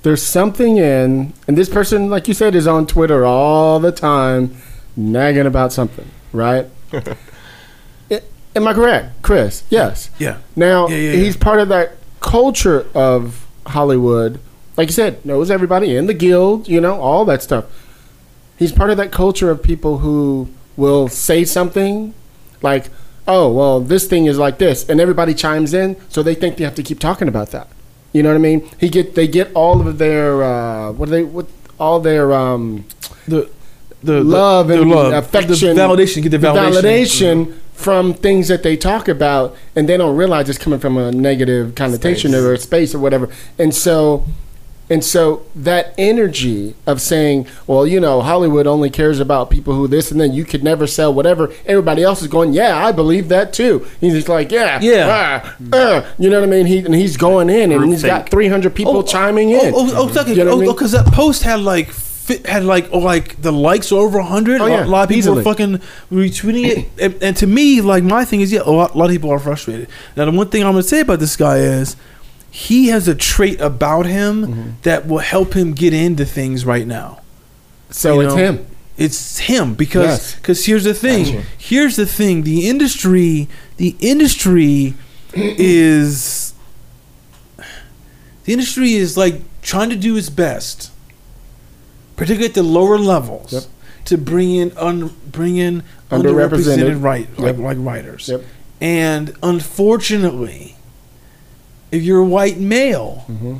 There's 0.05 0.23
something 0.23 0.77
in, 0.77 1.33
and 1.49 1.59
this 1.59 1.69
person, 1.69 2.09
like 2.09 2.29
you 2.29 2.35
said, 2.35 2.55
is 2.55 2.69
on 2.69 2.87
Twitter 2.87 3.25
all 3.27 3.81
the 3.81 3.91
time, 3.91 4.55
nagging 4.97 5.47
about 5.47 5.73
something, 5.73 6.07
right? 6.33 6.67
I- 6.93 8.21
Am 8.55 8.69
I 8.69 8.73
correct, 8.73 9.23
Chris? 9.23 9.65
Yes. 9.69 10.11
Yeah. 10.19 10.37
Now 10.55 10.87
Yeah, 10.87 10.97
yeah, 10.97 11.13
he's 11.15 11.37
part 11.37 11.59
of 11.59 11.69
that 11.71 11.95
culture 12.21 12.87
of 12.95 13.47
Hollywood. 13.67 14.39
Like 14.77 14.87
you 14.89 14.93
said, 14.93 15.27
knows 15.27 15.51
everybody 15.51 15.97
in 15.97 16.07
the 16.07 16.15
guild, 16.15 16.69
you 16.69 16.81
know, 16.81 17.01
all 17.01 17.25
that 17.25 17.43
stuff. 17.43 17.65
He's 18.57 18.71
part 18.71 18.91
of 18.91 18.97
that 18.97 19.11
culture 19.11 19.51
of 19.51 19.61
people 19.61 19.99
who 19.99 20.51
will 20.81 21.09
say 21.09 21.45
something 21.45 22.15
like, 22.63 22.85
"Oh, 23.29 23.47
well, 23.53 23.81
this 23.93 24.07
thing 24.07 24.27
is 24.27 24.39
like 24.39 24.57
this," 24.59 24.89
and 24.89 25.01
everybody 25.01 25.35
chimes 25.35 25.73
in, 25.83 25.97
so 26.09 26.23
they 26.23 26.35
think 26.35 26.57
they 26.57 26.65
have 26.65 26.75
to 26.77 26.83
keep 26.83 26.99
talking 26.99 27.29
about 27.29 27.51
that. 27.57 27.69
You 28.13 28.23
know 28.23 28.31
what 28.31 28.37
I 28.37 28.49
mean? 28.51 28.69
He 28.79 28.89
get 28.89 29.15
they 29.15 29.29
get 29.29 29.53
all 29.55 29.87
of 29.87 29.99
their 29.99 30.43
uh, 30.43 30.93
what 30.93 31.09
they 31.11 31.23
what 31.23 31.47
all 31.79 32.01
their 32.01 32.33
um, 32.33 32.85
The 33.29 33.49
the 34.03 34.25
love 34.25 34.69
the, 34.69 34.81
and 34.81 34.91
the 34.91 34.95
love, 34.97 35.13
affection, 35.13 35.77
the 35.77 35.83
validation, 35.83 36.23
get 36.23 36.31
the 36.31 36.39
validation. 36.39 37.47
validation 37.47 37.55
from 37.75 38.13
things 38.13 38.49
that 38.49 38.63
they 38.63 38.77
talk 38.77 39.09
about, 39.09 39.57
and 39.75 39.89
they 39.89 39.97
don't 39.97 40.17
realize 40.17 40.49
it's 40.49 40.59
coming 40.59 40.79
from 40.79 40.97
a 40.99 41.11
negative 41.13 41.75
connotation 41.75 42.33
Space. 42.33 42.43
or 42.43 42.53
a 42.53 42.59
space 42.59 42.95
or 42.95 42.99
whatever. 42.99 43.29
And 43.59 43.75
so, 43.75 44.25
and 44.91 45.05
so 45.05 45.43
that 45.55 45.95
energy 45.97 46.75
of 46.87 47.01
saying, 47.01 47.47
"Well, 47.67 47.87
you 47.87 48.01
know, 48.01 48.21
Hollywood 48.21 48.67
only 48.67 48.91
cares 48.91 49.21
about 49.21 49.49
people 49.49 49.75
who 49.75 49.87
this," 49.89 50.11
and 50.11 50.21
then 50.21 50.33
you 50.33 50.45
could 50.45 50.65
never 50.65 50.87
sell 50.87 51.15
whatever. 51.15 51.51
Everybody 51.65 52.03
else 52.03 52.21
is 52.21 52.29
going, 52.29 52.53
"Yeah, 52.53 52.77
I 52.77 52.91
believe 52.93 53.29
that 53.29 53.53
too." 53.53 53.87
He's 54.01 54.15
just 54.15 54.29
like, 54.29 54.51
"Yeah, 54.51 54.81
Yeah. 54.83 55.43
ah, 55.43 55.57
uh," 55.73 56.03
you 56.19 56.29
know 56.29 56.41
what 56.41 56.49
I 56.49 56.51
mean? 56.53 56.67
He 56.67 56.79
and 56.79 56.95
he's 56.95 57.17
going 57.17 57.49
in, 57.49 57.73
and 57.73 57.87
he's 57.87 58.03
got 58.03 58.29
300 58.29 58.75
people 58.75 59.03
chiming 59.05 59.51
in. 59.51 59.73
Oh, 59.75 59.89
oh, 59.95 60.13
oh, 60.15 60.27
You 60.27 60.45
know 60.45 60.57
what 60.57 60.65
I 60.65 60.67
mean? 60.67 60.75
because 60.75 60.93
that 60.93 61.07
post 61.07 61.45
had 61.45 61.61
like 61.61 61.95
had 62.47 62.65
like 62.65 62.89
oh, 62.93 62.99
like 62.99 63.41
the 63.43 63.53
likes 63.53 63.91
were 63.91 63.99
over 63.99 64.21
hundred. 64.21 64.61
Oh, 64.61 64.67
yeah, 64.67 64.85
a 64.85 64.87
lot 64.87 65.05
of 65.05 65.09
people 65.09 65.19
easily. 65.19 65.37
were 65.37 65.43
fucking 65.43 65.79
retweeting 66.11 66.67
it, 66.67 66.91
and, 67.01 67.23
and 67.23 67.37
to 67.37 67.47
me, 67.47 67.81
like 67.81 68.05
my 68.05 68.25
thing 68.25 68.41
is, 68.41 68.53
yeah, 68.53 68.61
a 68.65 68.71
lot, 68.71 68.95
a 68.95 68.99
lot 68.99 69.07
of 69.07 69.11
people 69.13 69.31
are 69.31 69.39
frustrated. 69.39 69.89
Now, 70.17 70.25
the 70.25 70.33
one 70.33 70.49
thing 70.49 70.63
I'm 70.65 70.73
gonna 70.73 70.83
say 70.83 71.01
about 71.01 71.21
this 71.21 71.37
guy 71.37 71.59
is. 71.59 71.97
He 72.51 72.89
has 72.89 73.07
a 73.09 73.15
trait 73.15 73.61
about 73.61 74.07
him 74.07 74.47
Mm-hmm. 74.47 74.71
that 74.83 75.07
will 75.07 75.19
help 75.19 75.55
him 75.55 75.73
get 75.73 75.93
into 75.95 76.25
things 76.25 76.65
right 76.67 76.87
now. 76.87 77.21
so 77.91 78.15
you 78.21 78.27
it's 78.27 78.35
know? 78.35 78.43
him. 78.53 78.67
It's 78.99 79.39
him 79.39 79.75
because 79.75 80.05
Yes. 80.07 80.35
because 80.35 80.67
here's 80.67 80.85
the 80.85 80.93
thing. 80.95 81.25
Gotcha. 81.25 81.43
Here's 81.57 81.97
the 81.97 82.07
thing. 82.07 82.43
The 82.43 82.69
industry 82.69 83.49
the 83.79 83.97
industry 84.01 84.95
is 85.35 86.53
the 88.45 88.53
industry 88.53 88.95
is 88.95 89.17
like 89.17 89.41
trying 89.63 89.91
to 89.91 89.97
do 89.97 90.17
its 90.17 90.29
best, 90.31 90.91
particularly 92.17 92.49
at 92.49 92.55
the 92.55 92.63
lower 92.63 92.99
levels, 92.99 93.53
Yep. 93.53 93.63
to 94.07 94.19
bring 94.19 94.57
in 94.57 94.73
un, 94.77 95.15
bring 95.31 95.57
in 95.57 95.83
Underrepresented. 96.11 96.51
underrepresented 96.51 97.03
right 97.03 97.39
like, 97.39 97.57
like 97.59 97.77
writers. 97.81 98.29
Yep. 98.29 98.43
And 98.81 99.35
unfortunately, 99.43 100.75
if 101.93 102.03
you're 102.03 102.21
a 102.21 102.25
white 102.25 102.59
male, 102.59 103.25
Mm-hmm. 103.29 103.57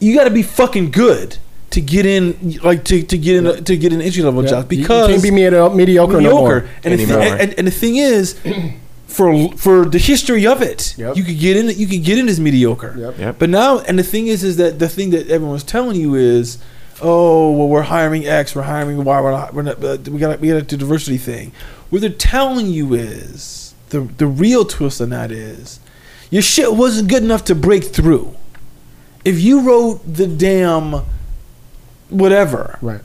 you 0.00 0.14
got 0.14 0.24
to 0.24 0.30
be 0.30 0.42
fucking 0.42 0.90
good 0.90 1.38
to 1.70 1.80
get 1.80 2.06
in, 2.06 2.58
like 2.62 2.84
to, 2.84 3.02
to 3.02 3.18
get 3.18 3.36
in 3.44 3.64
to 3.64 3.76
get 3.76 3.92
an 3.92 4.00
entry 4.00 4.22
level 4.22 4.42
Yeah. 4.42 4.50
job 4.50 4.68
because 4.68 5.08
you 5.08 5.14
can't 5.14 5.22
be 5.22 5.30
mediocre, 5.30 5.74
mediocre, 5.74 6.20
no 6.20 6.30
more. 6.38 6.54
mediocre. 6.60 6.68
and, 6.84 6.92
the 6.94 7.04
thing, 7.06 7.10
Anymore. 7.16 7.36
and, 7.40 7.54
and 7.58 7.66
the 7.66 7.70
thing 7.70 7.96
is, 7.96 8.38
for 9.06 9.50
for 9.56 9.84
the 9.84 9.98
history 9.98 10.46
of 10.46 10.62
it, 10.62 10.94
Yep. 10.96 11.16
you 11.16 11.24
could 11.24 11.38
get 11.38 11.56
in. 11.56 11.68
You 11.78 11.86
could 11.86 12.04
get 12.04 12.18
in 12.18 12.28
as 12.28 12.38
mediocre. 12.40 12.94
Yep. 12.98 13.18
Yep. 13.18 13.38
But 13.38 13.50
now, 13.50 13.80
and 13.80 13.98
the 13.98 14.02
thing 14.02 14.28
is, 14.28 14.42
is 14.44 14.56
that 14.56 14.78
the 14.78 14.88
thing 14.88 15.10
that 15.10 15.28
everyone's 15.28 15.64
telling 15.64 15.96
you 16.00 16.14
is, 16.14 16.58
oh, 17.02 17.50
well, 17.52 17.68
we're 17.68 17.82
hiring 17.82 18.26
X, 18.26 18.54
we're 18.54 18.62
hiring 18.62 19.02
Y, 19.04 19.20
we're 19.20 19.30
not, 19.30 19.54
we're 19.54 19.62
not 19.62 19.82
uh, 19.84 19.98
we 20.10 20.18
got 20.18 20.40
we 20.40 20.48
got 20.48 20.68
the 20.68 20.76
diversity 20.76 21.18
thing. 21.18 21.52
What 21.90 22.00
they're 22.02 22.10
telling 22.10 22.66
you 22.68 22.94
is 22.94 23.74
the 23.90 24.00
the 24.00 24.26
real 24.26 24.64
twist 24.64 25.00
on 25.00 25.10
that 25.10 25.30
is, 25.30 25.80
your 26.30 26.42
shit 26.42 26.74
wasn't 26.74 27.08
good 27.08 27.22
enough 27.22 27.44
to 27.46 27.54
break 27.54 27.84
through. 27.84 28.34
If 29.24 29.40
you 29.40 29.60
wrote 29.60 30.00
the 30.06 30.26
damn 30.26 31.02
whatever, 32.08 32.78
Right. 32.82 33.00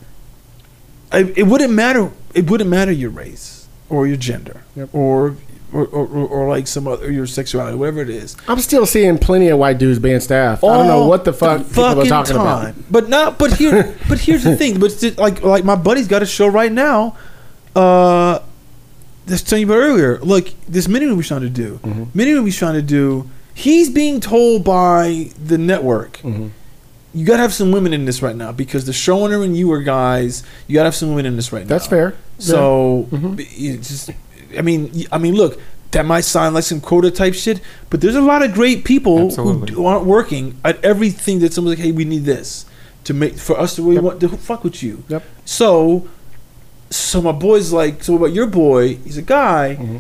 I, 1.12 1.32
it 1.36 1.44
wouldn't 1.44 1.74
matter. 1.74 2.12
It 2.34 2.50
wouldn't 2.50 2.70
matter 2.70 2.92
your 2.92 3.10
race 3.12 3.68
or 3.90 4.08
your 4.08 4.18
gender 4.18 4.64
Yep. 4.76 4.90
or, 4.94 5.36
or, 5.72 5.86
or 5.86 6.08
or 6.08 6.50
like 6.50 6.66
some 6.68 6.88
other 6.88 7.12
your 7.12 7.28
sexuality, 7.28 7.78
whatever 7.78 8.02
it 8.02 8.10
is. 8.10 8.36
I'm 8.48 8.60
still 8.60 8.86
seeing 8.86 9.18
plenty 9.20 9.50
of 9.50 9.60
white 9.60 9.78
dudes 9.78 10.00
being 10.00 10.20
staffed. 10.20 10.64
I 10.64 10.78
don't 10.78 10.88
know 10.88 11.08
what 11.08 11.26
the 11.26 11.34
fuck 11.34 11.68
people 11.68 11.84
are 11.84 12.06
talking 12.06 12.36
about. 12.36 12.74
But 12.90 13.10
not. 13.10 13.38
But 13.38 13.54
here. 13.58 13.96
but 14.10 14.20
here's 14.20 14.44
the 14.44 14.56
thing. 14.56 14.80
But 14.80 15.04
like 15.18 15.44
like 15.44 15.64
my 15.66 15.76
buddy's 15.76 16.08
got 16.08 16.22
a 16.24 16.26
show 16.26 16.48
right 16.48 16.72
now. 16.72 17.16
Uh, 17.76 18.40
telling 19.28 19.68
you 19.68 19.74
about 19.74 19.82
earlier. 19.84 20.20
Look, 20.20 20.50
this 20.68 20.88
mini 20.88 21.06
movie 21.06 21.18
he's 21.18 21.28
trying 21.28 21.42
to 21.42 21.50
do. 21.50 21.80
Mm-hmm. 21.84 22.04
Mini 22.14 22.34
movie 22.34 22.46
he's 22.46 22.58
trying 22.58 22.74
to 22.76 22.82
do. 22.82 23.30
He's 23.54 23.90
being 23.90 24.20
told 24.20 24.64
by 24.64 25.30
the 25.44 25.58
network. 25.58 26.18
Mm-hmm. 26.20 26.48
You 27.14 27.26
gotta 27.26 27.42
have 27.44 27.54
some 27.54 27.72
women 27.72 27.94
in 27.94 28.06
this 28.06 28.22
right 28.24 28.36
now 28.36 28.52
because 28.52 28.86
the 28.86 28.92
showrunner 28.92 29.44
and 29.46 29.56
you 29.56 29.72
are 29.72 29.82
guys. 29.84 30.44
You 30.68 30.74
gotta 30.74 30.86
have 30.88 30.96
some 30.96 31.10
women 31.10 31.26
in 31.28 31.36
this 31.36 31.54
right 31.54 31.68
That's 31.68 31.90
now. 31.92 31.98
That's 31.98 32.16
fair. 32.16 32.16
So 32.40 33.08
Mhm. 33.12 33.40
it's 33.56 33.90
just, 33.90 34.10
I 34.58 34.62
mean, 34.64 35.06
I 35.12 35.20
mean, 35.20 35.36
look, 35.36 35.60
that 35.92 36.08
might 36.08 36.22
sound 36.26 36.56
like 36.56 36.64
some 36.64 36.82
quota 36.82 37.12
type 37.12 37.36
shit, 37.36 37.62
but 37.92 38.02
there's 38.02 38.16
a 38.16 38.22
lot 38.22 38.42
of 38.44 38.52
great 38.54 38.84
people 38.84 39.20
who, 39.20 39.26
Absolutely. 39.28 39.74
who 39.76 39.86
aren't 39.86 40.06
working 40.08 40.58
at 40.66 40.84
everything 40.84 41.38
that 41.40 41.54
someone's 41.54 41.78
like, 41.78 41.86
hey, 41.86 41.92
we 41.92 42.04
need 42.04 42.26
this 42.26 42.66
to 43.04 43.14
make 43.14 43.38
for 43.38 43.60
us 43.60 43.76
to 43.76 43.84
really 43.84 43.96
Yep. 43.96 44.04
want 44.04 44.20
to 44.22 44.30
fuck 44.30 44.64
with 44.64 44.82
you. 44.82 45.04
Yep. 45.10 45.24
So, 45.46 46.08
so 46.94 47.22
my 47.22 47.32
boy's 47.32 47.72
like, 47.72 48.04
so 48.04 48.14
what 48.14 48.20
about 48.20 48.34
your 48.34 48.48
boy? 48.48 48.96
He's 48.98 49.18
a 49.18 49.22
guy. 49.22 49.78
Mm-hmm. 49.80 49.98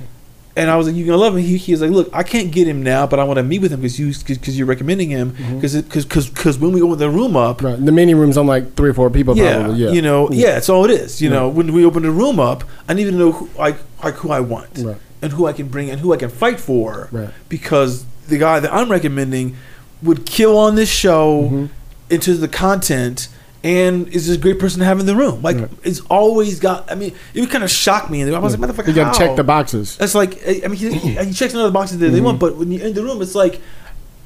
And 0.55 0.69
I 0.69 0.75
was 0.75 0.85
like, 0.85 0.95
you're 0.95 1.07
gonna 1.07 1.17
love 1.17 1.35
him?" 1.35 1.41
He, 1.41 1.57
he 1.57 1.71
was 1.71 1.81
like, 1.81 1.89
"Look, 1.89 2.09
I 2.13 2.21
can't 2.21 2.51
get 2.51 2.67
him 2.67 2.83
now, 2.83 3.07
but 3.07 3.19
I 3.19 3.23
want 3.23 3.37
to 3.37 3.43
meet 3.43 3.59
with 3.59 3.71
him 3.71 3.81
because 3.81 3.97
you 3.99 4.13
because 4.27 4.55
you're 4.55 4.67
recommending 4.67 5.09
him 5.09 5.31
because 5.55 5.73
because 5.81 6.05
because 6.27 6.59
when 6.59 6.71
we 6.73 6.81
open 6.83 6.99
the 6.99 7.09
room 7.09 7.35
up, 7.35 7.57
Mm-hmm. 7.57 7.65
Right. 7.65 7.85
The 7.87 7.91
mini 7.91 8.13
room's 8.13 8.37
on 8.37 8.45
like 8.45 8.75
three 8.75 8.91
or 8.91 8.93
four 8.93 9.09
people. 9.09 9.35
yeah, 9.35 9.55
probably. 9.63 9.83
Yeah. 9.83 9.89
you 9.91 10.03
know, 10.03 10.29
yeah, 10.31 10.57
it's 10.57 10.69
all 10.69 10.85
it 10.85 10.91
is. 10.91 11.21
You 11.23 11.29
Yeah. 11.29 11.35
know, 11.37 11.49
when 11.49 11.73
we 11.73 11.83
open 11.83 12.03
the 12.03 12.11
room 12.11 12.39
up, 12.39 12.63
I 12.87 12.93
need 12.93 13.05
to 13.05 13.11
know 13.11 13.31
who, 13.31 13.49
like 13.57 13.77
like 14.03 14.13
who 14.15 14.29
I 14.29 14.41
want 14.41 14.77
Right. 14.77 14.97
and 15.23 15.33
who 15.33 15.47
I 15.47 15.53
can 15.53 15.69
bring 15.69 15.89
and 15.89 16.01
who 16.01 16.13
I 16.13 16.17
can 16.17 16.29
fight 16.29 16.59
for. 16.59 17.09
Right. 17.11 17.29
Because 17.49 18.05
the 18.27 18.37
guy 18.37 18.59
that 18.59 18.71
I'm 18.71 18.91
recommending 18.91 19.55
would 20.03 20.23
kill 20.27 20.55
on 20.55 20.75
this 20.75 20.89
show 20.89 21.45
Mm-hmm. 21.45 21.65
into 22.11 22.35
the 22.35 22.47
content 22.47 23.27
and 23.63 24.07
is 24.09 24.29
a 24.29 24.37
great 24.37 24.59
person 24.59 24.79
to 24.79 24.85
have 24.85 24.99
in 24.99 25.05
the 25.05 25.15
room. 25.15 25.41
Like 25.41 25.57
Right. 25.57 25.69
it's 25.83 26.01
always 26.01 26.59
got. 26.59 26.91
I 26.91 26.95
mean, 26.95 27.13
it 27.33 27.39
would 27.41 27.49
kind 27.49 27.63
of 27.63 27.69
shock 27.71 28.09
me. 28.09 28.21
And 28.21 28.35
I 28.35 28.39
was 28.39 28.57
like, 28.57 28.69
motherfucker, 28.69 28.87
You 28.87 28.93
got 28.93 29.13
to 29.13 29.19
check 29.19 29.35
the 29.35 29.43
boxes. 29.43 29.95
That's 29.97 30.15
like 30.15 30.39
I 30.47 30.67
mean, 30.67 30.75
he, 30.75 30.89
he 30.89 31.33
checks 31.33 31.53
another 31.53 31.71
boxes 31.71 31.99
that 31.99 32.07
they 32.09 32.17
Mm-hmm. 32.17 32.25
want, 32.25 32.39
but 32.39 32.57
when 32.57 32.71
you're 32.71 32.85
in 32.85 32.93
the 32.93 33.03
room, 33.03 33.21
it's 33.21 33.35
like 33.35 33.61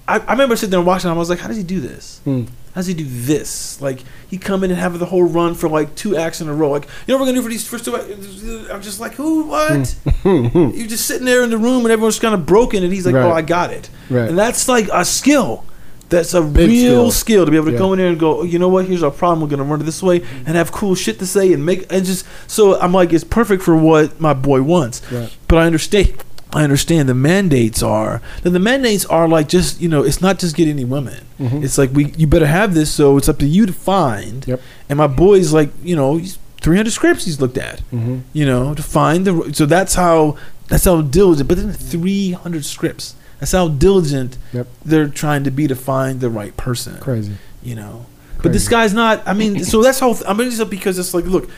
I, 0.08 0.20
I 0.20 0.32
remember 0.32 0.56
sitting 0.56 0.72
there 0.72 0.80
and 0.80 0.88
watching. 0.88 1.10
Him. 1.10 1.16
I 1.18 1.20
was 1.20 1.30
like, 1.30 1.40
how 1.40 1.50
does 1.50 1.58
he 1.58 1.64
do 1.64 1.80
this? 1.82 2.22
Hmm. 2.24 2.46
How 2.74 2.82
does 2.82 2.88
he 2.88 2.94
do 2.94 3.06
this? 3.06 3.82
Like 3.82 4.04
he 4.30 4.38
come 4.38 4.64
in 4.64 4.72
and 4.72 4.80
have 4.80 4.98
the 5.00 5.06
whole 5.06 5.24
run 5.24 5.54
for 5.56 5.68
like 5.68 5.96
two 5.96 6.16
acts 6.16 6.42
in 6.42 6.48
a 6.48 6.54
row. 6.54 6.70
Like 6.72 6.84
you 7.06 7.14
know 7.14 7.16
what 7.20 7.22
we're 7.26 7.34
gonna 7.34 7.38
do 7.40 7.44
for 7.44 7.50
these 7.50 7.68
first 7.68 7.86
two. 7.86 7.96
acts? 7.96 8.70
I'm 8.72 8.82
just 8.82 9.00
like, 9.00 9.14
who? 9.16 9.46
What? 9.46 9.96
You're 10.24 10.88
just 10.88 11.06
sitting 11.06 11.26
there 11.26 11.44
in 11.44 11.50
the 11.50 11.58
room 11.58 11.82
and 11.86 11.92
everyone's 11.92 12.20
kind 12.20 12.34
of 12.34 12.46
broken, 12.46 12.84
and 12.84 12.94
he's 12.94 13.06
like, 13.06 13.16
Right. 13.16 13.26
oh, 13.26 13.32
I 13.32 13.42
got 13.42 13.72
it. 13.72 13.90
Right. 14.10 14.30
And 14.30 14.38
that's 14.38 14.68
like 14.68 14.88
a 14.94 15.04
skill 15.06 15.66
That's 16.10 16.34
a 16.34 16.42
Big 16.42 16.70
real 16.70 17.12
skill. 17.12 17.12
skill. 17.12 17.46
to 17.46 17.52
be 17.52 17.58
able 17.58 17.66
to 17.68 17.72
Yeah. 17.74 17.78
go 17.80 17.92
in 17.94 18.00
there 18.00 18.08
and 18.08 18.18
go, 18.20 18.40
"Oh, 18.40 18.44
you 18.44 18.60
know 18.60 18.70
what? 18.70 18.86
Here's 18.86 19.04
our 19.04 19.12
problem. 19.12 19.42
We're 19.42 19.48
gonna 19.56 19.70
run 19.70 19.82
it 19.82 19.84
this 19.84 20.02
way 20.02 20.22
and 20.46 20.56
have 20.56 20.72
cool 20.72 20.96
shit 20.96 21.20
to 21.20 21.26
say 21.26 21.52
and 21.52 21.66
make 21.66 21.86
and 21.92 22.06
just. 22.06 22.26
So 22.48 22.80
I'm 22.80 22.94
like, 22.94 23.12
it's 23.12 23.26
perfect 23.26 23.62
for 23.62 23.76
what 23.76 24.20
my 24.22 24.34
boy 24.34 24.62
wants. 24.62 25.02
Right. 25.12 25.30
But 25.50 25.58
I 25.58 25.66
understand. 25.66 26.14
I 26.54 26.64
understand 26.64 27.10
the 27.10 27.14
mandates 27.14 27.84
are. 27.84 28.22
Then 28.42 28.54
the 28.54 28.60
mandates 28.60 29.04
are 29.08 29.28
like 29.28 29.50
just 29.50 29.82
you 29.82 29.90
know, 29.90 30.02
it's 30.04 30.22
not 30.22 30.40
just 30.40 30.56
get 30.56 30.70
any 30.70 30.86
women. 30.86 31.26
Mhm. 31.42 31.62
It's 31.62 31.78
like 31.78 31.90
we 31.94 32.14
you 32.16 32.26
better 32.26 32.48
have 32.48 32.74
this, 32.74 32.90
so 32.90 33.18
it's 33.18 33.28
up 33.28 33.38
to 33.40 33.46
you 33.46 33.66
to 33.66 33.74
find. 33.74 34.46
Yep. 34.48 34.62
And 34.90 34.98
my 34.98 35.08
boy's 35.08 35.52
like, 35.52 35.72
you 35.84 35.98
know, 35.98 36.16
he's 36.16 36.38
300 36.62 36.92
scripts 36.94 37.26
he's 37.26 37.42
looked 37.42 37.58
at. 37.58 37.82
Mhm. 37.94 38.22
You 38.32 38.46
know, 38.46 38.74
to 38.74 38.82
find 38.82 39.26
the. 39.28 39.50
So 39.54 39.66
that's 39.66 39.96
how 39.96 40.36
that's 40.70 40.86
how 40.86 41.02
diligent. 41.02 41.50
But 41.50 41.58
then 41.58 41.74
300 41.74 42.64
scripts. 42.64 43.16
That's 43.40 43.52
how 43.52 43.68
diligent 43.68 44.38
Yep. 44.54 44.68
they're 44.84 45.08
trying 45.08 45.44
to 45.44 45.52
be 45.52 45.68
to 45.68 45.76
find 45.76 46.20
the 46.20 46.30
right 46.30 46.56
person. 46.58 46.98
Crazy. 46.98 47.34
You 47.62 47.76
know. 47.76 48.06
But 48.42 48.54
this 48.54 48.68
guy's 48.68 48.94
not. 48.94 49.28
I 49.28 49.34
mean, 49.34 49.64
so 49.64 49.82
that's 49.82 50.00
how. 50.00 50.16
I'm 50.28 50.38
mean, 50.38 50.48
it's 50.48 50.64
because 50.64 51.00
it's 51.00 51.14
like, 51.14 51.26
look, 51.26 51.50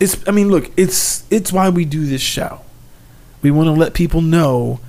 it's. 0.00 0.16
I 0.28 0.32
mean, 0.32 0.48
look, 0.48 0.70
it's. 0.76 1.24
It's 1.30 1.52
why 1.52 1.68
we 1.68 1.84
do 1.84 2.04
this 2.06 2.20
show. 2.20 2.60
We 3.40 3.50
want 3.50 3.68
to 3.68 3.72
let 3.72 3.94
people 3.94 4.20
know. 4.20 4.80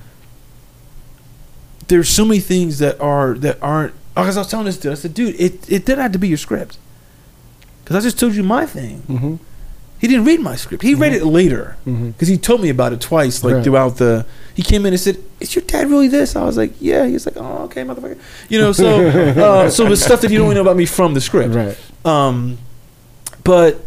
There's 1.88 2.08
so 2.08 2.24
many 2.24 2.40
things 2.40 2.78
that 2.78 3.00
are 3.00 3.34
that 3.34 3.62
aren't. 3.62 3.94
Because 4.14 4.36
I 4.36 4.40
was 4.40 4.48
telling 4.48 4.66
this 4.66 4.78
dude, 4.78 4.92
I 4.92 4.94
said, 4.94 5.14
dude, 5.14 5.38
it 5.40 5.70
it 5.70 5.86
didn't 5.86 6.00
have 6.00 6.12
to 6.12 6.18
be 6.18 6.28
your 6.28 6.38
script. 6.38 6.78
Because 7.82 7.96
I 7.96 8.00
just 8.00 8.18
told 8.18 8.34
you 8.34 8.42
my 8.42 8.66
thing. 8.66 9.02
Mm-hmm. 9.08 9.36
He 10.00 10.08
didn't 10.08 10.24
read 10.26 10.40
my 10.40 10.54
script. 10.56 10.82
He 10.82 10.94
read 10.94 11.14
it 11.14 11.24
later 11.24 11.76
because 11.86 12.28
he 12.28 12.36
told 12.36 12.60
me 12.60 12.68
about 12.68 12.92
it 12.92 13.00
twice, 13.00 13.42
like 13.42 13.54
Right. 13.54 13.64
throughout 13.64 13.96
the. 13.96 14.26
He 14.54 14.62
came 14.62 14.84
in 14.86 14.92
and 14.92 15.00
said, 15.00 15.16
"Is 15.40 15.54
your 15.54 15.64
dad 15.64 15.88
really 15.90 16.08
this?" 16.08 16.36
I 16.36 16.44
was 16.44 16.56
like, 16.56 16.74
"Yeah." 16.78 17.06
He's 17.06 17.24
like, 17.26 17.36
"Oh, 17.38 17.64
okay, 17.64 17.82
motherfucker." 17.84 18.18
You 18.50 18.58
know, 18.60 18.72
so 18.72 19.06
uh, 19.08 19.70
so 19.70 19.86
it's 19.86 20.02
stuff 20.02 20.20
that 20.20 20.30
you 20.30 20.38
don't 20.38 20.46
even 20.48 20.56
know 20.56 20.60
about 20.62 20.76
me 20.76 20.84
from 20.86 21.14
the 21.14 21.20
script. 21.22 21.54
Right. 21.54 21.76
Um, 22.04 22.58
but 23.44 23.84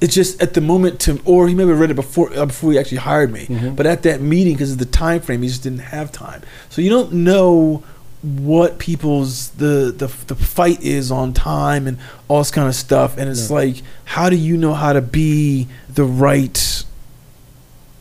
it's 0.00 0.14
just 0.14 0.40
at 0.42 0.54
the 0.54 0.60
moment 0.60 0.98
to, 1.00 1.20
or 1.24 1.46
he 1.46 1.54
maybe 1.54 1.72
read 1.72 1.90
it 1.90 1.94
before 1.94 2.32
uh, 2.36 2.46
before 2.46 2.72
he 2.72 2.78
actually 2.78 2.98
hired 2.98 3.30
me. 3.32 3.46
Mhm. 3.46 3.76
But 3.76 3.86
at 3.86 4.02
that 4.02 4.20
meeting, 4.20 4.54
because 4.54 4.72
of 4.72 4.78
the 4.78 4.86
time 4.86 5.20
frame, 5.20 5.42
he 5.42 5.48
just 5.48 5.62
didn't 5.62 5.80
have 5.80 6.10
time. 6.10 6.42
So 6.70 6.80
you 6.82 6.90
don't 6.90 7.12
know 7.12 7.82
what 8.22 8.78
people's 8.78 9.48
the 9.50 9.92
the 9.96 10.06
the 10.26 10.34
fight 10.34 10.82
is 10.82 11.10
on 11.10 11.32
time 11.32 11.86
and 11.86 11.98
all 12.28 12.38
this 12.38 12.50
kind 12.50 12.68
of 12.68 12.74
stuff. 12.74 13.16
And 13.16 13.28
it's 13.30 13.48
Yeah. 13.48 13.56
like, 13.56 13.82
how 14.04 14.28
do 14.28 14.36
you 14.36 14.56
know 14.56 14.74
how 14.74 14.92
to 14.92 15.00
be 15.02 15.68
the 15.88 16.04
right? 16.04 16.84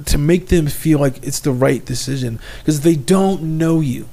To 0.06 0.18
make 0.18 0.48
them 0.48 0.68
feel 0.68 0.98
like 1.00 1.22
it's 1.24 1.40
the 1.41 1.52
right 1.52 1.84
decision, 1.84 2.40
because 2.60 2.82
they 2.82 2.96
don't 2.96 3.58
know 3.58 3.82
you. 3.82 4.08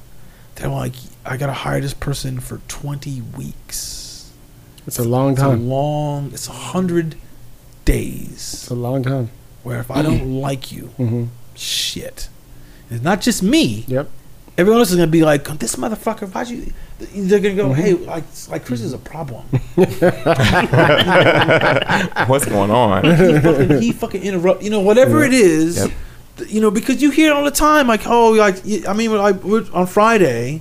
They're 0.56 0.68
like, 0.68 0.94
I 1.24 1.36
gotta 1.36 1.52
hire 1.52 1.80
this 1.80 1.94
person 1.94 2.40
for 2.40 2.60
twenty 2.66 3.20
weeks. 3.20 4.32
It's 4.86 4.98
a 4.98 5.04
long 5.04 5.32
It's 5.32 5.40
a 5.40 5.44
time. 5.44 5.68
long. 5.68 6.30
It's 6.32 6.48
a 6.48 6.52
hundred 6.52 7.14
days. 7.84 8.32
It's 8.54 8.68
a 8.68 8.74
long 8.74 9.02
time. 9.04 9.30
Where 9.62 9.78
if 9.80 9.90
I 9.90 10.02
don't 10.02 10.40
like 10.40 10.70
you, 10.72 10.90
Mm-hmm. 10.98 11.24
shit. 11.54 12.28
It's 12.90 13.02
not 13.02 13.20
just 13.20 13.42
me. 13.42 13.84
Yep. 13.88 14.08
Everyone 14.58 14.80
else 14.80 14.90
is 14.90 14.96
gonna 14.96 15.06
be 15.08 15.22
like, 15.22 15.44
"This 15.58 15.76
motherfucker, 15.76 16.28
why'd 16.32 16.48
you?" 16.48 16.72
They're 17.14 17.40
gonna 17.40 17.54
go, 17.54 17.68
Mhm. 17.68 17.74
"Hey, 17.74 17.92
like, 17.92 18.24
like 18.50 18.64
Chris 18.64 18.80
is 18.80 18.94
a 18.94 18.98
problem. 18.98 19.44
What's 22.26 22.44
going 22.46 22.70
on? 22.70 23.04
he 23.04 23.40
fucking, 23.40 23.82
he 23.82 23.92
fucking 23.92 24.22
interrupt. 24.22 24.62
You 24.62 24.70
know, 24.70 24.80
whatever 24.80 25.20
Yeah. 25.20 25.26
it 25.26 25.34
is. 25.34 25.76
Yep. 25.76 25.90
You 26.48 26.60
know, 26.60 26.70
because 26.70 27.00
you 27.02 27.10
hear 27.10 27.30
it 27.30 27.34
all 27.34 27.44
the 27.44 27.50
time, 27.50 27.86
like, 27.88 28.06
oh, 28.06 28.30
like, 28.32 28.56
I 28.86 28.92
mean, 28.92 29.10
like, 29.16 29.42
we're, 29.42 29.64
on 29.72 29.86
Friday, 29.86 30.60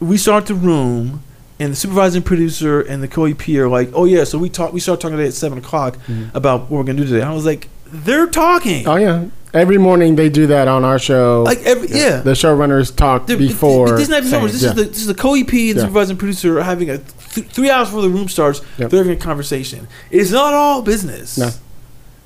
we 0.00 0.16
start 0.16 0.46
the 0.46 0.54
room, 0.54 1.22
and 1.60 1.72
the 1.72 1.76
supervising 1.76 2.22
producer 2.22 2.80
and 2.80 3.02
the 3.02 3.08
co-EP 3.08 3.48
are 3.58 3.68
like, 3.68 3.90
oh 3.94 4.04
yeah, 4.06 4.24
so 4.24 4.38
we 4.38 4.48
talk, 4.48 4.72
we 4.72 4.80
start 4.80 5.00
talking 5.00 5.16
today 5.16 5.28
at 5.28 5.34
seven 5.34 5.58
o'clock 5.58 5.96
Mhm. 6.08 6.34
about 6.34 6.62
what 6.62 6.72
we're 6.78 6.84
gonna 6.84 6.98
do 6.98 7.06
today. 7.06 7.22
I 7.22 7.32
was 7.32 7.44
like, 7.44 7.68
they're 7.92 8.26
talking, 8.26 8.88
Oh 8.88 8.96
yeah. 8.96 9.24
Every 9.54 9.76
morning 9.76 10.16
they 10.16 10.30
do 10.30 10.46
that 10.46 10.66
on 10.66 10.82
our 10.84 10.98
show. 10.98 11.42
like 11.44 11.58
every 11.64 11.88
yeah. 11.88 12.20
the 12.20 12.30
showrunners 12.32 12.94
talk 12.94 13.26
There- 13.26 13.36
before. 13.36 13.90
This 13.90 14.02
is 14.04 14.08
not 14.08 14.22
before. 14.22 14.48
This 14.48 14.62
yeah. 14.62 14.70
is 14.70 14.74
the 14.74 14.84
this 14.84 14.98
is 14.98 15.06
the 15.06 15.14
co-EP 15.14 15.52
and 15.52 15.76
Yeah. 15.76 15.82
supervising 15.82 16.16
producer 16.16 16.58
are 16.58 16.62
having 16.62 16.88
a 16.88 16.98
th- 16.98 17.46
three 17.48 17.68
hours 17.70 17.88
before 17.88 18.02
the 18.02 18.08
room 18.08 18.28
starts. 18.28 18.62
Yep. 18.78 18.90
They're 18.90 19.00
having 19.04 19.16
a 19.16 19.20
conversation. 19.20 19.88
It's 20.10 20.30
not 20.30 20.54
all 20.54 20.80
business. 20.82 21.36
No. 21.36 21.50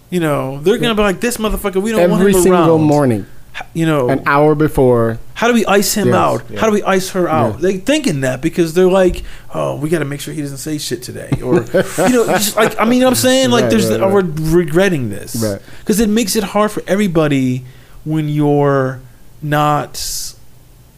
You 0.08 0.20
know, 0.20 0.60
they're 0.60 0.78
gonna 0.78 0.94
be 0.94 1.02
like 1.02 1.20
this 1.20 1.36
motherfucker. 1.36 1.82
We 1.82 1.90
don't 1.90 2.08
want 2.10 2.20
Every 2.20 2.32
him 2.32 2.42
single 2.42 2.78
morning, 2.78 3.26
You 3.74 3.86
know, 3.86 4.08
an 4.10 4.22
hour 4.26 4.54
before. 4.54 5.18
how 5.34 5.48
do 5.48 5.54
we 5.54 5.64
ice 5.66 5.94
him 5.94 6.08
Yes. 6.08 6.16
out? 6.16 6.42
Yeah. 6.50 6.60
How 6.60 6.66
do 6.66 6.72
we 6.72 6.82
ice 6.82 7.10
her 7.10 7.28
out? 7.28 7.54
Yeah. 7.54 7.60
They 7.60 7.76
thinking 7.78 8.20
that 8.22 8.40
because 8.42 8.74
they're 8.74 8.86
like, 8.86 9.22
oh, 9.54 9.76
we 9.76 9.88
got 9.88 10.00
to 10.00 10.04
make 10.04 10.20
sure 10.20 10.34
he 10.34 10.42
doesn't 10.42 10.58
say 10.58 10.76
shit 10.78 11.02
today, 11.02 11.30
or 11.42 11.54
you 11.62 12.08
know, 12.10 12.26
just 12.38 12.56
like 12.56 12.78
I 12.80 12.84
mean, 12.84 13.02
I'm 13.04 13.14
saying 13.14 13.50
like 13.50 13.62
Right, 13.62 13.70
there's 13.70 13.88
right, 13.90 13.98
the, 14.00 14.06
right. 14.06 14.12
we're 14.12 14.56
regretting 14.58 15.08
this 15.10 15.36
Right. 15.36 15.60
because 15.80 16.00
it 16.00 16.08
makes 16.08 16.36
it 16.36 16.44
hard 16.44 16.70
for 16.70 16.82
everybody 16.86 17.64
when 18.04 18.28
you're 18.28 19.00
not. 19.42 19.90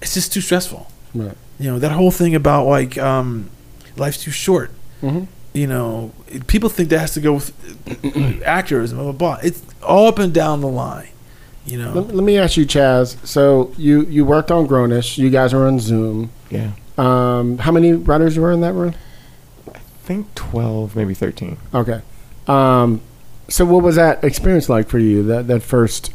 It's 0.01 0.15
just 0.15 0.33
too 0.33 0.41
stressful. 0.41 0.87
Right. 1.15 1.37
You 1.59 1.71
know 1.73 1.79
that 1.81 1.93
whole 1.93 2.11
thing 2.13 2.35
about 2.35 2.67
like 2.67 2.97
um, 2.99 3.51
life's 3.97 4.23
too 4.23 4.31
short. 4.31 4.71
Mm-hmm. 5.03 5.25
You 5.55 5.67
know, 5.67 6.13
people 6.47 6.69
think 6.69 6.89
that 6.91 6.99
has 7.01 7.15
to 7.15 7.21
go 7.21 7.35
with 7.35 7.53
actors 8.45 8.93
and 8.93 9.01
blah 9.01 9.13
blah 9.13 9.37
blah. 9.37 9.39
It's 9.43 9.63
all 9.83 10.07
up 10.09 10.19
and 10.19 10.33
down 10.33 10.61
the 10.61 10.69
line. 10.69 11.09
You 11.71 11.79
know, 11.83 11.93
Let, 11.93 12.15
let 12.15 12.25
me 12.25 12.39
ask 12.39 12.57
you, 12.57 12.65
Chaz. 12.67 13.17
So 13.27 13.73
you 13.77 14.03
you 14.07 14.25
worked 14.25 14.51
on 14.51 14.67
Grownish. 14.67 15.19
You 15.19 15.31
guys 15.31 15.53
were 15.53 15.67
on 15.67 15.79
Zoom. 15.81 16.31
Yeah. 16.51 16.71
Um, 16.97 17.59
how 17.59 17.73
many 17.73 17.93
writers 17.93 18.39
were 18.39 18.51
in 18.53 18.61
that 18.63 18.73
room? 18.73 18.95
I 19.73 19.79
think 20.05 20.35
12, 20.35 20.97
maybe 20.97 21.15
13. 21.15 21.59
Okay. 21.75 22.01
Um, 22.47 23.01
so 23.49 23.65
what 23.67 23.83
was 23.83 23.97
that 23.97 24.25
experience 24.25 24.69
like 24.69 24.89
for 24.89 24.99
you? 24.99 25.23
That 25.25 25.47
that 25.49 25.63
first 25.63 26.13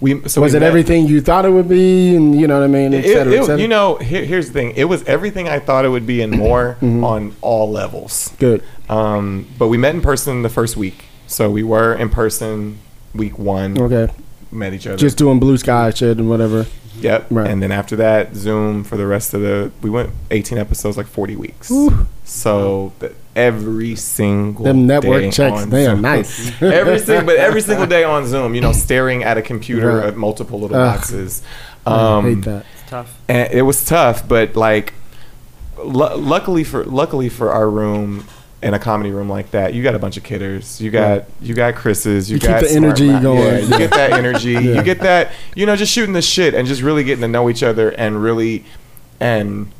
We 0.00 0.20
so 0.28 0.40
was 0.40 0.52
we 0.52 0.58
it 0.58 0.60
met- 0.60 0.66
everything 0.68 1.06
you 1.06 1.20
thought 1.20 1.44
it 1.44 1.50
would 1.50 1.68
be, 1.68 2.14
and 2.14 2.38
you 2.40 2.46
know 2.46 2.58
what 2.60 2.64
I 2.64 2.68
mean, 2.68 2.94
et 2.94 3.04
It- 3.04 3.12
cetera, 3.12 3.32
et 3.34 3.40
cetera? 3.42 3.60
you 3.60 3.66
know, 3.68 3.96
here, 3.96 4.24
here's 4.24 4.46
the 4.46 4.52
thing. 4.52 4.72
It 4.76 4.84
was 4.84 5.02
everything 5.04 5.48
I 5.48 5.58
thought 5.58 5.84
it 5.84 5.88
would 5.88 6.06
be 6.06 6.22
and 6.22 6.32
more 6.32 6.76
Mhm. 6.82 7.04
on 7.04 7.34
all 7.40 7.68
levels. 7.70 8.32
Good. 8.38 8.62
Um, 8.88 9.46
but 9.58 9.66
we 9.66 9.76
met 9.76 9.94
in 9.96 10.00
person 10.00 10.42
the 10.42 10.48
first 10.48 10.76
week. 10.76 11.06
So 11.26 11.50
we 11.50 11.62
were 11.64 11.92
in 11.94 12.08
person 12.10 12.78
week 13.14 13.38
one, 13.38 13.76
Okay. 13.78 14.08
Met 14.50 14.72
each 14.74 14.86
other. 14.86 14.96
Just 14.96 15.18
doing 15.18 15.38
blue 15.38 15.56
sky 15.58 15.90
shit 15.90 16.18
and 16.18 16.28
whatever. 16.28 16.66
Yep. 17.00 17.26
Right. 17.30 17.48
And 17.50 17.62
then 17.62 17.70
after 17.70 17.94
that, 17.96 18.34
Zoom 18.34 18.82
for 18.82 18.96
the 18.96 19.06
rest 19.06 19.32
of 19.34 19.40
the. 19.40 19.70
We 19.82 19.90
went 19.90 20.10
18 20.32 20.58
episodes, 20.58 20.96
like 20.96 21.06
40 21.06 21.36
weeks. 21.36 21.70
Whew. 21.70 22.06
So 22.24 22.92
the, 22.98 23.14
every 23.36 23.94
single 23.94 24.64
Them 24.64 24.86
network 24.86 25.22
day 25.22 25.30
checks, 25.30 25.62
on 25.62 25.70
they 25.70 25.86
are 25.86 25.94
nice. 25.96 26.50
every 26.62 26.98
single, 26.98 27.24
but 27.26 27.36
every 27.36 27.60
single 27.60 27.86
day 27.86 28.02
on 28.02 28.26
Zoom, 28.26 28.54
you 28.54 28.60
know, 28.60 28.72
staring 28.86 29.22
at 29.22 29.38
a 29.38 29.42
computer 29.42 29.98
Right. 29.98 30.06
at 30.08 30.16
multiple 30.16 30.58
little 30.60 30.76
Ugh. 30.76 30.96
boxes. 30.96 31.42
I 31.86 32.16
Um, 32.16 32.24
hate 32.34 32.44
that. 32.46 32.66
It's 32.80 32.90
tough. 32.90 33.18
and 33.28 33.52
it 33.52 33.62
was 33.62 33.84
tough, 33.84 34.26
but 34.26 34.56
like, 34.56 34.92
lu- 35.78 36.16
luckily 36.16 36.64
for 36.64 36.84
luckily 36.84 37.28
for 37.28 37.52
our 37.52 37.70
room. 37.70 38.24
In 38.60 38.74
a 38.74 38.78
comedy 38.80 39.12
room 39.12 39.28
like 39.28 39.52
that, 39.52 39.72
you 39.72 39.84
got 39.84 39.94
a 39.94 40.00
bunch 40.00 40.16
of 40.16 40.24
kidders. 40.24 40.80
You 40.80 40.90
got 40.90 41.26
you 41.40 41.54
got 41.54 41.76
Chris's. 41.76 42.28
You, 42.28 42.34
You 42.34 42.40
keep 42.40 42.48
got 42.50 42.62
the 42.64 42.70
energy 42.72 43.06
going. 43.06 43.38
Yeah, 43.40 43.58
you 43.58 43.78
get 43.78 43.90
that 43.92 44.12
energy. 44.22 44.52
Yeah. 44.52 44.58
You 44.60 44.82
get 44.82 44.98
that. 45.00 45.30
You 45.54 45.64
know, 45.64 45.76
just 45.76 45.92
shooting 45.92 46.12
the 46.12 46.22
shit 46.22 46.54
and 46.54 46.66
just 46.66 46.82
really 46.82 47.04
getting 47.04 47.22
to 47.22 47.28
know 47.28 47.48
each 47.48 47.62
other 47.62 47.90
and 47.90 48.20
really 48.20 48.64
and 49.20 49.70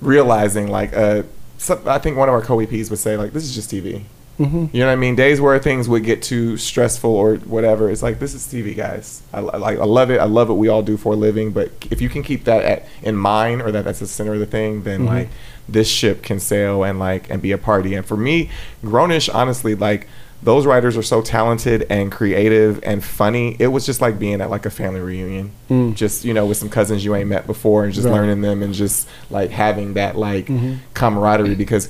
realizing 0.00 0.68
like 0.68 0.96
uh, 0.96 1.22
some, 1.58 1.80
I 1.86 1.98
think 1.98 2.16
one 2.16 2.28
of 2.28 2.34
our 2.34 2.42
co-EPs 2.42 2.90
would 2.90 2.98
say 2.98 3.16
like 3.16 3.32
this 3.32 3.44
is 3.44 3.54
just 3.54 3.70
TV. 3.70 4.02
hmm 4.36 4.66
You 4.72 4.80
know 4.80 4.86
what 4.86 4.92
I 4.92 4.96
mean? 4.96 5.16
Days 5.16 5.40
where 5.40 5.58
things 5.58 5.88
would 5.88 6.04
get 6.04 6.22
too 6.22 6.56
stressful 6.56 7.10
or 7.14 7.36
whatever. 7.36 7.90
It's 7.90 8.02
like 8.02 8.20
this 8.20 8.32
is 8.34 8.46
TV, 8.46 8.76
guys. 8.76 9.22
I, 9.32 9.40
like 9.40 9.78
I 9.78 9.84
love 9.84 10.10
it. 10.10 10.18
I 10.20 10.24
love 10.24 10.48
what 10.48 10.56
we 10.58 10.68
all 10.68 10.82
do 10.82 10.96
for 10.96 11.12
a 11.14 11.16
living. 11.16 11.50
But 11.52 11.72
if 11.90 12.00
you 12.00 12.08
can 12.08 12.22
keep 12.22 12.44
that 12.44 12.64
at, 12.64 12.86
in 13.02 13.16
mind 13.16 13.60
or 13.62 13.72
that 13.72 13.84
that's 13.84 13.98
the 14.00 14.06
center 14.06 14.34
of 14.34 14.40
the 14.40 14.46
thing, 14.46 14.84
then 14.84 15.02
Mhm. 15.02 15.06
like 15.08 15.28
this 15.68 15.88
ship 15.88 16.22
can 16.22 16.40
sail 16.40 16.82
and 16.84 16.98
like 16.98 17.28
and 17.30 17.42
be 17.42 17.52
a 17.52 17.58
party. 17.58 17.94
And 17.94 18.04
for 18.06 18.16
me, 18.16 18.50
Grownish, 18.82 19.32
honestly, 19.32 19.74
like 19.74 20.06
those 20.42 20.66
writers 20.66 20.96
are 20.96 21.02
so 21.02 21.20
talented 21.20 21.84
and 21.90 22.12
creative 22.12 22.80
and 22.84 23.02
funny. 23.04 23.56
It 23.58 23.66
was 23.68 23.84
just 23.84 24.00
like 24.00 24.18
being 24.18 24.40
at 24.40 24.50
like 24.50 24.66
a 24.66 24.70
family 24.70 25.00
reunion, 25.00 25.50
Mm. 25.68 25.94
just 25.94 26.24
you 26.24 26.32
know 26.32 26.46
with 26.46 26.56
some 26.56 26.70
cousins 26.70 27.04
you 27.04 27.14
ain't 27.14 27.28
met 27.28 27.46
before 27.46 27.84
and 27.84 27.92
just 27.92 28.06
Right. 28.06 28.14
learning 28.14 28.40
them 28.40 28.62
and 28.62 28.72
just 28.72 29.08
like 29.30 29.50
having 29.50 29.94
that 29.94 30.16
like 30.16 30.46
Mhm. 30.46 30.78
camaraderie 30.94 31.54
because 31.56 31.88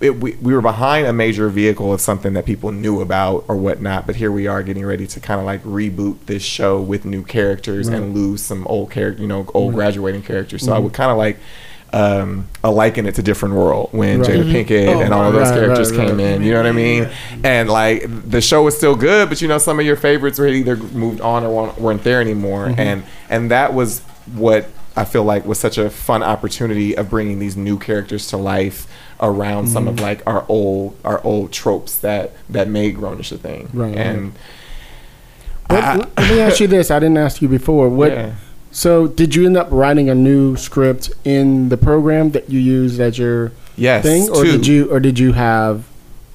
it, 0.00 0.18
we, 0.20 0.32
we 0.42 0.52
were 0.52 0.60
behind 0.60 1.06
a 1.06 1.12
major 1.12 1.48
vehicle 1.48 1.92
of 1.92 2.00
something 2.00 2.32
that 2.32 2.44
people 2.44 2.72
knew 2.72 3.00
about 3.00 3.44
or 3.46 3.54
whatnot, 3.54 4.04
but 4.04 4.16
here 4.16 4.32
we 4.32 4.48
are 4.48 4.60
getting 4.64 4.84
ready 4.84 5.06
to 5.06 5.20
kind 5.20 5.38
of 5.38 5.46
like 5.46 5.62
reboot 5.62 6.16
this 6.26 6.42
show 6.42 6.80
with 6.80 7.04
new 7.04 7.22
characters 7.22 7.86
and 7.86 8.12
lose 8.12 8.42
some 8.42 8.66
old 8.66 8.90
character, 8.90 9.22
you 9.22 9.28
know, 9.28 9.46
old 9.54 9.74
Right. 9.74 9.76
graduating 9.84 10.22
characters. 10.22 10.64
So 10.64 10.72
I 10.72 10.78
Mhm. 10.78 10.82
would 10.84 10.92
kind 10.92 11.12
of 11.12 11.18
like 11.18 11.38
um, 11.92 12.46
I 12.64 12.68
liken 12.68 13.06
it 13.06 13.16
to 13.16 13.22
Different 13.22 13.54
World 13.54 13.90
when 13.92 14.20
Right. 14.20 14.30
Jada. 14.30 14.50
Pinkett 14.64 14.88
Oh, 14.88 15.00
and 15.00 15.12
all 15.12 15.26
of 15.28 15.34
those 15.34 15.50
right, 15.50 15.60
characters 15.60 15.92
right, 15.92 16.08
came 16.08 16.20
in. 16.20 16.42
You 16.42 16.52
know 16.52 16.58
what 16.58 16.66
I 16.66 16.72
mean? 16.72 17.08
And 17.44 17.68
like 17.68 18.04
the 18.08 18.40
show 18.40 18.62
was 18.62 18.76
still 18.76 18.96
good, 18.96 19.28
but 19.28 19.42
you 19.42 19.48
know 19.48 19.58
some 19.58 19.78
of 19.78 19.84
your 19.84 19.96
favorites 19.96 20.38
were 20.38 20.46
either 20.48 20.76
moved 20.76 21.20
on 21.20 21.44
or 21.44 21.72
weren't- 21.78 22.02
there 22.04 22.20
anymore. 22.20 22.68
Mhm. 22.68 22.78
And 22.78 23.02
and 23.28 23.50
that 23.50 23.74
was 23.74 24.00
what 24.34 24.66
I 24.96 25.04
feel 25.04 25.24
like 25.24 25.44
was 25.46 25.58
such 25.58 25.78
a 25.78 25.88
fun 25.90 26.22
opportunity 26.22 26.96
of 26.96 27.08
bringing 27.10 27.38
these 27.38 27.56
new 27.56 27.78
characters 27.78 28.26
to 28.28 28.36
life 28.36 28.86
around 29.20 29.68
some 29.68 29.84
Mm-hmm. 29.84 29.94
of 29.98 30.00
like 30.00 30.22
our 30.26 30.44
old 30.48 30.96
our 31.04 31.20
old 31.24 31.52
tropes 31.52 31.94
that 31.96 32.32
that 32.50 32.68
made 32.68 32.96
Grownish 32.96 33.32
a 33.32 33.38
thing. 33.38 33.68
Right, 33.72 33.94
And 33.96 34.32
What, 35.68 35.82
I- 35.84 35.96
let 35.96 36.18
me 36.18 36.40
ask 36.40 36.60
you 36.60 36.66
this. 36.66 36.90
I 36.90 36.98
didn't 36.98 37.18
ask 37.18 37.40
you 37.42 37.48
before. 37.48 37.88
What? 37.88 38.12
yeah. 38.12 38.32
So, 38.74 39.06
did 39.06 39.34
you 39.34 39.44
end 39.46 39.56
up 39.56 39.68
writing 39.70 40.08
a 40.08 40.14
new 40.14 40.56
script 40.56 41.12
in 41.24 41.68
the 41.68 41.76
program 41.76 42.30
that 42.30 42.48
you 42.50 42.58
used 42.58 42.98
as 43.00 43.18
your 43.18 43.52
Yes, 43.76 44.02
thing, 44.02 44.28
or 44.30 44.42
two. 44.44 44.52
did 44.52 44.66
you, 44.66 44.90
or 44.90 44.98
did 44.98 45.18
you 45.18 45.32
have? 45.32 45.84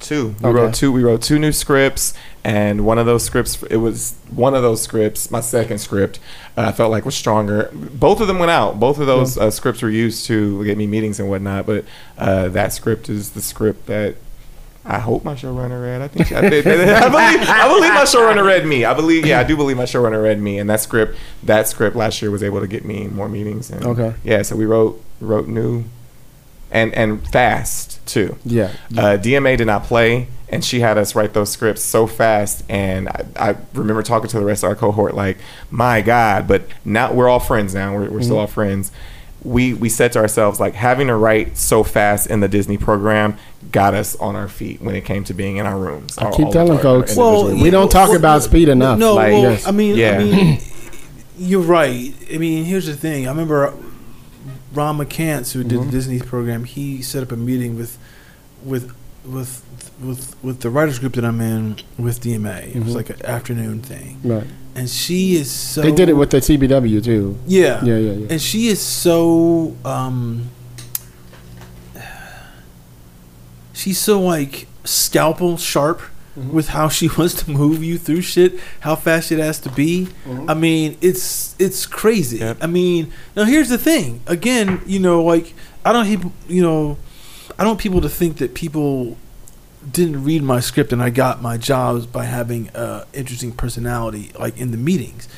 Two. 0.00 0.36
We 0.40 0.48
Okay. 0.48 0.56
wrote 0.60 0.74
two. 0.74 0.92
We 0.92 1.02
wrote 1.02 1.20
two 1.22 1.40
new 1.40 1.50
scripts, 1.50 2.14
and 2.44 2.86
one 2.86 2.98
of 2.98 3.06
those 3.06 3.24
scripts. 3.24 3.60
It 3.68 3.78
was 3.78 4.14
one 4.32 4.54
of 4.54 4.62
those 4.62 4.80
scripts. 4.80 5.28
My 5.32 5.40
second 5.40 5.78
script, 5.78 6.20
uh, 6.56 6.66
I 6.68 6.72
felt 6.72 6.92
like 6.92 7.04
was 7.04 7.16
stronger. 7.16 7.68
Both 7.74 8.20
of 8.20 8.28
them 8.28 8.38
went 8.38 8.52
out. 8.52 8.78
Both 8.78 9.00
of 9.00 9.08
those 9.08 9.36
uh, 9.36 9.50
scripts 9.50 9.82
were 9.82 9.90
used 9.90 10.24
to 10.26 10.62
get 10.64 10.78
me 10.78 10.86
meetings 10.86 11.18
and 11.18 11.28
whatnot. 11.28 11.66
But 11.66 11.84
uh, 12.16 12.46
that 12.50 12.72
script 12.72 13.08
is 13.08 13.30
the 13.30 13.42
script 13.42 13.86
that 13.86 14.14
I 14.84 14.98
hope 15.00 15.22
my 15.24 15.34
showrunner 15.34 15.82
read. 15.82 16.00
I 16.00 16.08
think 16.08 16.32
I, 16.32 16.38
I 16.38 16.50
believe 16.50 17.48
I 17.48 17.68
believe 17.68 17.92
my 17.92 18.04
showrunner 18.04 18.44
read 18.46 18.64
me. 18.64 18.84
I 18.86 18.94
believe 18.94 19.26
yeah, 19.26 19.40
I 19.40 19.44
do 19.44 19.56
believe 19.56 19.76
my 19.76 19.84
showrunner 19.84 20.22
read 20.22 20.40
me. 20.40 20.58
And 20.58 20.70
that 20.70 20.80
script, 20.80 21.16
that 21.42 21.68
script 21.68 21.94
last 21.94 22.22
year 22.22 22.30
was 22.30 22.42
able 22.42 22.60
to 22.60 22.66
get 22.66 22.84
me 22.84 23.06
more 23.08 23.28
meetings. 23.28 23.70
And 23.70 23.84
Okay. 23.84 24.14
Yeah, 24.24 24.42
so 24.42 24.56
we 24.56 24.64
wrote 24.64 25.02
wrote 25.20 25.46
new, 25.48 25.84
and 26.70 26.94
and 26.94 27.26
fast 27.28 28.04
too 28.06 28.36
Yeah. 28.44 28.72
uh, 28.96 29.18
DMA 29.18 29.58
did 29.58 29.66
not 29.66 29.84
play, 29.84 30.28
and 30.48 30.64
she 30.64 30.80
had 30.80 30.96
us 30.96 31.14
write 31.14 31.34
those 31.34 31.50
scripts 31.50 31.82
so 31.82 32.06
fast. 32.06 32.64
And 32.70 33.08
I, 33.08 33.24
I 33.36 33.56
remember 33.74 34.02
talking 34.02 34.28
to 34.30 34.38
the 34.38 34.44
rest 34.46 34.62
of 34.62 34.70
our 34.70 34.76
cohort, 34.76 35.14
like, 35.14 35.36
"My 35.70 36.00
God!" 36.00 36.48
But 36.48 36.62
now 36.84 37.12
we're 37.12 37.28
all 37.28 37.40
friends. 37.40 37.74
Now 37.74 37.94
we're, 37.94 38.08
we're 38.10 38.22
still 38.22 38.38
all 38.38 38.46
friends. 38.46 38.90
We 39.44 39.72
we 39.72 39.88
said 39.88 40.12
to 40.12 40.18
ourselves, 40.18 40.58
like, 40.58 40.74
having 40.74 41.06
to 41.06 41.14
write 41.16 41.56
so 41.56 41.84
fast 41.84 42.26
in 42.28 42.40
the 42.40 42.48
Disney 42.48 42.76
program 42.76 43.36
got 43.70 43.94
us 43.94 44.16
on 44.16 44.34
our 44.34 44.48
feet 44.48 44.80
when 44.82 44.94
it 44.96 45.04
came 45.04 45.22
to 45.24 45.34
being 45.34 45.58
in 45.58 45.66
our 45.66 45.78
rooms. 45.78 46.18
I 46.18 46.26
All- 46.26 46.36
keep 46.36 46.50
telling 46.50 46.72
our- 46.72 46.76
our 46.78 46.82
folks, 46.82 47.12
individual- 47.16 47.62
we 47.62 47.70
don't 47.70 47.90
talk 47.90 48.14
about 48.16 48.42
speed 48.42 48.68
enough. 48.68 48.98
No, 48.98 49.14
Like, 49.14 49.32
well, 49.32 49.42
yes. 49.52 49.66
I 49.66 49.70
mean, 49.70 49.96
Yeah. 49.96 50.18
I 50.18 50.24
mean, 50.24 50.58
you're 51.38 51.60
right. 51.62 52.12
I 52.32 52.38
mean, 52.38 52.64
here's 52.64 52.86
the 52.86 52.96
thing. 52.96 53.26
I 53.26 53.30
remember 53.30 53.72
Ron 54.74 54.98
McCants, 54.98 55.52
who 55.52 55.62
did 55.64 55.82
the 55.82 55.90
Disney 55.90 56.18
program. 56.20 56.64
He 56.64 57.00
set 57.02 57.22
up 57.22 57.30
a 57.32 57.36
meeting 57.36 57.76
with, 57.76 57.96
with, 58.64 58.92
with, 59.24 59.62
with, 60.02 60.34
with 60.42 60.60
the 60.60 60.70
writers 60.70 60.98
group 60.98 61.14
that 61.14 61.24
I'm 61.24 61.40
in 61.40 61.76
with 61.96 62.20
DMA. 62.20 62.74
It 62.74 62.82
was 62.84 62.92
Mhm. 62.92 62.96
like 62.96 63.10
an 63.10 63.24
afternoon 63.24 63.82
thing, 63.82 64.18
Right. 64.24 64.44
And 64.78 64.88
she 64.88 65.36
is 65.36 65.50
so. 65.50 65.82
They 65.82 65.92
did 65.92 66.08
it 66.08 66.14
with 66.14 66.30
the 66.30 66.38
CBW 66.38 67.02
too. 67.04 67.36
Yeah. 67.46 67.84
Yeah, 67.84 67.96
yeah, 67.96 68.12
yeah. 68.12 68.26
And 68.30 68.40
she 68.40 68.68
is 68.68 68.80
so 68.80 69.76
um 69.84 70.50
she's 73.72 73.98
so 73.98 74.20
like 74.20 74.68
scalpel 74.84 75.56
sharp 75.56 76.00
Mm-hmm. 76.38 76.52
with 76.54 76.68
how 76.68 76.88
she 76.88 77.08
wants 77.18 77.42
to 77.42 77.50
move 77.50 77.82
you 77.82 77.98
through 77.98 78.20
shit, 78.20 78.60
how 78.80 78.94
fast 78.94 79.32
it 79.32 79.40
has 79.40 79.58
to 79.60 79.70
be. 79.70 80.06
Mm-hmm. 80.24 80.48
I 80.48 80.54
mean, 80.54 80.96
it's 81.00 81.56
it's 81.58 81.84
crazy. 81.84 82.38
Yep. 82.38 82.58
I 82.60 82.66
mean, 82.68 83.12
now 83.34 83.42
here's 83.44 83.70
the 83.70 83.78
thing. 83.78 84.20
Again, 84.28 84.80
you 84.86 85.00
know, 85.00 85.20
like 85.24 85.52
I 85.84 85.92
don't 85.92 86.06
people, 86.06 86.32
you 86.46 86.62
know, 86.62 86.96
I 87.58 87.64
don't 87.64 87.70
want 87.70 87.80
people 87.80 88.00
to 88.02 88.08
think 88.08 88.36
that 88.36 88.54
people 88.54 89.16
didn't 89.92 90.24
read 90.24 90.42
my 90.42 90.60
script 90.60 90.92
and 90.92 91.02
I 91.02 91.10
got 91.10 91.40
my 91.42 91.56
jobs 91.56 92.06
by 92.06 92.24
having 92.24 92.68
uh, 92.70 93.04
interesting 93.12 93.52
personality, 93.52 94.30
like 94.38 94.58
in 94.58 94.70
the 94.70 94.76
meetings, 94.76 95.28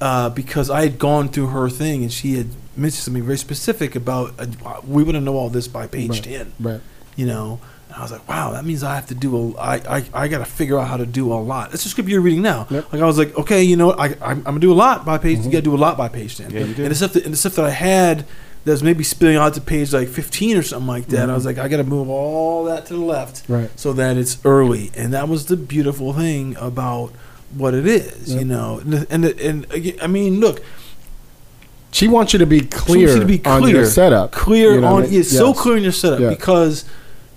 uh, 0.00 0.28
because 0.30 0.70
I 0.70 0.82
had 0.82 0.98
gone 0.98 1.28
through 1.28 1.48
her 1.48 1.68
thing 1.68 2.02
and 2.02 2.12
she 2.12 2.34
had 2.36 2.48
mentioned 2.76 3.02
something 3.04 3.22
very 3.24 3.38
specific 3.38 3.94
about 3.96 4.34
uh, 4.38 4.46
we 4.86 5.02
want 5.02 5.14
to 5.14 5.20
know 5.20 5.36
all 5.36 5.48
this 5.48 5.66
by 5.68 5.86
page 5.86 6.10
Right. 6.10 6.22
ten, 6.24 6.52
Right. 6.60 6.80
you 7.16 7.26
know. 7.26 7.60
And 7.88 7.96
I 7.96 8.02
was 8.02 8.12
like, 8.12 8.28
wow, 8.28 8.50
that 8.52 8.64
means 8.64 8.82
I 8.82 8.94
have 8.96 9.06
to 9.06 9.14
do 9.14 9.36
a, 9.36 9.56
I, 9.58 9.74
I, 9.98 10.04
I 10.12 10.28
got 10.28 10.38
to 10.38 10.44
figure 10.44 10.78
out 10.78 10.88
how 10.88 10.96
to 10.96 11.06
do 11.06 11.32
a 11.32 11.36
lot. 11.40 11.70
That's 11.70 11.84
the 11.84 11.88
script 11.88 12.08
you're 12.08 12.20
reading 12.20 12.42
now. 12.42 12.66
Yep. 12.68 12.92
Like 12.92 13.00
I 13.00 13.06
was 13.06 13.16
like, 13.16 13.36
okay, 13.38 13.62
you 13.62 13.76
know 13.76 13.92
I, 13.92 14.08
I'm, 14.20 14.38
I'm 14.38 14.42
gonna 14.42 14.58
do 14.60 14.72
a 14.72 14.74
lot 14.74 15.04
by 15.06 15.16
page. 15.18 15.38
Mm-hmm. 15.38 15.46
You 15.46 15.52
got 15.52 15.58
to 15.58 15.62
do 15.62 15.74
a 15.74 15.78
lot 15.78 15.96
by 15.96 16.08
page 16.08 16.36
ten. 16.36 16.50
Yeah, 16.50 16.64
you 16.64 16.74
do. 16.74 16.82
And 16.82 16.90
the 16.90 16.94
stuff 16.96 17.12
that, 17.14 17.24
and 17.24 17.32
the 17.32 17.38
stuff 17.38 17.54
that 17.54 17.64
I 17.64 17.70
had 17.70 18.26
that 18.66 18.72
was 18.72 18.82
maybe 18.82 19.02
spilling 19.04 19.36
out 19.36 19.54
to 19.54 19.60
page 19.62 19.92
like 19.94 20.08
15 20.08 20.56
or 20.58 20.62
something 20.62 20.86
like 20.88 21.06
that. 21.06 21.30
I 21.30 21.34
was 21.34 21.46
like, 21.46 21.56
I 21.56 21.68
got 21.68 21.78
to 21.78 21.84
move 21.84 22.08
all 22.10 22.64
that 22.64 22.84
to 22.86 22.94
the 22.94 23.00
left 23.00 23.44
Mm-hmm. 23.44 23.52
Right. 23.54 23.70
so 23.80 23.92
that 23.94 24.16
it's 24.18 24.38
early. 24.44 24.90
And 24.94 25.14
that 25.14 25.28
was 25.28 25.46
the 25.46 25.56
beautiful 25.56 26.12
thing 26.12 26.54
about 26.58 27.12
what 27.54 27.72
it 27.74 27.86
is, 27.86 28.34
you 28.34 28.44
know. 28.44 28.80
And 28.84 29.06
and 29.08 29.24
and 29.24 29.66
I 30.02 30.06
mean, 30.08 30.40
look, 30.40 30.60
She 31.92 32.08
wants 32.08 32.32
you 32.32 32.38
to 32.40 32.46
be 32.46 32.60
she 32.60 32.66
clear, 32.66 33.06
wants 33.06 33.14
you 33.14 33.20
to 33.20 33.26
be 33.26 33.44
on 33.48 33.62
your 33.62 33.70
clear. 33.70 33.86
setup. 33.86 34.32
clear 34.32 34.74
You 34.74 34.80
know 34.82 34.88
on 34.96 35.02
I 35.04 35.06
mean? 35.06 35.20
it's 35.20 35.30
so 35.30 35.54
clear 35.54 35.76
in 35.76 35.82
your 35.82 35.92
setup 35.92 36.20
Yeah. 36.20 36.28
because 36.30 36.84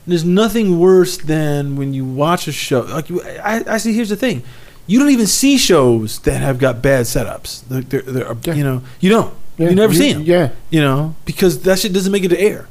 there's 0.08 0.26
nothing 0.26 0.80
worse 0.80 1.18
than 1.18 1.76
when 1.76 1.94
you 1.94 2.04
watch 2.06 2.48
a 2.48 2.52
show 2.52 2.82
like 2.82 3.12
I, 3.44 3.64
I 3.68 3.78
see 3.78 3.94
here's 3.94 4.10
the 4.10 4.16
thing 4.16 4.42
you 4.88 4.98
don't 4.98 5.12
even 5.12 5.28
see 5.28 5.56
shows 5.60 6.18
that 6.22 6.42
have 6.42 6.58
got 6.58 6.82
bad 6.82 7.06
setups 7.06 7.62
they're, 7.68 7.82
they're, 7.82 8.02
they're, 8.02 8.36
Yeah. 8.44 8.54
you 8.56 8.64
know 8.64 8.82
you 9.00 9.10
don't 9.12 9.32
Yeah, 9.60 9.70
you 9.70 9.76
never 9.76 9.94
see 9.94 10.14
them 10.14 10.24
Yeah. 10.24 10.50
you 10.72 10.82
know 10.82 11.16
because 11.26 11.62
that 11.64 11.78
shit 11.80 11.94
doesn't 11.94 12.12
make 12.12 12.24
it 12.24 12.30
to 12.30 12.40
air 12.40 12.68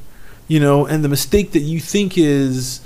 you 0.47 0.59
know 0.59 0.85
and 0.87 1.03
the 1.03 1.09
mistake 1.09 1.51
that 1.51 1.59
you 1.61 1.79
think 1.79 2.17
is 2.17 2.81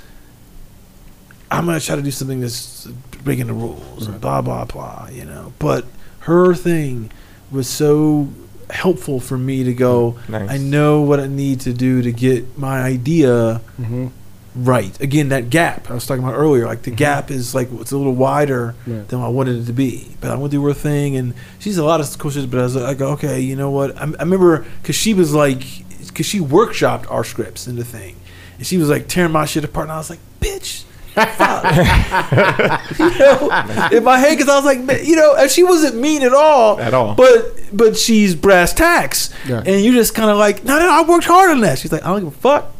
i'm 1.50 1.66
gonna 1.66 1.80
try 1.80 1.96
to 1.96 2.02
do 2.02 2.10
something 2.10 2.40
that's 2.40 2.86
breaking 3.24 3.46
the 3.46 3.52
rules 3.54 4.06
and 4.06 4.20
blah 4.20 4.42
blah 4.42 4.64
blah 4.66 5.08
you 5.10 5.24
know 5.24 5.52
but 5.58 5.86
her 6.20 6.54
thing 6.54 7.10
was 7.50 7.66
so 7.68 8.28
helpful 8.70 9.20
for 9.20 9.38
me 9.38 9.64
to 9.64 9.72
go 9.74 10.18
Nice. 10.28 10.50
i 10.50 10.58
know 10.58 11.00
what 11.00 11.18
i 11.20 11.26
need 11.26 11.60
to 11.60 11.72
do 11.72 12.02
to 12.02 12.12
get 12.12 12.58
my 12.58 12.80
idea 12.82 13.60
Mm-hmm. 13.80 14.08
Right 14.56 15.00
again 15.00 15.30
that 15.30 15.50
gap 15.50 15.90
i 15.90 15.94
was 15.94 16.06
talking 16.06 16.22
about 16.22 16.34
earlier 16.36 16.64
like 16.64 16.82
the 16.82 16.90
mm-hmm. 16.90 16.98
gap 16.98 17.30
is 17.30 17.54
like 17.56 17.68
it's 17.72 17.90
a 17.90 17.96
little 17.96 18.14
wider 18.14 18.74
Right. 18.86 19.08
than 19.08 19.20
I 19.20 19.28
wanted 19.28 19.62
it 19.62 19.66
to 19.66 19.72
be. 19.72 20.14
But 20.20 20.30
I 20.30 20.36
went 20.36 20.52
through 20.52 20.64
her 20.64 20.74
thing, 20.74 21.16
and 21.16 21.34
she's 21.58 21.78
a 21.78 21.84
lot 21.84 22.00
of 22.00 22.18
cool 22.18 22.30
shit. 22.30 22.50
But 22.50 22.60
I 22.60 22.62
was 22.64 22.76
like, 22.76 23.00
okay, 23.00 23.40
you 23.40 23.56
know 23.56 23.70
what? 23.70 23.96
I, 23.96 24.02
I 24.02 24.22
remember 24.22 24.64
because 24.82 24.96
she 24.96 25.14
was 25.14 25.32
like, 25.32 25.62
because 26.06 26.26
she 26.26 26.40
workshopped 26.40 27.10
our 27.10 27.24
scripts 27.24 27.66
in 27.66 27.76
the 27.76 27.84
thing, 27.84 28.16
and 28.58 28.66
she 28.66 28.76
was 28.76 28.88
like 28.88 29.08
tearing 29.08 29.32
my 29.32 29.44
shit 29.46 29.64
apart, 29.64 29.84
and 29.84 29.92
I 29.92 29.96
was 29.98 30.10
like, 30.10 30.20
bitch. 30.40 30.84
fuck. 31.14 31.64
you 32.98 33.18
know, 33.18 33.88
in 33.96 34.04
my 34.04 34.18
head, 34.18 34.36
because 34.36 34.48
I 34.48 34.56
was 34.56 34.64
like, 34.64 35.06
you 35.06 35.16
know, 35.16 35.34
and 35.36 35.50
she 35.50 35.62
wasn't 35.62 35.96
mean 35.96 36.22
at 36.22 36.32
all, 36.34 36.78
At 36.80 36.92
all. 36.94 37.14
But 37.14 37.60
but 37.72 37.96
she's 37.96 38.34
brass 38.34 38.72
tacks, 38.74 39.30
Yeah. 39.48 39.62
and 39.64 39.84
you're 39.84 39.94
just 39.94 40.14
kind 40.14 40.30
of 40.30 40.36
like, 40.36 40.64
no, 40.64 40.78
no, 40.78 40.90
I 40.90 41.02
worked 41.08 41.26
hard 41.26 41.50
on 41.50 41.60
that. 41.62 41.78
She's 41.78 41.92
like, 41.92 42.04
I 42.04 42.08
don't 42.08 42.24
give 42.24 42.28
a 42.28 42.40
fuck. 42.40 42.70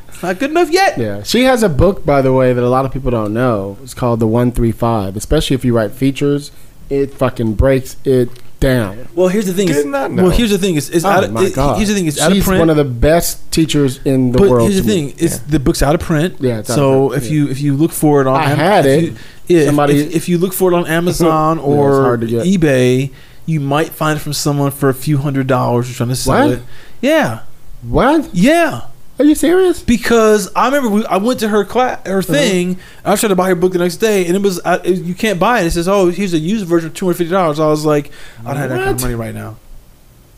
it's 0.18 0.22
not 0.22 0.38
good 0.38 0.50
enough 0.50 0.70
yet. 0.70 0.98
Yeah, 0.98 1.22
she 1.22 1.44
has 1.44 1.62
a 1.62 1.68
book, 1.68 2.04
by 2.04 2.22
the 2.22 2.32
way, 2.32 2.52
that 2.52 2.62
a 2.62 2.68
lot 2.68 2.84
of 2.84 2.92
people 2.92 3.10
don't 3.10 3.32
know. 3.32 3.78
It's 3.82 3.94
called 3.94 4.20
the 4.20 4.26
One 4.26 4.52
Three 4.52 4.72
Five. 4.72 5.16
Especially 5.16 5.54
if 5.54 5.64
you 5.64 5.74
write 5.76 5.92
features, 5.92 6.50
it 6.90 7.14
fucking 7.14 7.54
breaks 7.54 7.96
it 8.04 8.30
down. 8.60 9.06
Well, 9.14 9.28
here's 9.28 9.46
the 9.46 9.52
thing. 9.52 9.68
Did 9.68 9.76
Is, 9.76 9.84
not 9.84 10.10
know. 10.10 10.24
well, 10.24 10.32
here's 10.32 10.50
the 10.50 10.58
thing. 10.58 10.74
Is, 10.74 10.90
it's 10.90 11.04
Oh 11.04 11.08
out 11.10 11.24
of, 11.24 11.32
my 11.32 11.44
it- 11.44 11.54
god! 11.54 11.76
Here's 11.76 11.88
the 11.88 11.94
thing. 11.94 12.06
It's 12.06 12.20
out 12.20 12.36
of 12.36 12.42
print. 12.42 12.58
one 12.58 12.70
of 12.70 12.76
the 12.76 12.84
best 12.84 13.50
teachers 13.52 13.98
in 14.04 14.32
the 14.32 14.38
but 14.38 14.50
world. 14.50 14.70
here's 14.70 14.82
the 14.84 14.90
to 14.92 14.96
me. 15.02 15.10
thing: 15.12 15.24
it's 15.24 15.38
the 15.38 15.60
book's 15.60 15.82
out 15.82 15.94
of 15.94 16.00
print. 16.00 16.36
Yeah, 16.40 16.58
it's 16.58 16.70
out 16.70 16.74
of 16.74 16.76
so 16.78 17.08
print, 17.10 17.22
if 17.22 17.28
yeah. 17.30 17.34
you 17.36 17.48
if 17.50 17.60
you 17.60 17.76
look 17.76 17.92
for 17.92 18.20
it 18.20 18.26
on, 18.26 18.36
I 18.36 18.50
Am- 18.50 18.56
had 18.58 18.86
if 18.86 19.02
it. 19.02 19.04
you- 19.04 19.16
yeah, 19.58 19.64
Somebody- 19.66 20.00
if, 20.00 20.14
if 20.16 20.28
you 20.28 20.36
look 20.38 20.52
for 20.52 20.70
it 20.72 20.74
on 20.76 20.86
Amazon 20.98 21.58
or 21.58 22.02
hard 22.02 22.20
to 22.22 22.26
get. 22.26 22.44
eBay, 22.44 23.10
you 23.46 23.60
might 23.60 23.88
find 23.90 24.18
it 24.18 24.20
from 24.20 24.32
someone 24.34 24.70
for 24.72 24.88
a 24.90 24.94
few 24.94 25.18
hundred 25.18 25.46
dollars 25.46 25.86
who's 25.86 25.96
trying 25.96 26.10
to 26.10 26.16
sell 26.16 26.48
What? 26.48 26.58
it. 26.58 26.62
Yeah, 27.00 27.40
What? 27.82 28.28
yeah. 28.34 28.82
Are 29.18 29.24
you 29.24 29.34
serious? 29.34 29.82
Because 29.82 30.48
I 30.54 30.66
remember 30.66 30.88
we, 30.90 31.04
I 31.06 31.16
went 31.16 31.40
to 31.40 31.48
her 31.48 31.64
class, 31.64 31.98
Uh-huh. 32.06 32.12
her 32.14 32.22
thing. 32.22 32.78
I 33.04 33.10
was 33.10 33.20
trying 33.20 33.30
to 33.30 33.36
buy 33.36 33.48
her 33.48 33.54
book 33.56 33.72
the 33.72 33.78
next 33.80 33.96
day, 33.96 34.26
and 34.26 34.36
it 34.36 34.42
was 34.42 34.60
I, 34.64 34.76
it- 34.76 34.98
you 35.02 35.14
can't 35.14 35.40
buy 35.40 35.60
it. 35.60 35.66
It 35.66 35.70
says, 35.72 35.88
"Oh, 35.88 36.08
here's 36.10 36.34
a 36.34 36.38
used 36.38 36.66
version, 36.66 36.88
of 36.90 36.94
two 36.94 37.06
hundred 37.06 37.16
fifty 37.18 37.32
dollars." 37.32 37.58
I 37.58 37.66
was 37.66 37.84
like, 37.84 38.12
I 38.40 38.52
don't 38.52 38.56
have 38.56 38.70
that 38.70 38.78
kind 38.84 38.90
of 38.96 39.00
money 39.02 39.14
right 39.16 39.34
now. 39.34 39.56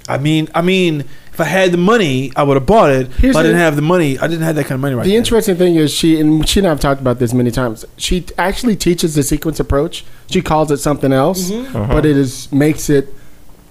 I 0.08 0.16
mean, 0.18 0.48
I 0.54 0.62
mean, 0.62 1.02
if 1.32 1.40
I 1.40 1.44
had 1.44 1.70
the 1.72 1.76
money, 1.76 2.32
I 2.34 2.42
would 2.42 2.54
have 2.56 2.66
bought 2.66 2.90
it. 2.90 3.12
Here's 3.12 3.34
but 3.34 3.40
I 3.40 3.42
didn't 3.42 3.58
the- 3.58 3.62
have 3.64 3.76
the 3.76 3.82
money. 3.82 4.18
I 4.18 4.26
didn't 4.26 4.42
have 4.44 4.56
that 4.56 4.64
kind 4.64 4.72
of 4.76 4.80
money 4.80 4.94
right 4.94 5.04
The 5.04 5.12
now. 5.12 5.18
interesting 5.18 5.56
thing 5.56 5.76
is 5.76 5.92
she 5.92 6.18
and 6.18 6.48
she 6.48 6.58
and 6.60 6.66
I've 6.66 6.80
talked 6.80 7.00
about 7.02 7.18
this 7.18 7.34
many 7.34 7.50
times. 7.50 7.84
She 7.98 8.24
actually 8.38 8.76
teaches 8.76 9.14
the 9.14 9.22
sequence 9.22 9.60
approach. 9.60 10.04
She 10.30 10.40
calls 10.42 10.70
it 10.70 10.78
something 10.78 11.12
else, 11.12 11.50
Mm-hmm. 11.50 11.76
Uh-huh. 11.76 11.92
but 11.92 12.06
it 12.06 12.16
is 12.16 12.50
makes 12.50 12.88
it 12.88 13.14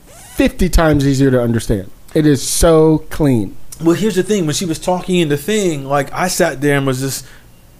fifty 0.05 0.69
times 0.69 1.05
easier 1.07 1.31
to 1.31 1.41
understand. 1.41 1.89
It 2.13 2.25
is 2.27 2.47
so 2.47 2.99
clean. 3.09 3.55
Well, 3.81 3.95
here's 3.95 4.15
the 4.15 4.23
thing: 4.23 4.45
when 4.45 4.55
she 4.55 4.65
was 4.65 4.79
talking 4.79 5.15
in 5.19 5.29
the 5.29 5.37
thing, 5.37 5.85
like 5.85 6.11
I 6.13 6.27
sat 6.27 6.61
there 6.61 6.77
and 6.77 6.85
was 6.87 6.99
just 6.99 7.25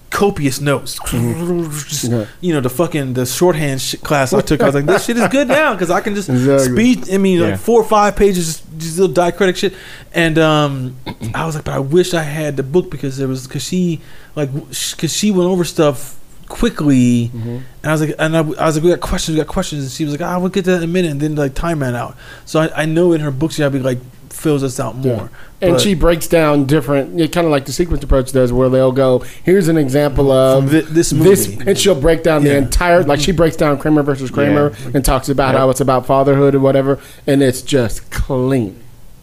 copious 0.10 0.60
notes. 0.60 0.96
Just, 0.96 1.14
Mm-hmm. 1.14 2.12
Yeah. 2.14 2.26
You 2.42 2.54
know, 2.54 2.62
the 2.62 2.70
fucking 2.70 3.14
the 3.14 3.26
shorthand 3.26 3.80
sh- 3.82 3.96
class 4.02 4.34
I 4.34 4.42
took. 4.42 4.62
I 4.62 4.66
was 4.66 4.76
like, 4.76 4.86
this 4.86 5.06
shit 5.06 5.18
is 5.18 5.28
good 5.28 5.48
now 5.48 5.74
because 5.74 5.92
I 5.92 6.02
can 6.02 6.16
just 6.16 6.30
Exactly. 6.30 6.72
speed. 6.74 7.14
I 7.14 7.18
mean, 7.18 7.40
Yeah. 7.40 7.50
like 7.52 7.60
four 7.60 7.80
or 7.82 7.84
five 7.84 8.16
pages, 8.16 8.46
just, 8.62 8.78
just 8.80 8.98
little 9.00 9.14
diacritic 9.14 9.56
shit. 9.58 9.74
And 10.14 10.40
um, 10.40 10.96
I 11.36 11.46
was 11.46 11.54
like, 11.56 11.66
but 11.66 11.74
I 11.76 11.80
wish 11.80 12.14
I 12.16 12.24
had 12.24 12.58
the 12.58 12.64
book 12.64 12.90
because 12.90 13.18
there 13.18 13.28
was 13.28 13.46
because 13.48 13.64
she 13.64 14.02
like 14.36 14.52
because 14.52 15.14
she 15.16 15.30
went 15.32 15.48
over 15.50 15.64
stuff 15.64 16.18
quickly. 16.48 17.28
Mm-hmm. 17.28 17.50
And 17.50 17.86
I 17.86 17.92
was 17.92 18.02
like, 18.02 18.16
and 18.18 18.36
I, 18.36 18.40
I 18.40 18.66
was 18.66 18.76
like, 18.78 18.84
we 18.84 18.90
got 18.90 19.02
questions, 19.02 19.38
we 19.38 19.44
got 19.44 19.52
questions. 19.52 19.84
And 19.84 19.92
she 19.92 20.06
was 20.06 20.14
like, 20.14 20.22
ah, 20.22 20.40
we'll 20.40 20.50
get 20.50 20.66
to 20.66 20.72
that 20.72 20.78
in 20.78 20.84
a 20.86 20.88
minute. 20.88 21.12
And 21.12 21.22
then 21.22 21.36
like 21.36 21.54
time 21.54 21.82
ran 21.82 21.96
out. 21.96 22.18
So 22.46 22.62
I, 22.62 22.82
I 22.84 22.86
know 22.86 23.14
in 23.14 23.22
her 23.22 23.32
books 23.32 23.56
she 23.56 23.70
be 23.70 23.80
like 23.80 24.00
fills 24.31 24.64
us 24.64 24.80
out 24.80 24.95
Yeah. 25.01 25.15
more. 25.15 25.30
And 25.61 25.73
But 25.73 25.81
she 25.81 25.93
breaks 25.93 26.27
down 26.27 26.65
different, 26.65 27.18
kind 27.34 27.45
of 27.45 27.51
like 27.51 27.65
the 27.65 27.72
sequence 27.73 28.03
approach 28.03 28.31
does, 28.31 28.53
where 28.53 28.69
they'll 28.69 28.91
go, 28.93 29.23
"Here's 29.43 29.68
an 29.68 29.77
example 29.77 30.31
of 30.31 30.64
From 30.64 30.69
thi- 30.72 30.81
this 30.93 31.10
this," 31.10 31.47
movie. 31.49 31.64
and 31.69 31.77
she'll 31.77 31.95
break 31.99 32.23
down 32.23 32.43
the 32.43 32.56
entire, 32.56 33.03
like 33.03 33.19
she 33.19 33.31
breaks 33.34 33.56
down 33.57 33.77
Kramer 33.77 34.01
versus 34.03 34.31
Kramer 34.31 34.72
and 34.93 35.03
talks 35.03 35.27
about 35.30 35.56
how 35.56 35.69
it's 35.69 35.81
about 35.81 36.06
fatherhood 36.06 36.56
or 36.56 36.60
whatever, 36.60 36.97
and 37.27 37.41
it's 37.43 37.61
just 37.61 38.10
clean. 38.10 38.76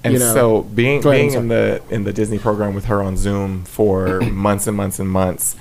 And 0.04 0.12
you 0.12 0.20
know. 0.20 0.34
so 0.34 0.62
being 0.74 1.00
Go 1.00 1.10
ahead, 1.10 1.20
being 1.30 1.34
in 1.34 1.48
the 1.48 1.80
in 1.90 2.04
the 2.04 2.12
Disney 2.12 2.38
program 2.38 2.74
with 2.74 2.84
her 2.84 3.02
on 3.02 3.16
Zoom 3.16 3.64
for 3.64 4.20
months 4.20 4.66
and 4.66 4.76
months 4.76 4.98
and 5.00 5.08
months, 5.08 5.56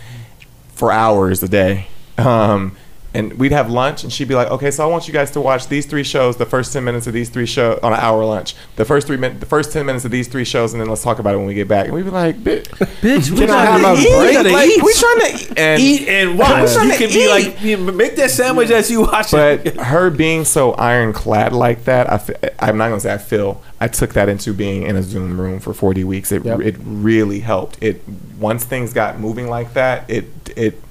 for 0.75 0.91
hours 0.91 1.41
a 1.41 1.47
day, 1.47 1.87
um, 2.17 2.73
and 3.15 3.33
we'd 3.39 3.51
have 3.51 3.69
lunch, 3.69 4.03
and 4.03 4.11
she'd 4.13 4.27
be 4.27 4.35
like, 4.35 4.49
"Okay, 4.51 4.69
so 4.71 4.83
I 4.83 4.87
want 4.87 5.07
you 5.07 5.13
guys 5.13 5.31
to 5.31 5.41
watch 5.41 5.67
these 5.67 5.85
three 5.85 6.03
shows, 6.03 6.37
the 6.37 6.45
first 6.45 6.73
ten 6.73 6.83
minutes 6.83 7.07
of 7.07 7.13
these 7.13 7.29
three 7.29 7.45
shows 7.45 7.79
on 7.81 7.93
an 7.93 7.99
hour 7.99 8.23
lunch, 8.25 8.55
the 8.75 8.85
first 8.85 9.07
three 9.07 9.17
min- 9.17 9.39
the 9.39 9.45
first 9.45 9.71
ten 9.71 9.85
minutes 9.85 10.05
of 10.05 10.11
these 10.11 10.27
three 10.27 10.45
shows, 10.45 10.73
and 10.73 10.81
then 10.81 10.89
let's 10.89 11.03
talk 11.03 11.19
about 11.19 11.33
it 11.33 11.37
when 11.37 11.47
we 11.47 11.53
get 11.53 11.67
back." 11.67 11.85
And 11.85 11.93
we'd 11.93 12.03
be 12.03 12.09
like, 12.11 12.37
"Bitch, 12.43 12.65
bitch, 13.01 13.31
we 13.31 13.37
Can 13.39 13.49
I 13.51 13.65
gotta 13.65 13.83
have 13.87 13.99
eat. 13.99 14.09
We 14.09 14.15
break? 14.17 14.33
gotta 14.33 14.49
like, 14.51 14.69
eat. 14.69 14.83
we 14.83 14.93
trying 14.93 15.19
to 15.19 15.43
eat 15.43 15.59
and 15.59 15.81
eat 15.81 16.07
and 16.07 16.37
watch. 16.39 16.49
I'm 16.49 16.67
trying 16.67 16.87
You 16.87 16.91
to 16.93 16.97
can 16.97 17.09
be 17.09 17.27
like, 17.29 17.61
you 17.61 17.77
make 17.77 18.15
that 18.17 18.31
sandwich 18.31 18.69
as 18.71 18.91
you 18.91 19.01
watch 19.01 19.31
But 19.31 19.65
it. 19.65 19.77
her 19.77 20.09
being 20.09 20.45
so 20.45 20.73
ironclad 20.73 21.53
like 21.53 21.85
that, 21.85 22.11
I 22.11 22.17
fe- 22.17 22.49
I'm 22.59 22.77
not 22.77 22.89
gonna 22.89 23.01
say 23.01 23.13
I 23.13 23.17
feel. 23.17 23.61
I 23.79 23.87
took 23.89 24.13
that 24.13 24.29
into 24.29 24.53
being 24.53 24.83
in 24.83 24.95
a 24.95 25.03
Zoom 25.03 25.39
room 25.39 25.59
for 25.59 25.73
40 25.73 26.03
weeks. 26.05 26.31
It 26.31 26.45
Yep. 26.45 26.59
it 26.61 26.75
really 26.83 27.39
helped. 27.41 27.77
It 27.81 28.01
once 28.39 28.63
things 28.63 28.93
got 28.93 29.19
moving 29.19 29.47
like 29.49 29.73
that, 29.73 30.09
it 30.09 30.25
it 30.55 30.81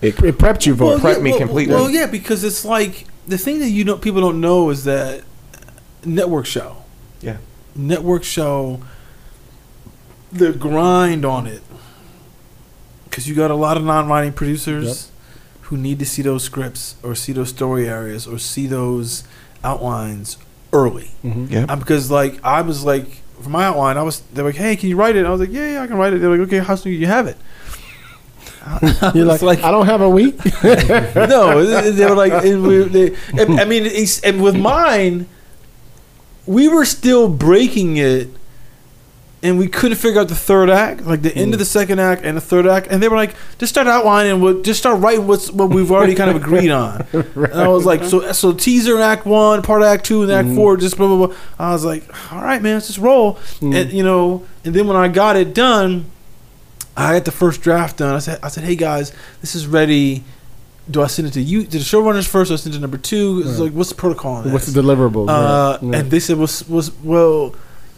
it 0.00 0.18
It 0.22 0.38
prepped 0.38 0.66
you 0.66 0.76
for 0.76 0.94
it. 0.94 1.00
prepped 1.00 1.22
me 1.22 1.36
completely. 1.36 1.74
Well, 1.74 1.90
yeah, 1.90 2.06
because 2.06 2.44
it's 2.44 2.64
like 2.64 3.06
the 3.26 3.38
thing 3.38 3.58
that 3.60 3.68
you 3.70 3.84
know 3.84 3.96
people 3.96 4.20
don't 4.20 4.40
know 4.40 4.70
is 4.70 4.84
that 4.84 5.22
network 6.04 6.46
show. 6.46 6.76
Yeah. 7.20 7.38
Network 7.74 8.24
show. 8.24 8.80
The 10.30 10.52
grind 10.52 11.24
on 11.24 11.46
it, 11.46 11.62
because 13.04 13.26
you 13.26 13.34
got 13.34 13.50
a 13.50 13.54
lot 13.54 13.78
of 13.78 13.82
non-writing 13.84 14.34
producers 14.34 15.10
who 15.62 15.76
need 15.78 15.98
to 16.00 16.04
see 16.06 16.20
those 16.20 16.44
scripts 16.44 16.96
or 17.02 17.14
see 17.14 17.32
those 17.32 17.48
story 17.48 17.88
areas 17.88 18.26
or 18.26 18.38
see 18.38 18.66
those 18.66 19.24
outlines 19.64 20.36
early. 20.74 21.12
Mhm. 21.24 21.50
yeah. 21.50 21.64
Um, 21.66 21.78
because 21.78 22.10
like 22.10 22.38
I 22.44 22.60
was 22.60 22.84
like 22.84 23.22
for 23.40 23.48
my 23.48 23.64
outline, 23.64 23.96
I 23.96 24.02
was 24.02 24.20
they're 24.34 24.44
like, 24.44 24.56
hey, 24.56 24.76
can 24.76 24.90
you 24.90 24.96
write 24.96 25.16
it? 25.16 25.24
I 25.24 25.30
was 25.30 25.40
like, 25.40 25.50
yeah, 25.50 25.72
yeah, 25.74 25.82
I 25.82 25.86
can 25.86 25.96
write 25.96 26.12
it. 26.12 26.18
They're 26.20 26.30
like, 26.30 26.40
okay, 26.46 26.58
how 26.58 26.74
soon 26.74 26.92
do 26.92 26.98
you 26.98 27.06
have 27.06 27.26
it? 27.26 27.38
You're 29.14 29.24
like, 29.24 29.42
like- 29.42 29.62
I 29.62 29.70
don't 29.70 29.86
have 29.86 30.00
a 30.00 30.08
week. 30.10 30.36
no, 30.64 31.64
they 31.90 32.06
were 32.06 32.14
like, 32.14 32.32
and 32.44 32.62
we, 32.66 32.78
they, 32.84 33.16
I 33.36 33.64
mean, 33.64 33.90
and 34.24 34.42
with 34.42 34.56
mine, 34.56 35.26
we 36.46 36.68
were 36.68 36.84
still 36.84 37.28
breaking 37.28 37.98
it, 37.98 38.28
and 39.42 39.58
we 39.58 39.68
couldn't 39.68 39.98
figure 39.98 40.20
out 40.20 40.28
the 40.28 40.34
third 40.34 40.68
act, 40.68 41.02
like 41.02 41.22
the 41.22 41.34
end 41.34 41.52
of 41.52 41.58
the 41.58 41.64
mm. 41.64 41.68
second 41.68 42.00
act 42.00 42.22
and 42.24 42.36
the 42.36 42.40
third 42.40 42.66
act, 42.66 42.88
and 42.90 43.02
they 43.02 43.08
were 43.08 43.16
like, 43.16 43.36
just 43.58 43.72
start 43.72 43.86
outlining, 43.86 44.40
we'll 44.40 44.62
just 44.62 44.80
start 44.80 45.00
writing 45.00 45.26
what's 45.26 45.50
what 45.52 45.70
we've 45.70 45.92
already 45.92 46.14
kind 46.14 46.30
of 46.30 46.36
agreed 46.36 46.70
on. 46.70 47.06
And 47.38 47.54
I 47.54 47.68
was 47.68 47.84
like, 47.86 48.02
so 48.04 48.32
so 48.32 48.52
teaser 48.52 49.00
act 49.00 49.26
one, 49.26 49.62
part 49.62 49.82
of 49.82 49.88
act 49.88 50.06
two, 50.06 50.22
and 50.22 50.32
act 50.32 50.48
mm. 50.48 50.56
four, 50.56 50.76
just 50.76 50.96
blah 50.96 51.06
blah 51.06 51.26
blah. 51.28 51.36
I 51.58 51.72
was 51.72 51.84
like, 51.84 52.04
all 52.32 52.42
right, 52.42 52.60
man, 52.60 52.74
let's 52.74 52.88
just 52.88 52.98
roll, 52.98 53.38
and 53.60 53.72
mm. 53.72 53.92
you 53.92 54.02
know, 54.02 54.44
and 54.64 54.74
then 54.74 54.86
when 54.86 54.96
I 54.96 55.08
got 55.08 55.36
it 55.36 55.54
done. 55.54 56.06
I 56.98 57.12
got 57.14 57.24
the 57.24 57.30
first 57.32 57.60
draft 57.62 57.98
done. 57.98 58.14
I 58.14 58.18
said, 58.18 58.40
I 58.42 58.48
said, 58.48 58.64
hey 58.64 58.76
guys, 58.76 59.12
this 59.40 59.54
is 59.54 59.66
ready. 59.66 60.24
Do 60.90 61.02
I 61.02 61.06
send 61.06 61.28
it 61.28 61.32
to 61.32 61.40
you, 61.42 61.64
to 61.64 61.70
the 61.70 61.78
showrunners 61.78 62.26
first, 62.26 62.50
or 62.50 62.56
send 62.56 62.74
it 62.74 62.78
to 62.78 62.80
number 62.80 62.96
two? 62.98 63.40
It's 63.44 63.50
Right. 63.58 63.64
like, 63.66 63.72
what's 63.72 63.90
the 63.90 63.94
protocol 63.94 64.34
on 64.36 64.44
this? 64.44 64.52
What's 64.52 64.66
the 64.72 64.80
deliverable? 64.80 65.28
uh, 65.28 65.78
right. 65.82 66.00
And 66.00 66.10
they 66.10 66.18
said, 66.20 66.38
was 66.38 66.66
was 66.68 66.90
well, 67.02 67.54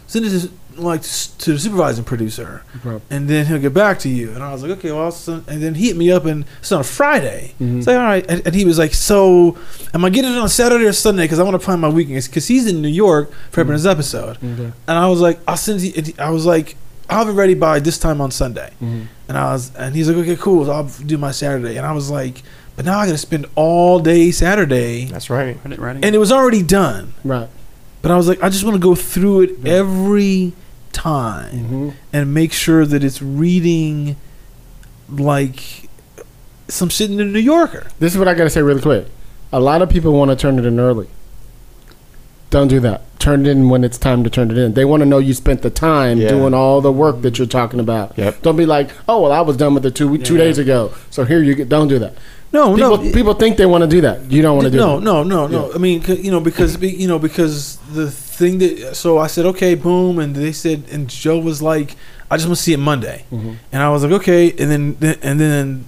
send 0.06 0.26
it 0.26 0.30
to 0.40 0.50
like 0.76 1.02
to 1.02 1.52
the 1.52 1.58
supervising 1.58 2.04
producer, 2.04 2.62
Right. 2.82 3.00
and 3.10 3.28
then 3.28 3.46
he'll 3.46 3.58
get 3.58 3.74
back 3.74 3.98
to 4.00 4.08
you. 4.08 4.32
And 4.32 4.42
I 4.42 4.52
was 4.52 4.62
like, 4.62 4.72
okay, 4.78 4.90
well, 4.92 5.14
and 5.28 5.62
then 5.62 5.74
he 5.74 5.86
hit 5.88 5.96
me 5.96 6.10
up, 6.10 6.24
and 6.24 6.44
it's 6.60 6.72
on 6.72 6.80
a 6.80 6.84
Friday. 6.84 7.54
Mhm. 7.60 7.78
It's 7.78 7.86
like, 7.86 7.96
all 7.96 8.02
right, 8.02 8.24
and, 8.28 8.42
and 8.46 8.54
he 8.54 8.64
was 8.64 8.78
like, 8.78 8.94
so 8.94 9.56
am 9.94 10.04
I 10.04 10.10
getting 10.10 10.32
it 10.32 10.38
on 10.38 10.48
Saturday 10.48 10.86
or 10.86 10.92
Sunday? 10.92 11.24
Because 11.24 11.38
I 11.38 11.42
want 11.44 11.54
to 11.54 11.64
plan 11.64 11.80
my 11.80 11.88
weekends. 11.88 12.26
Because 12.28 12.48
he's 12.48 12.66
in 12.66 12.80
New 12.82 12.88
York 12.88 13.30
prepping 13.52 13.64
Mm-hmm. 13.64 13.72
his 13.72 13.86
episode, 13.86 14.36
Okay. 14.42 14.72
and 14.88 14.98
I 14.98 15.06
was 15.08 15.20
like, 15.20 15.38
I'll 15.46 15.56
send 15.56 15.80
you. 15.80 15.92
I 16.18 16.30
was 16.30 16.44
like, 16.46 16.76
I'll 17.10 17.24
be 17.26 17.32
ready 17.32 17.54
by 17.54 17.80
this 17.80 17.98
time 17.98 18.20
on 18.20 18.30
Sunday. 18.30 18.70
Mhm. 18.82 19.06
And 19.28 19.36
I 19.38 19.52
was, 19.52 19.74
and 19.76 19.94
he's 19.94 20.08
like, 20.08 20.16
okay, 20.18 20.36
cool. 20.36 20.64
So 20.66 20.72
I'll 20.72 20.84
do 21.06 21.18
my 21.18 21.30
Saturday. 21.32 21.76
And 21.76 21.86
I 21.86 21.92
was 21.92 22.10
like, 22.10 22.42
but 22.76 22.84
now 22.84 22.98
I 22.98 23.06
got 23.06 23.12
to 23.12 23.18
spend 23.18 23.46
all 23.56 23.98
day 24.00 24.30
Saturday, 24.30 25.06
That's 25.06 25.28
right. 25.30 25.58
Writing- 25.64 25.80
writing- 25.80 26.04
and 26.04 26.14
it 26.14 26.18
was 26.18 26.32
already 26.32 26.62
done. 26.62 27.12
Right. 27.24 27.48
But 28.02 28.10
I 28.10 28.16
was 28.16 28.26
like, 28.28 28.42
I 28.42 28.48
just 28.48 28.64
want 28.64 28.74
to 28.76 28.80
go 28.80 28.94
through 28.94 29.42
it 29.42 29.66
every 29.66 30.52
time 30.92 31.52
Mhm. 31.52 31.92
and 32.12 32.32
make 32.34 32.52
sure 32.52 32.86
that 32.86 33.04
it's 33.04 33.20
reading 33.22 34.16
like 35.08 35.88
some 36.68 36.88
shit 36.88 37.10
in 37.10 37.16
the 37.16 37.24
New 37.24 37.38
Yorker. 37.40 37.86
This 37.98 38.12
is 38.12 38.18
what 38.18 38.28
I 38.28 38.34
got 38.34 38.44
to 38.44 38.50
say 38.50 38.62
really 38.62 38.80
quick. 38.80 39.06
A 39.52 39.60
lot 39.60 39.82
of 39.82 39.90
people 39.90 40.12
want 40.12 40.30
to 40.30 40.36
turn 40.36 40.58
it 40.58 40.64
in 40.64 40.78
early. 40.78 41.08
Don't 42.50 42.68
do 42.68 42.80
that. 42.80 43.02
Turn 43.20 43.46
it 43.46 43.50
in 43.50 43.68
when 43.68 43.84
it's 43.84 43.98
time 43.98 44.24
to 44.24 44.30
turn 44.30 44.50
it 44.50 44.58
in. 44.58 44.74
They 44.74 44.84
want 44.84 45.02
to 45.02 45.06
know 45.06 45.18
you 45.18 45.34
spent 45.34 45.62
the 45.62 45.70
time 45.70 46.18
Yeah. 46.18 46.28
doing 46.30 46.54
all 46.54 46.80
the 46.80 46.90
work 46.92 47.22
that 47.22 47.38
you're 47.38 47.46
talking 47.46 47.78
about. 47.80 48.12
Yep. 48.16 48.42
Don't 48.42 48.56
be 48.56 48.66
like, 48.66 48.90
oh 49.08 49.20
well, 49.22 49.32
I 49.32 49.40
was 49.40 49.56
done 49.56 49.74
with 49.74 49.86
it 49.86 49.94
two 49.94 50.18
two 50.18 50.34
Yeah. 50.34 50.44
days 50.44 50.58
ago. 50.58 50.92
So 51.10 51.24
here 51.24 51.42
you 51.42 51.54
get. 51.54 51.68
Don't 51.68 51.88
do 51.88 51.98
that. 52.00 52.14
No, 52.52 52.74
People 52.74 52.96
no, 53.04 53.12
people 53.12 53.34
think 53.34 53.56
they 53.58 53.66
want 53.66 53.82
to 53.82 53.88
do 53.88 54.00
that. 54.00 54.28
You 54.32 54.42
don't 54.42 54.56
want 54.56 54.64
to 54.64 54.70
do 54.72 54.78
no, 54.78 54.98
that. 54.98 55.04
no, 55.04 55.22
no, 55.22 55.46
no. 55.46 55.72
I 55.72 55.78
mean, 55.78 56.02
you 56.08 56.32
know, 56.32 56.40
because 56.40 56.80
you 56.82 57.06
know, 57.06 57.18
because 57.20 57.76
the 57.94 58.10
thing 58.10 58.58
that 58.58 58.96
so 58.96 59.18
I 59.18 59.28
said 59.28 59.46
okay, 59.46 59.76
boom, 59.76 60.18
and 60.18 60.34
they 60.34 60.50
said, 60.50 60.82
and 60.90 61.08
Joe 61.08 61.38
was 61.38 61.62
like, 61.62 61.94
I 62.28 62.36
just 62.36 62.48
want 62.48 62.56
to 62.56 62.62
see 62.64 62.72
it 62.72 62.78
Monday, 62.78 63.24
Mhm. 63.32 63.54
and 63.70 63.82
I 63.82 63.90
was 63.90 64.02
like, 64.02 64.10
okay, 64.12 64.50
and 64.58 64.68
then 64.68 64.96
and 65.22 65.38
then 65.38 65.84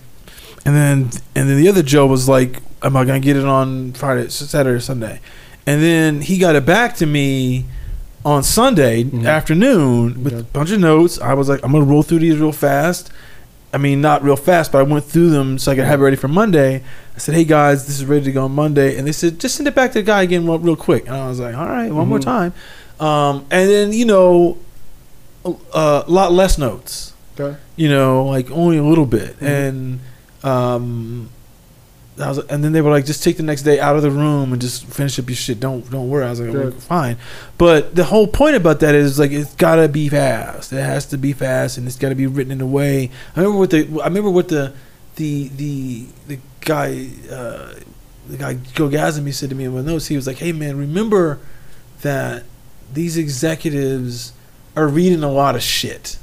and 0.64 0.76
then 0.76 1.10
and 1.34 1.48
then 1.50 1.56
the 1.56 1.66
other 1.68 1.82
Joe 1.82 2.06
was 2.06 2.28
like, 2.28 2.60
am 2.84 2.96
I 2.96 3.04
gonna 3.06 3.18
get 3.18 3.36
it 3.36 3.44
on 3.44 3.92
Friday, 3.94 4.28
Saturday, 4.28 4.76
or 4.76 4.80
Sunday? 4.80 5.18
And 5.66 5.82
then 5.82 6.20
he 6.22 6.38
got 6.38 6.56
it 6.56 6.66
back 6.66 6.96
to 6.96 7.06
me 7.06 7.64
on 8.24 8.42
Sunday 8.42 9.04
Mhm. 9.04 9.26
afternoon 9.26 10.22
with 10.24 10.32
Okay. 10.32 10.40
a 10.40 10.44
bunch 10.44 10.70
of 10.70 10.80
notes. 10.80 11.20
I 11.20 11.34
was 11.34 11.48
like, 11.48 11.60
I'm 11.64 11.72
gonna 11.72 11.84
roll 11.84 12.02
through 12.02 12.20
these 12.20 12.36
real 12.38 12.52
fast. 12.52 13.10
I 13.74 13.78
mean, 13.78 14.00
not 14.00 14.22
real 14.22 14.36
fast, 14.36 14.70
but 14.70 14.78
I 14.78 14.82
went 14.82 15.04
through 15.04 15.30
them 15.30 15.58
so 15.58 15.72
I 15.72 15.74
could 15.74 15.84
have 15.84 16.00
it 16.00 16.04
ready 16.04 16.16
for 16.16 16.28
Monday. 16.28 16.82
I 17.16 17.18
said, 17.18 17.34
"Hey 17.34 17.44
guys, 17.44 17.86
this 17.86 17.96
is 18.00 18.04
ready 18.04 18.24
to 18.26 18.32
go 18.32 18.44
on 18.44 18.52
Monday," 18.54 18.96
and 18.98 19.06
they 19.06 19.12
said, 19.12 19.38
"Just 19.38 19.54
send 19.56 19.66
it 19.66 19.74
back 19.74 19.92
to 19.92 19.98
the 20.00 20.02
guy 20.02 20.22
again, 20.22 20.44
real, 20.46 20.58
real 20.58 20.76
quick." 20.76 21.06
And 21.06 21.16
I 21.16 21.28
was 21.28 21.40
like, 21.40 21.56
"All 21.56 21.66
right, 21.66 21.90
one 21.92 22.06
more 22.08 22.18
Mhm. 22.18 22.22
time." 22.22 22.52
Um, 23.00 23.44
and 23.50 23.70
then 23.70 23.92
you 23.94 24.04
know, 24.04 24.58
a 25.44 26.04
lot 26.06 26.32
less 26.32 26.58
notes. 26.58 27.12
Okay. 27.38 27.56
You 27.76 27.88
know, 27.88 28.24
like 28.26 28.50
only 28.52 28.76
a 28.76 28.84
little 28.84 29.06
bit, 29.06 29.40
Mhm. 29.40 29.46
and 29.48 30.00
um, 30.44 31.28
I 32.20 32.28
was, 32.28 32.38
and 32.38 32.62
then 32.62 32.72
they 32.72 32.82
were 32.82 32.90
like, 32.90 33.06
"Just 33.06 33.24
take 33.24 33.38
the 33.38 33.42
next 33.42 33.62
day 33.62 33.80
out 33.80 33.96
of 33.96 34.02
the 34.02 34.10
room 34.10 34.52
and 34.52 34.60
just 34.60 34.84
finish 34.86 35.18
up 35.18 35.28
your 35.28 35.36
shit. 35.36 35.60
Don't 35.60 35.88
don't 35.90 36.10
worry." 36.10 36.26
I 36.26 36.30
was 36.30 36.40
like. 36.40 36.54
"Okay, 36.54 36.78
"Fine," 36.78 37.16
but 37.56 37.94
the 37.94 38.04
whole 38.04 38.26
point 38.26 38.54
about 38.54 38.80
that 38.80 38.94
is 38.94 39.18
like 39.18 39.30
it's 39.30 39.54
gotta 39.54 39.88
be 39.88 40.08
fast. 40.10 40.72
It 40.72 40.82
has 40.82 41.06
to 41.06 41.16
be 41.16 41.32
fast, 41.32 41.78
and 41.78 41.86
it's 41.86 41.96
gotta 41.96 42.14
be 42.14 42.26
written 42.26 42.52
in 42.52 42.60
a 42.60 42.66
way. 42.66 43.10
I 43.34 43.40
remember 43.40 43.58
what 43.58 43.70
the 43.70 44.00
I 44.02 44.08
remember 44.08 44.30
what 44.30 44.48
the 44.48 44.74
the 45.16 45.48
the 45.48 46.06
the 46.28 46.38
guy 46.60 47.08
uh, 47.30 47.74
the 48.28 48.36
guy 48.36 48.54
Joe 48.74 48.88
Gasmy 48.88 49.32
said 49.32 49.48
to 49.48 49.54
me 49.54 49.64
in 49.64 49.74
my 49.74 49.80
notes. 49.80 50.08
He 50.08 50.16
was 50.16 50.26
like, 50.26 50.38
"Hey 50.38 50.52
man, 50.52 50.76
remember 50.76 51.38
that 52.02 52.44
these 52.92 53.16
executives 53.16 54.34
are 54.76 54.86
reading 54.86 55.22
a 55.22 55.30
lot 55.30 55.54
of 55.54 55.62
shit." 55.62 56.18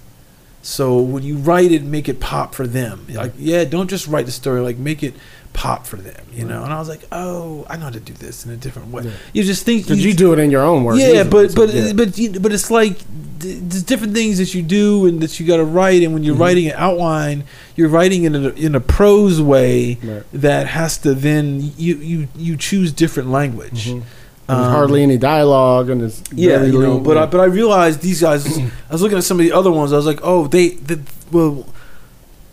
So 0.61 0.99
when 0.99 1.23
you 1.23 1.37
write 1.37 1.71
it, 1.71 1.83
make 1.83 2.09
it 2.09 2.19
pop 2.19 2.53
for 2.53 2.67
them. 2.67 3.07
Like, 3.09 3.31
yeah, 3.37 3.63
don't 3.63 3.89
just 3.89 4.07
write 4.07 4.25
the 4.25 4.31
story. 4.31 4.59
Like, 4.59 4.77
make 4.77 5.01
it 5.03 5.13
pop 5.59 5.85
for 5.85 5.97
them. 5.97 6.23
You 6.33 6.45
know. 6.45 6.63
And 6.63 6.71
I 6.71 6.79
was 6.79 6.87
like, 6.87 7.03
oh, 7.11 7.65
I 7.69 7.75
know 7.75 7.83
how 7.89 7.89
to 7.89 7.99
do 7.99 8.13
this 8.13 8.45
in 8.45 8.51
a 8.51 8.55
different 8.55 8.87
way. 8.93 9.03
Yeah. 9.03 9.11
You 9.33 9.43
just 9.43 9.65
think 9.65 9.85
Did 9.87 9.97
you 10.07 10.13
do 10.13 10.31
it 10.33 10.39
in 10.39 10.49
your 10.51 10.63
own 10.63 10.85
work? 10.85 10.97
yeah, 10.97 11.23
but 11.35 11.53
but 11.53 11.73
yeah. 11.73 11.91
but 11.93 12.17
you- 12.17 12.39
but 12.39 12.51
it's 12.53 12.71
like 12.71 12.95
th- 13.41 13.59
there's 13.69 13.83
different 13.83 14.13
things 14.13 14.37
that 14.37 14.53
you 14.55 14.61
do 14.61 15.05
and 15.07 15.19
that 15.21 15.37
you 15.37 15.45
got 15.45 15.57
to 15.57 15.65
write. 15.65 16.01
And 16.03 16.13
when 16.13 16.23
you're 16.23 16.35
Mhm. 16.37 16.45
writing 16.45 16.65
an 16.67 16.75
outline, 16.77 17.43
you're 17.75 17.89
writing 17.97 18.23
in 18.23 18.33
a 18.35 18.49
in 18.67 18.73
a 18.73 18.79
prose 18.79 19.41
way 19.41 19.97
Right. 20.01 20.23
that 20.47 20.67
has 20.67 20.97
to 20.99 21.13
then 21.13 21.73
you 21.77 21.93
you 22.11 22.27
you 22.37 22.55
choose 22.55 22.93
different 22.93 23.29
language. 23.29 23.81
Mhm. 23.89 24.01
There's 24.47 24.65
Um, 24.65 24.71
hardly 24.79 25.03
any 25.03 25.17
dialogue, 25.17 25.89
and 25.91 26.01
it's 26.01 26.21
yeah, 26.33 26.63
you 26.63 26.79
know, 26.81 26.99
but 26.99 27.17
I, 27.17 27.25
but 27.33 27.39
I 27.41 27.45
realized 27.61 27.99
these 28.01 28.21
guys. 28.21 28.41
I 28.89 28.91
was 28.95 29.01
looking 29.03 29.17
at 29.17 29.23
some 29.25 29.37
of 29.39 29.45
the 29.45 29.51
other 29.59 29.71
ones. 29.79 29.91
I 29.93 29.97
was 29.97 30.07
like, 30.07 30.21
oh, 30.23 30.47
they, 30.47 30.69
the 30.89 30.97
well, 31.31 31.67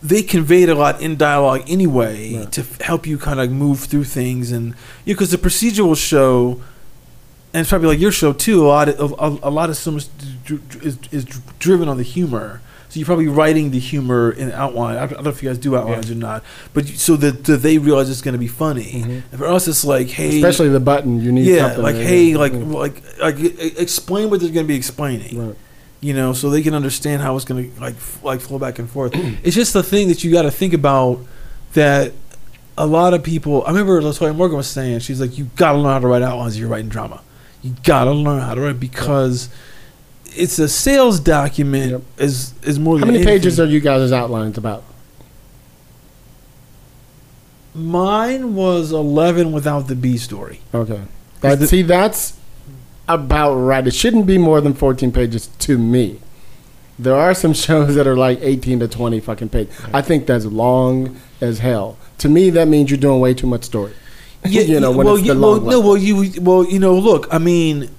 they 0.03 0.21
conveyed 0.21 0.69
a 0.69 0.75
lot 0.75 1.01
in 1.01 1.17
dialogue 1.17 1.63
anyway 1.67 2.35
Right. 2.35 2.51
to 2.51 2.61
f- 2.61 2.81
help 2.81 3.07
you 3.07 3.17
kind 3.17 3.39
of 3.39 3.51
move 3.51 3.79
through 3.81 4.03
things, 4.05 4.51
and 4.51 4.75
you 5.05 5.15
because 5.15 5.31
the 5.31 5.37
procedural 5.37 5.97
show, 5.97 6.61
and 7.53 7.61
it's 7.61 7.69
probably 7.69 7.87
like 7.89 7.99
your 7.99 8.11
show 8.11 8.31
too. 8.33 8.65
A 8.65 8.67
lot 8.67 8.89
of 8.89 9.11
a, 9.13 9.47
a 9.47 9.51
lot 9.51 9.69
of 9.69 9.77
so 9.77 9.91
much 9.91 10.07
is 10.81 10.97
is 11.11 11.25
driven 11.59 11.87
on 11.89 11.97
the 11.97 12.03
humor. 12.03 12.61
So 12.89 12.99
you're 13.01 13.05
probably 13.05 13.27
writing 13.27 13.71
the 13.71 13.79
humor 13.79 14.31
in 14.31 14.49
outline. 14.53 14.95
I 14.95 15.07
don't 15.07 15.21
know 15.21 15.29
if 15.29 15.43
you 15.43 15.49
guys 15.49 15.57
do 15.57 15.75
outlines 15.75 16.09
or 16.09 16.15
not, 16.15 16.41
but 16.73 16.87
you- 16.89 16.95
so 16.95 17.17
that, 17.17 17.43
that 17.43 17.57
they 17.57 17.77
realize 17.79 18.09
it's 18.09 18.21
going 18.21 18.31
to 18.31 18.39
be 18.39 18.47
funny. 18.47 19.01
And 19.29 19.39
for 19.39 19.45
us, 19.47 19.67
it's 19.67 19.83
like, 19.83 20.07
hey, 20.07 20.29
Mm-hmm. 20.29 20.37
Especially 20.45 20.69
the 20.69 20.79
button. 20.79 21.19
You 21.21 21.33
need 21.33 21.47
yeah, 21.47 21.63
something 21.67 21.83
like 21.83 21.95
hey, 21.97 22.23
yeah. 22.31 22.37
like 22.37 22.53
like 22.53 23.03
like 23.19 23.39
e- 23.39 23.73
explain 23.77 24.29
what 24.29 24.39
they're 24.39 24.51
going 24.51 24.65
to 24.65 24.67
be 24.69 24.75
explaining. 24.77 25.47
Right. 25.47 25.57
You 25.99 26.13
know, 26.13 26.33
so 26.33 26.49
they 26.51 26.61
can 26.61 26.75
understand 26.75 27.21
how 27.23 27.35
it's 27.35 27.45
going 27.45 27.71
to 27.73 27.81
like 27.81 27.95
f- 27.95 28.23
like 28.23 28.39
flow 28.39 28.59
back 28.59 28.77
and 28.79 28.89
forth. 28.89 29.11
it's 29.43 29.55
just 29.55 29.73
the 29.73 29.81
thing 29.83 30.09
that 30.09 30.23
you 30.23 30.31
got 30.31 30.43
to 30.43 30.51
think 30.51 30.73
about 30.73 31.19
that 31.73 32.13
a 32.77 32.85
lot 32.85 33.13
of 33.15 33.23
people. 33.23 33.63
I 33.65 33.69
remember 33.69 33.99
Latoya 34.01 34.35
Morgan 34.35 34.57
was 34.57 34.67
saying 34.67 34.99
she's 34.99 35.19
like, 35.19 35.37
you 35.37 35.45
got 35.55 35.71
to 35.71 35.79
learn 35.79 35.93
how 35.93 35.99
to 35.99 36.07
write 36.07 36.21
outlines. 36.21 36.55
If 36.55 36.59
you're 36.61 36.69
writing 36.69 36.89
drama. 36.89 37.21
You 37.63 37.75
got 37.83 38.03
to 38.03 38.11
learn 38.11 38.41
how 38.41 38.53
to 38.53 38.61
write 38.61 38.79
because 38.79 39.49
it's 40.25 40.59
a 40.59 40.69
sales 40.69 41.19
document. 41.19 41.91
Yep. 41.91 42.01
Is 42.19 42.53
is 42.63 42.77
more. 42.77 42.99
How 42.99 43.05
than 43.05 43.15
many 43.15 43.25
pages 43.25 43.59
are 43.59 43.65
you 43.65 43.79
guys' 43.79 44.11
outlines 44.11 44.57
about? 44.59 44.83
Mine 47.73 48.55
was 48.55 48.91
eleven 48.91 49.51
without 49.51 49.87
the 49.87 49.95
B 49.95 50.17
story. 50.17 50.61
Okay. 50.73 51.01
That, 51.41 51.59
the- 51.59 51.67
see, 51.67 51.81
that's 51.83 52.37
about 53.07 53.55
right. 53.55 53.85
It 53.85 53.93
shouldn't 53.93 54.25
be 54.25 54.37
more 54.37 54.61
than 54.61 54.73
14 54.73 55.11
pages 55.11 55.47
to 55.59 55.77
me. 55.77 56.19
There 56.99 57.15
are 57.15 57.33
some 57.33 57.53
shows 57.65 57.95
that 57.95 58.07
are 58.07 58.17
like 58.17 58.39
18 58.41 58.79
to 58.79 58.87
20 58.87 59.19
fucking 59.19 59.49
pages. 59.49 59.75
I 59.93 60.01
think 60.01 60.25
that's 60.25 60.45
long 60.45 61.19
as 61.41 61.59
hell. 61.59 61.97
To 62.19 62.29
me, 62.29 62.49
that 62.51 62.67
means 62.67 62.89
you're 62.89 62.99
doing 62.99 63.19
way 63.19 63.33
too 63.33 63.47
much 63.47 63.63
story. 63.63 63.93
Yeah, 64.45 64.61
you 64.61 64.79
know, 64.79 64.91
when 64.91 65.05
well, 65.07 65.17
you, 65.17 65.37
well, 65.37 65.59
no, 65.59 65.81
well, 65.81 65.97
you, 65.97 66.31
well, 66.41 66.63
you 66.63 66.79
know, 66.79 66.97
look, 66.97 67.27
I 67.33 67.37
mean, 67.37 67.89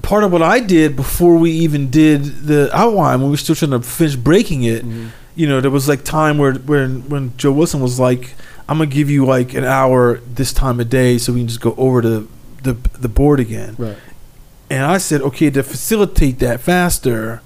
part 0.00 0.24
of 0.24 0.32
what 0.32 0.40
I 0.42 0.60
did 0.60 0.96
before 0.96 1.36
we 1.36 1.50
even 1.50 1.90
did 1.90 2.22
the 2.46 2.70
outline, 2.72 3.18
when 3.18 3.26
we 3.28 3.32
were 3.32 3.36
still 3.36 3.56
trying 3.56 3.72
to 3.72 3.80
finish 3.82 4.14
breaking 4.16 4.62
it, 4.62 4.84
Mm-hmm. 4.84 5.08
you 5.34 5.48
know, 5.48 5.60
there 5.60 5.72
was 5.72 5.88
like 5.88 6.04
time 6.04 6.38
where, 6.38 6.54
when, 6.54 7.08
when 7.08 7.36
Joe 7.36 7.52
Wilson 7.52 7.80
was 7.80 7.98
like, 7.98 8.34
"I'm 8.68 8.78
gonna 8.78 8.88
give 8.88 9.10
you 9.10 9.26
like 9.26 9.52
an 9.54 9.64
hour 9.64 10.18
this 10.20 10.52
time 10.52 10.80
of 10.80 10.88
day, 10.88 11.18
so 11.18 11.32
we 11.32 11.40
can 11.40 11.48
just 11.48 11.60
go 11.60 11.74
over 11.76 12.00
to 12.02 12.28
the 12.66 12.76
the 12.98 13.08
board 13.08 13.40
again." 13.40 13.74
Right. 13.78 13.96
And 14.68 14.84
I 14.84 14.98
said, 14.98 15.22
okay, 15.22 15.48
to 15.50 15.62
facilitate 15.62 16.40
that 16.40 16.60
faster, 16.60 17.40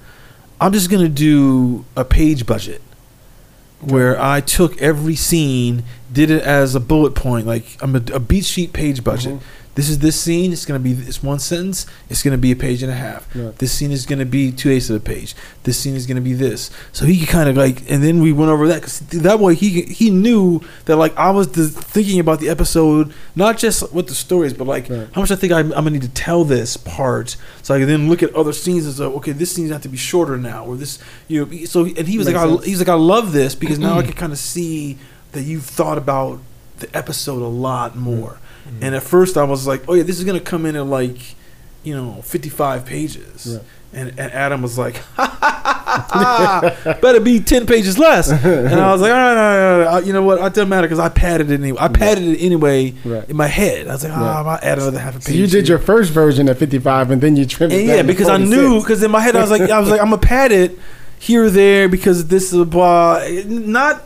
I'm 0.58 0.72
just 0.72 0.88
going 0.90 1.02
to 1.02 1.08
do 1.08 1.84
a 1.94 2.02
page 2.04 2.46
budget 2.46 2.80
where 3.80 4.18
I 4.20 4.40
took 4.40 4.80
every 4.80 5.16
scene, 5.16 5.82
did 6.10 6.30
it 6.30 6.42
as 6.42 6.74
a 6.74 6.80
bullet 6.80 7.14
point, 7.14 7.46
like 7.46 7.76
I'm 7.82 7.94
a, 7.94 8.02
a 8.14 8.20
beat 8.20 8.44
sheet 8.46 8.72
page 8.72 9.04
budget. 9.04 9.34
Mhm. 9.34 9.40
This 9.76 9.88
is 9.88 10.00
this 10.00 10.20
scene. 10.20 10.52
It's 10.52 10.66
going 10.66 10.78
to 10.78 10.82
be 10.82 10.92
this 10.92 11.22
one 11.22 11.38
sentence. 11.38 11.86
It's 12.08 12.22
going 12.22 12.32
to 12.32 12.38
be 12.38 12.50
a 12.50 12.56
page 12.56 12.82
and 12.82 12.90
a 12.90 12.94
half. 12.94 13.28
Right. 13.34 13.56
This 13.56 13.72
scene 13.72 13.92
is 13.92 14.04
going 14.04 14.18
to 14.18 14.24
be 14.24 14.50
two 14.50 14.68
eighths 14.70 14.90
of 14.90 14.96
a 14.96 15.00
page. 15.00 15.34
This 15.62 15.78
scene 15.78 15.94
is 15.94 16.06
going 16.06 16.16
to 16.16 16.20
be 16.22 16.32
this. 16.32 16.70
So 16.92 17.06
he 17.06 17.18
could 17.20 17.28
kind 17.28 17.48
of 17.48 17.56
like, 17.56 17.88
and 17.90 18.02
then 18.02 18.20
we 18.20 18.32
went 18.32 18.50
over 18.50 18.66
that 18.68 18.80
because 18.82 18.98
that 19.00 19.38
way 19.38 19.54
he 19.54 19.82
he 19.82 20.10
knew 20.10 20.60
that 20.86 20.96
like 20.96 21.16
I 21.16 21.30
was 21.30 21.52
the, 21.52 21.68
thinking 21.68 22.18
about 22.18 22.40
the 22.40 22.48
episode, 22.48 23.14
not 23.36 23.58
just 23.58 23.92
what 23.92 24.08
the 24.08 24.14
story 24.14 24.48
is, 24.48 24.54
but 24.54 24.66
like 24.66 24.88
Right. 24.90 25.08
how 25.12 25.20
much 25.20 25.30
I 25.30 25.36
think 25.36 25.52
I'm, 25.52 25.66
I'm 25.72 25.84
gonna 25.84 25.90
need 25.90 26.02
to 26.02 26.08
tell 26.08 26.44
this 26.44 26.76
part, 26.76 27.36
so 27.62 27.72
I 27.74 27.78
can 27.78 27.86
then 27.86 28.08
look 28.08 28.22
at 28.24 28.34
other 28.34 28.52
scenes 28.52 28.86
and 28.86 28.94
say, 28.94 29.04
okay, 29.04 29.32
this 29.32 29.52
scene 29.52 29.68
has 29.68 29.82
to 29.82 29.88
be 29.88 29.96
shorter 29.96 30.36
now, 30.36 30.64
or 30.64 30.76
this, 30.76 30.98
you 31.28 31.46
know. 31.46 31.64
So 31.66 31.84
and 31.84 32.08
he 32.08 32.18
was 32.18 32.26
Makes 32.26 32.38
like, 32.40 32.60
I, 32.60 32.64
he's 32.64 32.80
like, 32.80 32.88
I 32.88 32.94
love 32.94 33.32
this 33.32 33.54
because 33.54 33.78
now 33.78 33.98
I 33.98 34.02
can 34.08 34.14
kind 34.14 34.32
of 34.32 34.38
see 34.38 34.98
that 35.30 35.42
you've 35.42 35.64
thought 35.64 35.96
about 35.96 36.40
the 36.80 36.94
episode 36.96 37.40
a 37.40 37.46
lot 37.46 37.94
more. 37.96 38.39
Mm-hmm. 38.70 38.84
And 38.84 38.94
at 38.94 39.02
first 39.02 39.36
I 39.36 39.44
was 39.44 39.66
like, 39.66 39.82
oh 39.88 39.94
yeah, 39.94 40.02
this 40.02 40.18
is 40.18 40.24
gonna 40.24 40.40
come 40.40 40.64
in 40.66 40.76
at 40.76 40.86
like, 40.86 41.18
you 41.82 41.94
know, 41.94 42.22
55 42.22 42.84
pages. 42.86 43.56
Right. 43.56 43.64
And, 43.92 44.08
and 44.20 44.32
Adam 44.32 44.62
was 44.62 44.78
like, 44.78 45.02
better 47.00 47.20
be 47.20 47.40
10 47.40 47.66
pages 47.66 47.98
less. 47.98 48.30
And 48.30 48.68
I 48.80 48.92
was 48.92 49.00
like, 49.00 49.10
all 49.10 49.16
right, 49.16 49.30
all 49.30 49.34
right, 49.36 49.72
all 49.72 49.78
right. 49.80 49.86
I- 50.02 50.06
You 50.06 50.12
know 50.12 50.22
what? 50.22 50.38
It 50.38 50.54
doesn't 50.54 50.68
matter 50.68 50.86
because 50.86 50.98
I 51.00 51.08
padded 51.08 51.50
it 51.50 51.60
anyway. 51.60 51.78
I 51.80 51.88
padded 51.88 52.24
it 52.24 52.38
anyway 52.38 52.94
Right. 53.04 53.28
in 53.28 53.36
my 53.36 53.46
head. 53.48 53.88
I 53.88 53.92
was 53.92 54.04
like, 54.04 54.12
ah, 54.12 54.42
Right. 54.42 54.52
I'll 54.52 54.58
add 54.72 54.78
another 54.78 54.98
half 55.00 55.14
a 55.16 55.18
page. 55.18 55.26
So 55.26 55.32
you 55.32 55.46
did 55.46 55.68
your 55.68 55.78
first 55.78 56.12
version 56.12 56.48
at 56.48 56.58
55, 56.58 57.10
and 57.10 57.20
then 57.20 57.34
you 57.36 57.46
trimmed 57.46 57.72
it. 57.72 57.84
Yeah, 57.84 58.02
because 58.02 58.28
I 58.28 58.36
knew 58.36 58.80
because 58.80 59.02
in 59.02 59.10
my 59.10 59.20
head 59.20 59.34
I 59.36 59.40
was 59.40 59.50
like 59.50 59.62
I 59.62 59.78
was 59.80 59.90
like 59.90 60.00
I'm 60.00 60.10
gonna 60.10 60.18
pad 60.22 60.52
it 60.52 60.78
here 61.18 61.44
or 61.46 61.50
there 61.50 61.88
because 61.88 62.28
this 62.28 62.52
is 62.52 62.58
a 62.60 62.64
blah, 62.64 63.22
not 63.46 64.04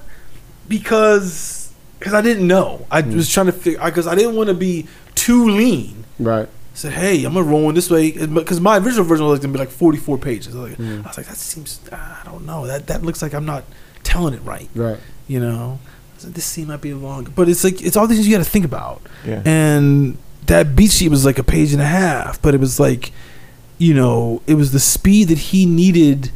because 0.68 1.63
because 2.04 2.14
I 2.14 2.20
didn't 2.20 2.46
know. 2.46 2.86
I 2.90 3.00
Hmm. 3.02 3.16
was 3.16 3.30
trying 3.30 3.46
to 3.46 3.52
figure 3.52 3.80
because 3.82 4.06
I 4.06 4.14
didn't 4.14 4.36
want 4.36 4.48
to 4.48 4.54
be 4.54 4.86
too 5.14 5.48
lean. 5.48 6.04
Right. 6.18 6.46
I 6.48 6.76
said, 6.76 6.92
hey, 6.92 7.24
I'm 7.24 7.32
gonna 7.34 7.46
roll 7.46 7.68
in 7.70 7.74
this 7.74 7.88
way 7.88 8.10
because 8.12 8.60
my 8.60 8.76
original 8.78 9.04
version 9.04 9.26
was 9.26 9.38
gonna 9.40 9.52
be 9.52 9.58
like 9.58 9.70
44 9.70 10.18
pages. 10.18 10.54
I 10.54 10.58
was 10.60 10.68
like, 10.70 10.76
Hmm. 10.78 11.00
I 11.04 11.08
was 11.08 11.16
like 11.16 11.26
that 11.28 11.36
seems 11.36 11.80
I 11.90 12.20
don't 12.26 12.44
know 12.44 12.66
that 12.66 12.86
that 12.88 13.02
looks 13.02 13.22
like 13.22 13.32
I'm 13.32 13.46
not 13.46 13.64
telling 14.02 14.34
it 14.34 14.42
right. 14.44 14.68
Right. 14.74 14.98
You 15.28 15.40
know, 15.40 15.78
I 16.20 16.24
like, 16.26 16.34
this 16.34 16.44
scene 16.44 16.66
might 16.68 16.80
be 16.82 16.92
long, 16.92 17.32
but 17.34 17.48
it's 17.48 17.64
like 17.64 17.80
it's 17.82 17.96
all 17.96 18.06
these 18.06 18.18
things 18.18 18.28
you 18.28 18.36
got 18.36 18.44
to 18.44 18.50
think 18.50 18.64
about 18.66 19.00
Yeah. 19.26 19.40
and 19.46 20.18
that 20.46 20.76
beat 20.76 20.90
sheet 20.90 21.08
was 21.10 21.24
like 21.24 21.38
a 21.38 21.42
page 21.44 21.72
and 21.72 21.80
a 21.80 21.86
half 21.86 22.40
but 22.42 22.52
it 22.54 22.60
was 22.60 22.78
like 22.78 23.12
you 23.78 23.94
know 23.94 24.42
it 24.46 24.54
was 24.54 24.72
the 24.72 24.78
speed 24.80 25.28
that 25.28 25.38
he 25.38 25.64
needed 25.64 26.30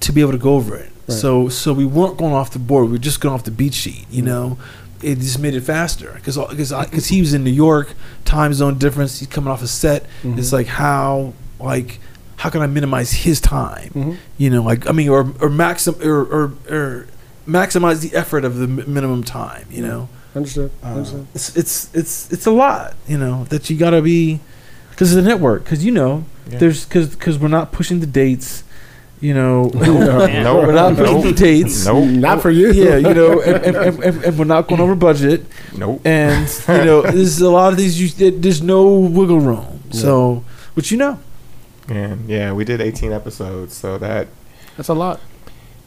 to 0.00 0.12
be 0.12 0.20
able 0.20 0.32
to 0.32 0.38
go 0.38 0.54
over 0.56 0.76
it 0.76 0.90
Right. 1.08 1.18
so 1.18 1.48
so 1.48 1.72
we 1.72 1.84
weren't 1.86 2.16
going 2.18 2.34
off 2.34 2.50
the 2.50 2.58
board 2.58 2.86
we 2.86 2.92
were 2.92 2.98
just 2.98 3.20
going 3.20 3.34
off 3.34 3.44
the 3.44 3.50
beat 3.50 3.72
sheet 3.74 4.04
you 4.10 4.22
Mm. 4.22 4.26
know 4.26 4.58
it 5.02 5.18
just 5.18 5.38
made 5.38 5.54
it 5.54 5.62
faster 5.62 6.12
because 6.16 6.36
because 6.36 6.72
because 6.72 7.06
he 7.08 7.20
was 7.20 7.32
in 7.34 7.42
New 7.44 7.50
York 7.50 7.94
time 8.24 8.52
zone 8.54 8.78
difference 8.78 9.18
he's 9.18 9.28
coming 9.28 9.50
off 9.50 9.62
a 9.62 9.66
set 9.66 10.04
Mhm. 10.22 10.38
it's 10.38 10.52
like 10.52 10.66
how 10.66 11.32
like 11.58 11.98
how 12.36 12.48
can 12.50 12.62
I 12.62 12.66
minimize 12.66 13.12
his 13.12 13.40
time 13.40 13.90
Mhm. 13.94 14.16
you 14.38 14.50
know 14.50 14.62
like 14.62 14.88
I 14.88 14.92
mean 14.92 15.08
or 15.08 15.32
or 15.40 15.48
maxim 15.50 15.94
or 16.02 16.20
or, 16.22 16.52
or 16.70 17.06
maximize 17.48 18.00
the 18.00 18.14
effort 18.16 18.44
of 18.44 18.56
the 18.56 18.66
mi- 18.68 18.84
minimum 18.86 19.24
time 19.24 19.66
you 19.70 19.82
know 19.82 20.08
Understood. 20.34 20.70
uh, 20.84 20.86
Understood. 20.88 21.26
it's 21.34 21.56
it's 21.56 21.90
it's 21.94 22.32
it's 22.32 22.46
a 22.46 22.52
lot, 22.52 22.94
you 23.08 23.18
know, 23.18 23.44
that 23.48 23.68
you 23.68 23.76
gotta 23.76 24.00
be 24.00 24.38
because 24.90 25.12
it's 25.12 25.18
a 25.26 25.28
network. 25.28 25.64
Because 25.64 25.84
you 25.84 25.90
know, 25.90 26.24
Yeah. 26.48 26.58
there's 26.58 26.84
because 26.84 27.08
because 27.08 27.36
we're 27.36 27.48
not 27.48 27.72
pushing 27.72 27.98
the 27.98 28.06
dates, 28.06 28.62
you 29.20 29.34
know, 29.34 29.64
No, 29.74 30.56
we're 30.56 30.72
not 30.72 30.96
pushing 30.96 31.14
nope. 31.16 31.24
the 31.24 31.32
dates. 31.32 31.84
Nope. 31.86 32.04
Not 32.08 32.40
for 32.42 32.50
you. 32.50 32.72
Yeah, 32.72 32.96
you 32.96 33.12
know, 33.14 33.40
and, 33.46 33.64
and, 33.64 33.76
and, 33.76 34.02
and, 34.04 34.24
and 34.24 34.38
we're 34.38 34.44
not 34.46 34.66
going 34.68 34.80
over 34.80 34.94
budget, 34.94 35.44
Nope. 35.76 36.00
and 36.06 36.48
you 36.68 36.84
know, 36.84 37.02
there's 37.02 37.40
a 37.40 37.50
lot 37.50 37.72
of 37.72 37.78
these. 37.78 38.00
You, 38.00 38.30
there's 38.30 38.62
no 38.62 38.98
wiggle 38.98 39.40
room. 39.40 39.82
So, 39.90 40.44
but 40.74 40.90
you 40.90 40.96
know, 40.96 41.18
And 41.88 42.28
yeah, 42.28 42.52
we 42.52 42.64
did 42.64 42.80
18 42.80 43.12
episodes, 43.12 43.74
so 43.76 43.98
that 43.98 44.28
That's 44.76 44.88
a 44.88 44.94
lot. 44.94 45.20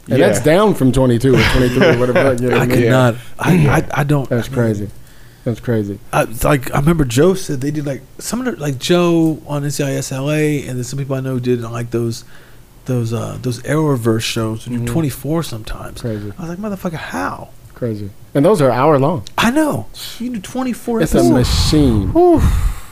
And 0.09 0.19
Yeah. 0.19 0.27
that's 0.27 0.41
down 0.43 0.73
from 0.75 0.91
22 0.91 1.33
or 1.33 1.41
23 1.55 1.87
or 1.87 1.97
whatever. 1.97 2.33
You 2.43 2.49
know 2.49 2.57
what 2.57 2.59
I 2.59 2.63
I 2.63 2.67
could 2.67 2.79
mean? 2.79 2.89
not. 2.89 3.15
I, 3.39 3.67
I 3.69 4.01
I 4.01 4.03
don't. 4.03 4.27
That's 4.29 4.49
crazy. 4.49 4.89
That's 5.45 5.59
crazy. 5.61 5.99
I, 6.11 6.23
like 6.43 6.73
I 6.75 6.79
remember 6.79 7.05
Joe 7.05 7.33
said 7.35 7.61
they 7.61 7.71
did 7.71 7.85
like 7.85 8.01
some 8.19 8.39
of 8.45 8.45
the, 8.45 8.61
like 8.61 8.77
Joe 8.79 9.41
on 9.47 9.63
NCIS 9.63 10.11
LA, 10.11 10.67
and 10.69 10.77
then 10.77 10.83
some 10.83 10.99
people 10.99 11.15
I 11.15 11.21
know 11.21 11.39
did 11.39 11.61
like 11.61 11.91
those 11.91 12.25
those 12.85 13.13
uh 13.13 13.37
those 13.41 13.61
Arrowverse 13.63 14.21
shows. 14.21 14.65
who 14.65 14.71
do 14.77 14.83
Mhm. 14.83 14.87
24 14.87 15.43
sometimes. 15.43 16.01
Crazy. 16.01 16.31
I 16.37 16.41
was 16.41 16.49
like, 16.49 16.59
motherfucker, 16.59 16.93
how? 16.97 17.49
Crazy. 17.73 18.09
And 18.33 18.43
those 18.45 18.61
are 18.61 18.69
hour 18.71 18.99
long. 18.99 19.23
I 19.37 19.51
know 19.51 19.87
you 20.19 20.29
do 20.31 20.39
24 20.39 21.01
It's 21.01 21.13
a 21.15 21.23
machine. 21.23 22.09
Whew. 22.13 22.41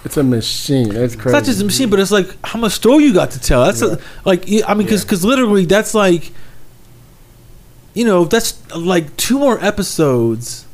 It's 0.04 0.18
a 0.18 0.24
machine. 0.24 0.88
It's 0.92 1.14
It's 1.14 1.16
crazy. 1.16 1.36
not 1.36 1.44
just 1.44 1.62
a 1.62 1.66
machine, 1.66 1.90
but 1.90 2.00
it's 2.00 2.12
like 2.12 2.28
how 2.44 2.60
much 2.60 2.72
story 2.74 3.04
you 3.04 3.14
got 3.14 3.32
to 3.32 3.40
tell. 3.40 3.64
That's 3.66 3.82
a, 3.82 4.00
like 4.26 4.46
I 4.68 4.74
mean, 4.74 4.88
because 4.88 5.24
Yeah. 5.24 5.30
literally 5.30 5.66
that's 5.66 5.94
like, 5.94 6.32
you 7.94 8.06
know, 8.06 8.26
that's 8.26 8.56
like 8.76 9.16
two 9.18 9.38
more 9.38 9.64
episodes 9.64 10.66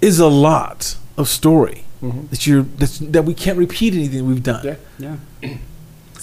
is 0.00 0.18
a 0.20 0.28
lot 0.28 0.96
of 1.18 1.28
story 1.28 1.84
Mhm. 2.02 2.30
that 2.30 2.46
you're 2.46 2.62
that's, 2.78 2.98
that 2.98 3.24
we 3.24 3.34
can't 3.34 3.58
repeat 3.58 3.94
anything 3.94 4.26
we've 4.26 4.42
done. 4.42 4.64
Yeah. 4.64 5.16
Yeah. 5.42 5.56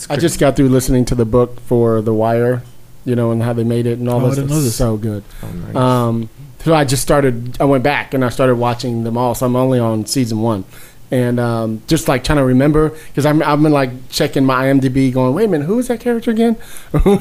I 0.10 0.18
just 0.18 0.40
got 0.40 0.56
through 0.56 0.70
listening 0.70 1.06
to 1.06 1.16
the 1.16 1.26
book 1.26 1.60
for 1.62 2.02
The 2.02 2.14
Wire, 2.14 2.64
you 3.06 3.16
know, 3.16 3.32
and 3.32 3.42
how 3.44 3.54
they 3.54 3.64
made 3.64 3.86
it 3.86 4.00
and 4.00 4.08
all 4.10 4.22
Oh, 4.22 4.26
I 4.26 4.30
this. 4.30 4.36
didn't 4.38 4.50
know 4.52 4.62
this. 4.62 4.76
so 4.76 4.98
good. 4.98 5.24
Oh, 5.42 5.48
nice. 5.52 5.76
Um, 5.76 6.30
so 6.60 6.74
I 6.74 6.86
just 6.86 7.02
started. 7.04 7.60
I 7.62 7.66
went 7.66 7.84
back 7.84 8.14
and 8.14 8.24
I 8.24 8.30
started 8.30 8.56
watching 8.56 9.04
them 9.04 9.18
all. 9.18 9.36
So 9.36 9.46
I'm 9.46 9.56
only 9.56 9.80
on 9.80 10.06
season 10.06 10.40
one, 10.42 10.64
and 11.12 11.38
um, 11.40 11.82
just 11.88 12.08
like 12.08 12.24
trying 12.24 12.38
to 12.38 12.46
remember 12.46 12.90
because 13.10 13.26
I'm 13.26 13.44
I've 13.44 13.62
been 13.62 13.74
like 13.74 14.10
checking 14.10 14.46
my 14.46 14.66
IMDb, 14.68 15.14
going, 15.14 15.34
wait 15.36 15.46
a 15.46 15.48
minute, 15.50 15.66
who 15.66 15.78
is 15.80 15.90
that 15.90 16.00
character 16.00 16.32
again? 16.32 16.56
you 16.94 17.00
know 17.04 17.16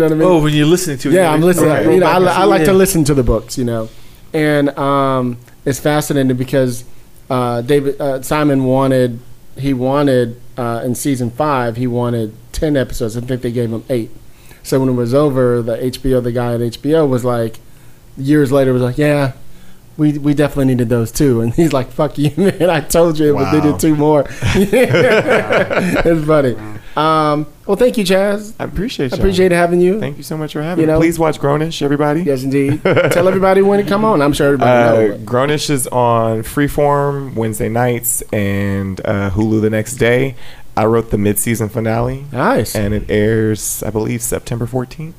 what 0.00 0.12
I 0.12 0.14
mean? 0.14 0.22
Oh, 0.22 0.42
when 0.42 0.52
you're 0.52 0.66
listening 0.66 0.98
to 0.98 1.10
it, 1.10 1.14
yeah, 1.14 1.30
I'm 1.32 1.42
listening. 1.42 1.70
okay. 1.70 1.94
You 1.94 2.00
know, 2.00 2.06
I, 2.06 2.16
I 2.40 2.44
like 2.44 2.64
to 2.64 2.72
listen 2.72 3.04
to 3.04 3.14
the 3.14 3.22
books. 3.22 3.56
You 3.56 3.64
know, 3.64 3.88
and 4.32 4.76
um, 4.76 5.36
it's 5.64 5.78
fascinating 5.78 6.36
because 6.36 6.84
uh, 7.30 7.60
David 7.62 8.00
uh, 8.00 8.20
Simon 8.22 8.64
wanted 8.64 9.20
he 9.60 9.74
wanted 9.74 10.40
uh, 10.56 10.82
in 10.84 10.94
season 10.94 11.30
five 11.30 11.76
he 11.76 11.86
wanted 11.86 12.34
ten 12.52 12.76
episodes. 12.76 13.16
I 13.16 13.20
think 13.20 13.42
they 13.42 13.52
gave 13.52 13.72
him 13.72 13.84
eight. 13.88 14.10
So 14.62 14.80
when 14.80 14.88
it 14.88 14.92
was 14.92 15.14
over, 15.14 15.62
the 15.62 15.76
HBO 15.76 16.22
the 16.22 16.32
guy 16.32 16.54
at 16.54 16.60
HBO 16.60 17.08
was 17.08 17.24
like, 17.24 17.58
years 18.16 18.52
later 18.52 18.72
was 18.72 18.82
like, 18.82 18.98
yeah. 18.98 19.32
We, 19.96 20.16
we 20.16 20.32
definitely 20.32 20.66
needed 20.66 20.90
those 20.90 21.10
too, 21.10 21.40
and 21.40 21.52
he's 21.56 21.72
like, 21.72 21.90
"Fuck 21.90 22.18
you, 22.18 22.30
man! 22.36 22.70
I 22.70 22.78
told 22.78 23.18
you, 23.18 23.34
but 23.34 23.50
they 23.50 23.60
did 23.60 23.80
two 23.80 23.96
more." 23.96 24.26
it's 24.30 26.24
funny. 26.24 26.77
Um, 26.96 27.46
well, 27.66 27.76
thank 27.76 27.96
you, 27.96 28.04
Chaz. 28.04 28.54
I 28.58 28.64
appreciate 28.64 29.12
I 29.12 29.16
appreciate 29.16 29.52
having 29.52 29.80
you. 29.80 30.00
Thank 30.00 30.16
you 30.16 30.22
so 30.22 30.36
much 30.36 30.52
for 30.52 30.62
having 30.62 30.82
You 30.82 30.86
me. 30.88 30.92
know- 30.92 30.98
Please 30.98 31.18
watch 31.18 31.38
Grownish, 31.38 31.80
everybody. 31.82 32.22
Yes, 32.22 32.42
indeed. 32.42 32.82
Tell 33.12 33.28
everybody 33.28 33.62
when 33.62 33.82
to 33.82 33.88
come 33.88 34.04
on. 34.04 34.20
I'm 34.20 34.32
sure 34.32 34.46
everybody 34.48 34.70
Uh, 34.70 34.92
knows. 35.16 35.20
Grownish 35.20 35.70
is 35.70 35.86
on 35.88 36.42
Freeform 36.42 37.34
Wednesday 37.34 37.68
nights 37.68 38.22
and 38.32 39.00
uh, 39.04 39.30
Hulu 39.30 39.60
the 39.60 39.70
next 39.70 39.94
day. 39.96 40.34
I 40.76 40.86
wrote 40.86 41.10
the 41.10 41.18
mid-season 41.18 41.68
finale, 41.68 42.24
Nice. 42.32 42.74
and 42.76 42.94
it 42.94 43.10
airs, 43.10 43.82
I 43.82 43.90
believe, 43.90 44.22
September 44.22 44.64
14th. 44.66 45.12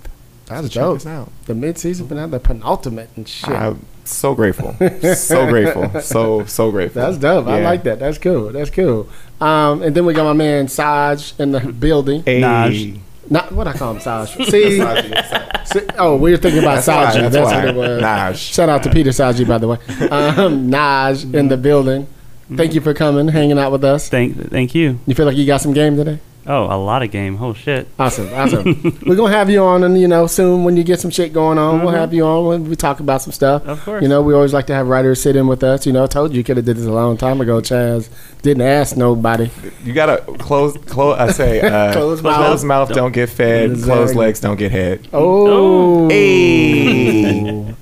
That's 0.46 0.62
So 0.64 0.68
check 0.70 0.82
dope. 0.84 0.96
us 0.98 1.06
out. 1.06 1.32
The 1.48 1.54
mid-season 1.54 2.08
finale, 2.08 2.32
the 2.32 2.40
penultimate 2.40 3.10
and 3.18 3.28
shit. 3.28 3.50
I'm 3.50 3.86
so 4.06 4.36
grateful, 4.36 4.76
so 5.16 5.48
grateful, 5.48 6.02
so 6.02 6.46
so 6.46 6.72
grateful. 6.72 7.02
That's 7.02 7.18
dope. 7.18 7.48
I 7.48 7.62
like 7.62 7.84
that. 7.84 8.00
That's 8.00 8.18
cool. 8.18 8.52
That's 8.52 8.70
cool. 8.70 9.08
Um, 9.42 9.82
and 9.82 9.96
then 9.96 10.06
we 10.06 10.14
got 10.14 10.24
my 10.26 10.34
man 10.34 10.68
Saj 10.68 11.34
in 11.40 11.52
the 11.52 11.60
building. 11.60 12.24
Hey. 12.24 12.42
Naj. 12.42 13.00
Not 13.32 13.52
what 13.52 13.68
I 13.68 13.74
call 13.74 13.94
him, 13.94 14.00
Saj. 14.00 14.30
See, 14.50 14.80
see- 15.66 15.88
oh, 16.00 16.16
we 16.18 16.32
were 16.32 16.38
thinking 16.38 16.62
about 16.62 16.84
That's 16.84 17.16
Saji. 17.16 17.22
that's 17.22 17.36
That's, 17.36 17.52
why. 17.52 17.66
what 17.66 17.68
it 17.68 17.76
was. 17.76 18.02
Naj. 18.02 18.36
Shout 18.54 18.70
out 18.70 18.84
to 18.84 18.90
Peter 18.90 19.12
Saji, 19.12 19.48
by 19.48 19.58
the 19.60 19.68
way. 19.68 19.78
Um, 20.10 20.70
Naj 20.72 21.32
in 21.34 21.48
the 21.48 21.58
building. 21.58 22.08
Thank 22.56 22.74
you 22.74 22.82
for 22.82 22.96
coming, 22.96 23.28
hanging 23.28 23.60
out 23.60 23.72
with 23.72 23.84
us. 23.84 24.10
Thank, 24.10 24.50
thank 24.50 24.74
you. 24.74 25.00
You 25.06 25.14
feel 25.14 25.28
like 25.28 25.38
you 25.38 25.46
got 25.46 25.62
some 25.62 25.74
game 25.74 25.96
today? 25.96 26.18
Oh, 26.48 26.64
a 26.66 26.78
lot 26.82 27.04
of 27.04 27.12
game. 27.12 27.38
Oh 27.42 27.54
shit. 27.54 27.88
Awesome, 28.00 28.34
awesome. 28.34 29.00
We're 29.06 29.16
gonna 29.16 29.32
have 29.36 29.50
you 29.52 29.62
on, 29.64 29.84
and 29.84 30.00
you 30.00 30.08
know, 30.08 30.26
soon 30.26 30.64
when 30.64 30.78
you 30.78 30.84
get 30.84 31.00
some 31.00 31.12
shit 31.12 31.32
going 31.32 31.58
on, 31.60 31.82
we'll 31.82 31.92
have 31.92 32.14
you 32.14 32.26
on 32.26 32.46
when 32.46 32.64
we 32.70 32.76
talk 32.76 33.00
about 33.00 33.22
some 33.22 33.32
stuff. 33.34 33.66
Of 33.68 33.84
course. 33.84 34.02
You 34.02 34.08
know, 34.08 34.22
we 34.24 34.34
always 34.34 34.54
like 34.54 34.66
to 34.68 34.74
have 34.74 34.88
writers 34.88 35.22
sit 35.22 35.36
in 35.36 35.46
with 35.48 35.64
us. 35.64 35.86
You 35.86 35.94
know, 35.94 36.06
I 36.06 36.08
told 36.08 36.32
you 36.32 36.38
you 36.38 36.44
could 36.44 36.58
have 36.58 36.66
did 36.66 36.78
this 36.78 36.86
a 36.86 36.92
long 36.92 37.18
time 37.18 37.40
ago, 37.42 37.60
Chaz. 37.62 38.10
Didn't 38.42 38.64
ask 38.64 38.98
nobody. 38.98 39.52
You 39.84 39.94
gotta 39.94 40.22
close, 40.40 40.76
close. 40.86 41.20
I 41.20 41.30
say, 41.32 41.62
uh, 41.62 41.92
Closed 42.00 42.22
closed 42.24 42.66
mouth. 42.66 42.90
mouth, 42.90 42.96
don't 42.98 43.12
get 43.12 43.30
fed. 43.30 43.72
Exactly. 43.72 43.94
Closed 43.94 44.16
legs 44.16 44.40
don't 44.40 44.58
get 44.58 44.72
head. 44.72 45.08
Oh, 45.14 46.10
Hey. 46.10 47.76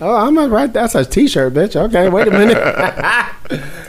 oh, 0.00 0.14
I'm 0.14 0.34
not 0.34 0.50
right. 0.50 0.72
That's 0.72 0.94
a 0.94 1.04
T-shirt, 1.04 1.54
bitch. 1.54 1.74
Okay, 1.76 2.08
wait 2.08 2.28
a 2.28 2.30
minute. 2.30 3.62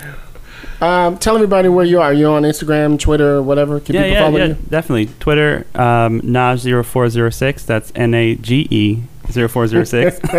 um, 0.81 1.17
tell 1.17 1.35
everybody 1.35 1.69
where 1.69 1.85
you 1.85 1.99
are. 1.99 2.13
You 2.13 2.27
on 2.27 2.43
Instagram, 2.43 2.99
Twitter, 2.99 3.41
whatever? 3.41 3.79
Can 3.79 3.95
yeah, 3.95 4.01
people 4.01 4.13
yeah, 4.13 4.25
follow 4.25 4.37
yeah, 4.37 4.45
you? 4.45 4.57
definitely. 4.69 5.05
Twitter, 5.19 5.65
um, 5.75 6.21
Naj0406. 6.21 7.65
That's 7.65 7.91
N 7.95 8.13
A 8.13 8.35
G 8.35 8.67
E 8.69 9.03
0406. 9.31 10.19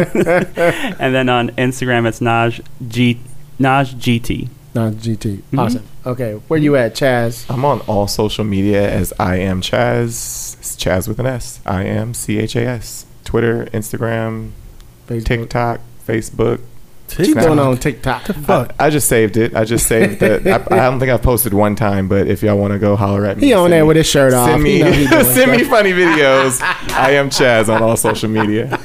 and 1.00 1.14
then 1.14 1.28
on 1.28 1.50
Instagram, 1.50 2.06
it's 2.06 2.20
Naj 2.20 2.60
G 2.88 3.18
Naj 3.58 3.94
GT. 3.94 4.48
No, 4.74 4.90
GT. 4.92 5.38
Mm-hmm. 5.38 5.58
Awesome. 5.58 5.84
Okay, 6.06 6.34
where 6.46 6.60
you 6.60 6.76
at, 6.76 6.94
Chaz? 6.94 7.50
I'm 7.50 7.64
on 7.64 7.80
all 7.82 8.06
social 8.06 8.44
media 8.44 8.88
as 8.88 9.12
I 9.18 9.36
am 9.36 9.60
Chaz. 9.60 10.56
It's 10.58 10.76
Chaz 10.76 11.08
with 11.08 11.18
an 11.18 11.26
S. 11.26 11.60
I 11.66 11.84
am 11.84 12.14
C 12.14 12.38
H 12.38 12.54
A 12.54 12.64
S. 12.66 13.06
Twitter, 13.24 13.64
Instagram, 13.66 14.52
Facebook. 15.06 15.24
TikTok, 15.24 15.80
Facebook. 16.06 16.60
What 17.16 17.26
you 17.28 17.34
doing 17.34 17.58
on 17.58 17.76
TikTok? 17.78 18.22
Fuck. 18.26 18.74
I 18.78 18.90
just 18.90 19.08
saved 19.08 19.36
it. 19.36 19.54
I 19.56 19.64
just 19.64 19.86
saved 19.86 20.22
it. 20.22 20.46
I, 20.46 20.56
I 20.70 20.90
don't 20.90 20.98
think 20.98 21.10
I've 21.10 21.22
posted 21.22 21.54
one 21.54 21.74
time, 21.76 22.08
but 22.08 22.26
if 22.26 22.42
y'all 22.42 22.58
want 22.58 22.72
to 22.72 22.78
go 22.78 22.96
holler 22.96 23.24
at 23.26 23.38
me, 23.38 23.48
He 23.48 23.52
on 23.54 23.64
send 23.64 23.72
there 23.72 23.82
me- 23.82 23.88
with 23.88 23.96
his 23.96 24.06
shirt 24.06 24.32
off. 24.34 24.48
Send 24.50 24.66
He 24.66 24.74
me, 24.74 24.80
know 24.82 24.90
he 24.92 25.06
doing 25.06 25.24
send 25.34 25.50
me 25.52 25.58
stuff. 25.58 25.70
funny 25.70 25.92
videos. 25.92 26.60
I 26.94 27.12
am 27.12 27.30
Chaz 27.30 27.68
on 27.74 27.82
all 27.82 27.96
social 27.96 28.28
media. 28.28 28.78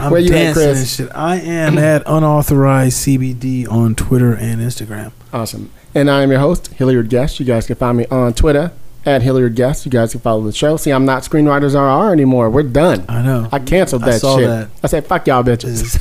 I'm 0.00 0.10
Where 0.10 0.20
you 0.20 0.32
at, 0.34 0.52
Chris? 0.54 0.78
and 0.78 0.86
shit. 1.08 1.16
I 1.16 1.36
am 1.36 1.78
at 1.92 2.02
unauthorized 2.06 2.98
CBD 3.06 3.70
on 3.70 3.94
Twitter 3.94 4.32
and 4.34 4.60
Instagram. 4.60 5.12
Awesome. 5.32 5.70
And 5.94 6.10
I 6.10 6.22
am 6.22 6.30
your 6.30 6.40
host, 6.40 6.68
Hilliard 6.74 7.08
Guess. 7.08 7.40
You 7.40 7.46
guys 7.46 7.66
can 7.66 7.76
find 7.76 7.96
me 7.98 8.06
on 8.10 8.34
Twitter 8.34 8.72
at 9.06 9.22
Hilliard 9.22 9.54
Guess. 9.54 9.86
You 9.86 9.90
guys 9.92 10.10
can 10.12 10.20
follow 10.20 10.42
the 10.42 10.52
show. 10.52 10.76
See, 10.76 10.90
I'm 10.90 11.04
not 11.06 11.22
Screenwriters 11.22 11.74
RR 11.74 12.12
anymore. 12.12 12.50
We're 12.50 12.64
done. 12.64 13.04
I 13.08 13.22
know. 13.22 13.48
I 13.52 13.58
canceled 13.60 14.02
I 14.02 14.10
that 14.10 14.20
saw 14.20 14.36
shit. 14.38 14.48
that. 14.48 14.68
I 14.82 14.86
said, 14.88 15.06
fuck 15.06 15.26
y'all 15.26 15.42
bitches. 15.44 15.94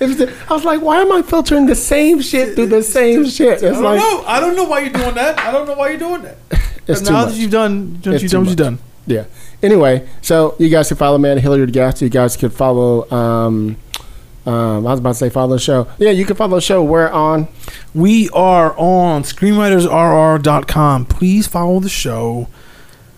It 0.00 0.06
was 0.08 0.16
the- 0.18 0.32
I 0.48 0.52
was 0.54 0.64
like, 0.64 0.80
why 0.80 1.00
am 1.00 1.12
I 1.12 1.22
filtering 1.22 1.66
the 1.66 1.74
same 1.74 2.20
shit 2.22 2.54
through 2.54 2.66
the 2.68 2.82
same 2.82 3.26
shit? 3.28 3.62
It's 3.62 3.78
like, 3.78 4.00
I 4.26 4.40
don't 4.40 4.54
know 4.56 4.64
why 4.64 4.80
you're 4.80 4.92
doing 4.92 5.14
that. 5.16 5.38
I 5.38 5.50
don't 5.50 5.66
know 5.66 5.74
why 5.74 5.90
you're 5.90 5.98
doing 5.98 6.22
that. 6.22 6.36
it's 6.86 7.00
too 7.00 7.10
now 7.12 7.24
much. 7.24 7.34
that 7.34 7.38
you've 7.40 7.50
done, 7.50 8.00
It's 8.04 8.22
you've 8.22 8.22
too 8.22 8.28
done 8.28 8.40
what 8.46 8.50
you've 8.50 8.58
much. 8.58 8.78
done. 8.78 8.78
Yeah. 9.08 9.24
Anyway, 9.62 10.08
so 10.22 10.54
you 10.58 10.68
guys 10.68 10.88
can 10.88 10.96
follow 10.96 11.16
me 11.18 11.30
at 11.30 11.38
Hilliard 11.38 11.72
Guess. 11.72 12.02
You 12.02 12.08
guys 12.08 12.36
could 12.36 12.52
follow, 12.52 13.10
um, 13.10 13.76
um, 14.46 14.86
I 14.86 14.90
was 14.90 15.00
about 15.00 15.10
to 15.10 15.14
say 15.16 15.28
follow 15.28 15.54
the 15.54 15.60
show. 15.60 15.88
Yeah, 15.98 16.10
you 16.10 16.24
can 16.24 16.36
follow 16.36 16.56
the 16.56 16.60
show. 16.60 16.82
We're 16.82 17.10
on. 17.10 17.48
We 17.94 18.28
are 18.30 18.78
on 18.78 19.24
screenwritersrr.com. 19.24 21.06
Please 21.06 21.46
follow 21.48 21.80
the 21.80 21.88
show. 21.88 22.48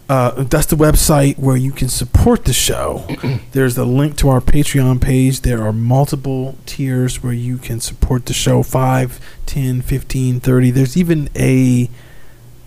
Uh, 0.08 0.42
that's 0.44 0.64
the 0.66 0.76
website 0.76 1.38
where 1.38 1.56
you 1.56 1.70
can 1.70 1.88
support 1.90 2.46
the 2.46 2.54
show. 2.54 3.06
There's 3.52 3.76
a 3.76 3.84
link 3.84 4.16
to 4.18 4.30
our 4.30 4.40
Patreon 4.40 5.02
page. 5.02 5.42
There 5.42 5.62
are 5.62 5.72
multiple 5.72 6.56
tiers 6.64 7.22
where 7.22 7.34
you 7.34 7.58
can 7.58 7.78
support 7.80 8.24
the 8.24 8.32
show 8.32 8.62
5, 8.62 9.20
10, 9.44 9.82
15, 9.82 10.40
30. 10.40 10.70
There's 10.70 10.96
even 10.96 11.28
a, 11.36 11.90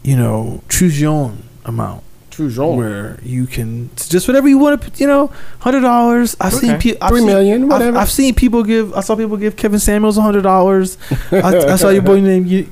you 0.03 0.15
know, 0.15 0.61
choose 0.69 1.01
your 1.01 1.11
own 1.11 1.43
amount 1.65 2.03
True 2.49 2.75
where 2.75 3.19
you 3.23 3.45
can 3.45 3.89
just 3.95 4.27
whatever 4.27 4.47
you 4.47 4.57
want 4.57 4.81
to, 4.81 4.91
you 4.99 5.07
know, 5.07 5.31
hundred 5.59 5.81
dollars. 5.81 6.35
I've 6.39 6.53
seen 6.53 6.71
Okay. 6.71 6.79
people, 6.93 7.07
Three 7.09 7.23
million, 7.25 7.67
whatever. 7.67 7.97
I've, 7.97 8.03
I've 8.03 8.11
seen 8.11 8.33
people 8.33 8.63
give. 8.63 8.93
I 8.93 9.01
saw 9.01 9.15
people 9.15 9.37
give 9.37 9.55
Kevin 9.55 9.79
Samuels 9.79 10.17
a 10.17 10.21
hundred 10.21 10.41
dollars. 10.43 10.97
I, 11.31 11.71
I 11.71 11.75
saw 11.75 11.89
your 11.89 12.01
boy 12.01 12.19
named 12.21 12.47
you, 12.47 12.67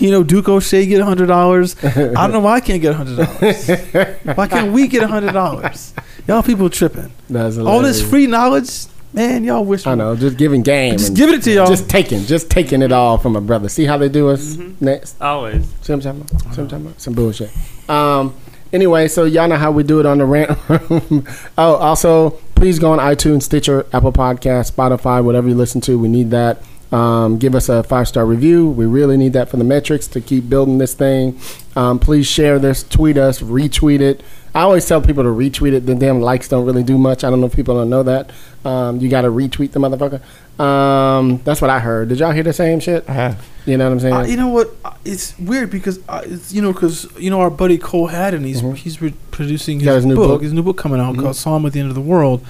you 0.00 0.10
know, 0.10 0.22
Duke 0.22 0.48
O'Shea 0.48 0.86
get 0.86 1.00
a 1.00 1.04
hundred 1.04 1.26
dollars. 1.26 1.76
I 1.84 1.88
don't 2.12 2.32
know 2.32 2.40
why 2.40 2.54
I 2.56 2.60
can't 2.60 2.82
get 2.82 2.92
a 2.92 2.96
hundred 2.96 3.16
dollars. 3.16 4.36
Why 4.36 4.46
can't 4.48 4.72
we 4.72 4.88
get 4.88 5.02
a 5.02 5.08
hundred 5.08 5.32
dollars? 5.32 5.94
Y'all 6.26 6.42
people 6.42 6.70
tripping. 6.70 7.12
That's 7.28 7.58
All 7.58 7.80
this 7.82 8.00
free 8.08 8.26
knowledge, 8.26 8.86
man. 9.12 9.44
Y'all 9.44 9.64
wish. 9.64 9.86
I 9.86 9.94
know, 9.94 10.16
just 10.16 10.38
giving 10.38 10.62
game. 10.62 10.96
Just 10.98 11.14
giving 11.14 11.34
it 11.34 11.42
to 11.42 11.52
y'all. 11.52 11.66
Just 11.66 11.88
taking, 11.90 12.24
just 12.24 12.50
taking 12.50 12.80
it 12.82 12.92
all 12.92 13.18
from 13.18 13.36
a 13.36 13.40
brother. 13.42 13.68
See 13.68 13.84
how 13.84 13.98
they 13.98 14.08
do 14.08 14.30
us 14.30 14.56
next. 14.80 15.20
Always. 15.20 15.66
See 15.82 15.92
what 15.92 16.06
I'm 16.06 16.20
talking 16.20 16.20
about? 16.22 16.30
See 16.30 16.46
what 16.46 16.58
I'm 16.58 16.68
talking 16.68 16.86
about? 16.86 17.00
Some 17.00 17.14
bullshit. 17.14 17.50
Um. 17.90 18.34
Anyway, 18.74 19.06
so 19.06 19.22
y'all 19.22 19.46
know 19.46 19.54
how 19.54 19.70
we 19.70 19.84
do 19.84 20.00
it 20.00 20.06
on 20.06 20.18
the 20.18 20.24
rant 20.24 20.50
oh, 21.56 21.76
also, 21.76 22.30
please 22.56 22.80
go 22.80 22.90
on 22.90 22.98
iTunes, 22.98 23.44
Stitcher, 23.44 23.86
Apple 23.92 24.12
Podcast, 24.12 24.72
Spotify, 24.72 25.22
whatever 25.22 25.48
you 25.48 25.54
listen 25.54 25.80
to. 25.82 25.96
We 25.96 26.08
need 26.08 26.32
that. 26.32 26.60
Um, 26.90 27.38
give 27.38 27.54
us 27.54 27.68
a 27.68 27.84
five 27.84 28.08
star 28.08 28.26
review. 28.26 28.68
We 28.68 28.86
really 28.86 29.16
need 29.16 29.32
that 29.34 29.48
for 29.48 29.58
the 29.58 29.64
metrics 29.64 30.08
to 30.08 30.20
keep 30.20 30.48
building 30.48 30.78
this 30.78 30.92
thing. 30.92 31.38
Um, 31.76 32.00
please 32.00 32.26
share 32.26 32.58
this, 32.58 32.82
tweet 32.82 33.16
us, 33.16 33.40
retweet 33.40 34.00
it. 34.00 34.24
I 34.56 34.62
always 34.62 34.86
tell 34.86 35.00
people 35.00 35.22
to 35.22 35.28
retweet 35.28 35.72
it. 35.72 35.86
The 35.86 35.94
damn 35.94 36.20
likes 36.20 36.48
don't 36.48 36.66
really 36.66 36.82
do 36.82 36.98
much. 36.98 37.22
I 37.22 37.30
don't 37.30 37.40
know 37.40 37.46
if 37.46 37.54
people 37.54 37.76
don't 37.76 37.90
know 37.90 38.02
that. 38.02 38.32
Um, 38.64 38.98
you 38.98 39.08
got 39.08 39.22
to 39.22 39.28
retweet 39.28 39.70
the 39.70 39.78
motherfucker. 39.78 40.20
Um, 40.58 41.40
that's 41.44 41.60
what 41.60 41.70
I 41.70 41.80
heard. 41.80 42.08
Did 42.10 42.20
y'all 42.20 42.30
hear 42.32 42.42
the 42.44 42.52
same 42.52 42.78
shit? 42.80 43.04
I 43.08 43.12
have. 43.12 43.44
You 43.66 43.76
know 43.78 43.86
what 43.86 43.92
I'm 43.92 44.00
saying? 44.00 44.14
Uh, 44.14 44.22
you 44.24 44.36
know 44.36 44.48
what? 44.48 44.70
Uh, 44.84 44.92
It's 45.04 45.36
weird 45.38 45.70
because 45.70 45.98
uh, 46.08 46.22
it's 46.24 46.52
you 46.52 46.62
know 46.62 46.72
because 46.72 47.08
you 47.18 47.30
know 47.30 47.40
our 47.40 47.50
buddy 47.50 47.78
Cole 47.78 48.08
Haddon 48.08 48.44
he's 48.44 48.60
he's 48.82 49.00
re- 49.02 49.14
producing 49.30 49.78
his, 49.80 49.86
Got 49.86 49.94
his 49.96 50.06
new 50.06 50.14
book, 50.14 50.28
book. 50.28 50.42
his 50.42 50.52
new 50.52 50.62
book 50.62 50.76
coming 50.76 51.00
out 51.00 51.16
called 51.16 51.34
Psalm 51.36 51.64
at 51.66 51.72
the 51.72 51.80
End 51.80 51.88
of 51.88 51.94
the 51.94 52.00
World. 52.00 52.44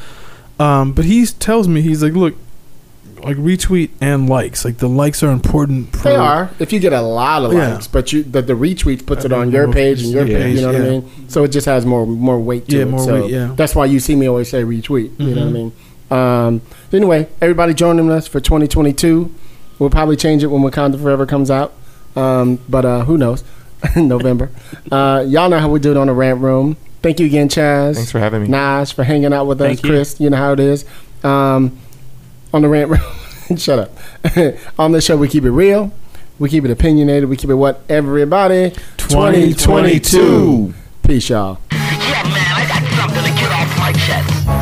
Um, 0.58 0.92
but 0.92 1.04
he 1.04 1.24
tells 1.26 1.66
me 1.66 1.82
he's 1.82 2.02
like, 2.02 2.12
look, 2.12 2.34
like 3.22 3.36
retweet 3.38 3.90
and 4.00 4.28
likes. 4.28 4.64
Like 4.64 4.78
the 4.78 4.88
likes 4.88 5.22
are 5.22 5.30
important. 5.30 5.96
For, 5.96 6.02
They 6.10 6.16
are. 6.16 6.50
If 6.58 6.72
you 6.72 6.80
get 6.80 6.92
a 6.92 7.00
lot 7.00 7.42
of 7.44 7.52
Yeah. 7.54 7.74
likes, 7.74 7.86
but 7.86 8.12
you 8.12 8.22
the, 8.24 8.42
the 8.42 8.52
retweets 8.54 9.06
puts 9.06 9.24
it 9.24 9.32
Uh, 9.32 9.38
on 9.38 9.50
your 9.50 9.72
page 9.72 10.02
and 10.02 10.10
your 10.12 10.26
yeah, 10.26 10.38
page. 10.38 10.56
You 10.56 10.60
know 10.62 10.72
what 10.72 10.76
I 10.82 10.90
mean? 10.90 11.10
So 11.28 11.44
it 11.44 11.48
just 11.52 11.66
has 11.66 11.86
more 11.86 12.06
more 12.06 12.38
weight 12.40 12.68
to 12.68 12.76
Yeah, 12.76 12.82
it. 12.82 12.88
more 12.88 13.00
so 13.04 13.22
weight, 13.22 13.30
yeah. 13.30 13.52
That's 13.56 13.74
why 13.74 13.86
you 13.86 13.98
see 14.00 14.14
me 14.16 14.28
always 14.28 14.48
say 14.50 14.62
retweet. 14.64 15.12
You 15.18 15.34
know 15.34 15.42
what 15.42 15.48
I 15.48 15.50
Mhm. 15.50 15.52
mean? 15.52 15.72
Um, 16.14 16.62
anyway, 16.92 17.28
everybody 17.40 17.74
joining 17.74 18.10
us 18.10 18.28
for 18.28 18.38
2022. 18.38 19.34
We'll 19.78 19.90
probably 19.90 20.16
change 20.16 20.44
it 20.44 20.46
when 20.46 20.62
Wakanda 20.62 21.00
Forever 21.00 21.26
comes 21.26 21.50
out. 21.50 21.72
Um, 22.14 22.60
but 22.68 22.84
uh, 22.84 23.04
who 23.04 23.18
knows? 23.18 23.42
November. 23.96 24.50
Uh, 24.90 25.24
y'all 25.26 25.48
know 25.48 25.58
how 25.58 25.68
we 25.68 25.80
do 25.80 25.90
it 25.90 25.96
on 25.96 26.06
the 26.06 26.12
rant 26.12 26.40
room. 26.40 26.76
Thank 27.02 27.18
you 27.18 27.26
again, 27.26 27.48
Chaz. 27.48 27.96
Thanks 27.96 28.12
for 28.12 28.20
having 28.20 28.42
me. 28.42 28.48
Nash 28.48 28.92
for 28.92 29.02
hanging 29.02 29.32
out 29.32 29.46
with 29.46 29.60
us, 29.60 29.82
you. 29.82 29.90
Chris. 29.90 30.20
You 30.20 30.30
know 30.30 30.36
how 30.36 30.52
it 30.52 30.60
is. 30.60 30.84
Um, 31.24 31.78
on 32.52 32.62
the 32.62 32.68
rant 32.68 32.90
room, 32.90 33.56
shut 33.58 33.78
up. 33.78 33.90
on 34.78 34.92
this 34.92 35.04
show, 35.04 35.16
we 35.16 35.28
keep 35.28 35.44
it 35.44 35.50
real, 35.50 35.92
we 36.38 36.48
keep 36.48 36.64
it 36.64 36.70
opinionated, 36.70 37.28
we 37.28 37.36
keep 37.36 37.50
it 37.50 37.54
what 37.54 37.82
everybody 37.88 38.70
2022. 38.98 40.72
Peace, 41.02 41.28
y'all. 41.28 41.58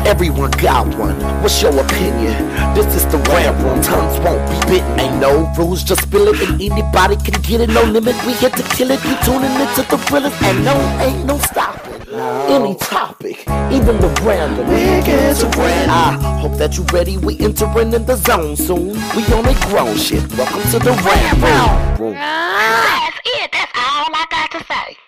Everyone 0.05 0.51
got 0.51 0.87
one. 0.97 1.15
What's 1.41 1.61
your 1.61 1.71
opinion? 1.79 2.33
This 2.75 2.93
is 2.95 3.05
the 3.07 3.17
rap 3.29 3.57
room. 3.63 3.81
Tongues 3.81 4.19
won't 4.19 4.43
be 4.49 4.59
bit. 4.67 4.83
Ain't 4.99 5.19
no 5.19 5.51
rules. 5.57 5.83
Just 5.83 6.03
spill 6.03 6.27
it 6.27 6.41
and 6.41 6.61
anybody 6.61 7.15
can 7.15 7.41
get 7.41 7.61
it. 7.61 7.69
No 7.69 7.83
limit. 7.83 8.15
We 8.25 8.33
here 8.33 8.49
to 8.49 8.63
kill 8.75 8.91
it. 8.91 9.03
You 9.05 9.15
tuning 9.23 9.51
into 9.51 9.81
the 9.89 9.97
rillers, 10.11 10.33
And 10.41 10.65
no, 10.65 10.75
ain't 10.99 11.25
no 11.25 11.37
stopping. 11.37 11.93
Any 12.13 12.75
topic, 12.75 13.39
even 13.71 13.97
the 13.99 14.13
random. 14.21 14.67
I 14.69 16.37
hope 16.39 16.57
that 16.57 16.77
you 16.77 16.83
ready. 16.93 17.17
We 17.17 17.39
entering 17.39 17.93
in 17.93 18.05
the 18.05 18.15
zone 18.17 18.55
soon. 18.55 18.93
We 19.15 19.23
on 19.33 19.47
a 19.47 19.55
grown 19.67 19.97
shit. 19.97 20.21
Welcome 20.37 20.63
to 20.71 20.79
the 20.79 20.91
rap 20.91 21.99
room. 21.99 22.13
That's 22.13 23.19
it. 23.25 23.51
That's 23.51 23.71
all 23.75 24.13
I 24.13 24.25
got 24.29 24.51
to 24.51 24.65
say. 24.65 25.02